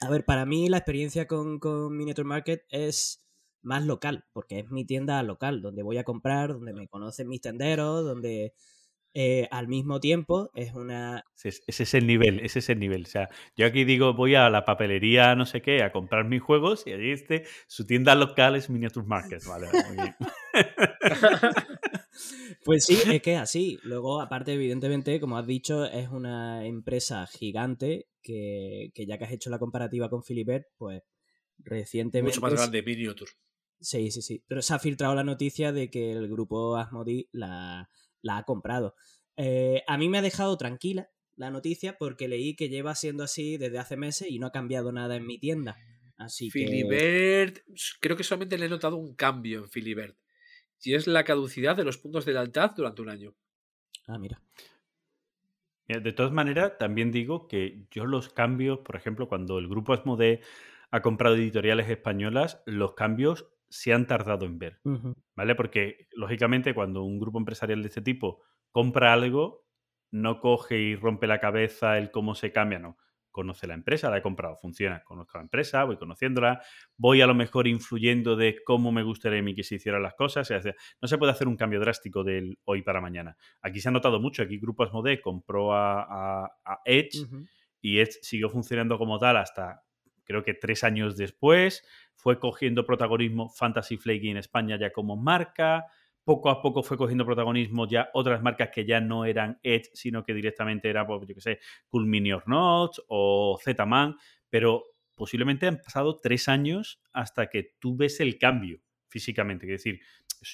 A 0.00 0.10
ver, 0.10 0.24
para 0.24 0.46
mí 0.46 0.68
la 0.68 0.78
experiencia 0.78 1.26
con, 1.26 1.58
con 1.58 1.94
Miniature 1.96 2.26
Market 2.26 2.62
es 2.70 3.22
más 3.62 3.84
local, 3.84 4.24
porque 4.32 4.60
es 4.60 4.70
mi 4.70 4.84
tienda 4.84 5.22
local, 5.22 5.60
donde 5.60 5.82
voy 5.82 5.98
a 5.98 6.04
comprar, 6.04 6.54
donde 6.54 6.72
me 6.72 6.88
conocen 6.88 7.28
mis 7.28 7.42
tenderos, 7.42 8.04
donde 8.04 8.54
eh, 9.12 9.48
al 9.50 9.66
mismo 9.66 9.98
tiempo 9.98 10.50
es 10.54 10.72
una... 10.72 11.24
Ese, 11.42 11.62
es 11.66 11.94
el 11.94 12.06
nivel, 12.06 12.38
ese 12.40 12.60
es 12.60 12.68
el 12.68 12.78
nivel. 12.78 13.02
O 13.02 13.08
sea, 13.08 13.28
yo 13.56 13.66
aquí 13.66 13.84
digo, 13.84 14.14
voy 14.14 14.36
a 14.36 14.48
la 14.50 14.64
papelería, 14.64 15.34
no 15.34 15.46
sé 15.46 15.62
qué, 15.62 15.82
a 15.82 15.90
comprar 15.90 16.26
mis 16.26 16.40
juegos 16.40 16.86
y 16.86 16.92
allí 16.92 17.10
este, 17.10 17.44
su 17.66 17.86
tienda 17.86 18.14
local 18.14 18.54
es 18.54 18.70
Miniature 18.70 19.06
Market, 19.06 19.42
¿vale? 19.46 19.66
pues 22.64 22.84
sí, 22.84 22.98
es 23.10 23.20
que 23.20 23.36
así. 23.36 23.80
Luego, 23.82 24.20
aparte, 24.20 24.52
evidentemente, 24.52 25.18
como 25.18 25.38
has 25.38 25.46
dicho, 25.46 25.86
es 25.86 26.08
una 26.08 26.64
empresa 26.64 27.26
gigante 27.26 28.06
que, 28.22 28.92
ya 28.94 29.18
que 29.18 29.24
has 29.24 29.32
hecho 29.32 29.50
la 29.50 29.58
comparativa 29.58 30.08
con 30.08 30.22
Philibert, 30.22 30.66
pues 30.76 31.02
recientemente... 31.58 32.38
Mucho 32.38 32.42
más 32.42 32.54
grande, 32.54 32.82
Miniature. 32.82 33.32
Sí, 33.80 34.12
sí, 34.12 34.22
sí. 34.22 34.44
Pero 34.46 34.62
se 34.62 34.74
ha 34.74 34.78
filtrado 34.78 35.16
la 35.16 35.24
noticia 35.24 35.72
de 35.72 35.90
que 35.90 36.12
el 36.12 36.28
grupo 36.28 36.76
Asmodi 36.76 37.28
la, 37.32 37.88
la 38.22 38.38
ha 38.38 38.44
comprado. 38.44 38.94
Eh, 39.36 39.82
a 39.86 39.96
mí 39.98 40.08
me 40.08 40.18
ha 40.18 40.22
dejado 40.22 40.56
tranquila 40.56 41.10
la 41.36 41.50
noticia 41.50 41.96
porque 41.98 42.28
leí 42.28 42.54
que 42.54 42.68
lleva 42.68 42.94
siendo 42.94 43.24
así 43.24 43.56
desde 43.56 43.78
hace 43.78 43.96
meses 43.96 44.28
y 44.30 44.38
no 44.38 44.46
ha 44.46 44.52
cambiado 44.52 44.92
nada 44.92 45.16
en 45.16 45.26
mi 45.26 45.38
tienda. 45.38 45.76
Así 46.18 46.50
Filibert, 46.50 47.60
creo 48.00 48.16
que 48.16 48.24
solamente 48.24 48.58
le 48.58 48.66
he 48.66 48.68
notado 48.68 48.96
un 48.96 49.14
cambio 49.14 49.60
en 49.60 49.70
Filibert. 49.70 50.16
Y 50.82 50.94
es 50.94 51.06
la 51.06 51.24
caducidad 51.24 51.76
de 51.76 51.84
los 51.84 51.96
puntos 51.96 52.26
de 52.26 52.34
lealtad 52.34 52.72
durante 52.76 53.00
un 53.00 53.08
año. 53.08 53.34
Ah, 54.06 54.18
mira. 54.18 54.42
De 55.88 56.12
todas 56.12 56.30
maneras, 56.30 56.78
también 56.78 57.10
digo 57.10 57.48
que 57.48 57.86
yo 57.90 58.04
los 58.04 58.28
cambios, 58.28 58.78
por 58.80 58.94
ejemplo, 58.94 59.28
cuando 59.28 59.58
el 59.58 59.66
grupo 59.66 59.92
Asmode 59.92 60.40
ha 60.90 61.02
comprado 61.02 61.36
editoriales 61.36 61.88
españolas, 61.88 62.62
los 62.64 62.94
cambios 62.94 63.48
se 63.70 63.92
han 63.92 64.06
tardado 64.06 64.44
en 64.44 64.58
ver, 64.58 64.80
¿vale? 65.36 65.54
Porque, 65.54 66.08
lógicamente, 66.12 66.74
cuando 66.74 67.04
un 67.04 67.20
grupo 67.20 67.38
empresarial 67.38 67.82
de 67.82 67.88
este 67.88 68.02
tipo 68.02 68.42
compra 68.72 69.12
algo, 69.12 69.64
no 70.10 70.40
coge 70.40 70.76
y 70.76 70.96
rompe 70.96 71.28
la 71.28 71.38
cabeza 71.38 71.96
el 71.96 72.10
cómo 72.10 72.34
se 72.34 72.52
cambia, 72.52 72.80
no. 72.80 72.98
Conoce 73.30 73.68
la 73.68 73.74
empresa, 73.74 74.10
la 74.10 74.18
he 74.18 74.22
comprado, 74.22 74.56
funciona, 74.56 75.04
conozco 75.04 75.38
la 75.38 75.42
empresa, 75.42 75.84
voy 75.84 75.96
conociéndola, 75.96 76.60
voy 76.96 77.22
a 77.22 77.28
lo 77.28 77.34
mejor 77.34 77.68
influyendo 77.68 78.34
de 78.34 78.58
cómo 78.64 78.90
me 78.90 79.04
gustaría 79.04 79.38
a 79.38 79.42
mí 79.42 79.54
que 79.54 79.62
se 79.62 79.76
hicieran 79.76 80.02
las 80.02 80.14
cosas. 80.14 80.50
no 81.00 81.08
se 81.08 81.16
puede 81.16 81.30
hacer 81.30 81.46
un 81.46 81.56
cambio 81.56 81.78
drástico 81.78 82.24
del 82.24 82.58
hoy 82.64 82.82
para 82.82 83.00
mañana. 83.00 83.36
Aquí 83.62 83.80
se 83.80 83.88
ha 83.88 83.92
notado 83.92 84.18
mucho, 84.18 84.42
aquí 84.42 84.58
Grupo 84.58 84.82
Asmodee 84.82 85.20
compró 85.20 85.72
a, 85.72 86.50
Edge 86.84 87.24
y 87.80 88.00
Edge 88.00 88.18
siguió 88.20 88.50
funcionando 88.50 88.98
como 88.98 89.16
tal 89.20 89.36
hasta 89.36 89.84
creo 90.30 90.44
que 90.44 90.54
tres 90.54 90.84
años 90.84 91.16
después, 91.16 91.84
fue 92.14 92.38
cogiendo 92.38 92.84
protagonismo 92.84 93.48
Fantasy 93.48 93.96
Flaky 93.96 94.30
en 94.30 94.36
España 94.36 94.78
ya 94.78 94.92
como 94.92 95.16
marca, 95.16 95.86
poco 96.22 96.50
a 96.50 96.62
poco 96.62 96.82
fue 96.82 96.96
cogiendo 96.96 97.24
protagonismo 97.26 97.88
ya 97.88 98.10
otras 98.12 98.42
marcas 98.42 98.70
que 98.72 98.84
ya 98.84 99.00
no 99.00 99.24
eran 99.24 99.58
Edge, 99.62 99.90
sino 99.94 100.22
que 100.22 100.34
directamente 100.34 100.88
era, 100.88 101.06
pues, 101.06 101.26
yo 101.26 101.34
qué 101.34 101.40
sé, 101.40 101.60
Cool 101.88 102.06
Mini 102.06 102.32
or 102.32 102.46
Not 102.46 102.98
o 103.08 103.58
Z-Man, 103.62 104.16
pero 104.48 104.84
posiblemente 105.14 105.66
han 105.66 105.78
pasado 105.78 106.18
tres 106.20 106.48
años 106.48 107.02
hasta 107.12 107.48
que 107.48 107.74
tú 107.80 107.96
ves 107.96 108.20
el 108.20 108.38
cambio 108.38 108.80
físicamente. 109.08 109.66
Es 109.66 109.82
decir, 109.82 110.00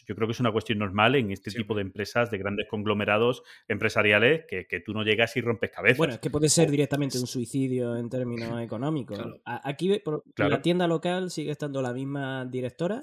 yo 0.06 0.14
creo 0.14 0.26
que 0.26 0.32
es 0.32 0.40
una 0.40 0.52
cuestión 0.52 0.78
normal 0.78 1.14
en 1.14 1.30
este 1.30 1.50
tipo 1.50 1.74
de 1.74 1.82
empresas, 1.82 2.30
de 2.30 2.38
grandes 2.38 2.66
conglomerados 2.68 3.42
empresariales, 3.68 4.44
que, 4.48 4.80
tú 4.84 4.92
no 4.92 5.02
llegas 5.02 5.36
y 5.36 5.40
rompes 5.40 5.70
cabezas. 5.70 5.98
Bueno, 5.98 6.14
es 6.14 6.20
que 6.20 6.30
puede 6.30 6.48
ser 6.48 6.70
directamente 6.70 7.18
un 7.18 7.26
suicidio 7.26 7.96
en 7.96 8.08
términos 8.08 8.60
económicos. 8.62 9.18
Aquí, 9.44 9.98
por, 10.00 10.24
la 10.36 10.62
tienda 10.62 10.86
local 10.86 11.30
sigue 11.30 11.50
estando 11.50 11.82
la 11.82 11.92
misma 11.92 12.44
directora, 12.44 13.00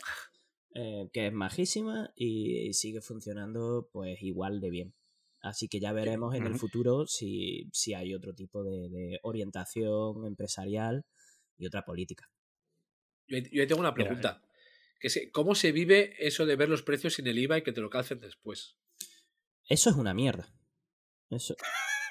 eh, 0.75 1.09
que 1.13 1.27
es 1.27 1.33
majísima 1.33 2.11
y 2.15 2.73
sigue 2.73 3.01
funcionando 3.01 3.89
pues 3.91 4.21
igual 4.21 4.59
de 4.59 4.69
bien. 4.69 4.93
Así 5.43 5.67
que 5.67 5.81
ya 5.81 5.91
veremos 5.91 6.33
en 6.35 6.45
el 6.45 6.55
futuro 6.55 7.05
si, 7.05 7.69
hay 7.93 8.13
otro 8.13 8.33
tipo 8.33 8.63
de, 8.63 9.19
orientación 9.23 10.25
empresarial 10.25 11.05
y 11.57 11.65
otra 11.65 11.83
política. 11.83 12.29
Yo, 13.27 13.67
tengo 13.67 13.81
una 13.81 13.93
pregunta. 13.93 14.41
¿Cómo 15.31 15.55
se 15.55 15.71
vive 15.71 16.15
eso 16.19 16.45
de 16.45 16.55
ver 16.55 16.69
los 16.69 16.83
precios 16.83 17.15
sin 17.15 17.27
el 17.27 17.39
IVA 17.39 17.59
y 17.59 17.63
que 17.63 17.71
te 17.71 17.81
lo 17.81 17.89
calcen 17.89 18.19
después? 18.19 18.77
Eso 19.67 19.89
es 19.89 19.95
una 19.95 20.13
mierda. 20.13 20.53
Eso. 21.29 21.55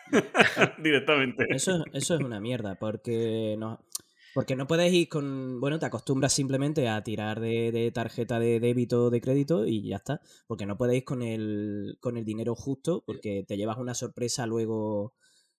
Directamente. 0.79 1.47
Eso, 1.49 1.85
eso 1.93 2.15
es 2.15 2.21
una 2.21 2.41
mierda, 2.41 2.79
porque 2.79 3.57
no, 3.59 3.87
porque 4.35 4.57
no 4.57 4.67
puedes 4.67 4.93
ir 4.93 5.09
con. 5.09 5.61
Bueno, 5.61 5.79
te 5.79 5.87
acostumbras 5.87 6.33
simplemente 6.33 6.89
a 6.89 7.03
tirar 7.03 7.41
de, 7.41 7.91
tarjeta 7.95 8.39
de 8.39 8.61
débito 8.61 9.07
o 9.07 9.11
de 9.11 9.21
crédito 9.21 9.67
y 9.67 9.87
ya 9.89 9.97
está. 9.97 10.21
Porque 10.47 10.67
no 10.67 10.79
puedes 10.79 10.97
ir 10.97 11.05
con 11.05 11.23
el, 11.23 11.99
con 12.01 12.17
el 12.17 12.25
dinero 12.25 12.55
justo, 12.55 13.03
porque 13.07 13.45
te 13.47 13.57
llevas 13.57 13.79
una 13.79 13.95
sorpresa 13.95 14.47
luego, 14.47 15.15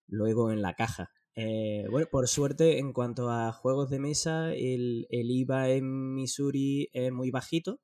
luego 0.08 0.52
en 0.52 0.62
la 0.62 0.74
caja. 0.74 1.12
Eh, 1.36 1.86
bueno, 1.90 2.08
por 2.12 2.28
suerte, 2.28 2.78
en 2.78 2.94
cuanto 2.94 3.30
a 3.32 3.52
juegos 3.52 3.90
de 3.90 4.00
mesa, 4.00 4.54
el, 4.54 5.08
IVA 5.10 5.70
en 5.70 6.14
Missouri 6.14 6.90
es 6.94 7.12
muy 7.12 7.32
bajito, 7.32 7.80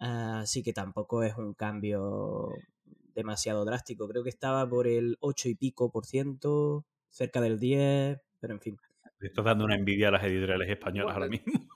así 0.00 0.62
que 0.62 0.72
tampoco 0.72 1.22
es 1.22 1.36
un 1.36 1.54
cambio 1.54 2.50
demasiado 3.14 3.64
drástico. 3.64 4.08
Creo 4.08 4.22
que 4.22 4.30
estaba 4.30 4.68
por 4.68 4.86
el 4.86 5.16
8 5.20 5.48
y 5.48 5.54
pico 5.56 5.90
por 5.90 6.06
ciento, 6.06 6.84
cerca 7.08 7.40
del 7.40 7.58
10, 7.58 8.20
pero 8.40 8.54
en 8.54 8.60
fin. 8.60 8.76
Le 9.18 9.28
estás 9.28 9.44
dando 9.44 9.64
una 9.64 9.76
envidia 9.76 10.08
a 10.08 10.12
las 10.12 10.24
editoriales 10.24 10.68
españolas 10.68 11.14
ahora 11.14 11.28
Bueno, 11.28 11.42
mismo. 11.46 11.68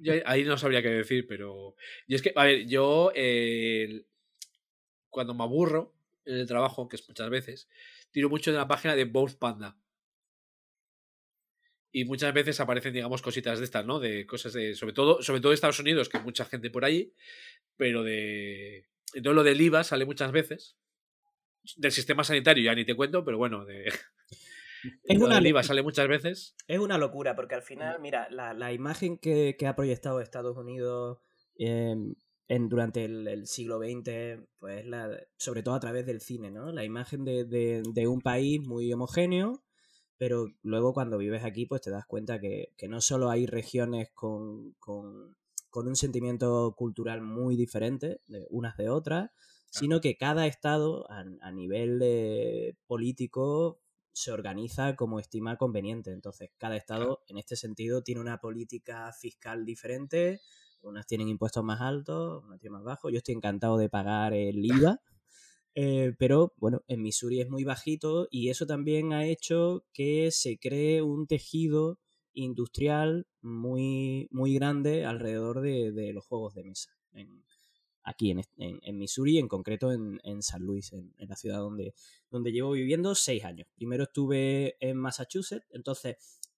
Yo 0.00 0.12
ahí- 0.12 0.22
ahí 0.26 0.44
no 0.44 0.58
sabría 0.58 0.82
qué 0.82 0.88
decir, 0.90 1.26
pero. 1.28 1.74
Y 2.06 2.14
es 2.14 2.22
que, 2.22 2.32
a 2.34 2.44
ver, 2.44 2.66
yo 2.66 3.10
eh, 3.14 4.04
cuando 5.08 5.34
me 5.34 5.44
aburro 5.44 5.94
en 6.24 6.36
el 6.36 6.46
trabajo, 6.46 6.88
que 6.88 6.96
es 6.96 7.08
muchas 7.08 7.28
veces, 7.30 7.68
tiro 8.10 8.28
mucho 8.28 8.50
de 8.52 8.58
la 8.58 8.68
página 8.68 8.94
de 8.96 9.04
Both 9.04 9.38
Panda. 9.38 9.76
Y 11.94 12.06
muchas 12.06 12.32
veces 12.32 12.58
aparecen, 12.58 12.94
digamos, 12.94 13.20
cositas 13.20 13.58
de 13.58 13.64
estas, 13.66 13.84
¿no? 13.84 14.00
De 14.00 14.26
cosas 14.26 14.54
de. 14.54 14.74
Sobre 14.74 14.94
todo, 14.94 15.20
sobre 15.22 15.40
todo 15.40 15.50
de 15.50 15.56
Estados 15.56 15.78
Unidos, 15.78 16.08
que 16.08 16.16
hay 16.16 16.24
mucha 16.24 16.46
gente 16.46 16.70
por 16.70 16.84
allí, 16.86 17.12
pero 17.76 18.02
de. 18.02 18.86
Entonces 19.12 19.36
lo 19.36 19.42
del 19.42 19.60
IVA 19.60 19.84
sale 19.84 20.06
muchas 20.06 20.32
veces. 20.32 20.78
Del 21.76 21.92
sistema 21.92 22.24
sanitario 22.24 22.64
ya 22.64 22.74
ni 22.74 22.84
te 22.86 22.94
cuento, 22.96 23.24
pero 23.24 23.36
bueno, 23.38 23.64
de. 23.66 23.92
Es 25.04 25.18
una 25.20 25.34
del 25.36 25.44
lo- 25.44 25.48
IVA 25.50 25.62
sale 25.62 25.82
muchas 25.82 26.08
veces. 26.08 26.56
Es 26.66 26.78
una 26.80 26.98
locura, 26.98 27.36
porque 27.36 27.54
al 27.54 27.62
final, 27.62 28.00
mira, 28.00 28.26
la, 28.30 28.52
la 28.54 28.72
imagen 28.72 29.16
que, 29.18 29.54
que 29.56 29.66
ha 29.68 29.76
proyectado 29.76 30.20
Estados 30.20 30.56
Unidos 30.56 31.18
eh, 31.58 31.94
en, 32.48 32.68
durante 32.68 33.04
el, 33.04 33.26
el 33.28 33.46
siglo 33.46 33.78
XX, 33.78 34.46
pues 34.58 34.86
la, 34.86 35.18
sobre 35.38 35.62
todo 35.62 35.74
a 35.74 35.80
través 35.80 36.06
del 36.06 36.20
cine, 36.20 36.50
¿no? 36.50 36.72
La 36.72 36.84
imagen 36.84 37.24
de, 37.24 37.44
de- 37.44 37.82
de 37.92 38.06
un 38.08 38.20
país 38.20 38.60
muy 38.66 38.92
homogéneo, 38.92 39.64
pero 40.18 40.46
luego 40.62 40.92
cuando 40.92 41.18
vives 41.18 41.44
aquí, 41.44 41.66
pues 41.66 41.80
te 41.82 41.90
das 41.90 42.06
cuenta 42.06 42.40
que, 42.40 42.72
que 42.76 42.88
no 42.88 43.00
solo 43.00 43.30
hay 43.30 43.46
regiones 43.46 44.10
con, 44.14 44.72
con- 44.78 45.36
con 45.70 45.88
un 45.88 45.96
sentimiento 45.96 46.74
cultural 46.76 47.22
muy 47.22 47.56
diferente 47.56 48.20
de 48.26 48.46
unas 48.50 48.76
de 48.76 48.90
otras, 48.90 49.30
sino 49.70 50.00
que 50.00 50.16
cada 50.16 50.46
estado 50.46 51.10
a, 51.10 51.24
a 51.40 51.50
nivel 51.52 51.98
de 51.98 52.76
político 52.86 53.80
se 54.12 54.30
organiza 54.32 54.94
como 54.96 55.18
estima 55.18 55.56
conveniente. 55.56 56.10
Entonces, 56.12 56.50
cada 56.58 56.76
estado 56.76 57.22
en 57.28 57.38
este 57.38 57.56
sentido 57.56 58.02
tiene 58.02 58.20
una 58.20 58.38
política 58.38 59.10
fiscal 59.18 59.64
diferente. 59.64 60.42
Unas 60.82 61.06
tienen 61.06 61.28
impuestos 61.28 61.64
más 61.64 61.80
altos, 61.80 62.44
unas 62.44 62.58
tienen 62.58 62.74
más 62.74 62.84
bajos. 62.84 63.12
Yo 63.12 63.18
estoy 63.18 63.34
encantado 63.34 63.76
de 63.78 63.88
pagar 63.88 64.34
el 64.34 64.64
IVA. 64.64 65.00
eh, 65.74 66.12
pero 66.18 66.52
bueno, 66.56 66.82
en 66.88 67.02
Missouri 67.02 67.40
es 67.40 67.48
muy 67.48 67.64
bajito 67.64 68.28
y 68.30 68.50
eso 68.50 68.66
también 68.66 69.12
ha 69.12 69.26
hecho 69.26 69.84
que 69.92 70.30
se 70.30 70.58
cree 70.58 71.02
un 71.02 71.26
tejido 71.26 71.98
industrial 72.34 73.26
muy, 73.40 74.28
muy 74.30 74.54
grande 74.54 75.04
alrededor 75.04 75.60
de, 75.60 75.92
de 75.92 76.12
los 76.12 76.24
juegos 76.24 76.54
de 76.54 76.64
mesa. 76.64 76.90
Aquí 78.04 78.32
en, 78.32 78.40
en, 78.56 78.80
en 78.82 78.98
Missouri, 78.98 79.38
en 79.38 79.46
concreto 79.46 79.92
en, 79.92 80.20
en 80.24 80.42
San 80.42 80.62
Luis, 80.62 80.92
en 80.92 81.12
la 81.18 81.36
ciudad 81.36 81.58
donde, 81.58 81.94
donde 82.30 82.50
llevo 82.50 82.72
viviendo 82.72 83.14
seis 83.14 83.44
años. 83.44 83.68
Primero 83.76 84.04
estuve 84.04 84.76
en 84.80 84.96
Massachusetts, 84.96 85.66
entonces 85.70 86.16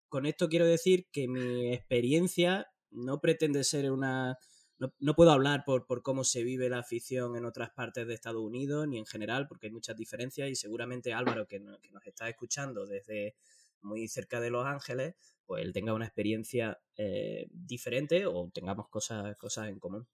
con 0.09 0.27
esto 0.27 0.49
quiero 0.49 0.65
decir 0.65 1.09
que 1.11 1.27
mi 1.27 1.73
experiencia 1.73 2.69
no 2.95 3.21
pretende 3.21 3.65
ser 3.65 3.91
una... 3.91 4.39
No, 4.79 4.93
no 4.99 5.15
puedo 5.15 5.31
hablar 5.31 5.63
por, 5.65 5.87
por 5.87 6.03
cómo 6.03 6.25
se 6.25 6.43
vive 6.43 6.69
la 6.69 6.79
afición 6.79 7.37
en 7.37 7.45
otras 7.45 7.71
partes 7.71 8.07
de 8.07 8.15
Estados 8.15 8.43
Unidos, 8.43 8.89
ni 8.89 8.99
en 8.99 9.07
general, 9.07 9.47
porque 9.47 9.69
hay 9.69 9.73
muchas 9.73 9.97
diferencias 9.97 10.49
y 10.49 10.57
seguramente 10.57 11.13
Álvaro, 11.13 11.47
que, 11.47 11.61
que 11.81 11.93
nos 11.93 12.07
está 12.07 12.29
escuchando 12.29 12.85
desde 12.85 13.37
muy 13.83 14.09
cerca 14.09 14.41
de 14.41 14.51
Los 14.51 14.67
Ángeles, 14.67 15.15
pues 15.47 15.63
él 15.63 15.73
tenga 15.73 15.95
una 15.95 16.07
experiencia 16.07 16.81
eh, 16.97 17.47
diferente 17.51 18.27
o 18.27 18.51
tengamos 18.53 18.89
cosas, 18.89 19.37
cosas 19.37 19.69
en 19.69 19.79
común. 19.79 20.09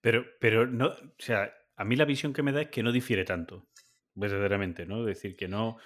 Pero, 0.00 0.24
pero 0.40 0.66
no, 0.66 0.88
o 0.88 1.14
sea, 1.18 1.52
a 1.76 1.84
mí 1.84 1.96
la 1.96 2.04
visión 2.04 2.32
que 2.32 2.42
me 2.42 2.52
da 2.52 2.62
es 2.62 2.68
que 2.68 2.82
no 2.82 2.92
difiere 2.92 3.24
tanto, 3.24 3.68
verdaderamente, 4.14 4.86
¿no? 4.86 5.00
Es 5.00 5.16
decir, 5.16 5.36
que 5.36 5.48
no. 5.48 5.78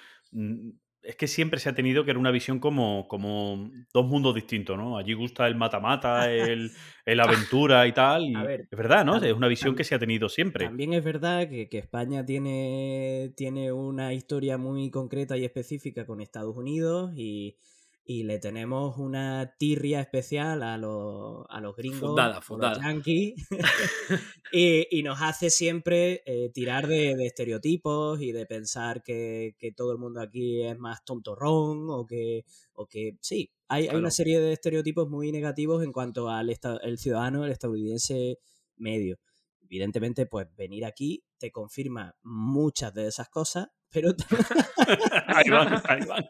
Es 1.03 1.17
que 1.17 1.27
siempre 1.27 1.59
se 1.59 1.69
ha 1.69 1.75
tenido 1.75 2.05
que 2.05 2.13
era 2.13 2.21
una 2.21 2.31
visión 2.31 2.61
como, 2.61 3.09
como 3.09 3.71
dos 3.93 4.07
mundos 4.07 4.35
distintos, 4.35 4.79
¿no? 4.79 4.97
Allí 4.97 5.15
gusta 5.15 5.47
el 5.49 5.57
mata-mata, 5.57 6.33
el, 6.33 6.71
el 7.05 7.21
aventura 7.21 7.87
y 7.87 7.93
tal. 7.93 8.25
Y 8.25 8.35
ver, 8.35 8.69
es 8.71 8.79
verdad, 8.79 9.05
¿no? 9.05 9.17
Es 9.17 9.33
una 9.33 9.49
visión 9.49 9.75
que 9.75 9.85
se 9.85 9.95
ha 9.95 9.99
tenido 9.99 10.29
siempre. 10.29 10.67
También 10.67 10.93
es 10.93 11.03
verdad 11.03 11.49
que, 11.49 11.69
que 11.69 11.79
España 11.79 12.25
tiene, 12.25 13.33
tiene 13.37 13.73
una 13.73 14.15
historia 14.15 14.59
muy 14.59 14.91
concreta 14.91 15.37
y 15.37 15.45
específica 15.45 16.07
con 16.07 16.21
Estados 16.21 16.57
Unidos 16.57 17.13
y, 17.17 17.57
y 18.05 18.25
le 18.25 18.39
tenemos 18.39 18.99
una 18.99 19.55
tirria 19.59 20.01
especial 20.01 20.63
a 20.63 20.77
los, 20.77 21.45
a 21.49 21.61
los 21.61 21.77
gringos, 21.77 22.01
Fundada, 22.01 22.41
o 22.49 22.57
los 22.59 22.79
yankees, 22.79 23.35
y, 24.53 24.99
y 24.99 25.03
nos 25.03 25.21
hace 25.23 25.51
siempre 25.51 26.23
eh, 26.27 26.51
tirar 26.53 26.89
de, 26.89 27.15
de 27.15 27.27
estereotipos 27.27 28.21
y 28.21 28.33
de 28.33 28.47
pensar 28.47 29.03
que, 29.03 29.55
que 29.59 29.73
todo 29.73 29.93
el 29.93 29.99
mundo 29.99 30.21
aquí 30.21 30.63
es 30.63 30.79
más 30.79 31.05
tontorrón 31.05 31.89
o 31.91 32.07
que, 32.07 32.45
o 32.73 32.87
que 32.87 33.17
sí, 33.21 33.51
hay, 33.69 33.89
hay 33.89 33.97
una 33.97 34.11
serie 34.11 34.41
de 34.41 34.53
estereotipos 34.53 35.09
muy 35.09 35.31
negativos 35.33 35.83
en 35.85 35.93
cuanto 35.93 36.29
al 36.29 36.51
el 36.51 36.99
ciudadano, 36.99 37.45
el 37.45 37.53
estadounidense 37.53 38.39
medio. 38.77 39.19
Evidentemente, 39.63 40.27
pues 40.27 40.49
venir 40.55 40.85
aquí 40.85 41.25
te 41.39 41.51
confirma 41.51 42.15
muchas 42.23 42.93
de 42.93 43.07
esas 43.07 43.31
cosas, 43.31 43.69
pero, 43.93 44.15
ahí 45.27 45.51
van, 45.51 45.83
ahí 45.85 46.05
van. 46.07 46.29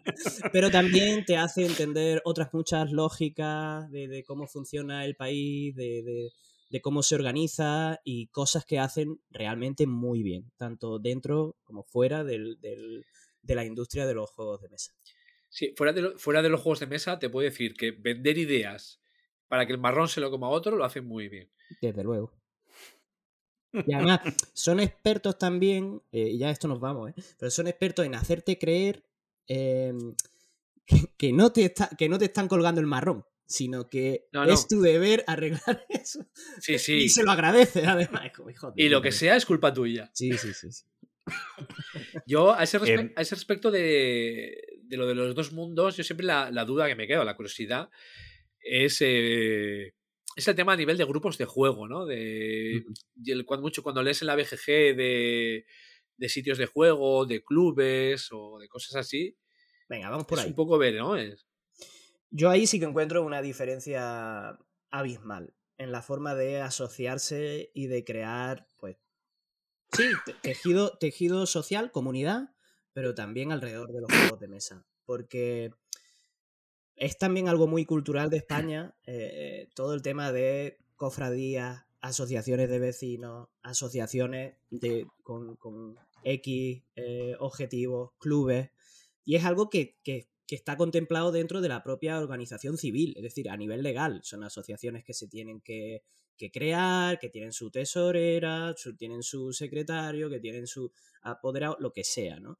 pero 0.53 0.71
también 0.71 1.25
te 1.25 1.37
hace 1.37 1.65
entender 1.65 2.21
otras 2.25 2.53
muchas 2.53 2.91
lógicas 2.93 3.91
de, 3.91 4.09
de 4.09 4.25
cómo 4.25 4.47
funciona 4.47 5.05
el 5.05 5.15
país, 5.17 5.75
de, 5.75 6.03
de- 6.03 6.33
de 6.71 6.81
cómo 6.81 7.03
se 7.03 7.15
organiza 7.15 8.01
y 8.03 8.29
cosas 8.29 8.65
que 8.65 8.79
hacen 8.79 9.21
realmente 9.31 9.87
muy 9.87 10.23
bien, 10.23 10.51
tanto 10.57 10.99
dentro 10.99 11.55
como 11.65 11.83
fuera 11.85 12.25
del- 12.25 12.59
del- 12.63 13.05
de 13.43 13.55
la 13.55 13.67
industria 13.67 14.07
de 14.07 14.15
los 14.15 14.31
juegos 14.31 14.63
de 14.63 14.71
mesa. 14.71 14.95
Sí, 15.51 15.75
fuera 15.77 15.93
de, 15.93 16.01
lo- 16.01 16.19
fuera 16.19 16.41
de 16.41 16.49
los 16.49 16.63
juegos 16.63 16.81
de 16.81 16.87
mesa, 16.87 17.19
te 17.19 17.29
puedo 17.29 17.45
decir 17.45 17.75
que 17.75 17.91
vender 17.91 18.39
ideas 18.39 19.03
para 19.49 19.67
que 19.67 19.73
el 19.75 19.79
marrón 19.79 20.09
se 20.09 20.23
lo 20.23 20.31
coma 20.31 20.47
a 20.47 20.51
otro 20.51 20.75
lo 20.77 20.85
hacen 20.87 21.05
muy 21.05 21.29
bien. 21.29 21.51
Desde 21.83 22.03
luego. 22.05 22.33
Y 23.73 23.93
además, 23.95 24.21
son 24.53 24.81
expertos 24.81 25.39
también, 25.39 26.03
eh, 26.13 26.29
y 26.33 26.39
ya 26.39 26.51
esto 26.51 26.69
nos 26.69 26.81
vamos, 26.81 27.11
¿eh? 27.11 27.15
pero 27.39 27.51
son 27.51 27.67
expertos 27.69 28.05
en 28.05 28.15
hacerte 28.15 28.59
creer 28.59 29.05
eh, 29.49 29.93
que, 30.87 30.97
que 31.17 31.33
no 31.33 31.53
te 31.53 31.65
está, 31.65 31.89
que 31.97 32.09
no 32.09 32.19
te 32.19 32.27
están 32.27 32.49
colgando 32.49 32.81
el 32.81 32.87
marrón, 32.87 33.25
sino 33.47 33.89
que 33.89 34.29
No, 34.33 34.45
no. 34.45 34.53
es 34.53 34.67
tu 34.69 34.81
deber 34.81 35.25
arreglar 35.27 35.85
eso. 35.89 36.27
Sí, 36.61 36.75
Y 36.75 36.79
sí. 36.79 37.09
se 37.09 37.23
lo 37.23 37.31
agradeces, 37.31 37.87
además. 37.87 38.31
Hijo 38.51 38.73
de 38.73 38.83
Y 38.83 38.89
lo 38.89 39.01
que 39.03 39.13
sea 39.13 39.37
es 39.37 39.47
culpa 39.47 39.73
tuya. 39.73 40.11
Sí, 40.15 40.33
sí, 40.39 40.53
sí. 40.55 40.71
sí. 40.73 40.85
Yo, 42.27 42.53
a 42.53 42.63
ese, 42.65 42.79
respe- 42.81 42.99
Em. 43.01 43.13
a 43.17 43.23
ese 43.23 43.35
respecto 43.37 43.71
de, 43.71 44.61
de 44.83 44.97
lo 44.97 45.07
de 45.07 45.15
los 45.15 45.35
dos 45.35 45.53
mundos, 45.53 45.97
yo 45.97 46.05
siempre 46.05 46.27
la, 46.27 46.51
la 46.51 46.65
duda 46.65 46.89
que 46.89 46.97
me 46.97 47.07
queda, 47.07 47.25
la 47.25 47.37
curiosidad, 47.37 47.89
es, 48.61 48.99
eh, 49.01 49.95
es 50.37 50.49
el 50.49 50.55
tema 50.57 50.73
a 50.73 50.77
nivel 50.77 50.97
de 50.97 51.05
grupos 51.05 51.39
de 51.39 51.45
juego, 51.45 51.89
¿no? 51.89 52.07
De, 52.07 52.85
el- 53.27 53.45
cuando, 53.47 53.63
mucho 53.63 53.83
cuando 53.83 54.03
lees 54.03 54.23
en 54.23 54.27
la 54.29 54.37
BGG 54.37 54.97
de, 54.97 55.67
de 56.17 56.29
sitios 56.29 56.59
de 56.59 56.67
juego, 56.67 57.27
de 57.27 57.43
clubes 57.45 58.29
o 58.33 58.59
de 58.59 58.69
cosas 58.69 58.97
así, 58.97 59.37
Venga, 59.89 60.09
vamos 60.11 60.27
por 60.27 60.39
es 60.39 60.45
ahí. 60.45 60.51
un 60.51 60.57
poco 60.57 60.79
ver, 60.79 60.95
¿no? 60.95 61.17
Es- 61.17 61.47
Yo 62.31 62.51
ahí 62.51 62.67
sí 62.67 62.79
que 62.79 62.87
encuentro 62.87 63.23
una 63.23 63.43
diferencia 63.43 64.59
abismal 64.91 65.55
en 65.79 65.93
la 65.93 66.03
forma 66.03 66.35
de 66.35 66.61
asociarse 66.61 67.71
y 67.75 67.87
de 67.89 68.05
crear, 68.05 68.69
pues, 68.79 68.97
sí, 69.93 70.05
te- 70.25 70.35
tejido, 70.35 70.97
tejido 70.99 71.47
social, 71.47 71.91
comunidad, 71.93 72.55
pero 72.93 73.15
también 73.15 73.53
alrededor 73.53 73.93
de 73.93 74.01
los 74.01 74.11
juegos 74.13 74.41
de 74.41 74.49
mesa. 74.49 74.87
Porque 75.05 75.73
es 77.03 77.19
también 77.19 77.49
algo 77.49 77.67
muy 77.67 77.85
cultural 77.85 78.31
de 78.31 78.37
España, 78.37 78.95
eh, 79.07 79.69
todo 79.75 79.93
el 79.95 80.03
tema 80.03 80.31
de 80.31 80.79
cofradías, 80.95 81.85
asociaciones 82.01 82.69
de 82.71 82.79
vecinos, 82.79 83.49
asociaciones 83.63 84.55
de, 84.71 85.09
con, 85.25 85.57
X 86.25 86.83
eh, 86.95 87.35
objetivos, 87.41 88.13
clubes, 88.19 88.71
y 89.25 89.35
es 89.35 89.45
algo 89.45 89.69
que, 89.69 89.99
que- 90.05 90.29
que 90.47 90.55
está 90.55 90.77
contemplado 90.77 91.33
dentro 91.33 91.61
de 91.61 91.69
la 91.69 91.83
propia 91.83 92.19
organización 92.19 92.77
civil, 92.77 93.15
es 93.17 93.23
decir, 93.23 93.49
a 93.49 93.57
nivel 93.57 93.83
legal. 93.83 94.21
Son 94.23 94.45
asociaciones 94.45 95.03
que 95.03 95.15
se 95.15 95.27
tienen 95.27 95.61
que, 95.61 96.03
que 96.37 96.51
crear, 96.51 97.19
que 97.19 97.31
tienen 97.31 97.53
su 97.53 97.71
tesorera, 97.71 98.75
tienen 98.99 99.23
su 99.23 99.53
secretario, 99.53 100.29
que 100.29 100.41
tienen 100.41 100.67
su 100.67 100.93
apoderado, 101.23 101.77
lo 101.81 101.93
que 101.93 102.05
sea, 102.05 102.39
¿no? 102.39 102.59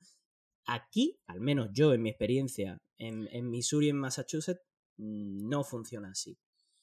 Aquí, 0.67 1.19
al 1.27 1.41
menos 1.41 1.69
yo 1.73 1.93
en 1.93 2.03
mi 2.03 2.11
experiencia 2.11 2.79
en, 2.99 3.29
Missouri, 3.51 3.89
en 3.89 3.97
Massachusetts, 3.97 4.63
mm, 4.97 5.49
no 5.49 5.65
funciona 5.65 6.11
así. 6.11 6.39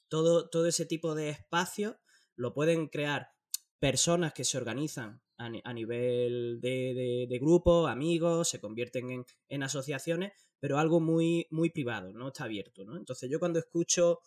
Todo, 0.09 0.49
todo 0.49 0.65
ese 0.67 0.85
tipo 0.85 1.15
de 1.15 1.29
espacios 1.29 1.95
lo 2.35 2.53
pueden 2.53 2.87
crear 2.87 3.29
personas 3.79 4.33
que 4.33 4.43
se 4.43 4.57
organizan 4.57 5.21
a, 5.37 5.49
ni- 5.49 5.61
a 5.63 5.73
nivel 5.73 6.59
de, 6.61 6.93
de- 6.93 7.27
de 7.29 7.39
grupo, 7.39 7.87
amigos, 7.87 8.49
se 8.49 8.59
convierten 8.59 9.09
en, 9.11 9.25
en 9.47 9.63
asociaciones, 9.63 10.33
pero 10.59 10.77
algo 10.77 10.99
muy, 10.99 11.47
muy 11.51 11.69
privado, 11.69 12.11
no 12.11 12.27
está 12.27 12.43
abierto, 12.45 12.83
¿no? 12.83 12.97
Entonces 12.97 13.29
yo 13.31 13.39
cuando 13.39 13.59
escucho 13.59 14.19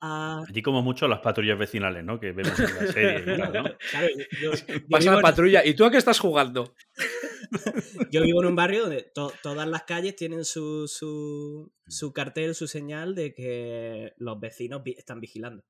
a... 0.00 0.44
Allí 0.48 0.62
como 0.62 0.82
mucho 0.82 1.08
las 1.08 1.20
patrullas 1.20 1.58
vecinales, 1.58 2.04
¿no? 2.04 2.18
Que 2.20 2.32
vemos 2.32 2.58
en 2.58 2.74
la 2.74 2.92
serie. 2.92 3.36
¿no? 3.36 3.52
Claro, 3.90 4.08
yo- 4.40 4.50
Pasa 4.90 5.10
la 5.12 5.16
en- 5.16 5.22
patrulla. 5.22 5.64
¿Y 5.66 5.74
tú 5.74 5.84
a 5.84 5.90
qué 5.90 5.96
estás 5.98 6.18
jugando? 6.18 6.74
Yo 8.10 8.22
vivo 8.22 8.42
en 8.42 8.48
un 8.48 8.56
barrio 8.56 8.82
donde 8.82 9.02
to- 9.14 9.32
todas 9.42 9.66
las 9.66 9.84
calles 9.84 10.14
tienen 10.16 10.44
su, 10.44 10.86
su, 10.86 11.72
su 11.86 12.12
cartel, 12.12 12.54
su 12.54 12.66
señal 12.66 13.14
de 13.14 13.32
que 13.34 14.12
los 14.18 14.38
vecinos 14.38 14.82
vi- 14.82 14.96
están 14.98 15.20
vigilando. 15.20 15.64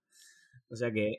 O 0.68 0.76
sea 0.76 0.90
que. 0.90 1.18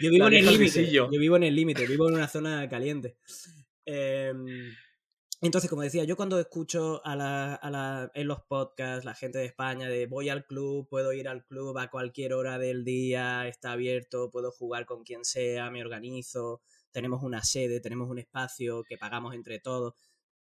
yo 0.00 0.10
vivo 0.10 0.28
en 0.28 0.34
el 0.34 0.46
límite. 0.46 0.90
Yo 0.90 1.08
vivo 1.08 1.36
en 1.36 1.42
el 1.44 1.54
límite, 1.54 1.86
vivo 1.86 2.08
en 2.08 2.14
una 2.14 2.28
zona 2.28 2.68
caliente. 2.68 3.16
Em, 3.84 4.46
entonces, 5.42 5.68
como 5.70 5.82
decía, 5.82 6.04
yo 6.04 6.16
cuando 6.16 6.40
escucho 6.40 7.04
a 7.04 7.14
la, 7.16 7.54
a 7.54 7.70
la- 7.70 8.10
en 8.14 8.26
los 8.28 8.40
podcasts 8.42 9.04
la 9.04 9.14
gente 9.14 9.38
de 9.38 9.44
España 9.46 9.88
de 9.88 10.06
voy 10.06 10.28
al 10.30 10.46
club, 10.46 10.88
puedo 10.88 11.12
ir 11.12 11.28
al 11.28 11.44
club 11.44 11.76
a 11.78 11.88
cualquier 11.90 12.32
hora 12.34 12.58
del 12.58 12.84
día, 12.84 13.46
está 13.48 13.72
abierto, 13.72 14.30
puedo 14.30 14.50
jugar 14.50 14.86
con 14.86 15.04
quien 15.04 15.24
sea, 15.24 15.70
me 15.70 15.82
organizo, 15.82 16.62
tenemos 16.90 17.22
una 17.22 17.42
sede, 17.44 17.80
tenemos 17.80 18.08
un 18.10 18.18
espacio 18.18 18.82
que 18.84 18.96
pagamos 18.98 19.34
entre 19.34 19.58
todos. 19.60 19.94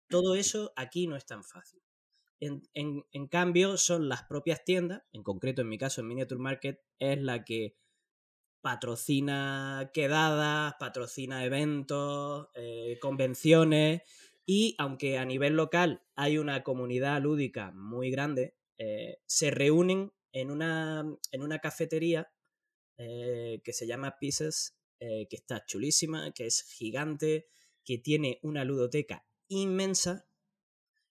Todo 0.10 0.36
eso 0.36 0.74
aquí 0.76 1.08
no 1.08 1.16
es 1.18 1.26
tan 1.26 1.44
fácil. 1.44 1.82
En, 2.40 2.64
en- 2.74 3.06
en 3.12 3.28
cambio, 3.28 3.78
son 3.78 4.10
las 4.10 4.24
propias 4.26 4.64
tiendas, 4.66 5.04
en 5.14 5.24
concreto 5.24 5.62
en 5.64 5.70
mi 5.70 5.78
caso 5.80 6.02
en 6.02 6.08
Miniature 6.10 6.42
Market, 6.42 6.82
es 7.00 7.22
la 7.22 7.44
que 7.46 7.76
patrocina 8.62 9.92
quedadas, 9.94 10.76
patrocina 10.80 11.44
eventos, 11.46 12.48
eh, 12.56 12.98
convenciones 13.02 14.02
y 14.46 14.76
aunque 14.78 15.18
a 15.18 15.26
nivel 15.26 15.56
local 15.56 16.04
hay 16.16 16.38
una 16.38 16.64
comunidad 16.64 17.22
lúdica 17.22 17.72
muy 17.72 18.12
grande, 18.12 18.56
eh, 18.78 19.20
se 19.26 19.52
reúnen 19.52 20.12
en 20.32 20.52
una, 20.52 21.06
en 21.32 21.42
una 21.42 21.60
cafetería 21.60 22.32
eh, 22.98 23.62
que 23.64 23.74
se 23.74 23.88
llama 23.88 24.18
Pieces, 24.20 24.78
eh, 25.00 25.28
que 25.30 25.36
está 25.36 25.66
chulísima, 25.66 26.32
que 26.34 26.46
es 26.46 26.64
gigante, 26.64 27.48
que 27.86 27.98
tiene 27.98 28.40
una 28.42 28.64
ludoteca 28.64 29.26
inmensa 29.48 30.28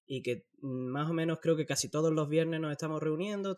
y 0.07 0.23
que 0.23 0.47
más 0.61 1.11
o 1.11 1.15
menos 1.15 1.39
creo 1.41 1.57
que 1.57 1.67
casi 1.67 1.89
todos 1.89 2.13
los 2.13 2.29
viernes 2.29 2.61
nos 2.61 2.73
estamos 2.73 3.03
reuniendo, 3.03 3.57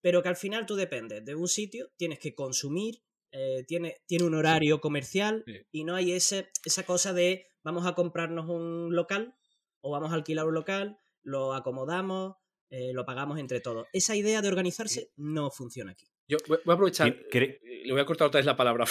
pero 0.00 0.22
que 0.22 0.28
al 0.28 0.36
final 0.36 0.66
tú 0.66 0.76
dependes 0.76 1.24
de 1.24 1.34
un 1.34 1.48
sitio, 1.48 1.90
tienes 1.96 2.18
que 2.18 2.34
consumir, 2.34 3.02
eh, 3.32 3.64
tiene, 3.66 3.96
tiene 4.06 4.24
un 4.24 4.34
horario 4.34 4.80
comercial 4.80 5.42
Sí. 5.46 5.56
y 5.72 5.84
no 5.84 5.94
hay 5.96 6.12
ese, 6.12 6.50
esa 6.64 6.84
cosa 6.84 7.12
de 7.12 7.46
vamos 7.64 7.86
a 7.86 7.94
comprarnos 7.94 8.48
un 8.48 8.94
local 8.94 9.34
o 9.80 9.90
vamos 9.90 10.12
a 10.12 10.14
alquilar 10.14 10.46
un 10.46 10.54
local, 10.54 10.98
lo 11.22 11.54
acomodamos, 11.54 12.36
eh, 12.70 12.92
lo 12.92 13.04
pagamos 13.04 13.38
entre 13.38 13.60
todos. 13.60 13.86
Esa 13.92 14.14
idea 14.16 14.40
de 14.42 14.48
organizarse 14.48 15.10
no 15.16 15.50
funciona 15.50 15.92
aquí. 15.92 16.06
Yo 16.28 16.38
voy 16.48 16.58
a 16.66 16.72
aprovechar. 16.72 17.08
Eh, 17.08 17.58
Le 17.84 17.92
voy 17.92 18.00
a 18.00 18.04
cortar 18.06 18.28
otra 18.28 18.38
vez 18.38 18.46
la 18.46 18.56
palabra. 18.56 18.86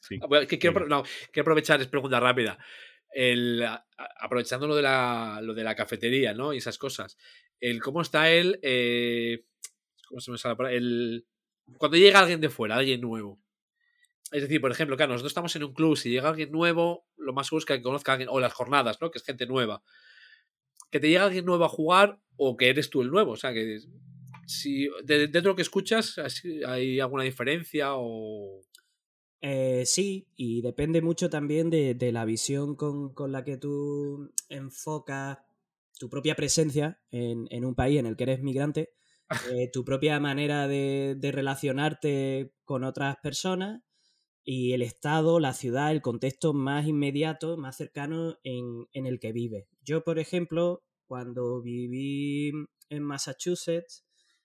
Sí. 0.00 0.18
A- 0.22 0.46
que 0.46 0.58
quiero, 0.58 0.86
no, 0.86 1.02
quiero 1.32 1.42
aprovechar, 1.44 1.80
es 1.80 1.88
pregunta 1.88 2.20
rápida. 2.20 2.58
El, 3.12 3.66
aprovechando 4.20 4.68
lo 4.68 4.76
de, 4.76 4.82
la, 4.82 5.40
lo 5.42 5.52
de 5.54 5.64
la 5.64 5.74
cafetería, 5.74 6.32
¿no? 6.34 6.52
Y 6.54 6.58
esas 6.58 6.78
cosas. 6.78 7.16
El 7.58 7.80
cómo 7.82 8.02
está 8.02 8.30
él. 8.30 8.58
eh, 8.62 9.44
¿Cómo 10.08 10.20
se 10.20 10.30
me 10.30 10.38
sale 10.38 10.52
la 10.52 10.56
palabra? 10.56 10.76
El, 10.76 11.26
cuando 11.78 11.96
llega 11.96 12.20
alguien 12.20 12.40
de 12.40 12.50
fuera, 12.50 12.76
alguien 12.76 13.00
nuevo. 13.00 13.40
Es 14.30 14.42
decir, 14.42 14.60
por 14.60 14.70
ejemplo, 14.70 14.96
claro, 14.96 15.12
nosotros 15.12 15.30
estamos 15.30 15.54
en 15.56 15.64
un 15.64 15.72
club, 15.74 15.96
si 15.96 16.10
llega 16.10 16.28
alguien 16.28 16.52
nuevo, 16.52 17.04
lo 17.16 17.32
más 17.32 17.48
seguro 17.48 17.60
es 17.60 17.64
que 17.66 17.82
conozca 17.82 18.12
a 18.12 18.14
alguien, 18.14 18.28
o 18.30 18.38
las 18.40 18.52
jornadas, 18.52 18.98
¿no? 19.00 19.10
Que 19.10 19.18
es 19.18 19.24
gente 19.24 19.46
nueva. 19.46 19.82
Que 20.90 21.00
te 21.00 21.08
llega 21.08 21.24
alguien 21.24 21.44
nuevo 21.44 21.64
a 21.64 21.68
jugar 21.68 22.20
o 22.36 22.56
que 22.56 22.68
eres 22.68 22.90
tú 22.90 23.02
el 23.02 23.10
nuevo. 23.10 23.32
O 23.32 23.36
sea, 23.36 23.52
que 23.52 23.78
si 24.46 24.88
de- 25.04 25.18
dentro 25.28 25.40
de 25.42 25.48
lo 25.48 25.56
que 25.56 25.62
escuchas, 25.62 26.16
¿hay 26.66 27.00
alguna 27.00 27.24
diferencia 27.24 27.90
o...? 27.96 28.60
Eh, 29.42 29.84
sí, 29.86 30.28
y 30.36 30.60
depende 30.60 31.00
mucho 31.00 31.30
también 31.30 31.70
de, 31.70 31.94
de 31.94 32.12
la 32.12 32.24
visión 32.26 32.76
con, 32.76 33.14
con 33.14 33.32
la 33.32 33.42
que 33.42 33.56
tú 33.56 34.30
enfocas 34.50 35.38
tu 35.98 36.10
propia 36.10 36.34
presencia 36.34 37.00
en, 37.10 37.46
en 37.50 37.64
un 37.64 37.74
país 37.74 37.98
en 37.98 38.06
el 38.06 38.16
que 38.16 38.24
eres 38.24 38.42
migrante, 38.42 38.90
eh, 39.52 39.70
tu 39.72 39.84
propia 39.84 40.20
manera 40.20 40.68
de, 40.68 41.14
de 41.16 41.32
relacionarte 41.32 42.52
con 42.64 42.84
otras 42.84 43.16
personas 43.22 43.80
y 44.44 44.72
el 44.72 44.82
estado, 44.82 45.40
la 45.40 45.52
ciudad, 45.52 45.92
el 45.92 46.02
contexto 46.02 46.52
más 46.52 46.86
inmediato, 46.86 47.56
más 47.56 47.76
cercano 47.76 48.38
en, 48.42 48.86
en 48.92 49.06
el 49.06 49.20
que 49.20 49.32
vives. 49.32 49.66
Yo, 49.82 50.02
por 50.02 50.18
ejemplo, 50.18 50.82
cuando 51.06 51.60
viví 51.60 52.52
en 52.88 53.02
Massachusetts, 53.02 54.04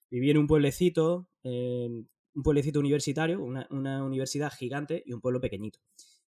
viví 0.10 0.32
en 0.32 0.38
un 0.38 0.48
pueblecito, 0.48 1.30
un 1.44 2.44
pueblecito 2.44 2.80
universitario, 2.80 3.42
una, 3.42 3.68
una 3.70 4.04
universidad 4.04 4.52
gigante 4.52 5.04
y 5.06 5.14
un 5.14 5.22
pueblo 5.22 5.40
pequeñito. 5.40 5.80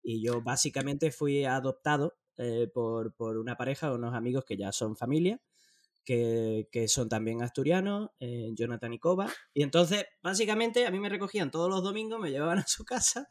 Y 0.02 0.22
yo 0.22 0.42
básicamente 0.42 1.10
fui 1.10 1.44
adoptado 1.44 2.16
eh, 2.36 2.68
por, 2.72 3.14
por 3.14 3.38
una 3.38 3.56
pareja, 3.56 3.92
unos 3.92 4.14
amigos 4.14 4.44
que 4.44 4.56
ya 4.56 4.72
son 4.72 4.96
familia, 4.96 5.40
que, 6.04 6.68
que 6.70 6.86
son 6.88 7.08
también 7.08 7.42
asturianos, 7.42 8.10
eh, 8.20 8.50
Jonathan 8.54 8.92
y 8.92 8.98
Koba. 8.98 9.32
Y 9.54 9.62
entonces, 9.62 10.06
básicamente, 10.22 10.86
a 10.86 10.90
mí 10.90 11.00
me 11.00 11.08
recogían 11.08 11.50
todos 11.50 11.70
los 11.70 11.82
domingos, 11.82 12.20
me 12.20 12.30
llevaban 12.30 12.58
a 12.58 12.66
su 12.66 12.84
casa. 12.84 13.28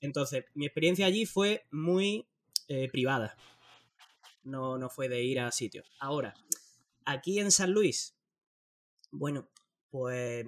Entonces, 0.00 0.44
mi 0.54 0.66
experiencia 0.66 1.06
allí 1.06 1.26
fue 1.26 1.66
muy 1.70 2.26
eh, 2.68 2.88
privada. 2.90 3.36
No, 4.44 4.78
no 4.78 4.88
fue 4.88 5.08
de 5.08 5.22
ir 5.22 5.40
a 5.40 5.50
sitios. 5.50 5.90
Ahora, 5.98 6.34
aquí 7.04 7.40
en 7.40 7.50
San 7.50 7.72
Luis, 7.72 8.16
bueno, 9.10 9.48
pues 9.90 10.46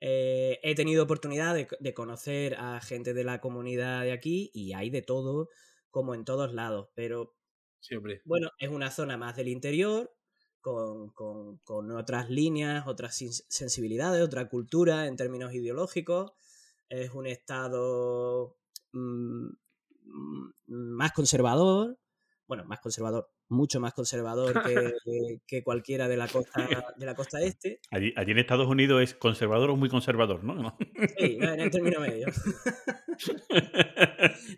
eh, 0.00 0.60
he 0.62 0.74
tenido 0.74 1.04
oportunidad 1.04 1.54
de, 1.54 1.66
de 1.78 1.94
conocer 1.94 2.56
a 2.56 2.80
gente 2.80 3.14
de 3.14 3.24
la 3.24 3.40
comunidad 3.40 4.02
de 4.02 4.12
aquí 4.12 4.50
y 4.52 4.74
hay 4.74 4.90
de 4.90 5.00
todo, 5.00 5.48
como 5.90 6.14
en 6.14 6.26
todos 6.26 6.52
lados, 6.52 6.88
pero 6.94 7.34
Bueno, 8.24 8.50
es 8.58 8.68
una 8.70 8.90
zona 8.90 9.16
más 9.16 9.36
del 9.36 9.48
interior, 9.48 10.12
con, 10.60 11.10
con- 11.10 11.58
con 11.58 11.90
otras 11.92 12.30
líneas, 12.30 12.86
otras 12.86 13.20
sens- 13.20 13.44
sensibilidades, 13.48 14.22
otra 14.22 14.48
cultura 14.48 15.06
en 15.06 15.16
términos 15.16 15.54
ideológicos. 15.54 16.32
Es 16.88 17.10
un 17.14 17.26
estado 17.26 18.58
mm, 18.92 19.48
mm, 20.04 20.50
más 20.66 21.12
conservador, 21.12 21.98
bueno, 22.46 22.64
más 22.64 22.80
conservador, 22.80 23.30
mucho 23.50 23.80
más 23.80 23.92
conservador 23.92 24.62
que, 24.62 24.94
que 25.46 25.62
cualquiera 25.62 26.08
de 26.08 26.16
la 26.16 26.28
costa, 26.28 26.66
de 26.96 27.06
la 27.06 27.14
costa 27.14 27.40
este. 27.42 27.80
Allí, 27.90 28.12
allí 28.16 28.30
en 28.30 28.38
Estados 28.38 28.68
Unidos 28.68 29.02
es 29.02 29.14
conservador 29.14 29.70
o 29.70 29.76
muy 29.76 29.88
conservador, 29.88 30.42
¿no? 30.42 30.76
Sí, 31.18 31.38
en 31.40 31.60
el 31.60 31.70
término 31.70 32.00
medio. 32.00 32.26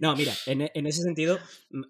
No, 0.01 0.17
mira, 0.17 0.33
en, 0.47 0.69
en 0.75 0.87
ese 0.87 1.03
sentido, 1.03 1.39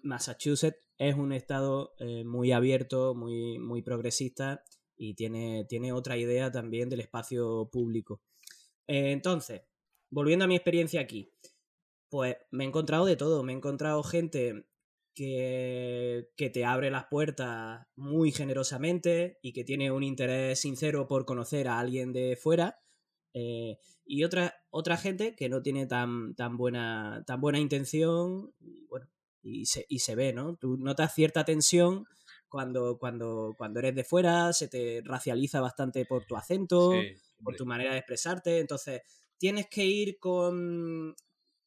Massachusetts 0.03 0.87
es 0.97 1.15
un 1.15 1.33
estado 1.33 1.93
eh, 1.99 2.23
muy 2.23 2.51
abierto, 2.51 3.15
muy, 3.15 3.57
muy 3.59 3.81
progresista 3.81 4.63
y 4.95 5.15
tiene, 5.15 5.65
tiene 5.67 5.93
otra 5.93 6.17
idea 6.17 6.51
también 6.51 6.89
del 6.89 6.99
espacio 6.99 7.69
público. 7.71 8.21
Eh, 8.87 9.11
entonces, 9.11 9.63
volviendo 10.09 10.45
a 10.45 10.47
mi 10.47 10.55
experiencia 10.55 11.01
aquí, 11.01 11.31
pues 12.09 12.37
me 12.51 12.63
he 12.63 12.67
encontrado 12.67 13.05
de 13.05 13.15
todo. 13.15 13.43
Me 13.43 13.53
he 13.53 13.55
encontrado 13.55 14.03
gente 14.03 14.67
que, 15.13 16.29
que 16.35 16.49
te 16.49 16.65
abre 16.65 16.91
las 16.91 17.05
puertas 17.05 17.85
muy 17.95 18.31
generosamente 18.31 19.39
y 19.41 19.53
que 19.53 19.63
tiene 19.63 19.91
un 19.91 20.03
interés 20.03 20.59
sincero 20.59 21.07
por 21.07 21.25
conocer 21.25 21.67
a 21.67 21.79
alguien 21.79 22.13
de 22.13 22.35
fuera. 22.35 22.79
eh, 23.33 23.77
y 24.05 24.23
otra, 24.25 24.53
otra 24.69 24.97
gente 24.97 25.35
que 25.35 25.49
no 25.49 25.61
tiene 25.61 25.87
tan, 25.87 26.35
tan, 26.35 26.57
buena, 26.57 27.23
tan 27.25 27.39
buena 27.39 27.59
intención 27.59 28.53
y, 28.59 28.85
bueno, 28.87 29.07
y, 29.41 29.65
se, 29.65 29.85
y 29.87 29.99
se 29.99 30.15
ve, 30.15 30.33
¿no? 30.33 30.57
Tú 30.57 30.77
notas 30.77 31.13
cierta 31.13 31.45
tensión 31.45 32.05
cuando, 32.49 32.97
cuando, 32.99 33.55
cuando 33.57 33.79
eres 33.79 33.95
de 33.95 34.03
fuera, 34.03 34.53
se 34.53 34.67
te 34.67 35.01
racializa 35.03 35.61
bastante 35.61 36.05
por 36.05 36.25
tu 36.25 36.35
acento, 36.35 36.91
Sí, 36.91 37.15
por 37.43 37.55
tu 37.55 37.65
manera 37.65 37.93
de 37.93 37.99
expresarte. 37.99 38.59
Entonces, 38.59 39.01
tienes 39.37 39.67
que 39.69 39.85
ir 39.85 40.19
con. 40.19 41.15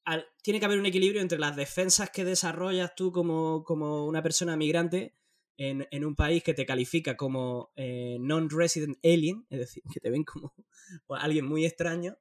Al- 0.06 0.26
tiene 0.42 0.58
que 0.60 0.66
haber 0.66 0.78
un 0.78 0.86
equilibrio 0.86 1.20
entre 1.20 1.38
las 1.38 1.56
defensas 1.56 2.10
que 2.10 2.24
desarrollas 2.24 2.94
tú 2.94 3.12
como, 3.12 3.62
como 3.64 4.06
una 4.06 4.22
persona 4.22 4.56
migrante 4.56 5.14
en, 5.58 5.86
en 5.90 6.04
un 6.04 6.14
país 6.16 6.42
que 6.42 6.54
te 6.54 6.64
califica 6.66 7.16
como 7.16 7.72
eh, 7.76 8.16
non-resident 8.20 8.98
alien, 9.04 9.46
es 9.50 9.58
decir, 9.58 9.82
que 9.92 10.00
te 10.00 10.10
ven 10.10 10.24
como 10.24 10.54
alguien 11.10 11.46
muy 11.46 11.66
extraño 11.66 12.16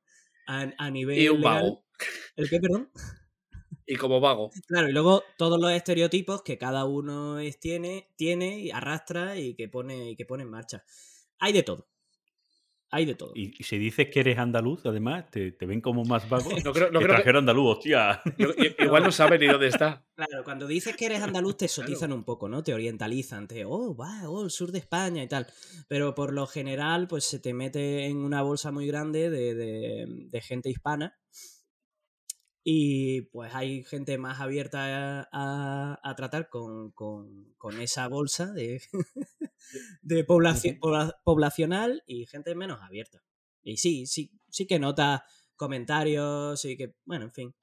a, 0.48 0.72
a 0.78 0.92
nivel. 0.92 1.20
Y 1.20 1.30
un 1.30 1.38
legal. 1.42 1.64
vago. 1.64 1.86
¿El 2.36 2.50
qué, 2.50 2.60
perdón? 2.60 2.92
Y 3.88 3.98
como 3.98 4.20
vago. 4.20 4.50
Claro, 4.68 4.90
y 4.90 4.94
luego 4.94 5.24
todos 5.38 5.60
los 5.62 5.72
estereotipos 5.72 6.42
que 6.42 6.58
cada 6.58 6.86
uno 6.86 7.38
es- 7.38 7.60
tiene, 7.60 8.10
tiene 8.16 8.60
y 8.60 8.72
arrastra 8.72 9.38
y 9.38 9.54
que 9.56 9.70
pone, 9.70 10.10
y 10.12 10.16
que 10.16 10.26
pone 10.26 10.42
en 10.44 10.50
marcha. 10.50 10.84
Hay 11.38 11.54
de 11.54 11.62
todo. 11.62 11.88
Hay 12.96 13.04
de 13.06 13.16
todo. 13.16 13.34
Y, 13.36 13.54
y 13.60 13.64
si 13.64 13.78
dices 13.78 14.08
que 14.10 14.22
eres 14.22 14.38
andaluz, 14.38 14.86
además, 14.86 15.30
te, 15.30 15.52
te 15.52 15.66
ven 15.66 15.82
como 15.82 16.06
más 16.06 16.30
vago. 16.30 16.50
No 16.64 16.72
creo, 16.72 16.90
no 16.92 17.02
creo 17.02 17.22
que- 17.22 17.30
andaluz, 17.30 17.76
hostia. 17.78 18.22
igual 18.80 19.04
no 19.04 19.12
sabe 19.12 19.38
ni 19.38 19.48
dónde 19.48 19.68
está. 19.68 20.06
Claro, 20.16 20.46
cuando 20.46 20.66
dices 20.66 20.96
que 20.96 21.08
eres 21.08 21.22
andaluz 21.22 21.58
te 21.58 21.68
sotizan 21.68 22.14
un 22.14 22.24
poco, 22.24 22.48
¿no? 22.48 22.64
Te 22.64 22.74
orientalizan, 22.74 23.50
te, 23.50 23.66
oh, 23.66 23.94
va, 23.98 24.30
oh, 24.30 24.46
el 24.46 24.50
sur 24.50 24.72
de 24.72 24.80
España 24.80 25.22
y 25.24 25.28
tal. 25.28 25.46
Pero 25.90 26.16
por 26.16 26.32
lo 26.32 26.48
general, 26.48 27.08
pues 27.10 27.26
se 27.26 27.40
te 27.40 27.54
mete 27.54 28.06
en 28.06 28.16
una 28.16 28.42
bolsa 28.44 28.72
muy 28.72 28.88
grande 28.88 29.30
de, 29.30 29.54
de- 29.56 30.06
de 30.30 30.42
gente 30.42 30.70
hispana. 30.70 31.18
Y 32.68 33.22
pues 33.22 33.54
hay 33.54 33.84
gente 33.84 34.18
más 34.18 34.42
abierta 34.42 35.30
a, 35.32 36.00
a 36.02 36.16
tratar 36.16 36.50
con, 36.50 36.92
con, 36.92 37.54
con, 37.60 37.80
esa 37.80 38.08
bolsa 38.08 38.52
de, 38.54 38.82
de 40.02 40.24
población, 40.24 40.80
poblacional 41.24 42.04
y 42.08 42.26
gente 42.26 42.56
menos 42.56 42.82
abierta. 42.82 43.22
Y 43.62 43.78
sí, 43.78 44.08
sí, 44.08 44.32
sí 44.50 44.66
que 44.66 44.80
nota 44.80 45.26
comentarios, 45.56 46.60
sí 46.60 46.76
que, 46.76 46.96
bueno, 47.06 47.26
en 47.26 47.34
fin. 47.34 47.56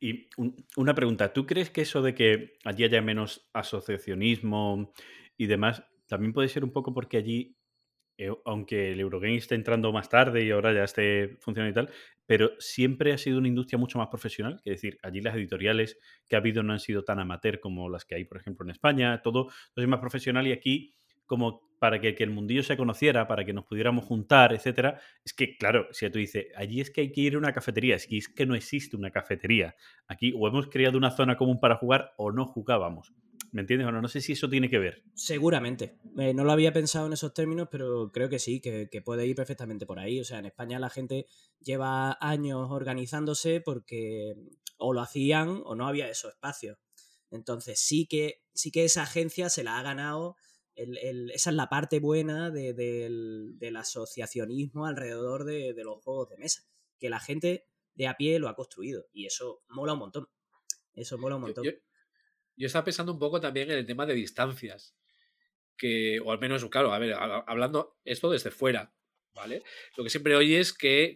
Y 0.00 0.28
una 0.76 0.94
pregunta, 0.94 1.32
¿tú 1.32 1.46
crees 1.46 1.70
que 1.70 1.82
eso 1.82 2.02
de 2.02 2.14
que 2.14 2.58
allí 2.64 2.84
haya 2.84 3.00
menos 3.00 3.48
asociacionismo 3.52 4.92
y 5.36 5.46
demás, 5.46 5.84
también 6.06 6.32
puede 6.32 6.48
ser 6.48 6.64
un 6.64 6.72
poco 6.72 6.92
porque 6.92 7.16
allí, 7.16 7.56
eh, 8.18 8.30
aunque 8.44 8.92
el 8.92 9.00
Eurogame 9.00 9.36
esté 9.36 9.54
entrando 9.54 9.92
más 9.92 10.08
tarde 10.08 10.44
y 10.44 10.50
ahora 10.50 10.72
ya 10.72 10.84
esté 10.84 11.36
funcionando 11.40 11.70
y 11.70 11.84
tal, 11.84 11.94
pero 12.26 12.52
siempre 12.58 13.12
ha 13.12 13.18
sido 13.18 13.38
una 13.38 13.48
industria 13.48 13.78
mucho 13.78 13.98
más 13.98 14.08
profesional, 14.08 14.60
es 14.64 14.74
decir, 14.74 14.98
allí 15.02 15.20
las 15.20 15.34
editoriales 15.34 15.98
que 16.28 16.36
ha 16.36 16.38
habido 16.38 16.62
no 16.62 16.72
han 16.72 16.80
sido 16.80 17.04
tan 17.04 17.18
amateur 17.18 17.60
como 17.60 17.88
las 17.88 18.04
que 18.04 18.14
hay, 18.14 18.24
por 18.24 18.38
ejemplo, 18.38 18.64
en 18.64 18.70
España, 18.70 19.20
todo, 19.22 19.46
todo 19.46 19.84
es 19.84 19.88
más 19.88 20.00
profesional 20.00 20.46
y 20.46 20.52
aquí 20.52 20.94
como 21.26 21.62
para 21.78 22.00
que, 22.00 22.14
el 22.18 22.30
mundillo 22.30 22.62
se 22.62 22.76
conociera, 22.76 23.26
para 23.26 23.44
que 23.44 23.52
nos 23.52 23.64
pudiéramos 23.64 24.04
juntar, 24.04 24.52
etcétera, 24.52 25.00
es 25.24 25.32
que, 25.32 25.56
claro, 25.56 25.88
si 25.90 26.08
tú 26.10 26.18
dices, 26.18 26.46
allí 26.54 26.80
es 26.80 26.90
que 26.90 27.00
hay 27.00 27.10
que 27.10 27.22
ir 27.22 27.34
a 27.34 27.38
una 27.38 27.52
cafetería, 27.52 27.96
es 27.96 28.06
que, 28.06 28.18
es 28.18 28.28
que 28.28 28.46
no 28.46 28.54
existe 28.54 28.96
una 28.96 29.10
cafetería. 29.10 29.74
Aquí 30.06 30.32
o 30.36 30.46
hemos 30.46 30.68
creado 30.68 30.96
una 30.96 31.10
zona 31.10 31.36
común 31.36 31.58
para 31.58 31.76
jugar 31.76 32.12
o 32.18 32.30
no 32.30 32.46
jugábamos. 32.46 33.12
¿Me 33.52 33.60
entiendes? 33.60 33.86
Bueno, 33.86 34.02
no 34.02 34.08
sé 34.08 34.20
si 34.20 34.32
eso 34.32 34.48
tiene 34.48 34.68
que 34.68 34.78
ver. 34.78 35.02
Seguramente. 35.14 35.98
Eh, 36.18 36.34
no 36.34 36.42
lo 36.42 36.52
había 36.52 36.72
pensado 36.72 37.06
en 37.06 37.12
esos 37.12 37.34
términos, 37.34 37.68
pero 37.70 38.10
creo 38.10 38.28
que 38.28 38.38
sí, 38.38 38.60
que, 38.60 38.88
que, 38.90 39.02
puede 39.02 39.26
ir 39.26 39.36
perfectamente 39.36 39.86
por 39.86 39.98
ahí. 39.98 40.20
O 40.20 40.24
sea, 40.24 40.38
en 40.38 40.46
España 40.46 40.78
la 40.78 40.90
gente 40.90 41.26
lleva 41.60 42.16
años 42.20 42.68
organizándose 42.70 43.60
porque 43.60 44.34
o 44.78 44.92
lo 44.92 45.00
hacían 45.00 45.62
o 45.64 45.74
no 45.74 45.86
había 45.86 46.08
esos 46.08 46.32
espacios. 46.32 46.78
Entonces 47.30 47.78
sí 47.78 48.06
que, 48.06 48.42
sí 48.54 48.70
que 48.70 48.84
esa 48.84 49.02
agencia 49.02 49.48
se 49.48 49.62
la 49.62 49.78
ha 49.78 49.82
ganado 49.82 50.36
esa 50.74 51.50
es 51.50 51.56
la 51.56 51.68
parte 51.68 52.00
buena 52.00 52.50
del, 52.50 53.76
asociacionismo 53.76 54.86
alrededor 54.86 55.44
de, 55.44 55.74
los 55.84 56.02
juegos 56.02 56.30
de 56.30 56.38
mesa, 56.38 56.62
que 56.98 57.10
la 57.10 57.20
gente 57.20 57.66
de 57.94 58.08
a 58.08 58.16
pie 58.16 58.38
lo 58.38 58.48
ha 58.48 58.56
construido 58.56 59.06
y 59.12 59.26
eso 59.26 59.62
mola 59.68 59.92
un 59.92 59.98
montón. 59.98 60.28
Eso 60.94 61.18
mola 61.18 61.36
un 61.36 61.42
montón. 61.42 61.64
Yo, 62.56 62.66
estaba 62.66 62.84
pensando 62.84 63.12
un 63.12 63.18
poco 63.18 63.40
también 63.40 63.70
en 63.70 63.78
el 63.78 63.86
tema 63.86 64.06
de 64.06 64.14
distancias, 64.14 64.96
que, 65.76 66.20
o 66.20 66.32
al 66.32 66.38
menos, 66.38 66.64
claro, 66.66 66.92
a 66.92 66.98
ver, 66.98 67.14
hablando 67.14 67.98
esto 68.04 68.30
desde 68.30 68.50
fuera, 68.50 68.94
¿vale? 69.34 69.62
Lo 69.96 70.04
que 70.04 70.10
siempre 70.10 70.36
oye 70.36 70.60
es 70.60 70.72
que 70.72 71.14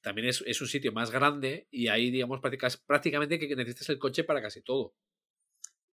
también 0.00 0.28
es, 0.28 0.42
es 0.46 0.60
un 0.60 0.68
sitio 0.68 0.92
más 0.92 1.10
grande 1.10 1.68
y 1.70 1.88
ahí, 1.88 2.10
digamos, 2.10 2.40
prácticamente 2.86 3.38
que 3.38 3.54
necesitas 3.54 3.88
el 3.90 3.98
coche 3.98 4.24
para 4.24 4.42
casi 4.42 4.62
todo. 4.62 4.94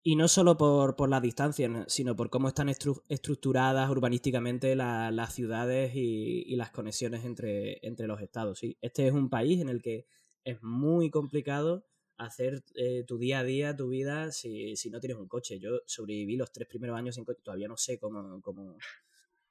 Y 0.09 0.15
no 0.15 0.29
solo 0.29 0.57
por, 0.57 0.95
por 0.95 1.09
las 1.09 1.21
distancias, 1.21 1.93
sino 1.93 2.15
por 2.15 2.31
cómo 2.31 2.47
están 2.47 2.69
estructuradas 2.69 3.91
urbanísticamente 3.91 4.77
las 4.77 5.35
ciudades 5.35 5.97
y, 5.97 6.55
las 6.55 6.71
conexiones 6.71 7.25
entre, 7.25 7.85
entre 7.85 8.07
los 8.07 8.21
estados. 8.21 8.61
¿sí? 8.61 8.79
Este 8.81 9.09
es 9.09 9.13
un 9.13 9.29
país 9.29 9.61
en 9.61 9.69
el 9.69 9.83
que 9.83 10.07
es 10.45 10.63
muy 10.63 11.11
complicado 11.11 11.89
hacer 12.19 12.63
eh, 12.75 13.05
tu 13.07 13.19
día 13.19 13.41
a 13.41 13.45
día, 13.45 13.77
tu 13.77 13.89
vida, 13.89 14.33
si, 14.33 14.77
si, 14.77 14.91
no 14.91 15.01
tienes 15.01 15.19
un 15.19 15.29
coche. 15.29 15.59
Yo 15.59 15.81
sobreviví 15.87 16.37
los 16.37 16.53
tres 16.53 16.69
primeros 16.69 16.97
años 16.97 17.15
sin 17.15 17.25
coche, 17.25 17.41
todavía 17.43 17.69
no 17.69 17.77
sé 17.77 17.99
cómo, 17.99 18.41
cómo, 18.43 18.77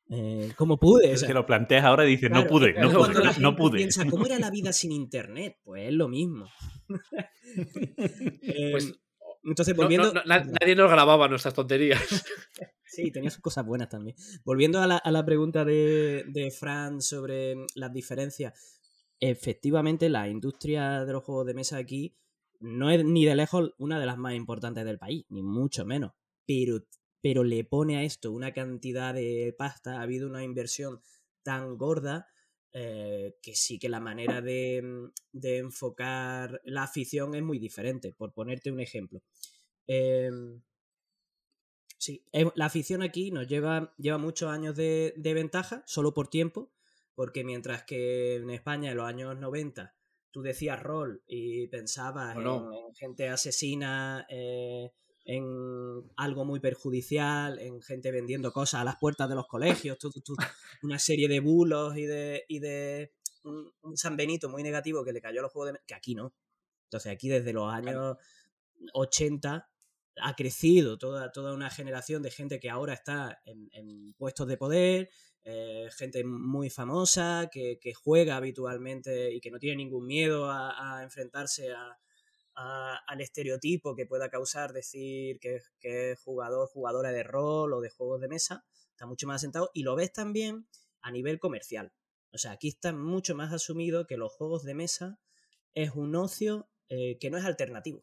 eh, 0.10 0.52
cómo 0.56 0.78
pude. 0.78 1.12
Es 1.12 1.24
que 1.24 1.34
lo 1.34 1.46
planteas 1.46 1.84
ahora 1.86 2.06
y 2.06 2.12
dices, 2.12 2.30
no 2.30 2.46
pude, 2.48 2.74
no 2.74 2.92
pude, 2.92 3.40
no 3.40 3.56
pude. 3.56 3.78
Piensa, 3.78 4.06
¿cómo 4.10 4.26
era 4.26 4.40
la 4.40 4.52
vida 4.52 4.74
sin 4.74 4.92
internet? 4.92 5.58
Pues 5.64 5.88
es 5.88 5.94
lo 5.94 6.08
mismo. 6.08 6.48
pues 6.88 8.86
em, 8.86 8.94
entonces, 9.44 9.76
volviendo. 9.76 10.12
nadie 10.26 10.76
nos 10.76 10.90
grababa 10.90 11.28
nuestras 11.28 11.54
tonterías. 11.54 12.02
sí, 12.86 13.12
tenía 13.12 13.30
sus 13.30 13.42
cosas 13.42 13.66
buenas 13.66 13.90
también. 13.90 14.16
Volviendo 14.44 14.80
a 14.80 14.88
la, 14.88 15.26
pregunta 15.26 15.66
de, 15.66 16.24
de, 16.28 16.52
Fran 16.52 17.02
sobre 17.02 17.56
las 17.76 17.94
diferencias. 17.94 18.82
Efectivamente, 19.20 20.10
la 20.10 20.28
industria 20.28 21.06
de 21.06 21.14
los 21.14 21.24
juegos 21.24 21.46
de 21.46 21.54
mesa 21.54 21.78
aquí 21.78 22.16
no 22.60 22.90
es 22.90 23.04
ni 23.04 23.26
de 23.26 23.36
lejos 23.36 23.74
una 23.78 24.00
de 24.00 24.06
las 24.06 24.18
más 24.18 24.34
importantes 24.34 24.86
del 24.86 25.00
país, 25.00 25.26
ni 25.30 25.44
mucho 25.44 25.86
menos. 25.86 26.12
Pero, 26.46 26.86
pero 27.22 27.44
le 27.44 27.64
pone 27.64 27.98
a 27.98 28.04
esto 28.04 28.32
una 28.32 28.54
cantidad 28.54 29.14
de 29.14 29.54
pasta, 29.58 30.00
ha 30.00 30.02
habido 30.02 30.28
una 30.28 30.44
inversión 30.44 31.02
tan 31.44 31.78
gorda 31.78 32.28
eh, 32.78 33.38
que 33.42 33.56
sí 33.56 33.80
que 33.80 33.88
la 33.88 34.02
manera 34.02 34.42
mm, 34.42 35.12
de, 35.32 35.58
enfocar 35.60 36.60
la 36.66 36.84
afición 36.84 37.34
es 37.34 37.42
muy 37.42 37.58
diferente. 37.58 38.12
Por 38.12 38.34
ponerte 38.34 38.70
un 38.70 38.82
ejemplo. 38.82 39.22
Em, 39.88 40.62
sí, 41.98 42.26
la 42.34 42.66
afición 42.66 43.02
aquí 43.02 43.32
nos 43.32 43.48
lleva, 43.48 43.94
lleva 43.98 44.18
muchos 44.18 44.50
años 44.50 44.76
de, 44.76 45.14
ventaja, 45.18 45.84
solo 45.88 46.14
por 46.14 46.28
tiempo, 46.28 46.74
porque 47.16 47.46
mientras 47.46 47.84
que 47.84 48.36
en 48.36 48.50
España 48.50 48.92
en 48.92 48.98
los 48.98 49.08
años 49.08 49.38
90 49.38 49.96
tú 50.36 50.42
decías 50.42 50.84
rol 50.84 51.24
y 51.28 51.68
pensabas 51.68 52.36
en, 52.36 52.94
gente 52.94 53.30
asesina, 53.30 54.28
eh, 54.28 54.92
en 55.24 56.12
algo 56.18 56.44
muy 56.44 56.60
perjudicial, 56.60 57.58
en 57.60 57.82
gente 57.82 58.12
vendiendo 58.12 58.52
cosas 58.52 58.82
a 58.82 58.84
las 58.84 58.98
puertas 58.98 59.30
de 59.30 59.36
los 59.36 59.48
colegios, 59.48 59.98
una 60.84 61.00
serie 61.00 61.30
de 61.30 61.40
bulos 61.40 61.96
y 61.96 62.06
de, 62.06 62.44
y 62.50 62.60
de 62.60 63.14
un, 63.46 63.72
San 63.96 64.18
Benito 64.18 64.50
muy 64.50 64.62
negativo 64.62 65.06
que 65.06 65.14
le 65.14 65.22
cayó 65.22 65.40
a 65.40 65.44
los 65.44 65.54
juegos 65.54 65.72
de... 65.72 65.80
que 65.88 65.96
aquí 65.96 66.16
no. 66.16 66.36
Entonces 66.88 67.14
aquí 67.14 67.30
desde 67.30 67.54
los 67.54 67.72
años 67.72 68.18
80 68.92 69.70
ha 70.18 70.36
crecido 70.36 70.98
toda, 70.98 71.32
toda 71.32 71.54
una 71.54 71.70
generación 71.70 72.22
de 72.22 72.32
gente 72.32 72.60
que 72.60 72.70
ahora 72.70 72.94
está 72.94 73.42
en, 73.46 74.14
puestos 74.18 74.50
de 74.50 74.58
poder, 74.58 75.10
eh, 75.46 75.90
gente 75.96 76.24
muy 76.24 76.70
famosa, 76.70 77.50
que, 77.52 77.80
juega 77.94 78.36
habitualmente 78.36 79.32
y 79.32 79.40
que 79.40 79.52
no 79.52 79.60
tiene 79.60 79.78
ningún 79.78 80.06
miedo 80.06 80.50
a 80.52 81.00
enfrentarse 81.04 81.70
al 82.56 83.22
estereotipo 83.22 83.96
que 83.96 84.06
pueda 84.06 84.30
causar 84.30 84.74
decir 84.74 85.40
que, 85.40 85.62
es 85.82 86.20
jugador, 86.20 86.68
jugadora 86.70 87.12
de 87.12 87.24
rol 87.24 87.74
o 87.74 87.82
de 87.82 87.90
juegos 87.90 88.22
de 88.22 88.28
mesa, 88.28 88.66
está 88.90 89.06
mucho 89.06 89.28
más 89.28 89.38
asentado 89.38 89.72
y 89.74 89.84
lo 89.84 89.96
ves 89.96 90.14
también 90.14 90.68
a 91.02 91.12
nivel 91.12 91.40
comercial. 91.40 91.94
O 92.32 92.38
sea, 92.38 92.52
aquí 92.52 92.70
está 92.70 92.94
mucho 92.94 93.36
más 93.36 93.54
asumido 93.54 94.08
que 94.08 94.18
los 94.18 94.34
juegos 94.34 94.64
de 94.64 94.74
mesa 94.74 95.20
es 95.74 95.92
un 95.92 96.16
ocio 96.16 96.70
eh, 96.90 97.18
que 97.20 97.30
no 97.30 97.38
es 97.38 97.46
alternativo. 97.46 98.00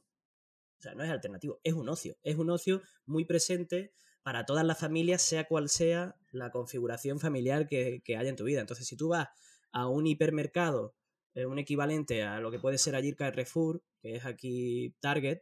O 0.79 0.83
sea, 0.83 0.95
no 0.95 1.03
es 1.05 1.11
alternativo, 1.11 1.61
es 1.65 1.75
un 1.75 1.89
ocio. 1.89 2.19
Es 2.23 2.37
un 2.37 2.51
ocio 2.51 2.83
muy 3.07 3.25
presente 3.25 3.95
para 4.23 4.45
todas 4.45 4.65
las 4.65 4.79
familias, 4.79 5.23
sea 5.23 5.49
cual 5.49 5.69
sea 5.69 6.17
la 6.33 6.51
configuración 6.51 7.21
familiar 7.21 7.67
que, 7.67 8.03
que 8.05 8.17
haya 8.17 8.29
en 8.31 8.37
tu 8.37 8.45
vida. 8.45 8.61
Entonces, 8.61 8.87
si 8.87 8.97
tú 8.97 9.09
vas 9.09 9.29
a 9.71 9.89
un 9.89 10.07
hipermercado 10.07 10.97
un 11.35 11.59
equivalente 11.59 12.23
a 12.23 12.41
lo 12.41 12.51
que 12.51 12.59
puede 12.59 12.79
ser 12.79 12.95
allí 12.95 13.15
Carrefour, 13.15 13.83
que 14.01 14.17
es 14.17 14.27
aquí 14.27 14.95
Target, 15.01 15.41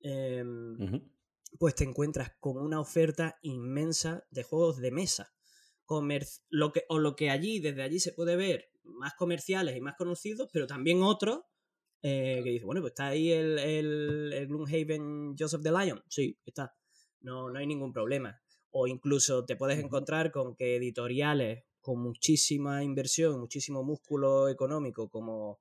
em, 0.00 1.02
pues 1.58 1.74
te 1.74 1.84
encuentras 1.84 2.32
con 2.40 2.56
una 2.56 2.80
oferta 2.80 3.38
inmensa 3.42 4.24
de 4.30 4.42
juegos 4.42 4.78
de 4.78 4.90
mesa. 4.90 5.32
lo 6.48 6.72
que, 6.72 6.84
o 6.88 6.98
lo 6.98 7.14
que 7.14 7.28
allí, 7.28 7.60
desde 7.60 7.82
allí 7.82 8.00
se 8.00 8.12
puede 8.12 8.36
ver, 8.36 8.70
más 8.84 9.14
comerciales 9.14 9.76
y 9.76 9.80
más 9.80 9.96
conocidos, 9.96 10.48
pero 10.52 10.66
también 10.66 11.02
otros 11.02 11.40
eh, 12.02 12.40
que 12.42 12.50
dicen, 12.50 12.66
bueno, 12.66 12.80
pues 12.80 12.92
está 12.92 13.08
ahí 13.08 13.30
el, 13.30 13.58
el, 13.58 14.32
el 14.32 14.46
Gloomhaven 14.48 15.36
Joseph 15.38 15.62
the 15.62 15.70
Lion. 15.70 16.02
Sí, 16.08 16.38
está. 16.46 16.74
No, 17.20 17.50
no 17.50 17.58
hay 17.58 17.66
ningún 17.66 17.92
problema. 17.92 18.40
O 18.72 18.86
incluso 18.86 19.44
te 19.44 19.56
puedes 19.56 19.78
encontrar 19.78 20.32
con 20.32 20.56
que 20.56 20.76
editoriales 20.76 21.64
con 21.80 22.00
muchísima 22.00 22.82
inversión, 22.84 23.40
muchísimo 23.40 23.82
músculo 23.82 24.48
económico, 24.48 25.08
como 25.08 25.60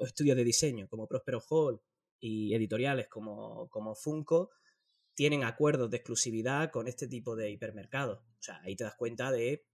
estudios 0.00 0.36
de 0.36 0.44
diseño, 0.44 0.88
como 0.88 1.06
Prospero 1.06 1.40
Hall 1.48 1.80
y 2.20 2.54
editoriales 2.54 3.08
como, 3.08 3.68
como 3.68 3.94
Funko, 3.94 4.50
tienen 5.14 5.44
acuerdos 5.44 5.90
de 5.90 5.96
exclusividad 5.96 6.70
con 6.70 6.88
este 6.88 7.08
tipo 7.08 7.36
de 7.36 7.50
hipermercados. 7.50 8.18
O 8.18 8.42
sea, 8.42 8.60
ahí 8.62 8.76
te 8.76 8.84
das 8.84 8.96
cuenta 8.96 9.32
de 9.32 9.64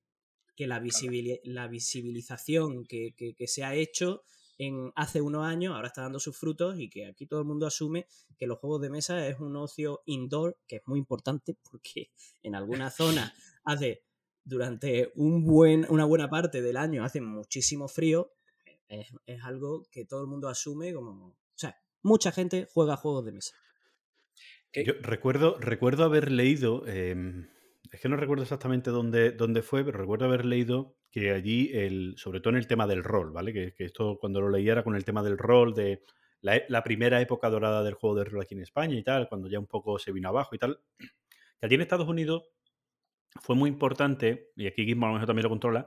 que 0.55 0.67
la, 0.67 0.83
la 1.44 1.68
visibilización 1.68 2.84
que, 2.84 3.15
que, 3.17 3.47
se 3.47 3.65
ha 3.65 3.75
hecho 3.75 4.23
en 4.58 4.92
hace 4.94 5.20
unos 5.20 5.44
años 5.44 5.74
ahora 5.74 5.89
está 5.89 6.02
dando 6.02 6.20
sus 6.20 6.36
frutos 6.36 6.78
y 6.78 6.89
que 6.89 7.06
aquí 7.06 7.26
todo 7.26 7.40
el 7.40 7.47
mundo 7.47 7.66
asume 7.66 8.06
que 8.36 8.47
los 8.47 8.58
juegos 8.58 8.82
de 8.82 8.90
mesa 8.90 9.26
es 9.26 9.40
un 9.40 9.56
ocio 9.56 10.02
indoor, 10.06 10.58
que 10.66 10.76
es 10.76 10.82
muy 10.86 10.98
importante 10.98 11.56
porque 11.70 12.10
en 12.42 12.55
alguna 12.55 12.90
zona 12.90 13.34
hace 13.64 14.05
durante 14.44 15.12
un 15.14 15.44
buen, 15.44 15.86
una 15.89 16.05
buena 16.05 16.28
parte 16.28 16.62
del 16.62 16.76
año 16.76 17.05
hace 17.05 17.20
muchísimo 17.20 17.89
frío, 17.89 18.32
es, 18.89 19.42
algo 19.42 19.86
que 19.90 20.05
todo 20.05 20.20
el 20.20 20.26
mundo 20.26 20.48
asume 20.48 20.92
como... 20.92 21.28
O 21.28 21.36
sea, 21.55 21.81
mucha 22.02 22.31
gente 22.31 22.68
juega 22.72 22.97
juegos 22.97 23.24
de 23.24 23.32
mesa. 23.32 23.55
Yo 24.74 24.94
recuerdo, 25.00 25.58
recuerdo 25.58 26.05
haber 26.05 26.31
leído 26.31 26.86
em, 26.86 27.48
es 27.92 28.00
que 28.00 28.08
no 28.08 28.16
recuerdo 28.16 28.42
exactamente 28.42 28.90
dónde, 28.90 29.32
dónde 29.32 29.62
fue, 29.62 29.84
pero 29.84 29.98
recuerdo 29.98 30.24
haber 30.24 30.46
leído 30.46 30.96
que 31.10 31.30
allí, 31.32 31.70
el, 31.74 32.14
sobre 32.16 32.40
todo 32.40 32.50
en 32.50 32.56
el 32.56 32.66
tema 32.66 32.86
del 32.86 33.04
rol, 33.04 33.32
¿vale? 33.32 33.52
Que, 33.52 33.74
que 33.74 33.84
esto 33.84 34.16
cuando 34.18 34.40
lo 34.40 34.48
leía 34.48 34.72
era 34.72 34.82
con 34.82 34.96
el 34.96 35.04
tema 35.04 35.22
del 35.22 35.36
rol, 35.36 35.74
de 35.74 36.02
la, 36.40 36.56
e- 36.56 36.64
la 36.70 36.82
primera 36.82 37.20
época 37.20 37.50
dorada 37.50 37.82
del 37.82 37.94
juego 37.94 38.16
de 38.16 38.24
rol 38.24 38.40
aquí 38.40 38.54
en 38.54 38.62
España 38.62 38.96
y 38.96 39.04
tal, 39.04 39.28
cuando 39.28 39.46
ya 39.48 39.58
un 39.58 39.66
poco 39.66 39.98
se 39.98 40.10
vino 40.10 40.30
abajo 40.30 40.54
y 40.54 40.58
tal. 40.58 40.80
Que 40.98 41.66
allí 41.66 41.74
en 41.74 41.82
Estados 41.82 42.08
Unidos 42.08 42.48
fue 43.42 43.56
muy 43.56 43.68
importante, 43.68 44.50
y 44.56 44.66
aquí 44.66 44.86
Gizmo 44.86 45.04
a 45.04 45.08
lo 45.10 45.14
mejor 45.14 45.26
también 45.26 45.44
lo 45.44 45.50
controla, 45.50 45.86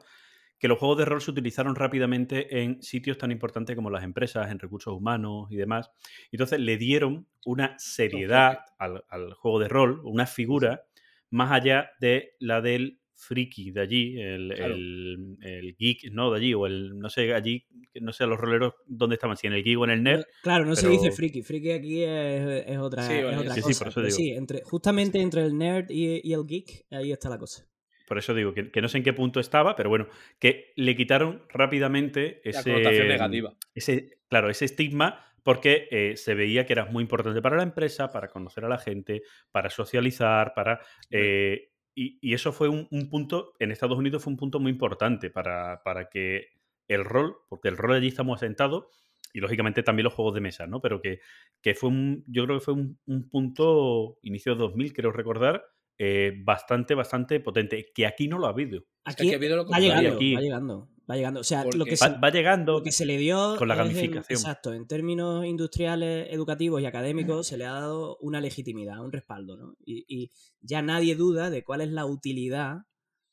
que 0.59 0.67
los 0.67 0.77
juegos 0.77 0.99
de 0.99 1.05
rol 1.05 1.21
se 1.21 1.31
utilizaron 1.31 1.75
rápidamente 1.75 2.61
en 2.61 2.81
sitios 2.83 3.17
tan 3.17 3.31
importantes 3.31 3.75
como 3.75 3.89
las 3.89 4.03
empresas, 4.03 4.51
en 4.51 4.59
recursos 4.59 4.93
humanos 4.93 5.47
y 5.49 5.55
demás. 5.55 5.91
Entonces 6.31 6.59
le 6.59 6.77
dieron 6.77 7.27
una 7.45 7.77
seriedad 7.79 8.59
al, 8.77 9.03
al 9.09 9.33
juego 9.33 9.59
de 9.59 9.67
rol, 9.67 10.01
una 10.05 10.27
figura 10.27 10.85
más 11.29 11.51
allá 11.51 11.91
de 11.99 12.33
la 12.39 12.61
del 12.61 12.99
friki 13.17 13.71
de 13.71 13.79
allí, 13.81 14.19
el, 14.21 14.53
Claro. 14.53 14.75
el- 14.75 15.37
el 15.41 15.75
geek, 15.77 16.11
¿no? 16.11 16.31
De 16.31 16.37
allí, 16.37 16.53
o 16.53 16.65
el, 16.65 16.99
no 16.99 17.09
sé, 17.09 17.33
allí, 17.33 17.65
no 18.01 18.11
sé, 18.11 18.27
los 18.27 18.37
roleros, 18.37 18.73
¿dónde 18.87 19.15
estaban? 19.15 19.37
Si 19.37 19.47
en 19.47 19.53
el 19.53 19.63
geek 19.63 19.79
o 19.79 19.85
en 19.85 19.91
el 19.91 20.03
nerd. 20.03 20.23
Claro, 20.43 20.65
no 20.65 20.75
se 20.75 20.89
dice 20.89 21.11
friki. 21.11 21.41
Friki 21.41 21.71
aquí 21.71 22.03
es, 22.03 22.65
es 22.67 22.77
otra, 22.77 23.07
Sí, 23.07 23.13
es 23.13 23.37
otra 23.37 23.53
sí, 23.55 23.61
sí, 23.61 23.67
cosa. 23.69 23.79
por 23.79 23.87
eso 23.87 23.95
pero 24.01 24.07
digo. 24.07 24.17
sí, 24.17 24.29
entre, 24.31 24.61
justamente 24.63 25.21
entre 25.21 25.43
el 25.45 25.57
nerd 25.57 25.89
y, 25.89 26.19
y 26.27 26.33
el 26.33 26.45
geek, 26.45 26.85
ahí 26.91 27.11
está 27.13 27.29
la 27.29 27.37
cosa. 27.39 27.65
Por 28.05 28.17
eso 28.19 28.33
digo 28.35 28.53
que, 28.53 28.69
que 28.69 28.81
no 28.81 28.89
sé 28.89 28.97
en 28.99 29.03
qué 29.05 29.13
punto 29.13 29.39
estaba, 29.39 29.75
pero 29.77 29.89
bueno, 29.89 30.07
que 30.39 30.73
le 30.75 30.95
quitaron 30.95 31.43
rápidamente 31.49 32.41
La 32.43 32.51
ese. 32.59 32.63
connotación 32.71 33.07
negativa. 33.07 33.57
ese, 33.73 34.19
claro, 34.27 34.49
ese 34.49 34.65
estigma 34.65 35.25
porque 35.45 35.87
eh, 35.91 36.17
se 36.17 36.33
veía 36.33 36.65
que 36.65 36.73
era 36.73 36.85
muy 36.87 37.03
importante 37.03 37.39
para 37.39 37.57
la 37.57 37.61
empresa, 37.63 38.09
para 38.09 38.29
conocer 38.29 38.65
a 38.65 38.69
la 38.69 38.79
gente, 38.79 39.21
para 39.51 39.69
socializar, 39.69 40.53
para... 40.55 40.81
eh, 41.11 41.69
y, 41.93 42.17
y 42.19 42.33
eso 42.33 42.51
fue 42.51 42.67
un, 42.67 42.87
un 42.89 43.09
punto, 43.09 43.53
en 43.59 43.71
Estados 43.71 43.97
Unidos 43.99 44.23
fue 44.23 44.33
un 44.33 44.37
punto 44.37 44.59
muy 44.59 44.71
importante 44.71 45.29
para, 45.29 45.83
para 45.83 46.09
que 46.09 46.47
el 46.87 47.05
rol, 47.05 47.37
porque 47.47 47.67
el 47.69 47.77
rol 47.77 47.93
allí 47.93 48.07
estamos 48.07 48.37
asentados, 48.41 48.87
y 49.33 49.39
lógicamente 49.39 49.83
también 49.83 50.05
los 50.05 50.13
juegos 50.15 50.33
de 50.33 50.41
mesa, 50.41 50.65
¿no? 50.65 50.81
Pero 50.81 50.99
que, 50.99 51.19
que 51.61 51.75
fue 51.75 51.89
un, 51.89 52.23
yo 52.27 52.45
creo 52.45 52.57
que 52.57 52.65
fue 52.65 52.73
un, 52.73 52.97
un 53.05 53.29
punto, 53.29 54.17
inicio 54.23 54.53
de 54.53 54.59
2000, 54.59 54.93
creo 54.93 55.11
recordar, 55.11 55.63
eh, 55.97 56.33
bastante, 56.43 56.93
bastante 56.95 57.39
potente, 57.39 57.91
que 57.93 58.05
aquí 58.05 58.27
no 58.27 58.37
lo 58.37 58.47
ha 58.47 58.49
habido. 58.49 58.83
Aquí 59.05 59.23
aquí 59.27 59.33
ha 59.33 59.37
habido 59.37 59.55
lo 59.55 59.63
va 59.63 59.67
contrario. 59.67 59.95
llegando, 59.95 60.15
Aquí- 60.17 60.33
va 60.35 60.41
llegando, 60.41 60.89
va 61.09 61.15
llegando. 61.15 61.39
O 61.39 61.43
sea, 61.43 61.63
lo 61.63 61.85
que, 61.85 61.91
Va, 61.91 61.97
se, 61.97 62.09
va 62.17 62.29
llegando... 62.31 62.73
lo 62.73 62.83
que 62.83 62.91
se 62.91 63.05
le 63.05 63.17
dio 63.17 63.55
con 63.57 63.67
la 63.67 63.75
en- 63.75 63.79
gamificación. 63.79 64.37
exacto, 64.39 64.73
en 64.73 64.87
términos 64.87 65.45
industriales, 65.45 66.27
educativos 66.31 66.81
y 66.81 66.85
académicos 66.85 67.47
se 67.47 67.57
le 67.57 67.65
ha 67.65 67.71
dado 67.73 68.17
una 68.21 68.41
legitimidad, 68.41 69.03
un 69.03 69.11
respaldo, 69.11 69.55
¿no? 69.57 69.75
Y, 69.85 70.03
y 70.07 70.31
ya 70.61 70.81
nadie 70.81 71.15
duda 71.15 71.49
de 71.49 71.63
cuál 71.63 71.81
es 71.81 71.89
la 71.91 72.05
utilidad, 72.05 72.79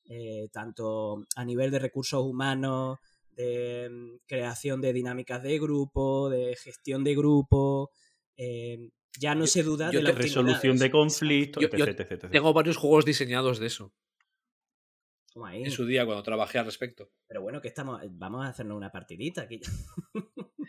eh, 0.09 0.49
tanto 0.53 1.25
a 1.37 1.45
nivel 1.45 1.71
de 1.71 1.79
recursos 1.79 2.23
humanos, 2.23 2.99
de 3.35 3.89
mm, 3.91 4.17
creación 4.27 4.81
de 4.83 4.93
dinámicas 4.93 5.43
de 5.43 5.59
grupo, 5.59 6.29
de 6.29 6.55
gestión 6.57 7.03
de 7.03 7.15
grupo. 7.15 7.91
eh, 8.37 8.91
ya 9.19 9.35
no 9.35 9.43
Yo- 9.43 9.47
se 9.47 9.63
duda 9.63 9.91
yo 9.91 9.99
de 9.99 10.05
la 10.05 10.13
resolución 10.13 10.77
de 10.79 10.91
conflictos, 10.91 11.63
etc, 11.63 11.75
etc, 11.89 12.13
etc. 12.13 12.31
Tengo 12.31 12.53
varios 12.53 12.77
juegos 12.77 13.05
diseñados 13.05 13.59
de 13.59 13.67
eso 13.67 13.93
Toma 15.33 15.51
ahí. 15.51 15.63
en 15.65 15.71
su 15.71 15.87
día 15.87 16.05
cuando 16.05 16.23
trabajé 16.23 16.59
al 16.59 16.67
respecto. 16.67 17.11
Pero 17.27 17.43
bueno, 17.43 17.61
que 17.61 17.69
estamos. 17.69 18.01
Vamos 18.11 18.45
a 18.45 18.49
hacernos 18.51 18.77
una 18.77 18.91
partidita 18.91 19.43
aquí. 19.43 19.61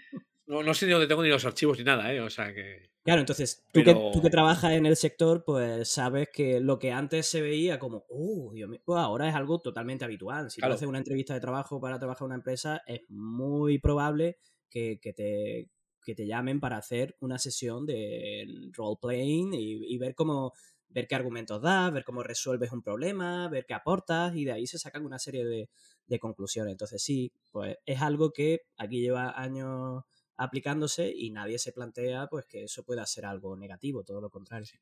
No, 0.45 0.61
no 0.61 0.73
sé 0.73 0.85
ni 0.85 0.91
dónde 0.91 1.07
tengo 1.07 1.23
ni 1.23 1.29
los 1.29 1.45
archivos 1.45 1.77
ni 1.79 1.85
nada, 1.85 2.13
¿eh? 2.13 2.19
O 2.19 2.29
sea 2.29 2.53
que. 2.53 2.91
Claro, 3.03 3.21
entonces, 3.21 3.63
tú, 3.71 3.81
Pero- 3.83 3.93
que, 3.93 4.09
tú 4.13 4.21
que 4.21 4.29
trabajas 4.29 4.73
en 4.73 4.85
el 4.85 4.97
sector, 4.97 5.43
pues 5.45 5.87
sabes 5.89 6.27
que 6.31 6.59
lo 6.59 6.77
que 6.77 6.91
antes 6.91 7.25
se 7.27 7.41
veía 7.41 7.79
como, 7.79 8.05
oh, 8.09 8.51
Dios 8.53 8.69
mío, 8.69 8.81
pues 8.85 8.99
ahora 8.99 9.27
es 9.29 9.35
algo 9.35 9.61
totalmente 9.61 10.03
habitual. 10.05 10.51
Si 10.51 10.59
Claro. 10.59 10.73
tú 10.73 10.75
haces 10.75 10.87
una 10.89 10.97
entrevista 10.99 11.33
de 11.33 11.39
trabajo 11.39 11.79
para 11.79 11.97
trabajar 11.97 12.23
en 12.23 12.25
una 12.25 12.35
empresa, 12.35 12.81
es 12.85 13.01
muy 13.09 13.79
probable 13.79 14.37
que, 14.69 14.99
que 15.01 15.13
te, 15.13 15.69
que 16.03 16.15
te 16.15 16.27
llamen 16.27 16.59
para 16.59 16.77
hacer 16.77 17.15
una 17.19 17.39
sesión 17.39 17.85
de 17.85 18.45
role-playing 18.71 19.53
y, 19.53 19.93
y 19.93 19.97
ver 19.97 20.15
cómo 20.15 20.53
ver 20.89 21.07
qué 21.07 21.15
argumentos 21.15 21.61
das, 21.61 21.91
ver 21.91 22.03
cómo 22.03 22.21
resuelves 22.21 22.71
un 22.71 22.83
problema, 22.83 23.49
ver 23.49 23.65
qué 23.65 23.73
aportas 23.73 24.35
y 24.35 24.45
de 24.45 24.51
ahí 24.51 24.67
se 24.67 24.77
sacan 24.77 25.05
una 25.05 25.17
serie 25.17 25.43
de, 25.43 25.69
de 26.05 26.19
conclusiones. 26.19 26.71
Entonces 26.71 27.01
sí, 27.01 27.31
pues 27.51 27.77
es 27.85 28.01
algo 28.01 28.31
que 28.31 28.61
aquí 28.77 29.01
lleva 29.01 29.39
años 29.39 30.03
aplicándose 30.35 31.11
y 31.15 31.31
nadie 31.31 31.57
se 31.57 31.71
plantea 31.71 32.27
pues 32.27 32.45
que 32.45 32.65
eso 32.65 32.83
pueda 32.83 33.05
ser 33.05 33.25
algo 33.25 33.57
negativo, 33.57 34.03
todo 34.03 34.21
lo 34.21 34.29
contrario. 34.29 34.79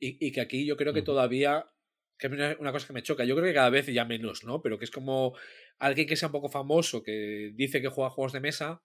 Y, 0.00 0.24
y 0.24 0.32
que 0.32 0.40
aquí 0.40 0.64
yo 0.64 0.76
creo 0.76 0.92
que 0.92 1.02
todavía. 1.02 1.66
Que 2.18 2.26
es 2.26 2.58
una 2.58 2.72
cosa 2.72 2.88
que 2.88 2.92
me 2.92 3.02
choca. 3.02 3.24
Yo 3.24 3.36
creo 3.36 3.46
que 3.46 3.54
cada 3.54 3.70
vez 3.70 3.86
ya 3.86 4.04
menos, 4.04 4.42
¿no? 4.42 4.60
Pero 4.60 4.76
que 4.76 4.84
es 4.84 4.90
como 4.90 5.34
alguien 5.78 6.08
que 6.08 6.16
sea 6.16 6.26
un 6.28 6.32
poco 6.32 6.48
famoso, 6.48 7.02
que 7.04 7.52
dice 7.54 7.80
que 7.80 7.88
juega 7.88 8.10
juegos 8.10 8.32
de 8.32 8.40
mesa. 8.40 8.82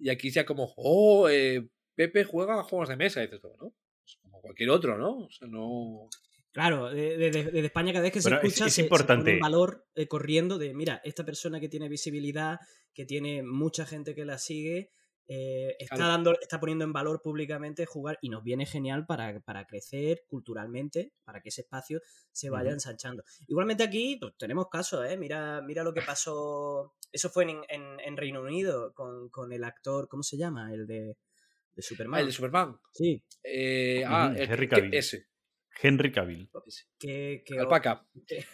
Y 0.00 0.08
aquí 0.10 0.30
ya 0.30 0.44
como, 0.46 0.72
oh, 0.76 1.28
eh, 1.28 1.68
Pepe 1.94 2.24
juega 2.24 2.58
a 2.58 2.62
juegos 2.64 2.88
de 2.88 2.96
mesa. 2.96 3.22
Y 3.22 3.26
dices, 3.26 3.42
¿no? 3.60 3.74
Es 4.06 4.16
como 4.22 4.40
cualquier 4.40 4.70
otro, 4.70 4.96
¿no? 4.98 5.18
O 5.26 5.30
sea, 5.30 5.46
no. 5.48 6.08
Claro, 6.52 6.90
de- 6.90 7.16
de- 7.16 7.30
de- 7.30 7.44
desde 7.44 7.66
España 7.66 7.92
cada 7.92 8.02
vez 8.02 8.12
que 8.12 8.20
se 8.22 8.28
Bueno, 8.28 8.42
es- 8.42 8.48
escucha 8.48 8.66
es 8.66 8.72
se- 8.72 8.76
se, 8.80 8.82
importante. 8.82 9.22
pone 9.24 9.34
un 9.34 9.40
valor 9.40 9.86
eh, 9.94 10.08
corriendo 10.08 10.58
de, 10.58 10.74
mira, 10.74 11.00
esta 11.04 11.24
persona 11.24 11.60
que 11.60 11.68
tiene 11.68 11.88
visibilidad, 11.88 12.58
que 12.92 13.04
tiene 13.04 13.42
mucha 13.44 13.86
gente 13.86 14.14
que 14.16 14.24
la 14.24 14.38
sigue, 14.38 14.90
eh, 15.32 15.76
está, 15.78 15.94
Claro. 15.94 16.10
dando, 16.10 16.40
está 16.40 16.58
poniendo 16.58 16.84
en 16.84 16.92
valor 16.92 17.22
públicamente 17.22 17.86
jugar 17.86 18.18
y 18.20 18.30
nos 18.30 18.42
viene 18.42 18.66
genial 18.66 19.06
para, 19.06 19.38
para 19.40 19.64
crecer 19.64 20.24
culturalmente, 20.26 21.12
para 21.24 21.40
que 21.40 21.50
ese 21.50 21.60
espacio 21.60 22.00
se 22.32 22.50
vaya 22.50 22.72
ensanchando. 22.72 23.22
Igualmente 23.46 23.84
aquí 23.84 24.16
pues, 24.20 24.32
tenemos 24.36 24.68
casos, 24.68 25.06
¿eh? 25.08 25.16
Mira, 25.16 25.62
mira 25.62 25.84
lo 25.84 25.94
que 25.94 26.02
pasó, 26.02 26.94
eso 27.12 27.30
fue 27.30 27.44
en, 27.44 27.60
en- 27.68 28.00
en 28.00 28.16
Reino 28.16 28.42
Unido 28.42 28.92
con, 28.92 29.28
con 29.28 29.52
el 29.52 29.62
actor, 29.62 30.08
¿cómo 30.08 30.24
se 30.24 30.36
llama? 30.36 30.74
El 30.74 30.86
de, 30.88 31.16
de 31.76 31.82
Superman. 31.82 32.18
Ah, 32.18 32.20
el 32.22 32.26
de 32.26 32.32
Superman. 32.32 32.76
Sí, 32.92 33.22
Eh, 33.44 34.02
ah, 34.04 34.34
el, 34.36 34.50
Henry 34.50 34.68
que- 34.68 34.74
Cavill. 34.76 34.94
ese. 34.94 35.26
Henry 35.80 36.10
Cavill. 36.10 36.50
que, 36.98 37.44
que 37.46 37.58
Alpaca. 37.60 38.04
que, 38.26 38.44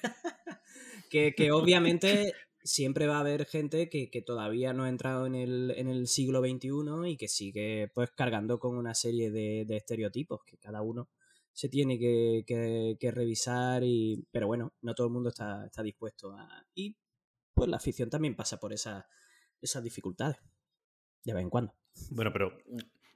que, 1.08 1.34
que 1.34 1.50
obviamente 1.50 2.34
siempre 2.66 3.06
va 3.06 3.16
a 3.16 3.20
haber 3.20 3.46
gente 3.46 3.88
que, 3.88 4.10
que 4.10 4.22
todavía 4.22 4.72
no 4.72 4.84
ha 4.84 4.88
entrado 4.88 5.26
en 5.26 5.34
el, 5.34 5.72
en 5.76 5.88
el 5.88 6.08
siglo 6.08 6.40
XXI 6.40 7.08
y 7.08 7.16
que 7.16 7.28
sigue 7.28 7.90
pues 7.94 8.10
cargando 8.10 8.58
con 8.58 8.76
una 8.76 8.94
serie 8.94 9.30
de, 9.30 9.64
estereotipos 9.68 10.40
que 10.44 10.58
cada 10.58 10.82
uno 10.82 11.08
se 11.52 11.68
tiene 11.68 11.98
que, 11.98 12.44
que- 12.46 13.10
revisar 13.10 13.82
y 13.84 14.26
pero 14.30 14.46
bueno 14.46 14.74
no 14.82 14.94
todo 14.94 15.06
el 15.06 15.12
mundo 15.12 15.30
está, 15.30 15.64
está 15.64 15.82
dispuesto 15.82 16.32
a 16.32 16.66
y 16.74 16.96
pues 17.54 17.70
la 17.70 17.78
afición 17.78 18.10
también 18.10 18.36
pasa 18.36 18.58
por 18.58 18.72
esa, 18.72 19.06
esas 19.62 19.82
dificultades 19.82 20.36
de 21.24 21.32
vez 21.32 21.42
en 21.42 21.50
cuando. 21.50 21.74
Bueno, 22.10 22.32
pero 22.32 22.58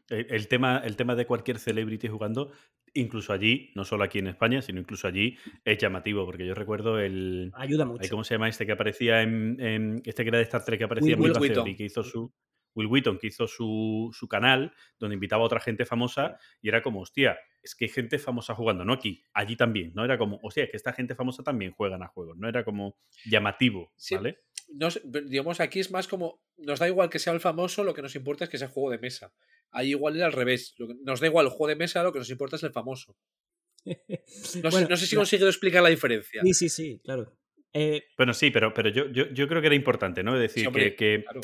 el, 0.09 0.27
el 0.31 0.49
tema, 0.49 0.79
el 0.79 0.97
tema 0.97 1.15
de 1.15 1.27
cualquier 1.27 1.59
celebrity 1.59 2.09
jugando, 2.09 2.51
incluso 2.94 3.33
allí, 3.33 3.70
no 3.75 3.85
solo 3.85 4.05
aquí 4.05 4.19
en 4.19 4.27
España, 4.28 4.62
sino 4.62 4.81
incluso 4.81 5.07
allí, 5.09 5.36
es 5.65 5.78
llamativo, 5.78 6.25
porque 6.25 6.47
yo 6.47 6.55
recuerdo 6.55 6.99
el... 6.99 7.51
ayuda 7.55 7.85
ay, 7.85 7.91
mucho 7.91 8.10
¿Cómo 8.10 8.25
se 8.25 8.35
llama 8.35 8.49
este 8.49 8.67
que 8.67 8.73
aparecía 8.73 9.23
en, 9.23 9.57
en- 9.60 10.02
Este 10.05 10.23
que 10.25 10.28
era 10.28 10.39
de 10.39 10.44
Star 10.44 10.65
Trek 10.65 10.78
que 10.78 10.85
aparecía 10.85 11.15
en 11.15 11.20
Will 11.20 11.33
Bang 11.33 11.43
Wheaton. 11.43 11.65
Theory, 11.65 11.77
que 11.77 11.85
hizo 11.85 12.02
su... 12.02 12.33
Will 12.75 12.87
Wheaton, 12.89 13.19
que 13.19 13.27
hizo 13.29 13.47
su, 13.47 14.11
su 14.13 14.29
canal, 14.29 14.73
donde 14.99 15.15
invitaba 15.15 15.43
a 15.43 15.47
otra 15.47 15.61
gente 15.61 15.85
famosa, 15.85 16.39
y 16.63 16.69
era 16.69 16.83
como, 16.83 17.01
hostia, 17.01 17.39
es 17.63 17.75
que 17.75 17.87
hay 17.87 17.91
gente 17.91 18.19
famosa 18.19 18.55
jugando, 18.55 18.85
no 18.85 18.93
aquí, 18.93 19.23
allí 19.35 19.57
también, 19.57 19.93
¿no? 19.95 20.05
Era 20.05 20.17
como, 20.19 20.39
hostia, 20.43 20.65
es 20.65 20.71
que 20.71 20.77
esta 20.77 20.93
gente 20.93 21.15
famosa 21.15 21.43
también 21.43 21.73
juegan 21.73 22.03
a 22.03 22.09
juegos, 22.09 22.37
no 22.39 22.49
era 22.49 22.65
como 22.65 22.97
llamativo, 23.27 23.93
Sí. 23.97 24.15
¿vale? 24.15 24.41
No 24.73 24.89
digamos, 25.25 25.59
aquí 25.59 25.81
es 25.81 25.91
más 25.91 26.07
como. 26.07 26.41
Nos 26.57 26.79
da 26.79 26.87
igual 26.87 27.11
que 27.11 27.19
sea 27.19 27.33
el 27.33 27.41
famoso, 27.41 27.83
lo 27.83 27.93
que 27.93 28.03
nos 28.03 28.15
importa 28.15 28.45
es 28.45 28.51
que 28.51 28.57
sea 28.59 28.69
juego 28.69 28.91
de 28.91 28.99
mesa. 28.99 29.33
Ahí 29.73 29.91
igual 29.91 30.15
era 30.15 30.27
al 30.27 30.33
revés. 30.33 30.75
Lo 30.79 30.87
que- 30.87 30.95
nos 31.03 31.19
da 31.19 31.27
igual 31.27 31.47
el 31.47 31.51
juego 31.51 31.67
de 31.69 31.75
mesa, 31.75 32.05
lo 32.05 32.13
que 32.13 32.21
nos 32.21 32.31
importa 32.31 32.55
es 32.55 32.63
el 32.63 32.71
famoso. 32.73 33.17
No, 34.63 34.71
sé, 34.71 34.87
no 34.89 34.97
si 34.97 35.15
la- 35.15 35.21
consigo 35.21 35.47
explicar 35.47 35.83
la 35.83 35.89
diferencia. 35.89 36.43
sí 36.43 36.55
sí 36.55 36.69
sí 36.69 37.01
claro 37.03 37.37
Eh, 37.73 38.05
Bueno, 38.17 38.33
sí, 38.35 38.51
pero, 38.51 38.73
pero 38.75 38.91
yo, 38.91 39.09
yo, 39.11 39.29
yo 39.33 39.49
creo 39.49 39.61
que 39.61 39.67
era 39.69 39.77
importante, 39.77 40.23
¿no? 40.23 40.35
Es 40.35 40.41
decir, 40.41 40.63
Sí, 40.63 40.67
hombre, 40.67 40.95
que, 40.95 41.19
que 41.19 41.23
claro. 41.25 41.41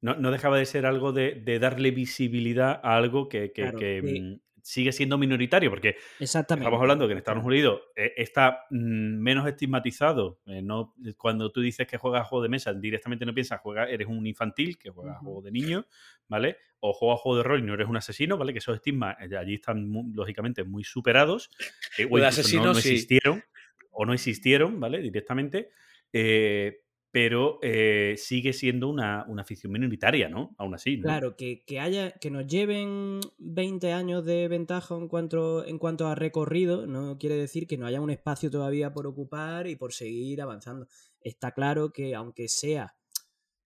No, 0.00 0.14
no 0.16 0.30
dejaba 0.30 0.58
de 0.58 0.66
ser 0.66 0.86
algo 0.86 1.12
de, 1.12 1.34
de 1.34 1.58
darle 1.58 1.90
visibilidad 1.90 2.80
a 2.82 2.96
algo 2.96 3.28
que, 3.28 3.52
que- 3.52 3.62
Claro, 3.62 3.78
que, 3.78 4.00
sí. 4.04 4.20
mm, 4.20 4.40
sigue 4.62 4.92
siendo 4.92 5.16
minoritario, 5.16 5.70
porque 5.70 5.96
exactamente 6.20 6.64
estamos 6.66 6.80
hablando 6.82 7.06
que 7.06 7.12
en 7.12 7.18
Estados 7.18 7.42
Unidos 7.42 7.80
eh, 7.96 8.12
está 8.18 8.64
mm, 8.68 9.16
menos 9.18 9.48
estigmatizado. 9.48 10.40
eh, 10.46 10.60
no, 10.60 10.94
cuando 11.16 11.50
tú 11.50 11.62
dices 11.62 11.86
que 11.86 11.96
juegas 11.96 12.20
a 12.20 12.24
juego 12.24 12.42
de 12.42 12.50
mesa, 12.50 12.74
directamente 12.74 13.24
no 13.24 13.32
piensas, 13.32 13.60
juega, 13.62 13.88
eres 13.88 14.06
un 14.08 14.26
infantil 14.26 14.76
que 14.76 14.90
juega 14.90 15.12
a 15.12 15.18
juego 15.20 15.40
de 15.40 15.52
niño, 15.52 15.86
¿vale? 16.28 16.58
O 16.80 16.92
juega 16.92 17.14
a 17.14 17.16
juego 17.16 17.38
de 17.38 17.44
rol 17.44 17.60
y 17.60 17.62
no 17.62 17.72
eres 17.74 17.88
un 17.88 17.96
asesino, 17.96 18.36
¿vale? 18.36 18.52
Que 18.52 18.58
esos 18.58 18.74
estigmas 18.76 19.16
eh, 19.20 19.34
allí 19.38 19.54
están 19.54 19.90
lógicamente 20.12 20.64
muy 20.64 20.84
superados. 20.84 21.48
eh, 21.96 22.04
o 22.04 22.18
Lo 22.18 22.22
de 22.24 22.28
incluso 22.28 22.40
asesino, 22.40 22.64
no, 22.66 22.74
sí. 22.74 22.90
existieron, 22.90 23.42
o 23.90 24.04
no 24.04 24.12
existieron, 24.12 24.78
¿vale? 24.80 24.98
Directamente. 25.00 25.70
Eh, 26.12 26.82
pero 27.10 27.58
eh, 27.62 28.14
sigue 28.18 28.52
siendo 28.52 28.88
una, 28.88 29.24
una 29.28 29.42
afición 29.42 29.72
minoritaria, 29.72 30.28
¿no? 30.28 30.54
Aún 30.58 30.74
así, 30.74 30.98
¿no? 30.98 31.04
Claro, 31.04 31.36
que, 31.36 31.64
que 31.64 31.80
haya, 31.80 32.12
que 32.12 32.30
nos 32.30 32.46
lleven 32.46 33.20
20 33.38 33.92
años 33.92 34.24
de 34.26 34.46
ventaja 34.48 34.94
en 34.94 35.08
cuanto, 35.08 35.64
en 35.64 35.78
cuanto 35.78 36.06
a 36.06 36.14
recorrido, 36.14 36.86
no 36.86 37.16
quiere 37.18 37.36
decir 37.36 37.66
que 37.66 37.78
no 37.78 37.86
haya 37.86 38.02
un 38.02 38.10
espacio 38.10 38.50
todavía 38.50 38.92
por 38.92 39.06
ocupar 39.06 39.68
y 39.68 39.76
por 39.76 39.94
seguir 39.94 40.42
avanzando. 40.42 40.86
Está 41.20 41.52
claro 41.52 41.92
que 41.92 42.14
aunque 42.14 42.48
sea, 42.48 42.94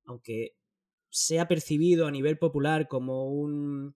aunque 0.04 0.56
sea 1.08 1.48
percibido 1.48 2.06
a 2.06 2.10
nivel 2.10 2.38
popular 2.38 2.88
como 2.88 3.32
un, 3.32 3.94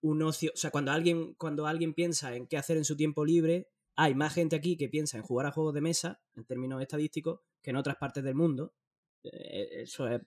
un 0.00 0.22
ocio, 0.22 0.50
o 0.54 0.56
sea, 0.56 0.70
cuando 0.70 0.92
alguien, 0.92 1.34
cuando 1.34 1.66
alguien 1.66 1.92
piensa 1.92 2.34
en 2.34 2.46
qué 2.46 2.56
hacer 2.56 2.78
en 2.78 2.84
su 2.84 2.96
tiempo 2.96 3.24
libre, 3.26 3.68
hay 3.96 4.14
más 4.14 4.32
gente 4.32 4.56
aquí 4.56 4.76
que 4.76 4.88
piensa 4.88 5.18
en 5.18 5.24
jugar 5.24 5.46
a 5.46 5.52
juegos 5.52 5.74
de 5.74 5.80
mesa, 5.82 6.20
en 6.36 6.44
términos 6.44 6.80
estadísticos, 6.80 7.40
que 7.62 7.70
en 7.70 7.76
otras 7.76 7.96
partes 7.96 8.24
del 8.24 8.34
mundo. 8.34 8.74
Eh, 9.24 9.82
Eso 9.82 10.08
es, 10.08 10.20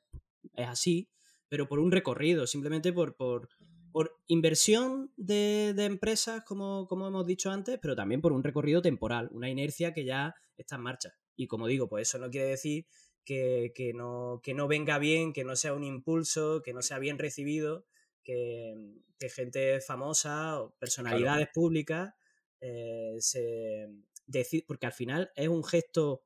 es 0.55 0.67
así, 0.67 1.09
pero 1.47 1.67
por 1.67 1.79
un 1.79 1.91
recorrido, 1.91 2.47
simplemente 2.47 2.91
por, 2.93 3.15
por, 3.15 3.49
por 3.91 4.17
inversión 4.27 5.11
de, 5.17 5.73
de 5.75 5.85
empresas, 5.85 6.43
como, 6.45 6.87
como 6.87 7.07
hemos 7.07 7.25
dicho 7.25 7.51
antes, 7.51 7.79
pero 7.81 7.95
también 7.95 8.21
por 8.21 8.31
un 8.33 8.43
recorrido 8.43 8.81
temporal, 8.81 9.29
una 9.31 9.49
inercia 9.49 9.93
que 9.93 10.05
ya 10.05 10.33
está 10.57 10.75
en 10.75 10.81
marcha. 10.81 11.13
Y 11.35 11.47
como 11.47 11.67
digo, 11.67 11.87
pues 11.87 12.07
eso 12.07 12.19
no 12.19 12.29
quiere 12.29 12.47
decir 12.47 12.85
que, 13.23 13.71
que 13.75 13.93
no, 13.93 14.39
que 14.43 14.53
no 14.53 14.67
venga 14.67 14.97
bien, 14.99 15.33
que 15.33 15.43
no 15.43 15.55
sea 15.55 15.73
un 15.73 15.83
impulso, 15.83 16.61
que 16.61 16.73
no 16.73 16.81
sea 16.81 16.99
bien 16.99 17.17
recibido, 17.17 17.85
que, 18.23 18.75
que 19.17 19.29
gente 19.29 19.81
famosa 19.81 20.61
o 20.61 20.75
personalidades 20.77 21.47
públicas 21.53 22.13
eh, 22.59 23.15
se 23.19 23.87
deci- 24.27 24.63
porque 24.67 24.85
al 24.85 24.93
final 24.93 25.31
es 25.35 25.47
un 25.47 25.63
gesto 25.63 26.23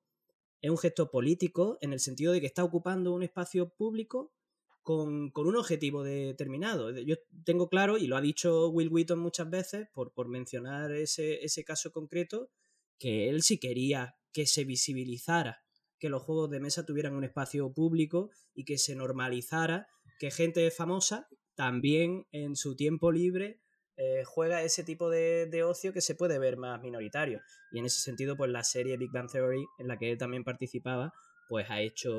es 0.66 0.72
un 0.72 0.80
gesto 0.80 1.12
político 1.12 1.78
en 1.82 1.94
el 1.94 2.00
sentido 2.00 2.34
de 2.34 2.42
que 2.42 2.48
está 2.48 2.64
ocupando 2.64 3.14
un 3.14 3.22
espacio 3.22 3.70
público 3.70 4.34
con, 4.82 5.32
un 5.36 5.56
objetivo 5.56 6.04
determinado. 6.04 6.90
Yo 6.92 7.18
tengo 7.44 7.70
claro, 7.70 8.00
y 8.00 8.08
lo 8.08 8.18
ha 8.18 8.22
dicho 8.22 8.70
Will 8.70 8.90
Wheaton 8.90 9.20
muchas 9.20 9.48
veces, 9.48 9.88
por, 9.94 10.28
mencionar 10.28 10.92
ese 10.92 11.64
caso 11.64 11.92
concreto, 11.92 12.50
que 12.98 13.30
él 13.30 13.44
sí 13.44 13.60
quería 13.60 14.16
que 14.32 14.48
se 14.48 14.64
visibilizara 14.64 15.64
que 16.00 16.10
los 16.10 16.24
juegos 16.24 16.50
de 16.50 16.60
mesa 16.60 16.84
tuvieran 16.84 17.14
un 17.14 17.24
espacio 17.24 17.72
público 17.72 18.32
y 18.56 18.66
que 18.66 18.80
se 18.80 18.96
normalizara 18.96 19.88
que 20.20 20.32
gente 20.32 20.70
famosa 20.72 21.28
también 21.54 22.26
en 22.32 22.56
su 22.56 22.76
tiempo 22.76 23.12
libre 23.12 23.62
eh, 23.98 24.24
juega 24.26 24.62
ese 24.62 24.84
tipo 24.84 25.10
de, 25.10 25.46
de 25.46 25.64
ocio 25.64 25.94
que 25.94 26.02
se 26.02 26.16
puede 26.16 26.38
ver 26.40 26.58
más 26.58 26.82
minoritario. 26.82 27.42
Y 27.72 27.80
en 27.80 27.86
ese 27.86 28.02
sentido, 28.02 28.36
pues 28.36 28.52
la 28.52 28.64
serie 28.64 28.98
Big 28.98 29.12
Bang 29.12 29.30
Theory, 29.32 29.66
en 29.80 29.88
la 29.88 29.98
que 29.98 30.12
él 30.12 30.18
también 30.18 30.44
participaba, 30.44 31.14
pues 31.48 31.70
ha 31.70 31.80
hecho 31.82 32.12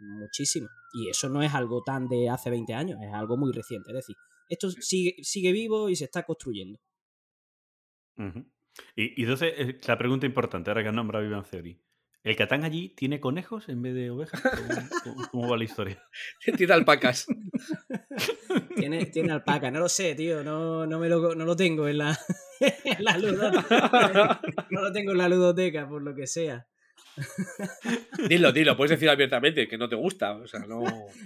muchísimo. 0.00 0.68
Y 0.92 1.08
eso 1.08 1.28
no 1.28 1.42
es 1.42 1.54
algo 1.54 1.82
tan 1.84 2.08
de 2.08 2.28
hace 2.28 2.50
20 2.50 2.74
años, 2.74 2.98
es 3.02 3.12
algo 3.14 3.36
muy 3.36 3.52
reciente. 3.52 3.90
Es 3.90 3.96
decir, 3.96 4.16
esto 4.48 4.70
sigue, 4.70 5.16
sigue 5.22 5.52
vivo 5.52 5.88
y 5.88 5.96
se 5.96 6.04
está 6.04 6.24
construyendo. 6.24 6.78
Y, 8.96 9.20
y 9.20 9.22
entonces, 9.22 9.54
eh, 9.56 9.80
la 9.86 9.96
pregunta 9.98 10.26
importante, 10.26 10.70
ahora 10.70 10.82
que 10.82 10.88
has 10.88 10.94
nombrado 10.94 11.24
Vivan 11.24 11.44
Theory. 11.44 11.80
¿El 12.22 12.36
Catán 12.36 12.64
allí 12.64 12.88
tiene 12.96 13.20
conejos 13.20 13.68
en 13.68 13.82
vez 13.82 13.94
de 13.94 14.10
ovejas? 14.10 14.40
¿Cómo, 14.42 14.88
cómo- 15.04 15.28
cómo 15.30 15.48
va 15.50 15.58
la 15.58 15.64
historia? 15.64 16.02
Tiene 16.56 16.72
alpacas. 16.72 17.26
Tiene, 18.76 19.06
tiene 19.06 19.32
alpaca, 19.32 19.70
no 19.70 19.80
lo 19.80 19.88
sé, 19.88 20.14
tío, 20.14 20.42
no, 20.42 20.86
no, 20.86 20.98
me 20.98 21.08
lo, 21.08 21.34
no 21.34 21.44
lo 21.44 21.56
tengo 21.56 21.88
en 21.88 21.98
la, 21.98 22.18
en 22.60 23.04
la 23.04 23.18
ludoteca. 23.18 24.40
No 24.70 24.82
lo 24.82 24.92
tengo 24.92 25.12
en 25.12 25.18
la 25.18 25.28
ludoteca, 25.28 25.88
por 25.88 26.02
lo 26.02 26.14
que 26.14 26.26
sea. 26.26 26.66
Dilo, 28.28 28.52
dilo, 28.52 28.76
puedes 28.76 28.90
decir 28.90 29.08
abiertamente 29.08 29.68
que 29.68 29.78
no 29.78 29.88
te 29.88 29.96
gusta. 29.96 30.36
O 30.36 30.46
sea, 30.46 30.60
no. 30.60 30.82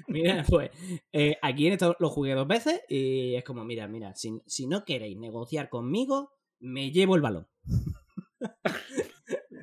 Mira, 0.09 0.45
pues 0.47 0.71
eh, 1.13 1.37
aquí 1.41 1.67
en 1.67 1.75
esto 1.75 1.97
lo 1.99 2.11
jugué 2.11 2.35
dos 2.35 2.47
veces 2.47 2.83
y 2.89 3.35
es 3.35 3.45
como, 3.45 3.65
mira, 3.65 3.89
mira, 3.89 4.15
si, 4.15 4.39
si 4.47 4.67
no 4.67 4.85
queréis 4.85 5.17
negociar 5.19 5.69
conmigo, 5.69 6.35
me 6.61 6.91
llevo 6.91 7.17
el 7.17 7.23
balón. 7.23 7.49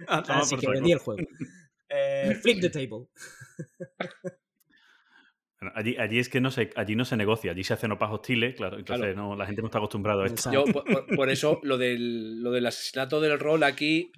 Ah, 0.07 0.23
Así 0.27 0.57
que 0.57 0.67
vendí 0.67 0.91
el 0.91 0.99
juego. 0.99 1.21
Eh, 1.89 2.37
flip 2.41 2.59
the 2.61 2.69
table. 2.69 3.07
Allí, 5.73 5.95
allí 5.97 6.19
es 6.19 6.29
que 6.29 6.41
no 6.41 6.51
se, 6.51 6.69
allí 6.75 6.95
no 6.95 7.05
se 7.05 7.17
negocia, 7.17 7.51
allí 7.51 7.63
se 7.63 7.73
hacen 7.73 7.91
opas 7.91 8.11
hostiles, 8.11 8.55
claro, 8.55 8.77
entonces 8.77 9.13
Claro. 9.13 9.29
no, 9.29 9.35
la 9.35 9.45
gente 9.45 9.61
no 9.61 9.67
está 9.67 9.79
acostumbrada 9.79 10.23
a 10.23 10.27
esto. 10.27 10.51
Yo, 10.51 10.63
por, 11.15 11.29
eso, 11.29 11.59
lo 11.63 11.77
del, 11.77 12.41
lo 12.43 12.51
del 12.51 12.65
asesinato 12.65 13.19
del 13.21 13.39
rol 13.39 13.63
aquí 13.63 14.11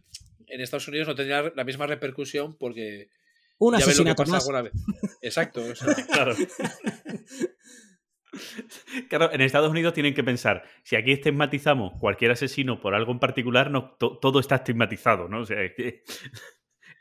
en 0.47 0.61
Estados 0.61 0.87
Unidos 0.87 1.07
no 1.07 1.15
tendría 1.15 1.51
la 1.55 1.63
misma 1.63 1.87
repercusión 1.87 2.57
porque. 2.57 3.09
Un 3.59 3.73
ya 3.77 3.85
ves 3.85 3.97
lo 3.97 4.03
que 4.05 4.11
asesinato 4.11 4.23
pasa 4.23 4.31
más. 4.31 4.43
alguna 4.43 4.61
vez. 4.63 4.73
Exacto. 5.21 5.61
o 5.63 5.75
sea, 5.75 5.93
Claro. 6.11 6.35
Claro, 9.09 9.31
en 9.33 9.41
Estados 9.41 9.71
Unidos 9.71 9.93
tienen 9.93 10.13
que 10.13 10.23
pensar, 10.23 10.63
si 10.83 10.95
aquí 10.95 11.11
estigmatizamos 11.11 11.93
cualquier 11.99 12.31
asesino 12.31 12.79
por 12.79 12.93
algo 12.93 13.11
en 13.11 13.19
particular, 13.19 13.71
no, 13.71 13.95
to- 13.97 14.19
todo 14.21 14.39
está 14.39 14.55
estigmatizado, 14.57 15.27
¿no? 15.27 15.41
O 15.41 15.45
sea, 15.45 15.63
es 15.63 15.73
que 15.75 16.03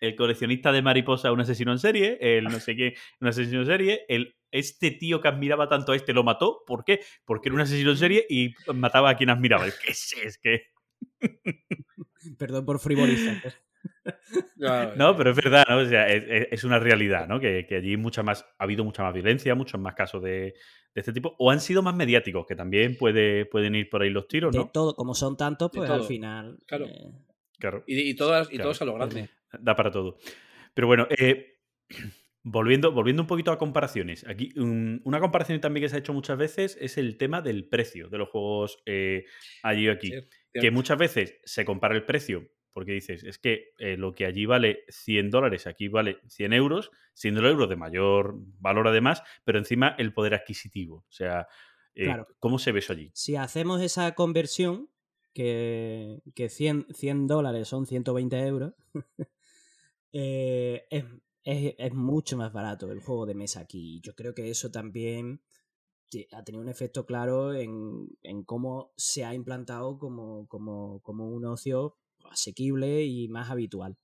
el 0.00 0.14
coleccionista 0.16 0.72
de 0.72 0.82
mariposa 0.82 1.32
un 1.32 1.40
asesino 1.40 1.72
en 1.72 1.78
serie, 1.78 2.18
el 2.20 2.44
no 2.44 2.60
sé 2.60 2.76
qué, 2.76 2.94
un 3.20 3.28
asesino 3.28 3.60
en 3.60 3.66
serie, 3.66 4.04
el 4.08 4.36
este 4.50 4.90
tío 4.90 5.20
que 5.20 5.28
admiraba 5.28 5.68
tanto 5.68 5.92
a 5.92 5.96
este 5.96 6.12
lo 6.12 6.22
mató, 6.24 6.62
¿por 6.66 6.84
qué? 6.84 7.00
Porque 7.24 7.48
era 7.48 7.54
un 7.56 7.60
asesino 7.60 7.90
en 7.90 7.96
serie 7.96 8.26
y 8.28 8.54
mataba 8.74 9.10
a 9.10 9.16
quien 9.16 9.30
admiraba. 9.30 9.64
Que 9.64 9.90
es, 9.92 10.14
es 10.24 10.38
que 10.38 10.62
Perdón 12.38 12.64
por 12.64 12.78
frivolizar. 12.78 13.36
No, 14.96 15.16
pero 15.16 15.30
es 15.30 15.36
verdad, 15.36 15.64
¿no? 15.68 15.78
O 15.78 15.84
sea, 15.84 16.08
es, 16.08 16.64
una 16.64 16.78
realidad, 16.78 17.28
¿no? 17.28 17.38
Que, 17.38 17.66
que 17.68 17.76
allí 17.76 17.96
mucha 17.96 18.22
más, 18.22 18.44
ha 18.58 18.64
habido 18.64 18.84
mucha 18.84 19.02
más 19.02 19.14
violencia, 19.14 19.54
muchos 19.54 19.80
más 19.80 19.94
casos 19.94 20.22
de, 20.22 20.30
de 20.94 21.00
este 21.00 21.12
tipo, 21.12 21.36
o 21.38 21.50
han 21.50 21.60
sido 21.60 21.82
más 21.82 21.94
mediáticos, 21.94 22.46
que 22.46 22.56
también 22.56 22.96
puede, 22.96 23.46
pueden 23.46 23.74
ir 23.74 23.88
por 23.88 24.02
ahí 24.02 24.10
los 24.10 24.26
tiros, 24.26 24.52
De 24.52 24.58
¿no? 24.58 24.70
todo, 24.72 24.94
como 24.94 25.14
son 25.14 25.36
tantos, 25.36 25.70
De 25.70 25.78
pues 25.78 25.90
al 25.90 26.04
final. 26.04 26.58
Claro. 26.66 26.86
eh, 26.86 27.12
Claro, 27.58 27.84
Y, 27.86 28.10
y 28.10 28.14
todas, 28.16 28.48
y 28.48 28.56
Claro. 28.56 28.64
todos 28.64 28.82
a 28.82 28.84
lo 28.84 28.94
grande. 28.94 29.30
Da 29.60 29.76
para 29.76 29.90
todo. 29.90 30.18
Pero 30.74 30.86
bueno, 30.86 31.06
eh, 31.10 31.58
volviendo, 32.42 32.92
volviendo 32.92 33.22
un 33.22 33.28
poquito 33.28 33.52
a 33.52 33.58
comparaciones. 33.58 34.26
Aquí, 34.28 34.52
un- 34.56 35.00
una 35.04 35.20
comparación 35.20 35.60
también 35.60 35.84
que 35.84 35.88
se 35.88 35.96
ha 35.96 35.98
hecho 36.00 36.12
muchas 36.14 36.38
veces 36.38 36.76
es 36.80 36.98
el 36.98 37.16
tema 37.16 37.42
del 37.42 37.68
precio 37.68 38.08
de 38.08 38.18
los 38.18 38.28
juegos 38.28 38.78
eh, 38.86 39.24
allí 39.62 39.88
o 39.88 39.92
aquí. 39.92 40.08
Cierto, 40.08 40.36
que 40.52 40.70
muchas 40.70 40.96
veces 40.98 41.38
se 41.44 41.64
compara 41.66 41.94
el 41.94 42.04
precio 42.06 42.48
porque 42.72 42.92
dices, 42.92 43.24
es 43.24 43.38
que 43.38 43.70
eh, 43.78 43.96
lo 43.96 44.12
que 44.12 44.26
allí 44.26 44.44
vale 44.44 44.84
100 44.88 45.30
dólares, 45.30 45.66
aquí 45.66 45.88
vale 45.88 46.18
100 46.28 46.52
euros, 46.52 46.90
siendo 47.14 47.40
el 47.40 47.46
euro 47.46 47.66
de 47.66 47.76
mayor 47.76 48.34
valor 48.58 48.88
además, 48.88 49.22
pero 49.44 49.56
encima 49.58 49.94
el 49.98 50.12
poder 50.12 50.34
adquisitivo. 50.34 50.96
O 51.08 51.12
sea, 51.12 51.46
eh, 51.94 52.04
Claro. 52.04 52.26
¿cómo 52.38 52.58
se 52.58 52.72
ve 52.72 52.80
eso 52.80 52.92
allí? 52.92 53.10
si 53.14 53.36
hacemos 53.36 53.80
esa 53.80 54.14
conversión, 54.14 54.90
que, 55.32 56.20
que 56.34 56.48
100, 56.50 56.86
100 56.94 57.26
dólares 57.26 57.68
son 57.68 57.86
120 57.86 58.38
euros, 58.46 58.74
eh, 60.20 60.86
es, 60.90 61.04
es- 61.78 61.94
mucho 61.94 62.36
más 62.36 62.52
barato 62.52 62.90
el 62.92 63.00
juego 63.00 63.26
de 63.26 63.34
mesa 63.34 63.60
aquí. 63.60 64.00
Yo 64.02 64.14
creo 64.14 64.34
que 64.34 64.50
eso 64.50 64.70
también 64.70 65.42
ha 66.32 66.44
tenido 66.44 66.62
un 66.62 66.68
efecto 66.68 67.04
claro 67.06 67.52
en, 67.54 68.08
en 68.22 68.44
cómo 68.44 68.92
se 68.96 69.24
ha 69.24 69.34
implantado 69.34 69.98
como, 69.98 70.46
como, 70.48 71.00
como 71.02 71.28
un 71.28 71.44
ocio 71.46 71.98
asequible 72.30 73.04
y 73.04 73.28
más 73.28 73.50
habitual. 73.50 73.98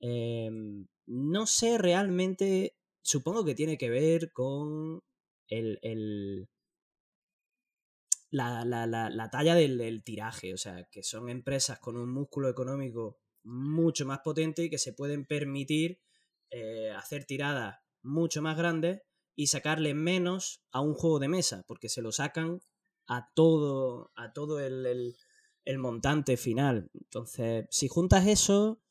Em, 0.00 0.86
no 1.06 1.46
sé 1.46 1.78
realmente, 1.78 2.76
supongo 3.02 3.44
que 3.44 3.54
tiene 3.54 3.78
que 3.78 3.90
ver 3.90 4.32
con 4.32 5.02
el, 5.48 5.78
el- 5.82 6.48
la, 8.30 8.64
la- 8.64 8.86
la- 8.86 9.10
la 9.10 9.30
talla 9.30 9.54
del, 9.54 9.78
del 9.78 10.02
tiraje, 10.04 10.54
o 10.54 10.56
sea, 10.56 10.84
que 10.90 11.02
son 11.02 11.28
empresas 11.28 11.78
con 11.80 11.96
un 11.96 12.10
músculo 12.12 12.48
económico 12.48 13.18
mucho 13.46 14.06
más 14.06 14.20
potente 14.20 14.64
y 14.64 14.70
que 14.70 14.78
se 14.78 14.92
pueden 14.92 15.24
permitir 15.26 16.00
eh, 16.50 16.90
hacer 16.90 17.24
tiradas 17.24 17.76
mucho 18.02 18.42
más 18.42 18.56
grandes 18.56 19.02
y 19.34 19.48
sacarle 19.48 19.94
menos 19.94 20.64
a 20.72 20.80
un 20.80 20.94
juego 20.94 21.18
de 21.18 21.28
mesa, 21.28 21.64
porque 21.66 21.88
se 21.88 22.02
lo 22.02 22.12
sacan 22.12 22.60
a 23.06 23.30
todo, 23.34 24.12
a 24.16 24.32
todo 24.32 24.60
el, 24.60 24.86
el- 24.86 25.16
montante 25.78 26.36
final. 26.36 26.90
Entonces, 26.94 27.66
si 27.70 27.88
juntas 27.88 28.26
eso 28.26 28.82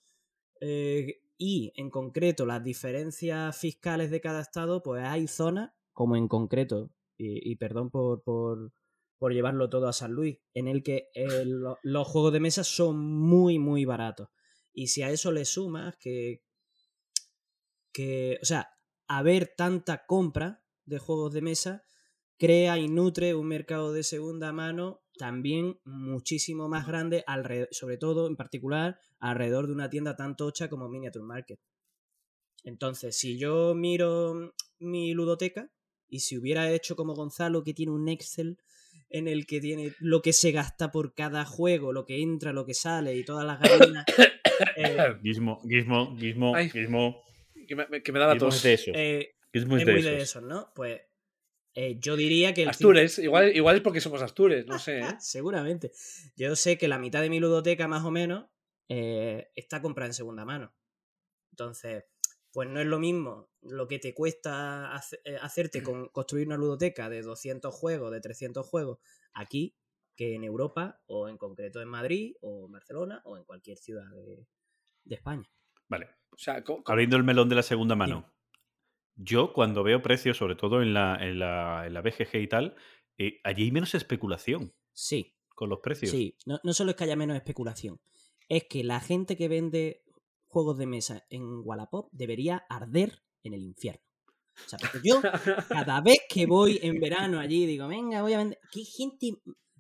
eh, 0.62 1.22
y 1.38 1.72
en 1.76 1.90
concreto 1.90 2.46
las 2.46 2.64
diferencias 2.64 3.58
fiscales 3.58 4.12
de 4.12 4.22
cada 4.22 4.42
estado, 4.42 4.82
pues 4.84 5.04
hay 5.04 5.28
zonas, 5.28 5.72
como 5.94 6.16
en 6.16 6.28
concreto, 6.28 6.92
y, 7.18 7.56
perdón 7.56 7.90
por, 7.92 8.24
por, 8.24 8.74
por 9.18 9.34
llevarlo 9.34 9.70
todo 9.70 9.88
a 9.88 9.94
San 9.94 10.12
Luis, 10.12 10.40
en 10.54 10.68
el 10.68 10.84
que 10.84 11.10
eh, 11.14 11.46
lo- 11.46 11.78
los 11.84 12.08
juegos 12.08 12.34
de 12.34 12.40
mesa 12.42 12.64
son 12.64 12.98
muy, 13.00 13.58
muy 13.60 13.86
baratos. 13.86 14.30
Y 14.78 14.88
si 14.88 15.02
a 15.04 15.10
eso 15.10 15.32
le 15.32 15.46
sumas 15.46 15.96
que, 15.98 16.44
que, 17.94 18.38
o 18.42 18.46
sea, 18.46 18.70
haber 19.08 19.54
tanta 19.56 20.06
compra 20.06 20.64
de 20.86 21.00
juegos 21.00 21.34
de 21.34 21.42
mesa 21.42 21.84
crea 22.38 22.78
y 22.78 22.90
nutre 22.90 23.34
un 23.34 23.48
mercado 23.48 23.94
de 23.94 24.04
segunda 24.04 24.52
mano 24.52 25.02
también 25.18 25.80
muchísimo 25.86 26.68
más 26.68 26.86
grande, 26.86 27.24
alre- 27.26 27.70
sobre 27.72 27.98
todo 27.98 28.28
en 28.28 28.36
particular 28.36 29.00
alrededor 29.20 29.68
de 29.68 29.74
una 29.74 29.90
tienda 29.90 30.18
tan 30.18 30.36
tocha 30.36 30.68
como 30.70 30.90
Miniature 30.90 31.24
Market. 31.24 31.60
Entonces, 32.64 33.18
si 33.18 33.38
yo 33.38 33.74
miro 33.76 34.54
mi 34.80 35.14
ludoteca 35.14 35.72
y 36.10 36.20
si 36.20 36.38
hubiera 36.38 36.70
hecho 36.72 36.98
como 36.98 37.14
Gonzalo, 37.16 37.64
que 37.64 37.74
tiene 37.74 37.94
un 37.94 38.10
Excel 38.10 38.58
en 39.10 39.30
el 39.30 39.46
que 39.46 39.62
tiene 39.62 39.94
lo 40.00 40.22
que 40.22 40.34
se 40.34 40.52
gasta 40.52 40.92
por 40.92 41.14
cada 41.14 41.46
juego, 41.46 41.94
lo 41.94 42.06
que 42.06 42.22
entra, 42.22 42.52
lo 42.52 42.66
que 42.66 42.74
sale 42.74 43.16
y 43.16 43.24
todas 43.24 43.46
las 43.46 43.60
gallinas. 43.62 44.06
Eh, 44.76 45.16
Gizmo, 45.24 45.62
Gizmo, 45.68 46.16
Gizmo, 46.18 46.56
Ay. 46.56 46.70
Gizmo. 46.70 47.24
Que 47.68 47.76
me, 47.76 48.04
que 48.04 48.12
me 48.12 48.20
daba 48.20 48.38
tos. 48.38 48.62
de 48.62 48.74
esos. 48.74 48.94
eh, 48.96 49.36
Gizmo 49.54 49.76
es 49.78 49.82
es 49.82 49.86
de 49.88 49.92
muy 49.94 50.02
esos. 50.02 50.12
de 50.12 50.22
esos, 50.22 50.44
¿no? 50.44 50.72
Pues 50.76 51.02
eh, 51.74 51.98
yo 52.00 52.16
diría 52.16 52.54
que 52.54 52.64
el 52.64 52.70
Astures, 52.70 53.20
igual, 53.20 53.56
igual 53.56 53.76
es 53.78 53.82
porque 53.82 54.02
somos 54.02 54.22
Astures, 54.22 54.66
no 54.66 54.80
sé. 54.80 55.00
¿eh? 55.00 55.04
Seguramente. 55.20 55.92
Yo 56.36 56.56
sé 56.56 56.78
que 56.78 56.88
la 56.88 57.00
mitad 57.00 57.22
de 57.22 57.30
mi 57.30 57.40
ludoteca, 57.40 57.88
más 57.88 58.04
o 58.06 58.12
menos, 58.12 58.46
eh, 58.88 59.50
está 59.56 59.82
comprada 59.82 60.08
en 60.08 60.14
segunda 60.14 60.46
mano. 60.46 60.74
Entonces, 61.52 62.06
pues 62.52 62.70
no 62.70 62.80
es 62.80 62.86
lo 62.86 63.00
mismo 63.00 63.50
lo 63.62 63.88
que 63.88 64.00
te 64.00 64.14
cuesta 64.14 64.94
hace- 64.94 65.20
eh, 65.26 65.38
hacerte 65.42 65.82
con 65.84 66.08
construir 66.10 66.48
una 66.48 66.58
ludoteca 66.58 67.10
de 67.10 67.22
200 67.22 67.74
juegos, 67.74 68.12
de 68.12 68.22
300 68.22 68.66
juegos, 68.66 69.00
aquí, 69.34 69.76
que 70.16 70.36
en 70.36 70.44
Europa, 70.44 71.02
o 71.08 71.28
en 71.30 71.38
concreto 71.38 71.82
en 71.82 71.88
Madrid, 71.90 72.36
o 72.42 72.66
en 72.66 72.72
Barcelona, 72.72 73.22
o 73.26 73.38
en 73.38 73.44
cualquier 73.44 73.78
ciudad 73.78 74.10
de, 74.12 74.48
de 75.04 75.16
España. 75.16 75.50
Vale. 75.88 76.08
O 76.32 76.38
sea, 76.38 76.64
co- 76.64 76.82
Abriendo 76.86 77.18
el 77.18 77.24
melón 77.24 77.50
de 77.50 77.56
la 77.56 77.64
segunda 77.64 77.96
mano. 77.96 78.32
Yo, 79.16 79.54
cuando 79.54 79.84
veo 79.84 80.02
precios, 80.02 80.38
sobre 80.38 80.56
todo 80.56 80.82
en 80.82 80.94
la, 80.94 81.16
en 81.22 81.40
la, 81.40 81.86
en 81.88 81.94
la 81.94 82.02
BGG 82.02 82.36
y 82.36 82.48
tal, 82.48 82.76
eh, 83.18 83.40
allí 83.44 83.64
hay 83.64 83.72
menos 83.72 83.96
especulación 83.96 84.74
Sí, 84.92 85.36
con 85.50 85.70
los 85.70 85.80
precios. 85.80 86.12
Sí, 86.12 86.38
no, 86.46 86.60
no 86.64 86.74
solo 86.74 86.92
es 86.92 86.98
que 86.98 87.06
haya 87.06 87.16
menos 87.16 87.38
especulación, 87.38 88.00
es 88.50 88.66
que 88.66 88.84
la 88.84 89.00
gente 89.00 89.38
que 89.38 89.48
vende 89.48 90.04
juegos 90.48 90.78
de 90.78 90.86
mesa 90.86 91.26
en 91.30 91.62
Wallapop 91.64 92.10
debería 92.12 92.66
arder 92.70 93.24
en 93.44 93.54
el 93.54 93.62
infierno. 93.64 94.02
O 94.66 94.70
sea, 94.70 94.80
porque 94.80 95.00
yo 95.04 95.22
cada 95.70 96.02
vez 96.02 96.20
que 96.30 96.46
voy 96.46 96.80
en 96.82 97.00
verano 97.00 97.40
allí 97.40 97.66
digo, 97.66 97.88
venga, 97.88 98.22
voy 98.22 98.34
a 98.34 98.40
vender. 98.40 98.60
¿Qué 98.72 98.84
gente? 98.84 99.34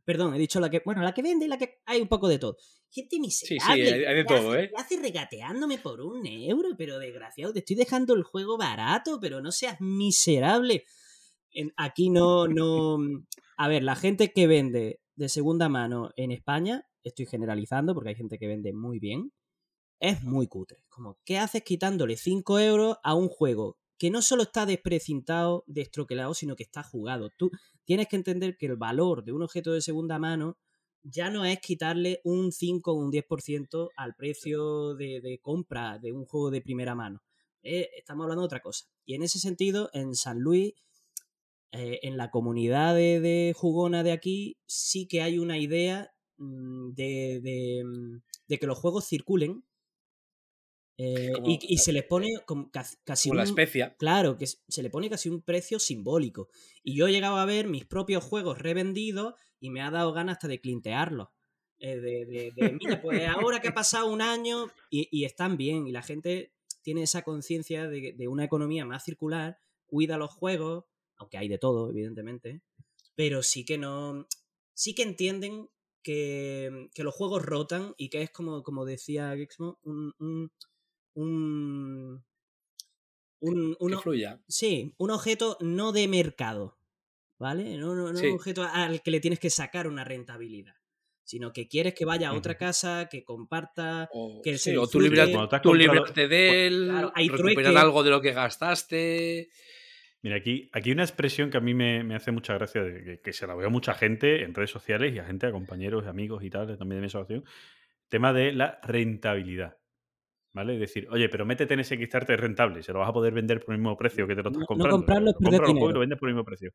Perdón, 0.05 0.35
he 0.35 0.37
dicho 0.39 0.59
la 0.59 0.69
que. 0.69 0.81
Bueno, 0.85 1.01
la 1.01 1.13
que 1.13 1.21
vende 1.23 1.45
y 1.45 1.47
la 1.47 1.57
que. 1.57 1.79
Hay 1.85 1.99
un 2.01 2.07
poco 2.07 2.27
de 2.27 2.39
todo. 2.39 2.57
Gente 2.91 3.19
miserable. 3.19 3.83
hay- 3.93 4.05
hay 4.05 4.15
de 4.15 4.23
todo, 4.25 4.51
hace- 4.51 4.63
¿eh? 4.65 4.71
hace 4.77 4.97
regateándome 5.01 5.79
por 5.79 5.99
un 5.99 6.25
euro, 6.25 6.69
pero 6.77 6.99
desgraciado, 6.99 7.51
te 7.51 7.59
estoy 7.59 7.75
dejando 7.75 8.13
el 8.13 8.23
juego 8.23 8.57
barato, 8.57 9.19
pero 9.19 9.41
no 9.41 9.51
seas 9.51 9.81
miserable. 9.81 10.85
Aquí 11.77 12.09
no, 12.09 12.47
no. 12.47 12.97
A 13.57 13.67
ver, 13.67 13.83
la 13.83 13.95
gente 13.95 14.31
que 14.33 14.45
vende 14.47 14.99
de 15.15 15.29
segunda 15.29 15.69
mano 15.69 16.11
en 16.17 16.31
España, 16.31 16.85
estoy 17.03 17.25
generalizando 17.25 17.93
porque 17.93 18.09
hay 18.09 18.15
gente 18.15 18.37
que 18.37 18.47
vende 18.47 18.73
muy 18.73 18.99
bien, 18.99 19.31
es 19.99 20.21
muy 20.23 20.47
cutre. 20.47 20.83
Como, 20.89 21.17
¿qué 21.23 21.37
haces 21.37 21.63
quitándole 21.63 22.17
5 22.17 22.59
euros 22.59 22.97
a 23.03 23.15
un 23.15 23.29
juego 23.29 23.77
que 23.97 24.09
no 24.09 24.21
solo 24.21 24.43
está 24.43 24.65
desprecintado, 24.65 25.63
destroquelado, 25.67 26.33
sino 26.33 26.57
que 26.57 26.63
está 26.63 26.83
jugado? 26.83 27.29
Tú 27.37 27.49
tienes 27.85 28.07
que 28.07 28.15
entender 28.15 28.57
que 28.57 28.65
el 28.65 28.75
valor 28.75 29.23
de 29.23 29.31
un 29.31 29.43
objeto 29.43 29.71
de 29.71 29.81
segunda 29.81 30.19
mano 30.19 30.57
ya 31.03 31.29
no 31.29 31.45
es 31.45 31.59
quitarle 31.59 32.19
un 32.23 32.51
5 32.51 32.91
o 32.91 32.95
un 32.95 33.11
10% 33.11 33.89
al 33.95 34.15
precio 34.15 34.95
de, 34.95 35.21
de 35.21 35.39
compra 35.39 35.99
de 35.99 36.11
un 36.11 36.25
juego 36.25 36.49
de 36.49 36.61
primera 36.61 36.95
mano. 36.95 37.21
Eh, 37.61 37.89
estamos 37.97 38.23
hablando 38.23 38.41
de 38.41 38.47
otra 38.47 38.61
cosa. 38.61 38.85
Y 39.05 39.15
en 39.15 39.23
ese 39.23 39.39
sentido, 39.39 39.89
en 39.93 40.15
San 40.15 40.39
Luis, 40.39 40.73
eh, 41.71 41.99
en 42.03 42.15
la 42.15 42.31
comunidad 42.31 42.95
de, 42.95 43.19
de 43.19 43.53
jugona 43.55 44.03
de 44.03 44.11
aquí, 44.11 44.57
sí 44.65 45.07
que 45.07 45.21
hay 45.21 45.39
una 45.39 45.57
idea 45.57 46.11
mm, 46.37 46.91
de, 46.93 47.83
mm, 47.83 48.21
de 48.47 48.59
que 48.59 48.67
los 48.67 48.77
juegos 48.77 49.07
circulen. 49.07 49.63
Eh, 50.97 51.31
Como- 51.33 51.47
y, 51.49 51.59
y 51.61 51.77
se 51.77 51.91
les 51.91 52.03
pone 52.03 52.29
como 52.45 52.71
ca- 52.71 52.85
casi 53.03 53.29
como 53.29 53.37
la 53.37 53.43
un- 53.43 53.49
especia. 53.49 53.95
Claro, 53.97 54.37
que 54.37 54.47
se 54.47 54.81
le 54.83 54.89
pone 54.89 55.09
casi 55.09 55.29
un 55.29 55.41
precio 55.41 55.77
simbólico. 55.79 56.47
Y 56.83 56.95
yo 56.95 57.07
he 57.07 57.11
llegado 57.11 57.37
a 57.37 57.45
ver 57.45 57.67
mis 57.67 57.85
propios 57.85 58.23
juegos 58.23 58.59
revendidos 58.59 59.33
y 59.59 59.69
me 59.71 59.81
ha 59.81 59.91
dado 59.91 60.13
ganas 60.13 60.37
hasta 60.37 60.47
de 60.47 60.61
clintearlos. 60.61 61.29
Eh, 61.79 61.97
de, 61.99 62.25
de- 62.25 62.51
de, 62.55 62.71
mira, 62.73 63.01
pues 63.01 63.27
ahora 63.27 63.59
que 63.61 63.67
ha 63.67 63.73
pasado 63.73 64.07
un 64.09 64.21
año 64.21 64.67
y, 64.89 65.09
y 65.11 65.25
están 65.25 65.57
bien 65.57 65.87
y 65.87 65.91
la 65.91 66.01
gente 66.01 66.53
tiene 66.81 67.03
esa 67.03 67.23
conciencia 67.23 67.87
de, 67.89 68.13
de 68.13 68.27
una 68.29 68.45
economía 68.45 68.85
más 68.85 69.03
circular, 69.03 69.59
cuida 69.87 70.17
los 70.17 70.31
juegos, 70.31 70.85
aunque 71.17 71.37
hay 71.37 71.47
de 71.49 71.57
todo, 71.57 71.89
evidentemente, 71.89 72.61
pero 73.15 73.43
sí 73.43 73.65
que 73.65 73.77
no, 73.77 74.27
sí 74.73 74.93
que 74.95 75.03
entienden 75.03 75.67
que, 76.03 76.89
que 76.93 77.03
los 77.03 77.13
juegos 77.15 77.43
rotan 77.43 77.93
y 77.97 78.09
que 78.09 78.21
es 78.21 78.29
como, 78.29 78.63
como 78.63 78.85
decía 78.85 79.35
Gixmo, 79.35 79.79
un, 79.83 80.13
un, 80.19 80.51
un, 81.15 82.23
un- 83.79 83.91
Que 83.91 83.97
fluya. 83.97 84.39
Sí, 84.47 84.93
un 84.97 85.11
objeto 85.11 85.57
no 85.61 85.91
de 85.91 86.07
mercado, 86.07 86.77
¿vale? 87.37 87.77
No, 87.77 87.95
no, 87.95 88.11
no 88.11 88.17
Sí. 88.17 88.27
un 88.27 88.33
objeto 88.35 88.63
al 88.63 89.01
que 89.01 89.11
le 89.11 89.19
tienes 89.19 89.39
que 89.39 89.49
sacar 89.49 89.87
una 89.87 90.03
rentabilidad, 90.03 90.75
sino 91.23 91.51
que 91.53 91.67
quieres 91.67 91.93
que 91.93 92.05
vaya 92.05 92.29
a 92.29 92.33
otra 92.33 92.57
casa, 92.57 93.07
que 93.09 93.23
comparta. 93.23 94.09
O, 94.13 94.41
que 94.43 94.57
sí, 94.57 94.71
se 94.71 94.77
o 94.77 94.87
tú, 94.87 94.99
libras, 94.99 95.29
tú 95.61 95.73
librarte 95.73 96.27
de 96.27 96.67
él, 96.67 96.87
Claro, 96.89 97.11
hay 97.15 97.29
recuperar 97.29 97.63
trueque. 97.63 97.79
algo 97.79 98.03
de 98.03 98.09
lo 98.11 98.21
que 98.21 98.31
gastaste. 98.33 99.49
Mira, 100.21 100.37
aquí, 100.37 100.69
aquí 100.73 100.89
hay 100.89 100.93
una 100.93 101.03
expresión 101.03 101.51
que 101.51 101.57
a 101.57 101.61
mí 101.61 101.75
me, 101.75 102.03
me 102.03 102.15
hace 102.15 102.31
mucha 102.31 102.55
gracia, 102.55 102.83
de 102.83 103.03
que, 103.03 103.21
que 103.21 103.31
se 103.33 103.45
la 103.45 103.53
veo 103.53 103.67
a 103.67 103.69
mucha 103.69 103.93
gente 103.93 104.41
en 104.43 104.55
redes 104.55 104.71
sociales 104.71 105.13
y 105.13 105.19
a 105.19 105.23
gente, 105.25 105.45
a 105.45 105.51
compañeros 105.51 106.03
y 106.05 106.07
amigos 106.09 106.43
y 106.43 106.49
tal, 106.49 106.65
también 106.79 106.97
de 106.97 107.01
mi 107.01 107.07
asociación. 107.07 107.43
Tema 108.09 108.33
de 108.33 108.51
la 108.51 108.79
rentabilidad. 108.81 109.77
¿Vale? 110.55 110.73
Es 110.75 110.79
decir, 110.79 111.07
oye, 111.11 111.27
pero 111.29 111.45
métete 111.45 111.73
en 111.73 111.81
ese 111.81 111.97
Kickstarter 111.97 112.39
rentable, 112.39 112.81
se 112.81 112.93
lo 112.93 112.99
vas 112.99 113.09
a 113.09 113.13
poder 113.13 113.33
vender 113.33 113.59
por 113.63 113.75
el 113.75 113.81
mismo 113.81 113.97
precio 113.97 114.25
que 114.25 114.35
te 114.35 114.41
lo 114.41 114.49
estás 114.49 114.53
No- 114.53 114.61
no 114.61 114.65
comprando. 114.67 114.95
comprarlo 114.97 115.31
y 115.31 115.73
dinero. 115.73 115.91
lo 115.91 115.99
vendes 115.99 116.17
por 116.17 116.29
el 116.29 116.35
mismo 116.35 116.45
precio. 116.45 116.71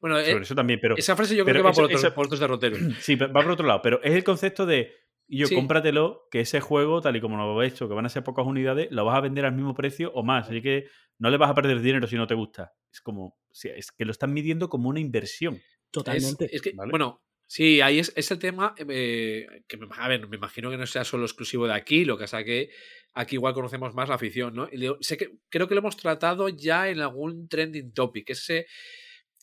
Bueno, 0.00 0.18
eh, 0.18 0.38
eso 0.40 0.54
también, 0.54 0.78
pero 0.80 0.96
esa 0.96 1.16
frase 1.16 1.34
yo 1.36 1.44
creo 1.44 1.54
pero 1.54 1.58
que 1.60 1.64
va 1.64 1.70
eso- 1.72 1.80
por, 1.82 1.84
otro- 1.86 1.98
eso- 1.98 2.14
por 2.14 2.26
otros 2.26 2.40
derroteros. 2.40 2.78
Sí, 3.00 3.16
va 3.16 3.32
por 3.32 3.50
otro 3.50 3.66
lado, 3.66 3.80
pero 3.82 4.00
es 4.02 4.12
el 4.14 4.22
concepto 4.24 4.64
de, 4.64 4.92
y 5.26 5.38
yo 5.38 5.46
Sí. 5.48 5.54
cómpratelo, 5.56 6.28
que 6.30 6.40
ese 6.40 6.60
juego, 6.60 7.00
tal 7.00 7.16
y 7.16 7.20
como 7.20 7.36
lo 7.36 7.60
he 7.62 7.66
hecho, 7.66 7.88
que 7.88 7.94
van 7.94 8.06
a 8.06 8.10
ser 8.10 8.22
pocas 8.22 8.46
unidades, 8.46 8.88
lo 8.92 9.04
vas 9.04 9.16
a 9.18 9.20
vender 9.20 9.44
al 9.44 9.54
mismo 9.54 9.74
precio 9.74 10.12
o 10.14 10.22
más. 10.22 10.48
Así 10.48 10.62
que 10.62 10.86
no 11.18 11.30
le 11.30 11.36
vas 11.36 11.50
a 11.50 11.54
perder 11.54 11.80
dinero 11.80 12.06
si 12.06 12.16
no 12.16 12.26
te 12.28 12.34
gusta. 12.34 12.72
Es 12.92 13.00
como, 13.00 13.36
es 13.52 13.90
que 13.92 14.04
lo 14.04 14.12
están 14.12 14.32
midiendo 14.32 14.68
como 14.68 14.88
una 14.88 15.00
inversión. 15.00 15.54
Es, 15.56 15.90
Totalmente. 15.90 16.48
es 16.54 16.62
que, 16.62 16.72
¿Vale? 16.74 16.90
bueno, 16.90 17.22
sí, 17.46 17.80
ahí 17.80 17.98
es, 17.98 18.12
es 18.16 18.30
el 18.30 18.38
tema 18.38 18.74
eh, 18.88 19.46
que, 19.66 19.76
me, 19.76 19.86
a 19.98 20.08
ver, 20.08 20.28
me 20.28 20.36
imagino 20.36 20.70
que 20.70 20.76
no 20.76 20.86
sea 20.86 21.04
solo 21.04 21.24
exclusivo 21.24 21.66
de 21.66 21.74
aquí, 21.74 22.04
lo 22.04 22.16
que 22.16 22.24
pasa 22.24 22.44
que 22.44 22.70
aquí 23.14 23.36
igual 23.36 23.54
conocemos 23.54 23.94
más 23.94 24.08
la 24.08 24.14
afición, 24.14 24.54
¿no? 24.54 24.68
Y 24.70 24.88
sé 25.00 25.16
que, 25.16 25.36
creo 25.48 25.68
que 25.68 25.74
lo 25.74 25.80
hemos 25.80 25.96
tratado 25.96 26.48
ya 26.48 26.88
en 26.88 27.00
algún 27.00 27.48
trending 27.48 27.92
topic, 27.92 28.30
ese, 28.30 28.66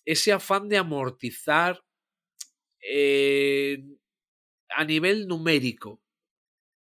ese 0.06 0.32
afán 0.32 0.70
de 0.70 0.78
amortizar 0.78 1.84
eh, 2.82 3.84
a 4.70 4.84
nivel 4.86 5.28
numérico. 5.28 6.02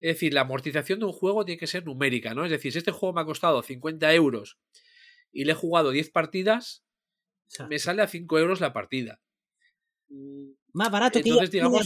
Es 0.01 0.16
decir, 0.16 0.33
la 0.33 0.41
amortización 0.41 0.99
de 0.99 1.06
un 1.06 1.11
juego 1.11 1.43
tiene 1.43 1.59
que 1.59 1.67
ser 1.67 1.85
numérica, 1.85 2.33
¿no? 2.33 2.45
Es 2.45 2.51
decir, 2.51 2.72
si 2.72 2.77
este 2.77 2.91
juego 2.91 3.14
me 3.14 3.22
ha 3.22 3.25
costado 3.25 3.61
50 3.61 4.14
euros 4.14 4.58
y 5.32 5.43
le 5.43 5.51
he 5.51 5.56
jugado 5.56 5.91
10 5.91 6.09
partidas, 6.11 6.85
me 7.67 7.80
sale 7.80 8.01
a 8.01 8.08
5 8.08 8.40
euros 8.40 8.61
la 8.61 8.72
partida. 8.72 9.22
Más 10.80 10.91
barato 10.91 11.19
que 11.22 11.27
ir 11.27 11.33
entonces, 11.33 11.51
digamos- 11.51 11.82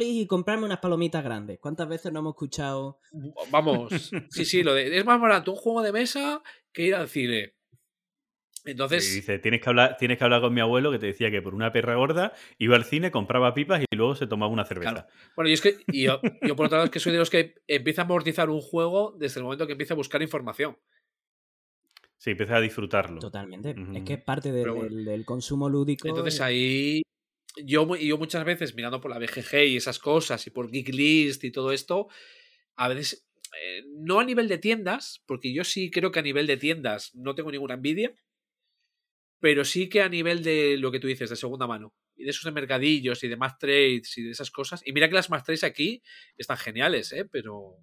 a 0.00 0.04
y 0.04 0.26
comprarme 0.28 0.66
unas 0.66 0.78
palomitas 0.78 1.24
grandes. 1.24 1.58
¿Cuántas 1.58 1.88
veces 1.88 2.12
no 2.12 2.20
hemos 2.20 2.34
escuchado? 2.34 3.00
Vamos, 3.50 3.92
sí, 4.30 4.44
sí, 4.44 4.62
lo 4.62 4.72
de, 4.72 4.96
es 4.96 5.04
más 5.04 5.20
barato 5.20 5.50
un 5.50 5.56
juego 5.56 5.82
de 5.82 5.90
mesa 5.90 6.42
que 6.72 6.84
ir 6.84 6.94
al 6.94 7.08
cine. 7.08 7.54
Y 8.64 8.70
Entonces, 8.70 9.12
dice, 9.12 9.40
tienes 9.40 9.60
que, 9.60 9.68
hablar, 9.68 9.96
tienes 9.98 10.16
que 10.16 10.22
hablar 10.22 10.40
con 10.42 10.54
mi 10.54 10.60
abuelo 10.60 10.92
que 10.92 11.00
te 11.00 11.06
decía 11.06 11.28
que 11.28 11.42
por 11.42 11.56
una 11.56 11.72
perra 11.72 11.96
gorda 11.96 12.34
iba 12.58 12.76
al 12.76 12.84
cine, 12.84 13.10
compraba 13.10 13.52
pipas 13.52 13.82
y 13.90 13.96
luego 13.96 14.14
se 14.14 14.28
tomaba 14.28 14.52
una 14.52 14.64
cerveza. 14.64 14.92
Claro. 14.92 15.08
bueno, 15.34 15.48
y 15.50 15.52
es 15.52 15.60
que 15.60 15.78
y 15.88 16.04
yo, 16.04 16.20
yo 16.42 16.54
por 16.54 16.66
otro 16.66 16.76
lado 16.76 16.84
es 16.84 16.90
que 16.92 17.00
soy 17.00 17.12
de 17.12 17.18
los 17.18 17.30
que 17.30 17.56
empieza 17.66 18.02
a 18.02 18.04
amortizar 18.04 18.48
un 18.48 18.60
juego 18.60 19.12
desde 19.18 19.40
el 19.40 19.44
momento 19.44 19.66
que 19.66 19.72
empieza 19.72 19.94
a 19.94 19.96
buscar 19.96 20.22
información. 20.22 20.78
Sí, 22.16 22.30
empieza 22.30 22.56
a 22.56 22.60
disfrutarlo. 22.60 23.20
Totalmente. 23.20 23.74
Es 23.94 24.02
que 24.04 24.12
es 24.14 24.22
parte 24.22 24.52
del, 24.52 24.62
Pero 24.62 24.74
bueno. 24.76 24.94
del- 24.94 25.04
del 25.04 25.24
consumo 25.24 25.68
lúdico. 25.68 26.06
Entonces 26.08 26.38
y- 26.38 26.42
ahí 26.42 27.02
yo, 27.64 27.96
yo 27.96 28.18
muchas 28.18 28.44
veces 28.44 28.74
mirando 28.74 29.00
por 29.00 29.10
la 29.10 29.18
BGG 29.18 29.64
y 29.68 29.76
esas 29.76 29.98
cosas 29.98 30.46
y 30.46 30.50
por 30.50 30.70
Geek 30.70 30.88
List 30.90 31.44
y 31.44 31.50
todo 31.50 31.72
esto, 31.72 32.08
a 32.76 32.88
veces 32.88 33.26
eh, 33.62 33.82
no 33.96 34.20
a 34.20 34.24
nivel 34.24 34.48
de 34.48 34.58
tiendas, 34.58 35.22
porque 35.26 35.52
yo 35.52 35.64
sí 35.64 35.90
creo 35.90 36.10
que 36.10 36.18
a 36.18 36.22
nivel 36.22 36.46
de 36.46 36.56
tiendas 36.56 37.14
no 37.14 37.34
tengo 37.34 37.50
ninguna 37.50 37.74
envidia, 37.74 38.14
pero 39.40 39.64
sí 39.64 39.88
que 39.88 40.02
a 40.02 40.08
nivel 40.08 40.42
de 40.42 40.76
lo 40.78 40.90
que 40.90 41.00
tú 41.00 41.06
dices, 41.06 41.30
de 41.30 41.36
segunda 41.36 41.66
mano, 41.66 41.94
y 42.16 42.24
de 42.24 42.30
esos 42.30 42.44
de 42.44 42.52
mercadillos 42.52 43.22
y 43.22 43.28
de 43.28 43.36
más 43.36 43.58
trades 43.58 44.16
y 44.18 44.22
de 44.22 44.30
esas 44.30 44.50
cosas. 44.50 44.82
Y 44.86 44.92
mira 44.92 45.08
que 45.08 45.14
las 45.14 45.30
más 45.30 45.44
trades 45.44 45.64
aquí 45.64 46.02
están 46.36 46.56
geniales, 46.56 47.12
¿eh? 47.12 47.26
Pero... 47.30 47.76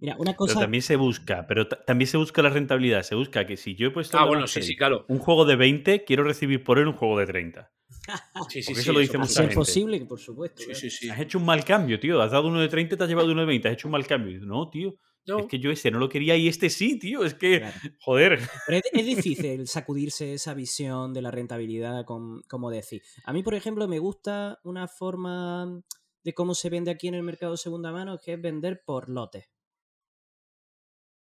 Mira, 0.00 0.14
una 0.16 0.30
Pero 0.30 0.36
cosa. 0.36 0.60
también 0.60 0.82
se 0.82 0.94
busca, 0.94 1.44
pero 1.48 1.66
ta- 1.66 1.84
también 1.84 2.06
se 2.06 2.16
busca 2.16 2.40
la 2.40 2.50
rentabilidad. 2.50 3.02
Se 3.02 3.16
busca 3.16 3.44
que 3.48 3.56
si 3.56 3.74
yo 3.74 3.88
he 3.88 3.90
puesto 3.90 4.16
Ah, 4.16 4.24
bueno, 4.26 4.46
sí, 4.46 4.54
Trade 4.60 4.66
sí, 4.66 4.76
claro. 4.76 5.04
un 5.08 5.18
juego 5.18 5.44
de 5.44 5.56
20, 5.56 6.04
quiero 6.04 6.22
recibir 6.22 6.62
por 6.62 6.78
él 6.78 6.86
un 6.86 6.92
juego 6.92 7.18
de 7.18 7.26
30. 7.26 7.72
Sí, 8.08 8.14
sí, 8.14 8.32
Porque 8.38 8.62
sí, 8.62 8.72
eso 8.72 8.92
lo 8.92 9.00
dice 9.00 9.18
mucha 9.18 9.40
gente. 9.42 9.54
posible, 9.54 10.00
por 10.06 10.18
supuesto. 10.18 10.58
Sí, 10.62 10.64
claro. 10.66 10.80
sí, 10.80 10.90
sí. 10.90 11.10
Has 11.10 11.20
hecho 11.20 11.38
un 11.38 11.44
mal 11.44 11.64
cambio, 11.64 12.00
tío. 12.00 12.20
Has 12.22 12.30
dado 12.30 12.48
uno 12.48 12.60
de 12.60 12.68
30, 12.68 12.96
te 12.96 13.02
has 13.04 13.08
llevado 13.08 13.30
uno 13.32 13.42
de 13.42 13.46
20. 13.46 13.68
Has 13.68 13.74
hecho 13.74 13.88
un 13.88 13.92
mal 13.92 14.06
cambio. 14.06 14.40
No, 14.40 14.70
tío. 14.70 14.94
No, 15.26 15.40
Es 15.40 15.46
que 15.46 15.58
yo 15.58 15.70
ese 15.70 15.90
no 15.90 15.98
lo 15.98 16.08
quería 16.08 16.34
y 16.36 16.48
este 16.48 16.70
sí, 16.70 16.98
tío. 16.98 17.22
Es 17.22 17.34
que, 17.34 17.58
Claro. 17.60 17.76
joder. 18.00 18.40
Pero 18.66 18.78
es, 18.78 18.84
es 19.00 19.06
difícil 19.06 19.68
sacudirse 19.68 20.32
esa 20.32 20.54
visión 20.54 21.12
de 21.12 21.20
la 21.20 21.30
rentabilidad, 21.30 22.06
con- 22.06 22.40
como 22.48 22.70
decir. 22.70 23.02
A 23.24 23.32
mí, 23.34 23.42
por 23.42 23.54
ejemplo, 23.54 23.86
me 23.88 23.98
gusta 23.98 24.58
una 24.64 24.88
forma 24.88 25.82
de 26.24 26.32
cómo 26.32 26.54
se 26.54 26.70
vende 26.70 26.90
aquí 26.90 27.08
en 27.08 27.14
el 27.14 27.22
mercado 27.22 27.52
de 27.52 27.58
segunda 27.58 27.92
mano, 27.92 28.18
que 28.18 28.32
es 28.34 28.40
vender 28.40 28.82
por 28.86 29.10
lotes. 29.10 29.44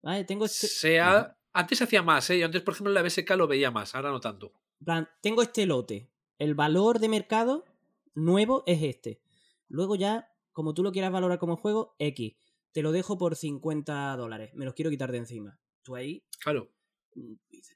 ¿Vale? 0.04 0.24
Tengo 0.26 0.46
este, 0.46 0.68
sea. 0.68 1.36
Antes 1.54 1.78
se 1.78 1.84
hacía 1.86 2.04
más, 2.04 2.30
¿eh? 2.30 2.40
Yo 2.40 2.46
antes, 2.48 2.62
por 2.64 2.74
ejemplo, 2.74 2.92
en 2.92 2.96
la 2.96 3.02
BSK 3.02 3.30
lo 3.38 3.48
veía 3.48 3.72
más, 3.72 3.96
ahora 3.96 4.12
no 4.12 4.20
tanto. 4.20 4.52
en 4.82 4.86
plan, 4.86 5.10
tengo 5.22 5.42
este 5.42 5.66
lote. 5.66 6.12
El 6.38 6.56
valor 6.56 7.00
de 7.00 7.10
mercado 7.10 7.66
nuevo 8.14 8.64
es 8.66 8.82
este. 8.82 9.22
Luego 9.68 9.96
ya, 9.96 10.30
como 10.52 10.74
tú 10.74 10.84
lo 10.84 10.92
quieras 10.92 11.12
valorar 11.12 11.40
como 11.40 11.58
juego, 11.58 11.96
X. 12.00 12.34
Te 12.72 12.82
lo 12.82 12.92
dejo 12.92 13.18
por 13.18 13.36
50 13.36 14.16
dólares. 14.18 14.52
Me 14.54 14.66
los 14.66 14.74
quiero 14.74 14.92
quitar 14.92 15.12
de 15.12 15.20
encima. 15.20 15.60
Tú 15.82 15.96
ahí 15.96 16.24
Claro. 16.40 16.70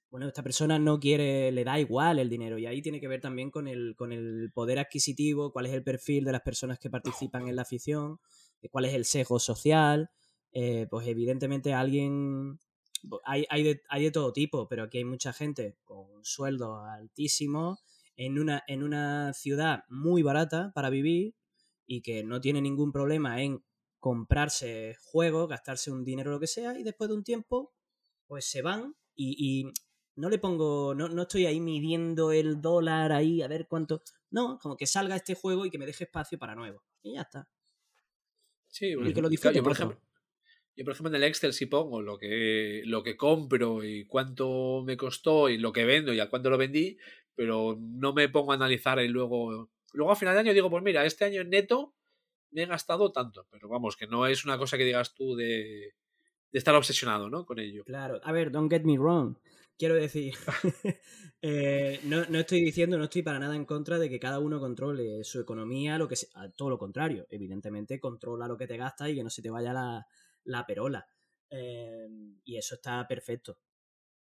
bueno, 0.10 0.28
esta 0.28 0.44
persona 0.44 0.78
no 0.78 1.00
quiere, 1.00 1.52
le 1.52 1.64
da 1.64 1.80
igual 1.80 2.20
el 2.20 2.30
dinero 2.30 2.58
y 2.58 2.66
ahí 2.66 2.82
tiene 2.82 3.00
que 3.00 3.08
ver 3.08 3.22
también 3.22 3.50
con 3.50 3.68
el, 3.68 3.96
con 3.96 4.12
el 4.12 4.52
poder 4.54 4.80
adquisitivo, 4.80 5.54
cuál 5.54 5.68
es 5.68 5.74
el 5.74 5.84
perfil 5.84 6.26
de 6.26 6.34
las 6.34 6.42
personas 6.42 6.80
que 6.80 6.90
participan 6.90 7.48
en 7.48 7.56
la 7.56 7.62
afición, 7.62 8.20
de 8.62 8.70
cuál 8.70 8.86
es 8.86 8.94
el 8.94 9.06
sesgo 9.06 9.40
social, 9.40 10.10
eh, 10.52 10.88
pues 10.90 11.08
evidentemente 11.08 11.74
alguien, 11.74 12.60
hay, 13.24 13.46
hay, 13.50 13.64
de, 13.64 13.82
hay 13.88 14.04
de 14.04 14.12
todo 14.12 14.34
tipo, 14.34 14.68
pero 14.68 14.84
aquí 14.84 14.98
hay 14.98 15.06
mucha 15.06 15.32
gente 15.32 15.78
con 15.86 16.08
sueldos 16.24 16.84
altísimos 16.86 17.80
en 18.22 18.38
una, 18.38 18.64
en 18.68 18.84
una 18.84 19.32
ciudad 19.34 19.86
muy 19.88 20.24
barata 20.24 20.72
para 20.76 20.90
vivir 20.90 21.36
y 21.86 22.02
que 22.02 22.22
no 22.24 22.42
tiene 22.42 22.62
ningún 22.62 22.92
problema 22.92 23.42
en 23.42 23.64
comprarse 24.00 24.98
juegos, 25.02 25.48
gastarse 25.48 25.90
un 25.90 26.04
dinero 26.04 26.30
o 26.32 26.34
lo 26.34 26.40
que 26.40 26.48
sea 26.48 26.78
y 26.78 26.84
después 26.84 27.10
de 27.10 27.16
un 27.16 27.24
tiempo 27.24 27.74
pues 28.28 28.44
se 28.46 28.62
van 28.62 28.94
y, 29.16 29.36
y 29.40 29.72
no 30.16 30.30
le 30.30 30.38
pongo, 30.38 30.94
no, 30.94 31.08
no 31.08 31.22
estoy 31.22 31.46
ahí 31.46 31.62
midiendo 31.62 32.34
el 32.34 32.60
dólar 32.62 33.14
ahí 33.14 33.42
a 33.42 33.48
ver 33.48 33.68
cuánto, 33.70 34.02
no, 34.32 34.60
como 34.60 34.76
que 34.76 34.86
salga 34.86 35.16
este 35.16 35.36
juego 35.36 35.66
y 35.66 35.70
que 35.70 35.78
me 35.80 35.86
deje 35.86 36.04
espacio 36.04 36.38
para 36.38 36.56
nuevo 36.56 36.84
y 37.02 37.14
ya 37.14 37.22
está. 37.22 37.50
Sí, 38.68 38.88
Y 38.92 38.96
porque- 38.96 39.14
que 39.14 39.22
lo 39.22 39.30
yo, 39.32 39.64
por 39.64 39.72
ejemplo, 39.72 39.98
yo, 40.80 40.86
por 40.86 40.94
ejemplo, 40.94 41.10
en 41.10 41.16
el 41.24 41.24
Excel 41.30 41.54
sí 41.54 41.66
pongo 41.68 42.02
lo 42.02 42.18
que, 42.18 42.82
lo 42.86 43.04
que 43.04 43.18
compro 43.18 43.84
y 43.84 44.06
cuánto 44.06 44.84
me 44.86 44.98
costó 44.98 45.50
y 45.50 45.58
lo 45.58 45.74
que 45.74 45.86
vendo 45.86 46.14
y 46.14 46.20
a 46.22 46.30
cuánto 46.30 46.50
lo 46.50 46.58
vendí, 46.58 46.98
pero 47.36 47.78
no 47.80 48.14
me 48.14 48.30
pongo 48.30 48.52
a 48.52 48.56
analizar 48.56 49.00
y 49.00 49.08
luego. 49.10 49.70
Luego 49.94 50.12
a 50.12 50.16
final 50.16 50.36
de 50.36 50.42
año 50.42 50.54
digo, 50.54 50.70
pues 50.70 50.84
mira, 50.84 51.06
este 51.06 51.26
año 51.26 51.42
en 51.42 51.50
neto 51.50 51.96
me 52.52 52.64
he 52.64 52.66
gastado 52.68 53.12
tanto. 53.12 53.48
Pero 53.52 53.70
vamos, 53.70 53.98
que 53.98 54.08
no 54.08 54.28
es 54.28 54.46
una 54.46 54.58
cosa 54.58 54.78
que 54.78 54.86
digas 54.86 55.14
tú 55.16 55.36
de, 55.36 55.96
de 56.52 56.60
estar 56.60 56.76
obsesionado, 56.76 57.30
¿no? 57.30 57.46
Con 57.46 57.60
ello. 57.60 57.84
Claro, 57.86 58.20
a 58.24 58.32
ver, 58.32 58.52
don't 58.52 58.70
get 58.72 58.84
me 58.84 58.98
wrong. 58.98 59.38
Quiero 59.78 59.96
decir, 59.96 60.34
eh, 61.42 62.00
no, 62.04 62.26
no 62.30 62.40
estoy 62.40 62.62
diciendo, 62.62 62.98
no 62.98 63.06
estoy 63.06 63.24
para 63.24 63.40
nada 63.40 63.56
en 63.56 63.66
contra 63.66 63.98
de 63.98 64.10
que 64.10 64.20
cada 64.20 64.40
uno 64.40 64.60
controle 64.60 65.24
su 65.24 65.40
economía, 65.40 65.98
lo 65.98 66.08
que 66.08 66.16
se- 66.18 66.28
a 66.36 66.50
todo 66.50 66.70
lo 66.70 66.78
contrario. 66.78 67.26
Evidentemente, 67.30 68.00
controla 68.00 68.48
lo 68.48 68.58
que 68.58 68.68
te 68.68 68.78
gastas 68.78 69.10
y 69.10 69.16
que 69.16 69.24
no 69.24 69.30
se 69.30 69.42
te 69.42 69.50
vaya 69.50 69.74
la, 69.74 70.06
la 70.44 70.66
perola. 70.66 71.08
Eh, 71.50 72.08
y 72.44 72.58
eso 72.58 72.76
está 72.76 73.08
perfecto. 73.08 73.60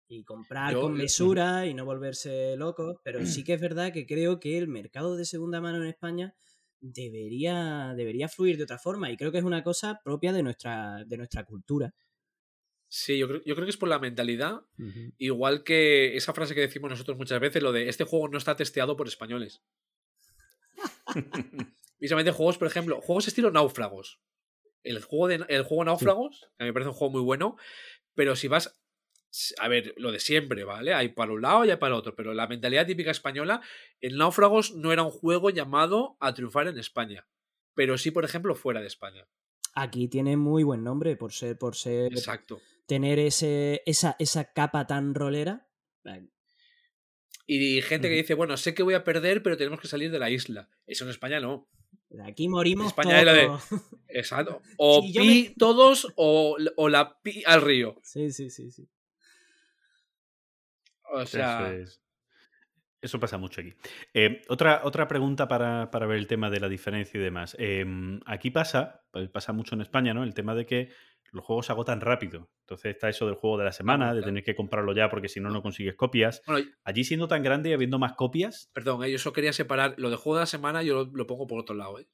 Y 0.08 0.24
comprar 0.24 0.72
Yo- 0.72 0.80
con 0.80 0.94
mesura 0.94 1.66
y 1.66 1.74
no 1.74 1.84
volverse 1.84 2.56
locos, 2.56 2.96
pero 3.04 3.24
sí 3.26 3.44
que 3.44 3.54
es 3.54 3.60
verdad 3.60 3.92
que 3.92 4.06
creo 4.06 4.40
que 4.40 4.56
el 4.56 4.68
mercado 4.68 5.16
de 5.16 5.24
segunda 5.24 5.60
mano 5.60 5.82
en 5.82 5.88
España 5.88 6.34
debería, 6.80 7.92
debería 7.96 8.28
fluir 8.28 8.56
de 8.56 8.62
otra 8.64 8.78
forma 8.78 9.10
y 9.10 9.16
creo 9.16 9.32
que 9.32 9.38
es 9.38 9.44
una 9.44 9.62
cosa 9.62 10.00
propia 10.02 10.32
de 10.32 10.42
nuestra, 10.42 11.04
de 11.04 11.16
nuestra 11.18 11.44
cultura. 11.44 11.94
Sí, 12.90 13.18
yo 13.18 13.28
creo, 13.28 13.42
yo 13.44 13.54
creo 13.54 13.66
que 13.66 13.70
es 13.70 13.76
por 13.76 13.90
la 13.90 13.98
mentalidad. 13.98 14.62
Igual 15.18 15.62
que 15.62 16.16
esa 16.16 16.32
frase 16.32 16.54
que 16.54 16.62
decimos 16.62 16.90
nosotros 16.90 17.18
muchas 17.18 17.38
veces, 17.38 17.62
lo 17.62 17.72
de 17.72 17.90
este 17.90 18.04
juego 18.04 18.28
no 18.28 18.38
está 18.38 18.56
testeado 18.56 18.96
por 18.96 19.08
españoles. 19.08 19.62
Precisamente 21.98 22.30
juegos, 22.30 22.56
por 22.56 22.68
ejemplo, 22.68 23.00
juegos 23.02 23.28
estilo 23.28 23.50
náufragos. 23.50 24.20
El 24.88 25.02
juego, 25.02 25.28
de, 25.28 25.44
el 25.48 25.62
juego 25.62 25.84
náufragos, 25.84 26.48
que 26.56 26.62
a 26.62 26.64
mí 26.64 26.70
me 26.70 26.72
parece 26.72 26.90
un 26.90 26.94
juego 26.94 27.12
muy 27.12 27.22
bueno, 27.22 27.56
pero 28.14 28.36
si 28.36 28.48
vas. 28.48 28.80
A 29.58 29.68
ver, 29.68 29.92
lo 29.98 30.10
de 30.10 30.20
siempre, 30.20 30.64
¿vale? 30.64 30.94
Hay 30.94 31.10
para 31.10 31.32
un 31.32 31.42
lado 31.42 31.64
y 31.64 31.70
hay 31.70 31.76
para 31.76 31.94
el 31.94 31.98
otro, 31.98 32.14
pero 32.14 32.32
la 32.32 32.46
mentalidad 32.46 32.86
típica 32.86 33.10
española, 33.10 33.60
el 34.00 34.16
náufragos 34.16 34.74
no 34.74 34.90
era 34.90 35.02
un 35.02 35.10
juego 35.10 35.50
llamado 35.50 36.16
a 36.18 36.32
triunfar 36.32 36.66
en 36.66 36.78
España, 36.78 37.26
pero 37.74 37.98
sí, 37.98 38.10
por 38.10 38.24
ejemplo, 38.24 38.54
fuera 38.54 38.80
de 38.80 38.86
España. 38.86 39.28
Aquí 39.74 40.08
tiene 40.08 40.38
muy 40.38 40.64
buen 40.64 40.82
nombre 40.82 41.14
por 41.16 41.32
ser, 41.32 41.58
por 41.58 41.76
ser, 41.76 42.12
Exacto. 42.12 42.60
tener 42.86 43.18
ese, 43.18 43.82
esa, 43.84 44.16
esa 44.18 44.52
capa 44.52 44.86
tan 44.86 45.14
rolera. 45.14 45.68
Y 47.46 47.80
gente 47.82 48.08
que 48.08 48.14
dice, 48.14 48.34
bueno, 48.34 48.56
sé 48.56 48.74
que 48.74 48.82
voy 48.82 48.94
a 48.94 49.04
perder, 49.04 49.42
pero 49.42 49.56
tenemos 49.56 49.80
que 49.80 49.88
salir 49.88 50.10
de 50.10 50.18
la 50.18 50.30
isla. 50.30 50.68
Eso 50.86 51.04
en 51.04 51.10
España 51.10 51.40
no. 51.40 51.66
Aquí 52.24 52.48
morimos 52.48 52.86
España 52.88 53.18
es 53.20 53.24
la 53.26 53.32
de- 53.34 53.46
todos. 53.46 53.62
Exacto. 54.08 54.62
O 54.78 55.02
yo 55.06 55.20
pi 55.22 55.28
me- 55.50 55.54
todos 55.58 56.12
o, 56.16 56.56
o 56.76 56.88
la 56.88 57.20
pi 57.20 57.42
al 57.46 57.60
río. 57.62 57.96
Sí, 58.02 58.30
sí, 58.32 58.48
sí, 58.50 58.70
sí. 58.70 58.88
O 61.10 61.24
sea, 61.26 61.68
Eso, 61.70 61.82
es- 61.82 62.02
eso 63.00 63.20
pasa 63.20 63.38
mucho 63.38 63.60
aquí. 63.60 63.72
Eh, 64.12 64.42
otra, 64.48 64.80
otra 64.84 65.06
pregunta 65.08 65.46
para, 65.48 65.90
para 65.90 66.06
ver 66.06 66.18
el 66.18 66.26
tema 66.26 66.50
de 66.50 66.60
la 66.60 66.68
diferencia 66.68 67.18
y 67.18 67.22
demás. 67.22 67.56
Eh, 67.58 67.86
aquí 68.26 68.50
pasa, 68.50 69.02
pues 69.10 69.28
pasa 69.28 69.52
mucho 69.52 69.74
en 69.74 69.82
España, 69.82 70.12
¿no? 70.14 70.24
El 70.24 70.34
tema 70.34 70.54
de 70.54 70.66
que 70.66 70.90
los 71.32 71.44
juegos 71.44 71.66
se 71.66 71.72
agotan 71.72 72.00
rápido. 72.00 72.50
Entonces 72.60 72.94
está 72.94 73.08
eso 73.08 73.26
del 73.26 73.34
juego 73.34 73.58
de 73.58 73.64
la 73.64 73.72
semana, 73.72 74.06
de 74.06 74.20
claro. 74.20 74.26
tener 74.26 74.44
que 74.44 74.54
comprarlo 74.54 74.92
ya 74.92 75.08
porque 75.08 75.28
si 75.28 75.40
no, 75.40 75.50
no 75.50 75.62
consigues 75.62 75.94
copias. 75.94 76.42
bueno, 76.46 76.68
Allí 76.84 77.04
siendo 77.04 77.28
tan 77.28 77.42
grande 77.42 77.70
y 77.70 77.72
habiendo 77.72 77.98
más 77.98 78.14
copias, 78.14 78.70
perdón, 78.72 79.04
eh, 79.04 79.10
yo 79.10 79.16
eso 79.16 79.32
quería 79.32 79.52
separar. 79.52 79.94
Lo 79.98 80.10
de 80.10 80.16
juego 80.16 80.36
de 80.36 80.42
la 80.42 80.46
semana 80.46 80.82
yo 80.82 80.94
lo, 80.94 81.10
lo 81.12 81.26
pongo 81.26 81.46
por 81.46 81.58
otro 81.58 81.74
lado, 81.74 81.98
¿eh? 81.98 82.08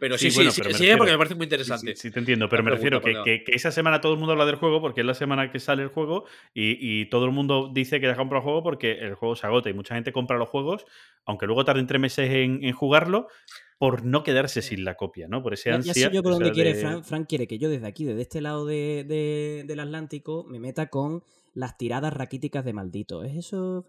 Pero 0.00 0.16
Sí, 0.16 0.30
sí, 0.30 0.36
bueno, 0.36 0.50
sí, 0.52 0.62
sigue 0.74 0.96
porque 0.96 1.12
me 1.12 1.18
parece 1.18 1.34
muy 1.34 1.44
interesante. 1.44 1.94
Sí, 1.96 2.02
sí, 2.02 2.10
te 2.12 2.20
entiendo, 2.20 2.48
pero 2.48 2.62
La 2.62 2.70
me 2.70 2.76
refiero 2.76 3.00
que, 3.00 3.14
que- 3.24 3.42
que 3.44 3.52
esa 3.56 3.72
semana 3.72 4.00
todo 4.00 4.12
el 4.12 4.18
mundo 4.18 4.32
habla 4.32 4.46
del 4.46 4.54
juego 4.56 4.80
porque 4.80 5.00
es 5.00 5.06
la 5.06 5.14
semana 5.14 5.50
que 5.50 5.58
sale 5.58 5.82
el 5.82 5.88
juego 5.88 6.24
y, 6.54 6.76
y 6.80 7.06
todo 7.06 7.24
el 7.24 7.32
mundo 7.32 7.70
dice 7.72 8.00
que 8.00 8.06
ya 8.06 8.14
compra 8.16 8.38
el 8.38 8.44
juego 8.44 8.62
porque 8.62 8.92
el 8.92 9.14
juego 9.14 9.34
se 9.36 9.46
agota 9.46 9.70
y 9.70 9.74
mucha 9.74 9.94
gente 9.96 10.12
compra 10.12 10.38
los 10.38 10.48
juegos, 10.48 10.84
aunque 11.24 11.46
luego 11.46 11.64
tarden 11.64 11.86
tres 11.86 12.00
meses 12.00 12.30
en, 12.30 12.62
en 12.64 12.72
jugarlo, 12.72 13.26
por 13.78 14.04
no 14.04 14.22
quedarse 14.24 14.60
sin 14.62 14.84
la 14.84 14.94
copia, 14.96 15.26
¿no? 15.28 15.42
Por 15.42 15.54
ese 15.54 15.70
Ya, 15.70 15.72
ya 15.72 15.76
ansia. 15.90 16.08
sé 16.08 16.14
yo 16.14 16.22
por 16.22 16.32
dónde 16.32 16.52
quiere 16.52 16.74
de- 16.74 16.80
Frank. 16.80 17.04
Frank 17.04 17.28
quiere 17.28 17.46
que 17.46 17.58
yo 17.58 17.68
desde 17.68 17.86
aquí, 17.86 18.04
desde 18.04 18.22
este 18.22 18.40
lado 18.40 18.66
de- 18.66 19.04
de- 19.06 19.64
del 19.66 19.80
Atlántico, 19.80 20.44
me 20.48 20.58
meta 20.60 20.86
con 20.88 21.22
las 21.54 21.76
tiradas 21.76 22.12
raquíticas 22.12 22.64
de 22.64 22.72
maldito. 22.72 23.24
¿Es 23.24 23.34
eso? 23.36 23.84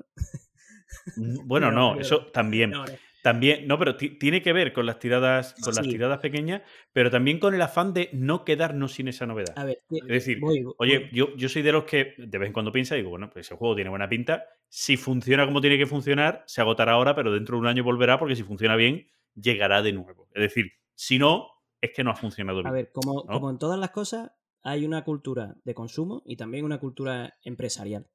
Mm, 1.17 1.39
Bueno, 1.47 1.71
No, 1.71 1.99
eso 1.99 2.25
también. 2.27 2.71
No, 2.71 2.85
no. 2.85 2.93
También, 3.21 3.67
no, 3.67 3.77
pero 3.77 3.97
ti- 3.97 4.17
tiene 4.17 4.41
que 4.41 4.53
ver 4.53 4.71
con 4.71 4.85
las 4.85 4.99
tiradas, 4.99 5.53
con 5.55 5.75
las 5.75 5.85
tiradas 5.87 6.19
pequeñas, 6.19 6.61
pero 6.93 7.09
también 7.11 7.39
con 7.39 7.53
el 7.53 7.61
afán 7.61 7.93
de 7.93 8.09
no 8.13 8.45
quedarnos 8.45 8.93
sin 8.93 9.07
esa 9.07 9.25
novedad. 9.25 9.53
A 9.57 9.65
ver, 9.65 9.79
Es 9.89 10.07
decir, 10.07 10.39
voy, 10.39 10.63
voy. 10.63 10.73
Oye, 10.77 11.09
yo, 11.11 11.35
yo 11.35 11.49
soy 11.49 11.61
de 11.61 11.71
los 11.71 11.83
que 11.83 12.13
de 12.17 12.37
vez 12.37 12.47
en 12.47 12.53
cuando 12.53 12.71
piensa 12.71 12.95
y 12.95 12.99
digo, 12.99 13.09
bueno, 13.09 13.29
pues 13.29 13.51
el 13.51 13.57
juego 13.57 13.75
tiene 13.75 13.89
buena 13.89 14.07
pinta. 14.07 14.45
Si 14.69 14.95
funciona 14.97 15.45
como 15.45 15.59
tiene 15.61 15.77
que 15.77 15.85
funcionar, 15.85 16.43
se 16.47 16.61
agotará 16.61 16.93
ahora, 16.93 17.15
pero 17.15 17.31
dentro 17.33 17.57
de 17.57 17.61
un 17.61 17.67
año 17.67 17.83
volverá 17.83 18.17
porque 18.19 18.35
si 18.35 18.43
funciona 18.43 18.75
bien, 18.75 19.07
llegará 19.35 19.81
de 19.81 19.93
nuevo. 19.93 20.29
Es 20.33 20.41
decir, 20.41 20.71
si 20.95 21.19
no, 21.19 21.47
es 21.81 21.91
que 21.93 22.03
no 22.03 22.11
ha 22.11 22.15
funcionado 22.15 22.59
bien. 22.59 22.67
A 22.67 22.71
ver, 22.71 22.91
como, 22.91 23.23
¿no? 23.23 23.33
como 23.33 23.49
en 23.49 23.57
todas 23.57 23.79
las 23.79 23.91
cosas, 23.91 24.31
hay 24.63 24.85
una 24.85 25.03
cultura 25.03 25.55
de 25.63 25.73
consumo 25.73 26.21
y 26.25 26.35
también 26.35 26.65
una 26.65 26.79
cultura 26.79 27.37
empresarial. 27.43 28.07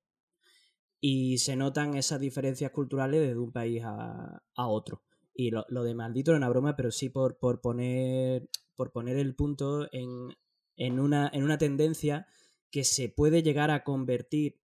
Y 1.07 1.37
se 1.37 1.55
notan 1.55 1.97
esas 1.97 2.19
diferencias 2.19 2.71
culturales 2.71 3.21
desde 3.21 3.39
un 3.39 3.53
país 3.53 3.83
a, 3.85 4.43
a 4.55 4.69
otro. 4.69 5.03
Y 5.35 5.51
lo, 5.51 5.67
lo 5.69 5.85
de 5.85 5.95
maldito 5.95 6.31
era 6.31 6.39
una 6.39 6.49
broma, 6.49 6.77
pero 6.77 6.91
sí 6.91 7.11
por, 7.11 7.37
por, 7.37 7.61
poner, 7.61 8.49
por 8.75 8.91
poner 8.91 9.19
el 9.19 9.35
punto 9.35 9.87
en, 9.93 10.35
en, 10.77 10.99
una, 10.99 11.31
en 11.31 11.45
una 11.45 11.59
tendencia 11.59 12.27
que 12.71 12.85
se 12.85 13.11
puede 13.11 13.43
llegar 13.43 13.71
a 13.71 13.85
convertir 13.85 14.63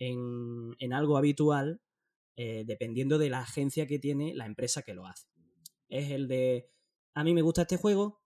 en, 0.00 0.74
en 0.80 0.92
algo 0.92 1.16
habitual 1.16 1.80
eh, 2.34 2.64
dependiendo 2.66 3.16
de 3.16 3.30
la 3.30 3.42
agencia 3.42 3.86
que 3.86 4.00
tiene 4.00 4.34
la 4.34 4.46
empresa 4.46 4.82
que 4.82 4.94
lo 4.94 5.06
hace. 5.06 5.28
Es 5.88 6.10
el 6.10 6.26
de, 6.26 6.72
a 7.14 7.22
mí 7.22 7.34
me 7.34 7.42
gusta 7.42 7.62
este 7.62 7.76
juego, 7.76 8.24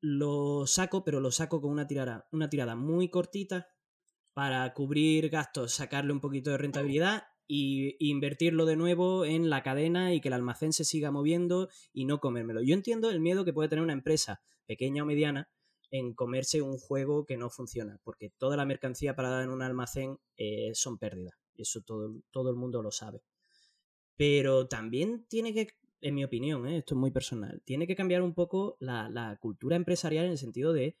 lo 0.00 0.66
saco, 0.66 1.04
pero 1.04 1.20
lo 1.20 1.30
saco 1.30 1.60
con 1.60 1.70
una 1.70 1.86
tirada, 1.86 2.26
una 2.32 2.50
tirada 2.50 2.74
muy 2.74 3.10
cortita 3.10 3.68
para 4.34 4.72
cubrir 4.74 5.30
gastos, 5.30 5.72
sacarle 5.72 6.12
un 6.12 6.20
poquito 6.20 6.50
de 6.50 6.58
rentabilidad 6.58 7.24
y 7.46 7.96
invertirlo 7.98 8.66
de 8.66 8.76
nuevo 8.76 9.24
en 9.24 9.48
la 9.48 9.62
cadena 9.62 10.12
y 10.14 10.20
que 10.20 10.28
el 10.28 10.34
almacén 10.34 10.72
se 10.72 10.84
siga 10.84 11.10
moviendo 11.10 11.68
y 11.92 12.04
no 12.04 12.18
comérmelo. 12.18 12.62
Yo 12.62 12.74
entiendo 12.74 13.10
el 13.10 13.20
miedo 13.20 13.44
que 13.44 13.52
puede 13.52 13.68
tener 13.68 13.82
una 13.84 13.92
empresa 13.92 14.42
pequeña 14.66 15.02
o 15.02 15.06
mediana 15.06 15.48
en 15.90 16.12
comerse 16.12 16.60
un 16.60 16.76
juego 16.76 17.24
que 17.24 17.36
no 17.36 17.50
funciona, 17.50 18.00
porque 18.02 18.30
toda 18.36 18.56
la 18.56 18.64
mercancía 18.64 19.14
parada 19.14 19.44
en 19.44 19.50
un 19.50 19.62
almacén 19.62 20.18
eh, 20.36 20.72
son 20.74 20.98
pérdidas. 20.98 21.34
Eso 21.56 21.82
todo, 21.82 22.16
todo 22.32 22.50
el 22.50 22.56
mundo 22.56 22.82
lo 22.82 22.90
sabe. 22.90 23.22
Pero 24.16 24.66
también 24.66 25.24
tiene 25.28 25.54
que, 25.54 25.68
en 26.00 26.16
mi 26.16 26.24
opinión, 26.24 26.66
¿eh? 26.66 26.78
esto 26.78 26.94
es 26.94 26.98
muy 26.98 27.12
personal, 27.12 27.62
tiene 27.64 27.86
que 27.86 27.94
cambiar 27.94 28.22
un 28.22 28.34
poco 28.34 28.76
la, 28.80 29.08
la 29.08 29.36
cultura 29.40 29.76
empresarial 29.76 30.24
en 30.24 30.32
el 30.32 30.38
sentido 30.38 30.72
de 30.72 30.96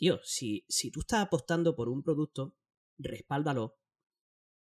tío, 0.00 0.18
si, 0.24 0.64
si 0.66 0.90
tú 0.90 1.00
estás 1.00 1.20
apostando 1.20 1.76
por 1.76 1.90
un 1.90 2.02
producto, 2.02 2.56
respáldalo. 2.96 3.76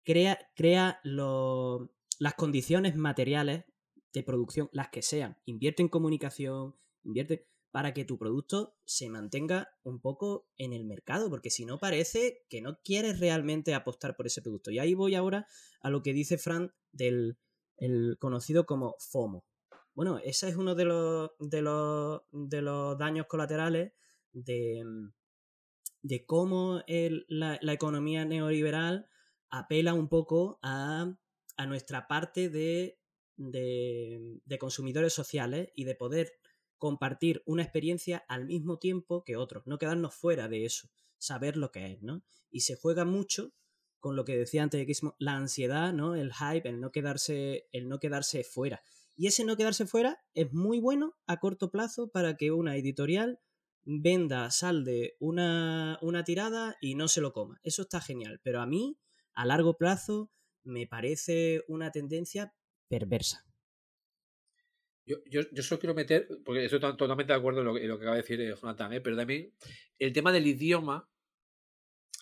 Crea, 0.05 0.39
crea 0.55 1.01
las 1.03 2.35
condiciones 2.37 2.95
materiales 2.95 3.65
de 4.13 4.23
producción, 4.23 4.71
las 4.73 4.91
que 4.91 5.03
sean. 5.03 5.37
Invierte 5.45 5.83
en 5.83 5.89
comunicación, 5.89 6.77
invierte 7.03 7.49
para 7.73 7.93
que 7.93 8.05
tu 8.05 8.17
producto 8.17 8.77
se 8.85 9.11
mantenga 9.11 9.71
un 9.83 10.01
poco 10.01 10.47
en 10.57 10.73
el 10.73 10.85
mercado, 10.85 11.29
porque 11.29 11.51
si 11.51 11.67
no 11.67 11.81
parece 11.81 12.47
que 12.49 12.63
no 12.63 12.79
quieres 12.85 13.19
realmente 13.19 13.75
apostar 13.75 14.15
por 14.15 14.29
ese 14.29 14.41
producto. 14.41 14.71
Y 14.71 14.79
ahí 14.79 14.95
voy 14.95 15.17
ahora 15.17 15.49
a 15.81 15.91
lo 15.91 16.05
que 16.05 16.13
dice 16.13 16.39
Fran 16.39 16.73
del 16.93 17.39
el 17.77 18.19
conocido 18.21 18.67
como 18.67 18.95
FOMO. 19.01 19.45
Bueno, 19.95 20.21
ese 20.23 20.49
es 20.49 20.55
uno 20.55 20.77
de 20.77 20.85
los, 20.85 21.33
de 21.41 21.61
los, 21.61 22.23
de 22.31 22.63
los 22.63 22.97
daños 22.97 23.27
colaterales 23.27 23.95
de, 24.31 24.85
de 26.05 26.27
cómo 26.27 26.83
la, 27.29 27.59
economía 27.73 28.27
neoliberal 28.27 29.09
apela 29.49 29.95
un 29.95 30.09
poco 30.09 30.59
a, 30.63 31.17
a 31.57 31.67
nuestra 31.67 32.07
parte 32.07 32.51
de, 32.51 32.99
de, 33.37 34.59
consumidores 34.61 35.15
sociales 35.15 35.71
y 35.75 35.85
de 35.85 35.95
poder 35.95 36.33
compartir 36.77 37.43
una 37.47 37.63
experiencia 37.63 38.23
al 38.29 38.45
mismo 38.45 38.79
tiempo 38.79 39.25
que 39.25 39.37
otros, 39.37 39.67
no 39.67 39.79
quedarnos 39.79 40.15
fuera 40.15 40.47
de 40.47 40.67
eso, 40.67 40.91
saber 41.17 41.57
lo 41.57 41.73
que 41.73 41.93
es, 41.93 42.03
¿no? 42.03 42.23
Y 42.51 42.61
se 42.61 42.77
juega 42.77 43.07
mucho 43.07 43.55
con 43.99 44.15
lo 44.15 44.27
que 44.27 44.37
decía 44.37 44.63
antes 44.63 44.79
de 44.79 44.85
Gizmo, 44.85 45.17
la 45.19 45.37
ansiedad, 45.37 45.95
¿no? 45.95 46.15
El 46.15 46.35
hype, 46.35 46.69
el 46.69 46.81
no 46.81 46.93
quedarse, 46.93 47.67
el 47.73 47.89
no 47.89 47.99
quedarse 47.99 48.45
fuera. 48.45 48.83
Y 49.17 49.29
ese 49.29 49.45
no 49.45 49.57
quedarse 49.57 49.87
fuera 49.87 50.23
es 50.35 50.53
muy 50.53 50.81
bueno 50.81 51.15
a 51.27 51.41
corto 51.41 51.71
plazo 51.71 52.09
para 52.09 52.37
que 52.37 52.51
una 52.51 52.77
editorial 52.77 53.41
venda, 53.85 54.51
salde 54.51 55.17
una, 55.21 55.99
una 56.03 56.25
tirada 56.25 56.77
y 56.81 56.95
no 56.95 57.09
se 57.09 57.21
lo 57.21 57.33
coma. 57.33 57.61
Eso 57.63 57.83
está 57.83 58.01
genial. 58.01 58.41
Pero 58.43 58.61
a 58.61 58.67
mí, 58.67 58.99
a 59.35 59.45
largo 59.47 59.77
plazo, 59.77 60.31
me 60.63 60.87
parece 60.87 61.63
una 61.69 61.91
tendencia 61.91 62.55
perversa. 62.89 63.45
Yo, 65.07 65.19
yo, 65.27 65.43
yo 65.53 65.63
solo 65.63 65.79
quiero 65.81 65.95
meter, 65.95 66.27
porque 66.45 66.65
estoy 66.65 66.81
to- 66.81 66.97
totalmente 66.97 67.33
de 67.33 67.39
acuerdo 67.39 67.61
en 67.61 67.67
lo, 67.67 67.75
que- 67.75 67.83
en 67.83 67.89
lo 67.89 67.99
que 67.99 68.05
acaba 68.05 68.17
de 68.17 68.23
decir 68.23 68.41
eh, 68.41 68.55
Jonathan, 68.61 68.93
¿eh? 68.95 69.01
pero 69.03 69.17
también 69.17 69.53
el 69.99 70.13
tema 70.15 70.33
del 70.33 70.47
idioma, 70.47 71.11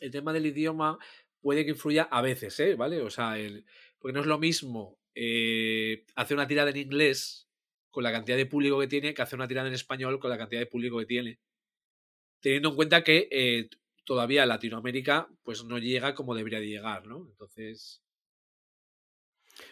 el 0.01 0.11
tema 0.11 0.33
del 0.33 0.47
idioma 0.47 0.99
puede 1.41 1.65
que 1.65 1.71
influya 1.71 2.05
a 2.05 2.23
veces, 2.23 2.59
¿eh? 2.61 2.75
¿Vale? 2.75 3.01
O 3.03 3.11
sea, 3.11 3.39
el, 3.39 3.65
porque 3.99 4.13
no 4.15 4.21
es 4.21 4.27
lo 4.27 4.39
mismo 4.39 4.99
eh, 5.15 6.05
hacer 6.17 6.37
una 6.37 6.49
tirada 6.49 6.71
en 6.71 6.77
inglés 6.77 7.49
con 7.91 8.03
la 8.03 8.11
cantidad 8.11 8.37
de 8.37 8.47
público 8.47 8.81
que 8.81 8.89
tiene 8.89 9.15
que 9.15 9.23
hacer 9.23 9.37
una 9.39 9.47
tirada 9.49 9.69
en 9.69 9.75
español 9.75 10.19
con 10.19 10.31
la 10.31 10.39
cantidad 10.39 10.61
de 10.61 10.67
público 10.67 10.99
que 10.99 11.07
tiene. 11.07 11.39
Teniendo 12.43 12.71
en 12.71 12.77
cuenta 12.77 13.03
que 13.03 13.29
eh, 13.31 13.71
todavía 14.05 14.45
Latinoamérica 14.45 15.29
pues 15.43 15.65
no 15.65 15.79
llega 15.79 16.15
como 16.15 16.35
debería 16.35 16.61
de 16.61 16.67
llegar, 16.69 17.07
¿no? 17.07 17.27
Entonces... 17.31 18.03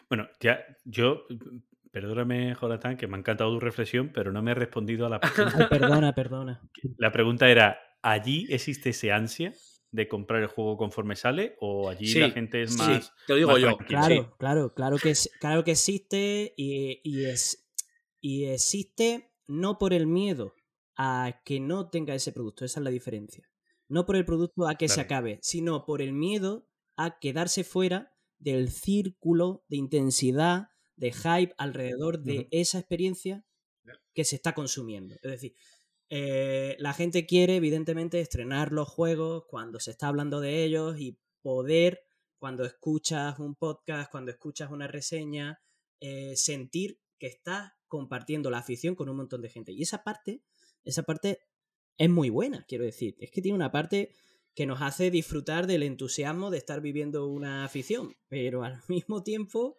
Bueno, 0.08 0.28
ya 0.40 0.64
yo, 0.84 1.26
perdóname, 1.90 2.54
Jonathan, 2.60 2.96
que 2.96 3.06
me 3.06 3.16
ha 3.16 3.18
encantado 3.20 3.50
tu 3.52 3.60
reflexión, 3.60 4.10
pero 4.12 4.32
no 4.32 4.42
me 4.42 4.52
he 4.52 4.54
respondido 4.54 5.06
a 5.06 5.08
la 5.08 5.20
pregunta. 5.20 5.68
Perdona, 5.68 6.14
perdona. 6.14 6.60
La 6.98 7.12
pregunta 7.12 7.48
era, 7.50 7.78
¿allí 8.02 8.46
existe 8.50 8.90
ese 8.90 9.12
ansia 9.12 9.52
de 9.90 10.06
comprar 10.08 10.42
el 10.42 10.48
juego 10.48 10.76
conforme 10.76 11.16
sale 11.16 11.56
o 11.60 11.88
allí 11.88 12.06
Sí, 12.06 12.20
la 12.20 12.30
gente 12.30 12.62
es 12.62 12.70
sí, 12.70 12.78
más... 12.78 13.12
te 13.26 13.32
lo 13.32 13.36
digo 13.36 13.58
yo. 13.58 13.76
tranquila? 13.76 14.00
Claro, 14.06 14.22
Sí. 14.22 14.30
claro, 14.38 14.74
claro 14.74 14.96
que, 14.98 15.10
es- 15.10 15.30
claro 15.40 15.64
que 15.64 15.72
existe 15.72 16.54
y, 16.56 17.00
y 17.02 17.24
es, 17.24 17.66
y 18.20 18.44
existe 18.44 19.32
no 19.48 19.78
por 19.78 19.92
el 19.92 20.06
miedo 20.06 20.54
a 20.96 21.40
que 21.44 21.60
no 21.60 21.90
tenga 21.90 22.14
ese 22.14 22.32
producto, 22.32 22.64
esa 22.64 22.80
es 22.80 22.84
la 22.84 22.90
diferencia. 22.90 23.48
No 23.88 24.06
por 24.06 24.16
el 24.16 24.24
producto 24.24 24.68
a 24.68 24.76
que 24.76 24.88
se 24.88 25.00
acabe, 25.00 25.38
sino 25.42 25.84
por 25.84 26.02
el 26.02 26.12
miedo 26.12 26.68
a 26.96 27.18
quedarse 27.18 27.64
fuera 27.64 28.12
del 28.38 28.70
círculo 28.70 29.64
de 29.68 29.76
intensidad, 29.76 30.68
de 30.96 31.12
hype 31.12 31.54
alrededor 31.58 32.22
de 32.22 32.48
esa 32.50 32.78
experiencia 32.78 33.44
que 34.14 34.24
se 34.24 34.36
está 34.36 34.54
consumiendo. 34.54 35.14
Es 35.22 35.30
decir, 35.30 35.54
eh, 36.08 36.76
la 36.78 36.92
gente 36.92 37.24
quiere, 37.26 37.56
evidentemente, 37.56 38.20
estrenar 38.20 38.72
los 38.72 38.88
juegos 38.88 39.44
cuando 39.48 39.80
se 39.80 39.92
está 39.92 40.08
hablando 40.08 40.40
de 40.40 40.64
ellos 40.64 40.98
y 40.98 41.18
poder, 41.40 42.02
cuando 42.38 42.64
escuchas 42.64 43.38
un 43.38 43.54
podcast, 43.54 44.10
cuando 44.10 44.30
escuchas 44.30 44.70
una 44.70 44.88
reseña, 44.88 45.60
eh, 46.00 46.36
sentir 46.36 47.00
que 47.18 47.28
estás 47.28 47.72
compartiendo 47.86 48.50
la 48.50 48.58
afición 48.58 48.94
con 48.94 49.08
un 49.08 49.16
montón 49.16 49.42
de 49.42 49.50
gente. 49.50 49.72
Y 49.72 49.82
esa 49.82 50.02
parte, 50.02 50.42
esa 50.84 51.02
parte 51.02 51.40
es 51.98 52.08
muy 52.10 52.30
buena, 52.30 52.64
quiero 52.68 52.84
decir. 52.84 53.16
Es 53.20 53.30
que 53.30 53.42
tiene 53.42 53.56
una 53.56 53.70
parte 53.72 54.12
que 54.54 54.66
nos 54.66 54.82
hace 54.82 55.10
disfrutar 55.10 55.66
del 55.66 55.82
entusiasmo 55.82 56.50
de 56.50 56.58
estar 56.58 56.80
viviendo 56.80 57.26
una 57.28 57.64
afición, 57.64 58.16
pero 58.28 58.64
al 58.64 58.80
mismo 58.88 59.22
tiempo 59.22 59.78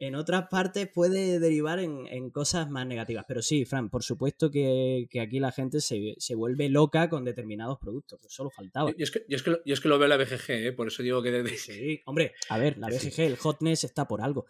en 0.00 0.14
otras 0.16 0.48
partes 0.50 0.86
puede 0.92 1.40
derivar 1.40 1.78
en, 1.78 2.06
en 2.08 2.30
cosas 2.30 2.68
más 2.70 2.86
negativas. 2.86 3.24
Pero 3.26 3.40
sí, 3.42 3.64
Fran, 3.64 3.88
por 3.88 4.02
supuesto 4.04 4.50
que, 4.50 5.06
que 5.10 5.20
aquí 5.20 5.40
la 5.40 5.50
gente 5.50 5.80
se, 5.80 6.14
se 6.18 6.34
vuelve 6.34 6.68
loca 6.68 7.08
con 7.08 7.24
determinados 7.24 7.78
productos. 7.78 8.18
Pues 8.20 8.32
solo 8.34 8.50
faltaba. 8.50 8.90
Yo, 8.90 8.96
es 9.04 9.10
que, 9.10 9.24
yo, 9.28 9.36
es 9.36 9.42
que 9.42 9.50
lo, 9.50 9.64
yo 9.64 9.72
es 9.74 9.80
que 9.80 9.88
lo 9.88 9.98
veo 9.98 10.04
en 10.04 10.10
la 10.10 10.16
BGG, 10.18 10.50
¿eh? 10.50 10.72
por 10.72 10.88
eso 10.88 11.02
digo 11.02 11.22
que... 11.22 11.30
desde- 11.32 11.56
Sí, 11.56 12.02
hombre, 12.04 12.34
a 12.50 12.58
ver, 12.58 12.76
la. 12.76 12.88
BGG, 12.88 13.20
el 13.20 13.36
hotness 13.38 13.84
está 13.84 14.06
por 14.06 14.20
algo. 14.20 14.46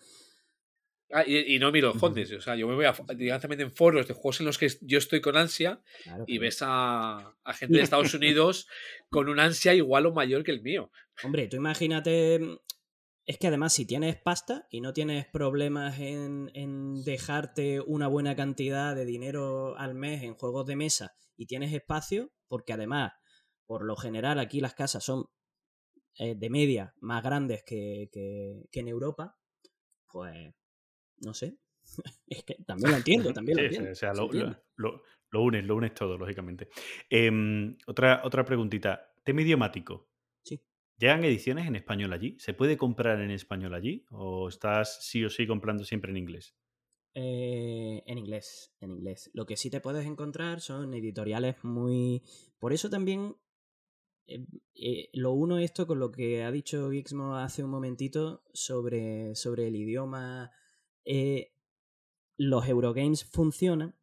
Ah, 1.11 1.25
y, 1.27 1.55
y 1.55 1.59
no 1.59 1.73
miro 1.73 1.95
hotness, 1.95 2.33
o 2.33 2.41
sea, 2.41 2.55
yo 2.55 2.69
me 2.69 2.75
voy 2.75 2.85
a, 2.85 2.95
directamente 3.17 3.63
en 3.65 3.73
foros 3.73 4.07
de 4.07 4.13
juegos 4.15 4.41
en 4.41 4.47
los 4.47 4.59
que 4.59 4.69
yo 4.83 4.99
estoy 4.99 5.21
con 5.23 5.37
ansia 5.39 5.81
Claro, 6.03 6.25
y 6.27 6.37
ves 6.39 6.59
a, 6.61 7.35
a 7.43 7.55
gente 7.55 7.79
de 7.79 7.83
Estados 7.83 8.13
Unidos 8.15 8.69
con 9.09 9.29
un 9.31 9.41
ansia 9.41 9.75
igual 9.75 10.05
o 10.07 10.13
mayor 10.13 10.45
que 10.45 10.51
el 10.51 10.61
mío. 10.61 10.91
Hombre, 11.25 11.49
tú 11.49 11.57
imagínate. 11.57 12.41
Es 13.25 13.39
que 13.39 13.47
además, 13.47 13.73
si 13.75 13.87
tienes 13.87 14.17
pasta 14.17 14.67
y 14.71 14.81
no 14.81 14.93
tienes 14.93 15.27
problemas 15.27 15.99
en, 15.99 16.51
en 16.55 17.03
dejarte 17.05 17.81
una 17.81 18.07
buena 18.09 18.35
cantidad 18.37 18.95
de 18.95 19.05
dinero 19.05 19.77
al 19.79 19.95
mes 19.95 20.23
en 20.23 20.35
juegos 20.35 20.67
de 20.67 20.77
mesa 20.77 21.13
y 21.37 21.47
tienes 21.47 21.73
espacio, 21.75 22.33
porque 22.49 22.73
además, 22.73 23.13
por 23.67 23.85
lo 23.85 23.97
general, 23.97 24.39
aquí 24.39 24.61
las 24.61 24.75
casas 24.75 25.05
son 25.05 25.25
eh, 26.19 26.35
de 26.37 26.51
media 26.51 26.95
más 27.01 27.23
grandes 27.23 27.63
que, 27.65 28.09
que- 28.13 28.63
que 28.71 28.81
en 28.81 28.89
Europa, 28.89 29.37
pues 30.11 30.55
no 31.21 31.35
sé. 31.35 31.57
es 32.27 32.45
que 32.45 32.55
también 32.67 32.91
lo 32.93 32.97
entiendo, 32.97 33.33
también 33.33 33.57
lo 33.59 33.63
Sí, 33.63 33.67
entiendo. 33.67 33.93
o 33.93 33.95
sea, 33.95 34.15
se 34.15 34.21
lo, 34.21 34.33
lo- 34.33 34.57
lo- 34.77 35.03
lo 35.31 35.43
unes, 35.43 35.65
lo 35.67 35.77
unes 35.77 35.93
todo, 35.95 36.17
lógicamente. 36.17 36.69
Em, 37.11 37.77
otra, 37.87 38.23
otra 38.25 38.45
preguntita. 38.45 39.13
Tema 39.25 39.43
idiomático. 39.43 40.09
Sí. 40.43 40.61
¿Llegan 40.97 41.23
ediciones 41.25 41.67
en 41.67 41.77
español 41.77 42.13
allí? 42.15 42.37
¿Se 42.39 42.55
puede 42.55 42.77
comprar 42.79 43.21
en 43.21 43.31
español 43.31 43.75
allí? 43.75 44.05
¿O 44.11 44.49
estás 44.49 45.05
sí 45.05 45.23
o 45.25 45.29
sí 45.31 45.47
comprando 45.47 45.85
siempre 45.85 46.11
en 46.11 46.17
inglés? 46.17 46.57
Eh, 47.15 48.03
en 48.07 48.19
inglés, 48.19 48.73
en 48.81 48.93
inglés. 48.93 49.31
Lo 49.35 49.45
que 49.45 49.57
sí 49.57 49.71
te 49.71 49.81
puedes 49.81 50.07
encontrar 50.07 50.61
son 50.61 50.95
editoriales 50.95 51.57
muy... 51.63 52.23
Por 52.59 52.73
eso 52.73 52.89
también 52.89 53.37
eh, 54.27 54.47
eh, 54.75 55.11
lo 55.13 55.33
uno 55.33 55.59
esto 55.59 55.87
con 55.87 55.99
lo 55.99 56.11
que 56.11 56.43
ha 56.45 56.51
dicho 56.51 56.91
Gixmo 56.91 57.37
hace 57.37 57.65
un 57.65 57.71
momentito 57.71 58.45
sobre, 58.53 59.35
sobre 59.35 59.67
el 59.69 59.77
idioma. 59.77 60.53
Eh, 61.11 61.55
los 62.37 62.69
Eurogames 62.69 63.25
funcionan 63.25 63.97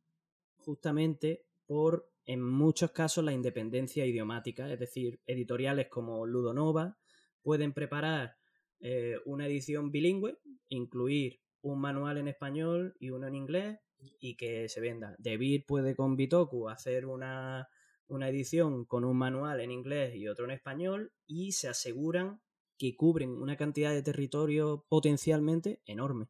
justamente 0.57 1.45
por, 1.67 2.09
en 2.25 2.41
muchos 2.41 2.89
casos, 2.91 3.23
la 3.23 3.31
independencia 3.31 4.07
idiomática. 4.07 4.73
Es 4.73 4.79
decir, 4.79 5.21
editoriales 5.27 5.87
como 5.87 6.25
Ludonova 6.25 6.97
pueden 7.43 7.73
preparar 7.73 8.37
eh, 8.79 9.17
una 9.25 9.45
edición 9.45 9.91
bilingüe, 9.91 10.39
incluir 10.69 11.41
un 11.61 11.79
manual 11.79 12.17
en 12.17 12.27
español 12.27 12.95
y 12.99 13.11
uno 13.11 13.27
en 13.27 13.35
inglés 13.35 13.79
y 14.19 14.35
que 14.35 14.67
se 14.67 14.81
venda. 14.81 15.15
Debir 15.19 15.63
puede 15.67 15.95
con 15.95 16.15
Bitoku 16.15 16.69
hacer 16.69 17.05
una, 17.05 17.69
una 18.07 18.29
edición 18.29 18.85
con 18.85 19.05
un 19.05 19.15
manual 19.15 19.59
en 19.59 19.69
inglés 19.69 20.15
y 20.15 20.27
otro 20.27 20.45
en 20.45 20.51
español 20.51 21.13
y 21.27 21.51
se 21.51 21.67
aseguran 21.67 22.41
que 22.79 22.95
cubren 22.95 23.29
una 23.29 23.57
cantidad 23.57 23.93
de 23.93 24.01
territorio 24.01 24.87
potencialmente 24.89 25.81
enorme. 25.85 26.29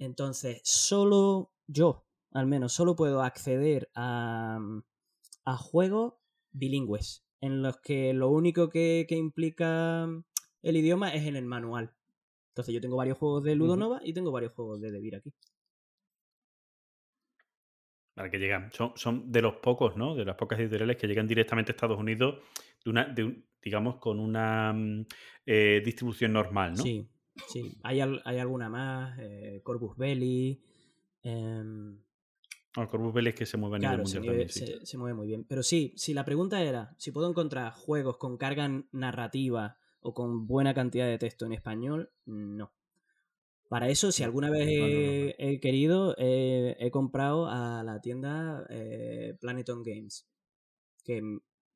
Entonces, 0.00 0.60
solo 0.64 1.52
yo, 1.68 2.04
al 2.32 2.46
menos, 2.48 2.72
solo 2.72 2.96
puedo 2.96 3.22
acceder 3.22 3.88
a, 3.94 4.58
a 5.44 5.56
juegos 5.56 6.14
bilingües, 6.52 7.24
en 7.40 7.62
los 7.62 7.76
que 7.80 8.12
lo 8.14 8.30
único 8.30 8.68
que, 8.70 9.06
que 9.08 9.16
implica 9.16 10.08
el 10.62 10.76
idioma 10.76 11.14
es 11.14 11.26
en 11.26 11.36
el 11.36 11.44
manual. 11.46 11.94
Entonces 12.52 12.74
yo 12.74 12.80
tengo 12.80 12.96
varios 12.96 13.18
juegos 13.18 13.44
de 13.44 13.54
Ludonova 13.54 14.00
y 14.04 14.12
tengo 14.14 14.32
varios 14.32 14.52
juegos 14.54 14.80
de 14.80 14.90
Devir 14.90 15.16
aquí. 15.16 15.32
Para 18.14 18.30
que 18.30 18.38
llegan. 18.38 18.70
Son, 18.72 18.92
son 18.96 19.30
de 19.32 19.40
los 19.42 19.56
pocos, 19.56 19.96
¿no? 19.96 20.14
De 20.14 20.24
las 20.24 20.36
pocas 20.36 20.58
editoriales 20.58 20.96
que 20.96 21.06
llegan 21.06 21.26
directamente 21.26 21.72
a 21.72 21.74
Estados 21.74 21.98
Unidos, 21.98 22.42
de 22.84 22.90
una, 22.90 23.04
de 23.04 23.24
un- 23.24 23.46
digamos, 23.62 23.96
con 23.96 24.18
una 24.20 24.72
mm, 24.72 25.06
eh, 25.46 25.82
distribución 25.84 26.32
normal, 26.32 26.76
¿no? 26.76 26.84
Sí, 26.84 27.08
sí. 27.48 27.76
Hay, 27.82 28.00
al- 28.00 28.22
hay 28.24 28.38
alguna 28.38 28.68
más, 28.68 29.18
eh, 29.20 29.60
Corvus 29.62 29.96
Belli. 29.96 30.62
Corvus 32.74 33.12
Belli 33.14 33.30
es 33.30 33.34
que 33.34 33.46
se 33.46 33.56
mueve 33.56 33.76
a 33.76 33.78
nivel 33.80 33.96
Claro, 33.96 34.06
se, 34.06 34.20
mundial 34.20 34.34
mueve, 34.36 34.48
también, 34.52 34.66
sí. 34.76 34.80
se- 34.80 34.86
se 34.86 34.98
mueve 34.98 35.14
muy 35.14 35.26
bien. 35.26 35.44
Pero 35.44 35.62
sí, 35.62 35.92
si 35.96 36.14
la 36.14 36.24
pregunta 36.24 36.62
era 36.62 36.94
si 36.98 37.10
puedo 37.10 37.28
encontrar 37.28 37.72
juegos 37.72 38.16
con 38.16 38.36
carga 38.36 38.68
narrativa 38.92 39.78
o 40.00 40.14
con 40.14 40.46
buena 40.46 40.72
cantidad 40.74 41.06
de 41.06 41.18
texto 41.18 41.46
en 41.46 41.52
español, 41.52 42.10
no. 42.26 42.72
Para 43.68 43.88
eso, 43.88 44.10
si 44.10 44.24
alguna 44.24 44.50
vez 44.50 44.66
no, 44.66 44.88
no, 44.88 45.00
no, 45.00 45.32
he, 45.38 45.60
querido, 45.60 46.16
he, 46.18 46.76
he 46.80 46.90
comprado 46.90 47.46
a 47.46 47.84
la 47.84 48.00
tienda 48.00 48.66
eh, 48.68 49.36
Planeton 49.40 49.84
Games, 49.84 50.26
que 51.04 51.22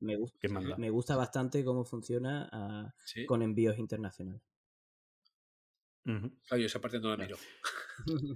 me, 0.01 0.17
gusta 0.17 0.37
me 0.77 0.89
gusta 0.89 1.15
bastante 1.15 1.63
cómo 1.63 1.85
funciona 1.85 2.49
ah, 2.51 2.93
Sí. 3.05 3.25
con 3.25 3.41
envíos 3.41 3.77
internacionales. 3.77 4.41
Ujú. 6.05 6.31
Claro, 6.47 6.59
yo 6.61 6.65
esa 6.67 6.79
parte 6.79 6.99
no 6.99 7.09
la 7.09 7.17
miro. 7.17 7.37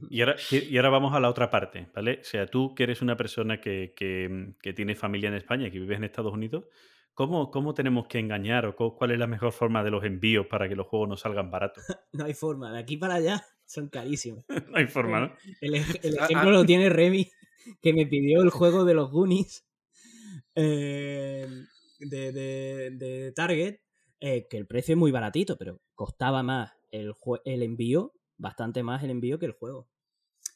Y 0.10 0.22
ahora, 0.22 0.36
y 0.52 0.76
ahora 0.78 0.90
vamos 0.90 1.14
a 1.14 1.20
la 1.20 1.30
otra 1.30 1.50
parte, 1.50 1.88
¿vale? 1.94 2.20
O 2.22 2.24
sea, 2.24 2.48
tú 2.48 2.74
que 2.74 2.84
eres 2.84 3.02
una 3.02 3.16
persona 3.18 3.62
que, 3.62 3.94
que- 3.96 4.54
que 4.62 4.74
tiene 4.74 4.96
familia 4.96 5.30
en 5.30 5.36
España 5.36 5.68
y 5.68 5.72
que 5.72 5.80
vives 5.80 5.98
en 5.98 6.04
Estados 6.06 6.34
Unidos, 6.34 6.66
¿cómo, 7.14 7.52
cómo 7.52 7.74
tenemos 7.74 8.08
que 8.08 8.18
engañar 8.20 8.66
o 8.66 8.76
cuál 8.96 9.12
es 9.12 9.20
la 9.20 9.28
mejor 9.28 9.52
forma 9.52 9.84
de 9.84 9.92
los 9.92 10.04
envíos 10.04 10.48
para 10.48 10.68
que 10.68 10.76
los 10.76 10.88
juegos 10.88 11.10
no 11.10 11.18
salgan 11.18 11.52
baratos? 11.52 11.84
no 12.14 12.26
hay 12.26 12.34
forma, 12.34 12.72
de 12.74 12.80
aquí 12.80 12.98
para 12.98 13.16
allá 13.16 13.44
son 13.66 13.90
carísimos. 13.90 14.46
No 14.72 14.78
hay 14.78 14.88
forma, 14.88 15.20
¿no? 15.20 15.34
El, 15.62 15.76
el 15.76 15.84
Ah, 16.20 16.26
ejemplo 16.26 16.50
ah. 16.50 16.54
lo 16.54 16.66
tiene 16.66 16.90
Remy, 16.90 17.30
que 17.82 17.94
me 17.94 18.08
pidió 18.08 18.42
el 18.42 18.50
juego 18.50 18.84
de 18.86 18.94
los 18.96 19.12
Goonies 19.12 19.64
eh, 20.56 21.48
de, 22.00 22.32
de- 22.32 22.90
de 22.92 23.32
Target, 23.34 23.78
eh, 24.22 24.48
que 24.50 24.58
el 24.58 24.66
precio 24.66 24.94
es 24.94 24.98
muy 24.98 25.12
baratito, 25.12 25.58
pero 25.58 25.80
costaba 25.94 26.42
más 26.44 26.72
el, 26.92 27.14
el 27.46 27.64
envío, 27.64 28.14
bastante 28.38 28.84
más 28.84 29.04
el 29.04 29.12
envío 29.12 29.40
que 29.40 29.46
el 29.46 29.52
juego. 29.54 29.88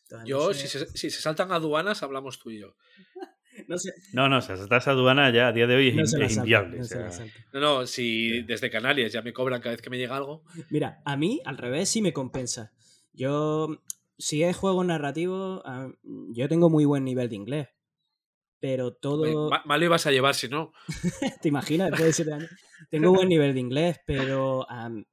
Entonces, 0.03 0.27
Yo, 0.29 0.47
no 0.49 0.53
si 0.53 0.67
se, 0.67 0.85
si 0.97 1.09
se 1.09 1.21
saltan 1.21 1.51
aduanas, 1.51 2.03
hablamos 2.03 2.39
tú 2.39 2.49
y 2.51 2.59
yo. 2.59 2.75
no 3.67 3.77
sé- 3.77 3.93
No, 4.13 4.29
no, 4.29 4.37
o 4.39 4.41
sea, 4.41 4.55
esta 4.55 4.77
aduana 4.91 5.31
ya 5.31 5.47
a 5.47 5.51
día 5.51 5.67
de 5.67 5.75
hoy 5.75 5.87
es, 5.89 5.95
no 5.95 6.03
es 6.03 6.11
salta, 6.11 6.33
inviable. 6.33 6.77
no 6.77 6.83
o 6.83 6.87
sea. 6.87 7.09
No, 7.53 7.59
no, 7.59 7.87
si 7.87 8.41
desde 8.43 8.69
Canarias 8.69 9.11
ya 9.11 9.21
me 9.21 9.33
cobran 9.33 9.61
cada 9.61 9.71
vez 9.75 9.81
que 9.81 9.89
me 9.89 9.97
llega 9.97 10.15
algo. 10.17 10.43
Mira, 10.69 11.01
a 11.05 11.15
mí 11.17 11.41
al 11.45 11.57
revés 11.57 11.89
sí 11.89 12.01
me 12.01 12.13
compensa. 12.13 12.71
Yo, 13.13 13.81
si 14.17 14.43
es 14.43 14.55
juego 14.57 14.83
narrativo, 14.83 15.63
yo 16.03 16.47
tengo 16.49 16.69
muy 16.69 16.85
buen 16.85 17.03
nivel 17.03 17.29
de 17.29 17.35
inglés. 17.35 17.67
Pero 18.63 18.93
todo. 18.93 19.49
Ma- 19.49 19.61
Mal 19.65 19.79
lo 19.81 19.85
ibas 19.87 20.05
a 20.07 20.11
llevar 20.11 20.35
si 20.35 20.47
no. 20.47 20.71
¿Te 21.41 21.49
imaginas 21.49 21.89
después 21.89 22.07
de 22.07 22.13
siete 22.13 22.31
años? 22.33 22.49
Tengo 22.89 23.11
buen 23.11 23.27
nivel 23.27 23.53
de 23.53 23.59
inglés, 23.59 23.99
pero 24.05 24.65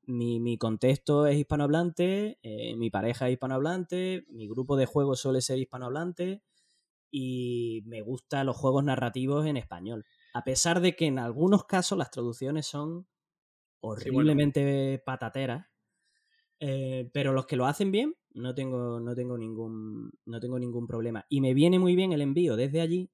mi, 0.06 0.38
mi 0.38 0.56
contexto 0.56 1.26
es 1.26 1.36
hispanohablante, 1.36 2.38
eh, 2.44 2.76
mi 2.76 2.90
pareja 2.90 3.26
es 3.26 3.32
hispanohablante, 3.32 4.24
mi 4.28 4.46
grupo 4.46 4.76
de 4.76 4.86
juegos 4.86 5.18
suele 5.18 5.40
ser 5.40 5.58
hispanohablante 5.58 6.42
y 7.10 7.82
me 7.86 8.02
gustan 8.02 8.46
los 8.46 8.56
juegos 8.56 8.84
narrativos 8.84 9.46
en 9.46 9.56
español. 9.56 10.06
A 10.32 10.44
pesar 10.44 10.80
de 10.80 10.94
que 10.94 11.06
en 11.06 11.18
algunos 11.18 11.64
casos 11.64 11.98
las 11.98 12.12
traducciones 12.12 12.66
son 12.66 13.08
horriblemente 13.80 15.02
patateras, 15.04 15.66
eh, 16.60 17.10
pero 17.12 17.32
los 17.32 17.46
que 17.46 17.56
lo 17.56 17.66
hacen 17.66 17.90
bien 17.90 18.14
no 18.32 18.54
tengo, 18.54 19.00
no, 19.00 19.14
tengo 19.14 19.36
ningún, 19.38 20.12
no 20.26 20.40
tengo 20.40 20.58
ningún 20.58 20.86
problema. 20.86 21.24
Y 21.28 21.40
me 21.40 21.54
viene 21.54 21.78
muy 21.78 21.96
bien 21.96 22.12
el 22.12 22.20
envío 22.20 22.56
desde 22.56 22.80
allí 22.80 23.10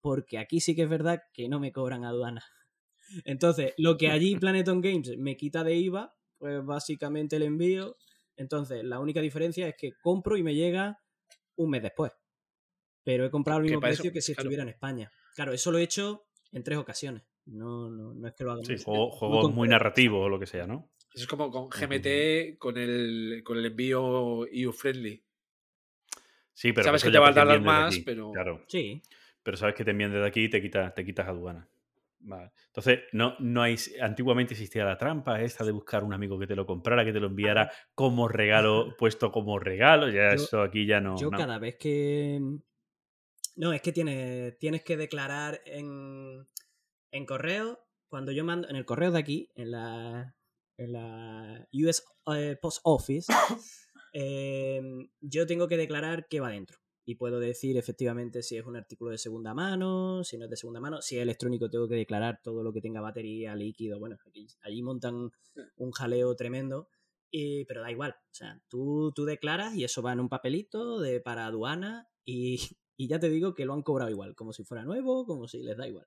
porque 0.00 0.38
aquí 0.38 0.60
sí 0.60 0.74
que 0.74 0.82
es 0.82 0.88
verdad 0.88 1.22
que 1.32 1.48
no 1.48 1.60
me 1.60 1.72
cobran 1.72 2.04
aduana. 2.04 2.44
Entonces, 3.24 3.74
lo 3.76 3.96
que 3.96 4.08
allí 4.08 4.36
Planeton 4.40 4.80
Games 4.80 5.16
me 5.18 5.36
quita 5.36 5.64
de 5.64 5.74
IVA, 5.76 6.14
pues 6.38 6.64
básicamente 6.64 7.36
el 7.36 7.42
envío. 7.42 7.96
Entonces, 8.36 8.82
la 8.84 8.98
única 9.00 9.20
diferencia 9.20 9.68
es 9.68 9.74
que 9.76 9.92
compro 10.00 10.36
y 10.36 10.42
me 10.42 10.54
llega 10.54 10.98
un 11.56 11.70
mes 11.70 11.82
después. 11.82 12.12
Pero 13.04 13.24
he 13.26 13.30
comprado 13.30 13.58
al 13.60 13.64
Que 13.66 13.70
mismo 13.72 13.86
eso- 13.86 13.96
precio 14.02 14.12
que 14.12 14.20
si 14.22 14.32
claro. 14.34 14.42
estuviera 14.46 14.62
en 14.62 14.68
España. 14.70 15.10
Claro, 15.34 15.52
eso 15.52 15.70
lo 15.72 15.78
he 15.78 15.82
hecho 15.82 16.26
en 16.52 16.62
tres 16.62 16.78
ocasiones. 16.78 17.22
No, 17.46 17.90
no, 17.90 18.14
no 18.14 18.28
es 18.28 18.34
que 18.34 18.44
lo 18.44 18.52
haga 18.52 18.62
sí, 18.64 18.76
juego- 18.82 19.10
juegos 19.10 19.44
muy 19.44 19.52
concreto. 19.54 19.70
narrativos 19.72 20.24
o 20.26 20.28
lo 20.28 20.38
que 20.38 20.46
sea, 20.46 20.66
¿no? 20.66 20.90
Eso 21.12 21.24
es 21.24 21.26
como 21.26 21.50
con 21.50 21.68
GMT 21.68 22.56
con 22.58 22.76
el, 22.78 23.42
con 23.44 23.58
el 23.58 23.66
envío 23.66 24.46
EU 24.46 24.72
friendly. 24.72 25.24
Sí, 26.52 26.72
pero 26.72 26.84
Sabes 26.84 27.02
que 27.02 27.10
te 27.10 27.18
va 27.18 27.28
a 27.30 27.34
tardar 27.34 27.60
más, 27.60 27.98
pero- 28.04 28.30
Claro, 28.32 28.64
Sí. 28.68 29.02
Pero 29.42 29.56
sabes 29.56 29.74
que 29.74 29.84
te 29.84 29.90
envían 29.90 30.12
desde 30.12 30.26
aquí 30.26 30.44
y 30.44 30.50
te, 30.50 30.60
quita, 30.60 30.92
te 30.94 31.04
quitas 31.04 31.28
aduana. 31.28 31.68
Vale. 32.22 32.52
Entonces, 32.66 33.00
no, 33.12 33.34
no 33.38 33.62
hay. 33.62 33.76
Antiguamente 34.00 34.52
existía 34.52 34.84
la 34.84 34.98
trampa 34.98 35.40
esta 35.40 35.64
de 35.64 35.72
buscar 35.72 36.04
un 36.04 36.12
amigo 36.12 36.38
que 36.38 36.46
te 36.46 36.54
lo 36.54 36.66
comprara, 36.66 37.04
que 37.04 37.12
te 37.12 37.20
lo 37.20 37.28
enviara 37.28 37.72
como 37.94 38.28
regalo, 38.28 38.94
puesto 38.98 39.32
como 39.32 39.58
regalo. 39.58 40.08
Ya 40.08 40.34
Yo- 40.34 40.44
eso 40.44 40.62
aquí 40.62 40.86
ya 40.86 41.00
no. 41.00 41.18
Yo 41.18 41.30
no. 41.30 41.38
cada 41.38 41.58
vez 41.58 41.76
que. 41.76 42.40
No, 43.56 43.72
es 43.72 43.80
que 43.82 43.92
tienes, 43.92 44.58
tienes 44.58 44.82
que 44.84 44.96
declarar 44.96 45.60
en, 45.64 46.46
en 47.10 47.26
correo. 47.26 47.80
Cuando 48.08 48.32
yo 48.32 48.44
mando. 48.44 48.68
En 48.68 48.76
el 48.76 48.84
correo 48.84 49.10
de 49.10 49.18
aquí, 49.18 49.50
en 49.54 49.70
la. 49.70 50.36
En 50.76 50.92
la 50.92 51.68
US 51.72 52.04
eh, 52.34 52.56
Post 52.60 52.80
Office. 52.84 53.32
eh, 54.12 54.82
yo 55.20 55.46
tengo 55.46 55.68
que 55.68 55.78
declarar 55.78 56.26
qué 56.28 56.40
va 56.40 56.50
dentro. 56.50 56.78
Y 57.10 57.16
puedo 57.16 57.40
decir 57.40 57.76
efectivamente 57.76 58.40
si 58.40 58.56
es 58.56 58.64
un 58.64 58.76
artículo 58.76 59.10
de 59.10 59.18
segunda 59.18 59.52
mano, 59.52 60.22
si 60.22 60.38
no 60.38 60.44
es 60.44 60.50
de 60.50 60.56
segunda 60.56 60.78
mano. 60.78 61.02
Si 61.02 61.16
es 61.16 61.22
electrónico, 61.22 61.68
tengo 61.68 61.88
que 61.88 61.96
declarar 61.96 62.40
todo 62.40 62.62
lo 62.62 62.72
que 62.72 62.80
tenga 62.80 63.00
batería, 63.00 63.56
líquido. 63.56 63.98
Bueno, 63.98 64.16
aquí- 64.28 64.46
allí 64.62 64.80
montan 64.80 65.32
un 65.76 65.90
jaleo 65.90 66.36
tremendo. 66.36 66.88
Y- 67.32 67.64
pero 67.64 67.80
da 67.82 67.90
igual. 67.90 68.12
O 68.16 68.32
sea, 68.34 68.60
tú, 68.68 69.10
tú 69.12 69.24
declaras 69.24 69.74
y 69.74 69.82
eso 69.82 70.02
va 70.02 70.12
en 70.12 70.20
un 70.20 70.28
papelito 70.28 71.00
de, 71.00 71.20
para 71.20 71.46
aduana 71.46 72.06
y, 72.24 72.60
y 72.96 73.08
ya 73.08 73.18
te 73.18 73.28
digo 73.28 73.54
que 73.56 73.64
lo 73.64 73.74
han 73.74 73.82
cobrado 73.82 74.10
igual, 74.12 74.36
como 74.36 74.52
si 74.52 74.62
fuera 74.62 74.84
nuevo, 74.84 75.26
como 75.26 75.48
si 75.48 75.64
les 75.64 75.76
da 75.76 75.88
igual. 75.88 76.06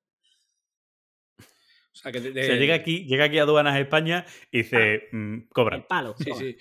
O 1.39 1.95
sea, 1.95 2.13
que 2.13 2.21
de- 2.21 2.29
O 2.41 2.45
sea, 2.45 2.55
llega 2.55 2.75
aquí, 2.75 3.05
llega 3.05 3.25
aquí 3.25 3.39
a 3.39 3.43
aduanas 3.43 3.77
España 3.77 4.25
y 4.51 4.59
dice, 4.59 5.09
El 5.11 5.47
cobran. 5.49 5.85
palo. 5.87 6.15
Sí, 6.17 6.23
toma. 6.29 6.39
sí. 6.39 6.55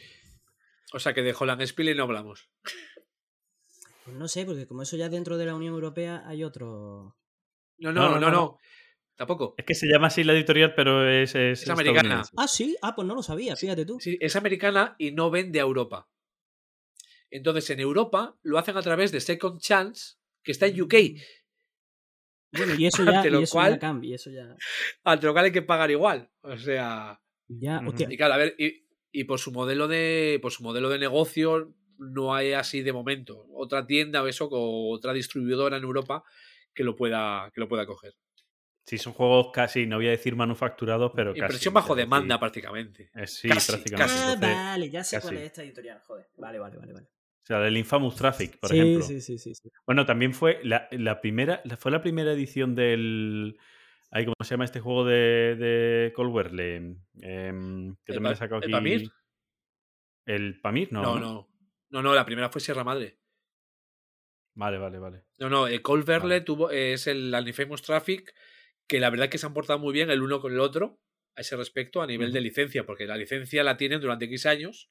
O 0.94 0.98
sea, 0.98 1.14
que 1.14 1.22
de 1.22 1.32
Holland 1.38 1.64
Spiele 1.64 1.94
no 1.94 2.02
hablamos. 2.02 2.50
Pues 4.12 4.20
no 4.20 4.28
sé, 4.28 4.44
porque 4.44 4.66
como 4.66 4.82
eso 4.82 4.96
ya 4.98 5.08
dentro 5.08 5.38
de 5.38 5.46
la 5.46 5.54
Unión 5.54 5.72
Europea 5.72 6.22
hay 6.26 6.44
otro. 6.44 7.16
No, 7.78 7.92
No, 7.92 7.92
no, 7.92 8.10
no, 8.10 8.20
no, 8.20 8.20
no. 8.20 8.30
no. 8.30 8.58
Tampoco. 9.16 9.54
Es 9.56 9.64
que 9.64 9.74
se 9.74 9.86
llama 9.86 10.08
así 10.08 10.22
la 10.22 10.34
editorial, 10.34 10.74
pero 10.74 11.08
es. 11.08 11.34
Es, 11.34 11.62
Es 11.62 11.70
americana. 11.70 12.22
Ah, 12.36 12.46
sí, 12.46 12.76
ah, 12.82 12.94
pues 12.94 13.06
no 13.08 13.14
lo 13.14 13.22
sabía, 13.22 13.56
fíjate 13.56 13.86
tú. 13.86 13.98
Sí, 14.00 14.18
es 14.20 14.36
americana 14.36 14.96
y 14.98 15.12
no 15.12 15.30
vende 15.30 15.60
a 15.60 15.62
Europa. 15.62 16.10
Entonces, 17.30 17.70
en 17.70 17.80
Europa 17.80 18.36
lo 18.42 18.58
hacen 18.58 18.76
a 18.76 18.82
través 18.82 19.12
de 19.12 19.20
Second 19.20 19.60
Chance, 19.60 20.16
que 20.42 20.52
está 20.52 20.66
en 20.66 20.80
UK. 20.82 20.94
Bueno, 22.52 22.74
y 22.76 22.84
eso 22.86 23.02
ya, 23.04 23.18
Ante 23.18 23.30
lo 23.30 23.40
y 23.40 23.44
eso 23.44 23.52
cual- 23.52 23.72
ya 23.72 23.78
cambia, 23.78 24.10
y 24.10 24.14
eso 24.14 24.30
ya. 24.30 24.54
Al 25.04 25.20
local 25.22 25.46
hay 25.46 25.52
que 25.52 25.62
pagar 25.62 25.90
igual. 25.90 26.30
O 26.42 26.56
sea. 26.58 27.18
Ya, 27.48 27.80
hostia, 27.86 28.08
Y 28.10 28.16
claro, 28.18 28.34
a 28.34 28.38
ver, 28.38 28.54
y, 28.58 28.86
y 29.10 29.24
por 29.24 29.38
su 29.38 29.52
modelo 29.52 29.88
de. 29.88 30.38
Por 30.42 30.52
su 30.52 30.62
modelo 30.62 30.88
de 30.90 30.98
negocio, 30.98 31.74
no 32.02 32.34
hay 32.34 32.52
así 32.52 32.82
de 32.82 32.92
momento. 32.92 33.46
Otra 33.54 33.86
tienda 33.86 34.22
o 34.22 34.26
eso, 34.26 34.48
o 34.50 34.92
otra 34.92 35.12
distribuidora 35.12 35.76
en 35.76 35.84
Europa 35.84 36.22
que 36.74 36.84
lo 36.84 36.94
pueda, 36.96 37.50
que 37.54 37.60
lo 37.60 37.68
pueda 37.68 37.86
coger. 37.86 38.14
Sí, 38.84 38.98
son 38.98 39.12
juegos 39.12 39.50
casi, 39.52 39.86
no 39.86 39.96
voy 39.96 40.08
a 40.08 40.10
decir 40.10 40.34
manufacturados, 40.34 41.12
pero 41.14 41.32
casi. 41.32 41.40
Impresión 41.42 41.74
bajo 41.74 41.94
demanda 41.94 42.34
sí. 42.34 42.40
prácticamente. 42.40 43.10
Eh, 43.14 43.26
Sí, 43.26 43.48
Casi, 43.48 43.70
prácticamente. 43.72 44.12
Ah, 44.18 44.32
Entonces, 44.34 44.56
vale, 44.58 44.90
ya 44.90 45.04
sé 45.04 45.20
cuál 45.20 45.36
es 45.36 45.42
esta 45.44 45.62
editorial, 45.62 46.00
joder. 46.00 46.26
Vale, 46.36 46.58
vale, 46.58 46.76
vale, 46.78 46.92
vale. 46.92 47.06
o 47.06 47.46
sea, 47.46 47.66
el 47.66 47.76
Infamous 47.76 48.16
Traffic, 48.16 48.58
por 48.58 48.70
sí, 48.70 48.76
ejemplo. 48.76 49.04
sí, 49.04 49.20
sí, 49.20 49.38
sí, 49.38 49.54
sí. 49.54 49.68
Bueno, 49.86 50.04
también 50.04 50.34
fue 50.34 50.58
la, 50.64 50.88
la 50.90 51.20
primera, 51.20 51.60
la- 51.64 51.76
fue 51.76 51.90
la 51.92 52.02
primera 52.02 52.32
edición 52.32 52.74
del. 52.74 53.56
Ay, 54.10 54.24
¿Cómo 54.24 54.34
se 54.42 54.50
llama 54.50 54.64
este 54.64 54.80
juego 54.80 55.04
de, 55.04 55.54
de 55.56 56.12
Colwerle? 56.14 56.76
Em, 57.20 57.94
que 58.04 58.12
¿El 58.12 58.16
también 58.16 58.22
Pa- 58.24 58.28
le 58.30 58.34
he 58.34 58.36
sacado 58.36 58.56
el 58.58 58.64
aquí. 58.64 58.72
Pamir? 58.72 59.10
¿El 60.26 60.60
Pamir? 60.60 60.92
No, 60.92 61.02
No, 61.02 61.18
no. 61.20 61.48
No. 61.92 62.02
No, 62.02 62.14
la 62.14 62.24
primera 62.24 62.48
fue 62.48 62.60
Sierra 62.60 62.84
Madre. 62.84 63.18
Vale, 64.54 64.78
vale, 64.78 64.98
vale. 64.98 65.24
No, 65.38 65.48
no, 65.48 65.66
el 65.66 65.80
Cold 65.80 66.04
Verle 66.04 66.34
Vale. 66.34 66.40
tuvo, 66.42 66.70
es 66.70 67.06
el 67.06 67.34
Infamous 67.46 67.82
Traffic, 67.82 68.34
que 68.86 69.00
la 69.00 69.08
verdad 69.10 69.24
es 69.24 69.30
que 69.30 69.38
se 69.38 69.46
han 69.46 69.54
portado 69.54 69.78
muy 69.78 69.92
bien 69.92 70.10
el 70.10 70.22
uno 70.22 70.40
con 70.40 70.52
el 70.52 70.60
otro 70.60 71.00
a 71.34 71.40
ese 71.40 71.56
respecto 71.56 72.02
a 72.02 72.06
nivel 72.06 72.32
de 72.32 72.42
licencia, 72.42 72.84
porque 72.84 73.06
la 73.06 73.16
licencia 73.16 73.64
la 73.64 73.78
tienen 73.78 74.00
durante 74.00 74.26
X 74.26 74.44
años 74.44 74.90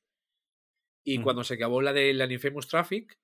y 1.03 1.19
cuando 1.19 1.43
se 1.43 1.55
acabó 1.55 1.81
la 1.81 1.93
del 1.93 2.31
Infamous 2.31 2.67
Traffic, 2.67 3.19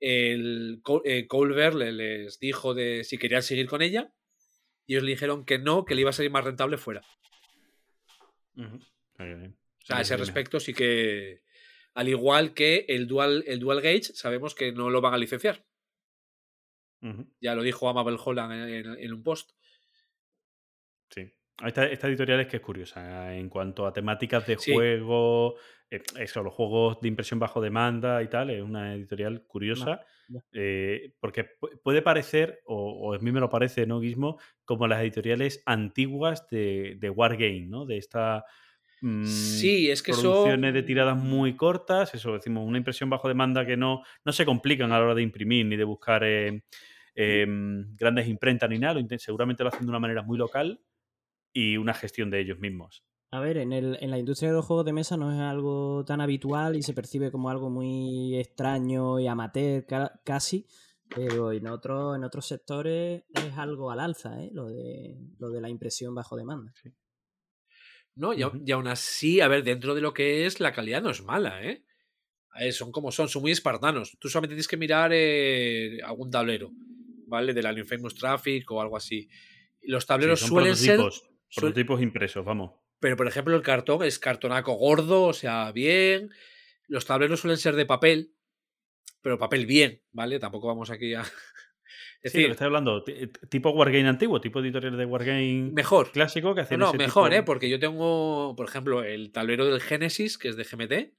el 0.00 0.82
eh, 1.04 1.26
Cold 1.28 1.54
Verle 1.54 1.92
les 1.92 2.40
dijo 2.40 2.74
de 2.74 3.04
si 3.04 3.18
querían 3.18 3.42
seguir 3.42 3.68
con 3.68 3.82
ella 3.82 4.12
y 4.86 4.94
ellos 4.94 5.04
le 5.04 5.12
dijeron 5.12 5.44
que 5.44 5.58
no, 5.58 5.84
que 5.84 5.94
le 5.94 6.00
iba 6.00 6.10
a 6.10 6.12
salir 6.12 6.32
más 6.32 6.44
rentable 6.44 6.76
fuera. 6.76 7.02
Bien. 8.54 9.56
O 9.80 9.84
sea, 9.84 9.98
a 9.98 10.00
ese 10.00 10.16
respecto 10.16 10.58
sí 10.58 10.74
que, 10.74 11.42
al 11.94 12.08
igual 12.08 12.54
que 12.54 12.84
el 12.88 13.06
Dual, 13.06 13.44
el 13.46 13.58
Dual 13.60 13.80
Gauge, 13.80 14.12
sabemos 14.14 14.54
que 14.54 14.72
no 14.72 14.90
lo 14.90 15.00
van 15.00 15.14
a 15.14 15.18
licenciar. 15.18 15.64
Ya 17.40 17.54
lo 17.56 17.62
dijo 17.62 17.88
Amabel 17.88 18.16
Holland 18.24 18.52
en- 18.52 18.86
en- 18.86 18.98
en 18.98 19.12
un 19.12 19.22
post. 19.24 19.50
Sí. 21.10 21.30
Esta, 21.64 21.86
esta 21.86 22.08
editorial 22.08 22.40
es 22.40 22.46
que 22.46 22.56
es 22.56 22.62
curiosa 22.62 23.34
en 23.34 23.48
cuanto 23.48 23.86
a 23.86 23.92
temáticas 23.92 24.46
de 24.46 24.56
Sí. 24.58 24.72
juego, 24.72 25.56
eh, 25.90 26.00
eso, 26.18 26.42
los 26.42 26.54
juegos 26.54 27.00
de 27.00 27.08
impresión 27.08 27.38
bajo 27.38 27.60
demanda 27.60 28.22
y 28.22 28.28
tal, 28.28 28.50
es 28.50 28.62
una 28.62 28.94
editorial 28.94 29.44
curiosa. 29.46 30.04
eh, 30.52 31.12
porque 31.20 31.58
pu- 31.60 31.78
puede 31.82 32.00
parecer, 32.00 32.62
o, 32.64 32.92
o 33.10 33.14
a 33.14 33.18
mí 33.18 33.30
me 33.32 33.40
lo 33.40 33.50
parece, 33.50 33.86
¿no, 33.86 34.00
Guismo? 34.00 34.38
Como 34.64 34.86
las 34.88 35.02
editoriales 35.02 35.62
antiguas 35.66 36.48
de, 36.48 36.96
de 36.98 37.10
Wargame, 37.10 37.66
¿no? 37.66 37.84
De 37.84 37.98
esta 37.98 38.44
mm, 39.02 39.24
Sí, 39.24 39.90
es 39.90 40.02
que 40.02 40.12
producciones 40.12 40.72
de 40.74 40.80
son- 40.80 40.86
tiradas 40.86 41.16
muy 41.18 41.54
cortas, 41.56 42.14
eso 42.14 42.32
decimos, 42.32 42.66
una 42.66 42.78
impresión 42.78 43.10
bajo 43.10 43.28
demanda 43.28 43.66
que 43.66 43.76
no, 43.76 44.02
no 44.24 44.32
se 44.32 44.44
complican 44.46 44.90
a 44.92 44.98
la 44.98 45.04
hora 45.04 45.14
de 45.14 45.22
imprimir 45.22 45.66
ni 45.66 45.76
de 45.76 45.84
buscar 45.84 46.24
eh, 46.24 46.62
em, 47.14 47.94
grandes 47.96 48.26
imprentas 48.28 48.70
ni 48.70 48.78
nada, 48.78 49.00
seguramente 49.18 49.62
lo 49.62 49.68
hacen 49.68 49.84
de 49.86 49.90
una 49.90 49.98
manera 50.00 50.22
muy 50.22 50.38
local 50.38 50.80
y 51.52 51.76
una 51.76 51.92
gestión 51.94 52.30
de 52.30 52.40
ellos 52.40 52.58
mismos. 52.58 53.04
A 53.30 53.40
ver, 53.40 53.56
en, 53.56 53.72
el, 53.72 53.96
en 54.00 54.10
la 54.10 54.18
industria 54.18 54.50
de 54.50 54.56
los 54.56 54.66
juegos 54.66 54.84
de 54.84 54.92
mesa 54.92 55.16
no 55.16 55.32
es 55.32 55.38
algo 55.40 56.04
tan 56.06 56.20
habitual 56.20 56.76
y 56.76 56.82
se 56.82 56.92
percibe 56.92 57.30
como 57.30 57.48
algo 57.48 57.70
muy 57.70 58.36
extraño 58.38 59.18
y 59.20 59.26
amateur 59.26 59.86
ca- 59.86 60.20
casi, 60.24 60.66
pero 61.14 61.50
en, 61.52 61.66
otro, 61.66 62.14
en 62.14 62.24
otros 62.24 62.46
sectores 62.46 63.24
es 63.32 63.56
algo 63.56 63.90
al 63.90 64.00
alza, 64.00 64.42
¿eh? 64.42 64.50
lo, 64.52 64.68
de, 64.68 65.16
lo 65.38 65.48
de 65.50 65.60
la 65.62 65.70
impresión 65.70 66.14
bajo 66.14 66.36
demanda. 66.36 66.72
No, 68.14 68.34
y, 68.34 68.42
y 68.66 68.72
aún 68.72 68.86
así, 68.88 69.40
a 69.40 69.48
ver, 69.48 69.62
dentro 69.64 69.94
de 69.94 70.00
lo 70.00 70.12
que 70.12 70.46
es, 70.46 70.60
la 70.60 70.72
calidad 70.72 71.02
no 71.02 71.10
es 71.10 71.22
mala, 71.22 71.62
¿eh? 71.64 71.82
Ver, 72.54 72.72
son 72.72 72.92
como 72.92 73.10
son, 73.12 73.28
son 73.28 73.42
muy 73.42 73.52
espartanos. 73.52 74.16
Tú 74.18 74.28
solamente 74.28 74.54
tienes 74.54 74.68
que 74.68 74.76
mirar 74.76 75.10
eh, 75.14 75.98
algún 76.04 76.30
tablero, 76.30 76.74
¿vale? 77.26 77.54
Del 77.54 77.78
Infamous 77.78 78.14
Traffic 78.14 78.70
o 78.70 78.80
algo 78.82 78.96
así. 78.96 79.28
Los 79.82 80.06
tableros 80.06 80.38
Sí, 80.40 80.46
son 80.46 80.56
suelen 80.56 80.76
ser. 80.76 80.96
prototipos, 80.96 81.22
suel- 81.48 81.60
prototipos 81.72 82.02
impresos, 82.02 82.44
vamos. 82.44 82.72
Pero, 83.00 83.16
por 83.16 83.26
ejemplo, 83.26 83.56
el 83.56 83.62
cartón 83.62 84.04
es 84.04 84.18
cartonaco 84.18 84.74
gordo, 84.74 85.22
o 85.24 85.32
sea, 85.32 85.72
bien. 85.72 86.30
Los 86.86 87.06
tableros 87.06 87.40
suelen 87.40 87.56
ser 87.58 87.74
de 87.74 87.86
papel, 87.86 88.34
pero 89.22 89.38
papel 89.38 89.66
bien, 89.66 90.02
¿vale? 90.12 90.38
Tampoco 90.38 90.66
vamos 90.68 90.90
aquí 90.90 91.14
a. 91.14 91.24
Es 92.22 92.32
Sí, 92.32 92.38
lo 92.38 92.42
que 92.42 92.42
decir, 92.42 92.50
estoy 92.52 92.66
hablando, 92.66 93.02
ti- 93.02 93.26
tipo 93.48 93.70
Wargame 93.70 94.06
antiguo, 94.08 94.40
tipo 94.40 94.60
editorial 94.60 94.96
de 94.96 95.04
Wargame 95.06 95.70
mejor. 95.72 96.12
clásico 96.12 96.54
que 96.54 96.60
No, 96.60 96.64
hacen 96.64 96.78
no, 96.78 96.88
ese 96.90 96.98
mejor, 96.98 97.30
tipo- 97.30 97.40
¿eh? 97.40 97.42
Porque 97.42 97.68
yo 97.68 97.80
tengo, 97.80 98.54
por 98.56 98.68
ejemplo, 98.68 99.02
el 99.02 99.32
tablero 99.32 99.66
del 99.66 99.80
Genesis, 99.80 100.38
que 100.38 100.48
es 100.48 100.56
de 100.56 100.64
GMT, 100.64 101.14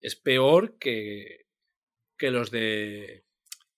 es 0.00 0.16
peor 0.16 0.76
que, 0.78 1.46
que 2.18 2.30
los 2.32 2.50
de 2.50 3.24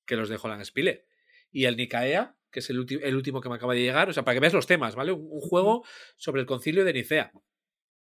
que 0.07 0.17
los 0.17 0.29
de 0.29 0.39
Holland 0.43 0.65
Spile. 0.65 1.07
Y 1.51 1.67
el 1.67 1.77
Nicaea, 1.77 2.37
que 2.51 2.61
es 2.61 2.71
el, 2.71 2.79
ulti- 2.85 3.01
el 3.03 3.17
último 3.17 3.41
que 3.41 3.49
me 3.49 3.55
acaba 3.57 3.75
de 3.75 3.81
llegar, 3.83 4.09
o 4.09 4.13
sea, 4.13 4.25
para 4.25 4.35
que 4.35 4.41
veas 4.41 4.53
los 4.55 4.67
temas, 4.67 4.95
¿vale? 4.95 5.13
Un, 5.13 5.27
un 5.31 5.41
juego 5.41 5.85
sobre 6.17 6.41
el 6.41 6.47
concilio 6.47 6.85
de 6.85 6.93
Nicea. 6.95 7.33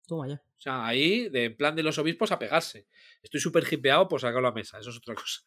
Toma 0.07 0.27
ya. 0.27 0.35
O 0.35 0.61
sea, 0.63 0.85
ahí, 0.85 1.29
de 1.29 1.45
en 1.45 1.57
plan 1.57 1.75
de 1.75 1.83
los 1.83 1.97
obispos 1.97 2.31
a 2.31 2.39
pegarse. 2.39 2.87
Estoy 3.21 3.39
súper 3.39 3.63
hipeado 3.71 4.07
por 4.07 4.21
sacarlo 4.21 4.47
a 4.47 4.51
mesa, 4.53 4.79
eso 4.79 4.89
es 4.91 4.97
otra 4.97 5.15
cosa. 5.15 5.41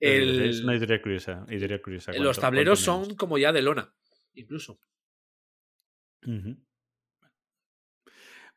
El- 0.00 0.48
Es 0.48 0.62
una 0.62 0.72
editorial 0.72 1.02
curiosa. 1.02 1.44
editorial 1.48 1.82
curiosa, 1.82 2.12
los 2.12 2.20
cuanto- 2.22 2.40
tableros 2.40 2.84
cuanto 2.84 3.04
son 3.06 3.16
como 3.16 3.38
ya 3.38 3.52
de 3.52 3.62
lona, 3.62 3.94
incluso. 4.34 4.80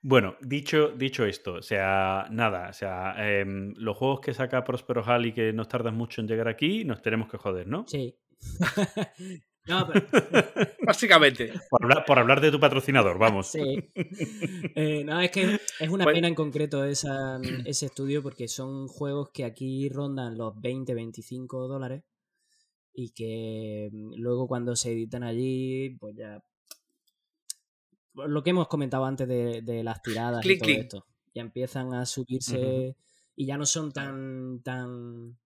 Bueno, 0.01 0.35
dicho, 0.41 0.89
dicho 0.89 1.25
esto, 1.25 1.53
o 1.55 1.61
sea, 1.61 2.27
nada, 2.29 2.69
o 2.69 2.73
sea, 2.73 3.15
em, 3.17 3.73
los 3.77 3.95
juegos 3.95 4.19
que 4.19 4.33
saca 4.33 4.63
Prospero 4.63 5.01
Hall 5.03 5.25
y 5.27 5.33
que 5.33 5.53
nos 5.53 5.69
tardan 5.69 5.95
mucho 5.95 6.19
en 6.19 6.27
llegar 6.27 6.49
aquí, 6.49 6.83
nos 6.83 7.01
tenemos 7.01 7.29
que 7.29 7.37
joder, 7.37 7.67
¿no? 7.67 7.85
Sí. 7.87 8.13
no, 9.67 9.87
pero, 9.87 10.05
Básicamente. 10.85 11.53
Por 11.69 11.83
hablar, 11.83 12.05
por 12.05 12.19
hablar 12.19 12.41
de 12.41 12.51
tu 12.51 12.59
patrocinador, 12.59 13.17
vamos. 13.17 13.47
Sí. 13.47 13.89
Eh, 14.75 15.03
no, 15.03 15.21
es 15.21 15.29
que 15.31 15.59
es 15.79 15.89
una 15.89 16.03
Bueno. 16.03 16.15
pena 16.17 16.27
en 16.27 16.35
concreto 16.35 16.83
esa, 16.83 17.39
ese 17.65 17.85
estudio 17.85 18.23
porque 18.23 18.47
son 18.47 18.87
juegos 18.87 19.29
que 19.31 19.45
aquí 19.45 19.87
rondan 19.89 20.37
los 20.37 20.59
20, 20.59 20.93
25 20.93 21.67
dólares 21.67 22.03
y 22.93 23.11
que 23.11 23.89
mm, 23.91 24.13
luego 24.17 24.47
cuando 24.47 24.75
se 24.75 24.91
editan 24.91 25.23
allí, 25.23 25.91
pues 25.99 26.15
ya... 26.15 26.43
pues 28.13 28.29
Lo 28.29 28.43
que 28.43 28.49
hemos 28.49 28.67
comentado 28.67 29.05
antes 29.05 29.27
de, 29.27 29.61
de 29.61 29.83
las 29.83 30.01
tiradas 30.01 30.45
y 30.45 30.57
todo 30.57 30.69
esto. 30.69 31.05
Ya 31.35 31.41
empiezan 31.41 31.93
a 31.93 32.05
subirse 32.05 32.95
y 33.35 33.45
ya 33.45 33.57
no 33.57 33.65
son 33.65 33.91
tan, 33.91 34.61
tan 34.63 35.37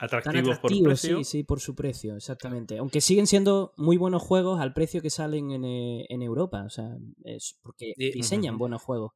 Atractivos 0.00 0.58
por 0.58 0.72
atractivos, 0.72 1.00
precio. 1.00 1.18
sí, 1.18 1.24
sí, 1.24 1.42
por 1.44 1.60
su 1.60 1.74
precio, 1.74 2.16
exactamente. 2.16 2.78
Aunque 2.78 3.00
siguen 3.00 3.26
siendo 3.26 3.72
muy 3.76 3.96
buenos 3.96 4.22
juegos 4.22 4.60
al 4.60 4.72
precio 4.72 5.00
que 5.00 5.10
salen 5.10 5.52
en, 5.52 5.64
eh, 5.64 6.06
en 6.08 6.22
Europa, 6.22 6.64
o 6.64 6.70
sea, 6.70 6.96
es 7.24 7.58
porque 7.62 7.94
diseñan 7.96 8.58
buenos 8.58 8.82
juegos, 8.82 9.12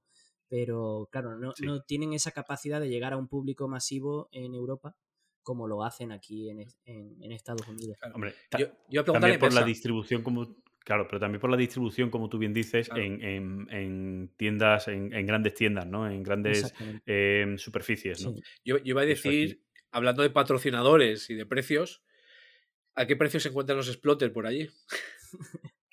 pero 0.48 1.08
claro, 1.10 1.36
no, 1.36 1.52
Sí. 1.56 1.66
no 1.66 1.82
tienen 1.82 2.12
esa 2.12 2.30
capacidad 2.30 2.80
de 2.80 2.88
llegar 2.88 3.12
a 3.12 3.16
un 3.16 3.26
público 3.28 3.66
masivo 3.68 4.28
en 4.32 4.54
Europa 4.54 4.94
como 5.42 5.66
lo 5.66 5.82
hacen 5.82 6.12
aquí 6.12 6.50
en, 6.50 6.60
en- 6.84 7.22
en 7.22 7.32
Estados 7.32 7.66
Unidos. 7.68 7.96
Hombre, 8.14 8.34
Yo, 8.58 8.66
yo 8.90 9.02
también 9.04 9.38
por 9.40 9.52
la 9.54 9.64
distribución 9.64 10.22
como 10.22 10.56
claro 10.78 11.06
pero 11.08 11.20
también 11.20 11.40
por 11.40 11.50
la 11.50 11.56
distribución 11.56 12.08
como 12.10 12.28
tú 12.30 12.38
bien 12.38 12.54
dices 12.54 12.88
Claro. 12.88 13.02
en, 13.02 13.22
en- 13.22 13.66
en 13.70 14.32
tiendas 14.36 14.88
en, 14.88 15.12
en 15.12 15.26
grandes 15.26 15.52
tiendas 15.54 15.86
no 15.86 16.06
en 16.10 16.22
grandes 16.22 16.72
em, 17.04 17.58
superficies 17.58 18.24
no 18.24 18.32
Sí. 18.34 18.42
Yo, 18.64 18.76
yo 18.78 18.82
iba 18.84 19.02
a 19.02 19.04
decir, 19.04 19.62
hablando 19.90 20.22
de 20.22 20.30
patrocinadores 20.30 21.30
y 21.30 21.34
de 21.34 21.46
precios, 21.46 22.02
¿a 22.94 23.06
qué 23.06 23.16
precio 23.16 23.40
se 23.40 23.48
encuentran 23.48 23.76
los 23.76 23.86
Splotter 23.92 24.32
por 24.32 24.46
allí? 24.46 24.68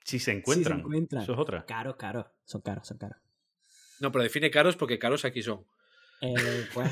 si 0.04 0.20
se 0.20 0.32
encuentran, 0.32 0.80
encuentran. 0.80 1.24
eso 1.24 1.34
es 1.34 1.40
otra 1.40 1.66
Caros, 1.66 1.96
caros, 1.96 2.26
son 2.46 2.62
caros, 2.62 2.88
son 2.88 2.98
caros. 2.98 3.18
No, 4.00 4.12
pero 4.12 4.24
define 4.24 4.52
caros 4.52 4.76
porque 4.76 5.00
caros 5.00 5.24
aquí 5.26 5.42
son. 5.42 5.66
Eh, 6.22 6.34
pues, 6.74 6.92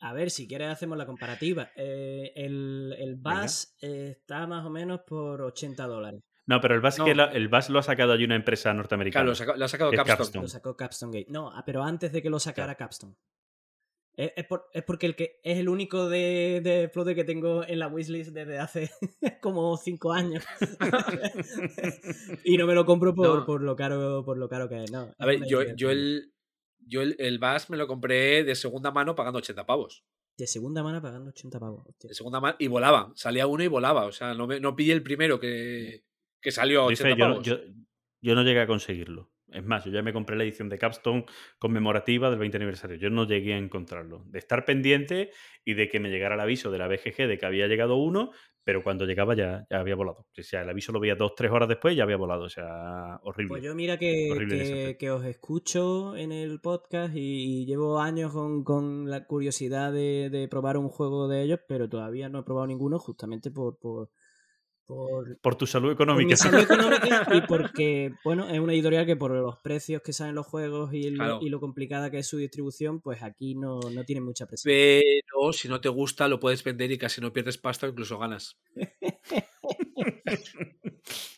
A 0.00 0.12
ver, 0.12 0.30
si 0.30 0.46
quieres 0.48 0.68
hacemos 0.68 0.96
la 0.96 1.06
comparativa. 1.06 1.70
Eh, 1.76 2.32
el, 2.36 2.94
el. 2.98 3.16
BAS 3.16 3.76
eh, 3.82 4.16
está 4.18 4.46
más 4.46 4.64
o 4.64 4.70
menos 4.70 5.00
por 5.06 5.42
80 5.42 5.86
dólares. 5.86 6.22
no 6.46 6.60
pero 6.60 6.74
el 6.74 6.80
BAS 6.80 6.98
No. 6.98 7.04
que 7.04 7.14
la- 7.14 7.32
el 7.32 7.48
BAS 7.48 7.68
lo 7.70 7.78
ha 7.78 7.82
sacado 7.82 8.12
allí 8.12 8.24
una 8.24 8.36
empresa 8.36 8.72
norteamericana 8.72 9.24
Claro, 9.24 9.26
lo 9.26 9.32
ha 9.32 9.36
saca- 9.36 9.56
lo 9.56 9.64
ha 9.64 9.68
sacado. 9.68 9.90
Capstone. 9.92 10.42
Lo 10.42 10.48
sacó 10.48 10.76
Capstone 10.76 11.18
Gate. 11.20 11.30
No, 11.32 11.50
ah, 11.50 11.62
pero 11.66 11.82
antes 11.82 12.12
de 12.12 12.22
que 12.22 12.30
lo 12.30 12.38
sacara 12.40 12.74
Capstone. 12.76 13.14
Es, 14.18 14.32
es 14.36 14.44
por- 14.46 14.66
es 14.72 14.82
porque 14.82 15.06
el 15.06 15.14
que 15.14 15.38
es 15.44 15.58
el 15.58 15.68
único 15.68 16.08
de, 16.08 16.60
de 16.62 17.14
que 17.14 17.22
tengo 17.24 17.64
en 17.64 17.78
la 17.78 17.86
wishlist 17.86 18.32
desde 18.32 18.58
hace 18.58 18.90
como 19.40 19.76
5 19.76 20.12
años. 20.12 20.44
y 22.44 22.56
no 22.56 22.66
me 22.66 22.74
lo 22.74 22.84
compro 22.84 23.14
por, 23.14 23.38
No. 23.40 23.46
por 23.46 23.62
lo 23.62 23.76
caro 23.76 24.24
por 24.24 24.36
lo 24.38 24.48
caro 24.48 24.68
que 24.68 24.84
es. 24.84 24.90
No, 24.90 25.14
A 25.18 25.26
ver, 25.26 25.40
yo, 25.46 25.62
yo 25.76 25.90
el. 25.90 26.32
Yo 26.90 27.02
el, 27.02 27.16
el 27.18 27.38
VAS 27.38 27.68
me 27.68 27.76
lo 27.76 27.86
compré 27.86 28.44
de 28.44 28.54
segunda 28.54 28.90
mano 28.90 29.14
pagando 29.14 29.40
80 29.40 29.66
pavos. 29.66 30.04
De 30.38 30.46
segunda 30.46 30.82
mano 30.82 31.02
pagando 31.02 31.28
80 31.30 31.60
pavos. 31.60 31.86
hostia. 31.86 32.08
De 32.08 32.14
segunda 32.14 32.40
mano 32.40 32.56
y 32.58 32.66
volaba. 32.66 33.12
Salía 33.14 33.46
uno 33.46 33.62
y 33.62 33.66
volaba. 33.66 34.06
O 34.06 34.12
sea, 34.12 34.32
no, 34.32 34.46
me, 34.46 34.58
no 34.58 34.74
pillé 34.74 34.94
el 34.94 35.02
primero 35.02 35.38
que, 35.38 36.04
que 36.40 36.50
salió 36.50 36.86
a 36.86 36.88
Dice, 36.88 37.02
80 37.12 37.18
yo, 37.18 37.28
no- 37.28 37.34
pavos. 37.34 37.46
yo, 37.46 37.58
yo 38.22 38.34
no 38.34 38.42
llegué 38.42 38.60
a 38.62 38.66
conseguirlo. 38.66 39.30
Es 39.52 39.64
más, 39.64 39.84
yo 39.84 39.90
ya 39.90 40.02
me 40.02 40.12
compré 40.12 40.36
la 40.36 40.44
edición 40.44 40.68
de 40.68 40.78
Capstone 40.78 41.24
conmemorativa 41.58 42.28
del 42.30 42.38
20 42.38 42.56
aniversario. 42.58 42.96
Yo 42.96 43.10
no 43.10 43.26
llegué 43.26 43.54
a 43.54 43.58
encontrarlo. 43.58 44.24
De 44.26 44.38
estar 44.38 44.64
pendiente 44.64 45.30
y 45.64 45.74
de 45.74 45.88
que 45.88 46.00
me 46.00 46.10
llegara 46.10 46.34
el 46.34 46.40
aviso 46.40 46.70
de 46.70 46.78
la 46.78 46.88
BGG 46.88 47.26
de 47.26 47.38
que 47.38 47.46
había 47.46 47.66
llegado 47.66 47.96
uno, 47.96 48.30
pero 48.62 48.82
cuando 48.82 49.06
llegaba 49.06 49.34
ya, 49.34 49.66
ya 49.70 49.80
había 49.80 49.94
volado. 49.94 50.26
O 50.38 50.42
sea, 50.42 50.62
el 50.62 50.68
aviso 50.68 50.92
lo 50.92 51.00
veía 51.00 51.14
dos, 51.14 51.34
tres 51.34 51.50
horas 51.50 51.68
después 51.68 51.94
y 51.94 51.96
ya 51.96 52.02
había 52.02 52.18
volado. 52.18 52.44
O 52.44 52.48
sea, 52.50 53.18
horrible. 53.22 53.48
Pues 53.48 53.62
yo 53.62 53.74
mira 53.74 53.96
que, 53.96 54.96
que, 54.98 55.10
os 55.10 55.24
escucho 55.24 56.14
en 56.14 56.32
el 56.32 56.60
podcast 56.60 57.14
y, 57.16 57.64
llevo 57.64 58.00
años 58.00 58.32
con, 58.32 58.64
con 58.64 59.08
la 59.08 59.24
curiosidad 59.24 59.92
de, 59.92 60.28
de 60.30 60.48
probar 60.48 60.76
un 60.76 60.90
juego 60.90 61.28
de 61.28 61.42
ellos, 61.42 61.60
pero 61.66 61.88
todavía 61.88 62.28
no 62.28 62.40
he 62.40 62.42
probado 62.44 62.66
ninguno 62.66 62.98
justamente 62.98 63.50
por, 63.50 63.78
por, 63.78 64.10
por, 64.88 65.38
Por 65.38 65.54
tu 65.54 65.66
salud 65.66 65.94
por 65.96 66.06
mi 66.08 66.12
económica. 66.32 66.36
salud 66.36 66.58
económica 66.60 67.28
y 67.34 67.40
porque, 67.42 68.12
bueno, 68.24 68.48
es 68.48 68.58
una 68.58 68.72
editorial 68.72 69.04
que 69.06 69.14
por 69.16 69.30
los 69.30 69.58
precios 69.58 70.02
que 70.02 70.12
salen 70.14 70.34
los 70.34 70.46
juegos 70.46 70.90
y 70.94 71.14
Claro. 71.14 71.38
y 71.42 71.50
lo 71.50 71.60
complicada 71.60 72.10
que 72.10 72.18
es 72.18 72.26
su 72.26 72.38
distribución, 72.38 73.00
pues 73.00 73.22
aquí 73.22 73.54
no, 73.54 73.78
no 73.92 74.04
tiene 74.04 74.22
mucha 74.22 74.46
presión. 74.46 74.72
Pero 74.72 75.52
si 75.52 75.68
no 75.68 75.80
te 75.80 75.90
gusta, 75.90 76.26
lo 76.26 76.40
puedes 76.40 76.64
vender 76.64 76.90
y 76.90 76.98
casi 76.98 77.20
no 77.20 77.32
pierdes 77.32 77.58
pasta, 77.58 77.86
incluso 77.86 78.18
ganas. 78.18 78.56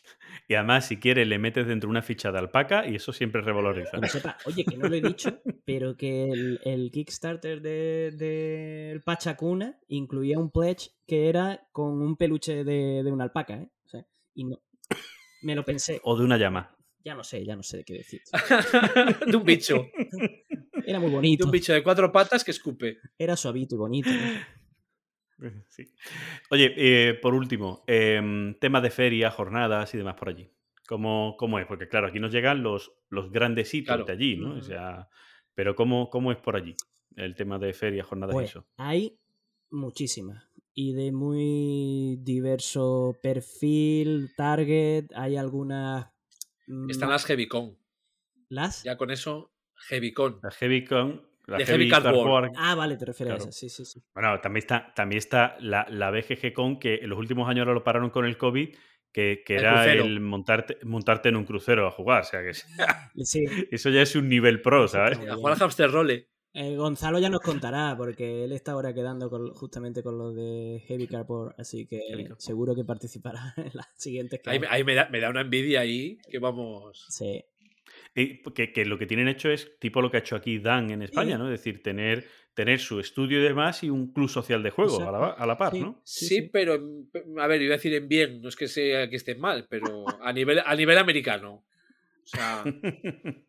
Y 0.51 0.55
además, 0.55 0.85
si 0.85 0.97
quieres, 0.97 1.29
le 1.29 1.39
metes 1.39 1.65
dentro 1.65 1.89
una 1.89 2.01
ficha 2.01 2.29
de 2.29 2.39
alpaca 2.39 2.85
y 2.85 2.95
eso 2.95 3.13
siempre 3.13 3.41
revaloriza. 3.41 4.01
Que 4.01 4.09
sepa, 4.09 4.35
oye, 4.43 4.65
que 4.65 4.75
no 4.75 4.89
lo 4.89 4.95
he 4.97 4.99
dicho, 4.99 5.39
pero 5.65 5.95
que 5.95 6.29
el, 6.29 6.59
el 6.65 6.91
Kickstarter 6.91 7.61
del 7.61 8.17
de, 8.17 9.01
Pachacuna 9.05 9.79
incluía 9.87 10.37
un 10.37 10.51
pledge 10.51 10.89
que 11.07 11.29
era 11.29 11.65
con 11.71 12.01
un 12.01 12.17
peluche 12.17 12.65
de, 12.65 13.01
de 13.01 13.11
una 13.13 13.23
alpaca, 13.23 13.61
¿eh? 13.61 13.69
O 13.85 13.87
sea, 13.87 14.05
y 14.33 14.43
no. 14.43 14.61
Me 15.41 15.55
lo 15.55 15.63
pensé. 15.63 16.01
O 16.03 16.17
de 16.17 16.25
una 16.25 16.37
llama. 16.37 16.75
Ya 17.05 17.15
no 17.15 17.23
sé, 17.23 17.45
ya 17.45 17.55
no 17.55 17.63
sé 17.63 17.77
de 17.77 17.83
qué 17.85 17.93
decir. 17.93 18.21
de 19.25 19.37
un 19.37 19.45
bicho. 19.45 19.87
Era 20.85 20.99
muy 20.99 21.11
De 21.11 21.15
bonito. 21.15 21.45
un 21.45 21.51
bicho 21.51 21.71
de 21.71 21.81
cuatro 21.81 22.11
patas 22.11 22.43
que 22.43 22.51
escupe. 22.51 22.97
Era 23.17 23.37
suavito 23.37 23.75
y 23.75 23.77
bonito. 23.77 24.09
¿no? 24.09 24.60
Sí. 25.69 25.91
Oye, 26.49 26.73
eh, 26.77 27.13
por 27.15 27.33
último, 27.33 27.83
em, 27.87 28.53
temas 28.59 28.83
de 28.83 28.89
feria, 28.91 29.31
jornadas 29.31 29.93
y 29.93 29.97
demás 29.97 30.15
por 30.15 30.29
allí. 30.29 30.49
¿Cómo, 30.87 31.35
cómo 31.37 31.57
es? 31.59 31.65
Porque 31.65 31.87
claro, 31.87 32.07
aquí 32.07 32.19
nos 32.19 32.31
llegan 32.31 32.63
los, 32.63 32.91
los 33.09 33.31
grandes 33.31 33.71
Claro. 33.85 34.05
de 34.05 34.11
allí, 34.13 34.35
¿no? 34.37 34.51
O 34.51 34.57
Ujú. 34.57 34.63
sea, 34.63 35.09
pero 35.55 35.75
¿cómo, 35.75 36.09
¿cómo 36.09 36.31
es 36.31 36.37
por 36.37 36.55
allí 36.55 36.75
el 37.15 37.35
tema 37.35 37.57
de 37.59 37.73
ferias, 37.73 38.05
jornadas 38.07 38.33
y 38.33 38.37
Pues 38.37 38.49
eso? 38.51 38.67
hay 38.77 39.17
muchísimas. 39.69 40.43
Y 40.73 40.93
de 40.93 41.11
muy 41.11 42.17
diverso 42.21 43.17
perfil, 43.21 44.33
target. 44.35 45.05
Hay 45.15 45.35
algunas. 45.35 46.07
Están 46.87 47.09
ma- 47.09 47.15
las 47.15 47.25
Heavycon. 47.25 47.77
¿Las? 48.49 48.83
Ya 48.83 48.97
con 48.97 49.11
eso, 49.11 49.53
Heavycon. 49.89 50.39
La 50.43 50.51
Heavy 50.51 50.85
Con, 50.85 51.25
la 51.47 51.57
De 51.57 51.65
Heavy 51.65 51.89
Heavy 51.89 52.17
War. 52.17 52.51
Ah, 52.55 52.75
vale, 52.75 52.97
te 52.97 53.05
refieres 53.05 53.33
Claro. 53.35 53.45
a 53.45 53.49
esa. 53.49 53.59
Sí, 53.59 53.69
sí, 53.69 53.85
sí. 53.85 54.01
Bueno, 54.13 54.39
también 54.39 54.63
está, 54.63 54.93
también 54.95 55.17
está 55.17 55.55
la, 55.59 55.85
la 55.89 56.11
BGG 56.11 56.53
Con, 56.53 56.79
que 56.79 56.95
en 56.95 57.09
los 57.09 57.19
últimos 57.19 57.49
años 57.49 57.61
ahora 57.61 57.73
lo 57.73 57.83
pararon 57.83 58.09
con 58.09 58.25
el 58.25 58.37
COVID, 58.37 58.69
que, 59.11 59.43
que 59.45 59.55
El 59.55 59.61
era 59.61 59.73
crucero. 59.83 60.03
el 60.05 60.19
montarte, 60.21 60.77
montarte 60.83 61.29
en 61.29 61.35
un 61.35 61.45
crucero 61.45 61.85
a 61.87 61.91
jugar. 61.91 62.21
O 62.21 62.25
sea, 62.25 62.41
que 62.41 62.53
Sí, 63.25 63.43
eso 63.71 63.89
ya 63.89 64.01
es 64.01 64.15
un 64.15 64.29
nivel 64.29 64.61
pro, 64.61 64.87
¿sabes? 64.87 65.17
A 65.19 65.35
jugar 65.35 65.53
al 65.53 65.59
hamster 65.59 65.91
role. 65.91 66.27
Eh, 66.53 66.75
Gonzalo 66.75 67.17
ya 67.19 67.29
nos 67.29 67.39
contará, 67.39 67.95
porque 67.95 68.43
él 68.43 68.51
está 68.51 68.73
ahora 68.73 68.93
quedando 68.93 69.29
con- 69.29 69.53
justamente 69.53 70.03
con 70.03 70.17
lo 70.17 70.33
de 70.33 70.83
Heavy 70.85 71.07
Carport, 71.07 71.57
así 71.57 71.87
que 71.87 72.01
seguro 72.39 72.75
que 72.75 72.83
participará 72.83 73.53
en 73.57 73.71
las 73.73 73.87
siguientes 73.95 74.41
que 74.43 74.49
Ahí, 74.49 74.59
ahí 74.69 74.83
me, 74.83 74.93
da, 74.93 75.07
me 75.09 75.21
da 75.21 75.29
una 75.29 75.39
envidia 75.41 75.79
ahí 75.79 76.17
que 76.29 76.39
vamos. 76.39 77.05
Sí. 77.07 77.41
Y 78.13 78.41
que, 78.53 78.73
que 78.73 78.85
lo 78.85 78.97
que 78.97 79.05
tienen 79.05 79.27
hecho 79.29 79.49
es 79.49 79.77
tipo 79.79 80.01
lo 80.01 80.11
que 80.11 80.17
ha 80.17 80.19
hecho 80.19 80.35
aquí 80.35 80.59
Dan 80.59 80.91
en 80.91 81.01
España, 81.01 81.35
Sí. 81.35 81.39
¿no? 81.39 81.45
Es 81.51 81.59
decir, 81.61 81.81
tener, 81.81 82.27
tener 82.53 82.79
su 82.79 82.99
estudio 82.99 83.39
y 83.39 83.43
demás 83.43 83.83
y 83.83 83.89
un 83.89 84.11
club 84.11 84.27
social 84.29 84.61
de 84.63 84.69
juego 84.69 84.97
a 85.07 85.11
la, 85.11 85.17
Exacto. 85.19 85.43
a 85.43 85.45
la 85.47 85.57
par, 85.57 85.71
Sí. 85.71 85.79
¿no? 85.79 86.01
Sí, 86.03 86.25
Sí, 86.25 86.35
sí. 86.35 86.41
pero 86.51 86.75
en- 86.75 87.09
a 87.39 87.47
ver, 87.47 87.61
iba 87.61 87.73
a 87.73 87.77
decir 87.77 87.93
en 87.93 88.07
bien, 88.09 88.41
no 88.41 88.49
es 88.49 88.55
que 88.57 88.67
sea 88.67 89.09
que 89.09 89.15
esté 89.15 89.35
mal, 89.35 89.65
pero 89.69 90.05
a 90.21 90.33
nivel, 90.33 90.59
a 90.65 90.75
nivel 90.75 90.97
americano. 90.97 91.63
O 92.23 92.27
sea, 92.27 92.63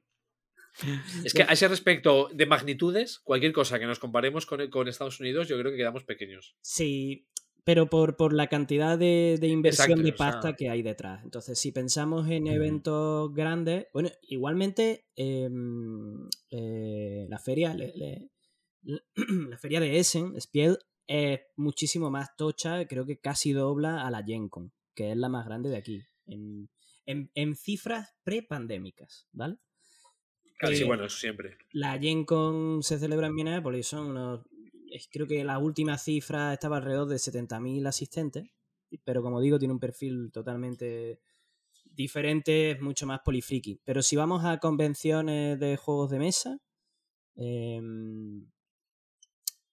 es 1.25 1.35
que 1.35 1.43
a 1.43 1.53
ese 1.53 1.69
respecto 1.69 2.31
de 2.33 2.47
magnitudes, 2.47 3.19
cualquier 3.19 3.53
cosa 3.53 3.79
que 3.79 3.87
nos 3.87 3.99
comparemos 3.99 4.47
con, 4.47 4.69
con 4.71 4.89
Estados 4.89 5.21
Unidos, 5.21 5.49
yo 5.49 5.59
creo 5.59 5.71
que 5.73 5.77
quedamos 5.77 6.05
pequeños. 6.05 6.57
Sí, 6.63 7.27
pero 7.65 7.87
por, 7.89 8.17
por 8.17 8.33
la 8.33 8.49
cantidad 8.49 8.99
de, 8.99 9.39
de 9.41 9.49
inversión 9.49 10.01
Exacto, 10.01 10.03
de 10.05 10.11
o 10.13 10.17
sea- 10.17 10.31
pasta 10.33 10.57
que 10.57 10.69
hay 10.69 10.83
detrás. 10.83 11.23
Entonces, 11.25 11.59
si 11.59 11.71
pensamos 11.73 12.29
en 12.29 12.47
eventos 12.49 13.33
grandes, 13.35 13.87
bueno, 13.93 14.11
igualmente 14.23 15.07
em, 15.17 16.29
eh, 16.51 17.27
la 17.29 17.39
feria, 17.39 17.73
le- 17.75 17.93
le- 17.95 18.31
la 19.49 19.59
feria 19.59 19.81
de 19.81 19.99
Essen, 19.99 20.41
Spiel, 20.41 20.79
es 21.07 21.41
muchísimo 21.57 22.11
más 22.11 22.37
tocha, 22.37 22.87
creo 22.87 23.05
que 23.07 23.19
casi 23.21 23.53
dobla 23.53 24.07
a 24.07 24.11
la 24.11 24.25
Gen 24.25 24.49
Con, 24.49 24.73
que 24.95 25.11
es 25.13 25.17
la 25.17 25.29
más 25.29 25.45
grande 25.47 25.69
de 25.71 25.77
aquí, 25.77 26.03
en, 26.27 26.69
en- 27.07 27.31
en 27.35 27.55
cifras 27.55 28.15
prepandémicas, 28.25 29.29
¿vale? 29.33 29.57
Sí, 30.65 30.83
Eh, 30.83 30.85
bueno, 30.85 31.05
eso 31.07 31.17
siempre. 31.19 31.59
La 31.73 31.99
Gen 31.99 32.25
Con 32.25 32.83
se 32.85 32.99
celebra 32.99 33.27
en 33.27 33.35
Minneapolis, 33.35 33.87
son 33.87 34.07
unos. 34.11 34.47
Creo 35.11 35.27
que 35.27 35.45
la 35.45 35.59
última 35.59 35.99
cifra 35.99 36.53
estaba 36.53 36.79
alrededor 36.79 37.09
de 37.09 37.17
70.000 37.17 37.87
asistentes, 37.87 38.51
pero 39.05 39.23
como 39.23 39.41
digo, 39.41 39.59
tiene 39.59 39.75
un 39.75 39.81
perfil 39.81 40.31
totalmente 40.33 41.21
diferente, 41.85 42.73
es 42.73 42.81
mucho 42.81 43.07
más 43.07 43.21
polifriki. 43.25 43.81
Pero 43.85 44.03
si 44.03 44.17
vamos 44.17 44.45
a 44.45 44.59
convenciones 44.59 45.59
de 45.59 45.77
juegos 45.77 46.11
de 46.11 46.19
mesa, 46.19 46.59
em, 47.37 48.47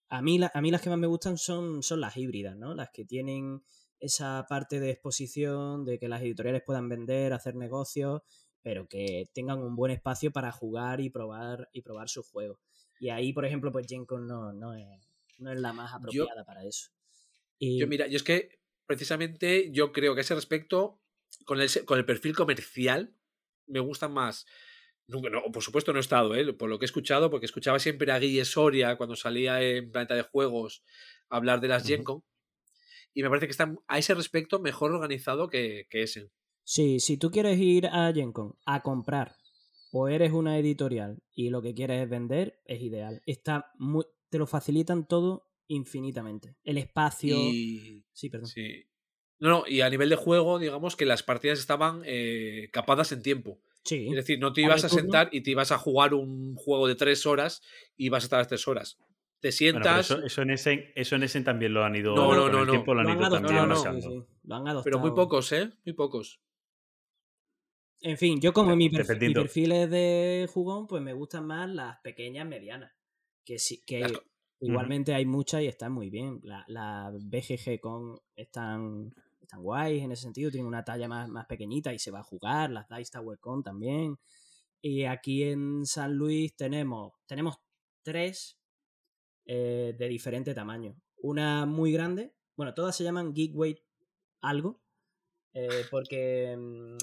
a, 0.10 0.22
mí 0.22 0.40
a 0.54 0.62
mí 0.62 0.72
las 0.72 0.82
que 0.82 0.90
más 0.90 1.00
me 1.00 1.08
gustan 1.08 1.38
son, 1.38 1.84
son 1.84 2.02
las 2.02 2.18
híbridas, 2.18 2.58
¿no? 2.58 2.74
Las 2.74 2.90
que 2.92 3.06
tienen 3.06 3.64
esa 4.00 4.46
parte 4.50 4.80
de 4.80 4.92
exposición, 4.92 5.86
de 5.86 6.00
que 6.00 6.08
las 6.08 6.22
editoriales 6.22 6.64
puedan 6.66 6.90
vender, 6.90 7.34
hacer 7.34 7.56
negocios, 7.56 8.22
pero 8.62 8.88
que 8.88 9.30
tengan 9.34 9.60
un 9.62 9.76
buen 9.76 9.92
espacio 9.92 10.32
para 10.32 10.52
jugar 10.52 11.02
y 11.02 11.10
probar 11.10 11.70
y 11.74 11.82
probar 11.82 12.10
sus 12.10 12.28
juegos. 12.28 12.60
Y 13.00 13.10
ahí, 13.10 13.34
por 13.34 13.46
ejemplo, 13.46 13.72
pues 13.72 13.88
Gen 13.88 14.06
Con 14.06 14.28
no, 14.28 14.54
no, 14.54 14.74
es, 14.74 14.86
no 15.40 15.52
es 15.52 15.60
la 15.60 15.74
más 15.74 15.94
apropiada 15.94 16.44
para 16.46 16.64
eso. 16.66 16.90
Y, 17.58 17.80
Yo, 17.80 17.88
mira, 17.88 18.08
yo 18.08 18.18
es 18.18 18.24
que 18.24 18.60
precisamente 18.86 19.72
yo 19.72 19.92
creo 19.92 20.14
que 20.14 20.22
a 20.22 20.24
ese 20.24 20.36
respecto, 20.36 21.02
con 21.46 21.62
el, 21.62 21.70
con 21.86 21.98
el 21.98 22.06
perfil 22.06 22.36
comercial, 22.36 23.14
me 23.68 23.80
gustan 23.80 24.14
más. 24.14 24.46
No, 25.08 25.22
por 25.52 25.64
supuesto 25.64 25.92
no 25.92 26.00
he 26.00 26.02
estado, 26.02 26.36
¿eh? 26.36 26.54
por 26.54 26.70
lo 26.70 26.78
que 26.78 26.86
he 26.86 26.88
escuchado, 26.88 27.32
porque 27.32 27.48
escuchaba 27.48 27.80
siempre 27.80 28.12
a 28.12 28.20
Guille 28.20 28.46
Soria 28.46 28.96
cuando 28.96 29.16
salía 29.16 29.62
en 29.62 29.92
Planeta 29.92 30.14
de 30.14 30.22
Juegos 30.22 30.84
a 31.30 31.38
hablar 31.38 31.62
de 31.62 31.68
las. 31.68 31.84
Con, 32.04 32.24
y 33.14 33.24
me 33.24 33.30
parece 33.30 33.48
que 33.48 33.52
están 33.52 33.80
a 33.88 33.98
ese 33.98 34.14
respecto 34.14 34.60
mejor 34.60 34.92
organizado 34.92 35.50
que, 35.50 35.88
que 35.90 36.04
ese. 36.04 36.30
Sí, 36.64 37.00
si 37.00 37.18
tú 37.18 37.32
quieres 37.32 37.58
ir 37.58 37.88
a 37.88 38.14
Gen 38.14 38.32
Con 38.32 38.56
a 38.66 38.84
comprar 38.84 39.36
o 39.92 40.08
eres 40.08 40.32
una 40.32 40.60
editorial 40.60 41.24
y 41.34 41.50
lo 41.50 41.62
que 41.62 41.74
quieres 41.74 42.04
es 42.04 42.10
vender, 42.10 42.62
es 42.66 42.82
ideal. 42.82 43.24
Está 43.26 43.72
muy, 43.80 44.06
te 44.30 44.38
lo 44.38 44.48
facilitan 44.48 45.08
todo 45.08 45.48
infinitamente. 45.68 46.56
El 46.64 46.78
espacio. 46.78 47.36
Y, 47.38 48.06
Sí, 48.14 48.30
perdón. 48.30 48.48
sí. 48.48 48.86
No, 49.42 49.50
no, 49.50 49.64
y 49.68 49.80
a 49.82 49.90
nivel 49.90 50.10
de 50.10 50.18
juego, 50.18 50.60
digamos 50.60 50.98
que 50.98 51.06
las 51.06 51.24
partidas 51.24 51.60
estaban 51.60 52.02
eh, 52.06 52.70
capadas 52.74 53.12
en 53.14 53.22
tiempo. 53.22 53.62
Sí. 53.86 54.08
Es 54.10 54.16
decir, 54.16 54.38
no 54.40 54.52
te 54.52 54.62
ibas 54.62 54.84
a 54.84 54.90
sentar 54.90 55.30
y 55.32 55.42
te 55.42 55.52
ibas 55.52 55.72
a 55.72 55.78
jugar 55.78 56.14
un 56.14 56.56
juego 56.56 56.88
de 56.88 56.96
tres 56.96 57.26
horas 57.26 57.62
y 57.96 58.08
ibas 58.08 58.24
a 58.24 58.26
estar 58.26 58.40
las 58.40 58.50
tres 58.50 58.68
horas. 58.68 58.98
Te 59.40 59.48
Bueno, 59.48 59.52
sientas, 59.54 60.12
eso, 60.12 60.22
eso 60.26 60.42
en 60.42 60.50
Essen, 60.50 60.92
eso 60.96 61.16
en 61.16 61.24
Essen 61.24 61.46
también 61.46 61.74
lo 61.74 61.86
han 61.86 61.96
ido 61.96 62.14
No, 62.14 62.36
no, 62.36 62.50
no, 62.50 62.66
no. 62.66 62.72
tiempo 62.72 62.94
lo 62.94 63.00
han 63.00 63.06
Lo 63.06 63.12
han 63.14 63.18
ido 63.20 63.26
adoptado, 63.28 63.48
también 63.48 63.70
no, 63.70 64.02
sí, 64.02 64.28
Lo 64.44 64.56
han 64.56 64.68
adoptado. 64.68 64.84
pero 64.84 65.00
muy 65.00 65.12
pocos, 65.12 65.50
¿eh? 65.54 65.72
Muy 65.86 65.94
pocos. 65.94 66.42
En 68.02 68.18
fin, 68.18 68.42
yo 68.42 68.52
como 68.52 68.76
mi, 68.76 68.90
perfil, 68.90 69.20
mi 69.30 69.34
perfil 69.34 69.72
es 69.72 69.90
de 69.90 70.50
jugón, 70.54 70.88
pues 70.88 71.02
me 71.02 71.14
gustan 71.14 71.46
más 71.48 71.70
las 71.70 72.00
pequeñas 72.02 72.46
medianas. 72.46 72.92
Que 73.50 73.58
sí, 73.58 73.82
que 73.84 74.02
Las 74.02 74.12
igualmente 74.62 75.16
hay 75.16 75.26
muchas 75.26 75.64
y 75.64 75.66
están 75.66 75.92
muy 75.92 76.12
bien. 76.12 76.40
La, 76.44 76.64
la 76.68 77.12
BGG 77.12 77.80
con 77.80 78.20
están, 78.36 79.12
están 79.42 79.64
guays 79.64 80.04
en 80.04 80.12
ese 80.12 80.22
sentido, 80.22 80.52
tienen 80.52 80.68
una 80.68 80.86
talla 80.86 81.08
más, 81.08 81.28
más 81.30 81.48
pequeñita 81.48 81.92
y 81.92 81.98
se 81.98 82.12
va 82.12 82.20
a 82.20 82.24
jugar. 82.24 82.70
Las 82.70 82.88
Dice 82.88 83.14
Tower 83.14 83.40
Con 83.40 83.64
también. 83.64 84.18
Y 84.84 85.06
aquí 85.06 85.42
en 85.42 85.84
San 85.88 86.14
Luis 86.14 86.56
tenemos, 86.56 87.14
tenemos 87.26 87.56
tres 88.04 88.60
eh, 89.48 89.96
de 89.98 90.08
diferente 90.08 90.54
tamaño. 90.54 90.96
Una 91.18 91.66
muy 91.66 91.92
grande, 91.92 92.36
bueno, 92.56 92.76
todas 92.76 92.96
se 92.96 93.04
llaman 93.04 93.34
Geekway 93.34 93.82
algo, 94.42 94.80
eh, 95.54 95.86
porque 95.90 96.56
mm, 96.56 96.98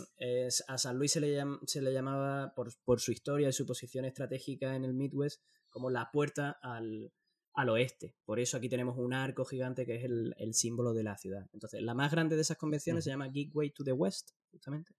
a 0.69 0.79
San 0.79 0.97
Luis 0.97 1.11
se 1.11 1.21
le, 1.21 1.37
llam- 1.37 1.59
se 1.67 1.83
le 1.83 1.93
llamaba, 1.93 2.55
por, 2.55 2.69
por 2.85 3.01
su 3.01 3.11
historia 3.11 3.49
y 3.49 3.53
su 3.53 3.67
posición 3.67 4.05
estratégica 4.05 4.77
en 4.77 4.85
el 4.85 4.95
Midwest, 4.95 5.43
como 5.77 5.91
la 5.91 6.11
puerta 6.11 6.59
al, 6.63 7.13
al 7.55 7.69
oeste. 7.69 8.17
Por 8.25 8.41
eso 8.41 8.57
aquí 8.57 8.69
tenemos 8.71 8.97
un 8.99 9.13
arco 9.13 9.45
gigante 9.45 9.85
que 9.85 9.97
es 9.97 10.05
el, 10.05 10.35
el 10.39 10.55
símbolo 10.55 10.95
de 10.95 11.03
la 11.05 11.19
ciudad. 11.19 11.47
Entonces, 11.53 11.83
la 11.83 11.93
más 11.95 12.11
grande 12.13 12.35
de 12.37 12.43
esas 12.43 12.57
convenciones 12.57 13.05
se 13.05 13.11
llama 13.11 13.31
Geekway 13.31 13.71
to 13.73 13.85
the 13.85 13.93
West, 13.93 14.31
justamente. 14.51 14.95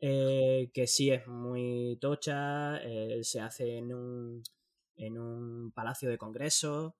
eh, 0.00 0.70
que 0.74 0.86
sí 0.86 1.10
es 1.10 1.26
muy 1.26 1.98
tocha, 2.00 2.78
eh, 2.82 3.20
se 3.24 3.40
hace 3.40 3.76
en 3.78 3.92
un, 3.94 4.42
en 4.96 5.18
un 5.18 5.72
palacio 5.72 6.08
de 6.08 6.18
congresos, 6.18 6.92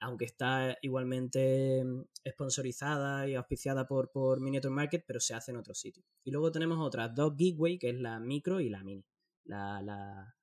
aunque 0.00 0.24
está 0.26 0.76
igualmente 0.82 1.84
mm, 1.84 2.04
sponsorizada 2.30 3.28
y 3.28 3.34
auspiciada 3.34 3.86
por, 3.86 4.10
por 4.10 4.40
Miniature 4.40 4.72
Market, 4.74 5.04
pero 5.06 5.20
se 5.20 5.34
hace 5.34 5.50
en 5.52 5.58
otro 5.58 5.74
sitio. 5.74 6.04
Y 6.24 6.30
luego 6.30 6.50
tenemos 6.52 6.78
otras 6.80 7.14
dos 7.14 7.34
Geekway, 7.36 7.78
que 7.78 7.90
es 7.90 8.00
la 8.00 8.20
micro 8.20 8.60
y 8.60 8.70
la 8.70 8.82
mini. 8.84 9.04
La, 9.44 9.82
la, 9.82 10.36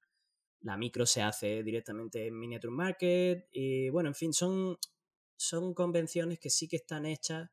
la 0.61 0.77
micro 0.77 1.06
se 1.06 1.22
hace 1.22 1.64
directamente 1.64 2.27
en 2.27 2.40
Miniature 2.40 2.72
Market. 2.74 3.48
Y 3.51 3.90
bueno, 3.90 4.09
en 4.09 4.16
fin, 4.16 4.34
son, 4.34 4.77
son 5.38 5.74
convenciones 5.74 6.40
que 6.40 6.50
sí 6.50 6.67
que 6.67 6.77
están 6.77 7.06
hechas 7.06 7.50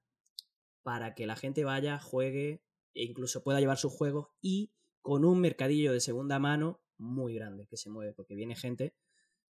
para 0.83 1.15
que 1.15 1.27
la 1.27 1.37
gente 1.37 1.65
vaya, 1.65 1.99
juegue 1.99 2.63
e 2.95 3.05
incluso 3.05 3.43
pueda 3.43 3.61
llevar 3.61 3.79
sus 3.79 3.93
juegos 3.93 4.29
y 4.41 4.73
con 5.01 5.25
un 5.25 5.41
mercadillo 5.41 5.93
de 5.93 6.01
segunda 6.01 6.39
mano 6.39 6.83
muy 6.99 7.35
grande 7.35 7.67
que 7.67 7.77
se 7.77 7.91
mueve, 7.91 8.13
porque 8.13 8.35
viene 8.35 8.55
gente, 8.55 8.95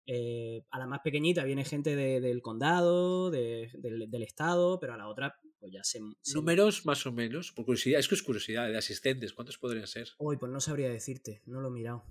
eh, 0.07 0.65
a 0.71 0.79
la 0.79 0.87
más 0.87 1.01
pequeñita 1.01 1.45
viene 1.45 1.65
gente 1.65 1.97
de- 1.97 2.21
del 2.21 2.43
condado, 2.43 3.31
de- 3.31 3.71
del, 3.75 4.11
del 4.11 4.23
estado, 4.23 4.79
pero 4.81 4.95
a 4.95 4.97
la 4.97 5.09
otra 5.09 5.39
pues 5.59 5.73
ya 5.73 5.83
se... 5.85 6.01
se- 6.23 6.35
Números 6.35 6.87
más 6.87 7.07
o 7.07 7.13
menos, 7.13 7.53
por 7.53 7.65
curiosidad, 7.65 7.99
es 8.01 8.09
que 8.09 8.15
es 8.15 8.23
curiosidad, 8.23 8.69
de 8.69 8.77
asistentes, 8.79 9.33
¿cuántos 9.33 9.59
podrían 9.59 9.87
ser? 9.87 10.09
Uy, 10.19 10.37
pues 10.37 10.51
no 10.53 10.61
sabría 10.61 10.91
decirte, 10.91 11.43
no 11.47 11.61
lo 11.61 11.69
he 11.69 11.73
mirado. 11.73 12.05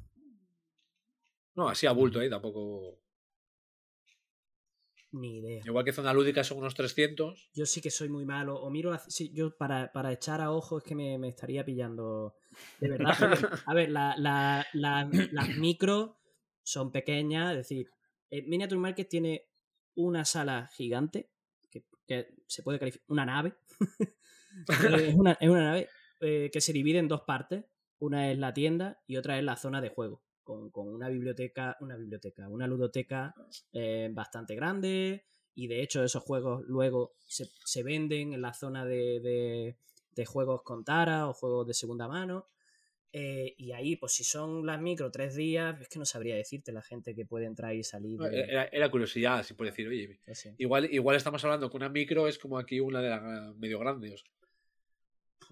No, 1.56 1.70
así 1.70 1.86
a 1.88 1.92
bulto, 1.92 2.22
¿eh? 2.22 2.30
Tampoco. 2.30 3.00
Ni 5.12 5.38
idea. 5.38 5.64
Igual 5.66 5.86
que 5.86 5.94
zona 5.94 6.14
lúdica 6.14 6.44
son 6.44 6.58
unos 6.58 6.76
300. 6.76 7.50
Yo 7.54 7.66
sí 7.66 7.80
que 7.82 7.90
soy 7.90 8.10
muy 8.10 8.26
malo. 8.26 8.56
O 8.62 8.70
miro 8.70 8.92
la. 8.92 9.00
Sí, 9.00 9.32
yo 9.34 9.56
para, 9.56 9.92
para 9.94 10.12
echar 10.12 10.42
a 10.42 10.52
ojo 10.52 10.80
es 10.80 10.84
que 10.84 10.94
me, 10.96 11.18
me 11.18 11.30
estaría 11.30 11.64
pillando. 11.64 12.36
De 12.82 12.90
verdad. 12.90 13.16
a 13.66 13.74
ver, 13.74 13.90
la- 13.92 14.16
la- 14.18 14.66
la- 14.74 15.10
las 15.32 15.58
micros 15.58 16.12
son 16.64 16.92
pequeñas. 16.92 17.52
Es 17.52 17.58
decir, 17.60 17.90
el 18.30 18.46
Miniature 18.48 18.80
Market 18.80 19.08
tiene 19.08 19.48
una 19.96 20.26
sala 20.26 20.70
gigante. 20.74 21.30
Que, 21.72 21.86
que 22.06 22.36
se 22.48 22.62
puede 22.64 22.80
calificar. 22.80 23.06
Una 23.08 23.26
nave. 23.26 23.54
es, 25.10 25.16
una, 25.16 25.32
es 25.40 25.50
una 25.50 25.64
nave. 25.64 25.88
eh, 26.20 26.50
que 26.52 26.60
se 26.60 26.74
divide 26.74 27.00
en 27.00 27.08
dos 27.08 27.22
partes. 27.22 27.64
Una 28.00 28.30
es 28.32 28.38
la 28.38 28.54
tienda 28.54 29.02
y 29.08 29.16
otra 29.16 29.38
es 29.38 29.46
la 29.46 29.56
zona 29.56 29.80
de 29.80 29.88
juego. 29.90 30.22
Con, 30.46 30.70
con 30.70 30.88
una 30.88 31.10
biblioteca, 31.10 31.76
una 31.82 31.98
biblioteca, 31.98 32.48
una 32.48 32.68
ludoteca 32.68 33.34
eh, 33.74 34.10
bastante 34.14 34.56
grande. 34.56 35.26
Y 35.56 35.68
de 35.68 35.82
hecho, 35.82 36.04
esos 36.04 36.24
juegos 36.24 36.64
luego 36.68 37.16
se, 37.26 37.50
se 37.66 37.82
venden 37.84 38.32
en 38.34 38.42
la 38.42 38.54
zona 38.54 38.86
de, 38.86 39.20
de- 39.20 39.76
de 40.16 40.26
juegos 40.26 40.62
con 40.64 40.86
tara 40.86 41.28
o 41.28 41.34
juegos 41.34 41.66
de 41.68 41.74
segunda 41.74 42.08
mano. 42.08 42.48
Eh, 43.12 43.56
y 43.58 43.72
ahí, 43.72 43.96
pues 43.96 44.14
si 44.14 44.24
son 44.24 44.66
las 44.66 44.80
micro 44.82 45.10
tres 45.10 45.36
días, 45.36 45.80
es 45.82 45.88
que 45.90 45.98
no 46.00 46.06
sabría 46.06 46.36
decirte 46.36 46.72
la 46.74 46.82
gente 46.82 47.16
que 47.16 47.26
puede 47.26 47.46
entrar 47.46 47.74
y 47.74 47.84
salir. 47.84 48.20
de- 48.20 48.42
Era, 48.42 48.66
era 48.66 48.92
curiosidad, 48.92 49.40
así 49.40 49.54
por 49.56 49.66
decir, 49.66 49.88
oye, 49.88 50.20
así. 50.28 50.50
igual, 50.58 50.88
igual 50.94 51.16
estamos 51.16 51.44
hablando 51.44 51.70
que 51.70 51.78
una 51.78 51.90
micro 51.90 52.28
es 52.28 52.38
como 52.38 52.58
aquí 52.60 52.80
una 52.80 53.02
de 53.02 53.10
las 53.10 53.56
medio 53.56 53.80
grandes. 53.80 54.14
o 54.14 54.18
sea. 54.18 54.32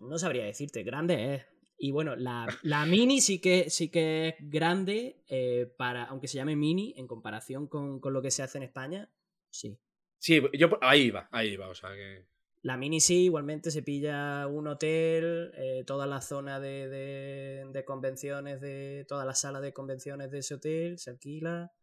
No 0.08 0.18
sabría 0.18 0.46
decirte, 0.46 0.84
grande 0.84 1.36
es. 1.36 1.46
Y 1.78 1.92
bueno, 1.92 2.16
la, 2.16 2.48
la 2.62 2.86
mini 2.86 3.20
sí 3.20 3.40
que, 3.40 3.70
sí 3.70 3.90
que 3.90 4.30
es 4.30 4.36
grande, 4.40 5.18
eh, 5.28 5.72
para, 5.78 6.06
aunque 6.06 6.28
se 6.28 6.38
llame 6.38 6.56
mini, 6.56 6.94
en 6.98 7.08
comparación 7.08 7.68
con, 7.68 8.00
con 8.00 8.14
lo 8.14 8.22
que 8.22 8.32
se 8.32 8.44
hace 8.44 8.58
en 8.58 8.64
España, 8.64 9.10
sí. 9.50 9.78
Sí, 10.20 10.42
yo 10.58 10.70
ahí 10.82 11.02
iba, 11.04 11.28
ahí 11.32 11.50
iba, 11.50 11.68
o 11.68 11.76
sea 11.76 11.90
que. 11.94 12.26
La 12.62 12.78
mini 12.78 13.02
sí, 13.02 13.26
igualmente 13.26 13.72
se 13.72 13.84
pilla 13.84 14.48
un 14.48 14.68
hotel, 14.68 15.52
eh, 15.58 15.84
toda 15.86 16.08
la 16.08 16.22
zona 16.22 16.62
de, 16.62 16.88
de- 16.88 17.66
de 17.70 17.84
convenciones, 17.86 18.62
de 18.62 19.06
toda 19.10 19.26
la 19.26 19.34
sala 19.36 19.60
de 19.60 19.74
convenciones 19.74 20.32
de 20.32 20.40
ese 20.40 20.54
hotel, 20.54 20.98
se 20.98 21.10
alquila. 21.10 21.74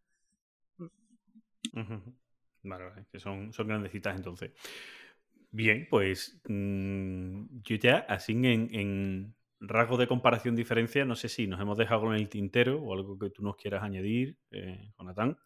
Ujú. 0.79 2.15
Vale, 2.63 2.85
vale, 2.85 3.07
que 3.13 3.21
son, 3.21 3.53
son 3.53 3.69
grandecitas 3.69 4.17
entonces. 4.17 4.53
Bien, 5.51 5.87
pues 5.91 6.41
mm, 6.49 7.61
yo 7.63 7.77
ya, 7.77 7.99
así 8.09 8.33
en, 8.33 8.69
en 8.73 9.35
rasgo 9.61 9.97
de 9.97 10.09
comparación 10.09 10.57
diferencia, 10.57 11.05
no 11.05 11.15
sé 11.15 11.29
si 11.29 11.47
nos 11.47 11.61
hemos 11.61 11.77
dejado 11.79 12.07
en 12.13 12.21
el 12.21 12.29
tintero 12.29 12.83
o 12.83 12.95
algo 12.95 13.19
que 13.19 13.31
tú 13.31 13.43
nos 13.43 13.57
quieras 13.57 13.83
añadir, 13.83 14.39
eh, 14.51 14.93
Jonathan, 14.99 15.39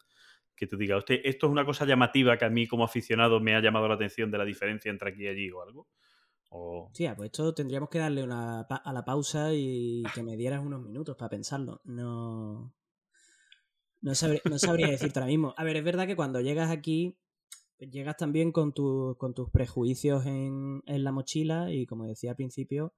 que 0.56 0.66
tú 0.68 0.76
digas, 0.76 0.98
usted, 0.98 1.20
esto 1.24 1.46
es 1.46 1.52
una 1.52 1.64
cosa 1.64 1.84
llamativa 1.84 2.36
que 2.38 2.44
a 2.44 2.50
mí 2.50 2.66
como 2.68 2.84
aficionado 2.84 3.40
me 3.40 3.56
ha 3.56 3.60
llamado 3.60 3.88
la 3.88 3.94
atención 3.94 4.30
de 4.30 4.38
la 4.38 4.44
diferencia 4.44 4.90
entre 4.90 5.10
aquí 5.10 5.24
y 5.24 5.28
allí 5.28 5.50
o 5.50 5.62
algo. 5.62 5.88
O... 6.50 6.90
Sí, 6.92 7.08
pues 7.16 7.26
esto 7.26 7.52
tendríamos 7.52 7.88
que 7.88 7.98
darle 7.98 8.22
una 8.22 8.60
a 8.60 8.92
la 8.92 9.04
pausa 9.04 9.52
y 9.52 10.04
que 10.14 10.22
me 10.22 10.36
dieras 10.36 10.64
unos 10.64 10.80
minutos 10.80 11.16
para 11.16 11.30
pensarlo. 11.30 11.80
No. 11.84 12.72
No, 14.00 14.14
sabría, 14.14 14.42
no 14.44 14.58
sabría 14.58 14.90
decirte 14.90 15.18
ahora 15.18 15.30
mismo. 15.30 15.54
A 15.56 15.64
ver, 15.64 15.76
es 15.76 15.84
verdad 15.84 16.06
que 16.06 16.14
cuando 16.14 16.40
llegas 16.40 16.70
aquí, 16.70 17.16
pues 17.78 17.90
llegas 17.90 18.16
también 18.16 18.52
con, 18.52 18.72
tu- 18.72 19.16
con 19.18 19.34
tus 19.34 19.50
prejuicios 19.50 20.24
en 20.26 20.82
la 20.86 21.10
mochila 21.10 21.72
y 21.72 21.86
como 21.86 22.04
decía 22.06 22.30
al 22.30 22.36
principio, 22.36 22.92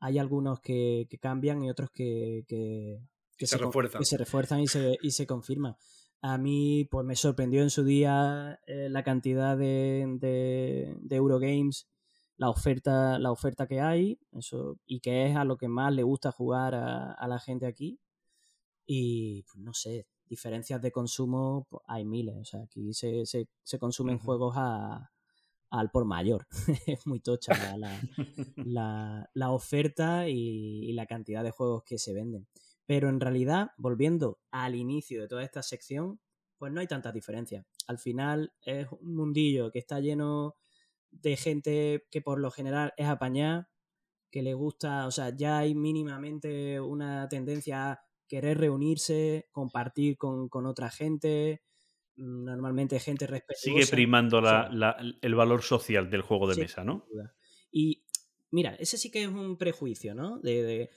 hay 0.00 0.18
algunos 0.18 0.60
que, 0.60 1.06
que 1.08 1.18
cambian 1.18 1.62
y 1.62 1.70
otros 1.70 1.90
que, 1.90 2.44
que, 2.46 3.00
que 3.36 3.46
Se 3.46 3.58
refuerzan. 3.58 3.98
que 3.98 4.04
se 4.04 4.16
refuerzan 4.16 4.60
y 4.60 4.66
se, 4.68 4.96
y 5.02 5.10
se 5.10 5.26
confirman. 5.26 5.76
A 6.22 6.38
mí, 6.38 6.86
pues 6.90 7.06
me 7.06 7.14
sorprendió 7.14 7.62
en 7.62 7.70
su 7.70 7.84
día 7.84 8.58
eh, 8.66 8.88
la 8.90 9.02
cantidad 9.02 9.56
de, 9.56 10.06
de, 10.18 10.94
de 10.98 11.16
Eurogames, 11.16 11.88
la 12.36 12.50
oferta, 12.50 13.18
la 13.18 13.30
oferta 13.30 13.66
que 13.66 13.80
hay, 13.80 14.18
eso, 14.32 14.78
y 14.86 15.00
que 15.00 15.26
es 15.26 15.36
a 15.36 15.44
lo 15.44 15.56
que 15.56 15.68
más 15.68 15.92
le 15.94 16.02
gusta 16.02 16.32
jugar 16.32 16.74
a, 16.74 17.12
a 17.12 17.28
la 17.28 17.38
gente 17.38 17.66
aquí. 17.66 18.00
Y 18.86 19.42
pues, 19.42 19.58
no 19.58 19.74
sé, 19.74 20.06
diferencias 20.26 20.80
de 20.80 20.92
consumo 20.92 21.66
pues, 21.68 21.82
hay 21.86 22.04
miles. 22.04 22.36
O 22.40 22.44
sea, 22.44 22.62
aquí 22.62 22.92
se, 22.92 23.26
se, 23.26 23.48
se 23.62 23.78
consumen 23.78 24.18
juegos 24.18 24.54
a, 24.56 25.10
al 25.70 25.90
por 25.90 26.04
mayor. 26.04 26.46
es 26.86 27.06
muy 27.06 27.20
tocha 27.20 27.76
la, 27.76 29.28
la, 29.34 29.50
oferta 29.50 30.28
y, 30.28 30.88
y 30.88 30.92
la 30.92 31.06
cantidad 31.06 31.42
de 31.44 31.50
juegos 31.50 31.82
que 31.84 31.98
se 31.98 32.12
venden. 32.12 32.46
Pero 32.86 33.08
en 33.08 33.20
realidad, 33.20 33.70
volviendo 33.76 34.40
al 34.50 34.74
inicio 34.74 35.20
de 35.20 35.28
toda 35.28 35.42
esta 35.42 35.62
sección, 35.62 36.20
pues 36.58 36.72
no 36.72 36.80
hay 36.80 36.86
tantas 36.86 37.12
diferencias. 37.12 37.66
Al 37.86 37.98
final 37.98 38.52
es 38.62 38.86
un 39.00 39.14
mundillo 39.14 39.70
que 39.70 39.78
está 39.78 40.00
lleno 40.00 40.54
de 41.10 41.36
gente 41.36 42.06
que 42.10 42.22
por 42.22 42.40
lo 42.40 42.50
general 42.50 42.92
es 42.96 43.06
apañada, 43.06 43.70
que 44.30 44.42
le 44.42 44.54
gusta, 44.54 45.06
o 45.06 45.10
sea, 45.10 45.34
ya 45.34 45.58
hay 45.58 45.74
mínimamente 45.74 46.80
una 46.80 47.28
tendencia 47.28 47.92
a 47.92 48.00
querer 48.28 48.58
reunirse, 48.58 49.48
compartir 49.52 50.16
con, 50.18 50.48
con 50.48 50.66
otra 50.66 50.90
gente, 50.90 51.62
normalmente 52.16 52.98
gente 53.00 53.26
respetuosa. 53.26 53.62
Sigue 53.64 53.86
primando 53.86 54.40
la- 54.40 54.96
el 55.20 55.34
valor 55.34 55.62
social 55.62 56.10
del 56.10 56.22
juego 56.22 56.48
de 56.48 56.54
Sí, 56.54 56.60
mesa, 56.60 56.84
¿no? 56.84 57.06
Y 57.70 58.04
mira, 58.50 58.74
ese 58.76 58.96
sí 58.98 59.10
que 59.10 59.22
es 59.24 59.28
un 59.28 59.56
prejuicio, 59.58 60.14
¿no? 60.14 60.38
De, 60.40 60.62
de- 60.62 60.90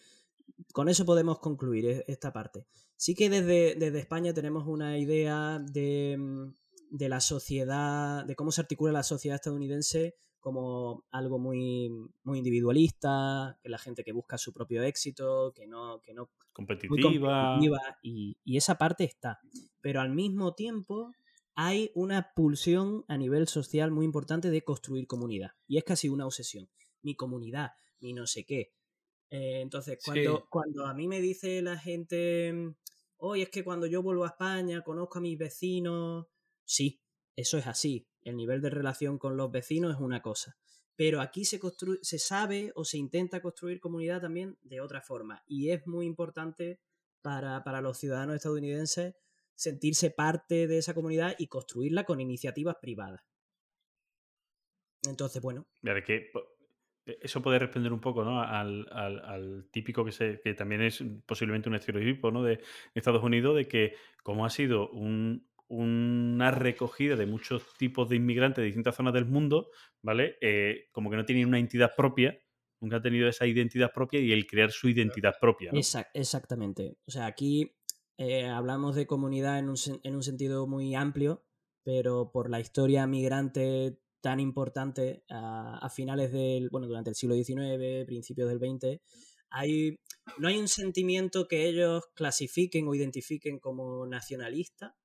con 0.74 0.90
eso 0.90 1.06
podemos 1.06 1.40
concluir 1.40 1.86
e- 1.86 2.06
esta 2.08 2.32
parte. 2.34 2.66
Sí 2.96 3.16
que 3.16 3.30
desde, 3.30 3.76
desde 3.76 4.00
España 4.00 4.34
tenemos 4.34 4.66
una 4.68 4.98
idea 4.98 5.60
de, 5.60 6.18
mm, 6.18 6.54
de 6.92 7.10
la 7.10 7.22
sociedad, 7.22 8.26
de 8.26 8.36
cómo 8.36 8.52
se 8.52 8.62
articula 8.62 8.92
la 8.92 9.04
sociedad 9.04 9.36
estadounidense 9.36 10.16
como 10.40 11.06
algo 11.12 11.38
muy, 11.40 11.90
muy 12.24 12.38
individualista, 12.38 13.58
que 13.62 13.70
la 13.70 13.78
gente 13.78 14.04
que 14.04 14.12
busca 14.14 14.38
su 14.38 14.54
propio 14.54 14.84
éxito, 14.84 15.54
que 15.54 15.68
no, 15.68 16.02
que 16.02 16.14
no 16.14 16.24
muy 16.24 16.32
Competitiva. 16.54 17.58
y, 18.02 18.38
y 18.44 18.58
esa 18.58 18.78
parte 18.78 19.04
está. 19.06 19.40
Pero 19.82 20.02
al 20.02 20.10
mismo 20.10 20.56
tiempo 20.56 21.14
hay 21.56 21.92
una 21.94 22.32
pulsión 22.36 23.06
a 23.08 23.18
nivel 23.18 23.48
social 23.48 23.92
muy 23.92 24.06
importante 24.06 24.50
de 24.50 24.62
construir 24.64 25.08
comunidad. 25.08 25.52
Y 25.68 25.78
es 25.78 25.84
casi 25.84 26.10
una 26.10 26.26
obsesión. 26.26 26.70
Mi 27.02 27.16
comunidad, 27.16 27.72
mi 28.02 28.14
no 28.14 28.28
sé 28.28 28.46
qué. 28.46 28.74
Eh, 29.30 29.62
entonces, 29.62 30.00
cuando, 30.04 30.38
Sí. 30.38 30.44
cuando 30.50 30.86
a 30.86 30.94
mí 30.94 31.08
me 31.08 31.22
dice 31.22 31.62
la 31.62 31.78
gente, 31.78 32.76
oye, 33.18 33.44
es 33.44 33.50
que 33.50 33.64
cuando 33.64 33.86
yo 33.88 34.02
vuelvo 34.02 34.26
a 34.26 34.30
España 34.30 34.82
conozco 34.84 35.20
a 35.20 35.22
mis 35.22 35.38
vecinos, 35.38 36.28
sí, 36.66 37.02
eso 37.38 37.58
es 37.58 37.68
así. 37.68 38.09
El 38.24 38.36
nivel 38.36 38.62
de 38.62 38.70
relación 38.70 39.18
con 39.18 39.38
los 39.38 39.52
vecinos 39.52 39.96
es 39.96 40.00
una 40.02 40.22
cosa. 40.22 40.58
Pero 40.96 41.22
aquí 41.22 41.46
se, 41.46 41.60
construye, 41.60 42.00
se 42.02 42.20
sabe 42.20 42.72
o 42.76 42.84
se 42.84 42.98
intenta 42.98 43.42
construir 43.42 43.80
comunidad 43.80 44.22
también 44.22 44.58
de 44.62 44.82
otra 44.82 45.02
forma. 45.02 45.42
Y 45.48 45.70
es 45.70 45.88
muy 45.88 46.06
importante 46.06 46.80
para, 47.22 47.64
para 47.64 47.82
los 47.82 47.98
ciudadanos 47.98 48.36
estadounidenses 48.36 49.16
sentirse 49.56 50.10
parte 50.12 50.68
de 50.68 50.78
esa 50.78 50.94
comunidad 50.94 51.36
y 51.38 51.48
construirla 51.48 52.04
con 52.04 52.20
iniciativas 52.20 52.76
privadas. 52.82 53.22
Entonces, 55.08 55.42
bueno, 55.42 55.66
que 56.06 56.30
po- 56.34 56.44
eso 57.06 57.42
puede 57.42 57.60
responder 57.60 57.92
un 57.92 58.02
poco 58.02 58.24
¿no? 58.24 58.42
al, 58.42 58.88
al- 58.92 59.20
al 59.20 59.70
típico 59.72 60.06
que, 60.06 60.12
se, 60.12 60.42
que 60.44 60.54
también 60.54 60.82
es 60.82 61.04
posiblemente 61.26 61.70
un 61.70 61.76
estereotipo 61.76 62.32
¿no? 62.32 62.44
de 62.44 62.62
Estados 62.94 63.24
Unidos, 63.24 63.56
de 63.56 63.68
que 63.68 63.96
como 64.24 64.46
ha 64.46 64.50
sido 64.50 64.90
un- 64.92 65.49
una 65.70 66.52
recogida 66.52 67.16
de 67.16 67.26
muchos 67.26 67.64
tipos 67.78 68.10
de 68.10 68.16
inmigrantes 68.16 68.58
de 68.62 68.66
distintas 68.66 68.96
zonas 68.96 69.14
del 69.14 69.26
mundo, 69.26 69.70
¿vale? 70.02 70.38
Eh, 70.42 70.88
como 70.92 71.10
que 71.10 71.16
no 71.16 71.26
tienen 71.26 71.48
una 71.48 71.60
identidad 71.60 71.92
propia, 71.96 72.38
nunca 72.82 72.98
han 72.98 73.04
tenido 73.04 73.30
esa 73.30 73.46
identidad 73.46 73.92
propia 73.94 74.20
y 74.20 74.32
el 74.32 74.48
crear 74.48 74.72
su 74.72 74.90
identidad 74.90 75.36
propia. 75.40 75.72
¿no? 75.72 75.80
Exac- 75.80 76.10
exactamente. 76.14 76.98
O 77.06 77.12
sea, 77.12 77.28
aquí 77.28 77.76
eh, 78.18 78.46
hablamos 78.46 78.96
de 78.96 79.06
comunidad 79.06 79.60
en 79.60 79.70
un, 79.70 79.78
en 80.04 80.16
un 80.16 80.24
sentido 80.24 80.66
muy 80.68 80.96
amplio, 80.96 81.46
pero 81.84 82.32
por 82.32 82.50
la 82.50 82.60
historia 82.60 83.06
migrante 83.06 84.00
tan 84.22 84.40
importante 84.40 85.24
a, 85.30 85.78
a 85.78 85.90
finales 85.90 86.32
del, 86.32 86.70
bueno, 86.72 86.88
durante 86.88 87.12
el 87.12 87.16
siglo 87.16 87.36
XIX, 87.36 88.06
principios 88.06 88.50
del 88.50 88.60
XX, 88.60 89.00
hay, 89.52 89.96
no 90.38 90.48
hay 90.48 90.58
un 90.58 90.68
sentimiento 90.68 91.48
que 91.48 91.68
ellos 91.68 92.04
clasifiquen 92.16 92.88
o 92.88 92.96
identifiquen 92.96 93.60
como 93.60 94.06
nacionalista, 94.06 94.96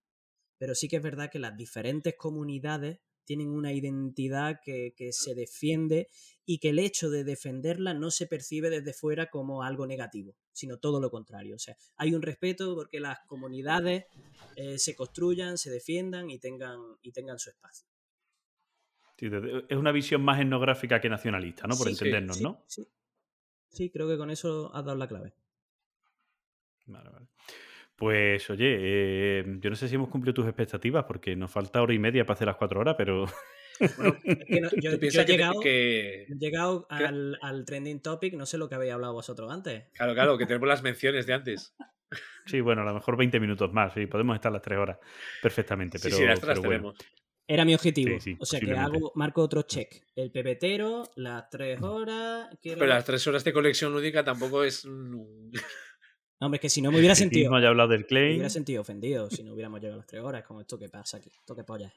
pero 0.58 0.74
sí 0.74 0.88
que 0.88 0.96
es 0.96 1.02
verdad 1.02 1.30
que 1.30 1.38
las 1.38 1.56
diferentes 1.56 2.14
comunidades 2.16 3.00
tienen 3.24 3.48
una 3.48 3.72
identidad 3.72 4.60
que, 4.62 4.92
que 4.96 5.12
se 5.12 5.34
defiende 5.34 6.08
y 6.44 6.58
que 6.58 6.70
el 6.70 6.78
hecho 6.78 7.10
de 7.10 7.24
defenderla 7.24 7.94
no 7.94 8.10
se 8.10 8.26
percibe 8.26 8.70
desde 8.70 8.92
fuera 8.92 9.30
como 9.30 9.62
algo 9.62 9.86
negativo, 9.86 10.36
sino 10.52 10.78
todo 10.78 11.00
lo 11.00 11.10
contrario. 11.10 11.56
O 11.56 11.58
sea, 11.58 11.76
hay 11.96 12.14
un 12.14 12.22
respeto 12.22 12.74
porque 12.74 13.00
las 13.00 13.20
comunidades 13.26 14.04
eh, 14.56 14.78
se 14.78 14.94
construyan, 14.94 15.56
se 15.58 15.70
defiendan 15.70 16.30
y 16.30 16.38
tengan, 16.38 16.78
y 17.02 17.12
tengan 17.12 17.38
su 17.38 17.50
espacio. 17.50 17.86
Sí, 19.16 19.30
es 19.68 19.76
una 19.78 19.92
visión 19.92 20.22
más 20.22 20.40
etnográfica 20.40 21.00
que 21.00 21.08
nacionalista, 21.08 21.66
¿no? 21.66 21.76
Por 21.76 21.86
Sí, 21.86 21.92
entendernos, 21.92 22.36
sí, 22.36 22.42
¿no? 22.42 22.62
Sí. 22.66 22.86
Sí, 23.68 23.90
creo 23.90 24.08
que 24.08 24.18
con 24.18 24.30
eso 24.30 24.74
has 24.74 24.84
dado 24.84 24.98
la 24.98 25.08
clave. 25.08 25.34
Vale, 26.86 27.10
vale. 27.10 27.26
Pues 27.96 28.50
oye, 28.50 28.76
eh, 28.80 29.44
yo 29.60 29.70
no 29.70 29.76
sé 29.76 29.88
si 29.88 29.94
hemos 29.94 30.08
cumplido 30.08 30.34
tus 30.34 30.46
expectativas 30.46 31.04
porque 31.04 31.36
nos 31.36 31.50
falta 31.50 31.80
hora 31.80 31.94
y 31.94 31.98
media 31.98 32.24
para 32.24 32.34
hacer 32.34 32.46
las 32.48 32.56
cuatro 32.56 32.80
horas, 32.80 32.96
pero 32.98 33.26
Bueno, 33.96 34.16
Es 34.24 34.46
que 34.48 34.60
no- 34.60 34.68
yo, 34.80 34.98
yo 34.98 35.20
he 35.22 35.24
llegado, 35.26 35.60
que- 35.60 36.22
he 36.24 36.34
llegado 36.38 36.86
al, 36.90 37.38
al 37.42 37.64
trending 37.64 38.00
topic, 38.00 38.34
no 38.34 38.46
sé 38.46 38.58
lo 38.58 38.68
que 38.68 38.74
habéis 38.74 38.92
hablado 38.92 39.12
vosotros 39.14 39.52
antes. 39.52 39.84
Claro, 39.94 40.14
claro, 40.14 40.38
que 40.38 40.46
tenemos 40.46 40.68
las 40.68 40.82
menciones 40.82 41.26
de 41.26 41.34
antes. 41.34 41.74
sí, 42.46 42.60
bueno, 42.60 42.82
a 42.82 42.84
lo 42.84 42.94
mejor 42.94 43.16
20 43.16 43.38
minutos 43.40 43.72
más, 43.72 43.94
sí, 43.94 44.06
podemos 44.06 44.34
estar 44.34 44.52
las 44.52 44.62
tres 44.62 44.78
horas 44.78 44.98
perfectamente, 45.42 45.98
Sí, 45.98 46.04
pero, 46.04 46.16
sí, 46.16 46.22
las 46.24 46.38
las 46.42 46.46
pero 46.48 46.62
bueno. 46.62 46.92
tenemos. 46.92 46.96
Era 47.46 47.64
mi 47.66 47.74
objetivo. 47.74 48.18
Sí, 48.20 48.32
sí, 48.32 48.36
o 48.40 48.46
sea 48.46 48.58
que 48.58 48.72
hago, 48.72 49.12
marco 49.16 49.42
otro 49.42 49.62
check. 49.62 49.92
El 50.16 50.30
pepetero, 50.32 51.04
las 51.16 51.50
tres 51.50 51.80
horas. 51.82 52.48
quiero- 52.62 52.78
Pero 52.78 52.90
las 52.94 53.04
tres 53.04 53.26
horas 53.26 53.44
de 53.44 53.52
colección 53.52 53.92
lúdica 53.92 54.24
tampoco 54.24 54.64
es. 54.64 54.86
No, 56.44 56.48
hombre, 56.48 56.56
es 56.58 56.60
que 56.62 56.68
si 56.68 56.82
no 56.82 56.92
me 56.92 56.98
hubiera 56.98 57.14
sentido. 57.40 57.50
mismo 57.50 57.58
ya 57.60 57.66
ha 57.66 57.70
hablado 57.70 57.88
del 57.88 58.00
Me 58.00 58.06
claim. 58.06 58.30
hubiera 58.32 58.50
sentido 58.50 58.82
ofendido 58.82 59.30
si 59.30 59.42
no 59.42 59.54
hubiéramos 59.54 59.80
llegado 59.80 59.94
a 59.94 59.98
las 59.98 60.06
tres 60.06 60.22
horas. 60.22 60.44
Como 60.44 60.60
esto 60.60 60.78
que 60.78 60.88
pasa 60.88 61.16
aquí. 61.16 61.30
Esto 61.34 61.56
que 61.56 61.64
polla 61.64 61.88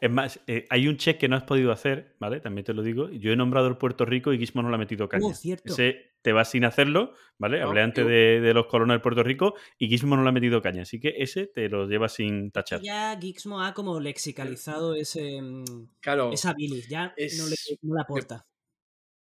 es. 0.00 0.10
Más, 0.10 0.40
eh, 0.46 0.66
hay 0.68 0.88
un 0.88 0.96
check 0.96 1.18
que 1.18 1.28
no 1.28 1.36
has 1.36 1.44
podido 1.44 1.70
hacer, 1.72 2.16
¿vale? 2.18 2.40
También 2.40 2.64
te 2.64 2.74
lo 2.74 2.82
digo. 2.82 3.08
Yo 3.10 3.30
he 3.32 3.36
nombrado 3.36 3.68
el 3.68 3.76
Puerto 3.78 4.04
Rico 4.04 4.32
y 4.32 4.38
Gizmo 4.38 4.62
no 4.62 4.68
le 4.68 4.74
ha 4.74 4.78
metido 4.78 5.08
caña. 5.08 5.24
Oh, 5.26 5.32
cierto. 5.34 5.72
Ese 5.72 6.16
te 6.22 6.32
va 6.32 6.44
sin 6.44 6.64
hacerlo, 6.64 7.14
¿vale? 7.38 7.60
No, 7.60 7.68
Hablé 7.68 7.82
antes 7.82 8.04
yo- 8.04 8.08
de, 8.10 8.40
de 8.40 8.52
los 8.54 8.66
colonos 8.66 8.94
del 8.94 9.00
Puerto 9.00 9.22
Rico 9.22 9.54
y 9.78 9.88
Gizmo 9.88 10.16
no 10.16 10.22
le 10.22 10.28
ha 10.28 10.32
metido 10.32 10.60
caña. 10.60 10.82
Así 10.82 10.98
que 11.00 11.14
ese 11.18 11.46
te 11.46 11.68
lo 11.68 11.86
lleva 11.86 12.08
sin 12.08 12.50
tachar. 12.50 12.80
Ya 12.82 13.16
Gixmo 13.18 13.62
ha 13.62 13.72
como 13.74 14.00
lexicalizado 14.00 14.94
ese, 14.94 15.40
mm, 15.40 15.64
Claro, 16.00 16.32
esa 16.32 16.52
bilis. 16.52 16.88
Ya 16.88 17.14
Es- 17.16 17.38
no, 17.38 17.46
le, 17.48 17.54
no 17.82 17.94
le 17.94 18.00
aporta. 18.02 18.46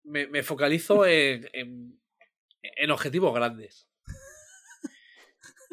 me, 0.05 0.27
me 0.29 0.43
focalizo 0.43 1.05
en, 1.07 1.49
en, 1.53 2.01
en 2.63 2.91
objetivos 2.91 3.35
grandes. 3.35 3.87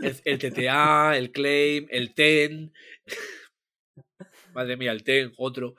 El, 0.01 0.15
el 0.25 0.39
TTA, 0.39 1.17
el 1.17 1.31
claim, 1.31 1.87
el 1.89 2.13
TEN. 2.13 2.73
Madre 4.53 4.77
mía, 4.77 4.91
el 4.91 5.03
TEN, 5.03 5.33
otro. 5.37 5.75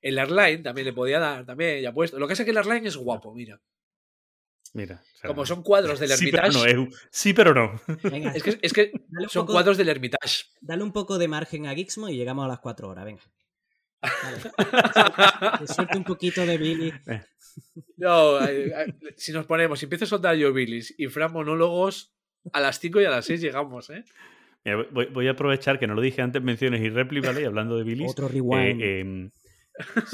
El 0.00 0.18
Airline 0.18 0.62
también 0.62 0.86
le 0.86 0.92
podía 0.92 1.18
dar, 1.18 1.44
también 1.46 1.82
ya 1.82 1.92
puesto. 1.92 2.18
Lo 2.18 2.26
que 2.26 2.32
pasa 2.32 2.42
es 2.42 2.44
que 2.44 2.50
el 2.52 2.56
Airline 2.58 2.86
es 2.86 2.96
guapo, 2.96 3.34
mira. 3.34 3.60
Mira. 4.72 5.02
o 5.14 5.16
sea, 5.18 5.28
Como 5.28 5.46
son 5.46 5.62
cuadros 5.62 5.98
del 5.98 6.10
sí, 6.10 6.30
pero 6.30 6.46
Hermitage. 6.46 6.74
no. 6.74 6.88
Sí, 7.10 7.32
pero 7.32 7.54
no. 7.54 7.80
Venga, 8.02 8.32
Es 8.32 8.42
que, 8.42 8.58
es 8.60 8.72
que 8.72 8.92
son 9.30 9.42
poco, 9.46 9.52
cuadros 9.54 9.76
del 9.78 9.88
Hermitage. 9.88 10.44
dale 10.60 10.82
un 10.82 10.92
poco 10.92 11.16
de 11.18 11.28
margen 11.28 11.66
a 11.66 11.74
Gixmo 11.74 12.08
y 12.08 12.16
llegamos 12.16 12.44
a 12.44 12.48
las 12.48 12.58
cuatro 12.60 12.88
horas. 12.88 13.04
Venga. 13.06 13.22
Vale. 14.02 15.66
Suelte 15.66 15.96
un 15.96 16.04
poquito 16.04 16.44
de 16.44 16.58
bilis. 16.58 16.94
No, 17.96 18.38
eh, 18.46 18.66
eh, 18.68 18.94
si 19.16 19.32
nos 19.32 19.46
ponemos, 19.46 19.78
si 19.78 19.86
empiezo 19.86 20.04
a 20.04 20.08
soltar 20.08 20.36
yo 20.36 20.52
Billis 20.52 20.94
y 20.98 21.06
Fran 21.06 21.32
monólogos, 21.32 22.14
a 22.52 22.60
las 22.60 22.78
5 22.78 23.00
y 23.00 23.04
a 23.04 23.10
las 23.10 23.24
6 23.26 23.40
llegamos, 23.40 23.90
¿eh? 23.90 24.04
Mira, 24.64 24.84
voy, 24.90 25.06
voy 25.06 25.28
a 25.28 25.32
aprovechar 25.32 25.78
que 25.78 25.86
no 25.86 25.94
lo 25.94 26.00
dije 26.00 26.22
antes, 26.22 26.42
menciones 26.42 26.80
y 26.80 26.90
réplica, 26.90 27.28
¿vale? 27.28 27.42
Y 27.42 27.44
hablando 27.44 27.76
de 27.76 27.84
Billis. 27.84 28.10
Otro 28.10 28.26
eh, 28.26 28.32
rewind. 28.32 28.82
em, 28.82 29.30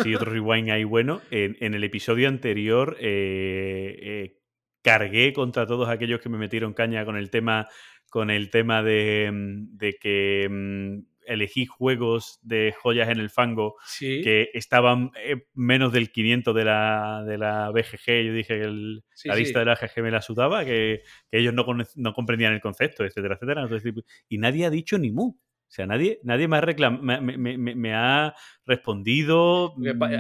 sí, 0.02 0.15
otro 0.15 0.31
rewind 0.31 0.70
ahí 0.70 0.85
bueno. 0.85 1.23
En, 1.31 1.57
en 1.61 1.75
el 1.75 1.85
episodio 1.85 2.28
anterior 2.28 2.97
eh, 3.01 3.99
eh, 4.01 4.36
cargué 4.83 5.33
contra 5.33 5.67
todos 5.67 5.89
aquellos 5.89 6.20
que 6.20 6.28
me 6.28 6.39
metieron 6.39 6.75
caña 6.75 7.05
con 7.05 7.17
el 7.17 7.31
tema, 7.31 7.69
con 8.11 8.31
el 8.31 8.51
tema 8.51 8.83
de, 8.83 9.31
mm, 9.33 9.77
de 9.77 9.94
que 9.94 10.49
mm, 10.51 11.11
elegí 11.33 11.67
juegos 11.67 12.39
de 12.43 12.75
joyas 12.81 13.09
en 13.09 13.19
el 13.19 13.31
fango 13.31 13.77
Sí. 13.85 14.20
que 14.23 14.51
estaban 14.55 15.11
eh, 15.25 15.47
menos 15.55 15.93
del 15.93 16.11
500 16.12 16.55
de 16.55 16.65
la, 16.65 17.25
de 17.27 17.39
la 17.39 17.70
BGG. 17.70 18.27
Yo 18.27 18.33
dije 18.35 18.59
que 18.59 18.65
el- 18.65 19.05
Sí, 19.15 19.28
la 19.28 19.35
sí. 19.35 19.41
lista 19.43 19.59
de 19.61 19.65
la 19.67 19.77
GG 19.77 20.02
me 20.02 20.11
la 20.11 20.23
sudaba, 20.23 20.65
que, 20.65 21.02
que 21.31 21.39
ellos 21.39 21.55
no, 21.55 21.65
no 21.97 22.12
comprendían 22.15 22.52
el 22.52 22.61
concepto, 22.61 23.05
etcétera, 23.05 23.35
etcétera. 23.35 23.62
Entonces, 23.62 23.93
y 24.28 24.39
nadie 24.39 24.67
ha 24.67 24.70
dicho 24.70 24.99
ni 24.99 25.11
mu. 25.12 25.35
O 25.73 25.75
sea, 25.75 25.86
nadie, 25.86 26.20
nadie 26.23 26.49
me, 26.49 26.59
ha 26.59 26.60
reclam- 26.60 27.01
me, 27.01 27.18
me- 27.23 27.57
me- 27.57 27.75
me 27.75 27.94
ha 27.94 28.34
respondido. 28.67 29.73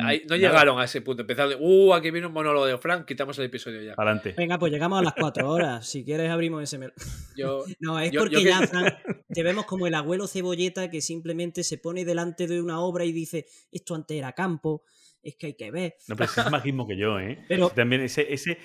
Ahí 0.02 0.22
no 0.24 0.36
nada. 0.36 0.36
llegaron 0.38 0.80
a 0.80 0.84
ese 0.84 1.02
punto. 1.02 1.20
Empezaron 1.20 1.50
de, 1.50 1.56
uh, 1.60 1.92
aquí 1.92 2.10
viene 2.10 2.26
un 2.26 2.32
monólogo 2.32 2.64
de 2.64 2.78
Frank, 2.78 3.04
quitamos 3.06 3.38
el 3.38 3.44
episodio 3.44 3.82
ya. 3.82 3.92
Adelante. 3.98 4.32
Venga, 4.34 4.58
pues 4.58 4.72
llegamos 4.72 5.00
a 5.00 5.02
las 5.02 5.12
cuatro 5.18 5.50
horas. 5.50 5.86
Si 5.86 6.06
quieres 6.06 6.30
abrimos 6.30 6.62
ese... 6.62 6.78
mel- 6.78 6.94
Yo, 7.36 7.64
No, 7.80 8.00
es 8.00 8.10
Yo- 8.12 8.20
porque 8.20 8.36
yo 8.36 8.40
que- 8.40 8.48
ya, 8.48 8.66
Fran, 8.66 8.96
te 9.28 9.42
vemos 9.42 9.66
como 9.66 9.86
el 9.86 9.94
abuelo 9.94 10.26
cebolleta 10.26 10.88
que 10.90 11.02
simplemente 11.02 11.64
se 11.64 11.76
pone 11.76 12.06
delante 12.06 12.46
de 12.46 12.62
una 12.62 12.80
obra 12.80 13.04
y 13.04 13.12
dice, 13.12 13.44
esto 13.70 13.94
antes 13.94 14.16
era 14.16 14.32
campo, 14.32 14.84
es 15.22 15.36
que 15.36 15.48
hay 15.48 15.54
que 15.54 15.70
ver. 15.70 15.96
No, 16.08 16.16
pero 16.16 16.30
ese 16.30 16.40
es 16.40 16.50
más 16.50 16.62
guismo 16.64 16.86
que 16.86 16.96
yo, 16.96 17.18
¿eh? 17.20 17.44
Pero, 17.46 17.68
También 17.68 18.00
ese, 18.00 18.32
ese 18.32 18.56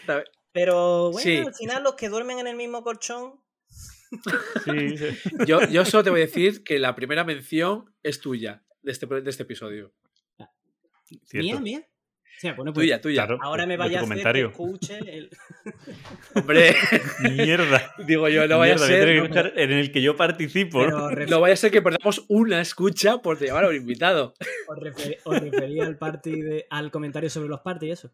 pero 0.54 1.12
bueno, 1.12 1.20
Sí. 1.20 1.38
al 1.38 1.54
final 1.54 1.84
los 1.84 1.96
que 1.96 2.08
duermen 2.08 2.40
en 2.40 2.48
el 2.48 2.56
mismo 2.56 2.82
colchón... 2.82 3.34
sí, 4.66 4.98
sí. 4.98 5.18
yo, 5.46 5.60
yo 5.68 5.86
solo 5.86 6.04
te 6.04 6.10
voy 6.10 6.22
a 6.22 6.26
decir 6.26 6.64
que 6.64 6.80
la 6.80 6.96
primera 6.96 7.24
mención 7.24 7.94
es 8.04 8.20
tuya 8.20 8.64
de 8.82 8.92
este, 8.92 9.06
de 9.06 9.30
este 9.30 9.44
episodio. 9.44 9.94
cierto. 11.26 11.38
Mía, 11.38 11.60
mía. 11.60 11.88
O 11.90 12.40
sea, 12.40 12.54
bueno, 12.54 12.72
pues 12.72 12.84
Tuya, 12.86 13.02
tuya. 13.02 13.26
Claro, 13.26 13.40
ahora 13.42 13.66
me 13.66 13.78
vaya 13.78 14.00
a 14.00 14.04
hacer 14.04 14.32
que 14.34 14.42
escuche 14.42 15.00
el... 15.00 15.32
Hombre, 16.36 16.76
Mierda. 17.36 17.96
digo 18.06 18.30
yo, 18.30 18.48
no 18.48 18.60
vaya 18.60 18.74
a 18.74 18.76
Mierda, 18.76 18.86
ser. 18.88 19.08
que 19.08 19.16
no- 19.16 19.24
escuchar 19.24 19.54
en 19.56 19.72
el 19.72 19.92
que 19.92 20.02
yo 20.04 20.16
participo. 20.16 20.86
¿no? 20.86 21.08
Pero 21.10 21.26
No 21.26 21.42
vaya 21.42 21.56
a 21.56 21.58
ser 21.58 21.72
que 21.72 21.82
perdamos 21.82 22.26
una 22.28 22.62
escucha 22.62 23.24
por 23.24 23.40
llevar 23.40 23.66
a 23.66 23.70
un 23.70 23.76
invitado. 23.76 24.36
os, 24.68 24.78
refer- 24.78 25.18
os 25.24 25.40
refería 25.42 25.86
al, 25.86 25.98
party 25.98 26.42
de- 26.42 26.68
al 26.70 26.92
comentario 26.92 27.28
sobre 27.32 27.50
los 27.50 27.62
parties 27.62 27.90
y 27.90 27.92
eso. 27.94 28.12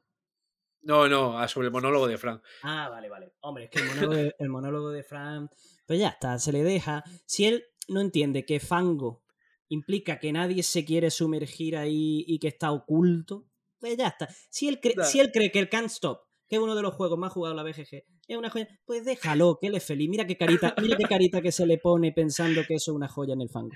No, 0.83 1.09
no, 1.09 1.37
a- 1.37 1.49
sobre 1.49 1.67
el 1.67 1.73
monólogo 1.73 2.07
de 2.07 2.17
Frank. 2.17 2.41
Ah, 2.61 2.87
vale, 2.89 3.09
vale. 3.09 3.33
Hombre, 3.41 3.65
es 3.65 3.69
que 3.71 3.79
el 3.79 3.85
monólogo 3.87 4.13
de, 4.15 4.35
el 4.39 4.49
monólogo 4.49 4.91
de 4.91 5.03
Fran, 5.03 5.49
pues 5.85 5.99
ya 5.99 6.09
está, 6.09 6.37
se 6.39 6.51
le 6.51 6.63
deja. 6.63 7.03
Si 7.25 7.45
él 7.45 7.65
no 7.87 8.01
entiende 8.01 8.45
que 8.45 8.59
fango 8.59 9.23
implica 9.69 10.19
que 10.19 10.31
nadie 10.31 10.63
se 10.63 10.85
quiere 10.85 11.09
sumergir 11.09 11.75
ahí 11.77 12.23
y 12.27 12.39
que 12.39 12.47
está 12.49 12.71
oculto, 12.71 13.47
pues 13.79 13.97
ya 13.97 14.07
está. 14.07 14.29
Si 14.49 14.67
él, 14.67 14.79
cree, 14.79 14.95
si 15.03 15.19
él 15.19 15.31
cree 15.31 15.51
que 15.51 15.59
el 15.59 15.69
Can't 15.69 15.87
Stop, 15.87 16.19
que 16.47 16.57
es 16.57 16.61
uno 16.61 16.75
de 16.75 16.81
los 16.81 16.93
juegos 16.93 17.17
más 17.17 17.31
jugados 17.33 17.57
de 17.57 17.63
la 17.63 17.69
BGG, 17.69 18.03
es 18.27 18.37
una 18.37 18.49
joya, 18.49 18.67
pues 18.85 19.03
déjalo, 19.03 19.57
que 19.59 19.67
él 19.67 19.75
es 19.75 19.83
feliz. 19.83 20.09
Mira 20.09 20.27
qué 20.27 20.37
carita, 20.37 20.75
mira 20.81 20.95
qué 20.95 21.05
carita 21.05 21.41
que 21.41 21.51
se 21.51 21.65
le 21.65 21.77
pone 21.77 22.11
pensando 22.11 22.61
que 22.67 22.75
eso 22.75 22.91
es 22.91 22.95
una 22.95 23.07
joya 23.07 23.33
en 23.33 23.41
el 23.41 23.49
fango. 23.49 23.71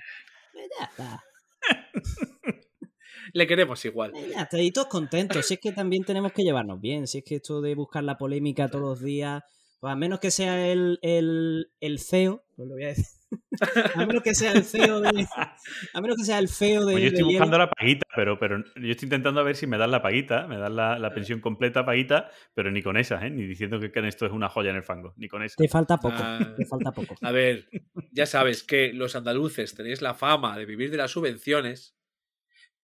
Pues 0.52 0.68
ya 0.78 0.84
está. 0.84 1.24
Le 3.34 3.46
queremos 3.46 3.84
igual. 3.84 4.12
Eh, 4.16 4.30
Ya 4.34 4.42
está, 4.42 4.60
y 4.60 4.70
todos 4.70 4.88
contentos. 4.88 5.44
Si 5.44 5.54
es 5.54 5.60
que 5.60 5.72
también 5.72 6.04
tenemos 6.04 6.32
que 6.32 6.42
llevarnos 6.42 6.80
bien. 6.80 7.06
Si 7.06 7.18
es 7.18 7.24
que 7.24 7.36
esto 7.36 7.60
de 7.60 7.74
buscar 7.74 8.04
la 8.04 8.16
polémica 8.16 8.68
todos 8.68 8.84
los 8.84 9.00
días, 9.02 9.42
pues 9.80 9.92
a 9.92 9.96
menos 9.96 10.20
que 10.20 10.30
sea 10.30 10.68
el, 10.68 10.98
el, 11.02 11.70
el 11.80 11.98
CEO, 11.98 12.44
pues 12.56 12.68
lo 12.68 12.74
voy 12.74 12.84
a 12.84 12.88
decir. 12.88 13.06
A 13.94 14.06
menos 14.06 14.22
que 14.22 14.34
sea 14.34 14.52
el 14.52 14.64
CEO 14.64 15.00
de. 15.00 15.26
A 15.92 16.00
menos 16.00 16.16
que 16.16 16.24
sea 16.24 16.38
el 16.38 16.48
feo 16.48 16.86
de. 16.86 16.92
Pues 16.92 17.02
yo 17.02 17.08
estoy 17.08 17.24
de 17.24 17.24
buscando 17.24 17.56
hielo. 17.56 17.64
la 17.66 17.70
paguita, 17.70 18.06
pero, 18.16 18.38
pero 18.38 18.64
yo 18.76 18.90
estoy 18.90 19.06
intentando 19.06 19.40
a 19.40 19.42
ver 19.42 19.56
si 19.56 19.66
me 19.66 19.76
dan 19.76 19.90
la 19.90 20.00
paguita, 20.00 20.46
me 20.46 20.56
dan 20.56 20.76
la, 20.76 20.98
la 20.98 21.12
pensión 21.12 21.40
completa 21.40 21.84
paguita, 21.84 22.30
pero 22.54 22.70
ni 22.70 22.82
con 22.82 22.96
esa, 22.96 23.24
¿eh? 23.26 23.30
Ni 23.30 23.44
diciendo 23.46 23.78
que 23.80 24.08
esto 24.08 24.24
es 24.26 24.32
una 24.32 24.48
joya 24.48 24.70
en 24.70 24.76
el 24.76 24.82
fango, 24.82 25.12
ni 25.16 25.28
con 25.28 25.42
esa. 25.42 25.56
Te 25.56 25.68
falta 25.68 25.98
poco. 25.98 26.16
Ah. 26.18 26.54
Te 26.56 26.64
falta 26.64 26.90
poco. 26.92 27.16
A 27.20 27.32
ver, 27.32 27.68
ya 28.12 28.26
sabes 28.26 28.62
que 28.62 28.92
los 28.92 29.14
andaluces 29.14 29.74
tenéis 29.74 30.00
la 30.00 30.14
fama 30.14 30.56
de 30.56 30.64
vivir 30.64 30.90
de 30.90 30.96
las 30.96 31.10
subvenciones, 31.10 31.96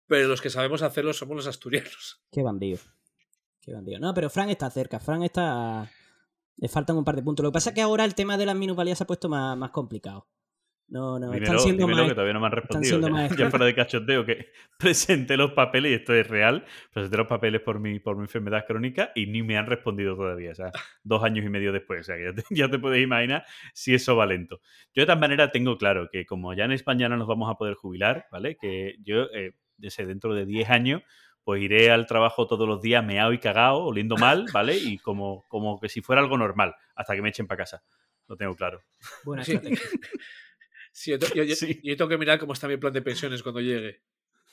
pero 0.06 0.28
los 0.28 0.42
que 0.42 0.50
sabemos 0.50 0.82
hacerlo 0.82 1.12
somos 1.14 1.36
los 1.36 1.46
asturianos. 1.46 2.22
Qué 2.30 2.42
bandido. 2.42 2.80
Qué 3.62 3.72
bandido. 3.72 3.98
No, 3.98 4.12
pero 4.12 4.28
Fran 4.28 4.50
está 4.50 4.68
cerca. 4.70 5.00
Fran 5.00 5.22
está. 5.22 5.90
Le 6.56 6.68
faltan 6.68 6.96
un 6.96 7.04
par 7.04 7.16
de 7.16 7.22
puntos. 7.22 7.42
Lo 7.42 7.50
que 7.50 7.54
pasa 7.54 7.70
es 7.70 7.74
que 7.74 7.82
ahora 7.82 8.04
el 8.04 8.14
tema 8.14 8.36
de 8.36 8.46
las 8.46 8.56
minusvalías 8.56 8.98
se 8.98 9.04
ha 9.04 9.06
puesto 9.06 9.28
más, 9.28 9.56
más 9.56 9.70
complicado. 9.70 10.28
No, 10.86 11.18
no, 11.18 11.30
Dímelo, 11.30 11.44
están 11.44 11.58
siendo 11.60 11.86
dímelo, 11.86 12.02
más. 12.02 12.08
que 12.08 12.14
todavía 12.14 12.34
no 12.34 12.40
me 12.40 12.46
han 12.46 12.52
respondido. 12.52 13.00
siendo 13.00 13.18
Ya, 13.18 13.36
ya 13.36 13.50
fuera 13.50 13.64
de 13.64 13.74
cachoteo, 13.74 14.26
que 14.26 14.52
presenté 14.78 15.36
los 15.36 15.52
papeles, 15.52 15.92
y 15.92 15.94
esto 15.94 16.14
es 16.14 16.28
real, 16.28 16.64
presenté 16.92 17.16
los 17.16 17.26
papeles 17.26 17.62
por 17.62 17.80
mi, 17.80 17.98
por 18.00 18.16
mi 18.16 18.22
enfermedad 18.22 18.66
crónica 18.66 19.10
y 19.14 19.26
ni 19.26 19.42
me 19.42 19.56
han 19.56 19.66
respondido 19.66 20.14
todavía. 20.14 20.52
O 20.52 20.54
sea, 20.54 20.70
dos 21.02 21.24
años 21.24 21.44
y 21.44 21.48
medio 21.48 21.72
después. 21.72 22.02
O 22.02 22.04
sea, 22.04 22.16
que 22.16 22.24
ya 22.24 22.34
te, 22.34 22.42
ya 22.54 22.70
te 22.70 22.78
puedes 22.78 23.02
imaginar 23.02 23.44
si 23.72 23.94
eso 23.94 24.14
va 24.14 24.26
lento. 24.26 24.60
Yo 24.94 25.02
de 25.02 25.06
todas 25.06 25.20
maneras 25.20 25.52
tengo 25.52 25.78
claro 25.78 26.08
que 26.12 26.26
como 26.26 26.52
ya 26.52 26.64
en 26.64 26.72
España 26.72 27.08
no 27.08 27.16
nos 27.16 27.28
vamos 27.28 27.50
a 27.50 27.54
poder 27.56 27.74
jubilar, 27.74 28.26
¿vale? 28.30 28.56
Que 28.56 28.96
yo, 29.02 29.24
eh, 29.32 29.54
sé, 29.88 30.04
dentro 30.04 30.34
de 30.34 30.44
10 30.44 30.68
años, 30.70 31.02
pues 31.44 31.62
iré 31.62 31.90
al 31.90 32.06
trabajo 32.06 32.46
todos 32.46 32.66
los 32.66 32.80
días 32.82 33.04
meado 33.04 33.32
y 33.32 33.38
cagado, 33.38 33.78
oliendo 33.84 34.16
mal, 34.16 34.46
¿vale? 34.52 34.76
Y 34.76 34.98
como, 34.98 35.44
como 35.48 35.78
que 35.80 35.88
si 35.88 36.00
fuera 36.00 36.20
algo 36.22 36.36
normal, 36.38 36.74
hasta 36.94 37.14
que 37.14 37.22
me 37.22 37.28
echen 37.28 37.46
para 37.46 37.58
casa. 37.58 37.82
Lo 38.26 38.36
tengo 38.36 38.54
claro. 38.56 38.80
Buena 39.24 39.44
Sí. 40.92 41.10
yo, 41.10 41.18
te- 41.18 41.34
yo- 41.36 41.42
yo- 41.44 41.56
Sí. 41.56 41.80
yo 41.82 41.96
tengo 41.96 42.08
que 42.08 42.18
mirar 42.18 42.38
cómo 42.38 42.52
está 42.52 42.68
mi 42.68 42.76
plan 42.76 42.92
de 42.92 43.02
pensiones 43.02 43.42
cuando 43.42 43.60
llegue. 43.60 44.00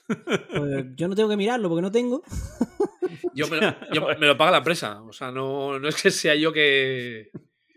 Pues 0.07 0.85
yo 0.95 1.07
no 1.07 1.15
tengo 1.15 1.29
que 1.29 1.37
mirarlo 1.37 1.69
porque 1.69 1.81
no 1.83 1.91
tengo. 1.91 2.23
Yo 3.33 3.47
me, 3.47 3.57
lo, 3.61 3.73
yo 3.93 4.07
me 4.19 4.27
lo 4.27 4.35
paga 4.37 4.51
la 4.51 4.57
empresa. 4.57 5.01
O 5.03 5.13
sea, 5.13 5.31
no, 5.31 5.79
no 5.79 5.87
es 5.87 6.01
que 6.01 6.11
sea 6.11 6.35
yo 6.35 6.51
que. 6.51 7.29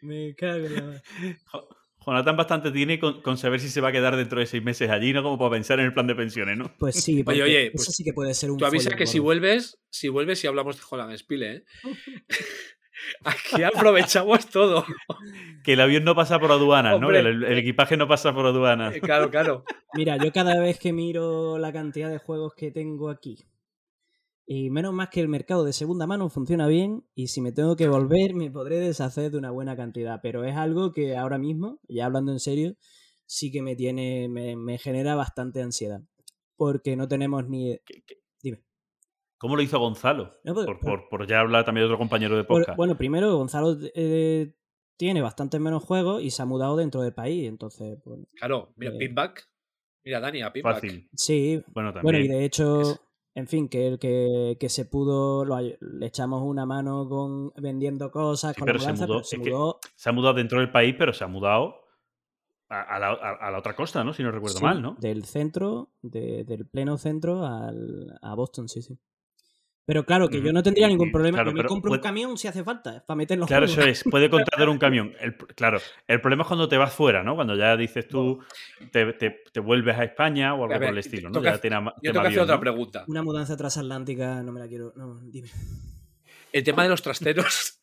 Me 0.02 0.34
cago 0.34 0.66
en 0.66 0.74
la 0.74 1.02
Jonathan 2.06 2.36
bastante 2.36 2.70
tiene 2.70 2.98
con, 2.98 3.22
con 3.22 3.36
saber 3.38 3.60
si 3.60 3.68
se 3.68 3.80
va 3.80 3.88
a 3.88 3.92
quedar 3.92 4.16
dentro 4.16 4.40
de 4.40 4.46
seis 4.46 4.62
meses 4.62 4.90
allí, 4.90 5.12
¿no? 5.12 5.22
Como 5.22 5.38
para 5.38 5.52
pensar 5.52 5.80
en 5.80 5.86
el 5.86 5.94
plan 5.94 6.06
de 6.06 6.14
pensiones, 6.14 6.56
¿no? 6.56 6.70
Pues 6.78 7.02
sí, 7.02 7.24
oye, 7.26 7.66
eso 7.66 7.72
pues 7.76 7.96
sí 7.96 8.04
que 8.04 8.12
puede 8.12 8.34
ser 8.34 8.50
un 8.50 8.58
Tú 8.58 8.66
avisa 8.66 8.90
que 8.96 9.06
si 9.06 9.18
vuelves, 9.18 9.78
si 9.90 10.08
vuelves 10.08 10.42
y 10.44 10.46
hablamos 10.46 10.76
de 10.76 10.82
Holland 10.88 11.16
Spile, 11.16 11.52
¿eh? 11.56 11.64
Aquí 13.24 13.62
aprovechamos 13.62 14.46
todo. 14.46 14.84
Que 15.62 15.74
el 15.74 15.80
avión 15.80 16.04
no 16.04 16.14
pasa 16.14 16.38
por 16.38 16.52
aduanas, 16.52 17.00
¿no? 17.00 17.08
Hombre. 17.08 17.20
El, 17.20 17.44
el 17.44 17.58
equipaje 17.58 17.96
no 17.96 18.08
pasa 18.08 18.32
por 18.34 18.46
aduanas. 18.46 18.96
Eh, 18.96 19.00
Claro, 19.00 19.30
claro. 19.30 19.64
Mira, 19.94 20.16
yo 20.16 20.32
cada 20.32 20.58
vez 20.60 20.78
que 20.78 20.92
miro 20.92 21.58
la 21.58 21.72
cantidad 21.72 22.10
de 22.10 22.18
juegos 22.18 22.54
que 22.54 22.70
tengo 22.70 23.10
aquí, 23.10 23.44
y 24.46 24.70
menos 24.70 24.92
más 24.92 25.08
que 25.08 25.20
el 25.20 25.28
mercado 25.28 25.64
de 25.64 25.72
segunda 25.72 26.06
mano 26.06 26.28
funciona 26.28 26.66
bien, 26.66 27.04
y 27.14 27.28
si 27.28 27.40
me 27.40 27.52
tengo 27.52 27.76
que 27.76 27.88
volver, 27.88 28.34
me 28.34 28.50
podré 28.50 28.78
deshacer 28.78 29.30
de 29.30 29.38
una 29.38 29.50
buena 29.50 29.76
cantidad. 29.76 30.20
Pero 30.22 30.44
es 30.44 30.54
algo 30.56 30.92
que 30.92 31.16
ahora 31.16 31.38
mismo, 31.38 31.78
ya 31.88 32.06
hablando 32.06 32.32
en 32.32 32.40
serio, 32.40 32.74
sí 33.26 33.50
que 33.50 33.62
me 33.62 33.74
tiene, 33.76 34.28
me, 34.28 34.54
me 34.56 34.78
genera 34.78 35.14
bastante 35.14 35.62
ansiedad. 35.62 36.02
porque 36.56 36.94
no 36.94 37.08
tenemos 37.08 37.48
ni... 37.48 37.78
¿Qué- 37.84 38.02
qué- 38.06 38.22
Dime. 38.42 38.62
¿Cómo 39.38 39.56
lo 39.56 39.62
hizo 39.62 39.78
Gonzalo? 39.80 40.34
No, 40.44 40.54
pues, 40.54 40.66
Por, 40.66 40.78
por- 40.78 41.08
por 41.08 41.26
ya 41.26 41.40
hablar 41.40 41.64
también 41.64 41.82
de 41.82 41.86
otro 41.86 41.98
compañero 41.98 42.36
de 42.36 42.44
por- 42.44 42.60
podcast. 42.60 42.76
bueno, 42.76 42.96
primero, 42.96 43.36
Gonzalo 43.36 43.76
eh, 43.94 44.54
tiene 44.96 45.20
bastantes 45.20 45.60
menos 45.60 45.82
juegos 45.82 46.22
y 46.22 46.30
se 46.30 46.42
ha 46.42 46.46
mudado 46.46 46.76
dentro 46.76 47.00
del 47.02 47.12
país, 47.12 47.48
entonces, 47.48 47.98
pues, 48.04 48.20
Claro, 48.36 48.72
mira, 48.76 48.92
Eh. 48.92 48.98
Pinback. 48.98 49.48
Mira, 50.04 50.20
Dani, 50.20 50.42
a 50.42 50.52
Pinback. 50.52 50.74
Fácil. 50.74 51.08
sí. 51.14 51.62
Bueno, 51.72 51.90
Bueno, 51.92 52.02
también. 52.02 52.24
y 52.26 52.28
de 52.28 52.44
hecho, 52.44 52.80
Es- 52.82 53.00
en 53.34 53.46
fin, 53.48 53.68
que 53.68 53.86
el 53.88 53.98
que, 53.98 54.56
que 54.60 54.68
se 54.68 54.84
pudo, 54.84 55.44
lo 55.44 55.58
le 55.60 56.06
echamos 56.06 56.42
una 56.42 56.66
mano 56.66 57.08
con 57.08 57.52
vendiendo 57.56 58.10
cosas, 58.10 58.54
Sí, 58.54 58.60
con 58.60 58.66
pero 58.66 58.78
la 58.78 58.84
se 58.84 58.92
mudanza, 58.92 59.06
mudó, 59.06 59.18
pero 59.18 59.24
se 59.24 59.38
mudó 59.38 59.80
Se 59.96 60.08
ha 60.08 60.12
mudado 60.12 60.34
dentro 60.34 60.60
del 60.60 60.70
país, 60.70 60.94
pero 60.98 61.12
se 61.12 61.24
ha 61.24 61.28
mudado 61.28 61.74
a, 62.68 62.80
a 62.80 62.98
la, 62.98 63.08
a- 63.08 63.48
a 63.48 63.50
la 63.50 63.58
otra 63.58 63.74
costa, 63.76 64.04
¿no? 64.04 64.12
Si 64.12 64.22
no 64.22 64.30
recuerdo 64.30 64.58
Sí, 64.58 64.64
mal, 64.64 64.80
¿no? 64.82 64.96
Del 65.00 65.24
centro, 65.24 65.90
de- 66.02 66.44
del 66.44 66.66
pleno 66.66 66.96
centro 66.98 67.44
al, 67.44 68.18
a 68.22 68.34
Boston, 68.34 68.68
sí, 68.68 68.82
sí. 68.82 68.98
Pero 69.86 70.06
claro, 70.06 70.28
que 70.30 70.40
yo 70.40 70.50
no 70.52 70.62
tendría 70.62 70.88
ningún 70.88 71.12
problema. 71.12 71.36
claro, 71.36 71.50
yo 71.50 71.54
me 71.54 71.58
pero 71.58 71.68
compro 71.68 71.90
un 71.90 71.98
puede- 71.98 72.02
camión 72.02 72.38
si 72.38 72.48
hace 72.48 72.64
falta, 72.64 73.04
para 73.06 73.16
meter 73.16 73.38
los 73.38 73.46
Claro, 73.48 73.66
juegos. 73.66 73.84
eso 73.86 73.88
es. 74.06 74.10
Puede 74.10 74.30
contratar 74.30 74.68
un 74.70 74.78
camión. 74.78 75.14
El- 75.20 75.36
claro, 75.36 75.78
el 76.06 76.20
problema 76.22 76.42
es 76.44 76.48
cuando 76.48 76.68
te 76.68 76.78
vas 76.78 76.92
fuera, 76.94 77.22
¿no? 77.22 77.34
Cuando 77.34 77.54
ya 77.54 77.76
dices 77.76 78.08
tú, 78.08 78.42
te, 78.92 79.12
te- 79.12 79.42
te 79.52 79.60
vuelves 79.60 79.98
a 79.98 80.04
España 80.04 80.54
o 80.54 80.64
algo 80.64 80.74
por 80.74 80.84
el 80.84 80.98
estilo, 80.98 81.28
¿no? 81.28 81.34
toca- 81.34 81.52
Ya 81.52 81.60
tiene 81.60 81.76
Yo 82.02 82.12
tengo 82.12 82.22
que 82.22 82.28
hacer 82.28 82.40
otra 82.40 82.54
¿no? 82.54 82.60
pregunta. 82.60 83.04
Una 83.08 83.22
mudanza 83.22 83.56
transatlántica, 83.58 84.42
no 84.42 84.52
me 84.52 84.60
la 84.60 84.68
quiero. 84.68 84.92
No, 84.96 85.20
dime. 85.24 85.48
El 86.52 86.64
tema 86.64 86.84
de 86.84 86.88
los 86.88 87.02
trasteros 87.02 87.80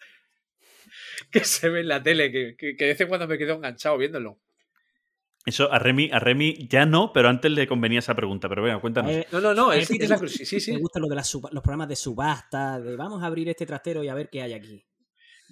que 1.31 1.41
se 1.43 1.69
ve 1.69 1.81
en 1.81 1.87
la 1.87 2.01
tele, 2.01 2.31
que, 2.31 2.55
que, 2.57 2.75
que 2.75 2.83
de 2.85 2.91
vez 2.91 3.01
en 3.01 3.07
cuando 3.09 3.27
me 3.27 3.37
quedo 3.37 3.53
enganchado 3.55 3.97
viéndolo. 3.97 4.39
Eso 5.45 5.71
a 5.71 5.79
Remy, 5.79 6.11
a 6.11 6.19
Remy 6.19 6.67
ya 6.69 6.85
no, 6.85 7.11
pero 7.13 7.29
antes 7.29 7.51
le 7.51 7.67
convenía 7.67 7.99
esa 7.99 8.15
pregunta. 8.15 8.47
Pero 8.47 8.63
venga, 8.63 8.79
cuéntanos. 8.79 9.11
Eh, 9.11 9.27
No, 9.31 9.41
no, 9.41 9.53
no, 9.53 9.69
a 9.71 9.77
es, 9.77 9.89
es 9.89 10.09
la 10.09 10.17
sí, 10.27 10.59
sí, 10.59 10.71
Me 10.71 10.79
gustan 10.79 11.01
lo 11.01 11.07
de 11.07 11.15
las 11.15 11.33
los 11.33 11.63
programas 11.63 11.89
de 11.89 11.95
subasta, 11.95 12.79
de 12.79 12.95
vamos 12.95 13.23
a 13.23 13.25
abrir 13.25 13.49
este 13.49 13.65
trastero 13.65 14.03
y 14.03 14.07
a 14.07 14.13
ver 14.13 14.29
qué 14.29 14.41
hay 14.41 14.53
aquí. 14.53 14.85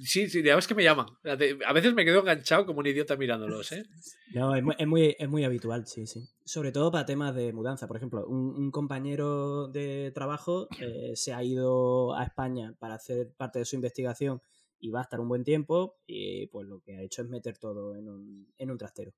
Sí, 0.02 0.30
sí, 0.30 0.42
ya 0.42 0.56
ves 0.56 0.68
que 0.68 0.76
me 0.76 0.84
llaman. 0.84 1.08
A 1.26 1.74
veces 1.74 1.94
me 1.94 2.06
quedo 2.06 2.20
enganchado 2.20 2.66
como 2.66 2.80
un 2.80 2.88
idiota 2.88 3.18
mirándolos, 3.18 3.72
¿eh? 3.74 3.84
No, 4.34 4.56
es 4.56 4.64
muy, 4.64 4.76
es 4.78 4.88
muy, 4.88 5.16
es 5.20 5.28
muy 5.30 5.44
habitual, 5.44 5.88
sí, 5.88 6.06
sí. 6.06 6.22
Sobre 6.46 6.72
todo 6.72 6.92
para 6.92 7.06
temas 7.06 7.36
de 7.36 7.52
mudanza. 7.52 7.88
Por 7.88 7.98
ejemplo, 7.98 8.26
un, 8.26 8.56
un 8.56 8.72
compañero 8.72 9.68
de 9.68 10.12
trabajo 10.14 10.70
eh, 10.80 11.14
se 11.16 11.34
ha 11.34 11.44
ido 11.44 12.16
a 12.16 12.24
España 12.24 12.76
para 12.80 12.94
hacer 12.94 13.34
parte 13.36 13.60
de 13.60 13.66
su 13.66 13.76
investigación 13.76 14.42
y 14.80 14.90
va 14.92 15.00
a 15.00 15.04
estar 15.04 15.20
un 15.20 15.28
buen 15.28 15.44
tiempo 15.44 15.98
y 16.08 16.48
pues 16.48 16.68
lo 16.68 16.80
que 16.80 16.96
ha 16.96 17.02
hecho 17.02 17.22
es 17.22 17.28
meter 17.28 17.58
todo 17.58 17.96
en 17.96 18.08
un, 18.08 18.54
en 18.58 18.72
un 18.72 18.78
trastero. 18.78 19.14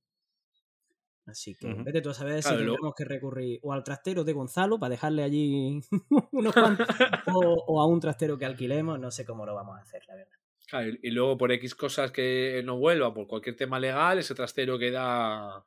Así 1.32 1.56
que 1.56 1.68
Ujú. 1.68 1.84
vete 1.84 2.01
tú 2.01 2.10
a 2.10 2.14
saber 2.14 2.42
Claro, 2.42 2.58
si 2.58 2.64
tendremos 2.66 2.93
que 2.95 3.06
recurrir 3.06 3.60
o 3.64 3.74
al 3.74 3.84
trastero 3.84 4.24
de 4.24 4.34
Gonzalo 4.34 4.80
para 4.80 4.92
dejarle 4.92 5.24
allí 5.24 5.82
unos 6.32 6.53
cuantos 6.53 6.88
o, 7.27 7.64
o 7.68 7.82
a 7.82 7.88
un 7.88 8.00
trastero 8.00 8.38
que 8.38 8.45
alquilemos. 8.45 9.00
No 9.00 9.11
sé 9.11 9.26
cómo 9.26 9.45
lo 9.45 9.56
vamos 9.56 9.77
a 9.77 9.82
hacer, 9.82 10.03
la 10.08 10.16
verdad. 10.16 10.38
Claro, 10.68 10.92
y, 11.01 11.11
luego 11.11 11.38
por 11.38 11.51
X 11.51 11.76
cosas 11.76 12.11
que 12.11 12.61
no 12.64 12.77
vuelva, 12.77 13.14
por 13.14 13.27
cualquier 13.27 13.56
tema 13.58 13.80
legal, 13.80 14.19
ese 14.19 14.35
trastero 14.35 14.80
queda. 14.80 15.66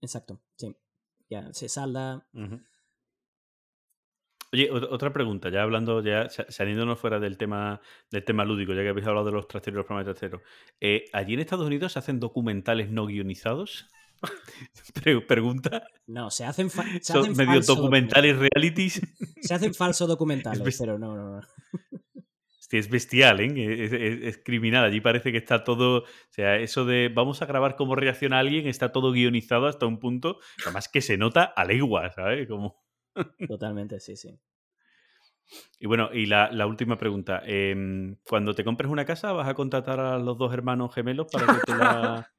Exacto, 0.00 0.40
sí. 0.56 0.76
Ya 1.28 1.52
se 1.52 1.68
salda. 1.68 2.24
Oye, 4.52 4.70
ot- 4.70 4.86
otra 4.90 5.12
pregunta, 5.12 5.48
ya 5.50 5.62
hablando, 5.62 6.02
ya 6.02 6.28
sa- 6.28 6.46
saliéndonos 6.48 7.00
fuera 7.00 7.18
del 7.18 7.36
tema, 7.36 7.80
del 8.10 8.24
tema 8.24 8.44
lúdico, 8.44 8.72
ya 8.74 8.82
que 8.82 8.90
habéis 8.90 9.06
hablado 9.06 9.26
de 9.26 9.32
los 9.32 9.48
trasteros 9.48 9.74
y 9.74 9.78
los 9.78 9.86
programas 9.86 10.06
de 10.06 10.12
trasteros. 10.14 10.42
Eh, 10.80 11.04
¿Allí 11.12 11.34
en 11.34 11.40
Estados 11.40 11.66
Unidos 11.66 11.92
se 11.92 11.98
hacen 11.98 12.20
documentales 12.20 12.90
no 12.90 13.06
guionizados? 13.06 13.90
Pre- 14.94 15.20
pregunta. 15.20 15.86
No, 16.06 16.30
se 16.30 16.44
hacen, 16.44 16.70
fa- 16.70 16.84
se 17.00 17.12
Son 17.12 17.22
hacen 17.32 17.36
medio 17.36 17.60
documentales 17.60 18.36
realities. 18.38 19.00
Se 19.40 19.54
hacen 19.54 19.74
falsos 19.74 20.08
documentales, 20.08 20.78
pero 20.78 20.98
no, 20.98 21.14
no, 21.16 21.36
no. 21.36 21.40
Hostia, 22.58 22.80
es 22.80 22.88
bestial, 22.90 23.40
¿eh? 23.40 23.84
Es, 23.84 23.92
es- 23.92 24.22
es 24.22 24.38
criminal. 24.44 24.84
Allí 24.84 25.00
parece 25.00 25.30
que 25.32 25.38
está 25.38 25.62
todo. 25.64 25.98
O 26.00 26.04
sea, 26.30 26.56
eso 26.56 26.84
de 26.84 27.08
vamos 27.14 27.40
a 27.42 27.46
grabar 27.46 27.76
cómo 27.76 27.94
reacciona 27.94 28.38
alguien 28.40 28.66
está 28.66 28.90
todo 28.92 29.12
guionizado 29.12 29.66
hasta 29.66 29.86
un 29.86 29.98
punto. 30.00 30.40
Además 30.64 30.88
que 30.88 31.00
se 31.00 31.16
nota 31.16 31.44
a 31.44 31.64
leguas, 31.64 32.14
¿sabes? 32.14 32.48
Como. 32.48 32.82
Totalmente, 33.46 34.00
sí, 34.00 34.16
sí. 34.16 34.38
Y 35.78 35.86
bueno, 35.86 36.10
y 36.12 36.26
la, 36.26 36.50
la 36.50 36.66
última 36.66 36.96
pregunta. 36.96 37.40
em, 37.44 38.16
cuando 38.28 38.54
te 38.54 38.64
compres 38.64 38.90
una 38.90 39.04
casa, 39.04 39.32
¿vas 39.32 39.46
a 39.48 39.54
contratar 39.54 40.00
a 40.00 40.18
los 40.18 40.36
dos 40.38 40.52
hermanos 40.52 40.92
gemelos 40.94 41.26
para 41.30 41.46
que 41.46 41.60
te, 41.64 41.74
la, 41.76 42.32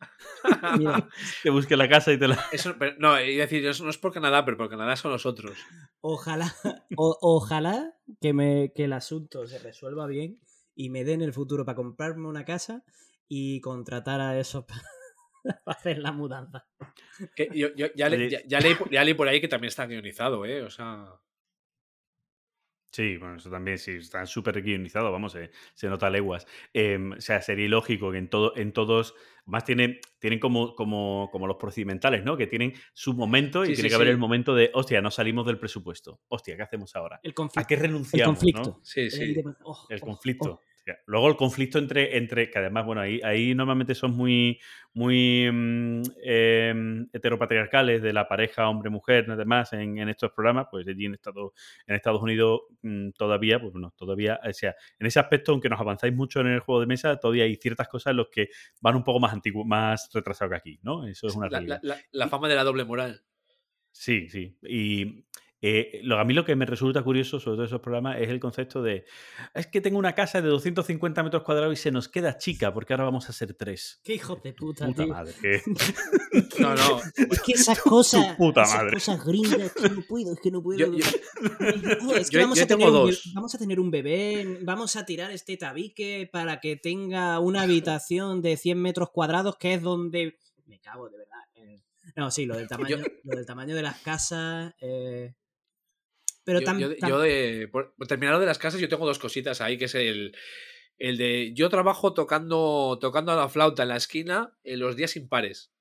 Mira, 0.78 1.08
te 1.44 1.50
busquen 1.50 1.78
la 1.78 1.88
casa 1.88 2.12
y 2.12 2.18
te 2.20 2.28
la. 2.28 2.36
Eso, 2.52 2.76
pero, 2.78 2.96
no, 3.00 3.20
iba 3.22 3.44
a 3.44 3.48
decir, 3.48 3.66
eso 3.66 3.84
no 3.84 3.90
es 3.90 3.98
por 3.98 4.12
Canadá, 4.14 4.44
pero 4.44 4.58
por 4.58 4.70
Canadá 4.70 4.96
son 4.96 5.12
nosotros. 5.12 5.58
ojalá, 6.02 6.54
o- 6.98 7.18
ojalá 7.22 7.94
que, 8.22 8.34
me, 8.34 8.72
que 8.76 8.86
el 8.86 8.94
asunto 8.94 9.46
se 9.48 9.60
resuelva 9.60 10.08
bien 10.08 10.40
y 10.76 10.90
me 10.90 11.04
den 11.04 11.22
el 11.22 11.34
futuro 11.34 11.64
para 11.66 11.76
comprarme 11.76 12.28
una 12.28 12.44
casa 12.46 12.84
y 13.30 13.62
contratar 13.62 14.20
a 14.22 14.38
esos 14.40 14.66
para 14.66 14.82
hacer 15.66 16.00
la 16.00 16.12
mudanza. 16.12 16.66
Que 17.36 17.50
yo, 17.54 17.70
yo- 17.76 17.88
ya, 17.96 18.10
le- 18.10 18.30
ya, 18.30 18.40
ya 18.46 18.60
leí, 18.60 18.76
por- 18.76 18.90
ya 18.92 19.04
leí 19.04 19.14
por 19.14 19.28
ahí 19.28 19.40
que 19.40 19.48
también 19.48 19.70
está 19.70 19.86
guionizado, 19.86 20.44
¿eh? 20.46 20.62
O 20.64 20.70
sea. 20.70 21.06
Sí, 22.98 23.16
bueno, 23.18 23.36
eso 23.36 23.52
también 23.52 23.78
sí, 23.78 23.92
está 23.92 24.26
súper 24.26 24.60
guionizado, 24.64 25.12
vamos, 25.12 25.34
se, 25.34 25.52
se 25.76 25.88
nota 25.88 26.08
a 26.08 26.10
leguas. 26.10 26.48
Em, 26.74 27.12
o 27.12 27.22
sea, 27.22 27.44
sería 27.44 27.66
ilógico 27.66 28.12
que 28.12 28.18
en, 28.18 28.28
todo, 28.28 28.58
en 28.58 28.72
todos, 28.74 29.14
más 29.46 29.66
tienen, 29.66 30.00
tienen 30.18 30.40
como, 30.40 30.74
como, 30.74 31.30
como 31.32 31.46
los 31.46 31.58
procedimentales, 31.58 32.24
¿no? 32.26 32.36
Que 32.38 32.48
tienen 32.48 32.74
su 32.94 33.14
momento 33.14 33.64
y 33.64 33.68
Sí, 33.68 33.74
tiene 33.76 33.90
sí, 33.90 33.90
que 33.90 33.96
haber 33.96 34.08
sí. 34.08 34.12
el 34.14 34.18
momento 34.18 34.56
de, 34.56 34.72
hostia, 34.74 35.00
no 35.00 35.12
salimos 35.12 35.46
del 35.46 35.60
presupuesto. 35.60 36.22
Hostia, 36.28 36.56
¿qué 36.58 36.64
hacemos 36.64 36.96
ahora? 36.96 37.20
El 37.22 37.32
¿A 37.32 37.36
conflicto. 37.36 37.68
qué 37.68 37.74
El 37.76 37.80
renunciamos? 37.82 38.36
conflicto. 38.36 38.62
¿no? 38.64 38.80
Sí, 38.84 39.02
El 39.02 39.12
sí. 39.12 39.34
de- 39.36 39.44
oh, 39.64 39.86
El 39.90 40.00
oh, 40.02 40.06
conflicto. 40.06 40.50
oh. 40.54 40.62
Luego 41.06 41.28
el 41.30 41.36
conflicto 41.36 41.80
entre, 41.80 42.18
entre 42.18 42.50
que 42.50 42.60
además, 42.60 42.86
bueno, 42.86 43.02
ahí, 43.02 43.20
ahí 43.24 43.54
normalmente 43.56 43.94
son 43.96 44.16
muy, 44.16 44.60
muy 44.94 45.50
mm, 45.52 46.02
em, 46.24 47.08
heteropatriarcales 47.14 48.02
de 48.02 48.14
la 48.14 48.28
pareja 48.28 48.70
hombre-mujer, 48.70 49.26
además, 49.30 49.74
en, 49.74 49.98
en 49.98 50.10
estos 50.10 50.32
programas, 50.32 50.68
pues 50.72 50.88
allí 50.88 51.06
en 51.06 51.14
Estados, 51.16 51.52
en 51.86 51.96
Estados 51.96 52.22
Unidos 52.22 52.62
mm, 52.82 53.10
todavía, 53.12 53.60
pues 53.60 53.74
bueno, 53.74 53.94
todavía, 53.98 54.40
o 54.48 54.54
sea, 54.54 54.76
en 55.00 55.08
ese 55.08 55.20
aspecto, 55.20 55.52
aunque 55.52 55.70
nos 55.70 55.80
avanzáis 55.80 56.14
mucho 56.16 56.40
en 56.42 56.48
el 56.48 56.60
juego 56.60 56.82
de 56.82 56.88
mesa, 56.88 57.18
todavía 57.18 57.44
hay 57.44 57.56
ciertas 57.56 57.88
cosas 57.88 58.12
en 58.12 58.18
las 58.18 58.28
que 58.32 58.50
van 58.82 58.96
un 58.96 59.04
poco 59.04 59.20
más 59.20 59.34
antiguos, 59.34 59.66
más 59.66 60.10
retrasados 60.14 60.52
que 60.52 60.58
aquí, 60.58 60.80
¿no? 60.84 61.06
Eso 61.08 61.28
es 61.28 61.36
una 61.36 61.50
realidad. 61.50 61.80
la- 61.84 61.96
la- 61.96 62.02
la 62.12 62.28
fama 62.28 62.48
de 62.48 62.56
la 62.56 62.64
doble 62.64 62.86
moral. 62.86 63.22
Sí, 63.92 64.30
sí. 64.30 64.56
Y 64.62 65.26
eh, 65.62 66.02
lo, 66.04 66.20
a 66.20 66.24
mí 66.24 66.34
lo 66.36 66.46
que 66.46 66.56
me 66.56 66.66
resulta 66.68 67.02
curioso 67.02 67.40
sobre 67.40 67.58
todos 67.58 67.70
esos 67.70 67.82
programas 67.82 68.18
es 68.22 68.30
el 68.30 68.40
concepto 68.40 68.84
de 68.84 69.06
es 69.56 69.66
que 69.68 69.82
tengo 69.82 69.98
una 69.98 70.14
casa 70.14 70.40
de 70.42 70.50
250 70.50 71.24
metros 71.24 71.42
cuadrados 71.44 71.74
y 71.74 71.82
se 71.82 71.92
nos 71.92 72.08
queda 72.08 72.38
chica 72.38 72.72
porque 72.74 72.94
ahora 72.94 73.06
vamos 73.06 73.28
a 73.30 73.34
ser 73.34 73.54
tres. 73.56 74.00
Qué 74.04 74.14
hijo 74.14 74.36
de 74.36 74.54
puta, 74.54 74.86
Puta 74.86 75.04
tío. 75.04 75.14
madre. 75.14 75.34
que- 75.42 75.62
No, 76.60 76.76
no. 76.76 77.00
Es 77.32 77.42
que 77.42 77.54
esas 77.54 77.80
cosas, 77.82 78.36
puta 78.36 78.62
esas 78.64 78.76
madre. 78.76 78.94
cosas 78.94 79.26
gringas 79.26 79.72
que 79.74 79.90
no 79.90 80.02
puedo, 80.08 80.34
es 80.34 80.40
que 80.40 80.52
no 80.52 80.62
puedo. 80.62 80.78
Yo- 80.80 80.94
yo- 80.94 81.06
No, 82.04 82.14
es 82.16 82.30
que 82.30 82.36
yo- 82.38 82.42
vamos, 82.44 82.58
yo 82.58 82.64
a 82.64 82.68
tener 82.68 82.88
un 82.90 83.12
vamos 83.34 83.56
a 83.56 83.58
tener 83.58 83.80
un 83.80 83.92
bebé, 83.92 84.60
vamos 84.62 84.96
a 84.96 85.06
tirar 85.06 85.32
este 85.32 85.58
tabique 85.58 86.30
para 86.32 86.60
que 86.60 86.76
tenga 86.76 87.40
una 87.40 87.64
habitación 87.64 88.42
de 88.44 88.58
100 88.58 88.80
metros 88.82 89.10
cuadrados, 89.10 89.58
que 89.58 89.74
es 89.74 89.82
donde... 89.82 90.38
Me 90.68 90.80
cago, 90.80 91.10
de 91.10 91.18
verdad. 91.18 91.40
eh. 91.56 91.82
No, 92.16 92.30
sí, 92.32 92.46
lo 92.46 92.56
del 92.58 92.68
tamaño, 92.68 92.98
lo 93.24 93.36
del 93.36 93.46
tamaño 93.46 93.76
de 93.76 93.82
las 93.82 94.00
casas... 94.02 94.74
eh, 94.82 95.34
Pero 96.48 96.62
yo, 96.62 96.66
tam- 96.66 96.80
yo- 96.80 96.96
tam- 96.96 97.10
yo 97.10 97.20
de, 97.20 97.68
por, 97.70 97.94
por 97.96 98.08
terminar 98.08 98.34
lo 98.36 98.40
de 98.40 98.46
las 98.46 98.58
casas, 98.58 98.80
yo 98.80 98.88
tengo 98.88 99.06
dos 99.06 99.20
cositas 99.20 99.60
ahí, 99.60 99.78
que 99.78 99.86
es 99.86 99.96
el, 99.96 100.34
el 100.98 101.18
de 101.18 101.52
yo 101.54 101.68
trabajo 101.70 102.14
tocando, 102.14 102.98
tocando 103.02 103.36
la 103.36 103.50
flauta 103.50 103.84
en 103.84 103.90
la 103.90 103.98
esquina 103.98 104.58
en 104.64 104.80
los 104.80 104.96
días 104.96 105.18
impares. 105.18 105.72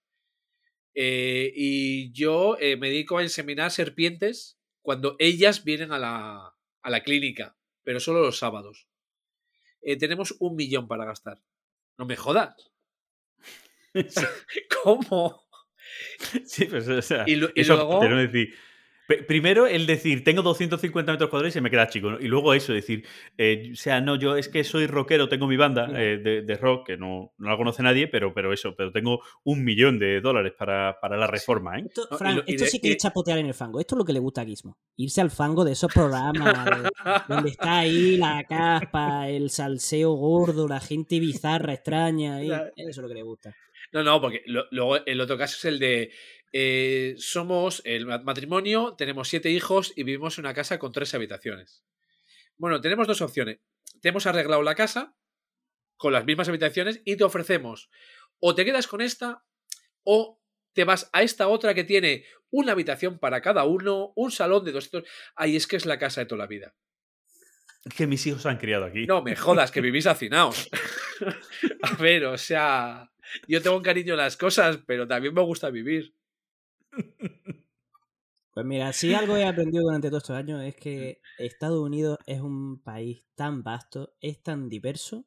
Eh, 0.95 1.53
y 1.55 2.11
yo 2.13 2.57
eh, 2.59 2.77
me 2.77 2.89
dedico 2.89 3.19
a 3.19 3.23
inseminar 3.23 3.71
serpientes 3.71 4.59
cuando 4.83 5.15
ellas 5.21 5.63
vienen 5.63 5.93
a 5.93 5.99
la, 5.99 6.55
a 6.83 6.91
la 6.91 7.03
clínica, 7.03 7.57
pero 7.85 8.01
solo 8.01 8.23
los 8.23 8.39
sábados. 8.39 8.89
Eh, 9.83 9.97
tenemos 9.97 10.35
un 10.41 10.57
millón 10.57 10.89
para 10.89 11.05
gastar. 11.05 11.41
No 11.97 12.07
me 12.07 12.17
jodas. 12.17 12.73
¿Cómo? 14.83 15.47
Sí, 16.45 16.65
pues, 16.65 16.89
o 16.89 17.01
sea, 17.03 17.25
Y 17.27 17.35
eso 17.55 17.77
decir, 18.17 18.55
primero 19.27 19.67
el 19.67 19.87
decir, 19.87 20.25
tengo 20.25 20.43
250 20.43 21.13
metros 21.13 21.31
cuadrados 21.31 21.53
y 21.53 21.55
se 21.55 21.61
me 21.61 21.71
queda 21.71 21.89
chico. 21.89 22.11
¿no? 22.11 22.21
Y 22.21 22.29
luego 22.29 22.55
eso, 22.55 22.73
decir, 22.73 23.05
eh, 23.39 23.71
o 23.73 23.77
sea, 23.77 24.01
no, 24.01 24.17
yo 24.17 24.37
es 24.37 24.49
que 24.49 24.65
soy 24.65 24.87
rockero, 24.87 25.29
tengo 25.29 25.47
mi 25.47 25.57
banda 25.57 25.89
eh, 25.95 26.19
de, 26.19 26.43
de 26.43 26.55
rock, 26.57 26.87
que 26.87 26.97
no, 26.97 27.33
no 27.39 27.51
la 27.51 27.57
conoce 27.57 27.83
nadie, 27.83 28.09
pero, 28.09 28.35
pero 28.35 28.53
eso, 28.53 28.75
pero 28.77 28.91
tengo 28.93 29.21
un 29.45 29.65
millón 29.65 29.99
de 29.99 30.21
dólares 30.21 30.53
para, 30.59 30.99
para 31.01 31.17
la 31.17 31.27
reforma, 31.27 31.79
¿eh? 31.79 31.85
Esto, 31.87 32.09
No, 32.11 32.17
y 32.17 32.19
Fran, 32.19 32.37
lo- 32.37 32.43
y 32.47 32.51
esto 32.53 32.65
de- 32.65 32.71
sí 32.71 32.81
que 32.81 32.91
es 32.93 32.97
chapotear 32.99 33.39
en 33.39 33.47
el 33.47 33.55
fango. 33.55 33.81
Esto 33.81 33.95
es 33.95 33.99
lo 33.99 34.05
que 34.05 34.13
le 34.13 34.19
gusta 34.21 34.41
a 34.41 34.45
Gizmo. 34.45 34.77
Irse 34.97 35.21
al 35.21 35.31
fango 35.31 35.65
de 35.65 35.73
esos 35.73 35.93
programas 35.93 36.65
de- 36.65 36.91
donde 37.29 37.51
está 37.51 37.79
ahí 37.79 38.17
la 38.17 38.45
caspa, 38.45 39.29
el 39.29 39.51
salseo 39.51 40.13
gordo, 40.15 40.67
la 40.69 40.81
gente 40.81 41.21
bizarra, 41.21 41.75
extraña. 41.75 42.43
Eso 42.43 42.71
es 42.77 42.97
lo 42.99 43.09
que 43.09 43.15
le 43.15 43.23
gusta. 43.23 43.55
No, 43.93 44.03
no, 44.03 44.21
porque 44.21 44.43
luego 44.47 44.97
el 45.07 45.21
otro 45.21 45.39
caso 45.39 45.55
es 45.57 45.65
el 45.65 45.79
de 45.79 46.11
eh, 46.53 47.15
somos 47.19 47.83
el 47.85 48.07
ma- 48.07 48.19
matrimonio, 48.19 48.95
tenemos 48.97 49.29
siete 49.29 49.51
hijos 49.51 49.93
y 49.97 50.03
vivimos 50.05 50.39
en 50.39 50.45
una 50.45 50.55
casa 50.55 50.79
con 50.79 50.93
tres 50.93 51.15
habitaciones. 51.15 51.85
Bueno, 52.57 52.81
tenemos 52.81 53.07
dos 53.07 53.21
opciones. 53.21 53.61
Te 54.01 54.09
hemos 54.09 54.27
arreglado 54.27 54.63
la 54.63 54.75
casa 54.75 55.17
con 55.97 56.13
las 56.13 56.25
mismas 56.25 56.49
habitaciones 56.49 57.01
y 57.05 57.17
te 57.17 57.25
ofrecemos 57.25 57.91
o 58.41 58.55
te 58.55 58.65
quedas 58.65 58.87
con 58.87 59.01
esta 59.01 59.45
o 60.05 60.41
te 60.73 60.85
vas 60.85 61.09
a 61.13 61.23
esta 61.23 61.49
otra 61.49 61.75
que 61.75 61.85
tiene 61.85 62.25
una 62.51 62.73
habitación 62.73 63.19
para 63.19 63.41
cada 63.41 63.65
uno, 63.65 64.13
un 64.15 64.31
salón 64.31 64.65
de 64.65 64.73
200... 64.73 65.09
Ahí 65.35 65.57
es 65.57 65.67
que 65.67 65.77
es 65.77 65.87
la 65.87 65.99
casa 65.99 66.21
de 66.21 66.27
toda 66.27 66.41
la 66.41 66.47
vida. 66.47 66.75
Que 67.97 68.07
mis 68.07 68.27
hijos 68.27 68.43
se 68.43 68.49
han 68.49 68.59
criado 68.59 68.85
aquí. 68.85 69.07
No 69.07 69.23
me 69.23 69.37
jodas, 69.37 69.71
que 69.71 69.81
vivís 69.81 70.07
hacinaos. 70.07 70.69
a 71.83 71.95
ver, 71.95 72.27
o 72.27 72.37
sea, 72.39 73.11
yo 73.49 73.63
tengo 73.63 73.77
un 73.77 73.83
cariño 73.83 74.15
a 74.15 74.19
las 74.19 74.37
cosas, 74.37 74.79
pero 74.87 75.07
también 75.07 75.35
me 75.35 75.43
gusta 75.43 75.71
vivir. 75.71 76.15
Pues 78.53 78.65
mira, 78.65 78.91
si 78.95 79.13
algo 79.13 79.37
he 79.37 79.45
aprendido 79.45 79.85
durante 79.85 80.09
todos 80.09 80.23
estos 80.23 80.37
años 80.37 80.63
es 80.63 80.75
que 80.77 81.21
Estados 81.37 81.79
Unidos 81.79 82.19
es 82.25 82.41
un 82.41 82.81
país 82.81 83.23
tan 83.35 83.63
vasto, 83.63 84.15
es 84.23 84.43
tan 84.43 84.71
diverso, 84.71 85.27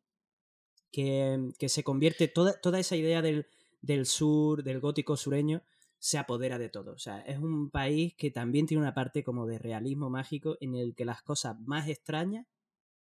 que, 0.91 1.51
que 1.59 1.69
se 1.69 1.83
convierte 1.83 2.27
toda, 2.27 2.59
toda 2.59 2.79
esa 2.79 2.95
idea 2.95 3.21
del, 3.21 3.47
del 3.81 4.05
sur, 4.05 4.63
del 4.63 4.79
gótico 4.79 5.15
sureño, 5.15 5.63
se 5.99 6.17
apodera 6.17 6.57
de 6.57 6.69
todo. 6.69 6.93
O 6.93 6.97
sea, 6.97 7.19
es 7.21 7.37
un 7.37 7.69
país 7.69 8.15
que 8.15 8.31
también 8.31 8.65
tiene 8.65 8.81
una 8.81 8.93
parte 8.93 9.23
como 9.23 9.45
de 9.45 9.59
realismo 9.59 10.09
mágico 10.09 10.57
en 10.59 10.75
el 10.75 10.95
que 10.95 11.05
las 11.05 11.21
cosas 11.21 11.59
más 11.59 11.87
extrañas, 11.87 12.47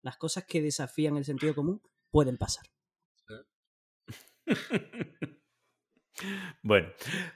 las 0.03 0.17
cosas 0.17 0.45
que 0.47 0.63
desafían 0.63 1.17
el 1.17 1.25
sentido 1.25 1.55
común, 1.55 1.83
pueden 2.11 2.39
pasar. 2.39 2.65
Bueno, 6.63 6.89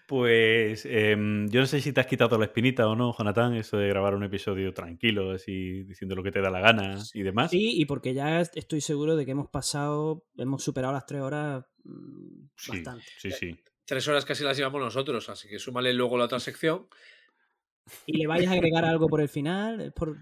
pues 0.07 0.87
em, 0.87 1.49
yo 1.49 1.61
no 1.61 1.67
sé 1.67 1.81
si 1.81 1.93
te 1.93 2.01
has 2.01 2.07
quitado 2.07 2.39
la 2.39 2.45
espinita 2.47 2.87
o 2.89 2.95
no, 2.95 3.15
Jonathan, 3.17 3.55
eso 3.55 3.77
de 3.77 3.89
grabar 3.89 4.15
un 4.15 4.25
episodio 4.25 4.73
tranquilo, 4.73 5.33
así 5.33 5.83
diciendo 5.85 6.15
lo 6.15 6.23
que 6.23 6.31
te 6.31 6.41
da 6.41 6.51
la 6.51 6.61
gana 6.61 6.99
y 7.13 7.23
demás. 7.23 7.51
Sí, 7.51 7.73
y 7.81 7.85
porque 7.87 8.15
ya 8.15 8.41
estoy 8.41 8.81
seguro 8.81 9.17
de 9.17 9.25
que 9.25 9.33
hemos 9.33 9.49
pasado, 9.49 10.25
hemos 10.37 10.63
superado 10.63 10.93
las 10.93 11.07
tres 11.07 11.23
horas 11.23 11.65
mm, 11.85 12.47
sí, 12.57 12.71
bastante. 12.71 13.05
sí, 13.19 13.31
sí. 13.33 13.57
Tres 13.85 14.07
horas 14.07 14.25
casi 14.25 14.45
las 14.45 14.57
llevamos 14.57 14.81
nosotros, 14.81 15.29
así 15.29 15.49
que 15.49 15.59
súmale 15.59 15.93
luego 15.95 16.17
la 16.19 16.25
otra 16.27 16.39
sección. 16.41 16.87
¿Y 18.05 18.19
le 18.19 18.27
vayas 18.27 18.51
a 18.51 18.55
agregar 18.55 18.85
algo 18.85 19.09
por 19.09 19.21
el 19.23 19.31
final? 19.31 19.93
Por... 19.97 20.15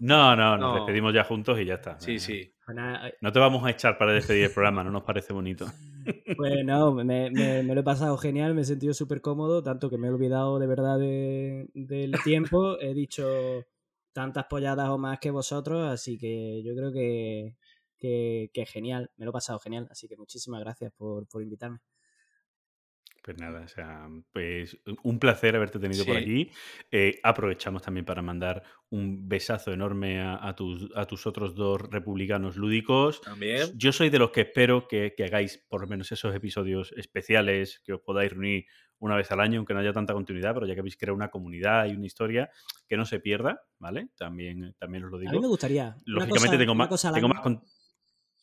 No, 0.00 0.34
no, 0.34 0.56
nos 0.58 0.72
No. 0.72 0.74
despedimos 0.74 1.14
ya 1.14 1.22
juntos 1.24 1.58
y 1.60 1.64
ya 1.64 1.74
está. 1.74 1.98
Sí, 2.00 2.16
Eh, 2.16 2.18
sí. 2.18 2.54
Nada, 2.74 3.10
No 3.20 3.32
te 3.32 3.38
vamos 3.38 3.64
a 3.64 3.70
echar 3.70 3.96
para 3.98 4.12
despedir 4.12 4.44
el 4.44 4.50
programa, 4.52 4.84
no 4.84 4.90
nos 4.90 5.02
parece 5.02 5.32
bonito. 5.32 5.66
Pues 6.36 6.64
no, 6.64 6.92
me, 6.94 7.04
me- 7.30 7.62
me 7.64 7.74
lo 7.74 7.80
he 7.80 7.84
pasado 7.84 8.16
genial, 8.16 8.54
me 8.54 8.60
he 8.62 8.64
sentido 8.64 8.94
súper 8.94 9.20
cómodo, 9.20 9.60
tanto 9.62 9.90
que 9.90 9.98
me 9.98 10.06
he 10.06 10.10
olvidado 10.10 10.58
de 10.60 10.66
verdad 10.68 10.96
de- 10.98 11.68
del 11.74 12.12
tiempo. 12.22 12.78
He 12.80 12.94
dicho 12.94 13.66
tantas 14.12 14.46
polladas 14.46 14.88
o 14.90 14.98
más 14.98 15.18
que 15.18 15.30
vosotros, 15.32 15.84
así 15.88 16.16
que 16.16 16.62
yo 16.62 16.74
creo 16.76 16.92
que, 16.92 17.56
que, 17.98 18.50
que 18.54 18.66
genial, 18.66 19.10
me 19.16 19.24
lo 19.24 19.30
he 19.30 19.32
pasado 19.32 19.58
genial, 19.58 19.88
así 19.90 20.06
que 20.08 20.16
muchísimas 20.16 20.60
gracias 20.60 20.92
por, 20.96 21.26
por 21.26 21.42
invitarme. 21.42 21.80
Pues 23.28 23.38
nada, 23.40 23.60
o 23.60 23.68
sea, 23.68 24.08
pues 24.32 24.78
un 25.02 25.18
placer 25.18 25.54
haberte 25.54 25.78
tenido 25.78 26.06
por 26.06 26.16
aquí. 26.16 26.50
Eh, 26.90 27.20
aprovechamos 27.22 27.82
también 27.82 28.06
para 28.06 28.22
mandar 28.22 28.62
un 28.88 29.28
besazo 29.28 29.70
enorme 29.70 30.18
a, 30.18 30.48
a 30.48 30.56
tus, 30.56 30.88
a 30.94 31.04
tus 31.04 31.26
otros 31.26 31.54
dos 31.54 31.82
republicanos 31.90 32.56
lúdicos. 32.56 33.20
También. 33.20 33.68
Yo 33.76 33.92
soy 33.92 34.08
de 34.08 34.18
los 34.18 34.30
que 34.30 34.40
espero 34.40 34.88
que, 34.88 35.12
que 35.14 35.24
hagáis 35.24 35.58
por 35.68 35.82
lo 35.82 35.88
menos 35.88 36.10
esos 36.10 36.34
episodios 36.34 36.92
especiales, 36.96 37.82
que 37.84 37.92
os 37.92 38.00
podáis 38.00 38.32
reunir 38.32 38.64
una 38.98 39.14
vez 39.14 39.30
al 39.30 39.40
año, 39.40 39.58
aunque 39.58 39.74
no 39.74 39.80
haya 39.80 39.92
tanta 39.92 40.14
continuidad, 40.14 40.54
pero 40.54 40.66
ya 40.66 40.72
que 40.72 40.80
habéis 40.80 40.96
creado 40.96 41.14
una 41.14 41.28
comunidad 41.28 41.84
y 41.84 41.92
una 41.96 42.06
historia, 42.06 42.48
que 42.88 42.96
no 42.96 43.04
se 43.04 43.20
pierda, 43.20 43.60
¿vale? 43.78 44.08
También, 44.16 44.74
también 44.78 45.04
os 45.04 45.10
lo 45.10 45.18
A 45.18 45.20
mí 45.20 45.26
me 45.26 45.32
digo. 45.32 45.48
gustaría. 45.48 45.98
Lógicamente 46.06 46.46
cosa- 46.46 46.58
tengo, 46.58 46.74
más, 46.74 47.12
tengo 47.12 47.28
más 47.28 47.40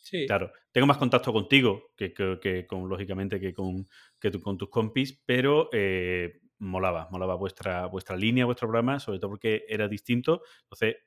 Sí. 0.06 0.28
Claro, 0.28 0.52
tengo 0.72 0.86
más 0.86 0.98
contacto 0.98 1.34
contigo 1.34 1.92
que, 1.98 2.14
que- 2.14 2.38
que 2.40 2.68
con, 2.68 2.88
lógicamente, 2.88 3.40
que 3.40 3.54
con, 3.56 3.88
que 4.20 4.30
tú- 4.30 4.40
con 4.40 4.56
tus 4.56 4.70
compis, 4.70 5.20
pero 5.26 5.68
eh, 5.74 6.42
molaba, 6.60 7.08
molaba 7.10 7.34
vuestra, 7.36 7.88
vuestra 7.88 8.16
línea, 8.16 8.46
vuestro 8.46 8.68
programa, 8.68 9.00
sobre 9.00 9.18
todo 9.18 9.32
porque 9.32 9.66
era 9.68 9.88
distinto. 9.88 10.44
Entonces, 10.62 10.98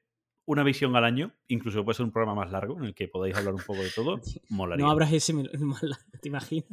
una 0.47 0.65
visión 0.65 0.97
al 0.97 1.05
año, 1.05 1.33
incluso 1.47 1.85
puede 1.85 1.95
ser 1.97 2.07
un 2.07 2.11
programa 2.13 2.35
más 2.43 2.51
largo 2.51 2.77
en 2.79 2.87
el 2.87 2.95
que 2.95 3.07
podáis 3.07 3.37
hablar 3.37 3.55
un 3.55 3.61
poco 3.63 3.83
de 3.83 3.91
todo, 3.91 4.19
molaría. 4.49 4.85
No 4.85 4.91
habrás 4.91 5.13
ese 5.13 5.33
más 5.61 5.83
largo, 5.83 6.05
¿te 6.21 6.29
imaginas? 6.29 6.69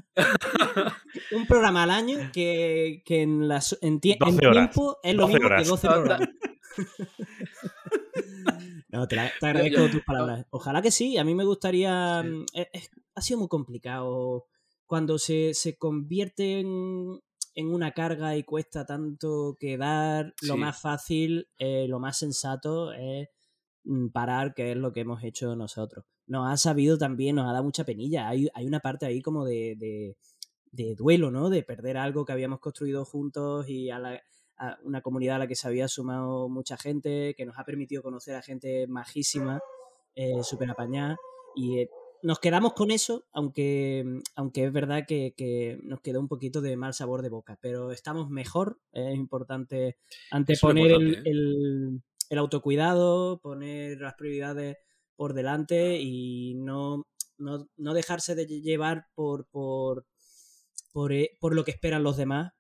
Un 1.32 1.46
programa 1.46 1.84
al 1.84 1.92
año 1.92 2.18
que, 2.34 3.04
que 3.06 3.22
en, 3.22 3.48
las, 3.48 3.78
en, 3.82 4.00
tie- 4.02 4.14
en 4.14 4.20
12 4.20 4.48
horas. 4.48 4.72
tiempo 4.72 4.98
es 5.04 5.14
lo 5.14 5.22
12 5.28 5.34
mismo 5.34 5.46
horas. 5.48 5.62
que 5.64 5.70
12 5.70 5.88
Anda. 5.88 5.96
programas. 6.00 6.30
No, 8.96 9.08
te, 9.08 9.16
la- 9.16 9.32
te 9.40 9.46
agradezco 9.48 9.90
tus 9.90 10.04
palabras. 10.04 10.46
Ojalá 10.50 10.82
que 10.82 10.92
sí. 10.92 11.18
A 11.18 11.24
mí 11.24 11.36
me 11.36 11.46
gustaría. 11.46 12.22
Sí. 12.24 12.30
mm, 12.30 12.46
es- 12.74 12.90
ha 13.16 13.22
sido 13.22 13.40
muy 13.40 13.48
complicado 13.48 14.46
cuando 14.86 15.18
se, 15.18 15.54
se 15.54 15.78
convierte 15.78 16.60
en, 16.60 17.20
en 17.56 17.68
una 17.74 17.92
carga 17.94 18.36
y 18.38 18.44
cuesta 18.44 18.86
tanto 18.86 19.58
quedar. 19.60 20.34
Lo 20.42 20.54
Sí. 20.56 20.60
más 20.60 20.80
fácil, 20.82 21.48
eh, 21.58 21.88
lo 21.88 22.00
más 22.00 22.18
sensato 22.18 22.92
es 22.94 23.30
mm, 23.84 24.08
parar, 24.10 24.54
que 24.54 24.72
es 24.72 24.78
lo 24.78 24.92
que 24.92 25.02
hemos 25.02 25.24
hecho 25.24 25.56
nosotros. 25.56 26.06
Nos 26.28 26.48
ha 26.52 26.58
sabido 26.58 26.98
también, 26.98 27.36
nos 27.36 27.48
ha 27.48 27.52
dado 27.54 27.64
mucha 27.64 27.84
penilla. 27.86 28.28
Hay, 28.30 28.48
hay 28.54 28.66
una 28.66 28.80
parte 28.80 29.06
ahí 29.06 29.22
como 29.22 29.46
de, 29.46 29.76
de, 29.78 30.18
de 30.72 30.96
duelo, 30.96 31.30
¿no? 31.32 31.50
De 31.50 31.62
perder 31.64 31.98
algo 31.98 32.26
que 32.26 32.32
habíamos 32.34 32.60
construido 32.60 33.06
juntos 33.06 33.70
y 33.70 33.90
a, 33.92 34.00
la- 34.00 34.22
a 34.58 34.78
una 34.84 35.02
comunidad 35.02 35.38
a 35.38 35.40
la 35.40 35.48
que 35.48 35.56
se 35.56 35.68
había 35.68 35.88
sumado 35.88 36.50
mucha 36.50 36.78
gente, 36.78 37.34
que 37.36 37.46
nos 37.46 37.58
ha 37.58 37.64
permitido 37.66 38.02
conocer 38.04 38.36
a 38.36 38.42
gente 38.42 38.88
majísima, 38.88 39.60
eh, 40.16 40.44
súper 40.44 40.70
apañada. 40.72 41.18
Y 41.56 41.80
eh, 41.80 41.90
nos 42.24 42.40
quedamos 42.40 42.74
con 42.74 42.92
eso, 42.92 43.26
aunque, 43.32 44.04
aunque 44.36 44.66
es 44.66 44.72
verdad 44.74 45.06
que, 45.08 45.34
que 45.38 45.78
nos 45.84 46.02
quedó 46.02 46.20
un 46.20 46.28
poquito 46.28 46.62
de 46.62 46.76
mal 46.78 46.94
sabor 46.94 47.22
de 47.22 47.30
boca. 47.30 47.58
Pero 47.62 47.92
estamos 47.92 48.30
mejor, 48.30 48.80
es 48.92 49.16
importante 49.16 49.98
anteponer 50.32 50.92
el, 50.92 51.16
¿eh? 51.16 51.22
el- 51.26 52.02
el 52.30 52.38
autocuidado, 52.40 53.40
poner 53.40 54.00
las 54.02 54.16
prioridades 54.16 54.78
por 55.16 55.34
delante 55.34 56.00
y 56.02 56.56
no, 56.56 57.06
no, 57.38 57.68
no 57.78 57.94
dejarse 57.94 58.34
de 58.34 58.48
llevar 58.48 59.06
por, 59.14 59.46
por, 59.48 60.08
por, 60.92 61.14
eh, 61.14 61.38
por 61.40 61.54
lo 61.54 61.64
que 61.64 61.72
esperan 61.72 62.02
los 62.04 62.18
demás. 62.18 62.54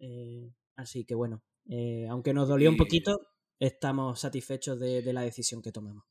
Eh, 0.00 0.50
así 0.78 1.04
que 1.04 1.14
bueno, 1.14 1.42
eh, 1.68 2.06
aunque 2.08 2.32
nos 2.32 2.48
dolió 2.48 2.70
un 2.70 2.76
poquito, 2.78 3.20
estamos 3.58 4.20
satisfechos 4.20 4.78
de, 4.80 5.02
de 5.02 5.12
la 5.12 5.20
decisión 5.22 5.60
que 5.60 5.72
tomamos. 5.72 6.04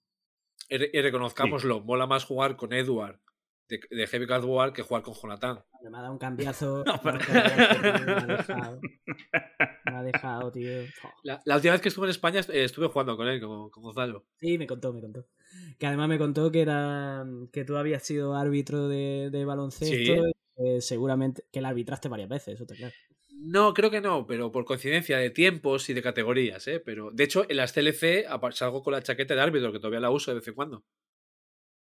Y, 0.69 0.77
re- 0.77 0.89
y 0.93 1.01
reconozcámoslo, 1.01 1.81
mola 1.81 2.05
más 2.07 2.25
jugar 2.25 2.55
con 2.57 2.73
Edward 2.73 3.19
de, 3.69 3.79
de 3.89 4.07
Heavy 4.07 4.27
Card 4.27 4.43
War 4.45 4.73
que 4.73 4.81
jugar 4.83 5.01
con 5.03 5.13
Jonathan. 5.13 5.63
Me 5.81 5.97
ha 5.97 6.01
dado 6.01 6.13
un 6.13 6.19
cambiazo. 6.19 6.83
No, 6.85 6.93
me 7.03 7.09
ha 7.11 7.13
pero- 7.13 8.27
me 8.27 8.35
dejado. 8.37 8.81
Me 9.85 9.95
ha 9.97 10.03
dejado, 10.03 10.51
tío. 10.51 10.69
La, 11.23 11.41
la 11.45 11.55
última 11.55 11.73
vez 11.73 11.81
que 11.81 11.89
estuve 11.89 12.05
en 12.07 12.11
España 12.11 12.41
eh, 12.41 12.63
estuve 12.65 12.87
jugando 12.87 13.15
con 13.17 13.27
él, 13.27 13.39
con, 13.41 13.69
con 13.69 13.83
Gonzalo. 13.83 14.25
Sí, 14.39 14.57
me 14.57 14.67
contó, 14.67 14.93
me 14.93 15.01
contó. 15.01 15.25
Que 15.79 15.87
además 15.87 16.09
me 16.09 16.17
contó 16.17 16.51
que 16.51 16.61
era 16.61 17.25
que 17.53 17.63
tú 17.63 17.77
habías 17.77 18.03
sido 18.03 18.35
árbitro 18.35 18.87
de, 18.89 19.29
de 19.31 19.45
baloncesto. 19.45 19.95
Sí. 19.95 20.11
y, 20.11 20.75
eh, 20.77 20.81
seguramente 20.81 21.45
que 21.51 21.61
la 21.61 21.69
arbitraste 21.69 22.09
varias 22.09 22.27
veces, 22.29 22.55
eso 22.55 22.63
está 22.63 22.75
claro. 22.75 22.93
No, 23.39 23.73
creo 23.73 23.89
que 23.91 24.01
no, 24.01 24.25
pero 24.25 24.51
por 24.51 24.65
coincidencia 24.65 25.17
de 25.17 25.29
tiempos 25.29 25.89
y 25.89 25.93
de 25.93 26.01
categorías, 26.01 26.67
¿eh? 26.67 26.79
Pero, 26.79 27.11
de 27.11 27.23
hecho, 27.23 27.45
en 27.49 27.57
las 27.57 27.73
TLC 27.73 28.25
apa- 28.27 28.51
salgo 28.51 28.83
con 28.83 28.93
la 28.93 29.01
chaqueta 29.03 29.35
de 29.35 29.41
árbitro, 29.41 29.71
que 29.71 29.79
todavía 29.79 29.99
la 29.99 30.09
uso 30.09 30.31
de 30.31 30.35
vez 30.39 30.47
en 30.47 30.53
cuando. 30.55 30.83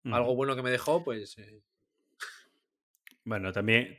Algo 0.06 0.36
bueno 0.36 0.56
que 0.56 0.64
me 0.64 0.72
dejó, 0.72 1.04
pues... 1.04 1.38
eh, 1.38 1.62
Bueno, 3.24 3.52
también 3.52 3.96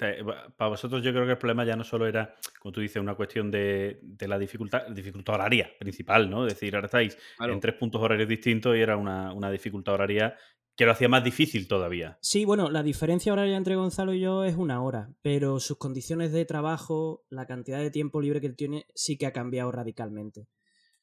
para 0.57 0.69
vosotros 0.71 1.01
yo 1.03 1.13
creo 1.13 1.25
que 1.25 1.33
el 1.33 1.39
problema 1.39 1.65
ya 1.65 1.77
no 1.77 1.85
solo 1.85 2.09
era, 2.09 2.35
como 2.59 2.73
tú 2.73 2.81
dices, 2.81 3.01
una 3.01 3.15
cuestión 3.15 3.53
de, 3.53 4.01
de 4.03 4.27
la 4.29 4.37
dificultad, 4.37 4.89
dificultad 4.89 5.37
horaria 5.37 5.71
principal, 5.79 6.29
¿no? 6.29 6.45
Es 6.47 6.55
decir, 6.55 6.75
ahora 6.75 6.87
estáis 6.87 7.17
claro. 7.37 7.53
en 7.53 7.61
tres 7.61 7.77
puntos 7.77 8.01
horarios 8.03 8.29
distintos 8.29 8.77
y 8.77 8.81
era 8.81 8.97
una, 8.97 9.33
una 9.33 9.49
dificultad 9.51 9.95
horaria 9.95 10.37
que 10.77 10.87
lo 10.87 10.93
hacía 10.93 11.09
más 11.09 11.23
difícil 11.23 11.69
todavía. 11.69 12.19
Sí, 12.23 12.45
bueno, 12.45 12.71
la 12.71 12.83
diferencia 12.83 13.33
horaria 13.33 13.57
entre 13.57 13.77
Gonzalo 13.77 14.15
y 14.15 14.21
yo 14.21 14.45
es 14.45 14.57
una 14.57 14.83
hora, 14.83 15.11
pero 15.23 15.61
sus 15.61 15.77
condiciones 15.79 16.33
de 16.33 16.45
trabajo, 16.45 17.25
la 17.29 17.47
cantidad 17.47 17.79
de 17.79 17.91
tiempo 17.91 18.21
libre 18.21 18.41
que 18.41 18.47
él 18.47 18.57
tiene, 18.57 18.87
sí 18.95 19.17
que 19.19 19.27
ha 19.27 19.33
cambiado 19.33 19.71
radicalmente. 19.71 20.49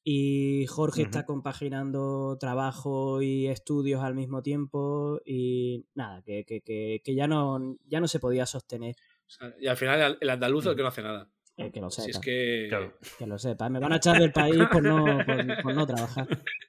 Y 0.03 0.65
Jorge 0.67 1.01
está 1.03 1.25
compaginando 1.25 2.37
trabajo 2.39 3.21
y 3.21 3.47
estudios 3.47 4.01
al 4.01 4.15
mismo 4.15 4.41
tiempo 4.41 5.19
y 5.25 5.85
nada, 5.93 6.23
que, 6.23 6.45
que, 6.45 6.61
que, 6.61 7.01
que 7.03 7.15
ya, 7.15 7.27
no, 7.27 7.77
ya 7.85 7.99
no 7.99 8.07
se 8.07 8.19
podía 8.19 8.45
sostener. 8.45 8.95
O 9.27 9.29
sea, 9.29 9.53
y 9.59 9.67
al 9.67 9.77
final 9.77 10.01
el- 10.01 10.17
el 10.21 10.29
andaluz 10.29 10.65
es 10.65 10.71
el 10.71 10.75
que 10.77 10.81
no 10.81 10.87
hace 10.87 11.03
nada. 11.03 11.29
Eh, 11.57 11.69
que 11.71 11.81
lo 11.81 11.91
sepa, 11.91 12.05
Si 12.05 12.11
es 12.11 12.19
que... 12.19 12.65
Claro. 12.69 12.93
que 13.19 13.27
lo 13.27 13.37
sepa. 13.37 13.69
Me 13.69 13.79
van 13.79 13.91
a 13.91 13.97
echar 13.97 14.17
del 14.17 14.31
país 14.31 14.57
por 14.71 14.81
no, 14.81 15.03
por, 15.25 15.61
por 15.61 15.75
no 15.75 15.85
trabajar. 15.85 16.27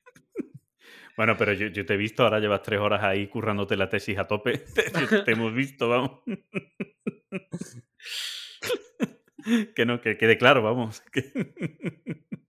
Bueno, 1.21 1.37
pero 1.37 1.53
yo, 1.53 1.67
yo 1.67 1.85
te 1.85 1.93
he 1.93 1.97
visto, 1.99 2.23
ahora 2.23 2.41
llevas 2.41 2.63
tres 2.63 2.81
horas 2.81 3.03
ahí 3.03 3.27
currándote 3.27 3.77
la 3.77 3.91
tesis 3.91 4.17
a 4.17 4.27
tope. 4.27 4.57
te, 4.75 4.85
te 5.23 5.33
hemos 5.33 5.53
visto, 5.53 5.87
vamos. 5.91 6.13
que 9.77 9.85
no, 9.85 10.01
que 10.01 10.17
quede 10.17 10.39
claro, 10.39 10.63
vamos. 10.63 11.03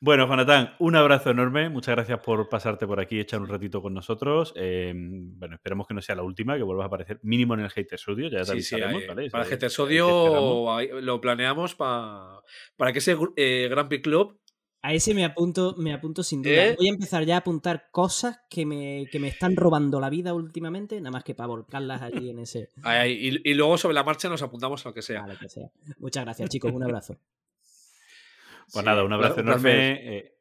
Bueno, 0.00 0.26
Jonathan, 0.26 0.74
un 0.80 0.96
abrazo 0.96 1.30
enorme. 1.30 1.68
Muchas 1.68 1.94
gracias 1.94 2.18
por 2.20 2.48
pasarte 2.48 2.84
por 2.86 2.98
aquí 2.98 3.20
echar 3.20 3.40
un 3.40 3.48
ratito 3.48 3.80
con 3.80 3.94
nosotros. 3.94 4.52
Eh, 4.56 4.92
bueno, 4.96 5.54
esperemos 5.54 5.86
que 5.86 5.94
no 5.94 6.02
sea 6.02 6.16
la 6.16 6.22
última, 6.22 6.56
que 6.56 6.62
vuelvas 6.64 6.84
a 6.84 6.86
aparecer 6.88 7.20
mínimo 7.22 7.54
en 7.54 7.60
el 7.60 7.70
Hater 7.70 7.98
Studio. 7.98 8.28
Ya 8.28 8.40
te 8.40 8.54
Sí, 8.54 8.62
sí, 8.62 8.74
ahí- 8.80 9.06
¿vale? 9.06 9.30
para 9.30 9.44
el 9.44 9.50
Hater 9.50 9.70
Studio 9.70 10.66
lo 11.00 11.20
planeamos 11.20 11.76
pa- 11.76 12.42
para 12.76 12.92
que 12.92 12.98
ese 12.98 13.16
eh, 13.36 13.68
Grand 13.70 13.88
Prix 13.88 14.02
Club 14.02 14.40
A 14.86 14.92
ese 14.92 15.14
me 15.14 15.24
apunto, 15.24 15.74
me 15.78 15.94
apunto 15.94 16.22
sin 16.22 16.42
duda. 16.42 16.66
¿Eh? 16.66 16.74
Voy 16.76 16.88
a 16.88 16.92
empezar 16.92 17.24
ya 17.24 17.36
a 17.36 17.38
apuntar 17.38 17.88
cosas 17.90 18.40
que 18.50 18.66
me, 18.66 19.06
que 19.10 19.18
me 19.18 19.28
están 19.28 19.56
robando 19.56 19.98
la 19.98 20.10
vida 20.10 20.34
últimamente, 20.34 21.00
nada 21.00 21.10
más 21.10 21.24
que 21.24 21.34
para 21.34 21.46
volcarlas 21.46 22.02
allí 22.02 22.28
en 22.28 22.40
ese. 22.40 22.68
y, 23.08 23.50
y 23.50 23.54
luego 23.54 23.78
sobre 23.78 23.94
la 23.94 24.04
marcha 24.04 24.28
nos 24.28 24.42
apuntamos 24.42 24.84
a 24.84 24.90
lo 24.90 24.94
que 24.94 25.00
sea. 25.00 25.24
a 25.24 25.26
lo 25.26 25.38
que 25.38 25.48
sea. 25.48 25.70
Muchas 25.98 26.24
gracias, 26.26 26.50
chicos. 26.50 26.70
Un 26.70 26.82
abrazo. 26.82 27.16
Pues 28.72 28.82
Sí, 28.82 28.86
nada, 28.86 29.04
un 29.04 29.12
abrazo 29.12 29.40
enorme. 29.40 30.16
eh, 30.18 30.34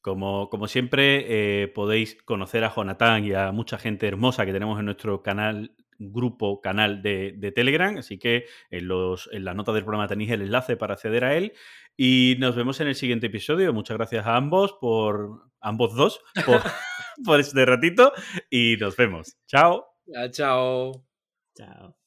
como, 0.00 0.48
como 0.50 0.66
siempre, 0.68 1.62
eh, 1.62 1.68
podéis 1.68 2.20
conocer 2.24 2.62
a 2.64 2.72
Jonathan 2.74 3.24
y 3.24 3.32
a 3.34 3.50
mucha 3.52 3.78
gente 3.78 4.06
hermosa 4.08 4.44
que 4.44 4.52
tenemos 4.52 4.78
en 4.78 4.84
nuestro 4.86 5.22
canal, 5.22 5.72
grupo, 6.10 6.60
canal 6.60 7.02
de, 7.02 7.34
de 7.36 7.52
Telegram. 7.52 7.96
Así 7.98 8.18
que 8.18 8.46
en, 8.70 8.88
los, 8.88 9.28
en 9.32 9.44
la 9.44 9.54
nota 9.54 9.72
del 9.72 9.84
programa 9.84 10.08
tenéis 10.08 10.30
el 10.30 10.42
enlace 10.42 10.76
para 10.76 10.94
acceder 10.94 11.24
a 11.24 11.36
él. 11.36 11.52
Y 11.96 12.36
nos 12.38 12.56
vemos 12.56 12.80
en 12.80 12.88
el 12.88 12.94
siguiente 12.94 13.26
episodio. 13.26 13.72
Muchas 13.72 13.96
gracias 13.96 14.26
a 14.26 14.36
ambos 14.36 14.72
por. 14.80 15.50
ambos 15.60 15.94
dos, 15.94 16.20
por, 16.46 16.62
por 17.24 17.40
este 17.40 17.64
ratito. 17.66 18.12
Y 18.50 18.76
nos 18.80 18.96
vemos. 18.96 19.36
Chao. 19.46 19.86
Ya, 20.06 20.30
chao. 20.30 21.04
Chao. 21.54 22.01